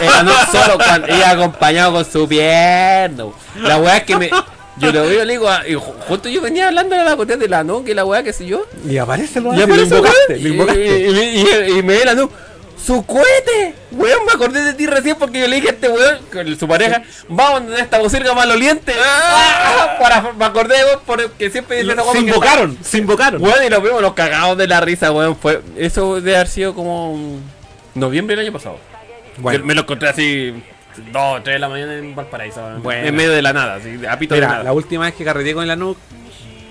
Era 0.00 0.22
no 0.24 0.32
solo 0.50 0.76
cuando 0.76 1.06
iba 1.16 1.30
acompañado 1.30 1.92
con 1.92 2.04
su 2.04 2.28
pierna. 2.28 3.24
La 3.56 3.78
weá 3.78 4.04
que 4.04 4.16
me. 4.16 4.30
Yo 4.78 4.90
lo 4.92 5.02
veo, 5.02 5.24
le 5.24 5.32
digo, 5.34 5.48
ah, 5.48 5.62
y 5.66 5.74
ju- 5.74 5.94
justo 6.08 6.28
yo 6.28 6.40
venía 6.40 6.66
hablando 6.68 6.96
de 6.96 7.04
la 7.04 7.14
cuestión 7.16 7.38
de 7.38 7.48
la 7.48 7.62
no, 7.62 7.84
que 7.84 7.94
la 7.94 8.04
weá, 8.04 8.22
que 8.22 8.32
sé 8.32 8.44
yo. 8.46 8.66
Y 8.88 8.98
aparece 8.98 9.38
el 9.38 9.44
Y 9.44 9.48
weón, 9.48 9.62
aparece, 9.62 9.82
y- 10.36 10.48
invocaste. 10.48 10.80
Y, 10.80 11.66
y- 11.68 11.70
y- 11.74 11.78
y 11.78 11.82
me 11.82 11.94
ve 11.98 12.04
la 12.04 12.14
no. 12.14 12.30
¡Su 12.84 13.06
cohete! 13.06 13.74
Weón, 13.92 14.26
me 14.26 14.32
acordé 14.32 14.62
de 14.62 14.74
ti 14.74 14.86
recién 14.86 15.16
porque 15.16 15.40
yo 15.40 15.46
le 15.48 15.56
dije 15.56 15.68
a 15.68 15.72
este 15.72 15.88
weón, 15.88 16.18
con 16.30 16.58
su 16.58 16.68
pareja, 16.68 17.02
vamos 17.28 17.72
a 17.72 17.78
esta 17.80 17.98
bocirga 17.98 18.34
maloliente. 18.34 18.92
Ah, 19.02 19.96
para, 19.98 20.32
me 20.32 20.44
acordé, 20.44 20.74
weón, 20.84 21.00
porque 21.06 21.50
siempre 21.50 21.82
dice 21.82 21.96
Se 22.12 22.18
invocaron, 22.18 22.76
se 22.82 22.98
invocaron. 22.98 23.42
Weón, 23.42 23.64
y 23.66 23.70
nos 23.70 23.82
vimos 23.82 24.02
los 24.02 24.12
cagados 24.12 24.58
de 24.58 24.66
la 24.66 24.80
risa, 24.80 25.12
weón. 25.12 25.34
Fue, 25.36 25.62
eso 25.78 26.16
debe 26.16 26.34
haber 26.36 26.48
sido 26.48 26.74
como 26.74 27.38
noviembre 27.94 28.36
del 28.36 28.44
año 28.46 28.52
pasado. 28.52 28.78
Bueno. 29.38 29.60
Yo 29.60 29.64
me 29.64 29.74
lo 29.74 29.80
encontré 29.82 30.08
así, 30.10 30.52
2, 31.12 31.42
3 31.42 31.54
de 31.54 31.58
la 31.58 31.68
mañana 31.68 31.94
en 31.96 32.14
Valparaíso. 32.14 32.60
Bueno. 32.82 33.06
en 33.08 33.14
medio 33.14 33.30
de 33.32 33.42
la 33.42 33.52
nada, 33.52 33.74
así, 33.76 33.98
a 34.08 34.18
pito 34.18 34.34
de 34.34 34.40
Mira, 34.40 34.52
nada. 34.52 34.64
la 34.64 34.72
última 34.72 35.04
vez 35.04 35.14
que 35.14 35.24
carreteé 35.24 35.54
con 35.54 35.64
el 35.64 35.70
Anuk 35.70 35.96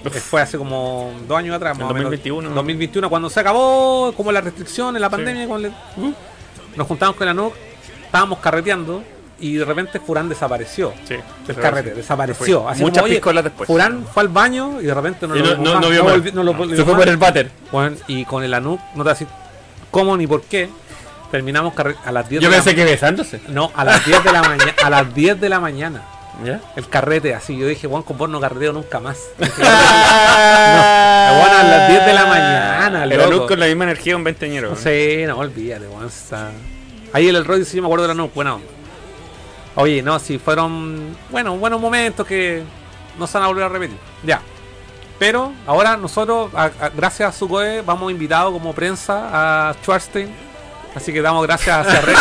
eh, 0.06 0.10
fue 0.10 0.42
hace 0.42 0.58
como 0.58 1.12
dos 1.28 1.38
años 1.38 1.56
atrás, 1.56 1.78
En 1.78 1.84
o 1.84 1.88
menos. 1.88 2.04
2021, 2.04 2.50
¿no? 2.50 2.56
2021, 2.56 3.10
cuando 3.10 3.30
se 3.30 3.40
acabó 3.40 4.14
como 4.16 4.32
la 4.32 4.42
restricción 4.42 4.96
en 4.96 5.02
la 5.02 5.10
pandemia, 5.10 5.48
con 5.48 5.64
el- 5.66 5.72
nos 6.76 6.88
juntamos 6.88 7.16
con 7.16 7.28
el 7.28 7.32
Anuk, 7.32 7.54
estábamos 8.06 8.40
carreteando 8.40 9.04
y 9.40 9.56
de 9.56 9.66
repente 9.66 10.00
Furán 10.00 10.30
desapareció. 10.30 10.94
Sí. 11.06 11.16
El 11.48 11.56
carrete, 11.56 11.94
desapareció. 11.94 12.68
Así 12.70 12.82
Muchas 12.82 13.04
como, 13.04 13.14
piscolas 13.14 13.44
después. 13.44 13.68
Furán 13.68 14.06
fue 14.14 14.24
al 14.24 14.30
baño 14.30 14.80
y 14.82 14.86
de 14.86 14.94
repente 14.94 15.28
no 15.28 15.36
Y 15.36 15.40
lo 15.40 15.58
no- 15.58 15.80
no- 15.80 15.90
vio 15.90 16.04
más. 16.04 16.16
volvi- 16.16 16.32
no 16.34 16.44
lo 16.44 16.52
Se 16.52 16.84
fue 16.84 16.94
más. 16.94 17.02
por 17.02 17.08
el 17.10 17.18
váter. 17.18 17.52
Bueno, 17.72 17.96
y 18.08 18.24
con 18.26 18.44
el 18.44 18.54
Anuk, 18.54 18.80
no 18.96 19.04
te 19.04 19.10
decir 19.10 19.28
cómo 19.92 20.16
ni 20.18 20.28
por 20.28 20.44
qué, 20.44 20.70
terminamos 21.34 21.74
a 22.06 22.12
las 22.12 22.30
10 22.30 22.44
Yo 22.44 22.50
de 22.52 22.58
la 22.58 22.64
pensé 22.64 22.76
que 22.76 22.86
besándose. 22.86 23.42
No, 23.48 23.72
a 23.76 23.84
las 23.84 24.06
10 24.06 24.24
de 24.24 24.32
la 24.32 24.44
mañana, 24.44 24.74
a 24.84 24.90
las 24.92 25.16
10 25.16 25.42
de 25.42 25.50
la 25.50 25.60
mañana. 25.60 26.04
¿Ya? 26.46 26.60
El 26.76 26.88
carrete 26.88 27.34
así, 27.34 27.58
yo 27.58 27.66
dije, 27.68 27.88
Juan, 27.88 28.04
con 28.04 28.18
vos 28.20 28.30
no 28.30 28.40
carreteo 28.40 28.72
nunca 28.72 29.00
más. 29.00 29.18
no, 29.40 29.48
bueno, 29.48 29.68
a 31.58 31.64
las 31.64 31.90
10 31.90 32.06
de 32.06 32.14
la 32.14 32.26
mañana, 32.28 33.04
Era 33.06 33.16
loco. 33.26 33.32
luz 33.32 33.48
con 33.48 33.60
la 33.60 33.66
misma 33.66 33.86
energía 33.86 34.16
un 34.16 34.24
veinteañero. 34.24 34.70
No 34.70 34.76
sé, 34.76 35.26
no, 35.28 35.38
olvídate, 35.40 35.88
Juan. 35.88 36.06
está- 36.08 36.52
Ahí 37.14 37.28
el 37.28 37.44
Roy 37.46 37.66
sí 37.66 37.82
me 37.82 37.88
acuerdo 37.88 38.04
de 38.04 38.10
la 38.10 38.14
no, 38.16 38.28
buena 38.30 38.56
onda. 38.56 38.68
Oye, 39.76 40.04
no, 40.04 40.20
si 40.20 40.38
fueron, 40.38 41.18
bueno, 41.32 41.58
buenos 41.58 41.82
momentos 41.82 42.28
que 42.28 42.62
no 43.18 43.26
se 43.26 43.38
van 43.40 43.46
a 43.46 43.48
volver 43.48 43.64
a 43.64 43.70
repetir. 43.70 43.98
Ya. 44.24 44.40
Pero 45.18 45.52
ahora 45.66 45.98
nosotros, 45.98 46.52
a- 46.54 46.66
a- 46.80 46.90
gracias 46.90 47.30
a 47.30 47.32
Sucoe, 47.38 47.82
vamos 47.82 48.12
invitados 48.12 48.52
como 48.54 48.72
prensa 48.74 49.70
a 49.70 49.74
Schwarzstein. 49.82 50.53
Así 50.96 51.12
que 51.12 51.22
damos 51.22 51.46
gracias 51.48 51.88
a 51.88 51.92
Cerrero. 51.92 52.20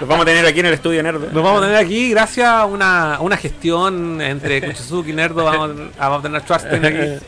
Los 0.00 0.08
vamos 0.08 0.22
a 0.22 0.26
tener 0.26 0.46
aquí 0.46 0.60
en 0.60 0.66
el 0.66 0.74
estudio 0.74 1.02
Nerd. 1.02 1.32
Nos 1.32 1.42
vamos 1.44 1.62
a 1.62 1.66
tener 1.66 1.76
aquí, 1.84 2.10
gracias 2.10 2.48
a 2.48 2.64
una, 2.66 3.18
una 3.20 3.36
gestión 3.36 4.20
entre 4.20 4.60
Kuchizuki 4.62 5.10
y 5.10 5.14
Nerdo, 5.14 5.44
vamos, 5.44 5.70
a- 5.98 6.08
vamos 6.08 6.18
a 6.18 6.22
tener 6.22 6.40
a 6.40 6.44
Schwarzstein 6.44 6.84
aquí. 6.84 7.24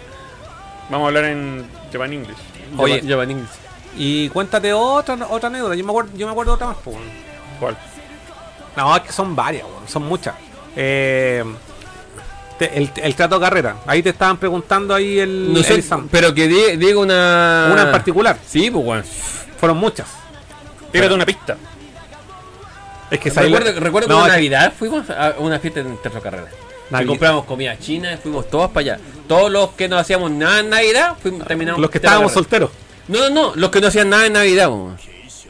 Vamos 0.90 1.04
a 1.04 1.08
hablar 1.08 1.24
en 1.24 1.66
Japan 1.92 2.12
English. 2.12 2.36
Oye. 2.76 3.00
Giovanni 3.02 3.32
Inglés. 3.34 3.50
Y 3.96 4.28
cuéntate 4.30 4.72
otra, 4.72 5.16
otra 5.30 5.46
anécdota. 5.48 5.74
Yo 5.76 5.84
me 5.84 5.90
acuerdo, 5.90 6.10
yo 6.16 6.26
me 6.26 6.32
acuerdo 6.32 6.54
otra 6.54 6.66
más, 6.68 6.76
pues. 6.84 6.96
¿Cuál? 7.60 7.76
No, 8.76 8.96
es 8.96 9.02
que 9.02 9.12
son 9.12 9.36
varias, 9.36 9.64
weón, 9.64 9.86
son 9.88 10.02
muchas. 10.04 10.34
Eh, 10.74 11.44
te- 12.58 12.76
el, 12.78 12.90
el 12.96 13.14
trato 13.14 13.38
de 13.38 13.44
carrera. 13.44 13.76
Ahí 13.86 14.02
te 14.02 14.10
estaban 14.10 14.36
preguntando 14.38 14.94
ahí 14.94 15.18
el, 15.18 15.52
No 15.52 15.62
sé, 15.62 15.74
el 15.74 15.84
pero 16.10 16.34
que 16.34 16.46
di- 16.48 16.76
diga 16.76 16.98
una. 16.98 17.68
Una 17.72 17.82
en 17.82 17.90
particular. 17.92 18.38
Sí, 18.46 18.70
pues, 18.70 18.84
weón. 18.86 19.04
Fueron 19.58 19.78
muchas. 19.78 20.06
Tírate 20.92 21.14
una 21.14 21.26
pista. 21.26 21.56
Es 23.10 23.18
que 23.20 23.30
salió- 23.30 23.56
Recuerdo, 23.58 23.80
recuerdo 23.80 24.08
No, 24.08 24.14
que 24.16 24.20
en 24.20 24.26
que- 24.26 24.32
Navidad 24.32 24.72
fuimos 24.78 25.08
a 25.10 25.34
una 25.38 25.58
fiesta 25.58 25.80
en 25.80 25.96
Tercer 25.98 26.22
Carrera. 26.22 26.48
Y 27.00 27.06
compramos 27.06 27.44
comida 27.46 27.78
china 27.78 28.12
y 28.12 28.16
fuimos 28.18 28.48
todos 28.50 28.70
para 28.70 28.80
allá. 28.94 28.98
Todos 29.26 29.50
los 29.50 29.70
que 29.70 29.88
no 29.88 29.96
hacíamos 29.98 30.30
nada 30.30 30.60
en 30.60 30.70
Navidad, 30.70 31.14
fuimos, 31.20 31.46
terminamos. 31.46 31.80
Los 31.80 31.90
que 31.90 31.98
estábamos 31.98 32.32
solteros. 32.32 32.70
No, 33.08 33.18
no, 33.18 33.30
no, 33.30 33.52
los 33.56 33.70
que 33.70 33.80
no 33.80 33.88
hacían 33.88 34.10
nada 34.10 34.26
en 34.26 34.32
Navidad, 34.34 34.68
weón. 34.68 34.96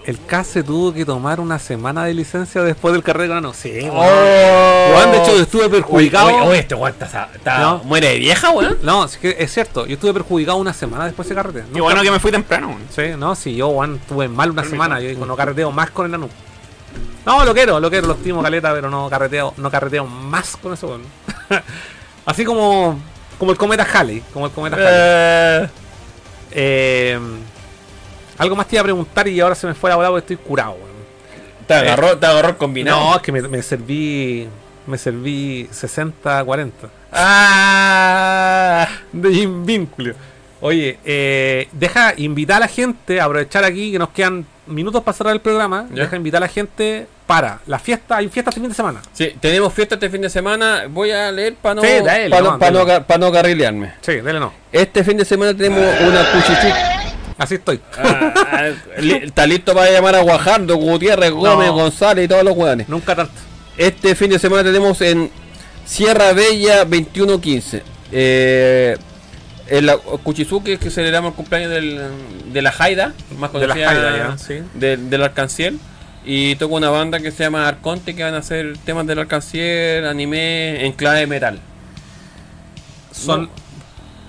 El 0.07 0.19
K 0.21 0.45
se 0.45 0.63
tuvo 0.63 0.93
que 0.93 1.07
tomar 1.07 1.41
una 1.41 1.59
semana 1.59 2.05
de 2.05 2.13
licencia 2.13 2.63
después 2.63 2.93
del 2.93 3.03
carrera. 3.03 3.41
No, 3.41 3.55
sí, 3.55 3.71
weón. 3.73 3.91
Oh. 3.95 4.91
Weón, 4.97 5.13
de 5.13 5.19
hecho, 5.23 5.41
estuve 5.41 5.69
perjudicado. 5.71 6.27
Oye, 6.27 6.41
oye, 6.43 6.59
este 6.59 6.75
weón 6.75 6.93
está, 6.93 7.31
está- 7.35 7.59
No. 7.61 7.79
muere 7.85 8.09
de 8.09 8.19
vieja, 8.19 8.51
weón. 8.51 8.77
No, 8.83 9.07
es 9.07 9.17
que 9.17 9.35
es 9.39 9.51
cierto. 9.53 9.87
Yo 9.87 9.95
estuve 9.95 10.13
perjudicado 10.13 10.59
una 10.59 10.75
semana 10.75 11.07
después 11.07 11.27
de 11.27 11.33
ese 11.35 11.43
carrete. 11.43 11.65
Qué 11.73 11.81
bueno 11.81 12.03
que 12.03 12.11
me 12.11 12.21
fui 12.21 12.31
temprano. 12.31 12.69
weón. 12.69 12.83
Sí, 12.95 13.17
no, 13.17 13.35
si 13.35 13.57
yo, 13.57 13.71
Juan, 13.71 13.95
estuve 13.97 14.29
mal 14.29 14.51
una 14.51 14.61
Permiso. 14.63 14.75
semana. 14.75 15.01
Yo 15.01 15.09
digo, 15.09 15.25
no 15.25 15.37
carreteo 15.37 15.71
más 15.73 15.91
con 15.91 16.05
el 16.07 16.15
Anu. 16.15 16.29
No, 17.25 17.43
lo 17.43 17.55
quiero, 17.55 17.81
lo 17.81 17.89
quiero, 17.91 18.07
lo 18.07 18.13
estimo 18.13 18.43
caleta, 18.43 18.75
pero 18.75 18.91
no 18.91 19.09
carreteo, 19.09 19.55
no 19.57 19.71
carreteo 19.71 20.05
más 20.05 20.59
con 20.59 20.75
eso, 20.75 20.89
weón. 20.89 21.03
Así 22.27 22.45
como, 22.45 22.99
como 23.39 23.53
el 23.53 23.57
cometa 23.57 23.87
Halley, 23.91 24.23
como 24.35 24.45
el 24.47 24.53
cometa 24.53 24.77
Halley. 24.77 24.91
Eh, 24.93 25.69
Eh, 26.57 27.19
algo 28.39 28.57
más 28.57 28.67
te 28.69 28.77
iba 28.77 28.81
a 28.81 28.85
preguntar 28.85 29.29
y 29.29 29.41
ahora 29.41 29.55
se 29.55 29.67
me 29.67 29.75
fue 29.75 29.91
la 29.91 29.97
bola 29.97 30.09
porque 30.11 30.33
estoy 30.33 30.37
curado, 30.47 30.73
weón. 30.73 30.89
te 31.67 31.75
agarró, 31.75 32.19
te 32.19 32.27
agarró 32.27 32.59
combinado. 32.59 32.99
No, 33.01 33.17
es 33.17 33.23
que 33.23 33.33
me, 33.33 33.43
me 33.43 33.63
serví, 33.63 34.49
me 34.87 34.99
serví 34.99 35.69
60-40. 35.73 36.71
Ah, 37.13 38.89
de 39.13 39.33
Jim. 39.35 39.87
Oye, 40.61 40.99
eh, 41.05 41.69
deja 41.73 42.15
invitar 42.17 42.57
a 42.57 42.61
la 42.61 42.69
gente, 42.69 43.21
aprovechar 43.21 43.65
aquí 43.65 43.93
que 43.93 43.99
nos 43.99 44.09
quedan 44.11 44.47
minutos 44.67 45.03
para 45.03 45.17
cerrar 45.17 45.35
el 45.35 45.41
programa. 45.41 45.87
Ya. 45.93 46.05
Deja 46.05 46.17
invitar 46.17 46.39
a 46.43 46.47
la 46.47 46.49
gente 46.53 47.07
para 47.27 47.61
la 47.67 47.79
fiesta. 47.79 48.17
Hay 48.17 48.29
fiesta 48.29 48.51
este 48.51 48.61
fin 48.61 48.71
de 48.71 48.75
semana. 48.75 49.01
sí, 49.13 49.35
tenemos 49.41 49.73
fiesta 49.75 49.95
este 49.97 50.09
fin 50.09 50.23
de 50.23 50.31
semana. 50.31 50.85
Voy 50.89 51.11
a 51.11 51.31
leer 51.31 51.55
para 51.57 51.75
no, 51.77 51.83
Sí, 51.83 51.89
dale, 52.05 52.31
pa 52.31 52.41
no, 52.41 52.53
no, 52.53 52.59
pa 52.59 52.71
no, 52.71 52.79
dale. 52.85 52.91
ca- 53.01 53.07
pa 53.07 53.19
no 53.19 53.31
carrilearme. 53.33 53.95
Sí, 54.01 54.15
dele 54.17 54.41
no. 54.41 54.53
Este 54.73 55.05
fin 55.05 55.17
de 55.19 55.25
semana 55.27 55.55
tenemos 55.55 55.85
una 56.01 56.33
cuchichic. 56.33 56.75
Así 57.39 57.55
estoy. 57.57 57.81
Ah, 57.99 58.71
li- 58.99 59.21
está 59.25 59.47
listo 59.47 59.75
para 59.75 59.91
llamar 59.91 60.15
a 60.17 60.21
Guajardo, 60.23 60.77
Gutiérrez, 60.77 61.31
Gómez, 61.33 61.69
No. 61.69 61.75
González 61.75 62.25
y 62.27 62.29
todos 62.29 62.45
los 62.45 62.57
hueones. 62.57 62.89
Nunca 62.89 63.15
tanto. 63.17 63.33
Este 63.77 64.15
fin 64.15 64.31
de 64.31 64.39
semana 64.39 64.63
tenemos 64.63 65.01
en 65.01 65.31
Sierra 65.85 66.33
Bella 66.33 66.85
2115. 66.85 67.83
Eh, 68.13 68.97
en 69.67 69.87
la 69.87 69.97
Cuchizuki 69.97 70.77
que 70.77 70.91
celebramos 70.91 71.31
el 71.31 71.37
cumpleaños 71.37 71.71
del, 71.71 72.01
de 72.53 72.63
la 72.63 72.71
Jaida, 72.71 73.15
más 73.39 73.53
De 73.53 73.61
la 73.67 73.75
conocida 73.75 73.87
Jaida, 73.89 74.17
ya, 74.17 74.39
sí. 74.39 74.55
del, 74.75 75.11
del 75.11 75.23
Arcanciel. 75.23 75.79
Y 76.27 76.57
toca 76.57 76.75
una 76.75 76.89
banda 76.91 77.19
que 77.21 77.31
se 77.31 77.43
llama 77.45 77.67
Arconte 77.69 78.15
que 78.15 78.23
van 78.23 78.35
a 78.35 78.39
hacer 78.39 78.79
temas 78.85 79.07
del 79.07 79.19
Arcanciel, 79.19 80.07
anime 80.07 80.85
en 80.87 80.93
clave 80.93 81.27
metal. 81.27 81.59
Son 83.13 83.43
No. 83.43 83.64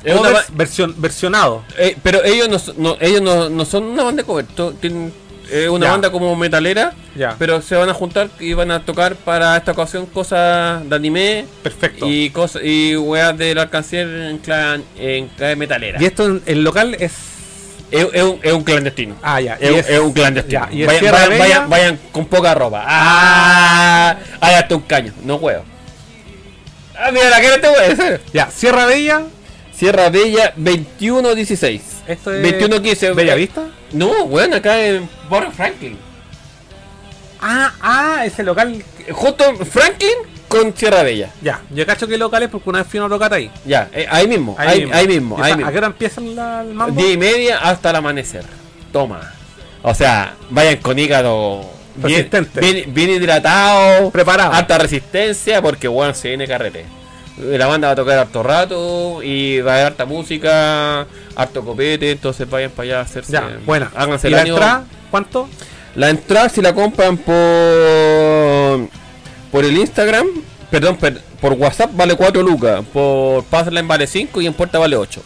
Es 0.05 0.15
una 0.19 0.29
versión, 0.53 0.93
versionado. 0.97 1.63
eh, 1.77 1.97
pero 2.03 2.23
ellos 2.23 2.47
no, 2.49 2.59
son- 2.59 2.75
no- 2.77 2.97
ellos 3.01 3.21
no, 3.21 3.49
no 3.49 3.65
son 3.65 3.83
una 3.83 4.03
banda 4.03 4.21
de 4.21 4.27
cover, 4.27 4.45
tienen 4.79 5.11
eh, 5.51 5.69
una 5.69 5.85
Ya. 5.85 5.91
banda 5.91 6.11
como 6.11 6.35
metalera, 6.35 6.93
Ya. 7.15 7.35
pero 7.37 7.61
se 7.61 7.75
van 7.75 7.87
a 7.89 7.93
juntar 7.93 8.29
y 8.39 8.53
van 8.53 8.71
a 8.71 8.83
tocar 8.83 9.15
para 9.15 9.55
esta 9.57 9.73
ocasión 9.73 10.05
cosas 10.07 10.87
de 10.89 10.95
anime 10.95 11.45
Perfecto. 11.61 12.07
y 12.09 12.29
cosas 12.31 12.61
y 12.63 12.95
weas 12.95 13.37
del 13.37 13.57
alcancier 13.59 14.07
en 14.07 14.37
clave, 14.39 14.83
en 14.97 15.27
clave 15.29 15.55
metalera. 15.55 16.01
Y 16.01 16.05
esto 16.05 16.25
en 16.25 16.41
el 16.45 16.63
local 16.63 16.95
es. 16.99 17.11
Es, 17.91 18.07
es 18.13 18.23
un, 18.23 18.39
es 18.41 18.51
un 18.51 18.63
clandestino. 18.63 19.15
Ah, 19.21 19.39
ya. 19.39 19.53
Es, 19.59 19.87
es 19.87 19.99
un 19.99 20.11
clandestino. 20.11 20.67
ya, 20.71 20.73
y 20.75 20.81
es 20.81 20.87
vayan, 20.87 21.11
vayan, 21.11 21.29
Bella. 21.29 21.39
vayan- 21.45 21.69
vayan 21.69 21.99
con 22.11 22.25
poca 22.25 22.55
ropa. 22.55 22.83
Ah, 22.87 24.17
hay 24.41 24.55
hasta 24.55 24.75
un 24.75 24.81
caño. 24.81 25.13
No 25.23 25.35
huevo. 25.35 25.63
Ah, 26.97 27.11
mira, 27.11 27.29
la 27.29 27.39
que 27.41 27.49
te 27.59 27.67
voy 27.67 27.77
a 27.77 27.81
decir. 27.93 28.21
Ya, 28.33 28.49
Sierra 28.49 28.85
Bella. 28.87 29.21
Sierra 29.75 30.09
Bella 30.09 30.53
2116. 30.55 31.81
Esto 32.07 32.31
es 32.31 32.41
2115. 32.41 33.11
Bella 33.13 33.35
Vista. 33.35 33.63
No, 33.91 34.25
bueno, 34.25 34.55
acá 34.55 34.79
en 34.81 35.09
Barrio 35.29 35.51
Franklin. 35.51 35.97
Ah, 37.41 37.71
ah, 37.81 38.25
ese 38.25 38.43
local. 38.43 38.83
Justo 39.11 39.43
Franklin 39.65 40.13
con 40.47 40.75
Sierra 40.75 41.03
Bella. 41.03 41.29
Ya, 41.41 41.61
yo 41.71 41.85
cacho 41.85 42.07
que 42.07 42.17
local 42.17 42.43
es 42.43 42.49
porque 42.49 42.69
una 42.69 42.79
vez 42.79 42.87
fui 42.87 42.99
a 42.99 43.03
una 43.03 43.09
ahí. 43.35 43.51
Ya, 43.65 43.89
eh, 43.93 44.07
ahí 44.09 44.27
mismo, 44.27 44.55
ahí, 44.57 44.89
ahí 44.91 45.07
mismo, 45.07 45.37
¿Y 45.37 45.41
ahí 45.41 45.47
esa- 45.49 45.57
mismo. 45.57 45.69
¿A 45.69 45.71
qué 45.71 45.77
hora 45.77 45.87
empieza 45.87 46.21
la- 46.21 46.61
el 46.61 46.73
mambo? 46.73 46.99
10 47.01 47.13
y 47.13 47.17
media 47.17 47.57
hasta 47.59 47.89
el 47.89 47.95
amanecer. 47.97 48.45
Toma. 48.91 49.33
O 49.81 49.93
sea, 49.93 50.33
vayan 50.49 50.77
con 50.77 50.97
hígado 50.97 51.69
bien, 51.95 52.29
Resistente. 52.31 52.59
bien, 52.61 52.93
bien 52.93 53.09
hidratado, 53.11 54.09
Preparado. 54.09 54.53
alta 54.53 54.77
resistencia, 54.77 55.61
porque 55.61 55.87
bueno, 55.87 56.13
se 56.13 56.29
viene 56.29 56.47
carrete. 56.47 56.85
La 57.37 57.67
banda 57.67 57.87
va 57.89 57.93
a 57.93 57.95
tocar 57.95 58.17
harto 58.17 58.43
rato 58.43 59.21
y 59.21 59.59
va 59.59 59.71
a 59.71 59.75
haber 59.75 59.85
harta 59.87 60.05
música, 60.05 61.05
harto 61.35 61.65
copete, 61.65 62.11
entonces 62.11 62.49
vayan 62.49 62.71
para 62.71 62.83
allá 62.87 62.99
a 62.99 63.01
hacerse. 63.01 63.33
Ya, 63.33 63.57
buena. 63.65 63.91
Háganse 63.93 64.27
¿Y 64.27 64.31
el 64.31 64.35
la 64.37 64.41
año. 64.43 64.53
entrada? 64.53 64.83
¿Cuánto? 65.11 65.49
La 65.95 66.09
entrada 66.09 66.47
si 66.49 66.61
la 66.61 66.73
compran 66.73 67.17
por 67.17 68.89
por 69.51 69.63
el 69.65 69.77
Instagram, 69.77 70.27
perdón, 70.69 70.97
per- 70.97 71.21
por 71.41 71.53
WhatsApp 71.53 71.91
vale 71.93 72.15
4 72.15 72.41
lucas, 72.41 72.81
por 72.91 73.43
Passline 73.45 73.87
vale 73.87 74.07
5 74.07 74.41
y 74.41 74.47
en 74.47 74.53
puerta 74.53 74.79
vale 74.79 74.95
8. 74.97 75.21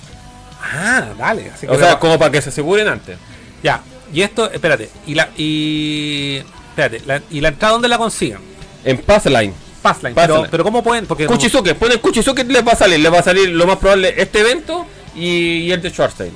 Ah, 0.61 1.05
dale. 1.17 1.49
Así 1.53 1.65
que 1.67 1.73
O 1.73 1.77
sea, 1.77 1.93
va- 1.95 1.99
como 1.99 2.17
para 2.19 2.31
que 2.31 2.41
se 2.41 2.49
aseguren 2.49 2.87
antes. 2.87 3.17
Ya, 3.63 3.81
y 4.13 4.21
esto, 4.21 4.49
espérate, 4.51 4.89
y 5.07 5.15
la, 5.15 5.29
y, 5.37 6.41
espérate, 6.69 7.01
la- 7.05 7.21
y 7.31 7.41
la 7.41 7.47
entrada 7.49 7.73
dónde 7.73 7.87
la 7.87 7.97
consiguen? 7.97 8.39
En 8.83 8.97
Passline. 8.99 9.53
Passline. 9.81 10.13
Pero, 10.15 10.45
pero 10.51 10.63
¿cómo 10.63 10.83
pueden? 10.83 11.05
Porque 11.05 11.25
como- 11.25 11.37
Kuchizuke, 11.37 11.73
ponen 11.75 11.99
Kuchizuke 11.99 12.43
les 12.45 12.65
va 12.67 12.73
a 12.73 12.75
salir, 12.75 12.99
les 12.99 13.11
va 13.11 13.19
a 13.19 13.23
salir 13.23 13.49
lo 13.49 13.65
más 13.65 13.77
probable 13.77 14.13
este 14.17 14.39
evento 14.41 14.85
y, 15.15 15.59
y 15.67 15.71
el 15.71 15.81
de 15.81 15.89
Schwarzstein. 15.89 16.31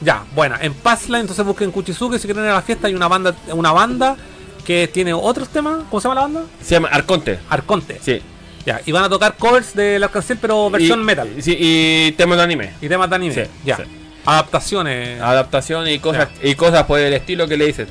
ya, 0.00 0.24
bueno, 0.34 0.56
en 0.60 0.72
Passline 0.74 1.20
entonces 1.22 1.44
busquen 1.44 1.70
Kuchizuke 1.70 2.18
si 2.18 2.26
quieren 2.26 2.44
ir 2.44 2.50
a 2.50 2.54
la 2.54 2.62
fiesta 2.62 2.86
hay 2.86 2.94
una 2.94 3.08
banda, 3.08 3.34
una 3.52 3.72
banda 3.72 4.16
que 4.64 4.88
tiene 4.88 5.12
otros 5.14 5.48
temas, 5.48 5.84
¿cómo 5.90 6.00
se 6.00 6.08
llama 6.08 6.14
la 6.20 6.26
banda? 6.26 6.42
Se 6.62 6.74
llama 6.74 6.88
Arconte. 6.88 7.38
Arconte. 7.50 7.98
Sí. 8.02 8.20
Ya, 8.64 8.80
y 8.84 8.90
van 8.90 9.04
a 9.04 9.08
tocar 9.08 9.36
covers 9.36 9.74
de 9.74 9.98
la 10.00 10.08
canción 10.08 10.38
pero 10.40 10.68
versión 10.70 11.00
Y- 11.00 11.04
metal 11.04 11.28
Sí, 11.40 11.56
y 11.58 12.12
temas 12.12 12.36
de 12.38 12.42
anime. 12.44 12.72
y 12.80 12.88
temas 12.88 13.08
de 13.08 13.14
anime. 13.16 13.34
Sí, 13.34 13.42
ya. 13.64 13.76
sí. 13.76 13.82
Adaptaciones. 14.24 15.20
Adaptación 15.20 15.86
y 15.88 16.00
cosas 16.00 16.28
y 16.42 16.54
cosas 16.56 16.82
por 16.84 16.98
el 16.98 17.12
estilo 17.14 17.46
que 17.46 17.56
le 17.56 17.66
dices. 17.66 17.86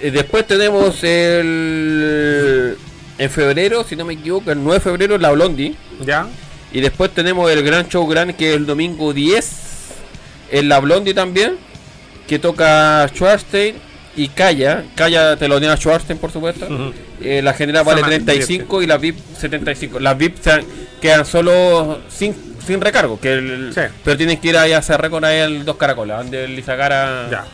Eh, 0.00 0.10
Después 0.10 0.46
tenemos 0.46 1.02
el 1.04 2.78
en 3.18 3.30
febrero, 3.30 3.84
si 3.84 3.96
no 3.96 4.04
me 4.04 4.14
equivoco, 4.14 4.50
el 4.50 4.62
9 4.62 4.74
de 4.78 4.80
febrero 4.80 5.18
la 5.18 5.30
Blondie. 5.30 5.74
ya. 6.04 6.26
Y 6.70 6.80
después 6.82 7.10
tenemos 7.14 7.50
el 7.50 7.62
gran 7.62 7.88
show 7.88 8.06
grande 8.06 8.34
que 8.34 8.50
es 8.50 8.56
el 8.56 8.66
domingo 8.66 9.14
10 9.14 9.50
en 10.50 10.68
la 10.68 10.78
Blondie 10.80 11.14
también, 11.14 11.56
que 12.26 12.38
toca 12.38 13.08
Schwarzstein 13.08 13.76
y 14.16 14.28
Kaya. 14.28 14.84
Kaya 14.94 15.36
telonea 15.36 15.72
a 15.72 15.76
Schwarzstein, 15.78 16.18
por 16.18 16.30
supuesto. 16.30 16.68
Eh, 17.22 17.40
la 17.42 17.54
general 17.54 17.84
vale 17.84 18.00
Sama- 18.02 18.10
35 18.10 18.82
y 18.82 18.86
la 18.86 18.98
VIP 18.98 19.16
75. 19.38 19.98
Las 19.98 20.18
VIP 20.18 20.36
se 20.42 20.50
han- 20.52 20.64
quedan 21.00 21.24
solo 21.24 22.00
sin, 22.10 22.34
sin 22.66 22.80
recargo, 22.82 23.18
que 23.18 23.32
el- 23.32 23.72
Sí. 23.74 23.80
pero 24.04 24.16
tienen 24.18 24.36
que 24.38 24.48
ir 24.48 24.56
ahí 24.58 24.72
a 24.72 24.78
hacer 24.78 25.00
récord 25.00 25.24
ahí 25.24 25.38
el 25.40 25.64
dos 25.64 25.76
caracolas, 25.76 26.18
donde 26.18 26.44
el 26.44 26.58
Izagara. 26.58 27.28
Ya. 27.30 27.44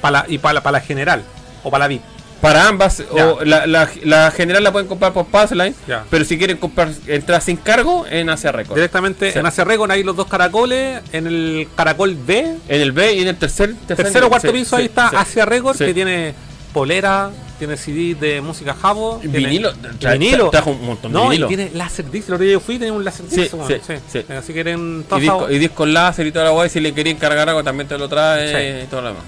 Para 0.00 0.20
la, 0.22 0.24
y 0.28 0.38
para 0.38 0.54
la, 0.54 0.62
para 0.62 0.78
la 0.78 0.84
general 0.84 1.22
o 1.62 1.70
para 1.70 1.84
la 1.84 1.88
VIP. 1.88 2.02
Para 2.40 2.68
ambas, 2.68 3.02
o 3.10 3.44
la, 3.44 3.66
la, 3.66 3.88
la 4.04 4.30
general 4.30 4.62
la 4.62 4.70
pueden 4.70 4.86
comprar 4.86 5.12
por 5.12 5.26
Passline, 5.26 5.74
pero 6.08 6.24
si 6.24 6.38
quieren 6.38 6.56
comprar 6.56 6.88
entradas 7.08 7.42
sin 7.44 7.56
cargo, 7.56 8.06
en 8.08 8.30
Asia 8.30 8.52
Record. 8.52 8.76
Directamente 8.76 9.32
Sí. 9.32 9.38
en 9.40 9.46
Asia 9.46 9.64
Recon 9.64 9.90
hay 9.90 10.04
los 10.04 10.14
dos 10.14 10.28
caracoles, 10.28 11.00
en 11.12 11.26
el 11.26 11.68
caracol 11.74 12.14
B, 12.14 12.54
En 12.68 12.80
el 12.80 12.92
B 12.92 13.14
y 13.14 13.22
en 13.22 13.28
el 13.28 13.36
tercer, 13.36 13.74
tercero 13.88 14.26
o 14.26 14.28
cuarto 14.28 14.48
sí, 14.48 14.52
piso, 14.52 14.76
sí, 14.76 14.82
ahí 14.82 14.86
está. 14.86 15.08
Asia 15.08 15.44
Record, 15.46 15.76
que 15.78 15.92
tiene 15.92 16.32
polera, 16.72 17.30
tiene 17.58 17.76
CD 17.76 18.14
de 18.14 18.40
música 18.40 18.72
jabo, 18.72 19.18
Vinilo, 19.24 19.72
tra- 19.98 20.12
vinilo. 20.12 20.46
tra- 20.46 20.50
trajo 20.52 20.70
un 20.70 20.86
montón 20.86 21.10
de 21.12 21.18
no, 21.18 21.28
vinilo. 21.30 21.46
y 21.46 21.48
tiene 21.56 21.70
Laserdisc, 21.74 22.28
el 22.28 22.34
otro 22.34 22.44
día 22.44 22.52
yo 22.52 22.60
fui 22.60 22.78
tenía 22.78 22.92
un 22.92 23.04
Laserdisc, 23.04 23.50
Sí, 23.50 23.56
weón, 23.56 23.66
sí, 23.68 23.74
sí, 23.84 23.94
sí. 24.12 24.32
Así 24.32 24.46
que 24.48 24.62
quieren 24.62 25.04
Y 25.16 25.20
disco, 25.20 25.50
y 25.50 25.58
disco 25.58 25.86
láser 25.86 26.26
y 26.28 26.30
toda 26.30 26.44
la 26.44 26.50
guay, 26.52 26.68
si 26.70 26.78
le 26.78 26.92
querían 26.94 27.16
cargar 27.16 27.48
algo 27.48 27.64
también 27.64 27.88
te 27.88 27.98
lo 27.98 28.08
trae 28.08 28.84
y 28.84 28.86
todo 28.86 29.00
lo 29.02 29.08
demás. 29.08 29.24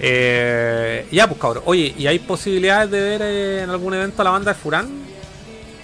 Eh, 0.00 1.06
ya, 1.10 1.26
pues 1.28 1.40
cabrón. 1.40 1.62
Oye, 1.66 1.94
¿y 1.96 2.06
hay 2.06 2.18
posibilidades 2.18 2.90
de 2.90 3.00
ver 3.00 3.22
eh, 3.22 3.62
en 3.62 3.70
algún 3.70 3.94
evento 3.94 4.22
a 4.22 4.24
la 4.24 4.30
banda 4.30 4.52
de 4.52 4.58
Furán? 4.58 5.06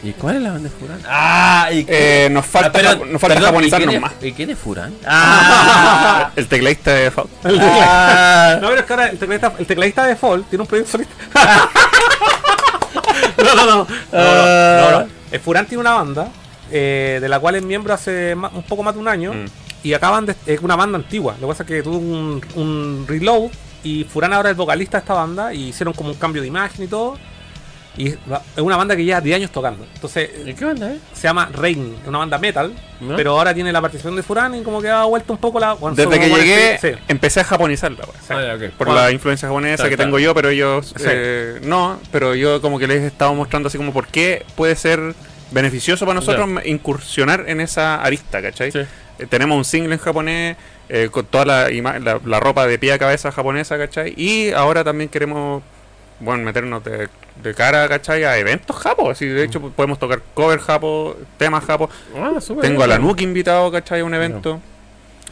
¿Y 0.05 0.10
cuál 0.12 0.36
es 0.36 0.43
la 0.43 0.51
banda 0.52 0.68
de 0.68 0.74
Furán? 0.74 1.01
Ah, 1.09 1.68
y 1.72 1.86
Eh, 1.89 2.28
nos 2.30 2.44
falta, 2.44 2.78
Ah, 2.80 2.82
japo- 2.82 3.06
nos 3.06 3.20
falta 3.20 3.36
perdón, 3.36 3.43
¿y 3.43 3.47
japonizarnos 3.70 3.89
quién 3.89 3.97
es- 3.97 4.01
más. 4.02 4.12
¿Y 4.20 4.32
quién 4.32 4.51
es 4.51 4.59
Furán? 4.59 4.94
Ah, 5.06 6.30
El 6.36 6.47
tecladista 6.48 6.93
de 6.93 7.10
Fault. 7.10 7.30
ah, 7.44 8.59
No, 8.60 8.68
pero 8.68 8.80
es 8.80 8.86
que 8.86 8.93
ahora 8.93 9.09
el 9.10 9.18
tecladista, 9.18 9.52
el 9.59 9.66
tecladista 9.66 10.06
de 10.06 10.16
Fall 10.16 10.44
tiene 10.51 10.62
un 10.62 10.68
proyecto 10.68 10.93
solista. 10.93 11.14
no, 13.39 13.55
no, 13.55 13.66
no. 13.66 13.66
No, 13.66 13.86
no, 14.12 14.90
no, 14.90 15.01
no. 15.01 15.06
El 15.30 15.40
Furán 15.40 15.66
tiene 15.66 15.80
una 15.80 15.94
banda 15.94 16.28
eh, 16.70 17.18
de 17.20 17.28
la 17.28 17.40
cual 17.40 17.56
es 17.56 17.62
miembro 17.62 17.94
hace 17.94 18.34
un 18.34 18.62
poco 18.64 18.82
más 18.82 18.94
de 18.94 19.01
un 19.01 19.09
año. 19.09 19.32
Mm. 19.32 19.47
Y 19.84 19.94
acaban 19.94 20.26
de. 20.26 20.36
Es 20.47 20.60
una 20.60 20.76
banda 20.76 20.97
antigua. 20.98 21.34
Lo 21.40 21.48
que 21.48 21.52
pasa 21.52 21.62
es 21.64 21.68
que 21.68 21.82
tuvo 21.82 21.98
un, 21.98 22.40
un 22.55 23.05
reload. 23.09 23.51
Y 23.84 24.04
Furán 24.04 24.32
ahora 24.32 24.50
es 24.50 24.56
vocalista 24.56 24.98
de 24.98 25.02
esta 25.02 25.14
banda. 25.14 25.52
Y 25.54 25.68
hicieron 25.68 25.92
como 25.94 26.10
un 26.10 26.16
cambio 26.16 26.42
de 26.42 26.48
imagen 26.48 26.84
y 26.84 26.88
todo. 26.88 27.18
Y 27.94 28.09
es 28.09 28.16
una 28.56 28.78
banda 28.78 28.96
que 28.96 29.04
lleva 29.04 29.20
10 29.20 29.36
años 29.36 29.50
tocando. 29.50 29.84
Entonces, 29.94 30.30
¿Y 30.46 30.54
qué 30.54 30.64
banda, 30.64 30.92
eh? 30.92 30.98
se 31.12 31.24
llama 31.24 31.50
Rain, 31.52 31.94
una 32.06 32.18
banda 32.18 32.38
metal, 32.38 32.72
¿No? 33.00 33.16
pero 33.16 33.32
ahora 33.38 33.52
tiene 33.52 33.70
la 33.70 33.82
participación 33.82 34.16
de 34.16 34.22
Furán 34.22 34.54
y 34.54 34.62
como 34.62 34.80
que 34.80 34.88
ha 34.88 35.04
vuelto 35.04 35.34
un 35.34 35.38
poco 35.38 35.60
la. 35.60 35.74
bueno, 35.74 35.94
Desde 35.94 36.18
que 36.18 36.30
llegué, 36.30 36.78
sí. 36.80 36.88
empecé 37.09 37.40
a 37.40 37.44
japonizarla. 37.44 37.98
Ah. 38.30 38.56
Por 38.78 38.86
Bueno. 38.86 38.94
la 39.02 39.10
influencia 39.12 39.46
japonesa 39.46 39.76
Claro, 39.76 39.90
que 39.90 39.96
claro. 39.96 40.09
tengo 40.09 40.18
yo, 40.20 40.34
pero 40.34 40.48
ellos 40.48 40.94
Sí. 40.96 41.04
eh, 41.06 41.60
no, 41.64 42.00
pero 42.10 42.34
yo 42.34 42.62
como 42.62 42.78
que 42.78 42.86
les 42.86 43.02
he 43.02 43.06
estado 43.09 43.34
mostrando 43.34 43.66
así 43.66 43.76
como 43.76 43.92
por 43.92 44.06
qué 44.09 44.46
puede 44.56 44.74
ser 44.74 45.14
beneficioso 45.50 46.06
para 46.06 46.14
nosotros 46.18 46.48
incursionar 46.64 47.44
en 47.46 47.60
esa 47.60 47.96
arista, 48.02 48.40
¿cachai? 48.40 48.72
Sí. 48.72 48.78
Eh, 49.18 49.26
tenemos 49.28 49.54
un 49.59 49.66
single 49.66 49.92
en 49.92 50.00
japonés, 50.00 50.56
eh, 50.88 51.09
con 51.10 51.26
toda 51.26 51.44
la, 51.44 51.70
ima- 51.70 51.98
la, 51.98 52.20
la 52.24 52.40
ropa 52.40 52.66
de 52.66 52.78
pie 52.78 52.92
a 52.92 52.98
cabeza 52.98 53.32
japonesa, 53.32 53.78
¿cachai? 53.78 54.14
Y 54.16 54.50
ahora 54.52 54.84
también 54.84 55.09
queremos, 55.09 55.62
bueno, 56.20 56.44
meternos 56.44 56.82
de, 56.84 57.09
de 57.42 57.54
cara, 57.54 57.88
¿cachai? 57.88 58.24
A 58.24 58.36
eventos 58.38 58.76
japo, 58.76 59.10
así 59.10 59.26
de 59.26 59.44
hecho 59.44 59.60
podemos 59.60 59.98
tocar 59.98 60.20
cover 60.34 60.59
japo, 60.60 61.16
temas 61.38 61.64
japo. 61.64 61.88
Ah, 62.16 62.32
Tengo 62.60 62.82
a 62.82 62.86
la. 62.86 62.98
Nuke 62.98 63.22
invitado, 63.22 63.70
¿cachai? 63.72 64.00
A 64.00 64.04
un 64.04 64.14
evento. 64.14 64.60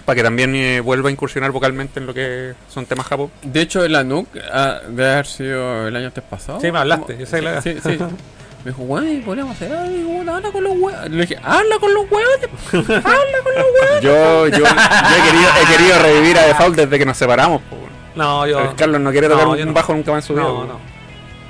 Para 0.07 0.17
que 0.17 0.23
también 0.23 0.55
eh, 0.57 0.81
vuelva 0.81 1.09
a 1.11 1.13
incursionar 1.13 1.51
vocalmente 1.53 2.01
en 2.01 2.07
lo 2.07 2.15
que 2.15 2.55
son 2.69 2.87
temas 2.87 3.07
japo. 3.07 3.31
De 3.43 3.61
hecho, 3.61 3.87
la 3.87 4.03
NUC 4.03 4.27
ah, 4.51 4.81
debe 4.89 5.13
haber 5.13 5.27
sido 5.27 5.87
el 5.89 5.95
año 5.95 6.07
antes 6.07 6.25
pasado. 6.25 6.59
Sí, 6.61 6.73
me 6.73 6.79
hablaste, 6.79 7.17
yo 7.19 7.27
sé 7.27 7.43
la- 7.43 7.61
Sí, 7.63 7.77
sí. 7.83 7.99
Me 8.65 8.71
dijo, 8.73 8.83
güey, 8.83 9.21
podríamos 9.23 9.57
hacer 9.57 9.73
algo, 9.73 10.21
habla 10.31 10.51
con 10.51 10.63
los 10.63 10.73
huevos. 10.75 11.09
Le 11.09 11.23
dije, 11.23 11.39
habla 11.43 11.79
con 11.81 11.95
los 11.95 12.05
huevos, 12.11 12.39
habla 12.73 13.39
con 13.43 13.55
los 13.55 13.65
huevos. 13.65 14.01
Yo, 14.03 14.49
yo, 14.49 14.59
yo 14.59 14.65
he, 14.67 15.23
querido, 15.31 15.51
he 15.63 15.77
querido 15.77 15.99
revivir 16.03 16.39
a 16.39 16.43
Default 16.47 16.77
desde 16.77 16.99
que 16.99 17.07
nos 17.07 17.17
separamos. 17.17 17.63
po. 17.63 17.77
No, 18.15 18.47
yo. 18.47 18.61
El 18.61 18.75
Carlos 18.75 19.01
no 19.01 19.11
quiere 19.13 19.29
tocar 19.29 19.47
no, 19.47 19.53
un 19.53 19.65
no. 19.65 19.73
bajo 19.73 19.95
nunca 19.95 20.13
más 20.13 20.25
en 20.25 20.27
su 20.29 20.35
vida. 20.35 20.43
No, 20.43 20.55
po. 20.57 20.65
no. 20.65 20.81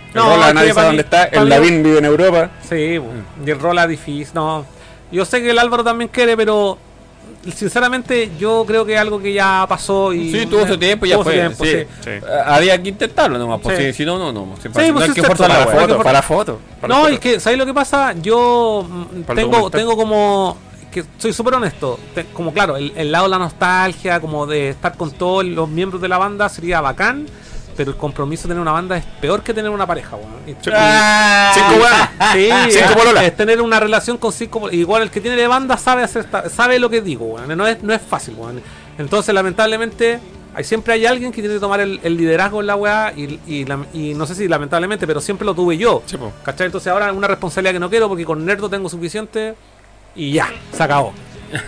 El 0.09 0.15
No, 0.15 0.37
Rola 0.37 0.53
nadie 0.55 0.73
sabe 0.73 0.87
dónde 0.87 1.03
está. 1.03 1.25
El 1.25 1.49
Lavín 1.49 1.83
vive 1.83 1.99
en 1.99 2.05
Europa. 2.05 2.51
Sí, 2.69 3.01
y 3.45 3.51
el 3.51 3.59
Rola 3.59 3.87
difícil. 3.89 4.29
No. 4.35 4.65
Yo 5.11 5.25
sé 5.25 5.41
que 5.41 5.51
el 5.51 5.59
Álvaro 5.59 5.83
también 5.83 6.11
quiere, 6.13 6.37
pero. 6.37 6.79
Sinceramente, 7.55 8.33
yo 8.39 8.65
creo 8.67 8.85
que 8.85 8.95
es 8.95 9.01
algo 9.01 9.19
que 9.19 9.33
ya 9.33 9.65
pasó 9.69 10.13
y. 10.13 10.31
Sí, 10.31 10.47
tuvo 10.47 10.67
su 10.67 10.77
tiempo, 10.77 11.07
ya 11.07 11.15
Tuvo 11.15 11.25
su 11.25 11.31
fue. 11.31 11.39
tiempo, 11.39 11.65
sí. 11.65 11.71
sí. 11.71 11.87
Sí. 12.05 12.27
Había 12.45 12.83
que 12.83 12.91
intentarlo 12.91 13.39
nomás, 13.39 13.61
pues 13.63 13.97
si 13.97 14.05
no, 14.05 14.19
no, 14.19 14.31
no. 14.31 14.57
Si 14.61 14.69
pues, 14.69 14.93
no 14.93 15.01
hay 15.01 15.09
sí, 15.09 15.15
que 15.15 15.23
forzar 15.23 15.49
para 15.49 15.67
foto. 15.67 16.03
para 16.03 16.23
foto. 16.23 16.61
para 16.81 16.95
No, 16.95 17.01
foto. 17.03 17.15
y 17.15 17.19
que, 17.19 17.41
¿sabéis 17.41 17.59
lo 17.59 17.65
que 17.67 17.73
pasa? 17.75 18.13
Yo 18.21 18.87
mm, 18.89 19.23
Para 19.23 19.41
tengo, 19.41 19.71
tengo 19.71 19.97
como. 19.97 20.59
que 20.93 21.03
soy 21.17 21.33
súper 21.33 21.55
honesto. 21.55 21.99
te- 22.15 22.27
como 22.27 22.53
claro, 22.53 22.77
el, 22.77 22.93
el 22.95 23.11
lado 23.11 23.25
de 23.25 23.31
la 23.31 23.39
nostalgia, 23.39 24.21
como 24.21 24.47
de 24.47 24.71
estar 24.71 24.97
con 24.99 25.11
todos 25.11 25.43
los 25.45 25.67
miembros 25.69 26.03
de 26.03 26.09
la 26.09 26.19
banda 26.19 26.49
sería 26.51 26.83
bacán. 26.83 27.27
Pero 27.81 27.93
el 27.93 27.97
compromiso 27.97 28.43
de 28.43 28.49
tener 28.49 28.61
una 28.61 28.73
banda 28.73 28.95
es 28.99 29.07
peor 29.23 29.43
que 29.43 29.55
tener 29.55 29.71
una 29.71 29.87
pareja, 29.87 30.15
weón. 30.15 30.35
Ah. 30.71 31.51
Cinco 31.55 31.83
weones. 31.83 32.09
Sí, 32.35 32.79
Cinco 32.79 33.01
es- 33.19 33.23
es 33.23 33.37
tener 33.39 33.63
una 33.63 33.81
relación 33.81 34.19
con 34.19 34.33
cinco 34.33 34.71
Igual 34.71 35.05
el 35.05 35.11
que 35.11 35.19
tiene 35.23 35.35
de 35.39 35.47
banda 35.47 35.79
sabe 35.79 36.03
hacer 36.03 36.27
sabe 36.55 36.79
lo 36.79 36.91
que 36.91 37.01
digo, 37.01 37.25
weón. 37.25 37.57
No 37.57 37.67
es, 37.67 37.83
no 37.83 37.95
es 37.95 38.03
fácil, 38.03 38.35
weón. 38.37 38.61
Entonces, 38.99 39.35
lamentablemente, 39.35 40.21
hay, 40.55 40.63
siempre 40.63 40.93
hay 40.93 41.07
alguien 41.07 41.33
que 41.33 41.41
tiene 41.41 41.55
que 41.55 41.61
tomar 41.61 41.81
el, 41.81 42.01
el 42.03 42.19
liderazgo 42.19 42.61
en 42.61 42.67
la 42.67 42.77
weá. 42.77 43.15
Y, 43.17 43.41
y 43.47 43.65
la- 43.65 43.87
y 43.95 44.13
no 44.13 44.27
sé 44.27 44.35
si 44.35 44.47
lamentablemente, 44.47 45.07
pero 45.07 45.23
siempre 45.23 45.47
lo 45.47 45.55
tuve 45.55 45.79
yo. 45.79 46.03
Sí. 46.05 46.19
¿Cachai? 46.45 46.67
Entonces 46.67 46.93
ahora 46.93 47.09
es 47.09 47.17
una 47.17 47.29
responsabilidad 47.29 47.73
que 47.73 47.81
no 47.81 47.89
quiero 47.89 48.09
porque 48.09 48.27
con 48.27 48.45
Nerdo 48.45 48.69
tengo 48.69 48.91
suficiente 48.91 49.55
y 50.15 50.33
ya, 50.33 50.51
se 50.77 50.83
acabó. 50.83 51.15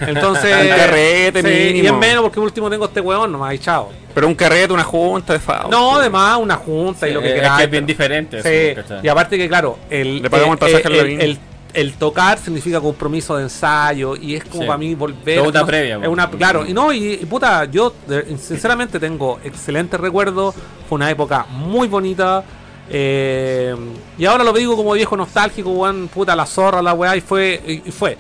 Entonces. 0.01 0.55
Un 0.63 0.69
carrete 0.69 1.43
sí, 1.43 1.49
y 1.49 1.73
mínimo. 1.75 1.95
es 1.95 2.01
menos 2.01 2.23
porque 2.25 2.41
último 2.41 2.71
tengo 2.71 2.85
este 2.87 3.01
weón 3.01 3.31
nomás, 3.33 3.55
y 3.55 3.59
chao. 3.59 3.91
Pero 4.15 4.27
un 4.29 4.35
carrete, 4.35 4.73
una 4.73 4.85
junta 4.85 5.33
de 5.33 5.39
Faust. 5.39 5.71
No, 5.71 5.97
además, 5.97 6.39
una 6.41 6.57
junta 6.57 7.09
y 7.09 7.15
lo 7.15 7.21
que 7.21 7.29
es 7.29 7.35
queráis. 7.35 7.57
que 7.59 7.65
es 7.65 7.71
bien 7.71 7.87
diferente. 7.87 8.43
Sí, 8.43 8.99
y 9.03 9.09
aparte 9.09 9.39
que 9.39 9.49
claro, 9.49 9.79
el, 9.91 10.23
Le 10.23 10.31
pagamos 10.31 10.53
el 10.55 10.59
pasaje 10.59 10.83
eh, 10.83 10.87
al 10.87 10.93
el, 10.93 10.99
Lavín. 10.99 11.21
el, 11.21 11.39
el 11.75 11.95
tocar 11.95 12.39
significa 12.39 12.79
compromiso 12.81 13.37
de 13.37 13.45
ensayo 13.45 14.15
y 14.15 14.35
es 14.35 14.45
como 14.45 14.61
Sí. 14.63 14.67
para 14.67 14.77
mí 14.79 14.95
volver. 14.95 15.39
Es 15.39 15.47
una 15.47 15.61
no, 15.61 15.67
previa, 15.67 15.99
Es 16.03 16.09
una, 16.09 16.29
claro, 16.31 16.67
y 16.67 16.75
no, 16.75 16.93
y, 16.93 17.15
y 17.15 17.25
puta, 17.25 17.65
yo 17.65 17.95
de- 18.07 18.37
sinceramente 18.37 19.01
tengo 19.01 19.41
excelentes 19.43 19.99
recuerdos. 19.99 20.55
Fue 20.89 20.97
una 20.97 21.11
época 21.11 21.47
muy 21.49 21.89
bonita. 21.89 22.45
eh, 22.91 23.75
y 24.19 24.25
ahora 24.27 24.45
lo 24.45 24.53
digo 24.53 24.77
como 24.77 24.93
viejo 24.93 25.17
nostálgico, 25.17 25.71
weón, 25.71 26.09
puta 26.09 26.37
la 26.37 26.45
zorra, 26.45 26.83
la 26.83 26.93
weá, 26.93 27.17
y 27.17 27.23
fue, 27.23 27.59
y, 27.67 27.89
y 27.89 27.91
fue. 27.93 28.19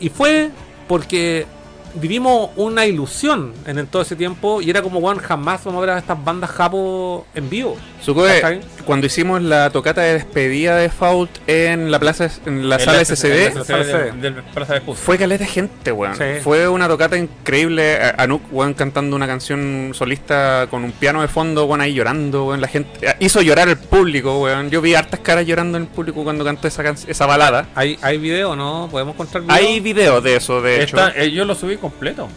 Y 0.00 0.08
fue 0.08 0.50
porque 0.86 1.46
vivimos 1.94 2.50
una 2.56 2.86
ilusión 2.86 3.52
en, 3.66 3.78
en 3.78 3.86
todo 3.86 4.02
ese 4.02 4.16
tiempo 4.16 4.60
y 4.60 4.70
era 4.70 4.82
como, 4.82 4.98
weón, 4.98 5.18
jamás 5.18 5.64
vamos 5.64 5.78
a 5.78 5.86
ver 5.86 5.90
a 5.96 5.98
estas 5.98 6.22
bandas 6.24 6.50
japo 6.50 7.26
en 7.34 7.48
vivo. 7.50 7.76
¿Cachai? 8.06 8.60
cuando 8.84 9.06
hicimos 9.06 9.40
la 9.40 9.70
tocata 9.70 10.02
de 10.02 10.12
despedida 10.12 10.76
de 10.76 10.90
Fault 10.90 11.30
en 11.46 11.90
la 11.90 11.98
plaza 11.98 12.28
en 12.44 12.68
la 12.68 12.76
En 12.76 12.80
sala 12.84 12.98
en 12.98 13.06
SCD, 13.06 13.54
la 13.54 13.64
Sala 13.64 13.82
SCD 13.84 13.88
SCD. 13.90 14.12
del, 14.20 14.20
del 14.20 14.34
Plaza 14.42 14.74
de 14.74 14.80
fue 14.94 15.16
caleta 15.16 15.44
de 15.44 15.50
gente, 15.50 15.90
weón. 15.90 16.14
Sí. 16.14 16.24
Fue 16.42 16.68
una 16.68 16.86
tocata 16.86 17.16
increíble. 17.16 17.96
A- 17.96 18.22
Anuk, 18.24 18.42
weón, 18.52 18.74
cantando 18.74 19.16
una 19.16 19.26
canción 19.26 19.92
solista 19.94 20.66
con 20.70 20.84
un 20.84 20.92
piano 20.92 21.22
de 21.22 21.28
fondo, 21.28 21.64
weón, 21.64 21.80
ahí 21.80 21.94
llorando, 21.94 22.44
weón. 22.48 22.60
La 22.60 22.68
gente 22.68 22.90
eh, 23.08 23.14
hizo 23.20 23.40
llorar 23.40 23.70
al 23.70 23.78
público, 23.78 24.38
weón. 24.42 24.68
Yo 24.68 24.82
vi 24.82 24.94
hartas 24.94 25.20
caras 25.20 25.46
llorando 25.46 25.78
en 25.78 25.84
el 25.84 25.88
público 25.88 26.22
cuando 26.24 26.44
cantó 26.44 26.68
esa, 26.68 26.82
esa 27.06 27.24
balada. 27.24 27.68
¿Hay, 27.74 27.98
hay 28.02 28.18
video, 28.18 28.54
no? 28.54 28.88
¿Podemos 28.90 29.14
encontrar 29.14 29.44
video? 29.44 29.56
Hay 29.56 29.80
videos 29.80 30.22
de 30.22 30.36
eso, 30.36 30.60
de 30.60 30.82
hecho. 30.82 30.98
Eh, 31.16 31.30
yo 31.30 31.46
lo 31.46 31.54
subí 31.54 31.78
completo. 31.90 32.28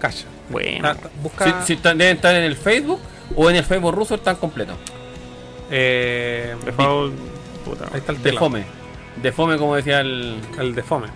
Cacha. 0.00 0.26
Bueno. 0.48 0.88
Ah, 0.88 0.96
Busca. 1.22 1.44
Si, 1.62 1.66
si 1.66 1.72
están- 1.74 1.98
deben 1.98 2.16
estar 2.16 2.34
en 2.34 2.42
el 2.42 2.56
Facebook 2.56 3.00
o 3.36 3.48
en 3.50 3.56
el 3.56 3.64
Facebook 3.64 3.94
ruso 3.94 4.14
están 4.16 4.36
completos. 4.36 4.76
eh, 5.70 6.54
puta. 7.64 7.84
ahí 7.92 7.98
está 7.98 8.12
el 8.12 8.18
teclado. 8.18 8.46
fome. 8.46 8.64
De 9.22 9.32
fome, 9.32 9.56
como 9.58 9.76
decía 9.76 10.00
el. 10.00 10.40
El 10.58 10.74
de 10.74 10.82
fome. 10.82 11.08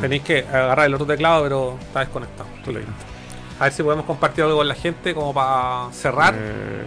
Tenéis 0.00 0.22
que 0.22 0.38
agarrar 0.46 0.86
el 0.86 0.94
otro 0.94 1.06
teclado, 1.06 1.42
pero 1.42 1.76
está 1.80 2.00
desconectado. 2.00 2.48
Tú 2.64 2.72
lo 2.72 2.78
viste. 2.78 2.92
A 3.58 3.64
ver 3.64 3.72
si 3.72 3.82
podemos 3.82 4.06
compartir 4.06 4.44
algo 4.44 4.56
con 4.58 4.68
la 4.68 4.74
gente 4.74 5.14
como 5.14 5.34
para 5.34 5.92
cerrar. 5.92 6.34
Eh, 6.36 6.86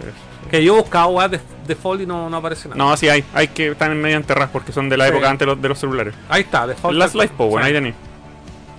Que 0.49 0.63
yo 0.63 0.75
he 0.75 0.79
buscado 0.81 1.07
weas 1.09 1.29
de, 1.31 1.39
de 1.67 1.77
y 2.01 2.05
no, 2.05 2.29
no 2.29 2.37
aparece 2.37 2.69
nada. 2.69 2.77
no, 2.77 2.95
sí 2.97 3.09
hay. 3.09 3.23
Hay 3.33 3.47
que 3.49 3.69
estar 3.71 3.91
en 3.91 4.01
medio 4.01 4.17
enterradas 4.17 4.49
porque 4.51 4.71
son 4.71 4.87
de 4.89 4.97
la 4.97 5.05
Sí. 5.05 5.11
época 5.11 5.29
antes 5.29 5.45
de 5.47 5.53
los, 5.53 5.61
de 5.61 5.69
los 5.69 5.79
celulares. 5.79 6.13
Ahí 6.29 6.41
está, 6.43 6.65
de 6.67 6.75
Fall. 6.75 6.97
Last 6.97 7.15
Life, 7.15 7.33
po, 7.37 7.47
bueno, 7.47 7.65
Sí. 7.65 7.69
ahí 7.69 7.73
tenéis. 7.73 7.95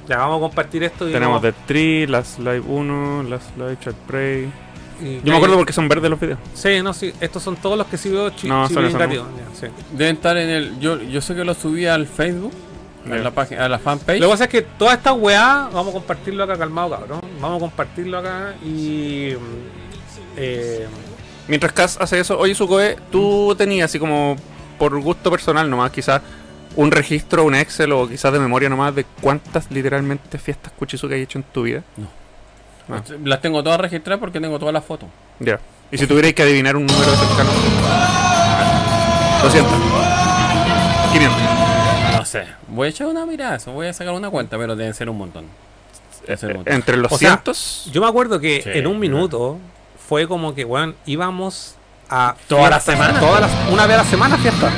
Ya 0.09 0.19
vamos 0.19 0.37
a 0.39 0.41
compartir 0.41 0.83
esto 0.85 1.09
y 1.09 1.13
Tenemos 1.13 1.41
The 1.41 1.53
Tree, 1.67 2.07
Last 2.07 2.39
Live 2.39 2.61
1, 2.67 3.23
Last 3.25 3.57
Live 3.57 3.79
Chat 3.81 3.95
Prey. 4.07 4.51
y- 5.03 5.17
Yo 5.25 5.33
me 5.33 5.37
acuerdo 5.37 5.57
porque 5.57 5.73
son 5.73 5.89
verdes 5.89 6.11
los 6.11 6.21
videos. 6.21 6.39
Sí, 6.55 6.83
no, 6.83 6.93
sí. 6.93 7.13
Estos 7.21 7.43
son 7.43 7.57
todos 7.57 7.79
los 7.79 7.87
que 7.87 7.97
sí 7.97 8.11
veo 8.11 8.31
chi 8.31 8.47
No, 8.49 8.69
son 8.69 8.85
esos, 8.85 9.01
sí. 9.59 9.67
Deben 9.93 10.17
estar 10.17 10.37
en 10.37 10.49
el. 10.51 10.79
Yo, 10.81 11.01
yo 11.01 11.21
sé 11.21 11.35
que 11.35 11.45
lo 11.45 11.55
subí 11.55 11.87
al 11.87 12.07
Facebook, 12.07 12.53
a 13.11 13.15
la 13.17 13.31
página, 13.31 13.65
a 13.65 13.69
la 13.69 13.79
fanpage. 13.79 14.21
Lo 14.21 14.27
que 14.27 14.31
pasa 14.33 14.45
es 14.45 14.51
que 14.51 14.63
toda 14.63 14.95
esta 14.95 15.13
weá, 15.13 15.69
vamos 15.73 15.89
a 15.89 15.93
compartirlo 15.93 16.45
acá, 16.45 16.57
calmado 16.59 16.91
cabrón. 16.91 17.21
Vamos 17.41 17.57
a 17.57 17.61
compartirlo 17.61 18.19
acá 18.19 18.55
y. 18.65 19.33
mm, 19.35 19.85
Eh, 20.37 20.87
Mientras 21.47 21.73
Cass 21.73 21.99
hace 22.01 22.19
eso, 22.21 22.39
oye 22.39 22.55
Sucoe, 22.55 22.97
tú 23.13 23.55
tenías 23.57 23.85
así 23.91 23.99
como 23.99 24.37
por 24.79 24.99
gusto 25.01 25.31
personal 25.31 25.69
nomás, 25.69 25.91
quizás 25.93 26.23
un 26.77 26.91
registro, 26.91 27.45
un 27.45 27.55
Excel 27.55 27.93
o 27.93 28.09
quizás 28.09 28.33
de 28.33 28.39
memoria 28.39 28.69
nomás 28.69 28.95
de 28.95 29.05
cuántas 29.21 29.71
literalmente 29.71 30.39
fiestas 30.39 30.73
Kuchizuki 30.73 31.15
hay 31.15 31.23
hecho 31.23 31.39
en 31.39 31.45
tu 31.45 31.63
vida. 31.63 31.83
Ah. 32.89 33.01
Las 33.25 33.41
tengo 33.41 33.63
todas 33.63 33.81
registradas 33.81 34.21
porque 34.21 34.41
tengo 34.41 34.59
todas 34.59 34.75
las 34.75 34.85
fotos. 34.85 35.09
Ya. 35.41 35.59
Y 35.91 35.99
si 35.99 36.07
tuvierais 36.07 36.35
que 36.35 36.43
adivinar 36.43 36.77
un 36.77 36.87
número 36.87 37.11
cercano. 37.15 37.51
200. 39.43 39.73
500. 41.13 41.39
No 42.19 42.25
sé. 42.25 42.45
Voy 42.69 42.87
a 42.87 42.91
echar 42.91 43.07
una 43.07 43.27
mirada, 43.27 43.59
voy 43.67 43.87
a 43.87 43.93
sacar 43.93 44.13
una 44.15 44.31
cuenta, 44.31 44.59
pero 44.59 44.75
deben 44.75 44.95
ser 44.95 45.09
un 45.09 45.19
montón. 45.19 45.47
Deben 46.23 46.39
ser 46.39 46.51
un 46.51 46.57
montón. 46.57 46.75
Entre 46.75 46.97
los 46.97 47.13
O 47.13 47.19
sea, 47.19 47.31
cientos. 47.31 47.89
yo 47.93 48.01
me 48.01 48.09
acuerdo 48.09 48.41
que 48.41 48.63
Sí, 48.63 48.71
en 48.73 48.87
un 48.87 48.99
minuto 48.99 49.59
fue 50.09 50.27
como 50.27 50.55
que, 50.55 50.65
weón, 50.65 50.95
íbamos 51.07 51.77
a. 52.11 52.35
Toda 52.49 52.71
la 52.71 52.81
fiestas, 52.81 52.95
semana. 52.95 53.21
Todas 53.21 53.41
las, 53.43 53.51
una 53.71 53.87
vez 53.87 53.95
a 53.99 54.03
la 54.03 54.09
semana 54.11 54.37
fiesta. 54.39 54.71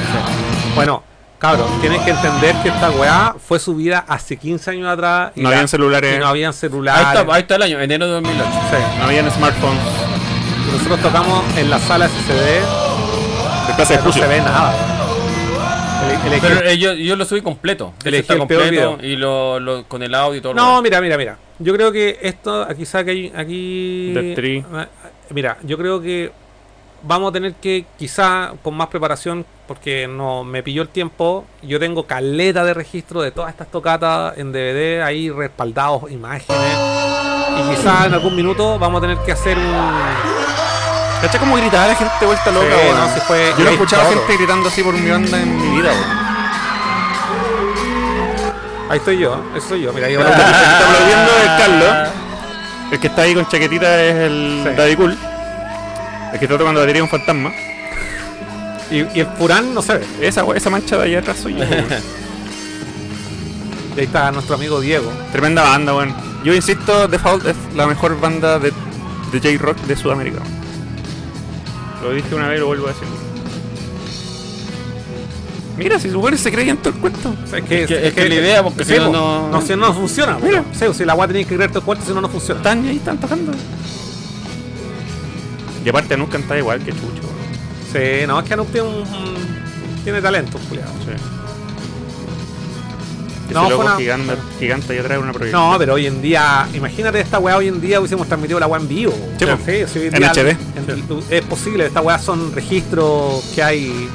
Bueno, 0.75 1.03
cabrón, 1.39 1.69
tienes 1.81 2.01
que 2.03 2.11
entender 2.11 2.55
que 2.63 2.69
esta 2.69 2.91
weá 2.91 3.35
fue 3.39 3.59
subida 3.59 4.05
hace 4.09 4.37
15 4.37 4.71
años 4.71 4.89
atrás. 4.89 5.33
y 5.37 5.41
No 5.43 5.51
la- 5.51 5.57
habían 5.57 5.69
celulares. 5.69 6.17
y 6.17 6.19
no 6.19 6.27
habían 6.27 6.53
Ahí 6.53 6.59
celulares. 6.59 7.07
está, 7.19 7.35
ahí 7.35 7.43
está 7.43 7.57
el 7.57 7.63
año, 7.63 7.81
enero 7.81 8.07
de 8.07 8.13
2008. 8.13 8.51
Sí. 8.71 8.77
No 8.99 9.05
habían 9.05 9.31
smartphones. 9.31 9.83
Nosotros 10.73 11.01
tocamos 11.01 11.45
en 11.59 11.71
la 11.71 11.79
sala 11.79 12.07
SCD. 12.07 12.61
De 13.69 13.75
Plaza 13.75 13.97
de 13.97 14.03
No 14.05 14.13
se 14.13 14.27
ve 14.27 14.39
nada. 14.41 14.75
El- 16.27 16.33
el- 16.35 16.41
Pero 16.41 16.61
eh, 16.63 16.79
yo, 16.79 16.93
yo 16.93 17.17
lo 17.17 17.25
subí 17.25 17.41
completo. 17.41 17.93
Está 17.99 18.09
el 18.11 18.25
peor 18.25 18.39
completo 18.41 18.99
y 19.03 19.17
lo, 19.17 19.59
lo- 19.61 19.85
con 19.89 20.03
el 20.03 20.15
audio 20.15 20.39
y 20.39 20.41
todo. 20.41 20.55
No, 20.55 20.81
mira, 20.83 21.01
mira, 21.01 21.17
mira. 21.17 21.37
Yo 21.59 21.73
creo 21.75 21.91
que 21.93 22.19
esto, 22.23 22.63
aquí 22.63 22.85
saca 22.85 23.11
aquí. 23.11 23.33
aquí. 23.35 24.63
Ah, 24.75 24.87
Mira, 25.31 25.57
yo 25.63 25.77
creo 25.77 26.01
que 26.01 26.31
vamos 27.03 27.31
a 27.31 27.33
tener 27.33 27.55
que, 27.55 27.85
quizá 27.99 28.53
con 28.63 28.75
más 28.77 28.89
preparación, 28.89 29.45
porque 29.69 30.07
no 30.09 30.45
me 30.45 30.63
pilló 30.63 30.83
el 30.83 30.89
tiempo. 30.89 31.45
Yo 31.63 31.79
tengo 31.81 32.07
caleta 32.07 32.65
de 32.65 32.75
registro 32.75 33.21
de 33.23 33.31
todas 33.31 33.51
estas 33.51 33.69
tocatas 33.71 34.37
en 34.39 34.53
DVD, 34.53 35.03
ahí 35.03 35.31
respaldados 35.31 36.11
imágenes. 36.11 36.79
Y 37.59 37.71
quizá 37.75 38.07
en 38.07 38.15
algún 38.15 38.35
minuto 38.37 38.79
vamos 38.79 38.99
a 38.99 39.01
tener 39.03 39.19
que 39.25 39.33
hacer 39.33 39.57
un. 39.59 39.75
¿Cachai 41.23 41.41
cómo 41.41 41.57
gritaba 41.57 41.87
la 41.89 41.95
gente 41.95 42.27
vuelta 42.27 42.51
loca, 42.51 42.67
Sí, 42.67 42.89
no, 42.95 43.15
sí 43.15 43.21
fue- 43.27 43.51
Yo 43.57 43.65
no 43.65 43.65
he 43.65 43.67
es 43.69 43.73
escuchado 43.73 44.03
todo. 44.03 44.13
gente 44.13 44.37
gritando 44.37 44.69
así 44.69 44.83
por 44.83 44.93
mi 44.95 45.11
banda 45.11 45.41
en 45.41 45.57
mi 45.73 45.79
vida. 45.81 45.91
Ahí 48.89 48.99
estoy 48.99 49.19
yo, 49.19 49.41
eso 49.57 49.69
soy 49.71 49.83
yo. 49.83 49.93
Mira, 49.93 50.07
ahí 50.07 50.15
El 50.15 50.21
que 50.23 50.25
va. 50.25 50.37
está 50.37 50.87
aplaudiendo 50.87 51.33
es 51.43 51.49
Carlos. 51.61 52.09
El 52.93 53.01
que 53.01 53.07
está 53.09 53.23
ahí 53.23 53.35
con 53.35 53.49
chaquetita 53.49 54.03
es 54.05 54.15
el 54.15 54.61
Sí. 54.65 54.71
Daddy 54.77 54.97
Cool. 54.97 55.19
El 56.33 56.39
que 56.39 56.45
está 56.45 56.59
tocando 56.59 56.81
batería 56.81 57.03
es 57.03 57.11
un 57.13 57.19
fantasma. 57.19 57.53
y, 58.91 58.97
y 59.17 59.21
el 59.21 59.27
Purán 59.39 59.75
no 59.75 59.83
ve. 59.83 60.01
Esa, 60.21 60.45
esa 60.55 60.71
mancha 60.71 60.97
de 60.97 61.03
allá 61.05 61.19
atrás 61.21 61.39
soy 61.43 61.55
yo. 61.55 61.65
Y 63.97 64.01
ahí 64.01 64.05
está 64.05 64.31
nuestro 64.31 64.57
amigo 64.57 64.79
Diego. 64.79 65.11
Tremenda 65.33 65.63
banda, 65.63 65.95
weón. 65.95 66.15
Yo 66.45 66.55
insisto, 66.55 67.09
Default 67.09 67.47
es 67.47 67.57
la 67.75 67.87
mejor 67.87 68.21
banda 68.21 68.59
de, 68.59 68.71
de 69.33 69.41
J-Rock 69.41 69.79
de 69.87 69.97
Sudamérica. 69.97 70.41
Lo 72.03 72.11
dije 72.13 72.35
una 72.35 72.49
vez 72.49 72.59
y 72.59 72.61
lo 72.61 72.67
vuelvo 72.67 72.89
a 72.89 72.91
decir. 72.91 73.09
Mira, 75.79 75.99
si 75.99 76.11
su 76.11 76.21
weón 76.21 76.37
se 76.37 76.53
creía 76.53 76.73
en 76.73 76.77
todo 76.77 76.91
el 76.95 77.01
cuento. 77.01 77.35
O 77.43 77.47
sea, 77.47 77.59
es 77.59 77.65
que, 77.65 77.83
Es 77.85 77.89
que- 77.89 78.07
es 78.09 78.13
que 78.15 78.29
la 78.29 78.35
idea, 78.35 78.63
porque 78.63 78.85
si 78.85 78.97
no, 78.99 79.11
no- 79.11 79.49
no, 79.49 79.63
si 79.63 79.75
no 79.77 79.95
funciona. 79.95 80.39
Mira. 80.43 80.63
Si 80.75 81.05
la 81.07 81.15
weá 81.15 81.27
tenéis 81.27 81.47
que 81.47 81.55
creer 81.57 81.71
todo 81.71 81.79
el 81.81 81.85
cuento, 81.87 82.05
si 82.07 82.13
no, 82.13 82.21
no 82.21 82.29
funciona. 82.29 82.61
Están 82.61 82.87
ahí, 82.87 82.97
están 82.97 83.17
tocando. 83.19 83.53
Y 85.87 85.89
aparte 85.89 86.15
Anuk 86.15 86.31
canta 86.31 86.59
igual 86.59 86.81
que 86.81 86.91
Chucho. 86.91 87.23
Sí, 87.93 88.27
no, 88.27 88.41
es 88.41 88.45
que 88.45 88.55
Anup 88.55 88.71
tiene, 88.73 88.89
un, 88.89 89.05
tiene 90.03 90.21
talento, 90.21 90.59
culiado. 90.69 90.91
Sí. 91.05 91.13
No, 93.55 93.71
loco 93.71 93.83
una- 93.85 93.97
gigante, 93.97 94.35
gigante 94.59 94.97
y 94.97 94.99
atrás 94.99 95.19
una 95.23 95.33
proyección. 95.33 95.71
No, 95.71 95.79
pero 95.79 95.95
hoy 95.95 96.07
en 96.07 96.21
día, 96.21 96.67
imagínate 96.75 97.21
esta 97.21 97.39
weá 97.39 97.57
hoy 97.57 97.69
en 97.69 97.81
día 97.81 98.01
hubiésemos 98.01 98.27
transmitido 98.27 98.59
la 98.59 98.67
weá 98.67 98.81
en 98.81 98.89
vivo. 98.89 99.15
Sí, 99.39 99.47
sí, 99.65 99.73
sí, 99.93 100.09
En 100.13 100.25
HD. 100.25 100.51
en- 100.51 101.23
es 101.31 101.43
posible, 101.43 101.87
esta 101.87 102.01
weá 102.01 102.19
son 102.19 102.53
registros 102.53 103.45
que 103.55 103.63
hay 103.63 104.09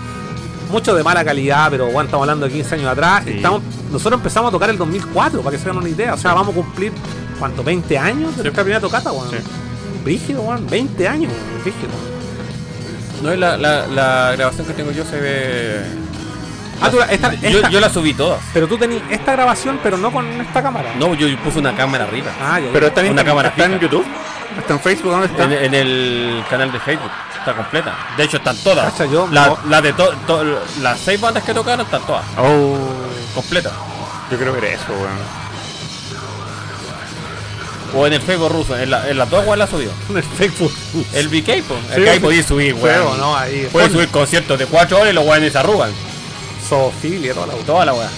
mucho 0.70 0.94
de 0.94 1.04
mala 1.04 1.24
calidad, 1.24 1.70
pero 1.72 1.86
bueno, 1.86 2.02
estamos 2.02 2.24
hablando 2.26 2.46
de 2.48 2.52
15 2.52 2.76
años 2.76 2.88
atrás. 2.88 3.24
Sí. 3.26 3.32
Estamos, 3.38 3.62
nosotros 3.90 4.20
empezamos 4.20 4.50
a 4.50 4.52
tocar 4.52 4.70
el 4.70 4.78
2004, 4.78 5.42
para 5.42 5.56
que 5.56 5.64
se 5.64 5.70
hagan 5.70 5.78
una 5.82 5.90
idea. 5.90 6.14
O 6.14 6.18
sea, 6.18 6.34
vamos 6.34 6.50
a 6.52 6.56
cumplir, 6.62 6.92
¿cuánto? 7.40 7.64
¿20 7.64 7.98
años 7.98 8.36
de 8.36 8.44
nuestra 8.44 8.64
primera 8.64 8.82
tocata, 8.82 9.14
weón? 9.14 9.32
Sí. 9.32 9.38
Brígido, 10.04 10.42
weón. 10.42 10.68
20 10.68 11.08
años, 11.08 11.32
brígido. 11.64 11.90
No, 13.22 13.36
la, 13.36 13.56
la, 13.58 13.86
la 13.88 14.32
grabación 14.36 14.66
que 14.66 14.74
tengo 14.74 14.92
yo 14.92 15.06
se 15.06 15.20
ve. 15.20 15.82
Ah, 16.82 16.90
tú 16.90 16.98
la- 16.98 17.06
esta- 17.06 17.34
yo, 17.36 17.58
esta- 17.60 17.70
yo 17.70 17.80
la 17.80 17.90
subí 17.90 18.14
todas. 18.16 18.42
Pero 18.54 18.68
tú 18.68 18.78
tenías 18.78 19.04
esta 19.12 19.34
grabación, 19.34 19.80
pero 19.84 19.98
no 19.98 20.12
con 20.12 20.26
esta 20.42 20.64
cámara. 20.64 20.94
No, 20.98 21.14
yo 21.14 21.28
puse 21.44 21.60
una 21.60 21.76
cámara 21.76 22.06
arriba. 22.06 22.32
Ah, 22.42 22.60
ya, 22.60 22.66
ya. 22.66 22.74
Pero 22.74 22.88
está 22.88 23.02
en, 23.02 23.12
Una 23.12 23.24
cámara 23.24 23.50
está 23.50 23.66
en 23.66 23.74
fija. 23.74 23.82
YouTube. 23.84 24.06
Está 24.58 24.74
en 24.74 24.80
Facebook, 24.80 25.12
¿dónde 25.12 25.28
está? 25.28 25.44
En, 25.44 25.52
en 25.54 25.74
el 25.76 26.44
canal 26.50 26.72
de 26.72 26.80
Facebook. 26.80 27.12
Está 27.38 27.54
completa. 27.56 27.96
De 28.18 28.24
hecho, 28.24 28.38
están 28.38 28.58
todas. 28.58 28.92
Cacha, 28.92 29.06
yo- 29.06 29.28
La- 29.32 29.48
no. 29.48 29.58
las 29.70 29.84
de 29.84 29.94
to- 29.94 30.14
to- 30.26 30.60
las 30.82 31.00
seis 31.00 31.22
bandas 31.22 31.44
que 31.44 31.54
tocaron 31.54 31.86
están 31.86 32.02
todas. 32.08 32.24
Oh, 32.38 32.76
Completas. 33.36 33.72
yo 34.32 34.38
creo 34.38 34.52
que 34.54 34.68
era 34.68 34.76
eso, 34.76 34.86
weón. 34.92 35.41
O 37.94 38.08
en 38.08 38.14
el 38.14 38.22
Facebook 38.22 38.52
ruso. 38.52 38.78
En, 38.78 38.90
la- 38.90 39.10
en 39.10 39.18
las 39.18 39.30
dos, 39.30 39.46
la 39.58 39.68
subió. 39.68 39.90
en 40.10 40.18
el 40.18 40.24
Facebook. 40.24 40.72
El 41.14 41.28
BK, 41.28 41.64
po. 41.68 41.76
El 41.94 42.14
sí. 42.14 42.20
podía 42.20 42.44
subir, 42.44 42.74
weón. 42.76 43.18
¿no? 43.18 43.36
Ahí. 43.36 43.68
Puedes 43.72 43.90
Pon- 43.90 43.98
subir 43.98 44.10
conciertos 44.10 44.58
de 44.60 44.66
4 44.66 44.98
horas 44.98 45.12
y 45.12 45.14
los 45.14 45.26
weones 45.26 45.52
se 45.54 45.58
arrugan. 45.60 45.92
Zoofilia, 46.68 47.34
toda 47.34 47.48
la 47.48 47.54
Toda 47.56 47.86
la 47.86 47.94
weá. 47.94 48.10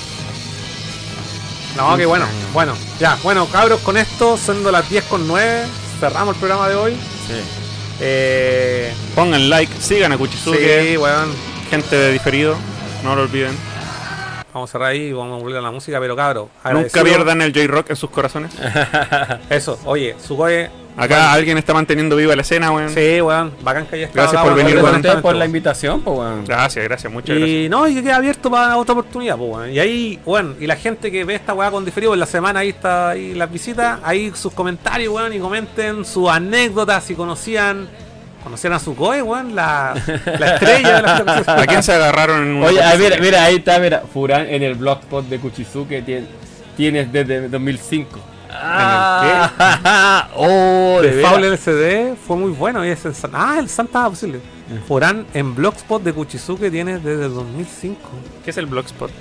No, 1.76 1.98
que 1.98 2.06
bueno. 2.06 2.26
Bueno, 2.54 2.76
ya, 3.00 3.18
bueno, 3.24 3.48
cabros, 3.48 3.80
con 3.82 3.98
esto, 3.98 4.38
siendo 4.38 4.72
las 4.72 4.88
10 4.90 5.06
con 5.06 5.28
9, 5.28 5.64
cerramos 6.00 6.36
el 6.36 6.40
programa 6.40 6.70
de 6.70 6.76
hoy. 6.76 6.92
Sí. 7.28 7.34
Eh, 8.00 8.94
Pongan 9.16 9.50
like, 9.50 9.74
sigan 9.82 10.12
a 10.12 10.18
Kuchizuke. 10.18 10.84
sí, 10.90 10.98
weón. 10.98 11.34
Gente 11.72 11.96
de 11.96 12.12
diferido, 12.12 12.56
no 13.04 13.16
lo 13.16 13.24
olviden. 13.24 13.58
Vamos 14.54 14.70
a 14.70 14.72
cerrar 14.72 14.90
ahí 14.92 15.08
y 15.08 15.14
vamos 15.14 15.40
a 15.40 15.44
volver 15.44 15.58
a 15.58 15.62
la 15.62 15.72
música, 15.72 16.00
pero 16.00 16.16
cabros. 16.16 16.50
Nunca 16.72 17.04
pierdan 17.04 17.42
el 17.42 17.54
J-Rock 17.54 17.90
en 17.90 17.96
sus 17.96 18.10
corazones. 18.10 18.52
Eso, 19.50 19.80
oye, 19.86 20.16
Sugoi. 20.20 20.68
Acá 20.96 21.34
alguien 21.34 21.58
está 21.58 21.74
manteniendo 21.74 22.16
viva 22.16 22.36
la 22.36 22.44
escena, 22.44 22.72
weón. 22.72 22.90
Sí, 22.90 23.20
weón, 23.20 23.52
bacán 23.64 23.88
que 23.88 23.96
haya 23.96 24.06
estado 24.06 24.22
Gracias 24.22 24.42
acá, 24.42 24.44
por 24.44 24.54
weón, 24.54 24.68
venir, 24.68 24.84
weón. 24.84 25.02
Gracias 25.02 25.16
por 25.16 25.24
weón. 25.24 25.40
la 25.40 25.46
invitación, 25.46 26.02
pues, 26.02 26.20
weón. 26.20 26.46
Gracias, 26.46 26.86
gracias, 26.86 27.12
muchas 27.12 27.36
gracias. 27.36 27.50
Y 27.50 27.70
no, 27.70 27.88
y 27.88 27.96
que 27.96 28.04
queda 28.04 28.18
abierto 28.18 28.52
para 28.52 28.78
otra 28.78 28.94
oportunidad, 28.94 29.38
pues, 29.38 29.50
weón. 29.50 29.72
Y 29.72 29.80
ahí, 29.80 30.20
bueno, 30.24 30.54
y 30.60 30.68
la 30.68 30.76
gente 30.76 31.12
que 31.12 31.26
ve 31.26 31.34
esta 31.34 31.56
weá 31.56 31.72
con 31.72 31.84
diferido 31.84 32.14
en 32.14 32.20
la 32.20 32.28
semana, 32.28 32.60
ahí 32.60 32.70
está 32.70 33.10
ahí 33.10 33.34
las 33.34 33.52
visitas, 33.52 34.00
ahí 34.04 34.32
sus 34.36 34.54
comentarios, 34.54 35.12
weón, 35.12 35.34
y 35.34 35.40
comenten 35.40 36.06
sus 36.06 36.30
anécdotas, 36.30 37.04
si 37.04 37.16
conocían, 37.16 37.90
conocían 38.44 38.74
a 38.74 38.80
su 38.80 38.94
goe, 38.96 39.22
weón, 39.22 39.56
la, 39.56 39.94
la 40.40 40.54
estrella 40.56 40.96
de 40.96 41.02
la 41.02 41.44
¿A 41.62 41.66
quién 41.66 41.82
se 41.82 41.94
agarraron 41.94 42.44
en 42.44 42.56
una 42.56 42.68
Oye, 42.68 42.82
ah, 42.84 42.92
cosa 42.98 43.20
mira, 43.22 43.44
ahí 43.44 43.56
está, 43.56 43.80
mira. 43.80 44.04
Furán 44.12 44.48
en 44.48 44.64
el 44.64 44.76
blogspot 44.76 45.26
de 45.26 45.40
Kuchizuke 45.40 46.04
tien- 46.06 46.28
tienes 46.76 47.12
desde 47.12 47.48
2005. 47.48 48.20
Ah, 48.52 50.30
oh, 50.36 51.00
de 51.02 51.10
de 51.10 51.16
veras. 51.16 51.32
Faul 51.32 51.44
LCD 51.46 52.16
fue 52.16 52.38
muy 52.38 52.52
bueno. 52.52 52.86
Y 52.86 52.90
es 52.90 53.04
el, 53.06 53.14
ah, 53.34 53.56
el 53.60 53.70
Santa 53.70 54.08
posible. 54.10 54.40
Forán 54.88 55.26
en 55.34 55.56
Blogspot 55.56 56.02
de 56.04 56.14
Kuchizuke 56.14 56.70
tiene 56.72 57.00
desde 57.00 57.26
el 57.26 57.34
2005. 57.34 58.00
¿Qué 58.44 58.52
es 58.52 58.58
el 58.58 58.66
Blogspot? 58.68 59.12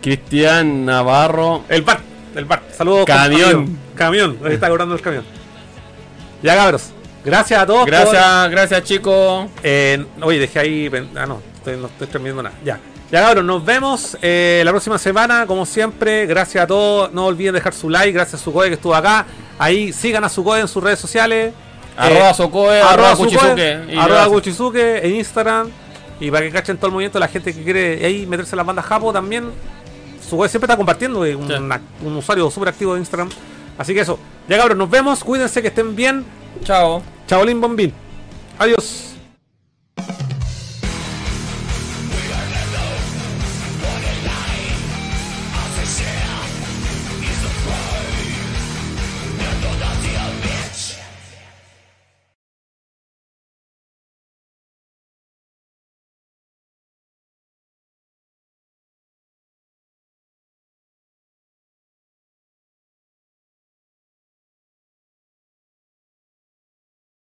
Cristian 0.00 0.84
Navarro. 0.84 1.62
El 1.68 1.82
bar, 1.82 2.00
el 2.34 2.44
bar. 2.44 2.62
Saludos. 2.76 3.04
Camión. 3.06 3.78
Camión, 3.94 4.38
ahí 4.44 4.54
está 4.54 4.68
cobrando 4.68 4.94
el 4.94 5.00
camión. 5.00 5.24
Ya 6.42 6.56
cabros. 6.56 6.92
Gracias 7.24 7.60
a 7.60 7.66
todos. 7.66 7.80
por- 7.82 7.90
Gracias, 7.90 8.50
gracias 8.50 8.82
chicos. 8.84 9.46
Eh, 9.62 10.04
oye, 10.22 10.38
dejé 10.38 10.58
ahí. 10.58 10.90
Ah, 11.16 11.26
no, 11.26 11.40
estoy- 11.56 11.76
no 11.76 11.86
estoy 11.86 12.06
transmitiendo 12.08 12.42
nada. 12.42 12.56
Ya. 12.64 12.78
Ya 13.10 13.20
cabros, 13.20 13.44
nos 13.44 13.62
vemos 13.64 14.16
eh, 14.22 14.62
la 14.64 14.70
próxima 14.70 14.98
semana, 14.98 15.46
como 15.46 15.66
siempre. 15.66 16.24
Gracias 16.26 16.64
a 16.64 16.66
todos. 16.66 17.12
No 17.12 17.26
olviden 17.26 17.54
dejar 17.54 17.74
su 17.74 17.90
like. 17.90 18.10
Gracias 18.12 18.40
a 18.40 18.44
Sukoe 18.44 18.68
que 18.68 18.74
estuvo 18.74 18.94
acá. 18.94 19.26
Ahí 19.58 19.92
sigan 19.92 20.24
a 20.24 20.28
Sukoe 20.30 20.60
en 20.60 20.68
sus 20.68 20.82
redes 20.82 20.98
sociales. 20.98 21.52
Arroba 21.94 22.30
Eh, 22.30 22.80
arroba 22.80 23.10
arroba. 24.02 24.28
Kuchizuke 24.28 25.04
en 25.04 25.14
Instagram. 25.16 25.68
Y 26.20 26.30
para 26.30 26.46
que 26.46 26.52
cachen 26.52 26.76
todo 26.78 26.86
el 26.86 26.92
movimiento, 26.92 27.18
la 27.18 27.28
gente 27.28 27.52
que 27.52 27.62
quiere 27.62 28.04
ahí 28.04 28.24
meterse 28.26 28.54
en 28.54 28.58
las 28.58 28.66
bandas 28.66 28.86
Japo 28.86 29.12
también. 29.12 29.50
Sukoe 30.26 30.48
siempre 30.48 30.64
está 30.66 30.76
compartiendo. 30.78 31.22
Es 31.26 31.36
un, 31.36 31.46
Sí. 31.48 31.54
un 32.06 32.16
usuario 32.16 32.50
súper 32.50 32.70
activo 32.70 32.94
de 32.94 33.00
Instagram. 33.00 33.28
Así 33.76 33.92
que 33.92 34.00
eso. 34.00 34.18
Ya 34.48 34.56
cabros, 34.56 34.78
nos 34.78 34.88
vemos. 34.88 35.22
Cuídense 35.22 35.60
que 35.60 35.68
estén 35.68 35.94
bien. 35.94 36.24
Chao. 36.64 37.02
Chaolín 37.28 37.60
Bombín. 37.60 37.92
Adiós. 38.58 39.11